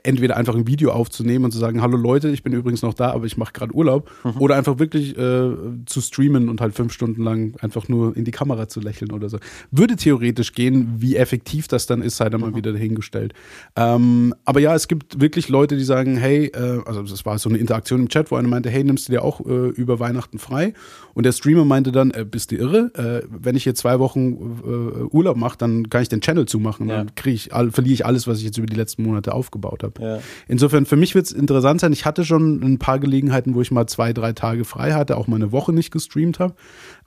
entweder 0.03 0.37
einfach 0.37 0.57
ein 0.57 0.67
Video 0.67 0.91
aufzunehmen 0.91 1.45
und 1.45 1.53
zu 1.53 1.59
sagen, 1.59 1.81
hallo 1.81 1.97
Leute, 1.97 2.29
ich 2.31 2.43
bin 2.43 2.53
übrigens 2.53 2.83
noch 2.83 2.93
da, 2.93 3.13
aber 3.13 3.25
ich 3.25 3.37
mache 3.37 3.53
gerade 3.53 3.73
Urlaub. 3.73 4.11
Mhm. 4.25 4.41
Oder 4.41 4.57
einfach 4.57 4.79
wirklich 4.81 5.17
äh, 5.17 5.51
zu 5.87 6.01
streamen 6.01 6.49
und 6.49 6.61
halt 6.61 6.75
fünf 6.75 6.93
Stunden 6.93 7.23
lang 7.23 7.55
einfach 7.61 7.89
nur 7.89 8.17
in 8.17 8.25
die 8.25 8.33
Kamera 8.33 8.69
zu 8.69 8.81
lächeln 8.81 9.13
oder 9.13 9.29
so. 9.29 9.39
Würde 9.71 9.95
theoretisch 9.97 10.53
gehen, 10.55 10.95
wie 10.99 11.15
effektiv 11.17 11.69
das 11.69 11.87
dann 11.87 12.03
ist, 12.03 12.17
sei 12.17 12.29
dann 12.31 12.41
mal 12.41 12.51
Mhm. 12.51 12.57
wieder 12.57 12.73
dahingestellt. 12.73 13.33
Ähm, 13.77 14.35
aber 14.45 14.59
ja, 14.61 14.75
es 14.75 14.89
gibt 14.89 15.21
wirklich 15.21 15.49
Leute, 15.49 15.77
die 15.77 15.85
sagen, 15.85 16.17
hey, 16.17 16.47
äh, 16.47 16.81
also 16.85 17.03
das 17.03 17.25
war 17.25 17.39
so 17.39 17.49
eine 17.49 17.59
Interaktion 17.59 18.01
im 18.01 18.09
Chat, 18.09 18.31
wo 18.33 18.37
einer 18.37 18.49
meinte, 18.49 18.71
hey, 18.71 18.83
nimmst 18.83 19.07
du 19.09 19.13
dir 19.13 19.23
auch 19.23 19.41
äh, 19.47 19.69
über 19.69 19.99
Weihnachten 19.99 20.39
frei? 20.39 20.75
Und 21.15 21.25
der 21.25 21.33
Streamer 21.33 21.65
meinte 21.65 21.93
dann, 21.93 22.11
äh, 22.11 22.25
bist 22.25 22.51
du 22.51 22.57
irre? 22.57 22.91
Äh, 22.95 23.27
wenn 23.29 23.57
ich 23.57 23.65
hier 23.65 23.75
zwei 23.75 23.99
Wochen 23.99 24.61
äh, 24.65 25.15
Urlaub 25.15 25.37
mache, 25.37 25.59
dann 25.59 25.89
kann 25.89 26.03
ich 26.03 26.09
den 26.09 26.21
Channel 26.21 26.47
zumachen. 26.47 26.89
Ja. 26.89 26.99
Dann 26.99 27.15
kriege 27.15 27.35
ich, 27.35 27.55
all, 27.55 27.71
verliere 27.71 27.95
ich 27.95 28.07
alles, 28.07 28.27
was 28.27 28.39
ich 28.39 28.45
jetzt 28.45 28.59
über 28.59 28.67
die 28.67 28.77
letzten 28.77 29.03
Monate 29.03 29.33
aufgebaut 29.33 29.83
habe. 29.83 30.03
Ja. 30.03 30.19
Insofern, 30.49 30.87
für 30.87 30.97
mich 30.97 31.15
wird 31.15 31.27
es 31.27 31.33
interessant 31.33 31.81
sein. 31.81 31.93
Ich 31.93 32.05
hatte 32.05 32.25
schon 32.25 32.63
ein 32.63 32.79
paar 32.79 32.99
Gelegenheiten, 32.99 33.55
wo 33.55 33.63
ich 33.63 33.71
mal 33.71 33.87
zwei, 33.87 34.13
drei 34.13 34.33
Tage 34.33 34.65
frei 34.65 34.93
hatte, 34.93 35.17
auch 35.17 35.27
mal 35.27 35.37
eine 35.37 35.53
Woche 35.53 35.73
nicht 35.73 35.91
gestreamt 35.91 36.39
habe. 36.39 36.55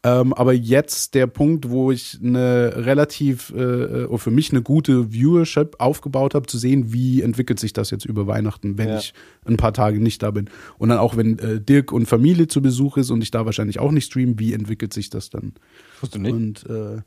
Ähm, 0.02 0.34
aber 0.34 0.54
jetzt 0.54 1.14
der 1.14 1.28
Punkt, 1.28 1.70
wo 1.70 1.92
ich 1.92 2.20
eine 2.24 2.74
relativ, 2.86 3.52
äh, 3.54 4.06
oder 4.06 4.18
für 4.18 4.32
mich 4.32 4.52
eine 4.52 4.62
gute 4.62 5.12
Viewership 5.12 5.76
aufgebaut 5.80 6.36
habe, 6.36 6.46
zu 6.48 6.58
sehen, 6.58 6.94
wie 6.94 7.22
entwickelt 7.22 7.60
sich 7.60 7.74
das 7.74 7.92
jetzt 7.92 8.06
über 8.06 8.26
Weihnachten, 8.26 8.78
wenn 8.78 8.88
Ja. 8.90 8.98
ich 9.00 9.14
ein 9.46 9.58
paar 9.58 9.74
Tage 9.74 10.00
nicht 10.00 10.24
da 10.24 10.32
bin. 10.32 10.50
Und 10.78 10.88
dann 10.90 11.00
auch, 11.00 11.18
wenn 11.18 11.38
äh, 11.40 11.60
Dirk 11.60 11.92
und 11.92 12.06
Familie 12.06 12.48
zu 12.48 12.62
Besuch 12.62 12.96
ist 12.96 13.10
und 13.12 13.22
ich 13.22 13.32
da 13.32 13.46
wahrscheinlich 13.46 13.80
auch 13.80 13.92
nicht 13.92 14.06
streamen, 14.06 14.40
wie 14.40 14.54
entwickelt 14.54 14.94
sich 14.94 15.10
das 15.10 15.30
dann? 15.30 15.54
Wusstest 16.00 16.16
du 16.16 16.20
nicht? 16.20 16.34
Und 16.34 16.70
äh, 16.70 17.02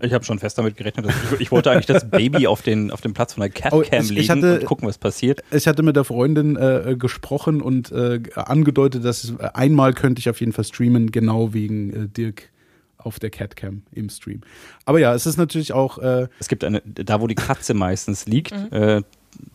Ich 0.00 0.12
habe 0.14 0.24
schon 0.24 0.38
fest 0.38 0.56
damit 0.56 0.76
gerechnet. 0.76 1.06
Dass 1.06 1.14
ich, 1.34 1.40
ich 1.40 1.52
wollte 1.52 1.70
eigentlich 1.70 1.86
das 1.86 2.08
Baby 2.08 2.46
auf 2.46 2.62
den, 2.62 2.90
auf 2.90 3.00
den 3.02 3.12
Platz 3.12 3.34
von 3.34 3.42
der 3.42 3.50
Catcam 3.50 3.78
Oh, 3.78 3.82
ich- 3.82 3.92
ich 3.92 4.10
legen 4.10 4.28
hatte- 4.30 4.60
und 4.60 4.64
gucken, 4.64 4.88
was 4.88 4.96
passiert. 4.98 5.42
Ich 5.50 5.66
hatte 5.66 5.82
mit 5.82 5.96
der 5.96 6.04
Freundin 6.04 6.56
äh, 6.56 6.96
gesprochen 6.98 7.60
und 7.60 7.92
äh, 7.92 8.20
angedeutet, 8.34 9.04
dass 9.04 9.24
es, 9.24 9.38
einmal 9.40 9.92
könnte 9.92 10.20
ich 10.20 10.30
auf 10.30 10.40
jeden 10.40 10.52
Fall 10.52 10.64
streamen, 10.64 11.10
genau 11.10 11.52
wegen 11.52 11.92
äh, 11.92 12.08
Dirk 12.08 12.50
auf 12.96 13.18
der 13.18 13.30
Catcam 13.30 13.82
im 13.92 14.08
Stream. 14.08 14.42
Aber 14.84 14.98
ja, 15.00 15.12
es 15.14 15.26
ist 15.26 15.36
natürlich 15.36 15.72
auch, 15.72 15.98
äh, 15.98 16.28
Es 16.38 16.48
gibt 16.48 16.62
eine, 16.64 16.80
da 16.86 17.20
wo 17.20 17.26
die 17.26 17.34
Katze 17.34 17.74
meistens 17.74 18.26
liegt, 18.26 18.52
äh, 18.72 19.02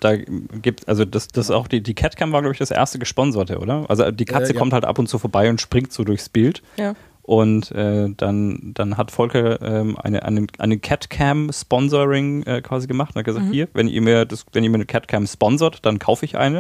da 0.02 0.16
gibt, 0.18 0.88
also 0.90 1.06
das, 1.06 1.28
das 1.30 1.50
auch 1.52 1.68
die, 1.68 1.82
die 1.82 1.94
Catcam 1.94 2.32
war, 2.32 2.42
glaube 2.42 2.54
ich, 2.54 2.58
das 2.60 2.72
erste 2.72 3.00
gesponserte, 3.00 3.60
oder? 3.60 3.86
Also 3.90 4.10
die 4.12 4.26
Katze 4.26 4.52
Äh, 4.52 4.54
ja. 4.56 4.60
kommt 4.60 4.74
halt 4.74 4.86
ab 4.86 5.00
und 5.00 5.08
zu 5.08 5.18
vorbei 5.20 5.50
und 5.50 5.62
springt 5.62 5.94
so 5.94 6.04
durchs 6.04 6.30
Bild. 6.30 6.62
Ja. 6.78 6.94
Und 7.28 7.74
äh, 7.74 8.08
dann, 8.16 8.72
dann 8.74 8.96
hat 8.96 9.12
Volker 9.12 9.62
ähm, 9.62 9.98
eine, 9.98 10.24
eine, 10.24 10.48
eine 10.60 10.80
Catcam-Sponsoring 10.80 12.44
äh, 12.44 12.62
quasi 12.62 12.88
gemacht 12.88 13.16
und 13.16 13.20
hat 13.20 13.26
gesagt, 13.26 13.48
hier, 13.52 13.68
wenn 13.74 13.90
ihr 13.90 14.02
mir 14.02 14.24
das, 14.24 14.46
wenn 14.54 14.64
ihr 14.64 14.70
mir 14.70 14.78
eine 14.78 14.86
Catcam 14.86 15.28
sponsort, 15.28 15.86
dann 15.86 16.00
kaufe 16.00 16.24
ich 16.24 16.38
eine. 16.38 16.60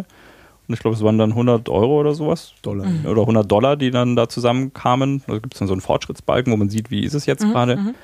Und 0.67 0.73
ich 0.73 0.81
glaube, 0.81 0.97
es 0.97 1.01
waren 1.01 1.17
dann 1.17 1.29
100 1.31 1.69
Euro 1.69 2.01
oder 2.01 2.13
sowas. 2.13 2.51
Dollar. 2.63 2.85
Oder 3.05 3.21
100 3.21 3.49
Dollar, 3.49 3.77
die 3.77 3.91
dann 3.91 4.17
da 4.17 4.27
zusammenkamen. 4.27 5.23
Da 5.25 5.37
gibt 5.37 5.53
es 5.53 5.59
dann 5.59 5.69
so 5.69 5.73
einen 5.73 5.79
Fortschrittsbalken, 5.79 6.51
wo 6.51 6.57
man 6.57 6.69
sieht, 6.69 6.91
wie 6.91 7.05
ist 7.05 7.13
es 7.13 7.25
jetzt 7.25 7.43
gerade. 7.43 7.95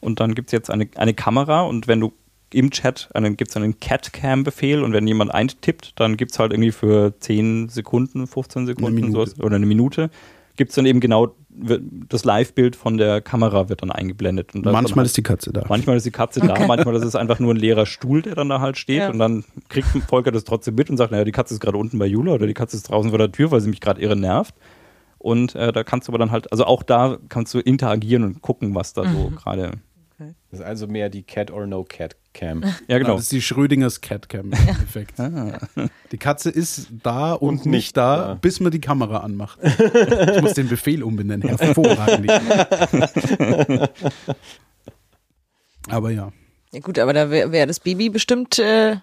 Und 0.00 0.20
dann 0.20 0.34
gibt 0.34 0.48
es 0.48 0.52
jetzt 0.52 0.70
eine, 0.70 0.88
eine 0.96 1.14
Kamera 1.14 1.62
und 1.62 1.88
wenn 1.88 2.00
du 2.00 2.12
im 2.52 2.70
Chat 2.70 3.08
gibt 3.14 3.48
es 3.48 3.56
einen 3.56 3.80
Catcam-Befehl 3.80 4.82
und 4.82 4.92
wenn 4.92 5.06
jemand 5.06 5.32
eintippt, 5.32 5.98
dann 5.98 6.18
gibt 6.18 6.32
es 6.32 6.38
halt 6.38 6.52
irgendwie 6.52 6.72
für 6.72 7.14
10 7.18 7.70
Sekunden, 7.70 8.26
15 8.26 8.66
Sekunden 8.66 8.96
Minute. 8.96 9.12
sowas, 9.12 9.40
oder 9.40 9.56
eine 9.56 9.66
Minute, 9.66 10.10
gibt 10.60 10.72
es 10.72 10.74
dann 10.74 10.84
eben 10.84 11.00
genau 11.00 11.34
das 11.48 12.24
Live-Bild 12.26 12.76
von 12.76 12.98
der 12.98 13.22
Kamera 13.22 13.70
wird 13.70 13.80
dann 13.80 13.90
eingeblendet. 13.90 14.54
Und 14.54 14.66
manchmal 14.66 14.96
dann 14.96 15.06
ist 15.06 15.16
die 15.16 15.22
Katze 15.22 15.54
da. 15.54 15.64
Manchmal 15.70 15.96
ist 15.96 16.04
die 16.04 16.10
Katze 16.10 16.40
da, 16.40 16.66
manchmal 16.66 16.94
ist 16.96 17.04
es 17.04 17.16
einfach 17.16 17.38
nur 17.38 17.54
ein 17.54 17.56
leerer 17.56 17.86
Stuhl, 17.86 18.20
der 18.20 18.34
dann 18.34 18.50
da 18.50 18.60
halt 18.60 18.76
steht 18.76 18.98
Ja. 18.98 19.08
und 19.08 19.18
dann 19.18 19.42
kriegt 19.70 19.88
Volker 20.06 20.32
das 20.32 20.44
trotzdem 20.44 20.74
mit 20.74 20.90
und 20.90 20.98
sagt, 20.98 21.12
naja, 21.12 21.24
die 21.24 21.32
Katze 21.32 21.54
ist 21.54 21.60
gerade 21.60 21.78
unten 21.78 21.98
bei 21.98 22.04
Jula 22.04 22.32
oder 22.32 22.46
die 22.46 22.52
Katze 22.52 22.76
ist 22.76 22.90
draußen 22.90 23.08
vor 23.10 23.16
der 23.18 23.32
Tür, 23.32 23.50
weil 23.50 23.62
sie 23.62 23.70
mich 23.70 23.80
gerade 23.80 24.02
irre 24.02 24.16
nervt. 24.16 24.54
Und 25.16 25.54
äh, 25.54 25.72
da 25.72 25.82
kannst 25.82 26.08
du 26.08 26.12
aber 26.12 26.18
dann 26.18 26.30
halt, 26.30 26.52
also 26.52 26.66
auch 26.66 26.82
da 26.82 27.16
kannst 27.30 27.54
du 27.54 27.60
interagieren 27.60 28.22
und 28.22 28.42
gucken, 28.42 28.74
was 28.74 28.92
da 28.92 29.08
so 29.08 29.30
gerade. 29.30 29.72
Das 30.50 30.60
ist 30.60 30.66
also 30.66 30.86
mehr 30.86 31.08
die 31.08 31.22
Cat 31.22 31.50
or 31.50 31.66
No 31.66 31.84
Cat 31.84 32.16
Cam. 32.32 32.62
Ja, 32.86 32.98
genau. 32.98 33.14
Das 33.14 33.22
ist 33.22 33.32
die 33.32 33.42
Schrödingers 33.42 34.00
Catcam 34.00 34.52
im 34.52 34.52
Endeffekt. 34.68 35.14
Die 36.12 36.18
Katze 36.18 36.50
ist 36.50 36.88
da 37.02 37.32
und, 37.32 37.48
Und 37.48 37.56
nicht 37.66 37.66
nicht 37.66 37.96
da, 37.96 38.16
da. 38.28 38.34
bis 38.34 38.60
man 38.60 38.70
die 38.70 38.80
Kamera 38.80 39.18
anmacht. 39.18 39.58
Ich 40.36 40.42
muss 40.42 40.52
den 40.54 40.68
Befehl 40.68 41.02
umbenennen. 41.02 41.48
Hervorragend. 41.56 42.30
Aber 45.88 46.10
ja. 46.10 46.30
ja 46.72 46.80
gut, 46.80 46.98
aber 46.98 47.12
da 47.12 47.30
wäre 47.30 47.52
wär 47.52 47.66
das 47.66 47.80
Baby 47.80 48.10
bestimmt 48.10 48.58
äh, 48.58 48.96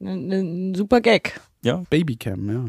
ein 0.00 0.32
ein 0.32 0.74
super 0.74 1.00
Gag. 1.00 1.40
Ja. 1.62 1.82
Babycam, 1.90 2.48
ja. 2.50 2.64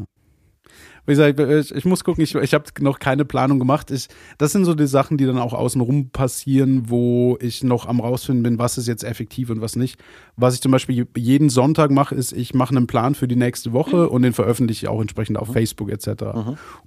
Wie 1.06 1.12
gesagt, 1.12 1.40
ich, 1.40 1.74
ich 1.74 1.84
muss 1.84 2.04
gucken, 2.04 2.22
ich, 2.22 2.34
ich 2.34 2.54
habe 2.54 2.64
noch 2.80 2.98
keine 2.98 3.24
Planung 3.24 3.58
gemacht. 3.58 3.90
Ich, 3.90 4.08
das 4.38 4.52
sind 4.52 4.64
so 4.64 4.74
die 4.74 4.86
Sachen, 4.86 5.16
die 5.16 5.26
dann 5.26 5.38
auch 5.38 5.54
außenrum 5.54 6.10
passieren, 6.10 6.84
wo 6.88 7.38
ich 7.40 7.64
noch 7.64 7.86
am 7.86 8.00
rausfinden 8.00 8.42
bin, 8.42 8.58
was 8.58 8.78
ist 8.78 8.88
jetzt 8.88 9.04
effektiv 9.04 9.50
und 9.50 9.60
was 9.60 9.76
nicht. 9.76 9.98
Was 10.36 10.54
ich 10.54 10.60
zum 10.60 10.72
Beispiel 10.72 11.06
jeden 11.16 11.48
Sonntag 11.50 11.90
mache, 11.90 12.14
ist, 12.14 12.32
ich 12.32 12.54
mache 12.54 12.76
einen 12.76 12.86
Plan 12.86 13.14
für 13.14 13.28
die 13.28 13.36
nächste 13.36 13.72
Woche 13.72 14.08
und 14.08 14.22
den 14.22 14.32
veröffentliche 14.32 14.82
ich 14.82 14.88
auch 14.88 15.00
entsprechend 15.00 15.38
auf 15.38 15.48
Facebook 15.48 15.90
etc., 15.90 16.24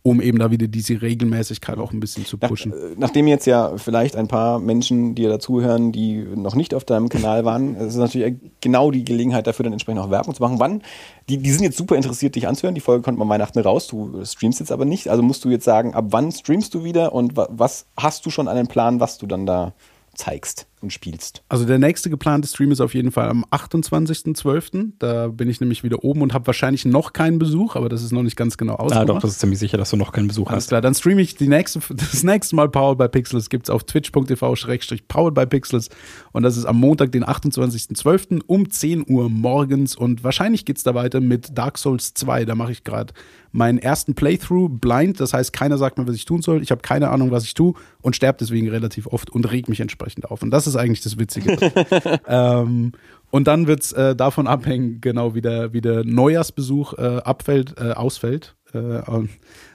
um 0.02 0.22
eben 0.22 0.40
da 0.40 0.52
wieder 0.52 0.68
diese 0.68 1.02
Regelmäßigkeit 1.02 1.78
auch 1.78 1.92
ein 1.92 2.00
bisschen 2.00 2.26
zu 2.26 2.38
Nach, 2.40 2.50
pushen. 2.50 2.72
äh, 2.72 2.76
nachdem 2.98 3.28
jetzt 3.28 3.46
ja 3.46 3.78
vielleicht 3.78 4.16
ein 4.16 4.28
paar 4.28 4.60
Menschen, 4.60 5.16
die 5.16 5.26
dir 5.26 5.30
dazuhören, 5.30 5.92
die 5.92 6.24
noch 6.36 6.56
nicht 6.56 6.74
auf 6.74 6.86
deinem 6.86 7.10
Kanal 7.10 7.46
waren, 7.46 7.76
es 7.80 7.94
ist 7.94 7.98
natürlich 7.98 8.36
genau 8.62 8.92
die 8.92 9.04
Gelegenheit 9.04 9.48
dafür, 9.48 9.64
dann 9.64 9.74
entsprechend 9.74 10.02
auch 10.02 10.12
Werbung 10.12 10.34
zu 10.36 10.44
machen. 10.44 10.60
Wann? 10.60 10.82
Die, 11.30 11.38
die 11.38 11.52
sind 11.52 11.64
jetzt 11.64 11.78
super 11.78 11.96
interessiert, 11.96 12.36
dich 12.36 12.48
anzuhören. 12.48 12.76
Die 12.76 12.82
Folge 12.82 13.02
kommt 13.02 13.18
mal 13.18 13.28
Weihnachten 13.28 13.60
raus. 13.60 13.88
Du 13.88 14.05
streamst 14.26 14.60
jetzt 14.60 14.72
aber 14.72 14.86
nicht. 14.86 15.10
Also 15.10 15.24
musst 15.24 15.44
du 15.46 15.50
jetzt 15.50 15.66
sagen, 15.66 15.94
ab 15.94 16.06
wann 16.10 16.32
streamst 16.32 16.74
du 16.74 16.84
wieder 16.84 17.14
und 17.14 17.36
wa 17.36 17.48
was 17.50 17.86
hast 17.98 18.26
du 18.26 18.30
schon 18.30 18.48
einen 18.48 18.68
Plan, 18.68 19.00
was 19.00 19.18
du 19.18 19.28
dann 19.28 19.46
da 19.46 19.74
zeigst? 20.14 20.68
und 20.86 20.94
spielst. 20.94 21.44
Also 21.50 21.66
der 21.66 21.80
nächste 21.80 22.10
geplante 22.10 22.48
Stream 22.48 22.72
ist 22.72 22.80
auf 22.80 22.94
jeden 22.94 23.12
Fall 23.12 23.28
am 23.28 23.44
28.12. 23.46 24.94
Da 25.00 25.28
bin 25.28 25.50
ich 25.50 25.60
nämlich 25.60 25.84
wieder 25.84 26.04
oben 26.04 26.22
und 26.22 26.34
habe 26.34 26.48
wahrscheinlich 26.48 26.86
noch 26.86 27.12
keinen 27.12 27.40
Besuch, 27.40 27.76
aber 27.76 27.90
das 27.90 28.04
ist 28.04 28.14
noch 28.14 28.24
nicht 28.24 28.38
ganz 28.38 28.58
genau 28.58 28.76
ausgemacht. 28.76 29.10
Ah, 29.10 29.14
doch, 29.14 29.20
das 29.20 29.32
ist 29.32 29.40
ziemlich 29.40 29.60
sicher, 29.60 29.78
dass 29.78 29.90
du 29.90 29.98
noch 29.98 30.14
keinen 30.14 30.28
Besuch 30.28 30.48
Alles 30.48 30.64
hast. 30.64 30.68
klar, 30.70 30.82
dann 30.82 30.94
streame 30.94 31.22
ich 31.22 31.36
die 31.36 31.50
nächste, 31.50 31.82
das 31.90 32.24
nächste 32.24 32.56
Mal 32.56 32.70
Powered 32.70 32.98
by 32.98 33.10
Pixels 33.10 33.50
gibt's 33.50 33.70
auf 33.70 33.84
twitch.tv-powered 33.84 35.34
by 35.34 35.46
Pixels 35.46 35.90
und 36.32 36.44
das 36.44 36.56
ist 36.56 36.66
am 36.66 36.80
Montag, 36.80 37.12
den 37.12 37.26
28.12. 37.26 38.42
um 38.46 38.70
10 38.70 39.06
Uhr 39.10 39.30
morgens 39.30 39.96
und 39.96 40.24
wahrscheinlich 40.24 40.66
geht's 40.66 40.84
da 40.84 40.96
weiter 40.96 41.20
mit 41.20 41.58
Dark 41.58 41.78
Souls 41.78 42.14
2. 42.14 42.46
Da 42.46 42.56
mache 42.56 42.72
ich 42.72 42.84
gerade 42.84 43.14
meinen 43.56 43.78
ersten 43.78 44.16
Playthrough 44.16 44.70
blind, 44.70 45.20
das 45.20 45.34
heißt, 45.34 45.54
keiner 45.54 45.78
sagt 45.78 45.98
mir, 45.98 46.08
was 46.08 46.16
ich 46.16 46.26
tun 46.26 46.42
soll. 46.42 46.62
Ich 46.62 46.72
habe 46.72 46.82
keine 46.82 47.10
Ahnung, 47.10 47.32
was 47.32 47.46
ich 47.46 47.54
tue 47.54 47.74
und 48.02 48.16
sterbe 48.16 48.38
deswegen 48.40 48.70
relativ 48.70 49.08
oft 49.08 49.30
und 49.30 49.50
reg 49.50 49.70
mich 49.70 49.80
entsprechend 49.80 50.30
auf. 50.30 50.44
Und 50.44 50.52
das 50.52 50.68
ist 50.68 50.76
eigentlich 50.76 51.02
das 51.02 51.18
Witzige. 51.18 51.58
ähm, 52.28 52.92
und 53.32 53.48
dann 53.48 53.68
wird's 53.68 53.94
äh, 53.94 54.16
davon 54.16 54.48
abhängen, 54.48 55.00
genau 55.00 55.36
wie 55.36 55.42
der, 55.42 55.72
wie 55.72 55.82
der 55.82 56.04
Neujahrsbesuch 56.04 56.94
äh, 56.98 57.22
abfällt, 57.24 57.80
äh, 57.80 57.92
ausfällt. 57.92 58.56
Äh, 58.74 59.02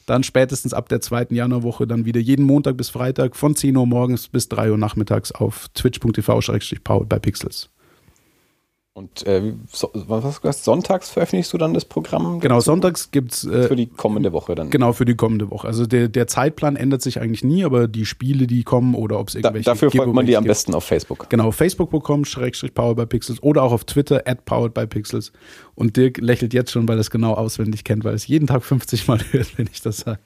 dann 0.05 0.23
spätestens 0.25 0.75
ab 0.75 0.89
der 0.91 1.01
zweiten 1.01 1.35
Januarwoche 1.35 1.87
dann 1.87 2.05
wieder 2.05 2.21
jeden 2.21 2.45
Montag 2.45 2.77
bis 2.77 2.91
Freitag 2.91 3.35
von 3.35 3.57
10 3.57 3.77
Uhr 3.77 3.87
morgens 3.87 4.29
bis 4.29 4.49
3 4.49 4.73
Uhr 4.73 4.79
nachmittags 4.79 5.33
auf 5.33 5.69
twitch.tv-powered 5.73 7.09
by 7.09 7.19
Pixels. 7.19 7.71
Und 9.01 9.27
äh, 9.27 9.55
so, 9.73 9.91
was 9.95 10.25
hast 10.25 10.37
du 10.39 10.41
gesagt? 10.43 10.63
Sonntags 10.63 11.09
veröffentlichst 11.09 11.51
du 11.55 11.57
dann 11.59 11.73
das 11.73 11.87
Programm? 11.87 12.39
Genau, 12.41 12.61
sonntags 12.61 13.11
gibt's 13.11 13.45
äh, 13.47 13.63
Für 13.63 13.75
die 13.75 13.87
kommende 13.87 14.35
Woche 14.35 14.55
dann. 14.55 14.69
genau 14.69 14.93
für 14.93 15.07
die 15.07 15.15
kommende 15.15 15.51
Woche. 15.51 15.67
Also 15.67 15.87
der, 15.87 16.09
der 16.09 16.27
Zeitplan 16.27 16.77
ändert 16.77 17.01
sich 17.01 17.19
eigentlich 17.19 17.43
nie, 17.43 17.65
aber 17.65 17.89
die 17.89 18.05
Spiele, 18.05 18.47
die 18.47 18.63
kommen 18.63 18.95
oder 18.95 19.19
ob 19.19 19.29
es 19.29 19.35
Da, 19.35 19.39
irgendwelche 19.39 19.65
dafür 19.65 19.91
folgt 19.91 20.13
man 20.13 20.27
dir 20.27 20.37
am 20.37 20.45
besten 20.45 20.75
auf 20.75 20.85
Facebook. 20.85 21.21
gibt. 21.21 21.31
Genau, 21.31 21.51
facebook.com, 21.51 22.27
Schrägstrich 22.27 22.75
Powered 22.75 22.99
by 22.99 23.07
Pixels 23.07 23.43
oder 23.43 23.63
auch 23.63 23.73
auf 23.73 23.85
Twitter, 23.85 24.23
at 24.27 24.45
Powered 24.45 24.75
by 24.75 24.87
Pixels. 24.87 25.33
Und 25.75 25.97
Dirk 25.97 26.19
lächelt 26.19 26.53
jetzt 26.53 26.71
schon, 26.71 26.87
weil 26.87 26.99
er 26.99 27.01
es 27.01 27.11
genau 27.11 27.33
auswendig 27.33 27.85
kennt, 27.85 28.05
weil 28.05 28.15
es 28.15 28.27
jeden 28.27 28.47
Tag 28.49 28.63
50 28.63 29.09
Mal 29.09 29.21
hört, 29.31 29.57
wenn 29.57 29.69
ich 29.73 29.81
das 29.81 30.01
sage. 30.01 30.21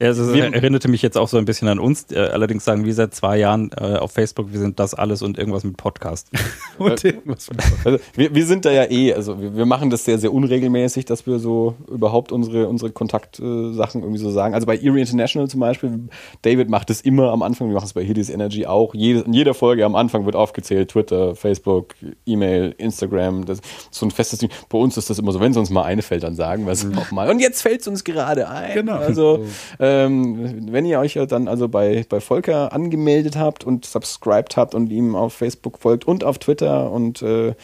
Ja, 0.00 0.08
es 0.08 0.18
ist- 0.18 0.34
erinnerte 0.34 0.88
mich 0.88 1.02
jetzt 1.02 1.16
auch 1.16 1.28
so 1.28 1.38
ein 1.38 1.44
bisschen 1.44 1.68
an 1.68 1.78
uns. 1.78 2.10
Äh, 2.10 2.18
allerdings 2.18 2.64
sagen 2.64 2.84
wir 2.84 2.92
seit 2.94 3.14
zwei 3.14 3.38
Jahren 3.38 3.70
äh, 3.80 3.96
auf 3.96 4.12
Facebook, 4.12 4.52
wir 4.52 4.58
sind 4.58 4.78
das 4.80 4.92
alles 4.94 5.22
und 5.22 5.38
irgendwas 5.38 5.64
mit 5.64 5.76
Podcast. 5.76 6.28
Und 6.78 7.04
irgendwas 7.04 7.44
von 7.46 7.56
Also 7.84 7.98
wir, 8.14 8.34
wir 8.34 8.44
sind 8.46 8.64
da 8.64 8.72
ja 8.72 8.90
eh, 8.90 9.14
also 9.14 9.40
wir, 9.40 9.56
wir 9.56 9.64
machen 9.66 9.90
das 9.90 10.04
sehr, 10.04 10.18
sehr 10.18 10.32
unregelmäßig, 10.32 11.04
dass 11.04 11.24
wir 11.26 11.38
so 11.38 11.74
überhaupt 11.88 12.32
unsere, 12.32 12.66
unsere 12.66 12.90
Kontaktsachen 12.90 14.02
irgendwie 14.02 14.18
so 14.18 14.30
sagen. 14.30 14.54
Also 14.54 14.66
bei 14.66 14.76
Erie 14.76 15.00
International 15.00 15.48
zum 15.48 15.60
Beispiel, 15.60 16.00
David 16.42 16.68
macht 16.70 16.90
es 16.90 17.00
immer 17.02 17.30
am 17.30 17.42
Anfang, 17.42 17.68
wir 17.68 17.74
machen 17.74 17.84
es 17.86 17.92
bei 17.92 18.02
Hidis 18.04 18.28
Energy 18.30 18.66
auch. 18.66 18.92
Jede, 18.94 19.20
in 19.20 19.32
jeder 19.32 19.54
Folge 19.54 19.84
am 19.84 19.94
Anfang 19.94 20.24
wird 20.26 20.34
aufgezählt, 20.34 20.90
Twitter, 20.90 21.36
Facebook, 21.36 21.94
E-Mail, 22.26 22.74
Instagram, 22.78 23.44
das 23.44 23.58
ist 23.60 23.66
so 23.92 24.06
ein 24.06 24.10
festes 24.10 24.40
Ding. 24.40 24.50
Bei 24.68 24.78
uns 24.78 24.96
ist 24.96 25.10
das 25.10 25.18
immer 25.20 25.30
so, 25.30 25.40
wenn 25.40 25.52
es 25.52 25.56
uns 25.56 25.70
mal 25.70 25.84
einfällt, 25.84 26.24
dann 26.24 26.34
sagen 26.34 26.66
wir 26.66 26.72
es 26.72 26.84
auch 26.96 27.12
mal. 27.12 27.30
Und 27.30 27.38
jetzt 27.38 27.62
fällt 27.62 27.82
es 27.82 27.86
uns 27.86 28.02
gerade 28.02 28.48
ein. 28.48 28.74
Genau. 28.74 28.96
Also 28.96 29.44
ähm, 29.84 30.72
wenn 30.72 30.86
ihr 30.86 30.98
euch 30.98 31.14
ja 31.14 31.26
dann 31.26 31.46
also 31.46 31.68
bei, 31.68 32.06
bei 32.08 32.20
Volker 32.20 32.72
angemeldet 32.72 33.36
habt 33.36 33.64
und 33.64 33.84
subscribed 33.84 34.56
habt 34.56 34.74
und 34.74 34.90
ihm 34.90 35.14
auf 35.14 35.34
Facebook 35.34 35.78
folgt 35.78 36.06
und 36.06 36.24
auf 36.24 36.38
Twitter 36.38 36.90
und 36.90 37.20
äh, 37.20 37.54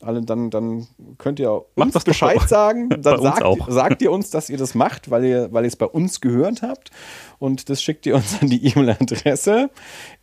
alle, 0.00 0.22
dann, 0.22 0.50
dann 0.50 0.88
könnt 1.18 1.38
ihr 1.38 1.64
Macht 1.76 1.86
uns 1.86 1.94
das 1.94 2.04
doch 2.04 2.10
Bescheid 2.10 2.36
auch. 2.38 2.48
sagen. 2.48 2.88
Dann 2.88 3.22
sagt, 3.22 3.44
sagt 3.68 4.02
ihr 4.02 4.10
uns, 4.10 4.30
dass 4.30 4.50
ihr 4.50 4.58
das 4.58 4.74
macht, 4.74 5.10
weil 5.10 5.24
ihr, 5.24 5.52
weil 5.52 5.64
ihr 5.64 5.68
es 5.68 5.76
bei 5.76 5.86
uns 5.86 6.20
gehört 6.20 6.62
habt. 6.62 6.90
Und 7.38 7.68
das 7.68 7.80
schickt 7.80 8.06
ihr 8.06 8.16
uns 8.16 8.38
an 8.42 8.48
die 8.48 8.66
E-Mail-Adresse 8.66 9.70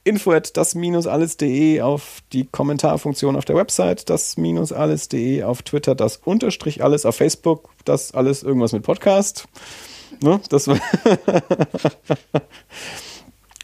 info 0.03 0.31
at 0.31 0.57
das-alles.de 0.57 1.81
auf 1.81 2.19
die 2.33 2.45
Kommentarfunktion 2.45 3.37
auf 3.37 3.45
der 3.45 3.55
Website, 3.55 4.09
das-alles.de 4.09 5.43
auf 5.43 5.61
Twitter, 5.63 5.95
das 5.95 6.17
unterstrich 6.17 6.83
alles 6.83 7.05
auf 7.05 7.15
Facebook, 7.15 7.69
das 7.85 8.13
alles 8.13 8.43
irgendwas 8.43 8.73
mit 8.73 8.83
Podcast. 8.83 9.47
Ne? 10.21 10.39
Das 10.49 10.69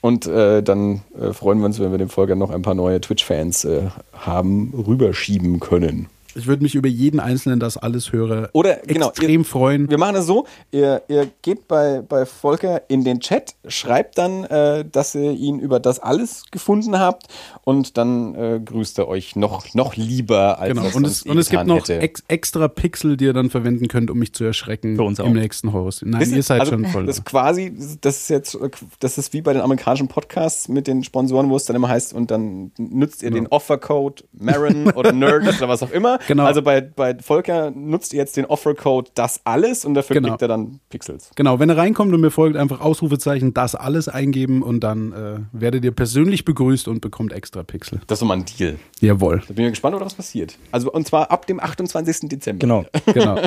Und 0.01 0.25
äh, 0.25 0.63
dann 0.63 1.03
äh, 1.19 1.31
freuen 1.31 1.59
wir 1.59 1.67
uns, 1.67 1.79
wenn 1.79 1.91
wir 1.91 1.99
dem 1.99 2.09
Folger 2.09 2.35
noch 2.35 2.49
ein 2.49 2.63
paar 2.63 2.73
neue 2.73 2.99
Twitch-Fans 2.99 3.65
äh, 3.65 3.89
haben, 4.13 4.73
rüberschieben 4.87 5.59
können. 5.59 6.07
Ich 6.35 6.47
würde 6.47 6.63
mich 6.63 6.75
über 6.75 6.87
jeden 6.87 7.19
einzelnen 7.19 7.59
das 7.59 7.77
alles 7.77 8.11
höre 8.11 8.49
Oder, 8.53 8.77
genau, 8.85 9.09
extrem 9.09 9.45
freuen. 9.45 9.89
Wir 9.89 9.97
machen 9.97 10.15
das 10.15 10.25
so, 10.25 10.45
ihr, 10.71 11.03
ihr 11.07 11.29
geht 11.41 11.67
bei, 11.67 12.01
bei 12.01 12.25
Volker 12.25 12.81
in 12.87 13.03
den 13.03 13.19
Chat, 13.19 13.55
schreibt 13.67 14.17
dann, 14.17 14.45
äh, 14.45 14.85
dass 14.89 15.15
ihr 15.15 15.31
ihn 15.31 15.59
über 15.59 15.79
das 15.79 15.99
alles 15.99 16.43
gefunden 16.51 16.99
habt 16.99 17.27
und 17.63 17.97
dann 17.97 18.35
äh, 18.35 18.59
grüßt 18.63 18.99
er 18.99 19.07
euch 19.07 19.35
noch, 19.35 19.73
noch 19.73 19.95
lieber, 19.95 20.59
als 20.59 20.71
Genau. 20.73 20.95
Und 20.95 21.05
es, 21.05 21.23
und 21.23 21.37
es 21.37 21.49
gibt 21.49 21.65
noch 21.65 21.87
ex 21.87 22.23
extra 22.27 22.67
Pixel, 22.67 23.17
die 23.17 23.25
ihr 23.25 23.33
dann 23.33 23.49
verwenden 23.49 23.87
könnt, 23.87 24.09
um 24.09 24.19
mich 24.19 24.33
zu 24.33 24.43
erschrecken 24.43 24.95
Für 24.95 25.03
uns 25.03 25.19
auch. 25.19 25.25
im 25.25 25.33
nächsten 25.33 25.73
Host. 25.73 26.03
Nein, 26.05 26.21
Wisst 26.21 26.33
ihr 26.33 26.43
seid 26.43 26.61
also, 26.61 26.73
schon 26.73 26.85
voll. 26.85 27.05
Das 27.05 27.17
ist 27.17 27.25
quasi, 27.25 27.73
das 28.01 28.21
ist 28.21 28.29
jetzt, 28.29 28.57
das 28.99 29.17
ist 29.17 29.33
wie 29.33 29.41
bei 29.41 29.53
den 29.53 29.61
amerikanischen 29.61 30.07
Podcasts 30.07 30.67
mit 30.67 30.87
den 30.87 31.03
Sponsoren, 31.03 31.49
wo 31.49 31.55
es 31.55 31.65
dann 31.65 31.75
immer 31.75 31.89
heißt, 31.89 32.13
und 32.13 32.31
dann 32.31 32.71
nutzt 32.77 33.23
ihr 33.23 33.31
den 33.31 33.47
Offercode 33.47 34.23
Marin 34.33 34.91
oder 34.91 35.11
Nerd 35.11 35.47
oder 35.57 35.67
was 35.67 35.83
auch 35.83 35.91
immer. 35.91 36.19
Genau. 36.27 36.45
Also 36.45 36.61
bei, 36.61 36.81
bei 36.81 37.17
Volker 37.19 37.71
nutzt 37.71 38.13
ihr 38.13 38.19
jetzt 38.19 38.37
den 38.37 38.45
Offercode 38.45 39.11
das 39.15 39.41
alles 39.45 39.85
und 39.85 39.93
dafür 39.93 40.15
Genau. 40.15 40.29
kriegt 40.29 40.41
er 40.41 40.47
dann 40.47 40.79
Pixels. 40.89 41.31
Genau, 41.35 41.59
wenn 41.59 41.69
ihr 41.69 41.77
reinkommt 41.77 42.13
und 42.13 42.21
mir 42.21 42.31
folgt, 42.31 42.57
einfach 42.57 42.79
Ausrufezeichen, 42.81 43.53
das 43.53 43.75
alles 43.75 44.07
eingeben 44.07 44.61
und 44.63 44.81
dann 44.81 45.11
äh, 45.13 45.39
werdet 45.51 45.83
ihr 45.85 45.91
persönlich 45.91 46.45
begrüßt 46.45 46.87
und 46.87 47.01
bekommt 47.01 47.33
extra 47.33 47.63
Pixel. 47.63 48.01
Das 48.07 48.17
ist 48.17 48.19
so 48.21 48.25
mal 48.25 48.35
ein 48.37 48.45
Deal. 48.45 48.77
Jawohl, 48.99 49.41
Da 49.47 49.53
bin 49.53 49.65
ich 49.65 49.71
gespannt, 49.71 49.95
was 49.99 50.13
passiert. 50.13 50.57
Also 50.71 50.91
und 50.91 51.07
zwar 51.07 51.31
ab 51.31 51.47
dem 51.47 51.59
28. 51.59 52.29
Dezember. 52.29 52.59
Genau. 52.59 52.85
genau. 53.13 53.37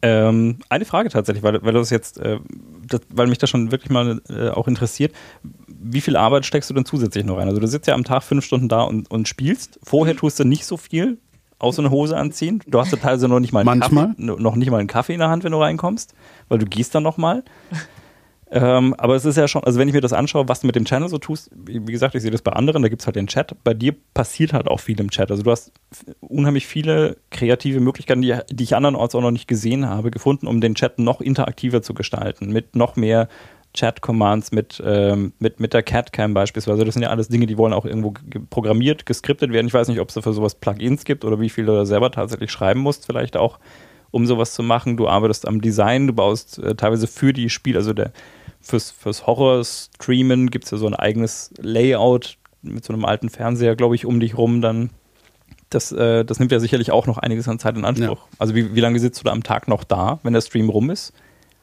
Ähm, 0.00 0.58
eine 0.68 0.84
Frage 0.84 1.08
tatsächlich, 1.08 1.42
weil, 1.42 1.54
weil 1.64 1.72
du 1.72 1.80
das 1.80 1.90
jetzt, 1.90 2.18
äh, 2.18 2.38
das, 2.86 3.00
weil 3.10 3.26
mich 3.26 3.38
das 3.38 3.50
schon 3.50 3.72
wirklich 3.72 3.90
mal 3.90 4.20
äh, 4.28 4.50
auch 4.50 4.68
interessiert. 4.68 5.12
Wie 5.80 6.00
viel 6.00 6.16
Arbeit 6.16 6.44
steckst 6.46 6.68
du 6.70 6.74
denn 6.74 6.84
zusätzlich 6.84 7.24
noch 7.24 7.38
rein? 7.38 7.48
Also 7.48 7.60
du 7.60 7.66
sitzt 7.66 7.86
ja 7.86 7.94
am 7.94 8.04
Tag 8.04 8.22
fünf 8.22 8.44
Stunden 8.44 8.68
da 8.68 8.82
und, 8.82 9.10
und 9.10 9.28
spielst. 9.28 9.78
Vorher 9.82 10.16
tust 10.16 10.38
du 10.40 10.44
nicht 10.44 10.64
so 10.64 10.76
viel, 10.76 11.18
außer 11.58 11.80
eine 11.80 11.90
Hose 11.90 12.16
anziehen. 12.16 12.62
Du 12.66 12.80
hast 12.80 12.92
ja 12.92 12.98
teilweise 12.98 13.28
noch 13.28 13.40
nicht 13.40 13.52
mal 13.52 13.60
einen 13.60 13.78
Manchmal. 13.78 14.08
Kaffee, 14.08 14.22
noch 14.22 14.56
nicht 14.56 14.70
mal 14.70 14.78
einen 14.78 14.88
Kaffee 14.88 15.14
in 15.14 15.20
der 15.20 15.28
Hand, 15.28 15.44
wenn 15.44 15.52
du 15.52 15.60
reinkommst, 15.60 16.14
weil 16.48 16.58
du 16.58 16.66
gehst 16.66 16.94
dann 16.94 17.02
noch 17.02 17.16
mal. 17.16 17.44
Ähm, 18.50 18.94
aber 18.96 19.14
es 19.14 19.24
ist 19.24 19.36
ja 19.36 19.46
schon, 19.46 19.62
also 19.64 19.78
wenn 19.78 19.88
ich 19.88 19.94
mir 19.94 20.00
das 20.00 20.12
anschaue, 20.12 20.48
was 20.48 20.60
du 20.60 20.66
mit 20.66 20.76
dem 20.76 20.86
Channel 20.86 21.08
so 21.08 21.18
tust, 21.18 21.50
wie 21.54 21.80
gesagt, 21.80 22.14
ich 22.14 22.22
sehe 22.22 22.30
das 22.30 22.40
bei 22.40 22.52
anderen, 22.52 22.82
da 22.82 22.88
gibt 22.88 23.02
es 23.02 23.06
halt 23.06 23.16
den 23.16 23.26
Chat. 23.26 23.54
Bei 23.62 23.74
dir 23.74 23.94
passiert 24.14 24.52
halt 24.52 24.68
auch 24.68 24.80
viel 24.80 24.98
im 25.00 25.10
Chat. 25.10 25.30
Also 25.30 25.42
du 25.42 25.50
hast 25.50 25.72
unheimlich 26.20 26.66
viele 26.66 27.18
kreative 27.30 27.80
Möglichkeiten, 27.80 28.22
die, 28.22 28.34
die 28.50 28.64
ich 28.64 28.74
andernorts 28.74 29.14
auch 29.14 29.20
noch 29.20 29.30
nicht 29.30 29.48
gesehen 29.48 29.86
habe, 29.86 30.10
gefunden, 30.10 30.46
um 30.46 30.60
den 30.60 30.74
Chat 30.74 30.98
noch 30.98 31.20
interaktiver 31.20 31.82
zu 31.82 31.92
gestalten, 31.92 32.50
mit 32.50 32.74
noch 32.74 32.96
mehr 32.96 33.28
Chat-Commands, 33.74 34.52
mit, 34.52 34.82
ähm, 34.84 35.32
mit, 35.38 35.60
mit 35.60 35.72
der 35.72 35.82
Catcam 35.82 36.34
beispielsweise. 36.34 36.84
Das 36.84 36.94
sind 36.94 37.02
ja 37.02 37.10
alles 37.10 37.28
Dinge, 37.28 37.46
die 37.46 37.58
wollen 37.58 37.72
auch 37.72 37.84
irgendwo 37.84 38.12
ge- 38.12 38.42
programmiert, 38.50 39.06
geskriptet 39.06 39.52
werden. 39.52 39.66
Ich 39.66 39.74
weiß 39.74 39.88
nicht, 39.88 40.00
ob 40.00 40.08
es 40.08 40.14
dafür 40.14 40.32
sowas 40.32 40.54
Plugins 40.54 41.04
gibt 41.04 41.24
oder 41.24 41.38
wie 41.40 41.50
viel 41.50 41.66
du 41.66 41.72
da 41.72 41.86
selber 41.86 42.10
tatsächlich 42.10 42.50
schreiben 42.50 42.80
musst, 42.80 43.06
vielleicht 43.06 43.36
auch 43.36 43.58
um 44.10 44.26
sowas 44.26 44.54
zu 44.54 44.62
machen. 44.62 44.96
Du 44.96 45.06
arbeitest 45.06 45.46
am 45.46 45.60
Design, 45.60 46.06
du 46.06 46.12
baust 46.14 46.58
äh, 46.58 46.74
teilweise 46.74 47.06
für 47.06 47.32
die 47.32 47.50
Spiel, 47.50 47.76
also 47.76 47.92
der, 47.92 48.12
fürs, 48.60 48.90
fürs 48.90 49.26
Horror-Streamen 49.26 50.50
gibt 50.50 50.64
es 50.64 50.70
ja 50.70 50.78
so 50.78 50.86
ein 50.86 50.94
eigenes 50.94 51.52
Layout 51.58 52.38
mit 52.62 52.84
so 52.84 52.92
einem 52.92 53.04
alten 53.04 53.28
Fernseher, 53.28 53.76
glaube 53.76 53.94
ich, 53.94 54.06
um 54.06 54.18
dich 54.18 54.36
rum 54.36 54.62
dann. 54.62 54.90
Das, 55.70 55.92
äh, 55.92 56.24
das 56.24 56.38
nimmt 56.38 56.50
ja 56.50 56.58
sicherlich 56.58 56.90
auch 56.90 57.06
noch 57.06 57.18
einiges 57.18 57.46
an 57.46 57.58
Zeit 57.58 57.76
in 57.76 57.84
Anspruch. 57.84 58.26
Also 58.38 58.54
wie, 58.54 58.74
wie 58.74 58.80
lange 58.80 58.98
sitzt 58.98 59.20
du 59.20 59.24
da 59.24 59.32
am 59.32 59.42
Tag 59.42 59.68
noch 59.68 59.84
da, 59.84 60.18
wenn 60.22 60.32
der 60.32 60.40
Stream 60.40 60.70
rum 60.70 60.88
ist? 60.88 61.12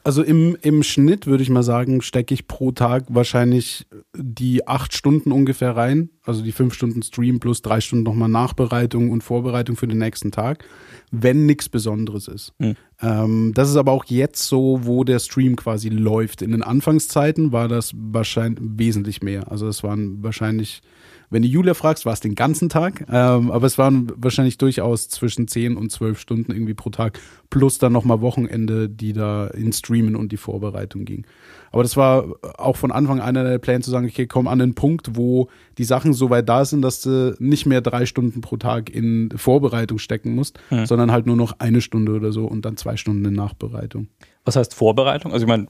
Also 0.06 0.22
im, 0.22 0.56
im 0.62 0.84
Schnitt 0.84 1.26
würde 1.26 1.42
ich 1.42 1.50
mal 1.50 1.64
sagen, 1.64 2.00
stecke 2.00 2.32
ich 2.32 2.46
pro 2.46 2.70
Tag 2.70 3.06
wahrscheinlich 3.08 3.88
die 4.16 4.68
acht 4.68 4.94
Stunden 4.94 5.32
ungefähr 5.32 5.76
rein. 5.76 6.10
Also 6.22 6.44
die 6.44 6.52
fünf 6.52 6.74
Stunden 6.74 7.02
Stream 7.02 7.40
plus 7.40 7.60
drei 7.60 7.80
Stunden 7.80 8.04
nochmal 8.04 8.28
Nachbereitung 8.28 9.10
und 9.10 9.24
Vorbereitung 9.24 9.74
für 9.74 9.88
den 9.88 9.98
nächsten 9.98 10.30
Tag, 10.30 10.64
wenn 11.10 11.44
nichts 11.44 11.68
Besonderes 11.68 12.28
ist. 12.28 12.52
Hm. 12.60 12.76
Ähm, 13.02 13.50
das 13.52 13.68
ist 13.68 13.74
aber 13.74 13.90
auch 13.90 14.04
jetzt 14.04 14.46
so, 14.46 14.78
wo 14.82 15.02
der 15.02 15.18
Stream 15.18 15.56
quasi 15.56 15.88
läuft. 15.88 16.40
In 16.40 16.52
den 16.52 16.62
Anfangszeiten 16.62 17.50
war 17.50 17.66
das 17.66 17.90
wahrscheinlich 17.96 18.60
wesentlich 18.62 19.22
mehr. 19.24 19.50
Also 19.50 19.66
es 19.66 19.82
waren 19.82 20.22
wahrscheinlich, 20.22 20.82
wenn 21.30 21.42
du 21.42 21.48
Julia 21.48 21.74
fragst, 21.74 22.06
war 22.06 22.12
es 22.12 22.20
den 22.20 22.34
ganzen 22.34 22.68
Tag. 22.68 23.06
Ähm, 23.10 23.50
aber 23.50 23.66
es 23.66 23.78
waren 23.78 24.12
wahrscheinlich 24.16 24.58
durchaus 24.58 25.08
zwischen 25.08 25.48
10 25.48 25.76
und 25.76 25.90
12 25.90 26.18
Stunden 26.18 26.52
irgendwie 26.52 26.74
pro 26.74 26.90
Tag. 26.90 27.18
Plus 27.50 27.78
dann 27.78 27.92
nochmal 27.92 28.20
Wochenende, 28.20 28.88
die 28.88 29.12
da 29.12 29.46
in 29.48 29.72
Streamen 29.72 30.16
und 30.16 30.32
die 30.32 30.36
Vorbereitung 30.36 31.04
ging. 31.04 31.26
Aber 31.72 31.82
das 31.82 31.96
war 31.96 32.26
auch 32.58 32.76
von 32.76 32.90
Anfang 32.90 33.20
an 33.20 33.36
einer 33.36 33.44
der 33.50 33.58
Pläne 33.58 33.80
zu 33.80 33.90
sagen, 33.90 34.06
okay, 34.06 34.26
komm 34.26 34.48
an 34.48 34.58
den 34.58 34.74
Punkt, 34.74 35.16
wo 35.16 35.48
die 35.78 35.84
Sachen 35.84 36.12
so 36.12 36.30
weit 36.30 36.48
da 36.48 36.64
sind, 36.64 36.82
dass 36.82 37.02
du 37.02 37.36
nicht 37.38 37.66
mehr 37.66 37.80
drei 37.80 38.06
Stunden 38.06 38.40
pro 38.40 38.56
Tag 38.56 38.88
in 38.88 39.30
Vorbereitung 39.36 39.98
stecken 39.98 40.34
musst, 40.34 40.58
sondern 40.86 41.12
halt 41.12 41.26
nur 41.26 41.36
noch 41.36 41.56
eine 41.58 41.80
Stunde 41.80 42.12
oder 42.12 42.32
so 42.32 42.46
und 42.46 42.64
dann 42.64 42.76
zwei 42.76 42.96
Stunden 42.96 43.24
in 43.24 43.34
Nachbereitung. 43.34 44.08
Was 44.44 44.56
heißt 44.56 44.74
Vorbereitung? 44.74 45.32
Also 45.32 45.44
ich 45.44 45.48
meine, 45.48 45.66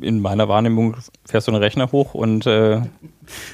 in 0.00 0.20
meiner 0.20 0.48
Wahrnehmung 0.48 0.96
fährst 1.24 1.48
du 1.48 1.52
einen 1.52 1.62
Rechner 1.62 1.90
hoch 1.90 2.14
und 2.14 2.46
äh, 2.46 2.82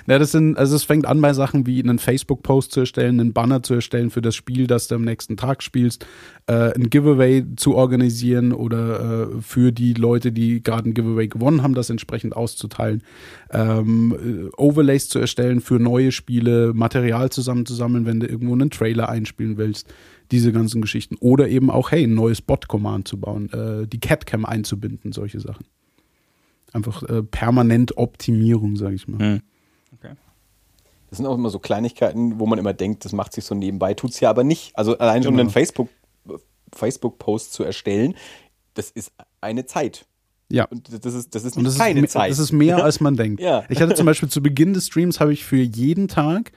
Ja, 0.06 0.18
das 0.18 0.32
sind, 0.32 0.56
also 0.56 0.76
es 0.76 0.84
fängt 0.84 1.06
an 1.06 1.20
bei 1.20 1.32
Sachen 1.32 1.66
wie 1.66 1.82
einen 1.82 1.98
Facebook-Post 1.98 2.72
zu 2.72 2.80
erstellen, 2.80 3.20
einen 3.20 3.32
Banner 3.32 3.62
zu 3.62 3.74
erstellen 3.74 4.10
für 4.10 4.22
das 4.22 4.34
Spiel, 4.34 4.66
das 4.66 4.88
du 4.88 4.96
am 4.96 5.02
nächsten 5.02 5.36
Tag 5.36 5.62
spielst, 5.62 6.06
äh, 6.46 6.74
ein 6.74 6.90
Giveaway 6.90 7.44
zu 7.56 7.74
organisieren 7.74 8.52
oder 8.52 9.30
äh, 9.30 9.40
für 9.40 9.72
die 9.72 9.94
Leute, 9.94 10.32
die 10.32 10.62
gerade 10.62 10.88
ein 10.88 10.94
Giveaway 10.94 11.28
gewonnen 11.28 11.62
haben, 11.62 11.74
das 11.74 11.90
entsprechend 11.90 12.36
auszuteilen, 12.36 13.02
ähm, 13.50 14.14
äh, 14.14 14.50
Overlays 14.56 15.08
zu 15.08 15.18
erstellen 15.18 15.60
für 15.60 15.78
neue 15.78 16.12
Spiele, 16.12 16.72
Material 16.74 17.30
zusammenzusammeln, 17.30 18.06
wenn 18.06 18.20
du 18.20 18.26
irgendwo 18.26 18.54
einen 18.54 18.70
Trailer 18.70 19.08
einspielen 19.08 19.56
willst, 19.56 19.92
diese 20.30 20.52
ganzen 20.52 20.80
Geschichten. 20.80 21.16
Oder 21.20 21.48
eben 21.48 21.70
auch, 21.70 21.90
hey, 21.90 22.04
ein 22.04 22.14
neues 22.14 22.42
Bot-Command 22.42 23.08
zu 23.08 23.18
bauen, 23.18 23.52
äh, 23.52 23.86
die 23.86 24.00
Catcam 24.00 24.44
einzubinden, 24.44 25.12
solche 25.12 25.40
Sachen. 25.40 25.66
Einfach 26.72 27.02
äh, 27.04 27.22
permanent 27.22 27.96
Optimierung, 27.96 28.76
sage 28.76 28.96
ich 28.96 29.08
mal. 29.08 29.18
hm. 29.18 29.40
Das 31.10 31.18
sind 31.18 31.26
auch 31.26 31.34
immer 31.34 31.50
so 31.50 31.58
Kleinigkeiten, 31.58 32.38
wo 32.40 32.46
man 32.46 32.58
immer 32.58 32.72
denkt, 32.72 33.04
das 33.04 33.12
macht 33.12 33.32
sich 33.32 33.44
so 33.44 33.54
nebenbei, 33.54 33.94
tut 33.94 34.10
es 34.10 34.20
ja 34.20 34.30
aber 34.30 34.42
nicht. 34.44 34.76
Also 34.76 34.98
allein 34.98 35.22
schon 35.22 35.32
Genau. 35.32 35.42
einen 35.42 35.50
Facebook, 35.50 35.88
Facebook-Post 36.72 37.52
zu 37.52 37.62
erstellen, 37.64 38.14
das 38.74 38.90
ist 38.90 39.12
eine 39.40 39.66
Zeit. 39.66 40.06
Ja. 40.50 40.64
Und 40.66 40.88
das 41.04 41.14
ist, 41.14 41.34
das 41.34 41.44
ist 41.44 41.56
nicht 41.56 41.66
das 41.66 41.74
ist, 41.74 41.80
keine 41.80 42.00
me- 42.00 42.08
Zeit. 42.08 42.30
das 42.30 42.38
ist 42.38 42.52
mehr, 42.52 42.82
als 42.84 43.00
man 43.00 43.16
denkt. 43.16 43.40
Ja. 43.40 43.64
Ich 43.68 43.80
hatte 43.80 43.94
zum 43.94 44.06
Beispiel 44.06 44.28
zu 44.28 44.42
Beginn 44.42 44.74
des 44.74 44.86
Streams 44.86 45.20
habe 45.20 45.32
ich 45.32 45.44
für 45.44 45.56
jeden 45.56 46.08
Tag 46.08 46.52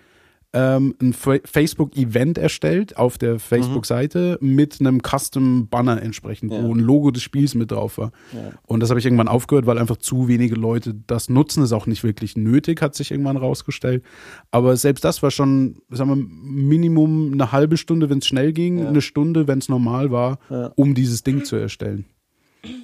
ähm, 0.53 0.95
ein 1.01 1.13
Fa- 1.13 1.39
Facebook-Event 1.43 2.37
erstellt 2.37 2.97
auf 2.97 3.17
der 3.17 3.37
Facebook-Seite 3.37 4.37
mit 4.41 4.79
einem 4.79 5.01
Custom-Banner 5.01 6.01
entsprechend, 6.01 6.51
Ja. 6.53 6.63
wo 6.63 6.73
ein 6.73 6.79
Logo 6.79 7.11
des 7.11 7.21
Spiels 7.21 7.53
mit 7.53 7.71
drauf 7.71 7.97
war. 7.97 8.11
Ja. 8.33 8.51
Und 8.65 8.79
das 8.81 8.89
habe 8.89 8.99
ich 8.99 9.05
irgendwann 9.05 9.27
aufgehört, 9.27 9.65
weil 9.65 9.77
einfach 9.77 9.97
zu 9.97 10.27
wenige 10.27 10.55
Leute 10.55 10.95
das 11.05 11.29
nutzen. 11.29 11.63
Ist 11.63 11.73
auch 11.73 11.85
nicht 11.85 12.03
wirklich 12.03 12.37
nötig, 12.37 12.81
hat 12.81 12.95
sich 12.95 13.11
irgendwann 13.11 13.37
rausgestellt. 13.37 14.03
Aber 14.49 14.75
selbst 14.77 15.03
das 15.03 15.21
war 15.21 15.31
schon, 15.31 15.81
sagen 15.89 16.09
wir, 16.09 16.15
Minimum 16.15 17.33
eine 17.33 17.51
halbe 17.51 17.77
Stunde, 17.77 18.09
wenn 18.09 18.19
es 18.19 18.27
schnell 18.27 18.53
ging, 18.53 18.79
Ja. 18.79 18.87
eine 18.87 19.01
Stunde, 19.01 19.47
wenn 19.47 19.59
es 19.59 19.69
normal 19.69 20.11
war, 20.11 20.39
um 20.75 20.93
dieses 20.95 21.23
Ding 21.23 21.43
zu 21.43 21.55
erstellen. 21.57 22.05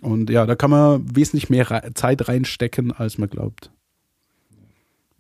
Und 0.02 0.30
ja, 0.30 0.46
da 0.46 0.56
kann 0.56 0.70
man 0.70 1.04
wesentlich 1.16 1.50
mehr 1.50 1.92
Zeit 1.96 2.28
reinstecken, 2.28 2.92
als 2.92 3.18
man 3.18 3.30
glaubt. 3.30 3.72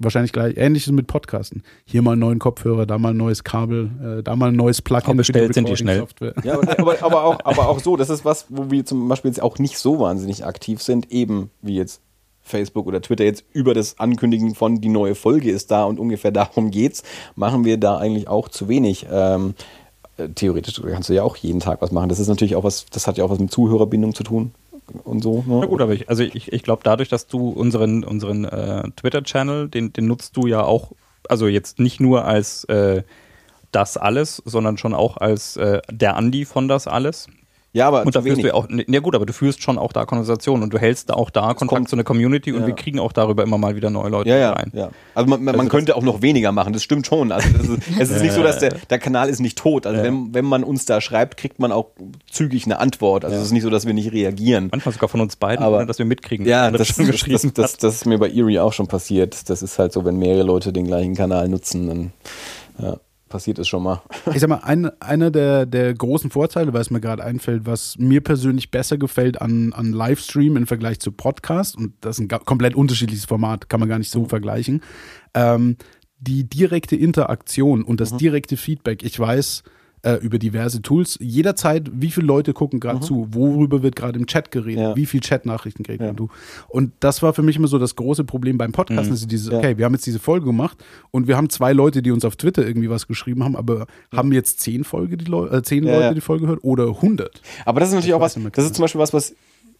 Wahrscheinlich 0.03 0.31
gleich 0.31 0.57
ähnliches 0.57 0.91
mit 0.91 1.07
Podcasten. 1.07 1.63
Hier 1.85 2.01
mal 2.01 2.11
einen 2.11 2.21
neuen 2.21 2.39
Kopfhörer, 2.39 2.85
da 2.85 2.97
mal 2.97 3.11
ein 3.11 3.17
neues 3.17 3.43
Kabel, 3.43 4.19
äh, 4.19 4.23
da 4.23 4.35
mal 4.35 4.49
ein 4.49 4.55
neues 4.55 4.81
Plugin 4.81 5.17
bestellt 5.17 5.53
sind 5.53 5.67
die 5.67 5.77
schnell. 5.77 6.05
Ja, 6.43 6.59
aber, 6.59 6.79
aber, 6.79 7.03
aber, 7.03 7.23
auch, 7.23 7.39
aber 7.43 7.69
auch 7.69 7.79
so, 7.79 7.95
das 7.95 8.09
ist 8.09 8.25
was, 8.25 8.47
wo 8.49 8.69
wir 8.71 8.85
zum 8.85 9.07
Beispiel 9.07 9.29
jetzt 9.29 9.41
auch 9.41 9.59
nicht 9.59 9.77
so 9.77 9.99
wahnsinnig 9.99 10.45
aktiv 10.45 10.81
sind, 10.81 11.11
eben 11.11 11.49
wie 11.61 11.75
jetzt 11.75 12.01
Facebook 12.41 12.87
oder 12.87 13.01
Twitter 13.01 13.23
jetzt 13.23 13.45
über 13.53 13.73
das 13.73 13.99
Ankündigen 13.99 14.53
von 14.53 14.81
die 14.81 14.89
neue 14.89 15.15
Folge 15.15 15.49
ist 15.49 15.71
da 15.71 15.85
und 15.85 15.99
ungefähr 15.99 16.31
darum 16.33 16.71
geht's, 16.71 17.03
machen 17.35 17.65
wir 17.65 17.77
da 17.77 17.97
eigentlich 17.97 18.27
auch 18.27 18.49
zu 18.49 18.67
wenig. 18.67 19.07
Ähm, 19.11 19.55
äh, 20.17 20.29
theoretisch 20.29 20.81
kannst 20.81 21.09
du 21.09 21.13
ja 21.13 21.23
auch 21.23 21.37
jeden 21.37 21.59
Tag 21.59 21.81
was 21.81 21.91
machen. 21.91 22.09
Das 22.09 22.19
ist 22.19 22.27
natürlich 22.27 22.55
auch 22.55 22.63
was, 22.63 22.85
das 22.91 23.07
hat 23.07 23.17
ja 23.17 23.23
auch 23.23 23.29
was 23.29 23.39
mit 23.39 23.51
Zuhörerbindung 23.51 24.13
zu 24.13 24.23
tun 24.23 24.51
und 25.03 25.21
so. 25.21 25.43
Ne? 25.47 25.59
Na 25.61 25.65
gut, 25.65 25.81
aber 25.81 25.93
ich, 25.93 26.09
also 26.09 26.23
ich, 26.23 26.51
ich 26.51 26.63
glaube, 26.63 26.81
dadurch, 26.83 27.09
dass 27.09 27.27
du 27.27 27.49
unseren, 27.49 28.03
unseren 28.03 28.45
äh, 28.45 28.83
Twitter-Channel, 28.95 29.69
den, 29.69 29.93
den 29.93 30.07
nutzt 30.07 30.35
du 30.37 30.47
ja 30.47 30.63
auch, 30.63 30.91
also 31.29 31.47
jetzt 31.47 31.79
nicht 31.79 31.99
nur 31.99 32.25
als 32.25 32.63
äh, 32.65 33.03
das 33.71 33.97
alles, 33.97 34.41
sondern 34.45 34.77
schon 34.77 34.93
auch 34.93 35.17
als 35.17 35.57
äh, 35.57 35.81
der 35.91 36.15
Andi 36.15 36.45
von 36.45 36.67
das 36.67 36.87
alles. 36.87 37.27
Ja, 37.73 37.87
aber 37.87 38.05
Und 38.05 38.15
da 38.15 38.19
du 38.21 38.25
wenig. 38.25 38.45
ja 38.45 38.53
auch, 38.53 38.67
ja 38.69 38.99
gut, 38.99 39.15
aber 39.15 39.25
du 39.25 39.33
führst 39.33 39.61
schon 39.63 39.77
auch 39.77 39.91
da 39.91 40.05
Konversationen 40.05 40.63
und 40.63 40.73
du 40.73 40.77
hältst 40.77 41.09
da 41.09 41.15
auch 41.15 41.29
da 41.29 41.53
Kontakt 41.53 41.67
kommt- 41.69 41.89
zu 41.89 41.95
einer 41.95 42.03
Community 42.03 42.51
und 42.53 42.61
ja. 42.61 42.67
wir 42.67 42.75
kriegen 42.75 42.99
auch 42.99 43.11
darüber 43.11 43.43
immer 43.43 43.57
mal 43.57 43.75
wieder 43.75 43.89
neue 43.89 44.09
Leute 44.09 44.29
Ja, 44.29 44.37
ja, 44.37 44.51
rein. 44.53 44.71
ja. 44.73 44.89
Also 45.15 45.29
man, 45.29 45.43
man, 45.43 45.55
Also 45.59 45.69
könnte 45.69 45.95
auch 45.95 46.03
noch 46.03 46.21
weniger 46.21 46.51
machen, 46.51 46.71
das 46.73 46.83
stimmt 46.83 47.07
schon. 47.07 47.31
Also 47.31 47.47
ist, 47.49 47.81
es 47.99 48.09
ist 48.11 48.21
nicht 48.21 48.33
so, 48.33 48.43
dass 48.43 48.59
der, 48.59 48.75
der 48.89 48.99
Kanal 48.99 49.27
ist 49.29 49.39
nicht 49.39 49.57
tot. 49.57 49.85
Also 49.87 50.01
wenn, 50.03 50.33
wenn 50.33 50.45
man 50.45 50.63
uns 50.63 50.85
da 50.85 51.01
schreibt, 51.01 51.37
kriegt 51.37 51.59
man 51.59 51.71
auch 51.71 51.87
zügig 52.29 52.65
eine 52.65 52.79
Antwort. 52.79 53.25
Also 53.25 53.37
es 53.37 53.43
ist 53.43 53.51
nicht 53.51 53.63
so, 53.63 53.69
dass 53.69 53.85
wir 53.87 53.93
nicht 53.93 54.11
reagieren. 54.13 54.69
Manchmal 54.71 54.93
sogar 54.93 55.09
von 55.09 55.21
uns 55.21 55.35
beiden, 55.35 55.65
Aber- 55.65 55.77
ohne 55.77 55.85
dass 55.87 55.97
wir 55.99 56.05
mitkriegen. 56.05 56.45
Ja, 56.45 56.69
das, 56.71 56.89
das, 56.89 56.97
geschrieben 57.07 57.51
das, 57.55 57.71
das, 57.71 57.77
das 57.77 57.95
ist 57.95 58.05
mir 58.05 58.19
bei 58.19 58.29
Erie 58.29 58.59
auch 58.61 58.73
schon 58.73 58.87
passiert. 58.87 59.49
Das 59.49 59.61
ist 59.63 59.79
halt 59.79 59.93
so, 59.93 60.05
wenn 60.05 60.17
mehrere 60.17 60.43
Leute 60.43 60.71
den 60.73 60.85
gleichen 60.85 61.15
Kanal 61.15 61.49
nutzen, 61.49 61.87
dann 61.87 62.11
ja, 62.79 62.97
passiert 63.33 63.57
es 63.57 63.67
schon 63.67 63.81
mal. 63.81 64.03
Ich 64.31 64.39
sag 64.41 64.47
mal, 64.47 64.57
ein, 64.63 64.85
einer 65.01 65.31
der, 65.31 65.65
der 65.65 65.91
großen 65.95 66.29
Vorteile, 66.29 66.71
weil 66.71 66.81
es 66.81 66.91
mir 66.91 67.01
gerade 67.01 67.23
einfällt, 67.23 67.65
was 67.65 67.97
mir 67.97 68.21
persönlich 68.21 68.69
besser 68.69 68.99
gefällt 68.99 69.41
an, 69.41 69.73
an 69.73 69.91
Livestream 69.91 70.55
im 70.55 70.67
Vergleich 70.67 70.99
zu 70.99 71.11
Podcast, 71.11 71.75
und 71.75 71.93
das 72.01 72.19
ist 72.19 72.31
ein 72.31 72.45
komplett 72.45 72.75
unterschiedliches 72.75 73.25
Format, 73.25 73.69
kann 73.69 73.79
man 73.79 73.89
gar 73.89 73.97
nicht 73.97 74.11
so 74.11 74.25
vergleichen, 74.25 74.81
ähm, 75.33 75.77
die 76.19 76.47
direkte 76.47 76.95
Interaktion 76.95 77.81
und 77.83 77.95
Mhm. 77.95 77.97
das 77.97 78.15
direkte 78.17 78.55
Feedback. 78.55 79.01
Ich 79.03 79.19
weiß 79.19 79.63
äh, 80.03 80.15
über 80.15 80.37
diverse 80.37 80.81
Tools 80.81 81.17
jederzeit, 81.21 81.89
wie 81.93 82.11
viele 82.11 82.27
Leute 82.27 82.53
gucken 82.53 82.79
gerade 82.79 82.99
zu, 82.99 83.27
worüber 83.31 83.81
wird 83.83 83.95
gerade 83.95 84.19
im 84.19 84.27
Chat 84.27 84.51
geredet, 84.51 84.77
Mhm. 84.79 84.89
Ja. 84.89 84.95
wie 84.97 85.05
viel 85.05 85.21
Chatnachrichten 85.21 85.85
kriegt 85.85 86.01
Ja. 86.01 86.11
du. 86.11 86.27
Und 86.67 86.91
das 86.99 87.21
war 87.23 87.33
für 87.33 87.41
mich 87.41 87.55
immer 87.55 87.67
so 87.69 87.79
das 87.79 87.95
große 87.95 88.23
Problem 88.25 88.57
beim 88.57 88.71
Podcast, 88.73 89.07
Mhm. 89.09 89.13
ist 89.15 89.31
dieses, 89.31 89.49
Ja. 89.51 89.57
okay, 89.59 89.77
wir 89.77 89.85
haben 89.85 89.93
jetzt 89.93 90.05
diese 90.05 90.19
Folge 90.19 90.45
gemacht 90.45 90.83
und 91.11 91.27
wir 91.27 91.37
haben 91.37 91.49
zwei 91.49 91.73
Leute, 91.73 92.01
die 92.01 92.11
uns 92.11 92.25
auf 92.25 92.35
Twitter 92.35 92.67
irgendwie 92.67 92.89
was 92.89 93.07
geschrieben 93.07 93.43
haben, 93.43 93.55
aber 93.55 93.87
haben 94.13 94.31
jetzt 94.33 94.59
zehn 94.59 94.83
Folge 94.83 95.15
die 95.17 95.25
Leu 95.25 95.47
äh, 95.47 95.63
zehn 95.63 95.83
Ja, 95.85 95.93
Leute 95.93 96.03
ja. 96.05 96.13
die 96.13 96.21
Folge 96.21 96.41
gehört 96.43 96.63
oder 96.63 97.01
hundert? 97.01 97.41
Aber 97.65 97.79
das 97.79 97.89
ist 97.89 97.95
natürlich 97.95 98.09
Ich 98.09 98.13
auch 98.15 98.19
was, 98.21 98.37
das 98.53 98.65
ist 98.65 98.75
zum 98.75 98.83
Beispiel 98.83 98.99
was, 98.99 99.13
was 99.13 99.35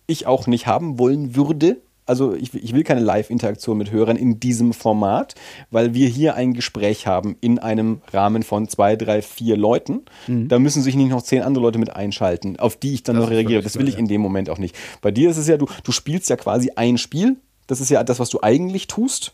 ich 0.07 0.25
auch 0.27 0.47
nicht 0.47 0.67
haben 0.67 0.99
wollen 0.99 1.35
würde. 1.35 1.81
Also 2.05 2.34
ich, 2.34 2.53
ich 2.53 2.73
will 2.73 2.84
keine 2.84 2.99
Live-Interaktion 2.99 3.77
mit 3.77 3.91
Hörern 3.91 4.17
in 4.17 4.39
diesem 4.39 4.73
Format, 4.73 5.35
weil 5.71 5.93
wir 5.93 6.09
hier 6.09 6.35
ein 6.35 6.53
Gespräch 6.53 7.07
haben 7.07 7.38
in 7.39 7.59
einem 7.59 8.01
Rahmen 8.11 8.43
von 8.43 8.67
zwei, 8.67 8.95
drei, 8.95 9.21
vier 9.21 9.55
Leuten. 9.55 10.01
Da 10.27 10.59
müssen 10.59 10.81
sich 10.81 10.95
nicht 10.95 11.09
noch 11.09 11.21
zehn 11.21 11.41
andere 11.41 11.63
Leute 11.63 11.80
mit 11.80 11.95
einschalten, 11.95 12.59
auf 12.59 12.75
die 12.75 12.93
ich 12.93 13.03
dann 13.03 13.15
Mhm. 13.15 13.19
Das 13.19 13.30
noch 13.30 13.35
reagiere. 13.35 13.61
Das 13.61 13.77
will 13.77 13.88
ich 13.88 13.97
in 13.97 14.07
dem 14.07 14.21
Moment 14.21 14.49
auch 14.49 14.57
nicht. 14.57 14.75
Bei 15.01 15.11
dir 15.11 15.30
ist 15.30 15.38
es 15.38 15.47
ja, 15.47 15.57
du, 15.57 15.67
du 15.84 15.91
spielst 15.91 16.30
ja 16.30 16.35
quasi 16.35 16.71
ein 16.75 16.97
Spiel. 16.97 17.38
Das 17.67 17.80
ist 17.80 17.89
ja 17.89 18.03
das, 18.03 18.19
was 18.19 18.30
du 18.30 18.39
eigentlich 18.41 18.88
tust. 18.88 19.34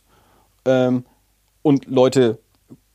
Ähm, 0.66 1.06
und 1.62 1.86
Leute 1.88 2.40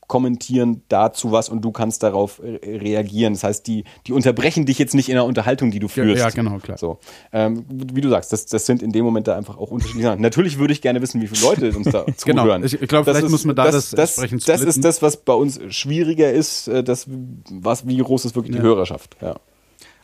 kommentieren 0.07 0.83
dazu 0.89 1.33
was 1.33 1.49
und 1.49 1.63
du 1.65 1.73
kannst 1.73 2.03
darauf 2.03 2.41
reagieren. 2.43 3.33
Das 3.35 3.45
heißt, 3.45 3.67
die, 3.67 3.85
die 4.07 4.13
unterbrechen 4.13 4.67
dich 4.67 4.79
jetzt 4.79 4.95
nicht 4.95 5.09
in 5.09 5.15
der 5.15 5.25
Unterhaltung, 5.25 5.71
die 5.71 5.79
du 5.79 5.89
führst. 5.89 6.21
ja, 6.21 6.31
genau, 6.31 6.59
klar. 6.59 6.79
So. 6.79 6.99
Ähm, 7.33 7.65
wie 7.69 8.01
du 8.01 8.09
sagst, 8.11 8.33
das, 8.33 8.47
das 8.47 8.67
sind 8.67 8.83
in 8.83 8.93
dem 8.93 9.05
Moment 9.05 9.27
da 9.29 9.37
einfach 9.37 9.57
auch 9.59 9.71
unterschiedliche 9.71 10.09
Sachen. 10.09 10.21
Natürlich 10.23 10.59
würde 10.59 10.73
ich 10.73 10.83
gerne 10.83 11.01
wissen, 11.03 11.21
wie 11.21 11.27
viele 11.27 11.43
Leute 11.47 11.77
uns 11.77 11.91
da 11.91 12.05
Genau. 12.25 12.43
zuhören. 12.43 12.65
Ich- 12.65 12.81
ich 12.81 12.89
glaube, 12.89 13.05
vielleicht 13.11 13.29
muss 13.31 13.45
man 13.45 13.57
da 13.57 13.65
das 13.71 13.91
das, 13.91 14.19
entsprechend 14.19 14.49
das 14.49 14.61
splitten. 14.61 14.69
ist 14.69 14.85
das, 14.85 15.03
was 15.03 15.17
bei 15.19 15.33
uns 15.33 15.61
schwieriger 15.71 16.33
ist, 16.33 16.69
äh, 16.69 16.83
das, 16.85 17.07
was, 17.51 17.87
wie 17.87 17.97
groß 17.97 18.25
ist 18.27 18.35
wirklich 18.37 18.55
Ja. 18.55 18.61
die 18.61 18.67
Hörerschaft. 18.67 19.17
Ja. 19.21 19.37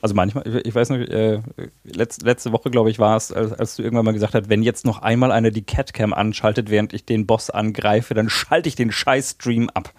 Also 0.02 0.14
manchmal, 0.14 0.46
ich- 0.46 0.64
ich 0.66 0.74
weiß 0.74 0.90
nicht, 0.90 1.10
äh, 1.10 1.40
letzte, 1.84 2.24
letzte 2.24 2.52
Woche, 2.52 2.70
glaube 2.70 2.90
ich, 2.90 2.98
war 2.98 3.16
es, 3.16 3.32
als, 3.32 3.52
als 3.52 3.76
du 3.76 3.82
irgendwann 3.82 4.06
mal 4.06 4.12
gesagt 4.12 4.34
hast, 4.34 4.48
wenn 4.48 4.62
jetzt 4.62 4.86
noch 4.86 5.02
einmal 5.02 5.30
einer 5.30 5.50
die 5.50 5.60
Catcam 5.62 6.14
anschaltet, 6.14 6.70
während 6.70 6.94
ich 6.94 7.04
den 7.04 7.26
Boss 7.26 7.50
angreife, 7.50 8.14
dann 8.14 8.30
schalte 8.30 8.68
ich 8.68 8.74
den 8.76 8.92
Scheiß-Stream 8.92 9.68
ab. 9.70 9.92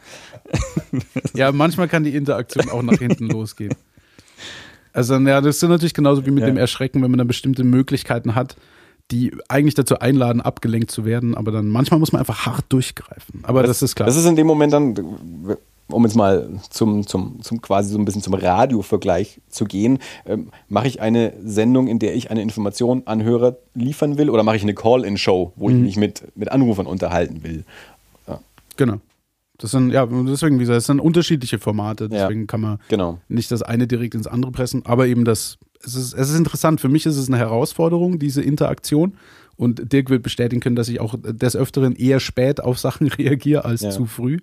Ja, 1.34 1.52
manchmal 1.52 1.88
kann 1.88 2.04
die 2.04 2.16
Interaktion 2.16 2.70
auch 2.70 2.82
nach 2.82 2.98
hinten 2.98 3.28
losgehen. 3.30 3.76
Also, 4.94 5.18
ja, 5.20 5.40
das 5.40 5.58
ist 5.62 5.70
natürlich 5.70 5.94
genauso 5.94 6.26
wie 6.26 6.32
mit 6.32 6.42
Ja. 6.42 6.48
dem 6.48 6.58
Erschrecken, 6.58 7.02
wenn 7.02 7.12
man 7.12 7.18
dann 7.20 7.28
bestimmte 7.28 7.64
Möglichkeiten 7.64 8.36
hat, 8.36 8.58
die 9.12 9.34
eigentlich 9.48 9.76
dazu 9.76 10.00
einladen, 10.00 10.42
abgelenkt 10.42 10.92
zu 10.92 11.06
werden, 11.06 11.36
aber 11.36 11.52
dann 11.52 11.68
manchmal 11.68 12.00
muss 12.00 12.12
man 12.12 12.20
einfach 12.22 12.46
hart 12.46 12.66
durchgreifen. 12.70 13.42
Aber 13.44 13.64
das, 13.64 13.82
ist 13.82 13.96
klar. 13.96 14.06
Das 14.08 14.16
ist 14.18 14.26
in 14.26 14.36
dem 14.36 14.48
Moment 14.48 14.74
dann, 14.74 14.96
um 15.92 16.04
jetzt 16.06 16.16
mal 16.16 16.50
zum, 16.70 17.06
zum, 17.06 17.42
zum 17.42 17.62
quasi 17.62 17.92
so 17.92 17.98
ein 18.00 18.06
bisschen 18.06 18.22
zum 18.22 18.34
Radiovergleich 18.34 19.42
zu 19.50 19.66
gehen, 19.66 20.00
ähm, 20.26 20.50
mache 20.70 20.88
ich 20.88 21.02
eine 21.02 21.34
Sendung, 21.44 21.88
in 21.88 22.00
der 22.00 22.16
ich 22.16 22.32
eine 22.32 22.42
Information 22.42 23.04
an 23.06 23.24
Hörer 23.24 23.58
liefern 23.74 24.18
will 24.18 24.30
oder 24.30 24.44
mache 24.44 24.56
ich 24.56 24.64
eine 24.64 24.74
Call-in-Show, 24.74 25.54
wo 25.56 25.70
ich 25.70 25.76
mich 25.76 25.98
mit, 25.98 26.24
mit 26.36 26.52
Anrufern 26.52 26.86
unterhalten 26.86 27.44
will? 27.44 27.64
genau. 28.78 29.00
Das 29.58 29.70
sind, 29.70 29.92
ja, 29.92 30.08
deswegen, 30.08 30.56
wie 30.56 30.62
gesagt, 30.62 30.78
das 30.78 30.86
sind 30.88 31.00
unterschiedliche 31.00 31.60
Formate, 31.60 32.06
Ja. 32.06 32.10
deswegen 32.10 32.48
kann 32.48 32.62
man 32.62 32.80
Genau. 32.88 33.20
nicht 33.28 33.52
das 33.52 33.62
eine 33.62 33.86
direkt 33.86 34.16
ins 34.16 34.26
andere 34.26 34.52
pressen, 34.52 34.84
aber 34.88 35.06
eben 35.06 35.24
das, 35.24 35.60
es 35.84 35.94
ist, 35.94 36.14
es 36.16 36.30
ist 36.32 36.36
interessant. 36.38 36.82
Für 36.82 36.90
mich 36.90 37.06
ist 37.06 37.16
es 37.18 37.28
eine 37.28 37.38
Herausforderung, 37.38 38.18
diese 38.18 38.42
Interaktion. 38.42 39.14
Und 39.62 39.94
Dirk 39.94 40.10
wird 40.10 40.24
bestätigen 40.24 40.60
können, 40.60 40.76
dass 40.76 40.90
ich 40.90 41.00
auch 41.00 41.14
des 41.22 41.56
Öfteren 41.56 41.96
eher 41.96 42.20
spät 42.20 42.62
auf 42.62 42.80
Sachen 42.80 43.08
reagiere 43.20 43.64
als 43.64 43.82
Ja. 43.82 43.92
zu 43.92 44.08
früh. 44.08 44.40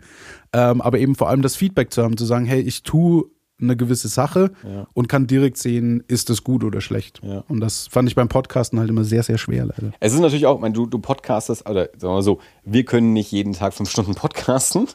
Ähm, 0.52 0.80
aber 0.80 1.00
eben 1.00 1.16
vor 1.16 1.28
allem 1.28 1.42
das 1.42 1.56
Feedback 1.56 1.92
zu 1.92 2.04
haben, 2.04 2.16
zu 2.16 2.24
sagen, 2.24 2.46
hey, 2.46 2.60
ich 2.60 2.84
tue 2.84 3.24
eine 3.60 3.76
gewisse 3.76 4.08
Sache 4.08 4.52
Ja. 4.64 4.86
und 4.94 5.08
kann 5.08 5.26
direkt 5.26 5.56
sehen, 5.58 6.04
ist 6.06 6.30
das 6.30 6.44
gut 6.44 6.62
oder 6.62 6.80
schlecht. 6.80 7.20
Ja. 7.24 7.42
Und 7.48 7.60
das 7.60 7.88
fand 7.88 8.08
ich 8.08 8.14
beim 8.14 8.28
Podcasten 8.28 8.78
halt 8.78 8.88
immer 8.88 9.02
sehr, 9.04 9.22
sehr 9.22 9.36
schwer, 9.38 9.66
leider. 9.66 9.92
Es 10.00 10.12
ist 10.14 10.20
natürlich 10.20 10.46
auch, 10.46 10.56
ich 10.56 10.60
meine, 10.60 10.74
du, 10.74 10.86
du 10.86 10.98
podcastest, 11.00 11.68
oder 11.68 11.86
sagen 11.86 12.02
wir 12.02 12.08
mal 12.10 12.22
so, 12.22 12.38
wir 12.64 12.84
können 12.84 13.12
nicht 13.12 13.32
jeden 13.32 13.54
Tag 13.54 13.74
fünf 13.74 13.90
Stunden 13.90 14.14
podcasten, 14.14 14.86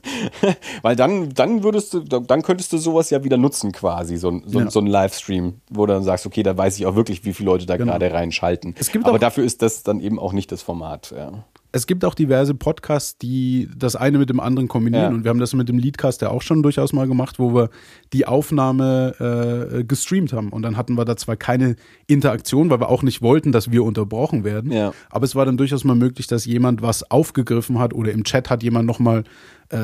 weil 0.81 0.95
dann, 0.95 1.33
dann 1.33 1.63
würdest 1.63 1.93
du, 1.93 1.99
dann 1.99 2.41
könntest 2.41 2.71
du 2.73 2.77
sowas 2.77 3.09
ja 3.09 3.23
wieder 3.23 3.37
nutzen 3.37 3.71
quasi, 3.73 4.17
so, 4.17 4.29
ein- 4.29 4.43
so, 4.45 4.59
Ja. 4.59 4.71
so 4.71 4.79
ein 4.79 4.87
Livestream, 4.87 5.55
wo 5.69 5.85
du 5.85 5.93
dann 5.93 6.03
sagst, 6.03 6.25
okay, 6.25 6.43
da 6.43 6.57
weiß 6.57 6.77
ich 6.77 6.85
auch 6.85 6.95
wirklich, 6.95 7.25
wie 7.25 7.33
viele 7.33 7.47
Leute 7.47 7.65
da 7.65 7.77
Genau. 7.77 7.91
gerade 7.91 8.11
reinschalten. 8.13 8.75
Es 8.77 8.91
gibt 8.91 9.05
Aber 9.05 9.19
dafür 9.19 9.43
ist 9.43 9.61
das 9.61 9.83
dann 9.83 9.99
eben 9.99 10.19
auch 10.19 10.31
nicht 10.33 10.51
das 10.51 10.61
Format. 10.61 11.13
Ja. 11.15 11.43
Es 11.75 11.87
gibt 11.87 12.05
auch 12.05 12.13
diverse 12.13 12.53
Podcasts, 12.53 13.17
die 13.17 13.67
das 13.75 13.95
eine 13.95 14.19
mit 14.19 14.29
dem 14.29 14.39
anderen 14.39 14.67
kombinieren. 14.67 15.05
Ja. 15.05 15.09
Und 15.09 15.23
wir 15.23 15.29
haben 15.29 15.39
das 15.39 15.53
mit 15.55 15.67
dem 15.69 15.79
Leadcast 15.79 16.21
ja 16.21 16.29
auch 16.29 16.43
schon 16.43 16.61
durchaus 16.61 16.93
mal 16.93 17.07
gemacht, 17.07 17.39
wo 17.39 17.55
wir 17.55 17.69
die 18.13 18.27
Aufnahme 18.27 19.73
äh, 19.79 19.83
gestreamt 19.83 20.33
haben. 20.33 20.49
Und 20.49 20.61
dann 20.61 20.77
hatten 20.77 20.93
wir 20.95 21.03
da 21.03 21.17
zwar 21.17 21.35
keine 21.35 21.75
Interaktion, 22.05 22.69
weil 22.69 22.79
wir 22.79 22.89
auch 22.89 23.01
nicht 23.01 23.23
wollten, 23.23 23.51
dass 23.51 23.71
wir 23.71 23.83
unterbrochen 23.83 24.43
werden. 24.43 24.71
Ja. 24.71 24.93
Aber 25.09 25.25
es 25.25 25.33
war 25.35 25.45
dann 25.47 25.57
durchaus 25.57 25.83
mal 25.83 25.95
möglich, 25.95 26.27
dass 26.27 26.45
jemand 26.45 26.83
was 26.83 27.09
aufgegriffen 27.09 27.79
hat 27.79 27.93
oder 27.95 28.11
im 28.11 28.23
Chat 28.23 28.51
hat 28.51 28.61
jemand 28.61 28.85
nochmal 28.85 29.23
äh, 29.69 29.77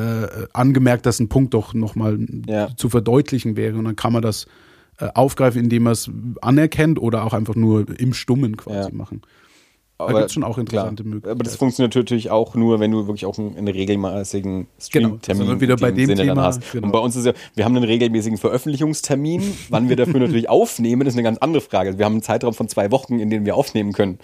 angemerkt, 0.52 1.06
dass 1.06 1.18
ein 1.18 1.28
Punkt 1.28 1.54
doch 1.54 1.74
nochmal 1.74 2.18
Ja. 2.46 2.68
zu 2.76 2.88
verdeutlichen 2.88 3.56
wäre. 3.56 3.76
Und 3.76 3.84
dann 3.86 3.96
kann 3.96 4.12
man 4.12 4.22
das 4.22 4.46
äh, 4.98 5.08
aufgreifen, 5.14 5.60
indem 5.64 5.82
man 5.84 5.94
es 5.94 6.08
anerkennt 6.40 7.00
oder 7.00 7.24
auch 7.24 7.32
einfach 7.32 7.56
nur 7.56 7.86
im 7.98 8.12
Stummen 8.14 8.56
quasi 8.56 8.90
Ja. 8.90 8.94
machen. 8.94 9.22
Da 10.08 10.18
gibt's 10.18 10.34
schon 10.34 10.44
auch 10.44 10.58
interessante 10.58 11.02
klar. 11.02 11.14
Möglichkeiten. 11.14 11.32
Aber 11.32 11.44
das 11.44 11.56
funktioniert 11.56 11.94
natürlich 11.94 12.30
auch 12.30 12.54
nur, 12.54 12.80
wenn 12.80 12.90
du 12.90 13.06
wirklich 13.06 13.26
auch 13.26 13.38
einen, 13.38 13.56
einen 13.56 13.68
regelmäßigen 13.68 14.66
Genau, 14.92 15.08
Streamtermin 15.08 15.46
sind 15.46 15.48
wir 15.56 15.60
wieder 15.60 15.76
bei 15.76 15.90
dem 15.90 16.06
Sinne 16.06 16.16
dann 16.16 16.28
Thema, 16.28 16.42
hast. 16.44 16.72
genau. 16.72 16.86
Und 16.86 16.92
bei 16.92 16.98
uns 16.98 17.16
ist 17.16 17.26
ja, 17.26 17.32
wir 17.54 17.64
haben 17.64 17.76
einen 17.76 17.84
regelmäßigen 17.84 18.38
Veröffentlichungstermin. 18.38 19.42
Wann 19.70 19.88
wir 19.88 19.96
dafür 19.96 20.20
natürlich 20.20 20.48
aufnehmen, 20.48 21.06
ist 21.06 21.14
eine 21.14 21.22
ganz 21.22 21.38
andere 21.38 21.60
Frage. 21.60 21.98
Wir 21.98 22.04
haben 22.04 22.14
einen 22.14 22.22
Zeitraum 22.22 22.54
von 22.54 22.68
zwei 22.68 22.90
Wochen, 22.90 23.18
in 23.18 23.30
dem 23.30 23.44
wir 23.46 23.56
aufnehmen 23.56 23.92
können. 23.92 24.18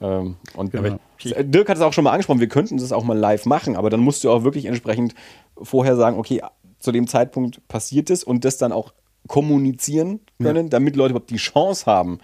Ähm, 0.00 0.36
Und 0.54 0.72
Genau. 0.72 0.98
Dirk 1.42 1.68
hat 1.68 1.76
es 1.76 1.82
auch 1.82 1.92
schon 1.92 2.04
mal 2.04 2.12
angesprochen, 2.12 2.40
wir 2.40 2.48
könnten 2.48 2.78
das 2.78 2.92
auch 2.92 3.04
mal 3.04 3.18
live 3.18 3.44
machen, 3.44 3.76
aber 3.76 3.90
dann 3.90 4.00
musst 4.00 4.24
du 4.24 4.30
auch 4.30 4.42
wirklich 4.42 4.64
entsprechend 4.64 5.14
vorher 5.60 5.96
sagen, 5.96 6.18
okay, 6.18 6.40
zu 6.78 6.92
dem 6.92 7.06
Zeitpunkt 7.06 7.66
passiert 7.68 8.08
es 8.08 8.24
und 8.24 8.44
das 8.46 8.56
dann 8.56 8.72
auch 8.72 8.94
kommunizieren 9.28 10.20
können, 10.42 10.70
damit 10.70 10.96
Leute 10.96 11.10
überhaupt 11.10 11.30
die 11.30 11.36
Chance 11.36 11.84
haben, 11.86 12.18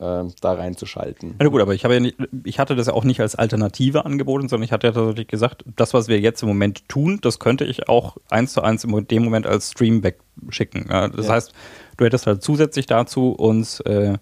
da 0.00 0.52
reinzuschalten. 0.54 1.34
Ja, 1.40 1.48
gut, 1.48 1.60
aber 1.60 1.74
ich 1.74 1.84
habe 1.84 1.94
ja 1.94 2.00
nicht, 2.00 2.16
ich 2.44 2.58
hatte 2.58 2.74
das 2.74 2.86
ja 2.86 2.94
auch 2.94 3.04
nicht 3.04 3.20
als 3.20 3.34
Alternative 3.34 4.06
angeboten, 4.06 4.48
sondern 4.48 4.64
ich 4.64 4.72
hatte 4.72 4.86
ja 4.86 4.92
tatsächlich 4.94 5.28
gesagt, 5.28 5.64
das, 5.76 5.92
was 5.92 6.08
wir 6.08 6.18
jetzt 6.20 6.42
im 6.42 6.48
Moment 6.48 6.88
tun, 6.88 7.18
das 7.20 7.38
könnte 7.38 7.64
ich 7.66 7.88
auch 7.88 8.16
eins 8.30 8.54
zu 8.54 8.62
eins 8.62 8.84
in 8.84 9.06
dem 9.08 9.24
Moment 9.24 9.46
als 9.46 9.72
Stream 9.72 10.02
wegschicken. 10.02 10.86
Das 10.88 11.26
Ja. 11.26 11.34
heißt, 11.34 11.52
du 11.98 12.04
hättest 12.06 12.26
halt 12.26 12.42
zusätzlich 12.42 12.86
dazu 12.86 13.32
uns, 13.32 13.80
äh, 13.80 14.16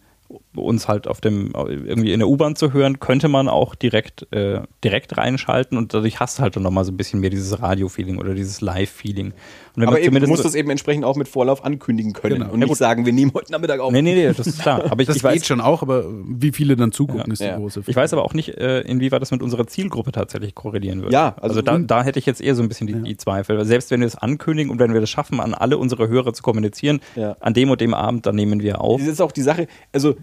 uns 0.55 0.89
halt 0.89 1.07
auf 1.07 1.21
dem, 1.21 1.53
irgendwie 1.55 2.13
in 2.13 2.19
der 2.21 2.29
U-Bahn 2.29 2.57
zu 2.57 2.73
hören, 2.73 2.99
könnte 3.01 3.29
man 3.29 3.49
auch 3.49 3.75
direkt, 3.75 4.27
äh, 4.33 4.61
direkt 4.83 5.17
reinschalten 5.17 5.77
und 5.79 5.95
dadurch 5.95 6.19
hast 6.21 6.39
du 6.39 6.43
halt 6.43 6.57
dann 6.57 6.63
nochmal 6.63 6.85
so 6.85 6.91
ein 6.93 6.97
bisschen 6.97 7.21
mehr 7.21 7.31
dieses 7.31 7.61
Radio-Feeling 7.61 8.19
oder 8.19 8.35
dieses 8.35 8.61
Live-Feeling. 8.61 9.33
Aber 9.77 10.01
eben, 10.01 10.19
du 10.19 10.27
musst 10.27 10.43
so- 10.43 10.49
das 10.49 10.57
eben 10.57 10.71
entsprechend 10.71 11.05
auch 11.05 11.15
mit 11.17 11.29
Vorlauf 11.29 11.65
ankündigen 11.65 12.13
können 12.13 12.37
Genau. 12.41 12.47
und 12.47 12.53
Ja, 12.53 12.57
nicht 12.59 12.69
gut. 12.69 12.79
sagen, 12.79 13.07
wir 13.07 13.13
nehmen 13.13 13.31
heute 13.35 13.53
Nachmittag 13.53 13.79
auf. 13.79 13.93
Nee, 13.93 14.03
nee, 14.03 14.15
nee, 14.15 14.27
das 14.33 14.45
ist 14.47 14.59
klar. 14.61 14.83
Aber 14.91 15.01
ich, 15.01 15.07
Das 15.07 15.17
ich 15.17 15.23
weiß, 15.23 15.35
geht 15.35 15.47
schon 15.47 15.61
auch, 15.61 15.83
aber 15.83 16.05
wie 16.27 16.51
viele 16.51 16.75
dann 16.75 16.91
zugucken, 16.91 17.27
Ja. 17.29 17.33
ist 17.33 17.41
die 17.41 17.45
Ja. 17.45 17.57
große 17.57 17.83
Frage. 17.83 17.91
Ich 17.93 17.97
weiß 17.97 18.13
aber 18.13 18.25
auch 18.25 18.35
nicht, 18.35 18.57
äh, 18.59 18.81
inwieweit 18.81 19.23
das 19.23 19.31
mit 19.31 19.41
unserer 19.43 19.69
Zielgruppe 19.69 20.11
tatsächlich 20.11 20.55
korrelieren 20.57 21.03
würde. 21.03 21.13
Ja, 21.13 21.37
also- 21.41 21.49
also, 21.59 21.63
da, 21.63 21.79
da 21.79 22.03
hätte 22.03 22.19
ich 22.19 22.27
jetzt 22.27 22.41
eher 22.41 22.55
so 22.57 22.63
ein 22.63 22.69
bisschen 22.69 22.87
die, 22.89 22.95
die 22.95 23.17
Zweifel. 23.17 23.57
Weil 23.59 23.65
Selbst 23.67 23.91
wenn 23.93 24.01
wir 24.01 24.07
es 24.09 24.17
ankündigen 24.17 24.71
und 24.73 24.81
wenn 24.81 24.93
wir 24.93 25.01
das 25.01 25.11
schaffen, 25.11 25.39
an 25.41 25.55
alle 25.55 25.79
unsere 25.79 26.09
Hörer 26.09 26.33
zu 26.33 26.43
kommunizieren, 26.43 27.01
Ja. 27.15 27.37
an 27.41 27.55
dem 27.55 27.71
und 27.71 27.81
dem 27.81 27.95
Abend, 27.95 28.27
dann 28.27 28.35
nehmen 28.35 28.61
wir 28.61 28.81
auf. 28.81 28.99
Das 29.01 29.09
ist 29.09 29.21
auch 29.21 29.33
die 29.33 29.43
Sache, 29.43 29.69
also 29.93 30.17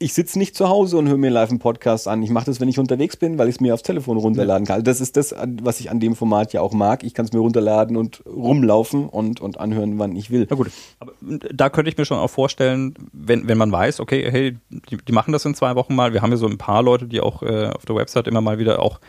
ich 0.00 0.14
sitze 0.14 0.38
nicht 0.38 0.54
zu 0.54 0.68
Hause 0.68 0.96
und 0.96 1.08
höre 1.08 1.16
mir 1.16 1.30
live 1.30 1.50
einen 1.50 1.58
Podcast 1.58 2.06
an. 2.06 2.22
Ich 2.22 2.30
mache 2.30 2.46
das, 2.46 2.60
wenn 2.60 2.68
ich 2.68 2.78
unterwegs 2.78 3.16
bin, 3.16 3.36
weil 3.36 3.48
ich 3.48 3.56
es 3.56 3.60
mir 3.60 3.74
aufs 3.74 3.82
Telefon 3.82 4.16
runterladen 4.16 4.64
kann. 4.64 4.84
Das 4.84 5.00
ist 5.00 5.16
das, 5.16 5.34
was 5.62 5.80
ich 5.80 5.90
an 5.90 5.98
dem 5.98 6.14
Format 6.14 6.52
ja 6.52 6.60
auch 6.60 6.72
mag. 6.72 7.02
Ich 7.02 7.14
kann 7.14 7.24
es 7.24 7.32
mir 7.32 7.40
runterladen 7.40 7.96
und 7.96 8.22
rumlaufen 8.24 9.08
und, 9.08 9.40
und 9.40 9.58
anhören, 9.58 9.98
wann 9.98 10.14
ich 10.14 10.30
will. 10.30 10.46
Na 10.48 10.56
gut, 10.56 10.70
aber 11.00 11.12
da 11.20 11.68
könnte 11.68 11.90
ich 11.90 11.98
mir 11.98 12.04
schon 12.04 12.18
auch 12.18 12.30
vorstellen, 12.30 12.94
wenn, 13.12 13.48
wenn 13.48 13.58
man 13.58 13.72
weiß, 13.72 13.98
okay, 13.98 14.30
hey, 14.30 14.56
die, 14.70 14.98
die 14.98 15.12
machen 15.12 15.32
das 15.32 15.44
in 15.44 15.56
zwei 15.56 15.74
Wochen 15.74 15.96
mal. 15.96 16.12
Wir 16.12 16.22
haben 16.22 16.30
ja 16.30 16.36
so 16.36 16.46
ein 16.46 16.58
paar 16.58 16.82
Leute, 16.84 17.06
die 17.06 17.20
auch 17.20 17.42
äh, 17.42 17.70
auf 17.74 17.84
der 17.84 17.96
Website 17.96 18.28
immer 18.28 18.40
mal 18.40 18.58
wieder 18.58 18.80
auch, 18.80 19.00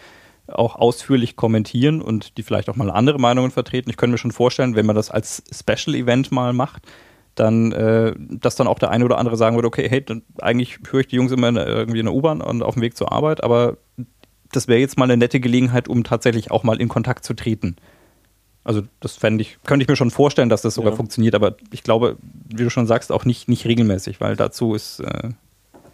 auch 0.48 0.76
ausführlich 0.76 1.36
kommentieren 1.36 2.02
und 2.02 2.38
die 2.38 2.44
vielleicht 2.44 2.68
auch 2.68 2.76
mal 2.76 2.90
andere 2.90 3.20
Meinungen 3.20 3.52
vertreten. 3.52 3.92
Ich 3.92 3.98
könnte 3.98 4.14
mir 4.14 4.18
schon 4.18 4.32
vorstellen, 4.32 4.76
wenn 4.76 4.88
man 4.88 4.96
das 4.96 5.12
als 5.12 5.44
Special 5.52 5.96
Event 5.96 6.32
mal 6.32 6.52
macht, 6.52 6.88
dann, 7.36 7.72
äh, 7.72 8.14
dass 8.18 8.56
dann 8.56 8.68
auch 8.68 8.80
der 8.80 8.92
eine 8.92 9.06
oder 9.06 9.18
andere 9.18 9.38
sagen 9.38 9.56
würde, 9.56 9.68
okay, 9.68 9.88
hey, 9.90 10.04
dann, 10.04 10.24
eigentlich 10.40 10.80
höre 10.90 11.02
ich 11.02 11.08
die 11.08 11.16
Jungs 11.16 11.32
immer 11.32 11.50
in, 11.50 11.56
irgendwie 11.56 12.00
in 12.00 12.06
der 12.06 12.14
U-Bahn 12.14 12.42
und 12.42 12.64
auf 12.64 12.74
dem 12.74 12.82
Weg 12.82 12.98
zur 12.98 13.12
Arbeit, 13.12 13.44
aber 13.44 13.78
das 14.52 14.68
wäre 14.68 14.80
jetzt 14.80 14.98
mal 14.98 15.06
eine 15.06 15.18
nette 15.18 15.40
Gelegenheit, 15.40 15.88
um 15.88 16.04
tatsächlich 16.04 16.52
auch 16.52 16.64
mal 16.64 16.82
in 16.82 16.88
Kontakt 16.90 17.24
zu 17.24 17.34
treten. 17.34 17.76
Also 18.64 18.82
das 19.00 19.16
fände 19.16 19.42
ich, 19.42 19.58
könnte 19.66 19.84
ich 19.84 19.88
mir 19.88 19.96
schon 19.96 20.12
vorstellen, 20.12 20.50
dass 20.50 20.62
das 20.62 20.74
sogar 20.76 20.92
Ja. 20.92 20.98
funktioniert, 20.98 21.34
aber 21.36 21.56
ich 21.72 21.84
glaube, 21.84 22.18
wie 22.50 22.64
du 22.64 22.70
schon 22.70 22.88
sagst, 22.88 23.12
auch 23.12 23.26
nicht, 23.26 23.48
nicht 23.48 23.66
regelmäßig, 23.66 24.20
weil 24.20 24.36
dazu 24.36 24.74
ist, 24.76 25.00
äh, 25.00 25.30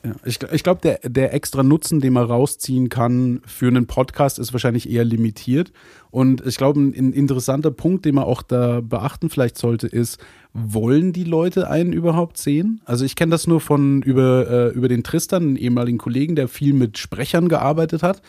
Ja, 0.03 0.16
ich 0.24 0.40
ich 0.52 0.64
glaube, 0.64 0.82
der, 0.82 0.99
der 1.03 1.34
extra 1.34 1.64
Nutzen, 1.64 1.99
den 1.99 2.14
man 2.14 2.26
rausziehen 2.26 2.90
kann 2.90 3.41
für 3.45 3.68
einen 3.68 3.88
Podcast, 3.88 4.40
ist 4.40 4.53
wahrscheinlich 4.53 4.90
eher 4.90 5.03
limitiert. 5.03 5.72
Und 6.12 6.45
ich 6.45 6.57
glaube, 6.57 6.80
ein, 6.80 6.94
ein 6.95 7.14
interessanter 7.14 7.72
Punkt, 7.72 8.06
den 8.06 8.16
man 8.16 8.24
auch 8.26 8.41
da 8.41 8.82
beachten 8.82 9.30
vielleicht 9.30 9.57
sollte, 9.57 9.88
ist, 9.88 10.20
wollen 10.57 11.11
die 11.11 11.26
Leute 11.26 11.69
einen 11.69 11.91
überhaupt 11.91 12.38
sehen? 12.38 12.80
Also 12.86 13.03
ich 13.03 13.18
kenne 13.18 13.32
das 13.32 13.45
nur 13.45 13.60
von 13.60 14.02
über, 14.02 14.49
äh, 14.49 14.69
über 14.69 14.88
den 14.88 15.03
Tristan, 15.03 15.44
einen 15.44 15.56
ehemaligen 15.57 15.98
Kollegen, 15.98 16.38
der 16.38 16.48
viel 16.48 16.73
mit 16.73 16.98
Sprechern 16.98 17.49
gearbeitet 17.49 18.03
hat, 18.03 18.22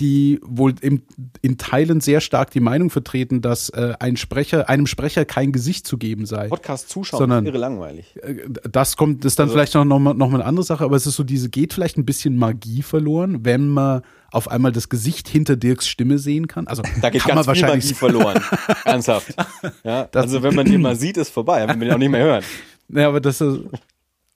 die 0.00 0.38
wohl 0.44 0.74
im, 0.80 1.02
in 1.42 1.58
Teilen 1.58 2.00
sehr 2.00 2.20
stark 2.20 2.50
die 2.50 2.60
Meinung 2.60 2.90
vertreten, 2.90 3.40
dass 3.40 3.68
äh, 3.70 3.94
ein 3.98 4.16
Sprecher, 4.16 4.68
einem 4.68 4.86
Sprecher 4.86 5.24
kein 5.24 5.52
Gesicht 5.52 5.86
zu 5.86 5.98
geben 5.98 6.26
sei. 6.26 6.48
Podcast 6.48 6.88
zuschauen 6.88 7.18
Sondern- 7.18 7.44
ist 7.44 7.50
irre 7.50 7.58
langweilig. 7.58 8.14
Äh, 8.22 8.46
das 8.70 8.96
kommt, 8.96 9.24
das 9.24 9.32
ist 9.32 9.38
dann 9.38 9.44
Also- 9.48 9.54
vielleicht 9.56 9.74
noch, 9.74 9.84
noch, 9.84 9.98
mal, 9.98 10.14
noch 10.14 10.28
mal 10.30 10.36
eine 10.40 10.44
andere 10.44 10.64
Sache, 10.64 10.84
aber 10.84 10.96
es 10.96 11.06
ist 11.06 11.16
so, 11.16 11.24
diese 11.24 11.48
geht 11.48 11.72
vielleicht 11.72 11.96
ein 11.98 12.04
bisschen 12.04 12.36
Magie 12.36 12.82
verloren, 12.82 13.44
wenn 13.44 13.68
man 13.68 14.02
auf 14.30 14.48
einmal 14.50 14.72
das 14.72 14.88
Gesicht 14.88 15.26
hinter 15.28 15.56
Dirks 15.56 15.88
Stimme 15.88 16.18
sehen 16.18 16.46
kann. 16.48 16.66
Also 16.66 16.82
Da 17.00 17.10
geht 17.10 17.22
kann 17.22 17.34
ganz 17.36 17.46
man 17.46 17.54
viel 17.56 17.62
wahrscheinlich 17.62 17.84
Magie 17.86 17.94
verloren. 17.98 18.40
Ernsthaft. 18.84 19.34
Ja, 19.84 20.04
Das- 20.10 20.24
also 20.26 20.42
wenn 20.42 20.54
man 20.54 20.66
den 20.66 20.80
mal 20.82 20.96
sieht, 20.96 21.16
ist 21.16 21.30
vorbei. 21.30 21.60
Wenn 21.60 21.78
man 21.78 21.80
den 21.80 21.92
auch 21.92 21.98
nicht 21.98 22.10
mehr 22.10 22.24
hören. 22.24 22.44
Ja, 22.90 23.08
aber 23.08 23.20
das 23.20 23.40
ist, 23.42 23.58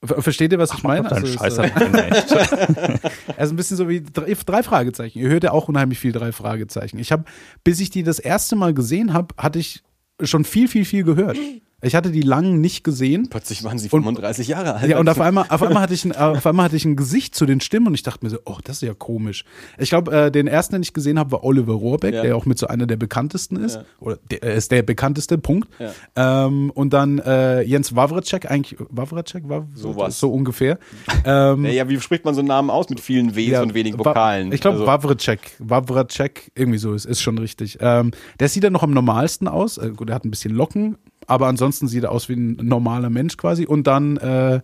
versteht 0.05 0.53
ihr, 0.53 0.59
was 0.59 0.75
ich 0.75 0.83
meine? 0.83 1.11
Also, 1.11 1.27
Scheiß 1.27 1.59
ist, 1.59 1.59
äh, 1.59 2.95
ist 2.95 3.13
ein 3.51 3.57
bisschen 3.57 3.77
so 3.77 3.89
wie 3.89 4.03
drei, 4.03 4.35
drei 4.35 4.63
Fragezeichen. 4.63 5.19
Ihr 5.19 5.29
hört 5.29 5.45
ja 5.45 5.53
auch 5.53 5.69
unheimlich 5.69 5.99
viel 5.99 6.13
drei 6.13 6.33
Fragezeichen. 6.33 6.99
Ich 6.99 7.13
habe, 7.13 7.25
bis 7.63 7.81
ich 7.81 7.91
die 7.91 8.03
das 8.03 8.19
erste 8.19 8.57
Mal 8.57 8.75
gesehen 8.75 9.13
habe, 9.13 9.35
hatte 9.39 9.59
ich 9.59 9.83
schon 10.23 10.45
viel, 10.45 10.69
viel, 10.69 10.85
viel 10.85 11.05
gehört. 11.05 11.37
Ich 11.85 11.95
hatte 11.97 12.11
die 12.13 12.21
lang 12.23 12.61
nicht 12.61 12.85
gesehen. 12.85 13.29
Plötzlich 13.29 13.65
waren 13.65 13.77
sie 13.79 13.87
Und- 13.91 14.03
35 14.05 14.47
Jahre 14.49 14.75
alt. 14.77 14.89
Ja, 14.89 14.99
und 15.01 15.09
auf 15.09 15.21
einmal, 15.21 15.47
auf 15.49 15.63
einmal 15.63 15.83
hatte 15.83 15.95
ich 15.95 16.05
ein, 16.05 16.13
auf 16.15 16.47
einmal 16.47 16.67
hatte 16.67 16.77
ich 16.77 16.85
ein 16.85 16.95
Gesicht 16.95 17.35
zu 17.35 17.45
den 17.45 17.61
Stimmen 17.61 17.89
und 17.89 17.95
ich 17.95 18.05
dachte 18.05 18.25
mir 18.25 18.31
so, 18.31 18.39
oh, 18.45 18.59
das 18.63 18.77
ist 18.77 18.83
ja 18.83 18.95
komisch. 18.95 19.45
Ich 19.79 19.89
glaube, 19.91 20.13
äh, 20.17 20.31
den 20.31 20.47
ersten, 20.47 20.75
den 20.77 20.83
ich 20.83 20.93
gesehen 20.93 21.19
habe, 21.19 21.33
war 21.33 21.43
Oliver 21.45 21.73
Rohrbeck, 21.75 22.15
Ja. 22.15 22.23
der 22.23 22.37
auch 22.37 22.47
mit 22.47 22.57
so 22.59 22.69
einer 22.69 22.87
der 22.87 22.97
bekanntesten 22.97 23.57
ist. 23.57 23.75
Ja. 23.77 23.85
Oder 24.01 24.19
der 24.31 24.43
er 24.45 24.55
ist 24.55 24.71
der 24.71 24.83
bekannteste, 24.83 25.39
Punkt. 25.39 25.69
Ja. 25.81 26.47
Ähm, 26.47 26.71
und 26.71 26.93
dann 26.93 27.19
äh, 27.19 27.63
Jens 27.63 27.97
Wawracek, 27.97 28.49
eigentlich 28.51 28.77
Wawracek 28.89 29.49
war 29.49 29.67
Sowas. 29.75 30.21
so 30.21 30.33
ungefähr. 30.33 30.79
Ähm, 31.25 31.65
Ja, 31.65 31.71
ja, 31.73 31.89
wie 31.89 32.01
spricht 32.01 32.25
man 32.25 32.35
so 32.35 32.41
einen 32.43 32.49
Namen 32.49 32.71
aus 32.71 32.89
mit 32.91 33.01
vielen 33.01 33.35
Ws 33.35 33.61
und 33.61 33.75
wenig 33.75 33.95
Wa- 33.99 34.05
Vokalen? 34.05 34.53
Ich 34.53 34.61
glaube, 34.61 34.79
Also- 34.79 34.87
Wawracek. 34.87 35.41
Wawracek, 35.59 36.53
irgendwie 36.55 36.79
so 36.79 36.95
ist, 36.95 37.07
ist 37.07 37.21
schon 37.21 37.39
richtig. 37.39 37.79
Ähm, 37.81 38.13
der 38.41 38.49
sieht 38.49 38.63
dann 38.65 38.73
noch 38.73 38.83
am 38.83 38.93
normalsten 38.93 39.49
aus. 39.49 39.79
Äh, 39.79 39.91
gut, 39.97 40.09
er 40.11 40.15
hat 40.15 40.25
ein 40.25 40.31
bisschen 40.31 40.55
Locken, 40.55 40.97
aber 41.33 41.47
ansonsten 41.49 41.89
sieht 41.89 42.05
er 42.05 42.13
aus 42.13 42.29
wie 42.29 42.35
ein 42.35 42.57
normaler 42.63 43.11
Mensch 43.11 43.37
quasi. 43.37 43.67
Und 43.67 43.87
dann 43.87 44.17
äh, 44.19 44.61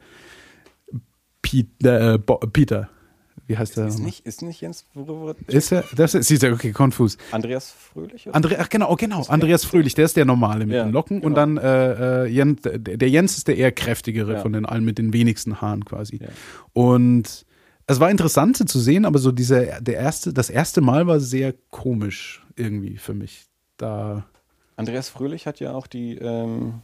Piet, 1.43 1.85
äh, 1.85 2.19
Peter. 2.19 2.89
Wie 3.47 3.57
heißt 3.57 3.79
der? 3.79 3.87
ist 3.87 3.99
nicht, 4.01 4.27
ist 4.27 4.43
nicht 4.43 4.61
Jens 4.61 4.85
Wurwurd- 4.95 5.37
Ist 5.47 5.73
er? 5.73 5.83
Das 5.97 6.15
ist, 6.15 6.29
siehst 6.29 6.43
du, 6.43 6.53
okay, 6.53 6.73
konfus. 6.73 7.17
Andreas 7.33 7.71
Fröhlich? 7.71 8.27
Oder? 8.27 8.37
Andre, 8.37 8.57
ach 8.59 8.69
genau, 8.69 8.91
oh, 8.93 8.97
genau, 8.97 9.25
Andreas 9.29 9.65
Fröhlich, 9.65 9.95
der 9.95 10.05
ist 10.05 10.17
der 10.19 10.27
normale 10.27 10.67
mit 10.67 10.77
Ja, 10.77 10.85
den 10.85 10.93
Locken 10.93 11.23
und 11.23 11.35
genau. 11.35 11.37
dann 11.37 11.57
äh, 11.57 12.25
äh, 12.25 12.27
Jens, 12.27 12.61
der, 12.61 12.79
der 12.79 13.09
Jens 13.09 13.39
ist 13.39 13.49
der 13.49 13.57
eher 13.57 13.73
kräftigere 13.73 14.35
Ja. 14.35 14.39
von 14.41 14.53
den 14.53 14.67
allen 14.67 14.85
mit 14.85 14.99
den 14.99 15.15
wenigsten 15.15 15.63
Haaren 15.63 15.85
quasi. 15.87 16.19
Ja. 16.21 16.29
Und 16.75 17.47
es 17.87 18.01
war 18.01 18.11
interessant 18.11 18.69
zu 18.69 18.79
sehen, 18.81 19.07
aber 19.07 19.19
so 19.19 19.33
dieser 19.33 19.81
der 19.81 19.95
erste, 19.95 20.35
das 20.35 20.51
erste 20.51 20.83
Mal 20.83 21.07
war 21.07 21.19
sehr 21.21 21.55
komisch 21.71 22.45
irgendwie 22.57 22.99
für 22.99 23.15
mich. 23.15 23.47
Da 23.79 24.27
Andreas 24.79 25.09
Fröhlich 25.11 25.47
hat 25.47 25.61
ja 25.61 25.73
auch 25.75 25.87
die 25.87 26.15
ähm, 26.17 26.75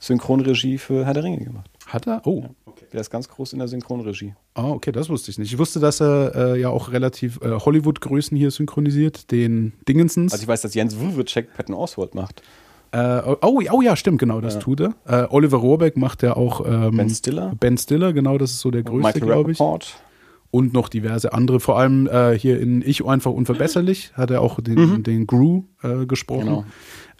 Synchronregie 0.00 0.78
für 0.78 1.04
Herr 1.06 1.14
der 1.14 1.22
Ringe 1.24 1.38
gemacht. 1.38 1.70
hat 1.86 2.06
er. 2.08 2.22
Oh, 2.26 2.44
Der 2.92 3.00
ist 3.00 3.10
ganz 3.10 3.28
groß 3.28 3.52
in 3.52 3.60
der 3.60 3.68
Synchronregie. 3.68 4.34
ah, 4.54 4.70
okay, 4.70 4.90
das 4.90 5.08
wusste 5.08 5.30
ich 5.30 5.38
nicht. 5.38 5.52
Ich 5.52 5.58
wusste, 5.58 5.78
dass 5.78 6.00
er 6.00 6.32
äh, 6.34 6.60
ja 6.60 6.70
auch 6.70 6.90
relativ 6.90 7.40
äh, 7.42 7.50
Hollywood-Größen 7.50 8.36
hier 8.36 8.50
synchronisiert, 8.50 9.30
den 9.30 9.74
Dingensens. 9.88 10.32
Also 10.32 10.42
ich 10.42 10.48
weiß, 10.48 10.62
dass 10.62 10.74
Jens 10.74 10.98
Wurwurcek 10.98 11.54
Patton 11.54 11.74
Oswald 11.74 12.14
macht. 12.14 12.42
Äh, 12.90 13.20
oh, 13.42 13.62
oh 13.70 13.80
ja, 13.80 13.96
stimmt, 13.96 14.18
genau, 14.18 14.40
das 14.40 14.54
Ja. 14.54 14.60
tut 14.60 14.80
er. 14.80 14.94
Äh, 15.06 15.26
Oliver 15.30 15.58
Rohrbeck 15.58 15.96
macht 15.96 16.22
ja 16.22 16.36
auch 16.36 16.66
ähm, 16.66 16.96
Ben 16.96 17.08
Stiller. 17.08 17.52
Ben 17.58 17.78
Stiller, 17.78 18.12
genau, 18.12 18.36
das 18.38 18.50
ist 18.50 18.60
so 18.60 18.70
der 18.70 18.82
größte, 18.82 19.20
glaube 19.20 19.52
ich. 19.52 19.60
Rappaport. 19.60 19.94
Und 20.52 20.74
noch 20.74 20.90
diverse 20.90 21.32
andere, 21.32 21.60
vor 21.60 21.78
allem 21.78 22.06
äh, 22.06 22.38
hier 22.38 22.60
in 22.60 22.82
Ich 22.82 23.02
einfach 23.06 23.30
unverbesserlich 23.30 24.12
hat 24.12 24.30
er 24.30 24.42
auch 24.42 24.60
den, 24.60 25.02
den 25.02 25.26
Gru 25.26 25.64
äh, 25.82 26.04
gesprochen. 26.04 26.44
Genau. 26.44 26.64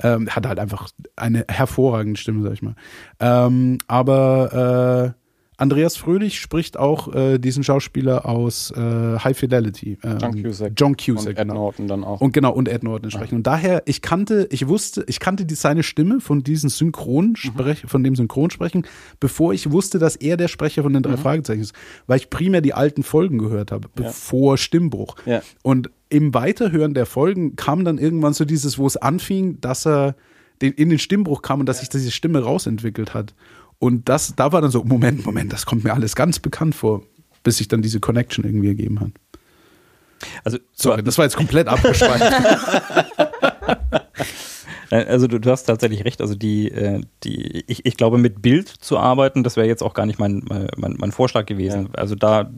Ähm, 0.02 0.28
hat 0.28 0.46
halt 0.46 0.58
einfach 0.58 0.90
eine 1.16 1.46
hervorragende 1.48 2.20
Stimme, 2.20 2.42
sag 2.42 2.52
ich 2.52 2.60
mal. 2.60 2.74
Ähm, 3.20 3.78
aber 3.88 5.14
äh, 5.16 5.21
Andreas 5.58 5.96
Fröhlich 5.96 6.40
spricht 6.40 6.78
auch 6.78 7.14
äh, 7.14 7.38
diesen 7.38 7.62
Schauspieler 7.62 8.26
aus 8.26 8.70
äh, 8.70 9.18
High 9.18 9.36
Fidelity. 9.36 9.98
Ähm, 10.02 10.18
John 10.20 10.42
Cusack. 10.42 10.72
John 10.76 10.96
Cusack, 10.96 11.18
Und 11.18 11.28
Ed 11.28 11.36
genau. 11.36 11.54
Norton 11.54 11.88
dann 11.88 12.04
auch. 12.04 12.20
Und 12.20 12.32
genau, 12.32 12.52
und 12.52 12.68
Ed 12.68 12.82
Norton 12.82 13.10
sprechen. 13.10 13.36
Und 13.36 13.46
daher, 13.46 13.82
ich 13.86 14.02
kannte, 14.02 14.48
ich 14.50 14.66
wusste, 14.66 15.04
ich 15.06 15.20
kannte 15.20 15.44
die, 15.44 15.54
seine 15.54 15.82
Stimme 15.82 16.20
von 16.20 16.42
diesem 16.42 16.70
Synchronsprech, 16.70 17.84
von 17.86 18.02
dem 18.02 18.16
Synchronsprechen, 18.16 18.86
bevor 19.20 19.52
ich 19.52 19.70
wusste, 19.70 19.98
dass 19.98 20.16
er 20.16 20.36
der 20.36 20.48
Sprecher 20.48 20.82
von 20.82 20.94
den 20.94 21.02
drei 21.02 21.16
Fragezeichen 21.16 21.60
ist. 21.60 21.74
Weil 22.06 22.18
ich 22.18 22.30
primär 22.30 22.62
die 22.62 22.74
alten 22.74 23.02
Folgen 23.02 23.38
gehört 23.38 23.72
habe, 23.72 23.88
bevor 23.94 24.56
Stimmbruch. 24.56 25.16
Ja. 25.26 25.42
Und 25.62 25.90
im 26.08 26.34
Weiterhören 26.34 26.94
der 26.94 27.06
Folgen 27.06 27.56
kam 27.56 27.84
dann 27.84 27.98
irgendwann 27.98 28.32
so 28.32 28.44
dieses, 28.44 28.78
wo 28.78 28.86
es 28.86 28.96
anfing, 28.96 29.60
dass 29.60 29.86
er 29.86 30.14
den, 30.62 30.72
in 30.72 30.88
den 30.88 30.98
Stimmbruch 30.98 31.42
kam 31.42 31.60
und 31.60 31.66
dass 31.66 31.80
sich 31.80 31.88
diese 31.88 32.10
Stimme 32.10 32.42
rausentwickelt 32.42 33.14
hat. 33.14 33.34
Und 33.82 34.08
das, 34.08 34.34
da 34.36 34.52
war 34.52 34.60
dann 34.60 34.70
so, 34.70 34.84
Moment, 34.84 35.26
Moment, 35.26 35.52
das 35.52 35.66
kommt 35.66 35.82
mir 35.82 35.92
alles 35.92 36.14
ganz 36.14 36.38
bekannt 36.38 36.74
vor, 36.76 37.02
bis 37.42 37.56
sich 37.56 37.66
dann 37.66 37.82
diese 37.82 37.98
Connection 37.98 38.44
irgendwie 38.44 38.68
ergeben 38.68 39.00
hat. 39.00 39.10
Also, 40.44 40.58
Sorry, 40.72 41.02
das 41.02 41.18
war 41.18 41.24
jetzt 41.24 41.36
komplett 41.36 41.66
abgeschweift. 41.66 42.22
Äh, 44.90 45.04
Also 45.06 45.26
du, 45.26 45.50
hast 45.50 45.64
tatsächlich 45.64 46.04
recht. 46.04 46.20
Also 46.20 46.34
die, 46.34 46.70
äh, 46.70 47.00
die, 47.24 47.64
ich, 47.66 47.86
ich 47.86 47.96
glaube, 47.96 48.18
mit 48.18 48.42
Bild 48.42 48.68
zu 48.68 48.98
arbeiten, 48.98 49.42
das 49.42 49.56
wäre 49.56 49.66
jetzt 49.66 49.82
auch 49.82 49.94
gar 49.94 50.04
nicht 50.06 50.18
mein, 50.18 50.44
mein, 50.76 50.96
mein 50.98 51.12
Vorschlag 51.12 51.46
gewesen. 51.46 51.88
Also 51.96 52.14
da 52.14 52.50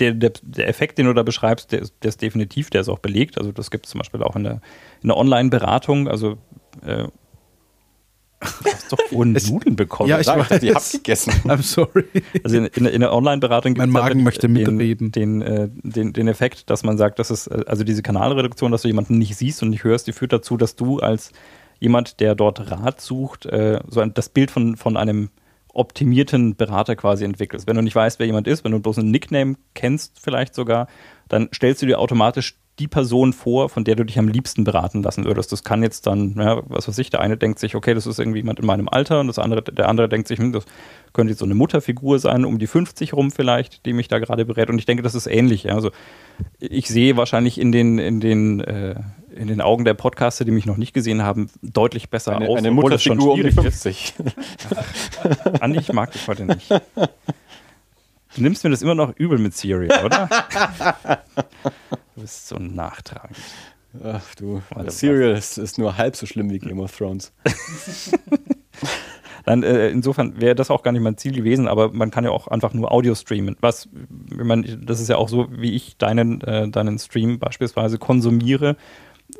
der, 0.00 0.12
der, 0.12 0.32
der 0.42 0.68
Effekt, 0.68 0.98
den 0.98 1.06
du 1.06 1.14
da 1.14 1.22
beschreibst, 1.22 1.70
der, 1.72 1.82
ist- 1.82 1.94
der 2.02 2.08
ist 2.08 2.20
definitiv, 2.20 2.70
der 2.70 2.80
ist 2.80 2.88
auch 2.88 2.98
belegt. 2.98 3.38
Also 3.38 3.52
das 3.52 3.70
gibt 3.70 3.86
es 3.86 3.92
zum 3.92 4.00
Beispiel 4.00 4.22
auch 4.22 4.34
in 4.36 4.42
der, 4.44 4.60
in 5.00 5.08
der 5.08 5.16
Online-Beratung. 5.16 6.08
Also 6.08 6.36
äh, 6.84 7.04
du 8.40 8.70
hast 8.70 8.92
doch 8.92 8.98
wohl 9.12 9.26
Nudeln 9.26 9.76
bekommen. 9.76 10.08
Ja, 10.10 10.18
ich 10.20 10.26
Sag 10.26 10.50
weiß. 10.50 10.60
die 10.60 10.72
hab 10.74 10.82
gegessen. 10.90 11.30
I'm 11.44 11.62
sorry. 11.62 12.04
Also 12.44 12.56
in, 12.58 12.66
in, 12.66 12.84
der- 12.84 12.92
in 12.92 13.00
der 13.00 13.12
Online-Beratung 13.12 13.74
Magen 13.76 13.94
halt 14.02 14.16
möchte 14.18 14.46
den, 14.48 14.52
mitreden. 14.52 15.12
Den, 15.12 15.42
äh, 15.42 15.68
den, 15.82 16.12
den 16.12 16.28
Effekt, 16.28 16.68
dass 16.70 16.82
man 16.82 16.98
sagt, 16.98 17.18
dass 17.18 17.30
es, 17.30 17.46
äh, 17.46 17.64
also 17.66 17.84
diese 17.84 18.02
Kanalreduktion, 18.02 18.72
dass 18.72 18.82
du 18.82 18.88
jemanden 18.88 19.18
nicht 19.18 19.36
siehst 19.36 19.62
und 19.62 19.70
nicht 19.70 19.84
hörst, 19.84 20.06
die 20.06 20.12
führt 20.12 20.32
dazu, 20.32 20.56
dass 20.56 20.76
du 20.76 20.98
als 21.00 21.32
jemand, 21.78 22.20
der 22.20 22.34
dort 22.34 22.70
Rat 22.70 23.00
sucht, 23.00 23.46
äh, 23.46 23.80
so 23.88 24.00
ein, 24.00 24.14
das 24.14 24.28
Bild 24.28 24.50
von, 24.50 24.76
von 24.76 24.96
einem 24.96 25.30
optimierten 25.72 26.56
Berater 26.56 26.96
quasi 26.96 27.24
entwickelst. 27.24 27.66
Wenn 27.66 27.76
du 27.76 27.82
nicht 27.82 27.94
weißt, 27.94 28.18
wer 28.18 28.26
jemand 28.26 28.48
ist, 28.48 28.64
wenn 28.64 28.72
du 28.72 28.80
bloß 28.80 28.98
einen 28.98 29.10
Nickname 29.10 29.56
kennst 29.74 30.18
vielleicht 30.20 30.54
sogar, 30.54 30.88
dann 31.28 31.48
stellst 31.54 31.82
du 31.82 31.86
dir 31.86 31.98
automatisch 31.98 32.56
die 32.78 32.88
Person 32.88 33.32
vor, 33.32 33.70
von 33.70 33.84
der 33.84 33.96
du 33.96 34.04
dich 34.04 34.18
am 34.18 34.28
liebsten 34.28 34.64
beraten 34.64 35.02
lassen 35.02 35.24
würdest. 35.24 35.50
Das 35.50 35.64
kann 35.64 35.82
jetzt 35.82 36.06
dann, 36.06 36.34
ja, 36.36 36.62
was 36.66 36.86
weiß 36.86 36.98
ich, 36.98 37.08
der 37.08 37.20
eine 37.20 37.38
denkt 37.38 37.58
sich, 37.58 37.74
okay, 37.74 37.94
das 37.94 38.06
ist 38.06 38.18
irgendwie 38.18 38.40
jemand 38.40 38.60
in 38.60 38.66
meinem 38.66 38.88
Alter 38.88 39.20
und 39.20 39.28
das 39.28 39.38
andere, 39.38 39.62
der 39.62 39.88
andere 39.88 40.08
denkt 40.08 40.28
sich, 40.28 40.38
hm, 40.38 40.52
das 40.52 40.64
könnte 41.14 41.30
jetzt 41.30 41.38
so 41.38 41.46
eine 41.46 41.54
Mutterfigur 41.54 42.18
sein, 42.18 42.44
um 42.44 42.58
die 42.58 42.66
50 42.66 43.14
rum 43.14 43.30
vielleicht, 43.30 43.86
die 43.86 43.94
mich 43.94 44.08
da 44.08 44.18
gerade 44.18 44.44
berät. 44.44 44.68
Und 44.68 44.78
ich 44.78 44.84
denke, 44.84 45.02
das 45.02 45.14
ist 45.14 45.26
ähnlich. 45.26 45.64
Ja. 45.64 45.74
Also 45.74 45.90
ich 46.58 46.88
sehe 46.88 47.16
wahrscheinlich 47.16 47.58
in 47.58 47.72
den, 47.72 47.98
in 47.98 48.20
den, 48.20 48.60
äh, 48.60 48.96
in 49.34 49.48
den 49.48 49.62
Augen 49.62 49.86
der 49.86 49.94
Podcaster, 49.94 50.44
die 50.44 50.50
mich 50.50 50.66
noch 50.66 50.76
nicht 50.76 50.92
gesehen 50.92 51.22
haben, 51.22 51.48
deutlich 51.62 52.10
besser 52.10 52.36
Eine, 52.36 52.48
aus, 52.48 52.58
eine 52.58 52.72
obwohl 52.72 52.98
schon 52.98 53.16
Mutterfigur 53.16 53.32
um 53.32 53.42
die 53.42 53.52
schwierig 53.52 53.68
ist. 53.68 53.82
50. 53.84 54.14
Andi, 55.60 55.78
ich 55.78 55.92
mag 55.94 56.12
dich 56.12 56.28
heute 56.28 56.44
nicht. 56.44 56.70
Du 58.36 58.42
nimmst 58.42 58.64
mir 58.64 58.70
das 58.70 58.82
immer 58.82 58.94
noch 58.94 59.16
übel 59.16 59.38
mit 59.38 59.56
Siri, 59.56 59.88
oder? 60.04 60.28
Du 62.16 62.22
bist 62.22 62.48
so 62.48 62.56
nachtragend. 62.58 63.36
Ach 64.02 64.34
du, 64.36 64.62
Warte, 64.70 64.90
Serial 64.90 65.36
ist, 65.36 65.58
ist 65.58 65.78
nur 65.78 65.98
halb 65.98 66.16
so 66.16 66.24
schlimm 66.24 66.50
wie 66.50 66.58
Game 66.58 66.80
of 66.80 66.96
Thrones. 66.96 67.32
Dann, 69.44 69.62
äh, 69.62 69.90
insofern 69.90 70.40
wäre 70.40 70.54
das 70.54 70.70
auch 70.70 70.82
gar 70.82 70.92
nicht 70.92 71.02
mein 71.02 71.18
Ziel 71.18 71.32
gewesen, 71.32 71.68
aber 71.68 71.92
man 71.92 72.10
kann 72.10 72.24
ja 72.24 72.30
auch 72.30 72.48
einfach 72.48 72.72
nur 72.72 72.90
Audio 72.90 73.14
streamen. 73.14 73.56
Was, 73.60 73.88
man, 74.34 74.82
das 74.84 74.98
ist 74.98 75.08
ja 75.08 75.16
auch 75.16 75.28
so, 75.28 75.46
wie 75.50 75.74
ich 75.74 75.98
deinen, 75.98 76.40
äh, 76.40 76.68
deinen 76.68 76.98
Stream 76.98 77.38
beispielsweise 77.38 77.98
konsumiere. 77.98 78.76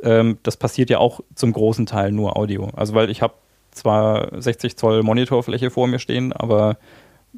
Ähm, 0.02 0.38
das 0.42 0.58
passiert 0.58 0.90
ja 0.90 0.98
auch 0.98 1.20
zum 1.34 1.52
großen 1.52 1.86
Teil 1.86 2.12
nur 2.12 2.36
Audio. 2.36 2.68
Also 2.76 2.94
weil 2.94 3.08
ich 3.08 3.22
habe 3.22 3.34
zwar 3.70 4.40
60 4.40 4.76
Zoll 4.76 5.02
Monitorfläche 5.02 5.70
vor 5.70 5.86
mir 5.86 5.98
stehen, 5.98 6.34
aber 6.34 6.76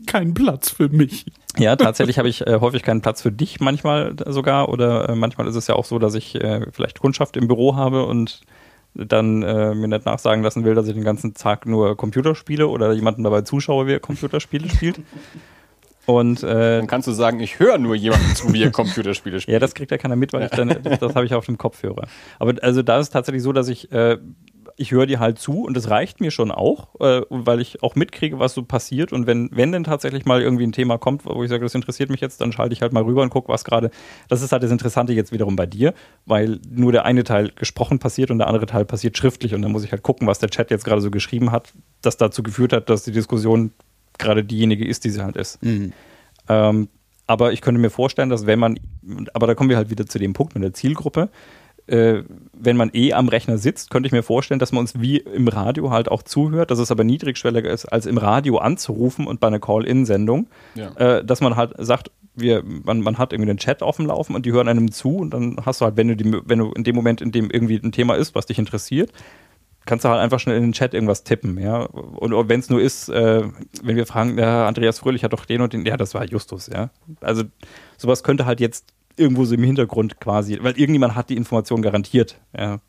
Kein 0.07 0.35
Platz 0.35 0.71
für 0.71 0.89
mich. 0.89 1.27
Ja, 1.59 1.77
tatsächlich 1.77 2.19
habe 2.19 2.29
ich 2.29 2.47
äh, 2.47 2.59
häufig 2.61 2.83
keinen 2.83 3.03
Platz 3.03 3.23
für 3.23 3.33
dich 3.33 3.61
manchmal 3.61 4.15
sogar 4.27 4.69
oder 4.69 5.09
äh, 5.09 5.15
manchmal 5.15 5.47
ist 5.49 5.57
es 5.57 5.67
ja 5.67 5.75
auch 5.75 5.85
so, 5.85 5.99
dass 5.99 6.15
ich 6.15 6.35
äh, 6.37 6.67
vielleicht 6.73 7.01
Kundschaft 7.01 7.37
im 7.37 7.49
Büro 7.49 7.75
habe 7.75 8.05
und 8.05 8.43
dann 8.95 9.43
äh, 9.43 9.75
mir 9.75 9.89
nicht 9.89 10.07
nachsagen 10.07 10.43
lassen 10.43 10.65
will, 10.65 10.75
dass 10.75 10.89
ich 10.89 10.95
den 10.95 11.05
ganzen 11.05 11.35
Tag 11.35 11.67
nur 11.67 11.97
Computer 11.97 12.35
spiele 12.35 12.69
oder 12.69 12.93
jemanden 12.93 13.23
dabei 13.23 13.43
zuschaue, 13.43 13.87
wie 13.87 13.93
er 13.93 14.01
Computerspiele 14.01 14.69
spielt. 14.69 15.01
Und 16.07 16.43
äh, 16.43 16.79
Dann 16.79 16.87
kannst 16.87 17.07
du 17.07 17.13
sagen, 17.13 17.39
ich 17.41 17.59
höre 17.59 17.77
nur 17.77 17.95
jemanden 17.95 18.35
zu, 18.35 18.53
wie 18.55 18.63
er 18.63 18.71
Computerspiele 18.71 19.41
spielt. 19.41 19.53
ja, 19.53 19.59
das 19.59 19.75
kriegt 19.75 19.91
ja 19.91 19.99
keiner 19.99 20.17
mit, 20.17 20.33
weil 20.33 20.45
ich 20.45 20.51
dann, 20.51 20.69
das, 20.83 20.99
das 21.01 21.15
habe 21.15 21.27
ich 21.27 21.35
auf 21.35 21.45
dem 21.45 21.59
Kopfhörer. 21.59 22.09
Aber 22.39 22.55
also 22.63 22.83
da 22.83 22.99
ist 22.99 23.09
es 23.09 23.11
tatsächlich 23.11 23.43
so, 23.43 23.53
dass 23.53 23.69
ich, 23.69 23.93
äh, 23.93 24.17
ich 24.79 24.93
höre 24.93 25.07
dir 25.07 25.19
halt 25.19 25.39
zu 25.39 25.65
und 25.65 25.77
das 25.77 25.91
reicht 25.91 26.21
mir 26.21 26.31
schon 26.31 26.53
auch, 26.53 27.01
äh, 27.01 27.23
weil 27.31 27.61
ich 27.61 27.83
auch 27.83 27.97
mitkriege, 27.97 28.39
was 28.39 28.55
so 28.55 28.63
passiert. 28.63 29.13
Und 29.13 29.27
wenn, 29.27 29.51
wenn 29.53 29.73
denn 29.73 29.83
tatsächlich 29.83 30.25
mal 30.25 30.41
irgendwie 30.41 30.65
ein 30.65 30.73
Thema 30.73 30.99
kommt, 30.99 31.27
wo 31.27 31.43
ich 31.43 31.51
sage, 31.51 31.65
das 31.65 31.75
interessiert 31.75 32.11
mich 32.11 32.21
jetzt, 32.21 32.41
dann 32.41 32.53
schalte 32.53 32.73
ich 32.73 32.81
halt 32.81 32.93
mal 32.93 33.03
rüber 33.03 33.23
und 33.23 33.31
gucke, 33.31 33.49
was 33.49 33.65
gerade. 33.65 33.91
Das 34.29 34.41
ist 34.41 34.53
halt 34.53 34.63
das 34.63 34.71
Interessante 34.71 35.13
jetzt 35.13 35.33
wiederum 35.33 35.57
bei 35.57 35.67
dir, 35.67 35.95
weil 36.27 36.61
nur 36.71 36.93
der 36.93 37.05
eine 37.05 37.25
Teil 37.25 37.51
gesprochen 37.57 37.99
passiert 37.99 38.31
und 38.31 38.39
der 38.39 38.47
andere 38.47 38.67
Teil 38.67 38.85
passiert 38.85 39.19
schriftlich. 39.19 39.53
Und 39.53 39.63
dann 39.63 39.73
muss 39.73 39.83
ich 39.83 39.91
halt 39.91 40.03
gucken, 40.03 40.29
was 40.29 40.39
der 40.39 40.49
Chat 40.49 40.71
jetzt 40.71 40.85
gerade 40.85 41.01
so 41.01 41.11
geschrieben 41.11 41.51
hat, 41.51 41.73
das 42.01 42.17
dazu 42.17 42.45
geführt 42.45 42.73
hat, 42.73 42.89
dass 42.89 43.03
die 43.03 43.13
Diskussion 43.13 43.73
gerade 44.17 44.45
diejenige 44.45 44.87
ist, 44.87 45.05
die 45.05 45.11
sie 45.11 45.23
halt 45.23 45.37
ist. 45.37 45.59
Ähm, 46.49 46.89
aber 47.27 47.53
ich 47.53 47.61
könnte 47.61 47.81
mir 47.81 47.91
vorstellen, 47.91 48.31
dass 48.31 48.47
wenn 48.47 48.61
man, 48.61 48.79
aber 49.35 49.49
da 49.49 49.55
kommen 49.55 49.71
wir 49.71 49.77
halt 49.77 49.91
wieder 49.91 50.07
zu 50.07 50.19
dem 50.19 50.35
Punkt 50.35 50.55
mit 50.55 50.63
der 50.63 50.73
Zielgruppe, 50.73 51.31
äh, 51.89 52.23
wenn 52.53 52.77
man 52.77 52.91
eh 52.93 53.13
am 53.13 53.29
Rechner 53.29 53.59
sitzt, 53.59 53.91
könnte 53.91 54.07
ich 54.07 54.13
mir 54.13 54.23
vorstellen, 54.23 54.61
dass 54.61 54.73
man 54.73 54.81
uns 54.81 55.01
wie 55.01 55.19
im 55.19 55.49
Radio 55.49 55.91
halt 55.91 56.11
auch 56.11 56.23
zuhört, 56.23 56.71
dass 56.71 56.79
es 56.79 56.91
aber 56.91 57.05
niedrigschwelliger 57.05 57.71
ist, 57.71 57.87
als 57.87 58.07
im 58.07 58.19
Radio 58.19 58.59
anzurufen 58.59 59.27
und 59.27 59.41
bei 59.41 59.47
einer 59.49 59.61
Call-In-Sendung, 59.61 60.49
Ja. 60.75 60.91
äh, 60.97 61.25
dass 61.25 61.41
man 61.41 61.57
halt 61.57 61.73
sagt, 61.79 62.11
wir, 62.35 62.63
man, 62.65 63.01
man 63.01 63.19
hat 63.19 63.33
irgendwie 63.33 63.49
den 63.51 63.57
Chat 63.59 63.83
offen 63.83 64.07
laufen 64.07 64.35
und 64.37 64.47
die 64.47 64.53
hören 64.53 64.69
einem 64.69 64.93
zu 64.93 65.17
und 65.17 65.31
dann 65.35 65.57
hast 65.65 65.81
du 65.81 65.87
halt, 65.87 65.97
wenn 65.97 66.09
du, 66.09 66.17
die, 66.17 66.33
wenn 66.45 66.59
du 66.59 66.71
in 66.73 66.85
dem 66.85 66.95
Moment, 66.95 67.21
in 67.21 67.33
dem 67.33 67.51
irgendwie 67.51 67.81
ein 67.83 67.91
Thema 67.93 68.15
ist, 68.15 68.35
was 68.35 68.47
dich 68.47 68.59
interessiert, 68.59 69.11
kannst 69.87 70.05
du 70.05 70.11
halt 70.11 70.21
einfach 70.21 70.39
schnell 70.39 70.57
in 70.59 70.63
den 70.65 70.73
Chat 70.73 70.93
irgendwas 70.95 71.25
tippen, 71.25 71.59
ja. 71.59 71.85
Und, 71.85 72.49
wenn 72.49 72.61
es 72.61 72.69
nur 72.69 72.81
ist, 72.81 73.09
äh, 73.09 73.43
wenn 73.83 73.97
wir 73.97 74.07
fragen, 74.07 74.39
ja, 74.39 74.69
Andreas 74.69 74.99
Fröhlich 74.99 75.25
hat 75.25 75.33
doch 75.33 75.47
den 75.47 75.63
und 75.63 75.73
den, 75.73 75.87
ja, 75.87 75.97
das 75.97 76.15
war 76.15 76.25
Justus, 76.27 76.67
ja. 76.69 76.91
Also 77.21 77.45
sowas 77.97 78.23
könnte 78.23 78.45
halt 78.45 78.61
jetzt 78.61 78.93
irgendwo 79.19 79.45
so 79.45 79.55
im 79.55 79.63
Hintergrund 79.63 80.21
quasi, 80.21 80.59
weil 80.63 80.79
irgendjemand 80.79 81.15
hat 81.15 81.31
die 81.31 81.37
Information 81.37 81.83
garantiert, 81.83 82.41
ja, 82.57 82.81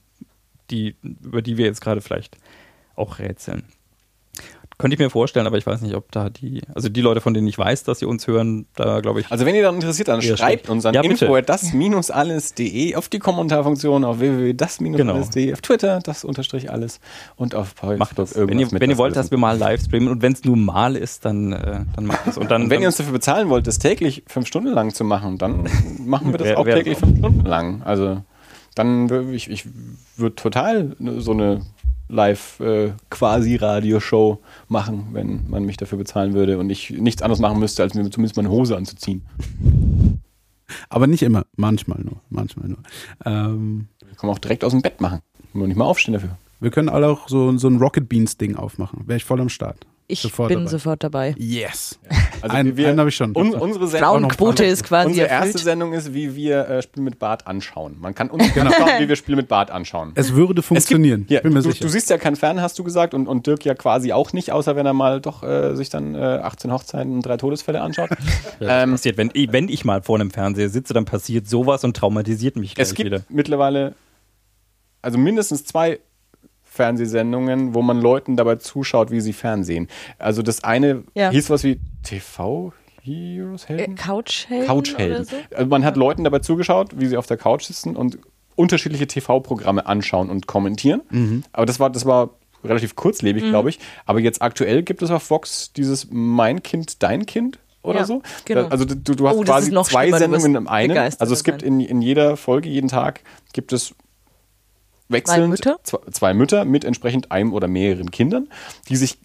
die, 0.69 0.95
über 1.01 1.41
die 1.41 1.57
wir 1.57 1.65
jetzt 1.65 1.81
gerade 1.81 2.01
vielleicht 2.01 2.37
auch 2.95 3.19
rätseln. 3.19 3.63
Könnte 4.79 4.95
ich 4.95 4.99
mir 4.99 5.09
vorstellen, 5.09 5.45
aber 5.45 5.57
ich 5.57 5.67
weiß 5.67 5.81
nicht, 5.81 5.93
ob 5.93 6.09
da 6.13 6.29
die, 6.29 6.61
also 6.73 6.87
die 6.87 7.01
Leute, 7.01 7.19
von 7.19 7.33
denen 7.33 7.47
ich 7.47 7.57
weiß, 7.57 7.83
dass 7.83 7.99
sie 7.99 8.05
uns 8.05 8.25
hören, 8.27 8.65
da 8.75 9.01
glaube 9.01 9.19
ich. 9.19 9.29
Also 9.29 9.45
wenn 9.45 9.53
ihr 9.53 9.61
dann 9.61 9.75
interessiert, 9.75 10.07
dann 10.07 10.21
schreibt 10.21 10.39
schlecht. 10.39 10.69
uns 10.69 10.85
an 10.85 10.93
Ja, 10.93 11.01
info@das-alles.de 11.01 12.95
auf 12.95 13.09
die 13.09 13.19
Kommentarfunktion 13.19 14.05
auf 14.05 14.19
www.das-alles.de 14.19 15.51
auf 15.51 15.59
Twitter 15.59 15.99
das 16.01 16.23
unterstrich 16.23 16.71
alles 16.71 17.01
und 17.35 17.55
auf 17.55 17.73
Facebook 17.75 17.99
macht 17.99 18.17
das. 18.17 18.31
irgendwas 18.31 18.71
Wenn 18.71 18.77
ihr, 18.77 18.81
wenn 18.81 18.89
ihr 18.89 18.97
wollt, 18.97 19.17
dass 19.17 19.31
wir 19.31 19.37
mal 19.37 19.57
live 19.57 19.81
streamen 19.81 20.07
und 20.07 20.21
wenn 20.21 20.31
es 20.31 20.45
nur 20.45 20.55
mal 20.55 20.95
ist, 20.95 21.25
dann, 21.25 21.51
äh, 21.51 21.81
dann 21.93 22.05
macht 22.05 22.27
es. 22.27 22.37
Und 22.37 22.49
dann, 22.49 22.61
Und 22.63 22.69
wenn 22.69 22.77
dann, 22.77 22.83
ihr 22.83 22.87
uns 22.87 22.95
dafür 22.95 23.11
bezahlen 23.11 23.49
wollt, 23.49 23.67
das 23.67 23.79
täglich 23.79 24.23
fünf 24.27 24.47
Stunden 24.47 24.71
lang 24.71 24.93
zu 24.93 25.03
machen, 25.03 25.37
dann 25.37 25.67
machen 26.05 26.31
wir 26.31 26.37
das 26.37 26.55
auch 26.55 26.63
täglich 26.63 26.97
fünf 26.97 27.17
Stunden 27.17 27.45
lang. 27.45 27.81
Also 27.83 28.23
dann 28.75 29.33
ich, 29.33 29.49
ich 29.49 29.65
würde 30.15 30.35
total 30.35 30.95
so 31.17 31.31
eine 31.31 31.65
live 32.09 32.59
äh, 32.59 32.91
quasi 33.09 33.55
Radioshow 33.55 34.39
machen, 34.67 35.09
wenn 35.13 35.49
man 35.49 35.63
mich 35.63 35.77
dafür 35.77 35.97
bezahlen 35.97 36.33
würde 36.33 36.57
und 36.57 36.69
ich 36.69 36.89
nichts 36.89 37.21
anderes 37.21 37.39
machen 37.39 37.59
müsste, 37.59 37.83
als 37.83 37.93
mir 37.93 38.09
zumindest 38.09 38.35
meine 38.35 38.49
Hose 38.49 38.75
anzuziehen. 38.75 39.23
Aber 40.89 41.07
nicht 41.07 41.23
immer, 41.23 41.45
manchmal 41.55 41.99
nur, 42.03 42.21
manchmal 42.29 42.67
nur. 42.69 42.79
Ähm, 43.25 43.87
Ich 44.11 44.17
kann 44.17 44.27
man 44.27 44.35
auch 44.35 44.39
direkt 44.39 44.63
aus 44.63 44.71
dem 44.71 44.81
Bett 44.81 45.01
machen. 45.01 45.21
Nur 45.53 45.67
nicht 45.67 45.77
mal 45.77 45.85
aufstehen 45.85 46.13
dafür. 46.13 46.37
wir 46.59 46.71
können 46.71 46.89
alle 46.89 47.07
auch 47.07 47.27
so, 47.29 47.57
so 47.57 47.67
ein 47.67 47.77
Rocket 47.77 48.07
Beans 48.09 48.37
Ding 48.37 48.55
aufmachen. 48.55 49.07
Wäre 49.07 49.17
ich 49.17 49.23
voll 49.25 49.41
am 49.41 49.49
Start. 49.49 49.85
Ich 50.11 50.21
Sofort 50.21 50.49
bin 50.49 50.57
dabei. 50.59 50.69
sofort 50.71 51.03
dabei. 51.03 51.35
Yes. 51.37 51.99
Also 52.41 52.55
Einen- 52.55 52.77
wir, 52.77 52.87
einen 52.87 52.99
hab 53.01 53.07
ich 53.09 53.17
schon. 53.17 53.35
Un, 53.35 53.53
unsere 53.53 53.85
Sendung, 53.89 54.11
Frauenquote 54.11 54.63
ist 54.63 54.85
quasi 54.85 55.09
unsere 55.09 55.27
erste 55.27 55.47
erfüllt. 55.47 55.63
Sendung 55.65 55.91
ist, 55.91 56.13
wie 56.13 56.37
wir 56.37 56.69
äh, 56.69 56.81
Spiel 56.81 57.03
mit 57.03 57.19
Bart 57.19 57.45
anschauen. 57.47 57.97
Man 57.99 58.15
kann 58.15 58.29
uns 58.29 58.43
anschauen, 58.57 58.91
wie 58.99 59.09
wir 59.09 59.17
Spiel 59.17 59.35
mit 59.35 59.49
Bart 59.49 59.69
anschauen. 59.71 60.13
Es 60.15 60.33
würde 60.33 60.61
funktionieren. 60.61 61.25
Ja, 61.27 61.39
ich 61.39 61.43
bin 61.43 61.51
mir 61.51 61.61
du, 61.61 61.69
sicher. 61.69 61.83
du 61.83 61.89
siehst 61.91 62.09
ja 62.09 62.17
keinen 62.17 62.37
Fern, 62.37 62.61
hast 62.61 62.79
du 62.79 62.85
gesagt, 62.85 63.13
und, 63.13 63.27
und 63.27 63.45
Dirk 63.45 63.65
ja 63.65 63.75
quasi 63.75 64.13
auch 64.13 64.31
nicht, 64.31 64.53
außer 64.53 64.77
wenn 64.77 64.85
er 64.85 64.93
mal 64.93 65.19
doch 65.19 65.43
äh, 65.43 65.75
sich 65.75 65.89
dann 65.89 66.15
äh, 66.15 66.19
18 66.19 66.71
Hochzeiten 66.71 67.11
und 67.13 67.25
drei 67.25 67.35
Todesfälle 67.35 67.81
anschaut. 67.81 68.09
ähm, 68.61 68.91
passiert, 68.91 69.17
wenn, 69.17 69.31
ich- 69.33 69.51
wenn 69.51 69.67
ich 69.67 69.83
mal 69.83 70.01
vor 70.01 70.15
einem 70.17 70.31
Fernseher 70.31 70.69
sitze, 70.69 70.93
dann 70.93 71.03
passiert 71.03 71.45
sowas 71.49 71.83
und 71.83 71.97
traumatisiert 71.97 72.55
mich 72.55 72.73
gleich 72.73 72.87
es 72.87 72.93
gibt 72.93 73.07
wieder. 73.07 73.23
mittlerweile 73.27 73.95
also 75.01 75.17
mindestens 75.17 75.65
zwei 75.65 75.99
Fernsehsendungen, 76.79 77.73
wo 77.73 77.81
man 77.81 77.99
Leuten 78.01 78.37
dabei 78.37 78.55
zuschaut, 78.55 79.11
wie 79.11 79.19
sie 79.19 79.33
Fernsehen. 79.33 79.89
Also 80.17 80.41
das 80.41 80.63
eine 80.63 81.03
Ja. 81.13 81.29
hieß 81.29 81.49
was 81.49 81.63
wie 81.65 81.77
TV 82.03 82.71
Heroes 83.01 83.65
Äh, 83.65 83.67
Helden? 83.67 83.95
Couchhelden? 83.95 84.67
Couchhelden. 84.67 85.15
Oder 85.17 85.25
so? 85.25 85.35
Also 85.55 85.67
man 85.69 85.83
hat 85.83 85.97
Leuten 85.97 86.23
dabei 86.23 86.39
zugeschaut, 86.39 86.97
wie 86.99 87.07
sie 87.07 87.17
auf 87.17 87.25
der 87.27 87.37
Couch 87.37 87.63
sitzen 87.65 87.95
und 87.97 88.17
unterschiedliche 88.55 89.07
TV-Programme 89.07 89.85
anschauen 89.85 90.29
und 90.29 90.47
kommentieren. 90.47 91.01
Mhm. 91.09 91.43
Aber 91.51 91.65
das 91.65 91.79
war, 91.81 91.89
das 91.89 92.05
war 92.05 92.31
relativ 92.63 92.95
kurzlebig, 92.95 93.43
glaube 93.43 93.69
ich. 93.69 93.79
Aber 94.05 94.19
jetzt 94.19 94.41
aktuell 94.41 94.83
gibt 94.83 95.01
es 95.01 95.11
auf 95.11 95.29
Vox 95.29 95.71
dieses 95.73 96.07
Mein 96.11 96.61
Kind, 96.63 97.01
Dein 97.03 97.25
Kind 97.25 97.59
oder 97.83 97.99
Ja, 97.99 98.05
so. 98.05 98.21
genau. 98.45 98.67
Also 98.67 98.83
du, 98.85 98.95
du 98.95 99.27
hast 99.27 99.35
Oh, 99.37 99.41
quasi 99.43 99.71
zwei 99.83 100.11
Sendungen 100.11 100.55
im 100.55 100.67
einen. 100.67 100.97
Also 100.97 101.33
es 101.33 101.43
gibt 101.45 101.61
in, 101.63 101.79
in 101.79 102.01
jeder 102.01 102.35
Folge, 102.37 102.67
jeden 102.69 102.89
Tag, 102.89 103.21
gibt 103.53 103.71
es 103.73 103.93
wechselnd 105.09 105.49
Mütter? 105.49 105.79
Zwei, 105.83 105.99
zwei 106.11 106.33
Mütter 106.33 106.65
mit 106.65 106.85
entsprechend 106.85 107.31
einem 107.31 107.53
oder 107.53 107.67
mehreren 107.67 108.11
Kindern, 108.11 108.47
die 108.87 108.95
sich 108.95 109.19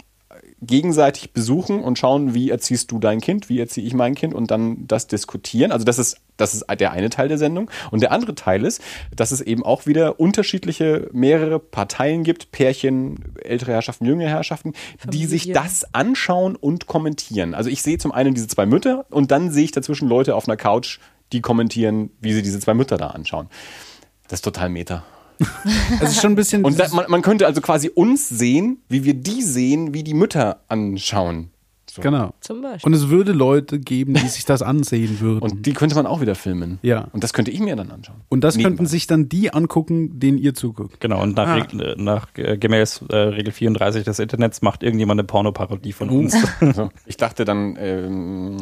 gegenseitig 0.66 1.32
besuchen 1.32 1.82
und 1.82 1.98
schauen, 1.98 2.34
wie 2.34 2.50
erziehst 2.50 2.90
du 2.90 2.98
dein 2.98 3.20
Kind, 3.20 3.48
wie 3.48 3.60
erziehe 3.60 3.86
ich 3.86 3.94
mein 3.94 4.14
Kind 4.14 4.34
und 4.34 4.50
dann 4.50 4.86
das 4.86 5.06
diskutieren. 5.06 5.72
Also 5.72 5.84
das 5.84 5.98
ist, 5.98 6.16
das 6.36 6.54
ist 6.54 6.64
der 6.78 6.92
eine 6.92 7.10
Teil 7.10 7.28
der 7.28 7.38
Sendung. 7.38 7.70
Und 7.90 8.00
der 8.00 8.12
andere 8.12 8.34
Teil 8.34 8.64
ist, 8.64 8.82
dass 9.14 9.30
es 9.30 9.40
eben 9.40 9.62
auch 9.64 9.86
wieder 9.86 10.18
unterschiedliche, 10.18 11.08
mehrere 11.12 11.58
Parteien 11.58 12.24
gibt, 12.24 12.52
Pärchen, 12.52 13.34
ältere 13.42 13.72
Herrschaften, 13.72 14.06
jüngere 14.06 14.28
Herrschaften, 14.28 14.72
die 15.04 15.26
sich 15.26 15.52
das 15.52 15.92
anschauen 15.94 16.56
und 16.56 16.86
kommentieren. 16.86 17.54
Also 17.54 17.70
ich 17.70 17.82
sehe 17.82 17.98
zum 17.98 18.12
einen 18.12 18.34
diese 18.34 18.48
zwei 18.48 18.66
Mütter 18.66 19.06
und 19.10 19.30
dann 19.30 19.50
sehe 19.50 19.64
ich 19.64 19.72
dazwischen 19.72 20.08
Leute 20.08 20.34
auf 20.34 20.48
einer 20.48 20.56
Couch, 20.56 20.98
die 21.32 21.40
kommentieren, 21.40 22.10
wie 22.20 22.32
sie 22.32 22.42
diese 22.42 22.60
zwei 22.60 22.74
Mütter 22.74 22.96
da 22.96 23.08
anschauen. 23.08 23.48
Das 24.28 24.38
ist 24.38 24.44
total 24.44 24.70
meta. 24.70 25.04
Es 26.00 26.10
ist 26.10 26.20
schon 26.22 26.32
ein 26.32 26.36
bisschen. 26.36 26.64
Und 26.64 26.78
da, 26.78 26.88
man, 26.92 27.06
man 27.08 27.22
könnte 27.22 27.46
also 27.46 27.60
quasi 27.60 27.88
uns 27.94 28.28
sehen, 28.28 28.78
wie 28.88 29.04
wir 29.04 29.14
die 29.14 29.42
sehen, 29.42 29.94
wie 29.94 30.02
die 30.04 30.14
Mütter 30.14 30.60
anschauen. 30.68 31.50
So. 31.90 32.02
genau. 32.02 32.34
Zum 32.40 32.60
Beispiel. 32.60 32.88
Und 32.88 32.94
es 32.94 33.08
würde 33.08 33.30
Leute 33.30 33.78
geben, 33.78 34.14
die 34.14 34.26
sich 34.26 34.44
das 34.44 34.62
ansehen 34.62 35.20
würden. 35.20 35.38
Und 35.42 35.64
die 35.64 35.74
könnte 35.74 35.94
man 35.94 36.06
auch 36.06 36.20
wieder 36.20 36.34
filmen. 36.34 36.80
Ja. 36.82 37.06
Und 37.12 37.22
das 37.22 37.32
könnte 37.32 37.52
ich 37.52 37.60
mir 37.60 37.76
dann 37.76 37.92
anschauen. 37.92 38.16
Und 38.28 38.42
das 38.42 38.56
Nebenbei. 38.56 38.70
könnten 38.78 38.86
sich 38.86 39.06
dann 39.06 39.28
die 39.28 39.52
angucken, 39.54 40.18
denen 40.18 40.36
ihr 40.38 40.54
zuguckt. 40.54 40.98
Genau, 41.00 41.22
und 41.22 41.36
nach, 41.36 41.46
Ah. 41.46 41.54
Regel, 41.54 41.94
nach 41.96 42.26
äh, 42.36 42.58
gemäß 42.58 43.02
äh, 43.10 43.14
Regel 43.16 43.52
34 43.52 44.02
des 44.02 44.18
Internets 44.18 44.60
macht 44.60 44.82
irgendjemand 44.82 45.20
eine 45.20 45.26
Pornoparodie 45.26 45.92
von 45.92 46.10
Uh. 46.10 46.18
uns. 46.18 46.36
So. 46.74 46.88
Ich 47.06 47.16
dachte 47.16 47.44
dann, 47.44 47.76
ähm, 47.78 48.56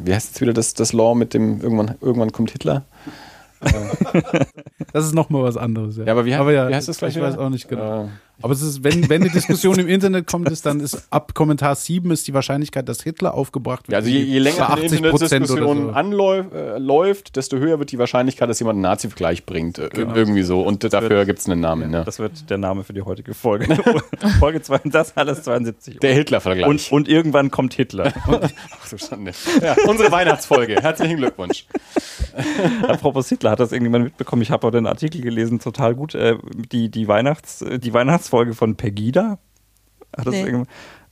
wie 0.00 0.14
heißt 0.14 0.28
jetzt 0.28 0.40
wieder 0.40 0.52
das, 0.52 0.74
das 0.74 0.92
Law 0.92 1.16
mit 1.16 1.34
dem 1.34 1.60
irgendwann, 1.60 1.96
irgendwann 2.00 2.30
kommt 2.30 2.52
Hitler? 2.52 2.84
Das 4.92 5.04
ist 5.04 5.14
nochmal 5.14 5.42
was 5.42 5.56
anderes. 5.56 5.96
Ja, 5.96 6.04
Ja, 6.04 6.12
aber 6.12 6.24
wie, 6.24 6.34
aber 6.34 6.52
ja, 6.52 6.68
wie 6.68 6.74
heißt 6.74 6.88
das 6.88 6.98
gleich 6.98 7.10
Ich 7.10 7.16
wieder? 7.16 7.28
weiß 7.28 7.38
auch 7.38 7.50
nicht 7.50 7.68
genau. 7.68 8.04
Äh, 8.04 8.08
Aber 8.40 8.52
es 8.52 8.62
ist, 8.62 8.84
wenn, 8.84 9.08
wenn 9.08 9.22
eine 9.22 9.30
Diskussion 9.30 9.78
im 9.78 9.88
Internet 9.88 10.26
kommt, 10.28 10.48
ist 10.50 10.64
dann 10.64 10.78
ist 10.80 11.08
ab 11.10 11.34
Kommentar 11.34 11.74
7 11.74 12.10
ist 12.12 12.26
die 12.28 12.34
Wahrscheinlichkeit, 12.34 12.88
dass 12.88 13.02
Hitler 13.02 13.34
aufgebracht 13.34 13.88
wird. 13.88 13.92
Ja, 13.92 13.98
also 13.98 14.08
je, 14.10 14.20
je 14.20 14.38
länger 14.38 14.58
bei 14.58 14.66
eine 14.68 14.82
80% 14.82 14.98
oder 14.98 15.12
Internetdiskussion 15.22 15.82
so. 15.86 15.90
anläuft, 15.90 16.52
äh, 16.54 16.78
läuft, 16.78 17.36
desto 17.36 17.56
höher 17.58 17.78
wird 17.80 17.90
die 17.92 17.98
Wahrscheinlichkeit, 17.98 18.48
dass 18.48 18.60
jemand 18.60 18.76
einen 18.76 18.82
Nazi-Vergleich 18.82 19.44
bringt. 19.44 19.78
Äh, 19.78 19.88
Genau. 19.92 20.14
Irgendwie 20.14 20.42
so. 20.42 20.62
Und 20.62 20.84
dafür 20.92 21.24
gibt 21.26 21.40
es 21.40 21.48
einen 21.48 21.60
Namen. 21.60 21.92
Ja. 21.92 22.04
Das 22.04 22.18
wird 22.20 22.48
der 22.48 22.58
Name 22.58 22.84
für 22.84 22.92
die 22.92 23.02
heutige 23.02 23.34
Folge. 23.34 23.76
Folge 24.38 24.62
2, 24.62 24.80
das 24.84 25.16
alles 25.16 25.42
72. 25.42 25.98
Der 25.98 26.14
Hitler-Vergleich. 26.14 26.66
Und, 26.68 26.92
und 26.92 27.08
irgendwann 27.08 27.50
kommt 27.50 27.74
Hitler. 27.74 28.12
Ach, 28.26 28.88
du 28.88 28.98
Schande. 28.98 29.32
Ja, 29.60 29.74
unsere 29.88 30.12
Weihnachtsfolge. 30.12 30.76
Herzlichen 30.80 31.16
Glückwunsch. 31.16 31.66
Apropos 32.88 33.28
Hitler, 33.28 33.50
hat 33.50 33.60
das 33.60 33.72
irgendjemand 33.72 34.04
mitbekommen? 34.04 34.42
Ich 34.42 34.50
habe 34.50 34.66
auch 34.66 34.70
den 34.70 34.86
Artikel 34.86 35.20
gelesen, 35.20 35.58
total 35.58 35.94
gut. 35.94 36.14
Äh, 36.14 36.36
die, 36.72 36.90
die, 36.90 37.08
Weihnachts, 37.08 37.64
die 37.78 37.92
Weihnachtsfolge 37.92 38.54
von 38.54 38.76
Pegida. 38.76 39.38
Hat 40.16 40.26
das 40.26 40.32
Nee. 40.32 40.38
irgendjemand- 40.40 40.68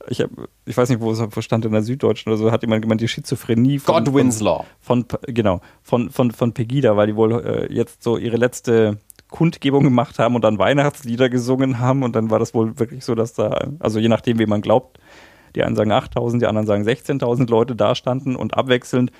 ich, 0.09 0.21
hab, 0.21 0.29
ich 0.65 0.77
weiß 0.77 0.87
nicht, 0.89 1.01
wo 1.01 1.11
es 1.11 1.19
wo 1.19 1.41
stand 1.41 1.65
in 1.65 1.71
der 1.73 1.83
Süddeutschen 1.83 2.31
oder 2.31 2.37
so, 2.39 2.51
hat 2.51 2.61
jemand 2.61 2.81
gemeint, 2.81 3.01
die 3.01 3.07
Schizophrenie 3.09 3.77
von, 3.79 3.95
Godwin's 4.05 4.39
Law. 4.39 4.63
von, 4.79 5.05
von 5.09 5.19
genau, 5.27 5.59
von, 5.83 6.09
von, 6.11 6.31
von 6.31 6.53
Pegida, 6.53 6.95
weil 6.95 7.07
die 7.07 7.15
wohl 7.17 7.33
äh, 7.45 7.73
jetzt 7.73 8.03
so 8.03 8.17
ihre 8.17 8.37
letzte 8.37 8.99
Kundgebung 9.29 9.83
gemacht 9.83 10.17
haben 10.19 10.35
und 10.35 10.43
dann 10.45 10.57
Weihnachtslieder 10.59 11.27
gesungen 11.29 11.79
haben 11.79 12.03
und 12.03 12.15
dann 12.15 12.29
war 12.29 12.39
das 12.39 12.53
wohl 12.53 12.79
wirklich 12.79 13.03
so, 13.03 13.15
dass 13.15 13.33
da, 13.33 13.67
also 13.79 13.99
je 13.99 14.07
nachdem, 14.07 14.39
wie 14.39 14.45
man 14.45 14.61
glaubt, 14.61 14.97
die 15.55 15.63
einen 15.63 15.75
sagen 15.75 15.91
8000, 15.91 16.41
die 16.41 16.47
anderen 16.47 16.67
sagen 16.67 16.83
16.000 16.83 17.49
Leute 17.49 17.75
da 17.75 17.93
standen 17.93 18.37
und 18.37 18.55
abwechselnd 18.55 19.11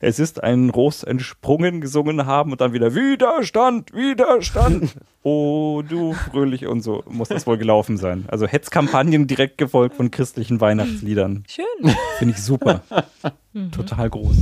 es 0.00 0.18
ist 0.18 0.42
ein 0.42 0.70
Ros 0.70 1.02
entsprungen 1.02 1.80
gesungen 1.80 2.26
haben 2.26 2.52
und 2.52 2.60
dann 2.60 2.72
wieder 2.72 2.94
Widerstand, 2.94 3.92
Widerstand. 3.94 4.94
oh, 5.22 5.82
du 5.88 6.12
fröhlich 6.12 6.66
und 6.66 6.82
so 6.82 7.02
muss 7.08 7.28
das 7.28 7.46
wohl 7.46 7.58
gelaufen 7.58 7.96
sein. 7.96 8.24
Also 8.28 8.46
Hetzkampagnen 8.46 9.26
direkt 9.26 9.58
gefolgt 9.58 9.96
von 9.96 10.10
christlichen 10.10 10.60
Weihnachtsliedern. 10.60 11.44
Schön. 11.48 11.94
Finde 12.18 12.34
ich 12.34 12.42
super. 12.42 12.82
Total 13.72 14.10
groß. 14.10 14.36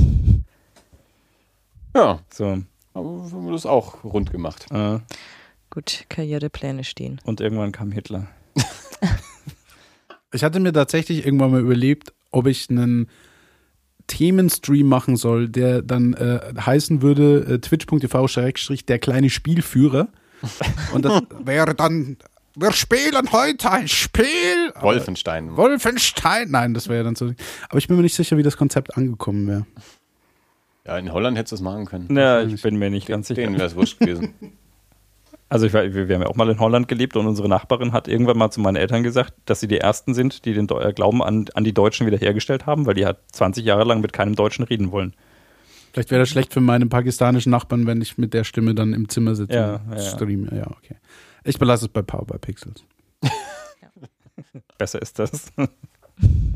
Ja, 1.95 2.19
So, 2.29 2.61
aber 2.93 3.25
wir 3.25 3.31
haben 3.31 3.51
das 3.51 3.65
auch 3.65 4.03
rund 4.03 4.31
gemacht. 4.31 4.65
äh, 4.71 4.99
Gut, 5.69 6.05
Karrierepläne 6.09 6.83
stehen. 6.83 7.19
und 7.25 7.41
irgendwann 7.41 7.71
kam 7.71 7.91
Hitler. 7.91 8.27
Ich 10.33 10.43
hatte 10.43 10.59
mir 10.59 10.73
tatsächlich 10.73 11.25
irgendwann 11.25 11.51
mal 11.51 11.61
überlegt, 11.61 12.11
ob 12.31 12.47
ich 12.47 12.69
einen 12.69 13.07
Themenstream 14.07 14.87
machen 14.87 15.17
soll, 15.17 15.49
der 15.49 15.81
dann 15.81 16.13
äh, 16.13 16.39
heißen 16.59 17.01
würde 17.01 17.55
äh, 17.55 17.59
twitch.tv 17.59 18.27
schrägstrich 18.27 18.85
der 18.85 18.99
kleine 18.99 19.29
Spielführer. 19.29 20.07
Und 20.93 21.05
das 21.05 21.21
wäre 21.43 21.75
dann, 21.75 22.17
wir 22.55 22.71
spielen 22.71 23.31
heute 23.31 23.71
ein 23.71 23.87
Spiel. 23.87 24.71
Aber 24.75 24.83
Wolfenstein. 24.83 25.57
Wolfenstein. 25.57 26.51
Nein, 26.51 26.73
das 26.73 26.87
wäre 26.87 26.99
ja 26.99 27.03
dann 27.03 27.15
so. 27.15 27.33
Aber 27.69 27.77
ich 27.77 27.87
bin 27.87 27.97
mir 27.97 28.03
nicht 28.03 28.15
sicher, 28.15 28.37
wie 28.37 28.43
das 28.43 28.57
Konzept 28.57 28.95
angekommen 28.97 29.47
wäre. 29.47 29.65
Ja, 30.85 30.97
in 30.99 31.11
Holland 31.11 31.37
hättest 31.37 31.53
du 31.53 31.55
es 31.55 31.61
machen 31.61 31.85
können. 31.85 32.15
Ja, 32.15 32.43
ich 32.43 32.61
bin 32.61 32.75
mir 32.75 32.91
nicht 32.91 33.07
ganz 33.07 33.27
sicher. 33.27 33.41
Denen 33.41 33.55
wäre 33.55 33.67
es 33.67 33.75
wurscht 33.75 33.99
gewesen. 33.99 34.33
Also 35.47 35.67
ich, 35.67 35.73
war- 35.73 35.83
wir, 35.93 36.07
wir 36.07 36.15
haben 36.15 36.23
ja 36.23 36.27
auch 36.27 36.35
mal 36.35 36.49
in 36.49 36.59
Holland 36.59 36.87
gelebt 36.87 37.15
und 37.15 37.27
unsere 37.27 37.47
Nachbarin 37.47 37.93
hat 37.93 38.07
irgendwann 38.07 38.37
mal 38.37 38.49
zu 38.51 38.59
meinen 38.61 38.77
Eltern 38.77 39.03
gesagt, 39.03 39.33
dass 39.45 39.59
sie 39.59 39.67
die 39.67 39.77
Ersten 39.77 40.13
sind, 40.13 40.45
die 40.45 40.53
den 40.53 40.67
Deu- 40.67 40.81
äh, 40.83 40.91
Glauben 40.93 41.21
an, 41.23 41.45
an 41.53 41.63
die 41.63 41.73
Deutschen 41.73 42.07
wiederhergestellt 42.07 42.65
haben, 42.65 42.85
weil 42.87 42.95
die 42.95 43.05
hat 43.05 43.19
20 43.31 43.63
Jahre 43.63 43.83
lang 43.83 44.01
mit 44.01 44.11
keinem 44.11 44.35
Deutschen 44.35 44.65
reden 44.65 44.91
wollen. 44.91 45.13
Vielleicht 45.93 46.11
wäre 46.11 46.19
das 46.21 46.29
schlecht 46.29 46.51
für 46.51 46.61
meine 46.61 46.87
pakistanischen 46.87 47.51
Nachbarn, 47.51 47.85
wenn 47.87 48.01
ich 48.01 48.17
mit 48.17 48.33
der 48.33 48.43
Stimme 48.43 48.75
dann 48.75 48.93
im 48.93 49.07
Zimmer 49.07 49.35
sitze 49.35 49.53
Ja, 49.55 49.75
und 49.75 49.91
ja, 49.91 49.97
ja. 49.97 50.09
streame. 50.09 50.47
Ja, 50.55 50.67
okay. 50.67 50.95
Ich 51.43 51.57
belasse 51.59 51.85
es 51.85 51.89
bei 51.89 52.01
Power 52.01 52.25
by 52.25 52.37
Pixels. 52.39 52.83
Besser 54.77 55.01
ist 55.01 55.19
das. 55.19 55.51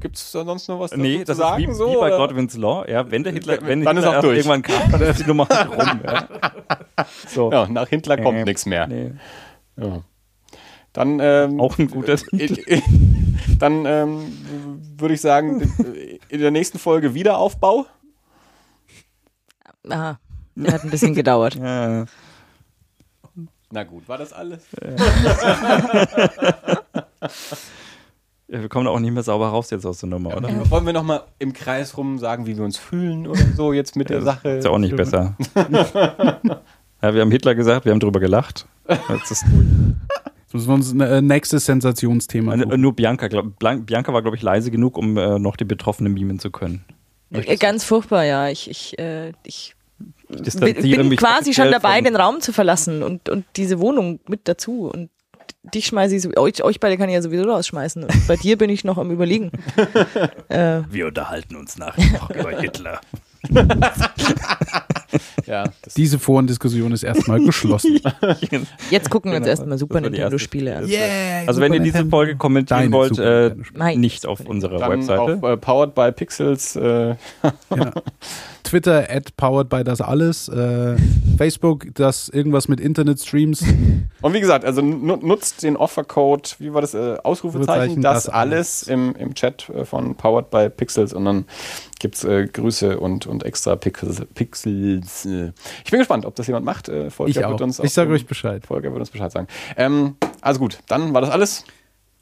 Gibt 0.00 0.16
es 0.16 0.30
da 0.32 0.44
sonst 0.44 0.68
noch 0.68 0.78
was 0.80 0.90
dazu 0.90 1.02
nee, 1.02 1.18
zu 1.18 1.24
das 1.24 1.38
sagen? 1.38 1.64
ist 1.64 1.70
wie, 1.70 1.74
so, 1.74 1.88
wie 1.90 1.94
bei 1.96 2.08
oder? 2.08 2.18
Godwin's 2.18 2.56
Law. 2.56 2.84
Ja, 2.88 3.10
wenn 3.10 3.24
der 3.24 3.32
Hitler, 3.32 3.58
wenn 3.62 3.82
Dann 3.82 3.96
ist 3.96 4.04
Hitler 4.04 4.18
auch 4.18 4.22
durch. 4.22 4.36
irgendwann 4.38 4.62
kam, 4.62 4.92
dann 4.92 5.02
ist 5.02 5.20
die 5.20 5.24
Nummer 5.26 5.46
rum. 5.68 6.00
Ja. 6.04 6.28
So. 7.28 7.50
Ja, 7.50 7.66
nach 7.68 7.88
Hitler 7.88 8.16
kommt 8.18 8.38
Äh, 8.38 8.44
nichts 8.44 8.66
mehr. 8.66 8.86
Nee. 8.86 9.12
Ja. 9.76 10.02
Dann, 10.92 11.18
ähm, 11.20 11.60
Auch 11.60 11.78
ein 11.78 11.88
guter 11.90 12.16
Titel. 12.16 12.80
dann 13.58 13.84
ähm, 13.84 14.32
würde 14.96 15.14
ich 15.14 15.20
sagen, 15.20 15.60
in 16.28 16.40
der 16.40 16.50
nächsten 16.50 16.78
Folge 16.78 17.12
Wiederaufbau. 17.14 17.86
Aha, 19.88 20.18
der 20.54 20.72
hat 20.72 20.84
ein 20.84 20.90
bisschen 20.90 21.14
gedauert. 21.14 21.58
Ja. 21.62 22.06
Na 23.72 23.82
gut, 23.82 24.08
war 24.08 24.16
das 24.16 24.32
alles? 24.32 24.62
Ja, 24.80 24.94
wir 28.48 28.68
kommen 28.68 28.86
auch 28.86 29.00
nicht 29.00 29.12
mehr 29.12 29.22
sauber 29.22 29.48
raus 29.48 29.70
jetzt 29.70 29.84
aus 29.84 29.98
der 30.00 30.08
Nummer, 30.08 30.36
oder? 30.36 30.70
Wollen 30.70 30.86
wir 30.86 30.92
nochmal 30.92 31.24
im 31.38 31.52
Kreis 31.52 31.96
rum 31.96 32.18
sagen, 32.18 32.46
wie 32.46 32.56
wir 32.56 32.64
uns 32.64 32.76
fühlen 32.76 33.26
oder 33.26 33.42
so 33.56 33.72
jetzt 33.72 33.96
mit 33.96 34.08
der 34.10 34.22
Sache? 34.22 34.50
Ist 34.50 34.64
ja 34.64 34.70
auch 34.70 34.78
nicht 34.78 34.96
besser. 34.96 35.36
ja, 35.54 37.14
wir 37.14 37.20
haben 37.20 37.30
Hitler 37.30 37.54
gesagt, 37.54 37.84
wir 37.84 37.92
haben 37.92 38.00
drüber 38.00 38.20
gelacht. 38.20 38.66
Jetzt 39.08 39.30
ist 39.32 39.44
wir 40.52 40.74
uns 40.74 40.92
ein 40.92 41.00
äh, 41.00 41.20
nächstes 41.20 41.66
Sensationsthema 41.66 42.54
Äh, 42.54 42.58
suchen. 42.60 42.80
Nur 42.80 42.94
Bianca, 42.94 43.28
glaub, 43.28 43.58
Bianca 43.58 44.12
war, 44.12 44.22
glaube 44.22 44.36
ich, 44.36 44.42
leise 44.42 44.70
genug, 44.70 44.96
um 44.96 45.16
äh, 45.16 45.38
noch 45.38 45.56
die 45.56 45.64
Betroffenen 45.64 46.14
mimen 46.14 46.38
zu 46.38 46.50
können. 46.50 46.84
Äh, 47.30 47.56
Ganz 47.56 47.84
furchtbar, 47.84 48.24
ja. 48.24 48.48
Ich, 48.48 48.70
ich, 48.70 48.98
äh, 48.98 49.32
ich 49.44 49.74
Ich 50.30 50.54
bin, 50.58 51.16
quasi 51.16 51.52
schon 51.52 51.70
dabei, 51.70 52.00
den 52.00 52.16
Raum 52.16 52.40
zu 52.40 52.52
verlassen 52.52 53.02
und, 53.02 53.28
und 53.28 53.44
diese 53.56 53.80
Wohnung 53.80 54.20
mit 54.28 54.48
dazu. 54.48 54.90
Und 54.92 55.10
dich 55.62 55.86
schmeiße 55.86 56.16
ich, 56.16 56.22
so- 56.22 56.30
euch, 56.36 56.62
euch 56.62 56.80
beide 56.80 56.96
kann 56.96 57.08
ich 57.08 57.14
ja 57.14 57.22
sowieso 57.22 57.44
rausschmeißen. 57.50 58.04
Und 58.04 58.26
bei 58.28 58.36
dir 58.36 58.56
bin 58.58 58.70
ich 58.70 58.84
noch 58.84 58.98
am 58.98 59.10
überlegen. 59.10 59.50
äh, 60.48 60.80
Wir 60.90 61.06
unterhalten 61.06 61.56
uns 61.56 61.76
nachher 61.78 62.12
noch 62.18 62.30
über 62.30 62.58
Hitler. 62.60 63.00
Ja, 65.46 65.64
Diese 65.96 66.18
Forendiskussion 66.18 66.90
ist 66.90 67.04
erstmal 67.04 67.40
geschlossen. 67.40 68.00
jetzt 68.90 69.08
gucken 69.10 69.30
wir 69.30 69.36
uns 69.36 69.44
Genau, 69.44 69.50
erstmal 69.50 69.78
Super 69.78 69.94
das 69.94 70.02
war 70.02 70.10
die 70.10 70.16
Nintendo 70.16 70.34
erste. 70.34 70.38
Spiele 70.44 70.76
an. 70.76 70.88
Yeah, 70.88 71.44
Also 71.46 71.60
wenn 71.60 71.72
ihr 71.72 71.78
diese 71.80 72.04
Folge 72.06 72.34
kommentieren 72.36 72.80
Deine 72.80 72.92
wollt, 72.92 73.14
Super 73.14 73.52
äh, 73.90 73.96
nicht 73.96 74.26
auf 74.26 74.40
unserer 74.40 74.78
dann 74.78 74.90
Webseite. 74.90 75.20
auf 75.20 75.42
äh, 75.44 75.56
Powered 75.56 75.94
by 75.94 76.10
Pixels. 76.12 76.74
Äh, 76.76 77.14
Ja. 77.76 77.92
Twitter 78.64 79.06
at 79.08 79.36
powered 79.36 79.68
by 79.68 79.84
das 79.84 80.00
alles. 80.00 80.48
Äh, 80.48 80.96
Facebook, 81.38 81.86
das 81.94 82.28
irgendwas 82.28 82.66
mit 82.66 82.80
Internetstreams. 82.80 83.62
und 84.22 84.34
wie 84.34 84.40
gesagt, 84.40 84.64
also 84.64 84.82
nu- 84.82 85.16
nutzt 85.24 85.62
den 85.62 85.76
Offercode, 85.76 86.56
wie 86.58 86.74
war 86.74 86.80
das, 86.80 86.94
äh, 86.94 87.16
Ausrufezeichen, 87.22 88.02
das, 88.02 88.24
das 88.24 88.34
alles 88.34 88.82
im, 88.82 89.14
im 89.14 89.34
Chat 89.34 89.68
äh, 89.68 89.84
von 89.84 90.16
Powered 90.16 90.50
by 90.50 90.68
Pixels 90.68 91.12
und 91.12 91.24
dann 91.26 91.44
gibt's 91.98 92.24
äh, 92.24 92.46
Grüße 92.46 92.98
und, 93.00 93.26
und 93.26 93.44
extra 93.44 93.76
Pixels. 93.76 94.22
Pixels 94.34 95.24
äh. 95.26 95.52
Ich 95.84 95.90
bin 95.90 95.98
gespannt, 96.00 96.26
ob 96.26 96.34
das 96.34 96.46
jemand 96.46 96.64
macht. 96.66 96.88
Äh, 96.88 97.10
Volker 97.10 97.30
Ich 97.30 97.44
auch. 97.44 97.50
Wird 97.50 97.62
uns 97.62 97.78
Ich 97.78 97.92
sage 97.92 98.12
euch 98.12 98.26
Bescheid. 98.26 98.66
Volker 98.66 98.90
wird 98.90 99.00
uns 99.00 99.10
Bescheid 99.10 99.30
sagen. 99.32 99.46
Ähm, 99.76 100.16
also 100.40 100.60
gut, 100.60 100.78
dann 100.88 101.12
war 101.14 101.20
das 101.20 101.30
alles. 101.30 101.64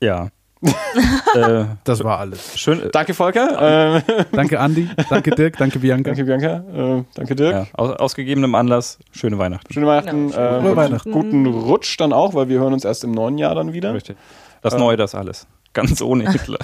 Ja. 0.01 0.29
äh, 1.35 1.65
Das 1.85 2.03
war 2.03 2.19
alles. 2.21 2.59
schön. 2.59 2.81
äh, 2.85 2.91
Danke, 2.91 3.13
Volker. 3.13 3.97
Äh, 3.97 4.03
Danke, 4.33 4.59
Andi. 4.61 4.89
Danke, 5.11 5.33
Dirk. 5.33 5.59
Danke, 5.59 5.79
Bianca. 5.79 6.11
danke, 6.11 6.25
Bianca. 6.25 6.99
Äh, 7.01 7.05
danke, 7.15 7.37
Dirk. 7.37 7.53
Ja, 7.53 7.67
aus, 7.75 7.91
aus 7.99 8.15
gegebenem 8.15 8.55
Anlass, 8.55 8.99
schöne 9.13 9.37
Weihnachten. 9.39 9.71
Schöne 9.75 9.87
Weihnachten. 9.87 10.31
Genau, 10.31 10.41
äh, 10.41 10.49
schöne 10.49 10.63
guten- 10.63 10.77
Weihnachten. 10.77 11.13
Guten 11.13 11.47
Rutsch 11.47 12.01
dann 12.01 12.15
auch, 12.15 12.33
weil 12.33 12.49
wir 12.49 12.61
hören 12.61 12.73
uns 12.73 12.85
erst 12.87 13.05
im 13.05 13.11
neuen 13.11 13.37
Jahr 13.37 13.55
dann 13.55 13.75
wieder. 13.75 13.93
Richtig. 13.93 14.17
Das 14.63 14.73
Äh. 14.75 14.79
Neue, 14.79 14.97
das 14.97 15.15
alles. 15.15 15.47
Ganz 15.75 16.01
ohne 16.01 16.31
Hitler. 16.31 16.59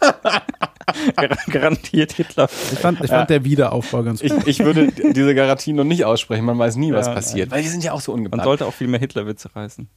Gar- 1.16 1.28
Garantiert 1.50 2.12
Hitler. 2.12 2.48
Ich 2.72 2.78
fand, 2.78 3.00
ich 3.02 3.10
fand 3.10 3.30
der 3.30 3.44
Wiederaufbau 3.44 4.02
ganz 4.02 4.20
Ich, 4.22 4.32
gut. 4.32 4.46
ich 4.46 4.58
würde 4.60 4.88
diese 4.92 5.34
Garantie 5.34 5.72
noch 5.72 5.84
nicht 5.84 6.04
aussprechen. 6.04 6.44
Man 6.44 6.58
weiß 6.58 6.76
nie, 6.76 6.92
was 6.92 7.06
Ja, 7.06 7.14
passiert. 7.14 7.50
Weil 7.50 7.62
die 7.62 7.68
sind 7.68 7.84
ja 7.84 7.92
auch 7.92 8.00
so 8.00 8.12
Man 8.12 8.20
ungeplant. 8.20 8.44
sollte 8.44 8.66
auch 8.66 8.74
viel 8.74 8.88
mehr 8.88 9.00
Hitlerwitze 9.00 9.54
reißen. 9.54 9.88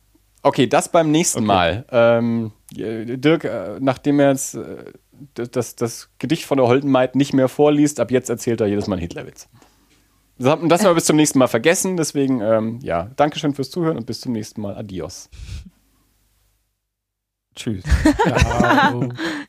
Okay, 0.43 0.65
das 0.67 0.89
beim 0.89 1.11
nächsten 1.11 1.39
Okay. 1.39 1.47
Mal. 1.47 1.85
Ähm, 1.91 2.51
äh, 2.75 3.17
Dirk, 3.17 3.43
äh, 3.43 3.77
nachdem 3.79 4.19
er 4.19 4.29
jetzt 4.31 4.55
äh, 4.55 4.85
das, 5.35 5.75
das, 5.75 6.09
Gedicht 6.17 6.45
von 6.45 6.57
der 6.57 6.65
Holdenmaid 6.67 7.15
nicht 7.15 7.33
mehr 7.33 7.47
vorliest, 7.47 7.99
ab 7.99 8.09
jetzt 8.11 8.29
erzählt 8.29 8.59
er 8.59 8.67
jedes 8.67 8.87
Mal 8.87 8.95
einen 8.95 9.01
Hitlerwitz. 9.03 9.47
Das 10.39 10.47
haben 10.49 10.67
das 10.69 10.81
haben 10.81 10.89
wir 10.89 10.95
bis 10.95 11.05
zum 11.05 11.15
nächsten 11.17 11.37
Mal 11.37 11.45
vergessen. 11.47 11.95
Deswegen, 11.97 12.41
ähm, 12.41 12.79
ja, 12.81 13.11
Dankeschön 13.17 13.53
fürs 13.53 13.69
Zuhören 13.69 13.97
und 13.97 14.07
bis 14.07 14.21
zum 14.21 14.31
nächsten 14.31 14.61
Mal. 14.61 14.75
Adios. 14.75 15.29
Tschüss. 17.55 17.83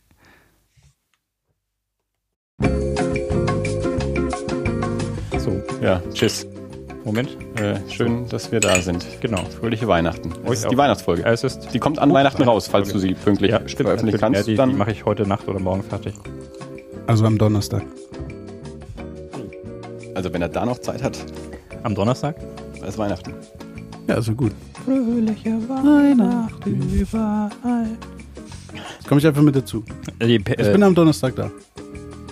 Ja, 5.93 6.02
tschüss. 6.14 6.47
Moment. 7.05 7.36
Äh, 7.56 7.74
schön, 7.90 8.27
dass 8.31 8.51
wir 8.51 8.60
da 8.60 8.81
sind. 8.81 9.05
Genau. 9.20 9.43
Fröhliche 9.60 9.86
Weihnachten. 9.89 10.32
Euch 10.47 10.52
ist 10.55 10.70
die 10.70 10.77
Weihnachtsfolge. 10.78 11.23
Es 11.27 11.44
ist. 11.44 11.69
Die 11.74 11.78
kommt 11.78 11.98
an 11.98 12.10
Weihnachten 12.14 12.43
raus, 12.44 12.66
falls 12.66 12.90
du 12.90 12.98
sie 12.98 13.12
pünktlich 13.12 13.51
Ja, 13.51 13.59
stimmt. 13.69 13.89
veröffentlichen 13.89 14.19
kannst. 14.20 14.39
Ja, 14.40 14.47
die, 14.47 14.55
dann 14.55 14.70
die 14.70 14.77
mache 14.77 14.93
ich 14.93 15.05
heute 15.05 15.27
Nacht 15.27 15.47
oder 15.48 15.59
morgen 15.59 15.82
fertig. 15.82 16.14
Also 17.06 17.27
am 17.27 17.36
Donnerstag. 17.36 17.82
also 20.14 20.32
wenn 20.32 20.40
er 20.40 20.48
da 20.48 20.64
noch 20.64 20.78
Zeit 20.78 21.02
hat, 21.02 21.19
Am 21.82 21.94
Donnerstag? 21.94 22.36
ist 22.86 22.97
Weihnachten. 22.97 23.35
Ja, 24.09 24.14
also 24.14 24.32
gut. 24.32 24.52
Fröhliche 24.85 25.51
Weihnachten 25.69 26.90
überall. 26.90 27.86
Jetzt 28.98 29.09
komme 29.09 29.19
ich 29.20 29.27
einfach 29.27 29.43
mit 29.43 29.56
dazu. 29.56 29.85
Die, 30.23 30.36
Ich 30.36 30.48
äh, 30.59 30.73
bin 30.73 30.82
am 30.85 30.94
Donnerstag 30.94 31.35
da. 31.36 31.51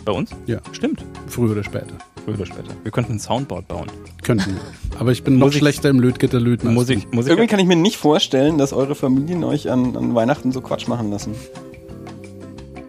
bei 0.05 0.13
uns? 0.13 0.31
Ja. 0.47 0.59
Stimmt. 0.73 1.05
Früher 1.27 1.51
oder 1.53 1.65
später. 1.65 1.95
Früher 2.25 2.35
oder 2.35 2.47
später. 2.47 2.75
Wir 2.83 2.93
könnten 2.93 3.13
ein 3.15 3.19
Soundboard 3.19 3.67
bauen. 3.69 3.87
Könnten 4.23 4.55
wir. 4.55 5.01
Aber 5.01 5.13
ich 5.13 5.23
bin 5.25 5.39
noch 5.39 5.47
Muss 5.47 5.55
ich- 5.55 5.61
schlechter 5.61 5.89
im 5.89 6.01
Lötgitter 6.01 6.39
löten. 6.41 6.69
als 6.69 6.75
Muss 6.75 6.87
du. 6.89 6.93
ich, 6.95 7.11
muss 7.13 7.25
ich 7.27 7.31
Irgendwie 7.31 7.47
kann 7.49 7.61
ich 7.61 7.67
mir 7.67 7.77
nicht 7.77 7.97
vorstellen, 7.97 8.59
dass 8.59 8.73
eure 8.73 8.95
Familien 8.95 9.45
euch 9.45 9.71
an, 9.71 9.97
an 9.97 10.15
Weihnachten 10.15 10.53
so 10.53 10.61
Quatsch 10.61 10.87
machen 10.89 11.11
lassen. 11.11 11.35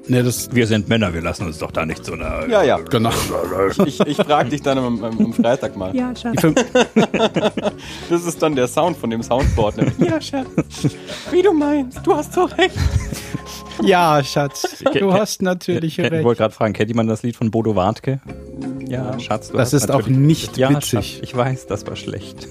Nee, 0.08 0.24
das. 0.24 0.54
Wir 0.54 0.68
sind 0.68 0.90
Männer, 0.90 1.14
wir 1.14 1.22
lassen 1.22 1.46
uns 1.46 1.60
doch 1.60 1.72
da 1.72 1.86
nicht 1.86 2.04
so 2.04 2.14
eine. 2.14 2.46
Ja, 2.50 2.64
ja. 2.64 2.78
Genau. 2.80 3.12
Ich, 3.86 4.00
ich 4.02 4.18
frage 4.18 4.50
dich 4.50 4.62
dann 4.62 4.78
am, 4.78 5.02
am, 5.04 5.18
am 5.20 5.32
Freitag 5.34 5.78
mal. 5.78 5.96
Ja, 5.96 6.14
Schatz. 6.16 6.42
Das 8.10 8.26
ist 8.26 8.42
dann 8.42 8.56
der 8.56 8.68
Sound 8.68 8.98
von 8.98 9.10
dem 9.10 9.24
Soundboard. 9.24 9.78
Ne? 9.78 9.92
Ja, 10.00 10.20
Schatz. 10.20 10.48
Wie 11.32 11.42
du 11.42 11.54
meinst, 11.54 12.00
du 12.06 12.14
hast 12.14 12.34
so 12.34 12.44
recht. 12.44 12.76
Ja, 13.84 14.24
Schatz. 14.24 14.84
Du 15.00 15.14
hast 15.14 15.42
natürlich 15.42 16.00
Ich 16.00 16.12
recht. 16.12 16.24
wollte 16.24 16.40
gerade 16.40 16.54
fragen, 16.54 16.74
kennt 16.74 16.90
jemand 16.90 17.10
das 17.10 17.24
Lied 17.24 17.36
von 17.36 17.52
Bodo 17.52 17.76
Wartke? 17.76 18.22
Ja, 18.88 19.18
Schatz. 19.20 19.50
Du 19.50 19.58
Das 19.58 19.74
hast 19.74 19.84
ist 19.84 19.92
auch 19.92 20.08
nicht 20.08 20.58
ja, 20.58 20.70
witzig. 20.70 20.90
Schatz, 21.16 21.20
ich 21.24 21.36
weiß, 21.36 21.68
das 21.68 21.86
war 21.88 21.96
schlecht. 21.96 22.48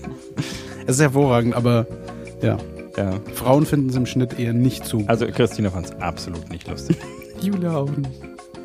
Es 0.87 0.97
ist 0.97 1.01
hervorragend, 1.03 1.55
aber 1.55 1.87
ja. 2.43 2.57
Ja. 2.97 3.13
Frauen 3.35 3.67
finden 3.67 3.89
es 3.91 3.97
im 3.97 4.07
Schnitt 4.07 4.39
eher 4.39 4.53
nicht 4.53 4.85
so. 4.85 5.05
Also 5.07 5.27
Christina 5.27 5.71
fand 5.71 5.87
es 5.87 5.93
absolut 6.01 6.51
nicht 6.51 6.69
lustig. 6.69 6.97
Julia 7.41 7.77
auch 7.77 7.91
nicht. 7.91 8.11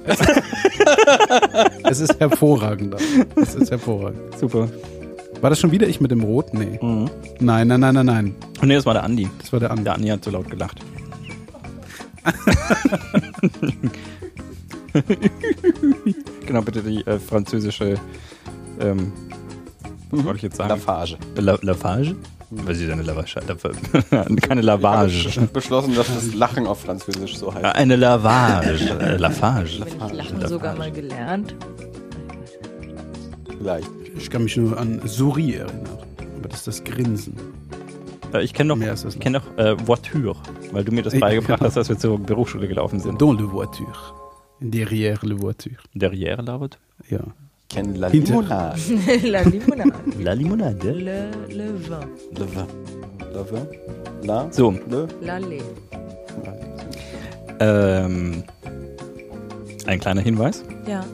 es 1.84 2.00
ist 2.00 2.20
hervorragend. 2.20 2.96
Es 3.36 3.56
ist 3.56 3.72
hervorragend. 3.72 4.20
Super. 4.40 4.68
War 5.42 5.50
das 5.50 5.60
schon 5.60 5.72
wieder 5.72 5.88
ich 5.88 6.00
mit 6.02 6.12
dem 6.12 6.24
Rot? 6.24 6.54
Nee. 6.54 6.80
Mhm. 6.82 7.10
Nein, 7.40 7.68
nein, 7.68 7.80
nein, 7.80 7.96
nein, 7.96 8.06
nein. 8.06 8.36
Und 8.62 8.68
nee, 8.68 8.76
das 8.76 8.86
war 8.86 8.94
der 8.94 9.04
Andi. 9.04 9.28
Das 9.40 9.52
war 9.52 9.60
der 9.60 9.72
andere. 9.72 9.84
Der 9.86 9.94
Andi 9.96 10.08
hat 10.10 10.24
so 10.24 10.32
laut 10.32 10.50
gelacht. 10.50 10.80
genau, 16.46 16.62
bitte 16.62 16.82
die 16.82 17.06
äh, 17.06 17.20
französische, 17.20 18.00
ähm, 18.80 19.12
was 20.12 20.24
wollte 20.24 20.38
ich 20.38 20.44
jetzt 20.44 20.58
sagen? 20.58 20.70
Lavage. 20.70 21.18
La 21.36 21.58
Lavage? 21.62 22.16
Was 22.52 22.78
ist 22.78 22.90
eine 22.90 23.02
Lavage? 23.02 23.42
Lava 23.48 23.72
Keine 24.42 24.62
Lavage. 24.62 25.14
Ich 25.14 25.38
habe 25.38 25.48
beschlossen, 25.48 25.96
dass 25.96 26.08
das 26.08 26.34
Lachen 26.34 26.68
auf 26.68 26.82
Französisch 26.82 27.38
so 27.38 27.54
heißt. 27.54 27.66
Eine 27.66 27.96
Lavage. 27.96 28.78
Äh, 29.00 29.18
Lavage. 29.18 29.80
Wenn 29.80 30.08
ich 30.08 30.14
Lachen 30.14 30.48
sogar 30.48 30.76
mal 30.76 30.92
gelernt. 30.92 31.56
Vielleicht. 33.58 33.90
Ich 34.18 34.30
kann 34.30 34.44
mich 34.44 34.56
nur 34.56 34.78
an 34.78 35.02
Souris 35.06 35.56
erinnern. 35.56 35.90
Aber 36.38 36.48
das 36.48 36.60
ist 36.60 36.68
das 36.68 36.84
Grinsen. 36.84 37.36
Äh, 38.40 38.44
Ich 38.44 38.54
kenne 38.54 38.76
noch, 38.76 38.80
ich 39.10 39.20
kenn 39.20 39.34
noch 39.34 39.58
äh, 39.58 39.76
Voiture, 39.88 40.36
weil 40.72 40.84
du 40.84 40.92
mir 40.92 41.02
das 41.04 41.14
Ich- 41.14 41.20
beigebracht 41.22 41.62
hast, 41.62 41.78
als 41.78 41.90
wir 41.90 41.98
zur 41.98 42.20
Berufsschule 42.20 42.68
gelaufen 42.68 43.00
sind. 43.00 43.22
Dans 43.22 43.34
le 43.40 43.46
voiture. 43.52 44.14
Derrière 44.62 45.20
le 45.26 45.36
voiture. 45.40 45.78
Derrière 45.94 46.42
la 46.42 46.58
voiture. 46.58 46.80
Ja. 47.10 47.20
Kenne 47.70 47.96
La 47.96 48.08
Limonade. 48.10 48.80
La 49.24 49.42
limonade. 49.44 49.94
La 50.24 50.34
limonade. 50.36 50.84
Le, 50.84 51.32
le 51.50 51.74
vin. 51.90 52.00
Le 52.38 52.46
vin. 52.46 52.68
Le 53.34 53.44
vin. 53.52 53.68
La. 54.24 54.48
So, 54.52 54.72
Le. 54.90 55.08
L'allée. 55.22 55.62
ähm, 57.60 58.44
ein 59.88 60.00
kleiner 60.00 60.22
Hinweis. 60.22 60.64
Ja. 60.88 61.06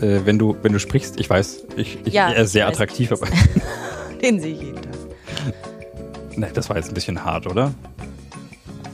Äh, 0.00 0.20
wenn, 0.24 0.38
du, 0.38 0.56
wenn 0.62 0.72
du 0.72 0.78
sprichst, 0.80 1.18
ich 1.20 1.28
weiß, 1.28 1.64
ich, 1.76 1.98
ich 2.04 2.12
Ja, 2.14 2.30
er 2.30 2.46
sehr 2.46 2.64
ich 2.64 2.68
weiß. 2.70 2.74
attraktiv, 2.76 3.12
aber 3.12 3.26
Den 4.22 4.40
sehe 4.40 4.54
ich 4.54 4.60
jeden 4.62 4.76
Tag. 4.82 4.89
Ne, 6.40 6.48
das 6.52 6.68
war 6.68 6.76
jetzt 6.76 6.88
ein 6.88 6.94
bisschen 6.94 7.24
hart, 7.24 7.46
oder? 7.46 7.72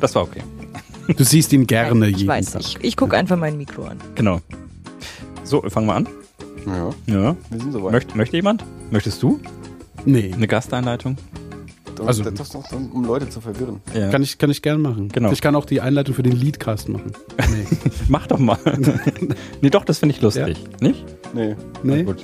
Das 0.00 0.14
war 0.14 0.22
okay. 0.22 0.42
Du 1.16 1.24
siehst 1.24 1.52
ihn 1.52 1.66
gerne 1.66 1.94
Nein, 1.98 2.08
jeden 2.10 2.20
ich 2.22 2.26
weiß 2.26 2.46
Tag. 2.52 2.62
nicht. 2.62 2.78
Ich 2.82 2.96
gucke 2.96 3.16
einfach 3.16 3.36
mein 3.36 3.56
Mikro 3.56 3.84
an. 3.84 3.98
Genau. 4.16 4.40
So, 5.44 5.62
fangen 5.62 5.86
wir 5.86 5.94
an. 5.94 6.08
Ja, 6.66 6.90
Ja. 7.06 7.36
wir 7.48 7.60
sind 7.60 7.72
soweit. 7.72 7.92
Möcht, 7.92 8.16
möchte 8.16 8.36
jemand? 8.36 8.64
Möchtest 8.90 9.22
du 9.22 9.40
Nee, 10.04 10.32
eine 10.34 10.46
Gasteinleitung? 10.46 11.16
Also, 12.00 12.22
also- 12.22 12.30
das 12.30 12.40
ist 12.48 12.54
doch, 12.54 12.64
um 12.92 13.04
Leute 13.04 13.28
zu 13.28 13.40
verwirren. 13.40 13.80
Ja. 13.94 14.10
kann 14.10 14.22
ich, 14.22 14.38
kann 14.38 14.50
ich 14.50 14.62
gern 14.62 14.80
machen. 14.80 15.08
Genau. 15.08 15.32
Ich 15.32 15.40
kann 15.40 15.54
auch 15.54 15.64
die 15.64 15.80
Einleitung 15.80 16.14
für 16.14 16.22
den 16.22 16.32
Leadcast 16.38 16.88
machen. 16.88 17.12
Nee. 17.38 17.66
Mach 18.08 18.26
doch 18.26 18.38
mal. 18.38 18.58
nee, 19.60 19.70
doch, 19.70 19.84
das 19.84 19.98
finde 19.98 20.14
ich 20.14 20.20
lustig. 20.22 20.56
Nicht? 20.80 21.04
Nee. 21.34 21.56
nee? 21.82 22.02
Gut. 22.04 22.22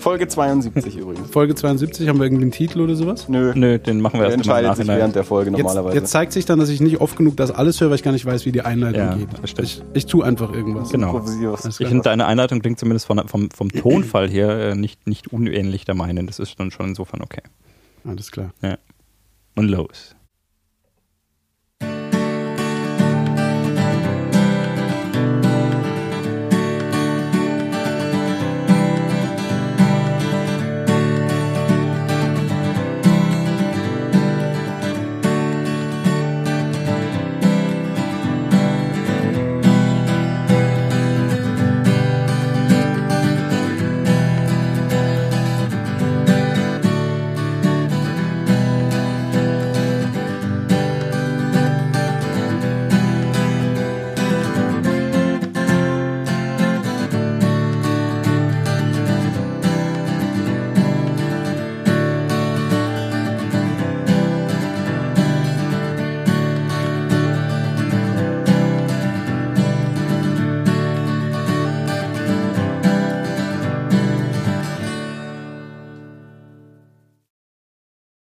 Folge 0.00 0.28
72 0.28 0.96
übrigens. 0.96 1.30
Folge 1.30 1.54
72, 1.54 2.08
haben 2.08 2.18
wir 2.18 2.24
irgendwie 2.24 2.42
einen 2.44 2.52
Titel 2.52 2.80
oder 2.80 2.94
sowas? 2.94 3.28
Nö. 3.28 3.52
Nö, 3.54 3.78
den 3.78 4.00
machen 4.00 4.14
wir 4.14 4.20
Der 4.20 4.26
erst 4.28 4.36
entscheidet 4.38 4.70
sich 4.76 4.78
Nachhinein. 4.86 4.98
während 4.98 5.16
der 5.16 5.24
Folge 5.24 5.50
Jetzt, 5.50 5.58
normalerweise. 5.58 5.96
jetzt 5.96 6.10
zeigt 6.10 6.32
sich 6.32 6.44
dann, 6.44 6.58
dass 6.58 6.68
ich 6.68 6.80
nicht 6.80 7.00
oft 7.00 7.16
genug 7.16 7.36
das 7.36 7.50
alles 7.50 7.80
höre, 7.80 7.88
weil 7.90 7.96
ich 7.96 8.02
gar 8.02 8.12
nicht 8.12 8.24
weiß, 8.26 8.46
wie 8.46 8.52
die 8.52 8.62
Einleitung 8.62 9.00
Ja, 9.02 9.14
geht. 9.16 9.28
Ich, 9.60 9.82
ich 9.94 10.06
tue 10.06 10.24
einfach 10.24 10.52
irgendwas. 10.52 10.90
Genau. 10.90 11.22
Ich 11.68 11.76
finde, 11.76 12.02
deine 12.02 12.26
Einleitung 12.26 12.60
klingt 12.60 12.78
zumindest 12.78 13.06
von, 13.06 13.26
vom, 13.28 13.50
vom 13.50 13.70
Tonfall 13.70 14.28
her 14.30 14.70
äh, 14.70 14.74
nicht, 14.74 15.06
nicht 15.06 15.32
unähnlich 15.32 15.84
der 15.84 15.94
meinen. 15.94 16.26
Das 16.26 16.38
ist 16.38 16.58
dann 16.58 16.70
schon 16.70 16.88
insofern 16.88 17.22
okay. 17.22 17.42
Alles 18.04 18.30
klar. 18.30 18.50
Und 19.56 19.68
los. 19.70 20.15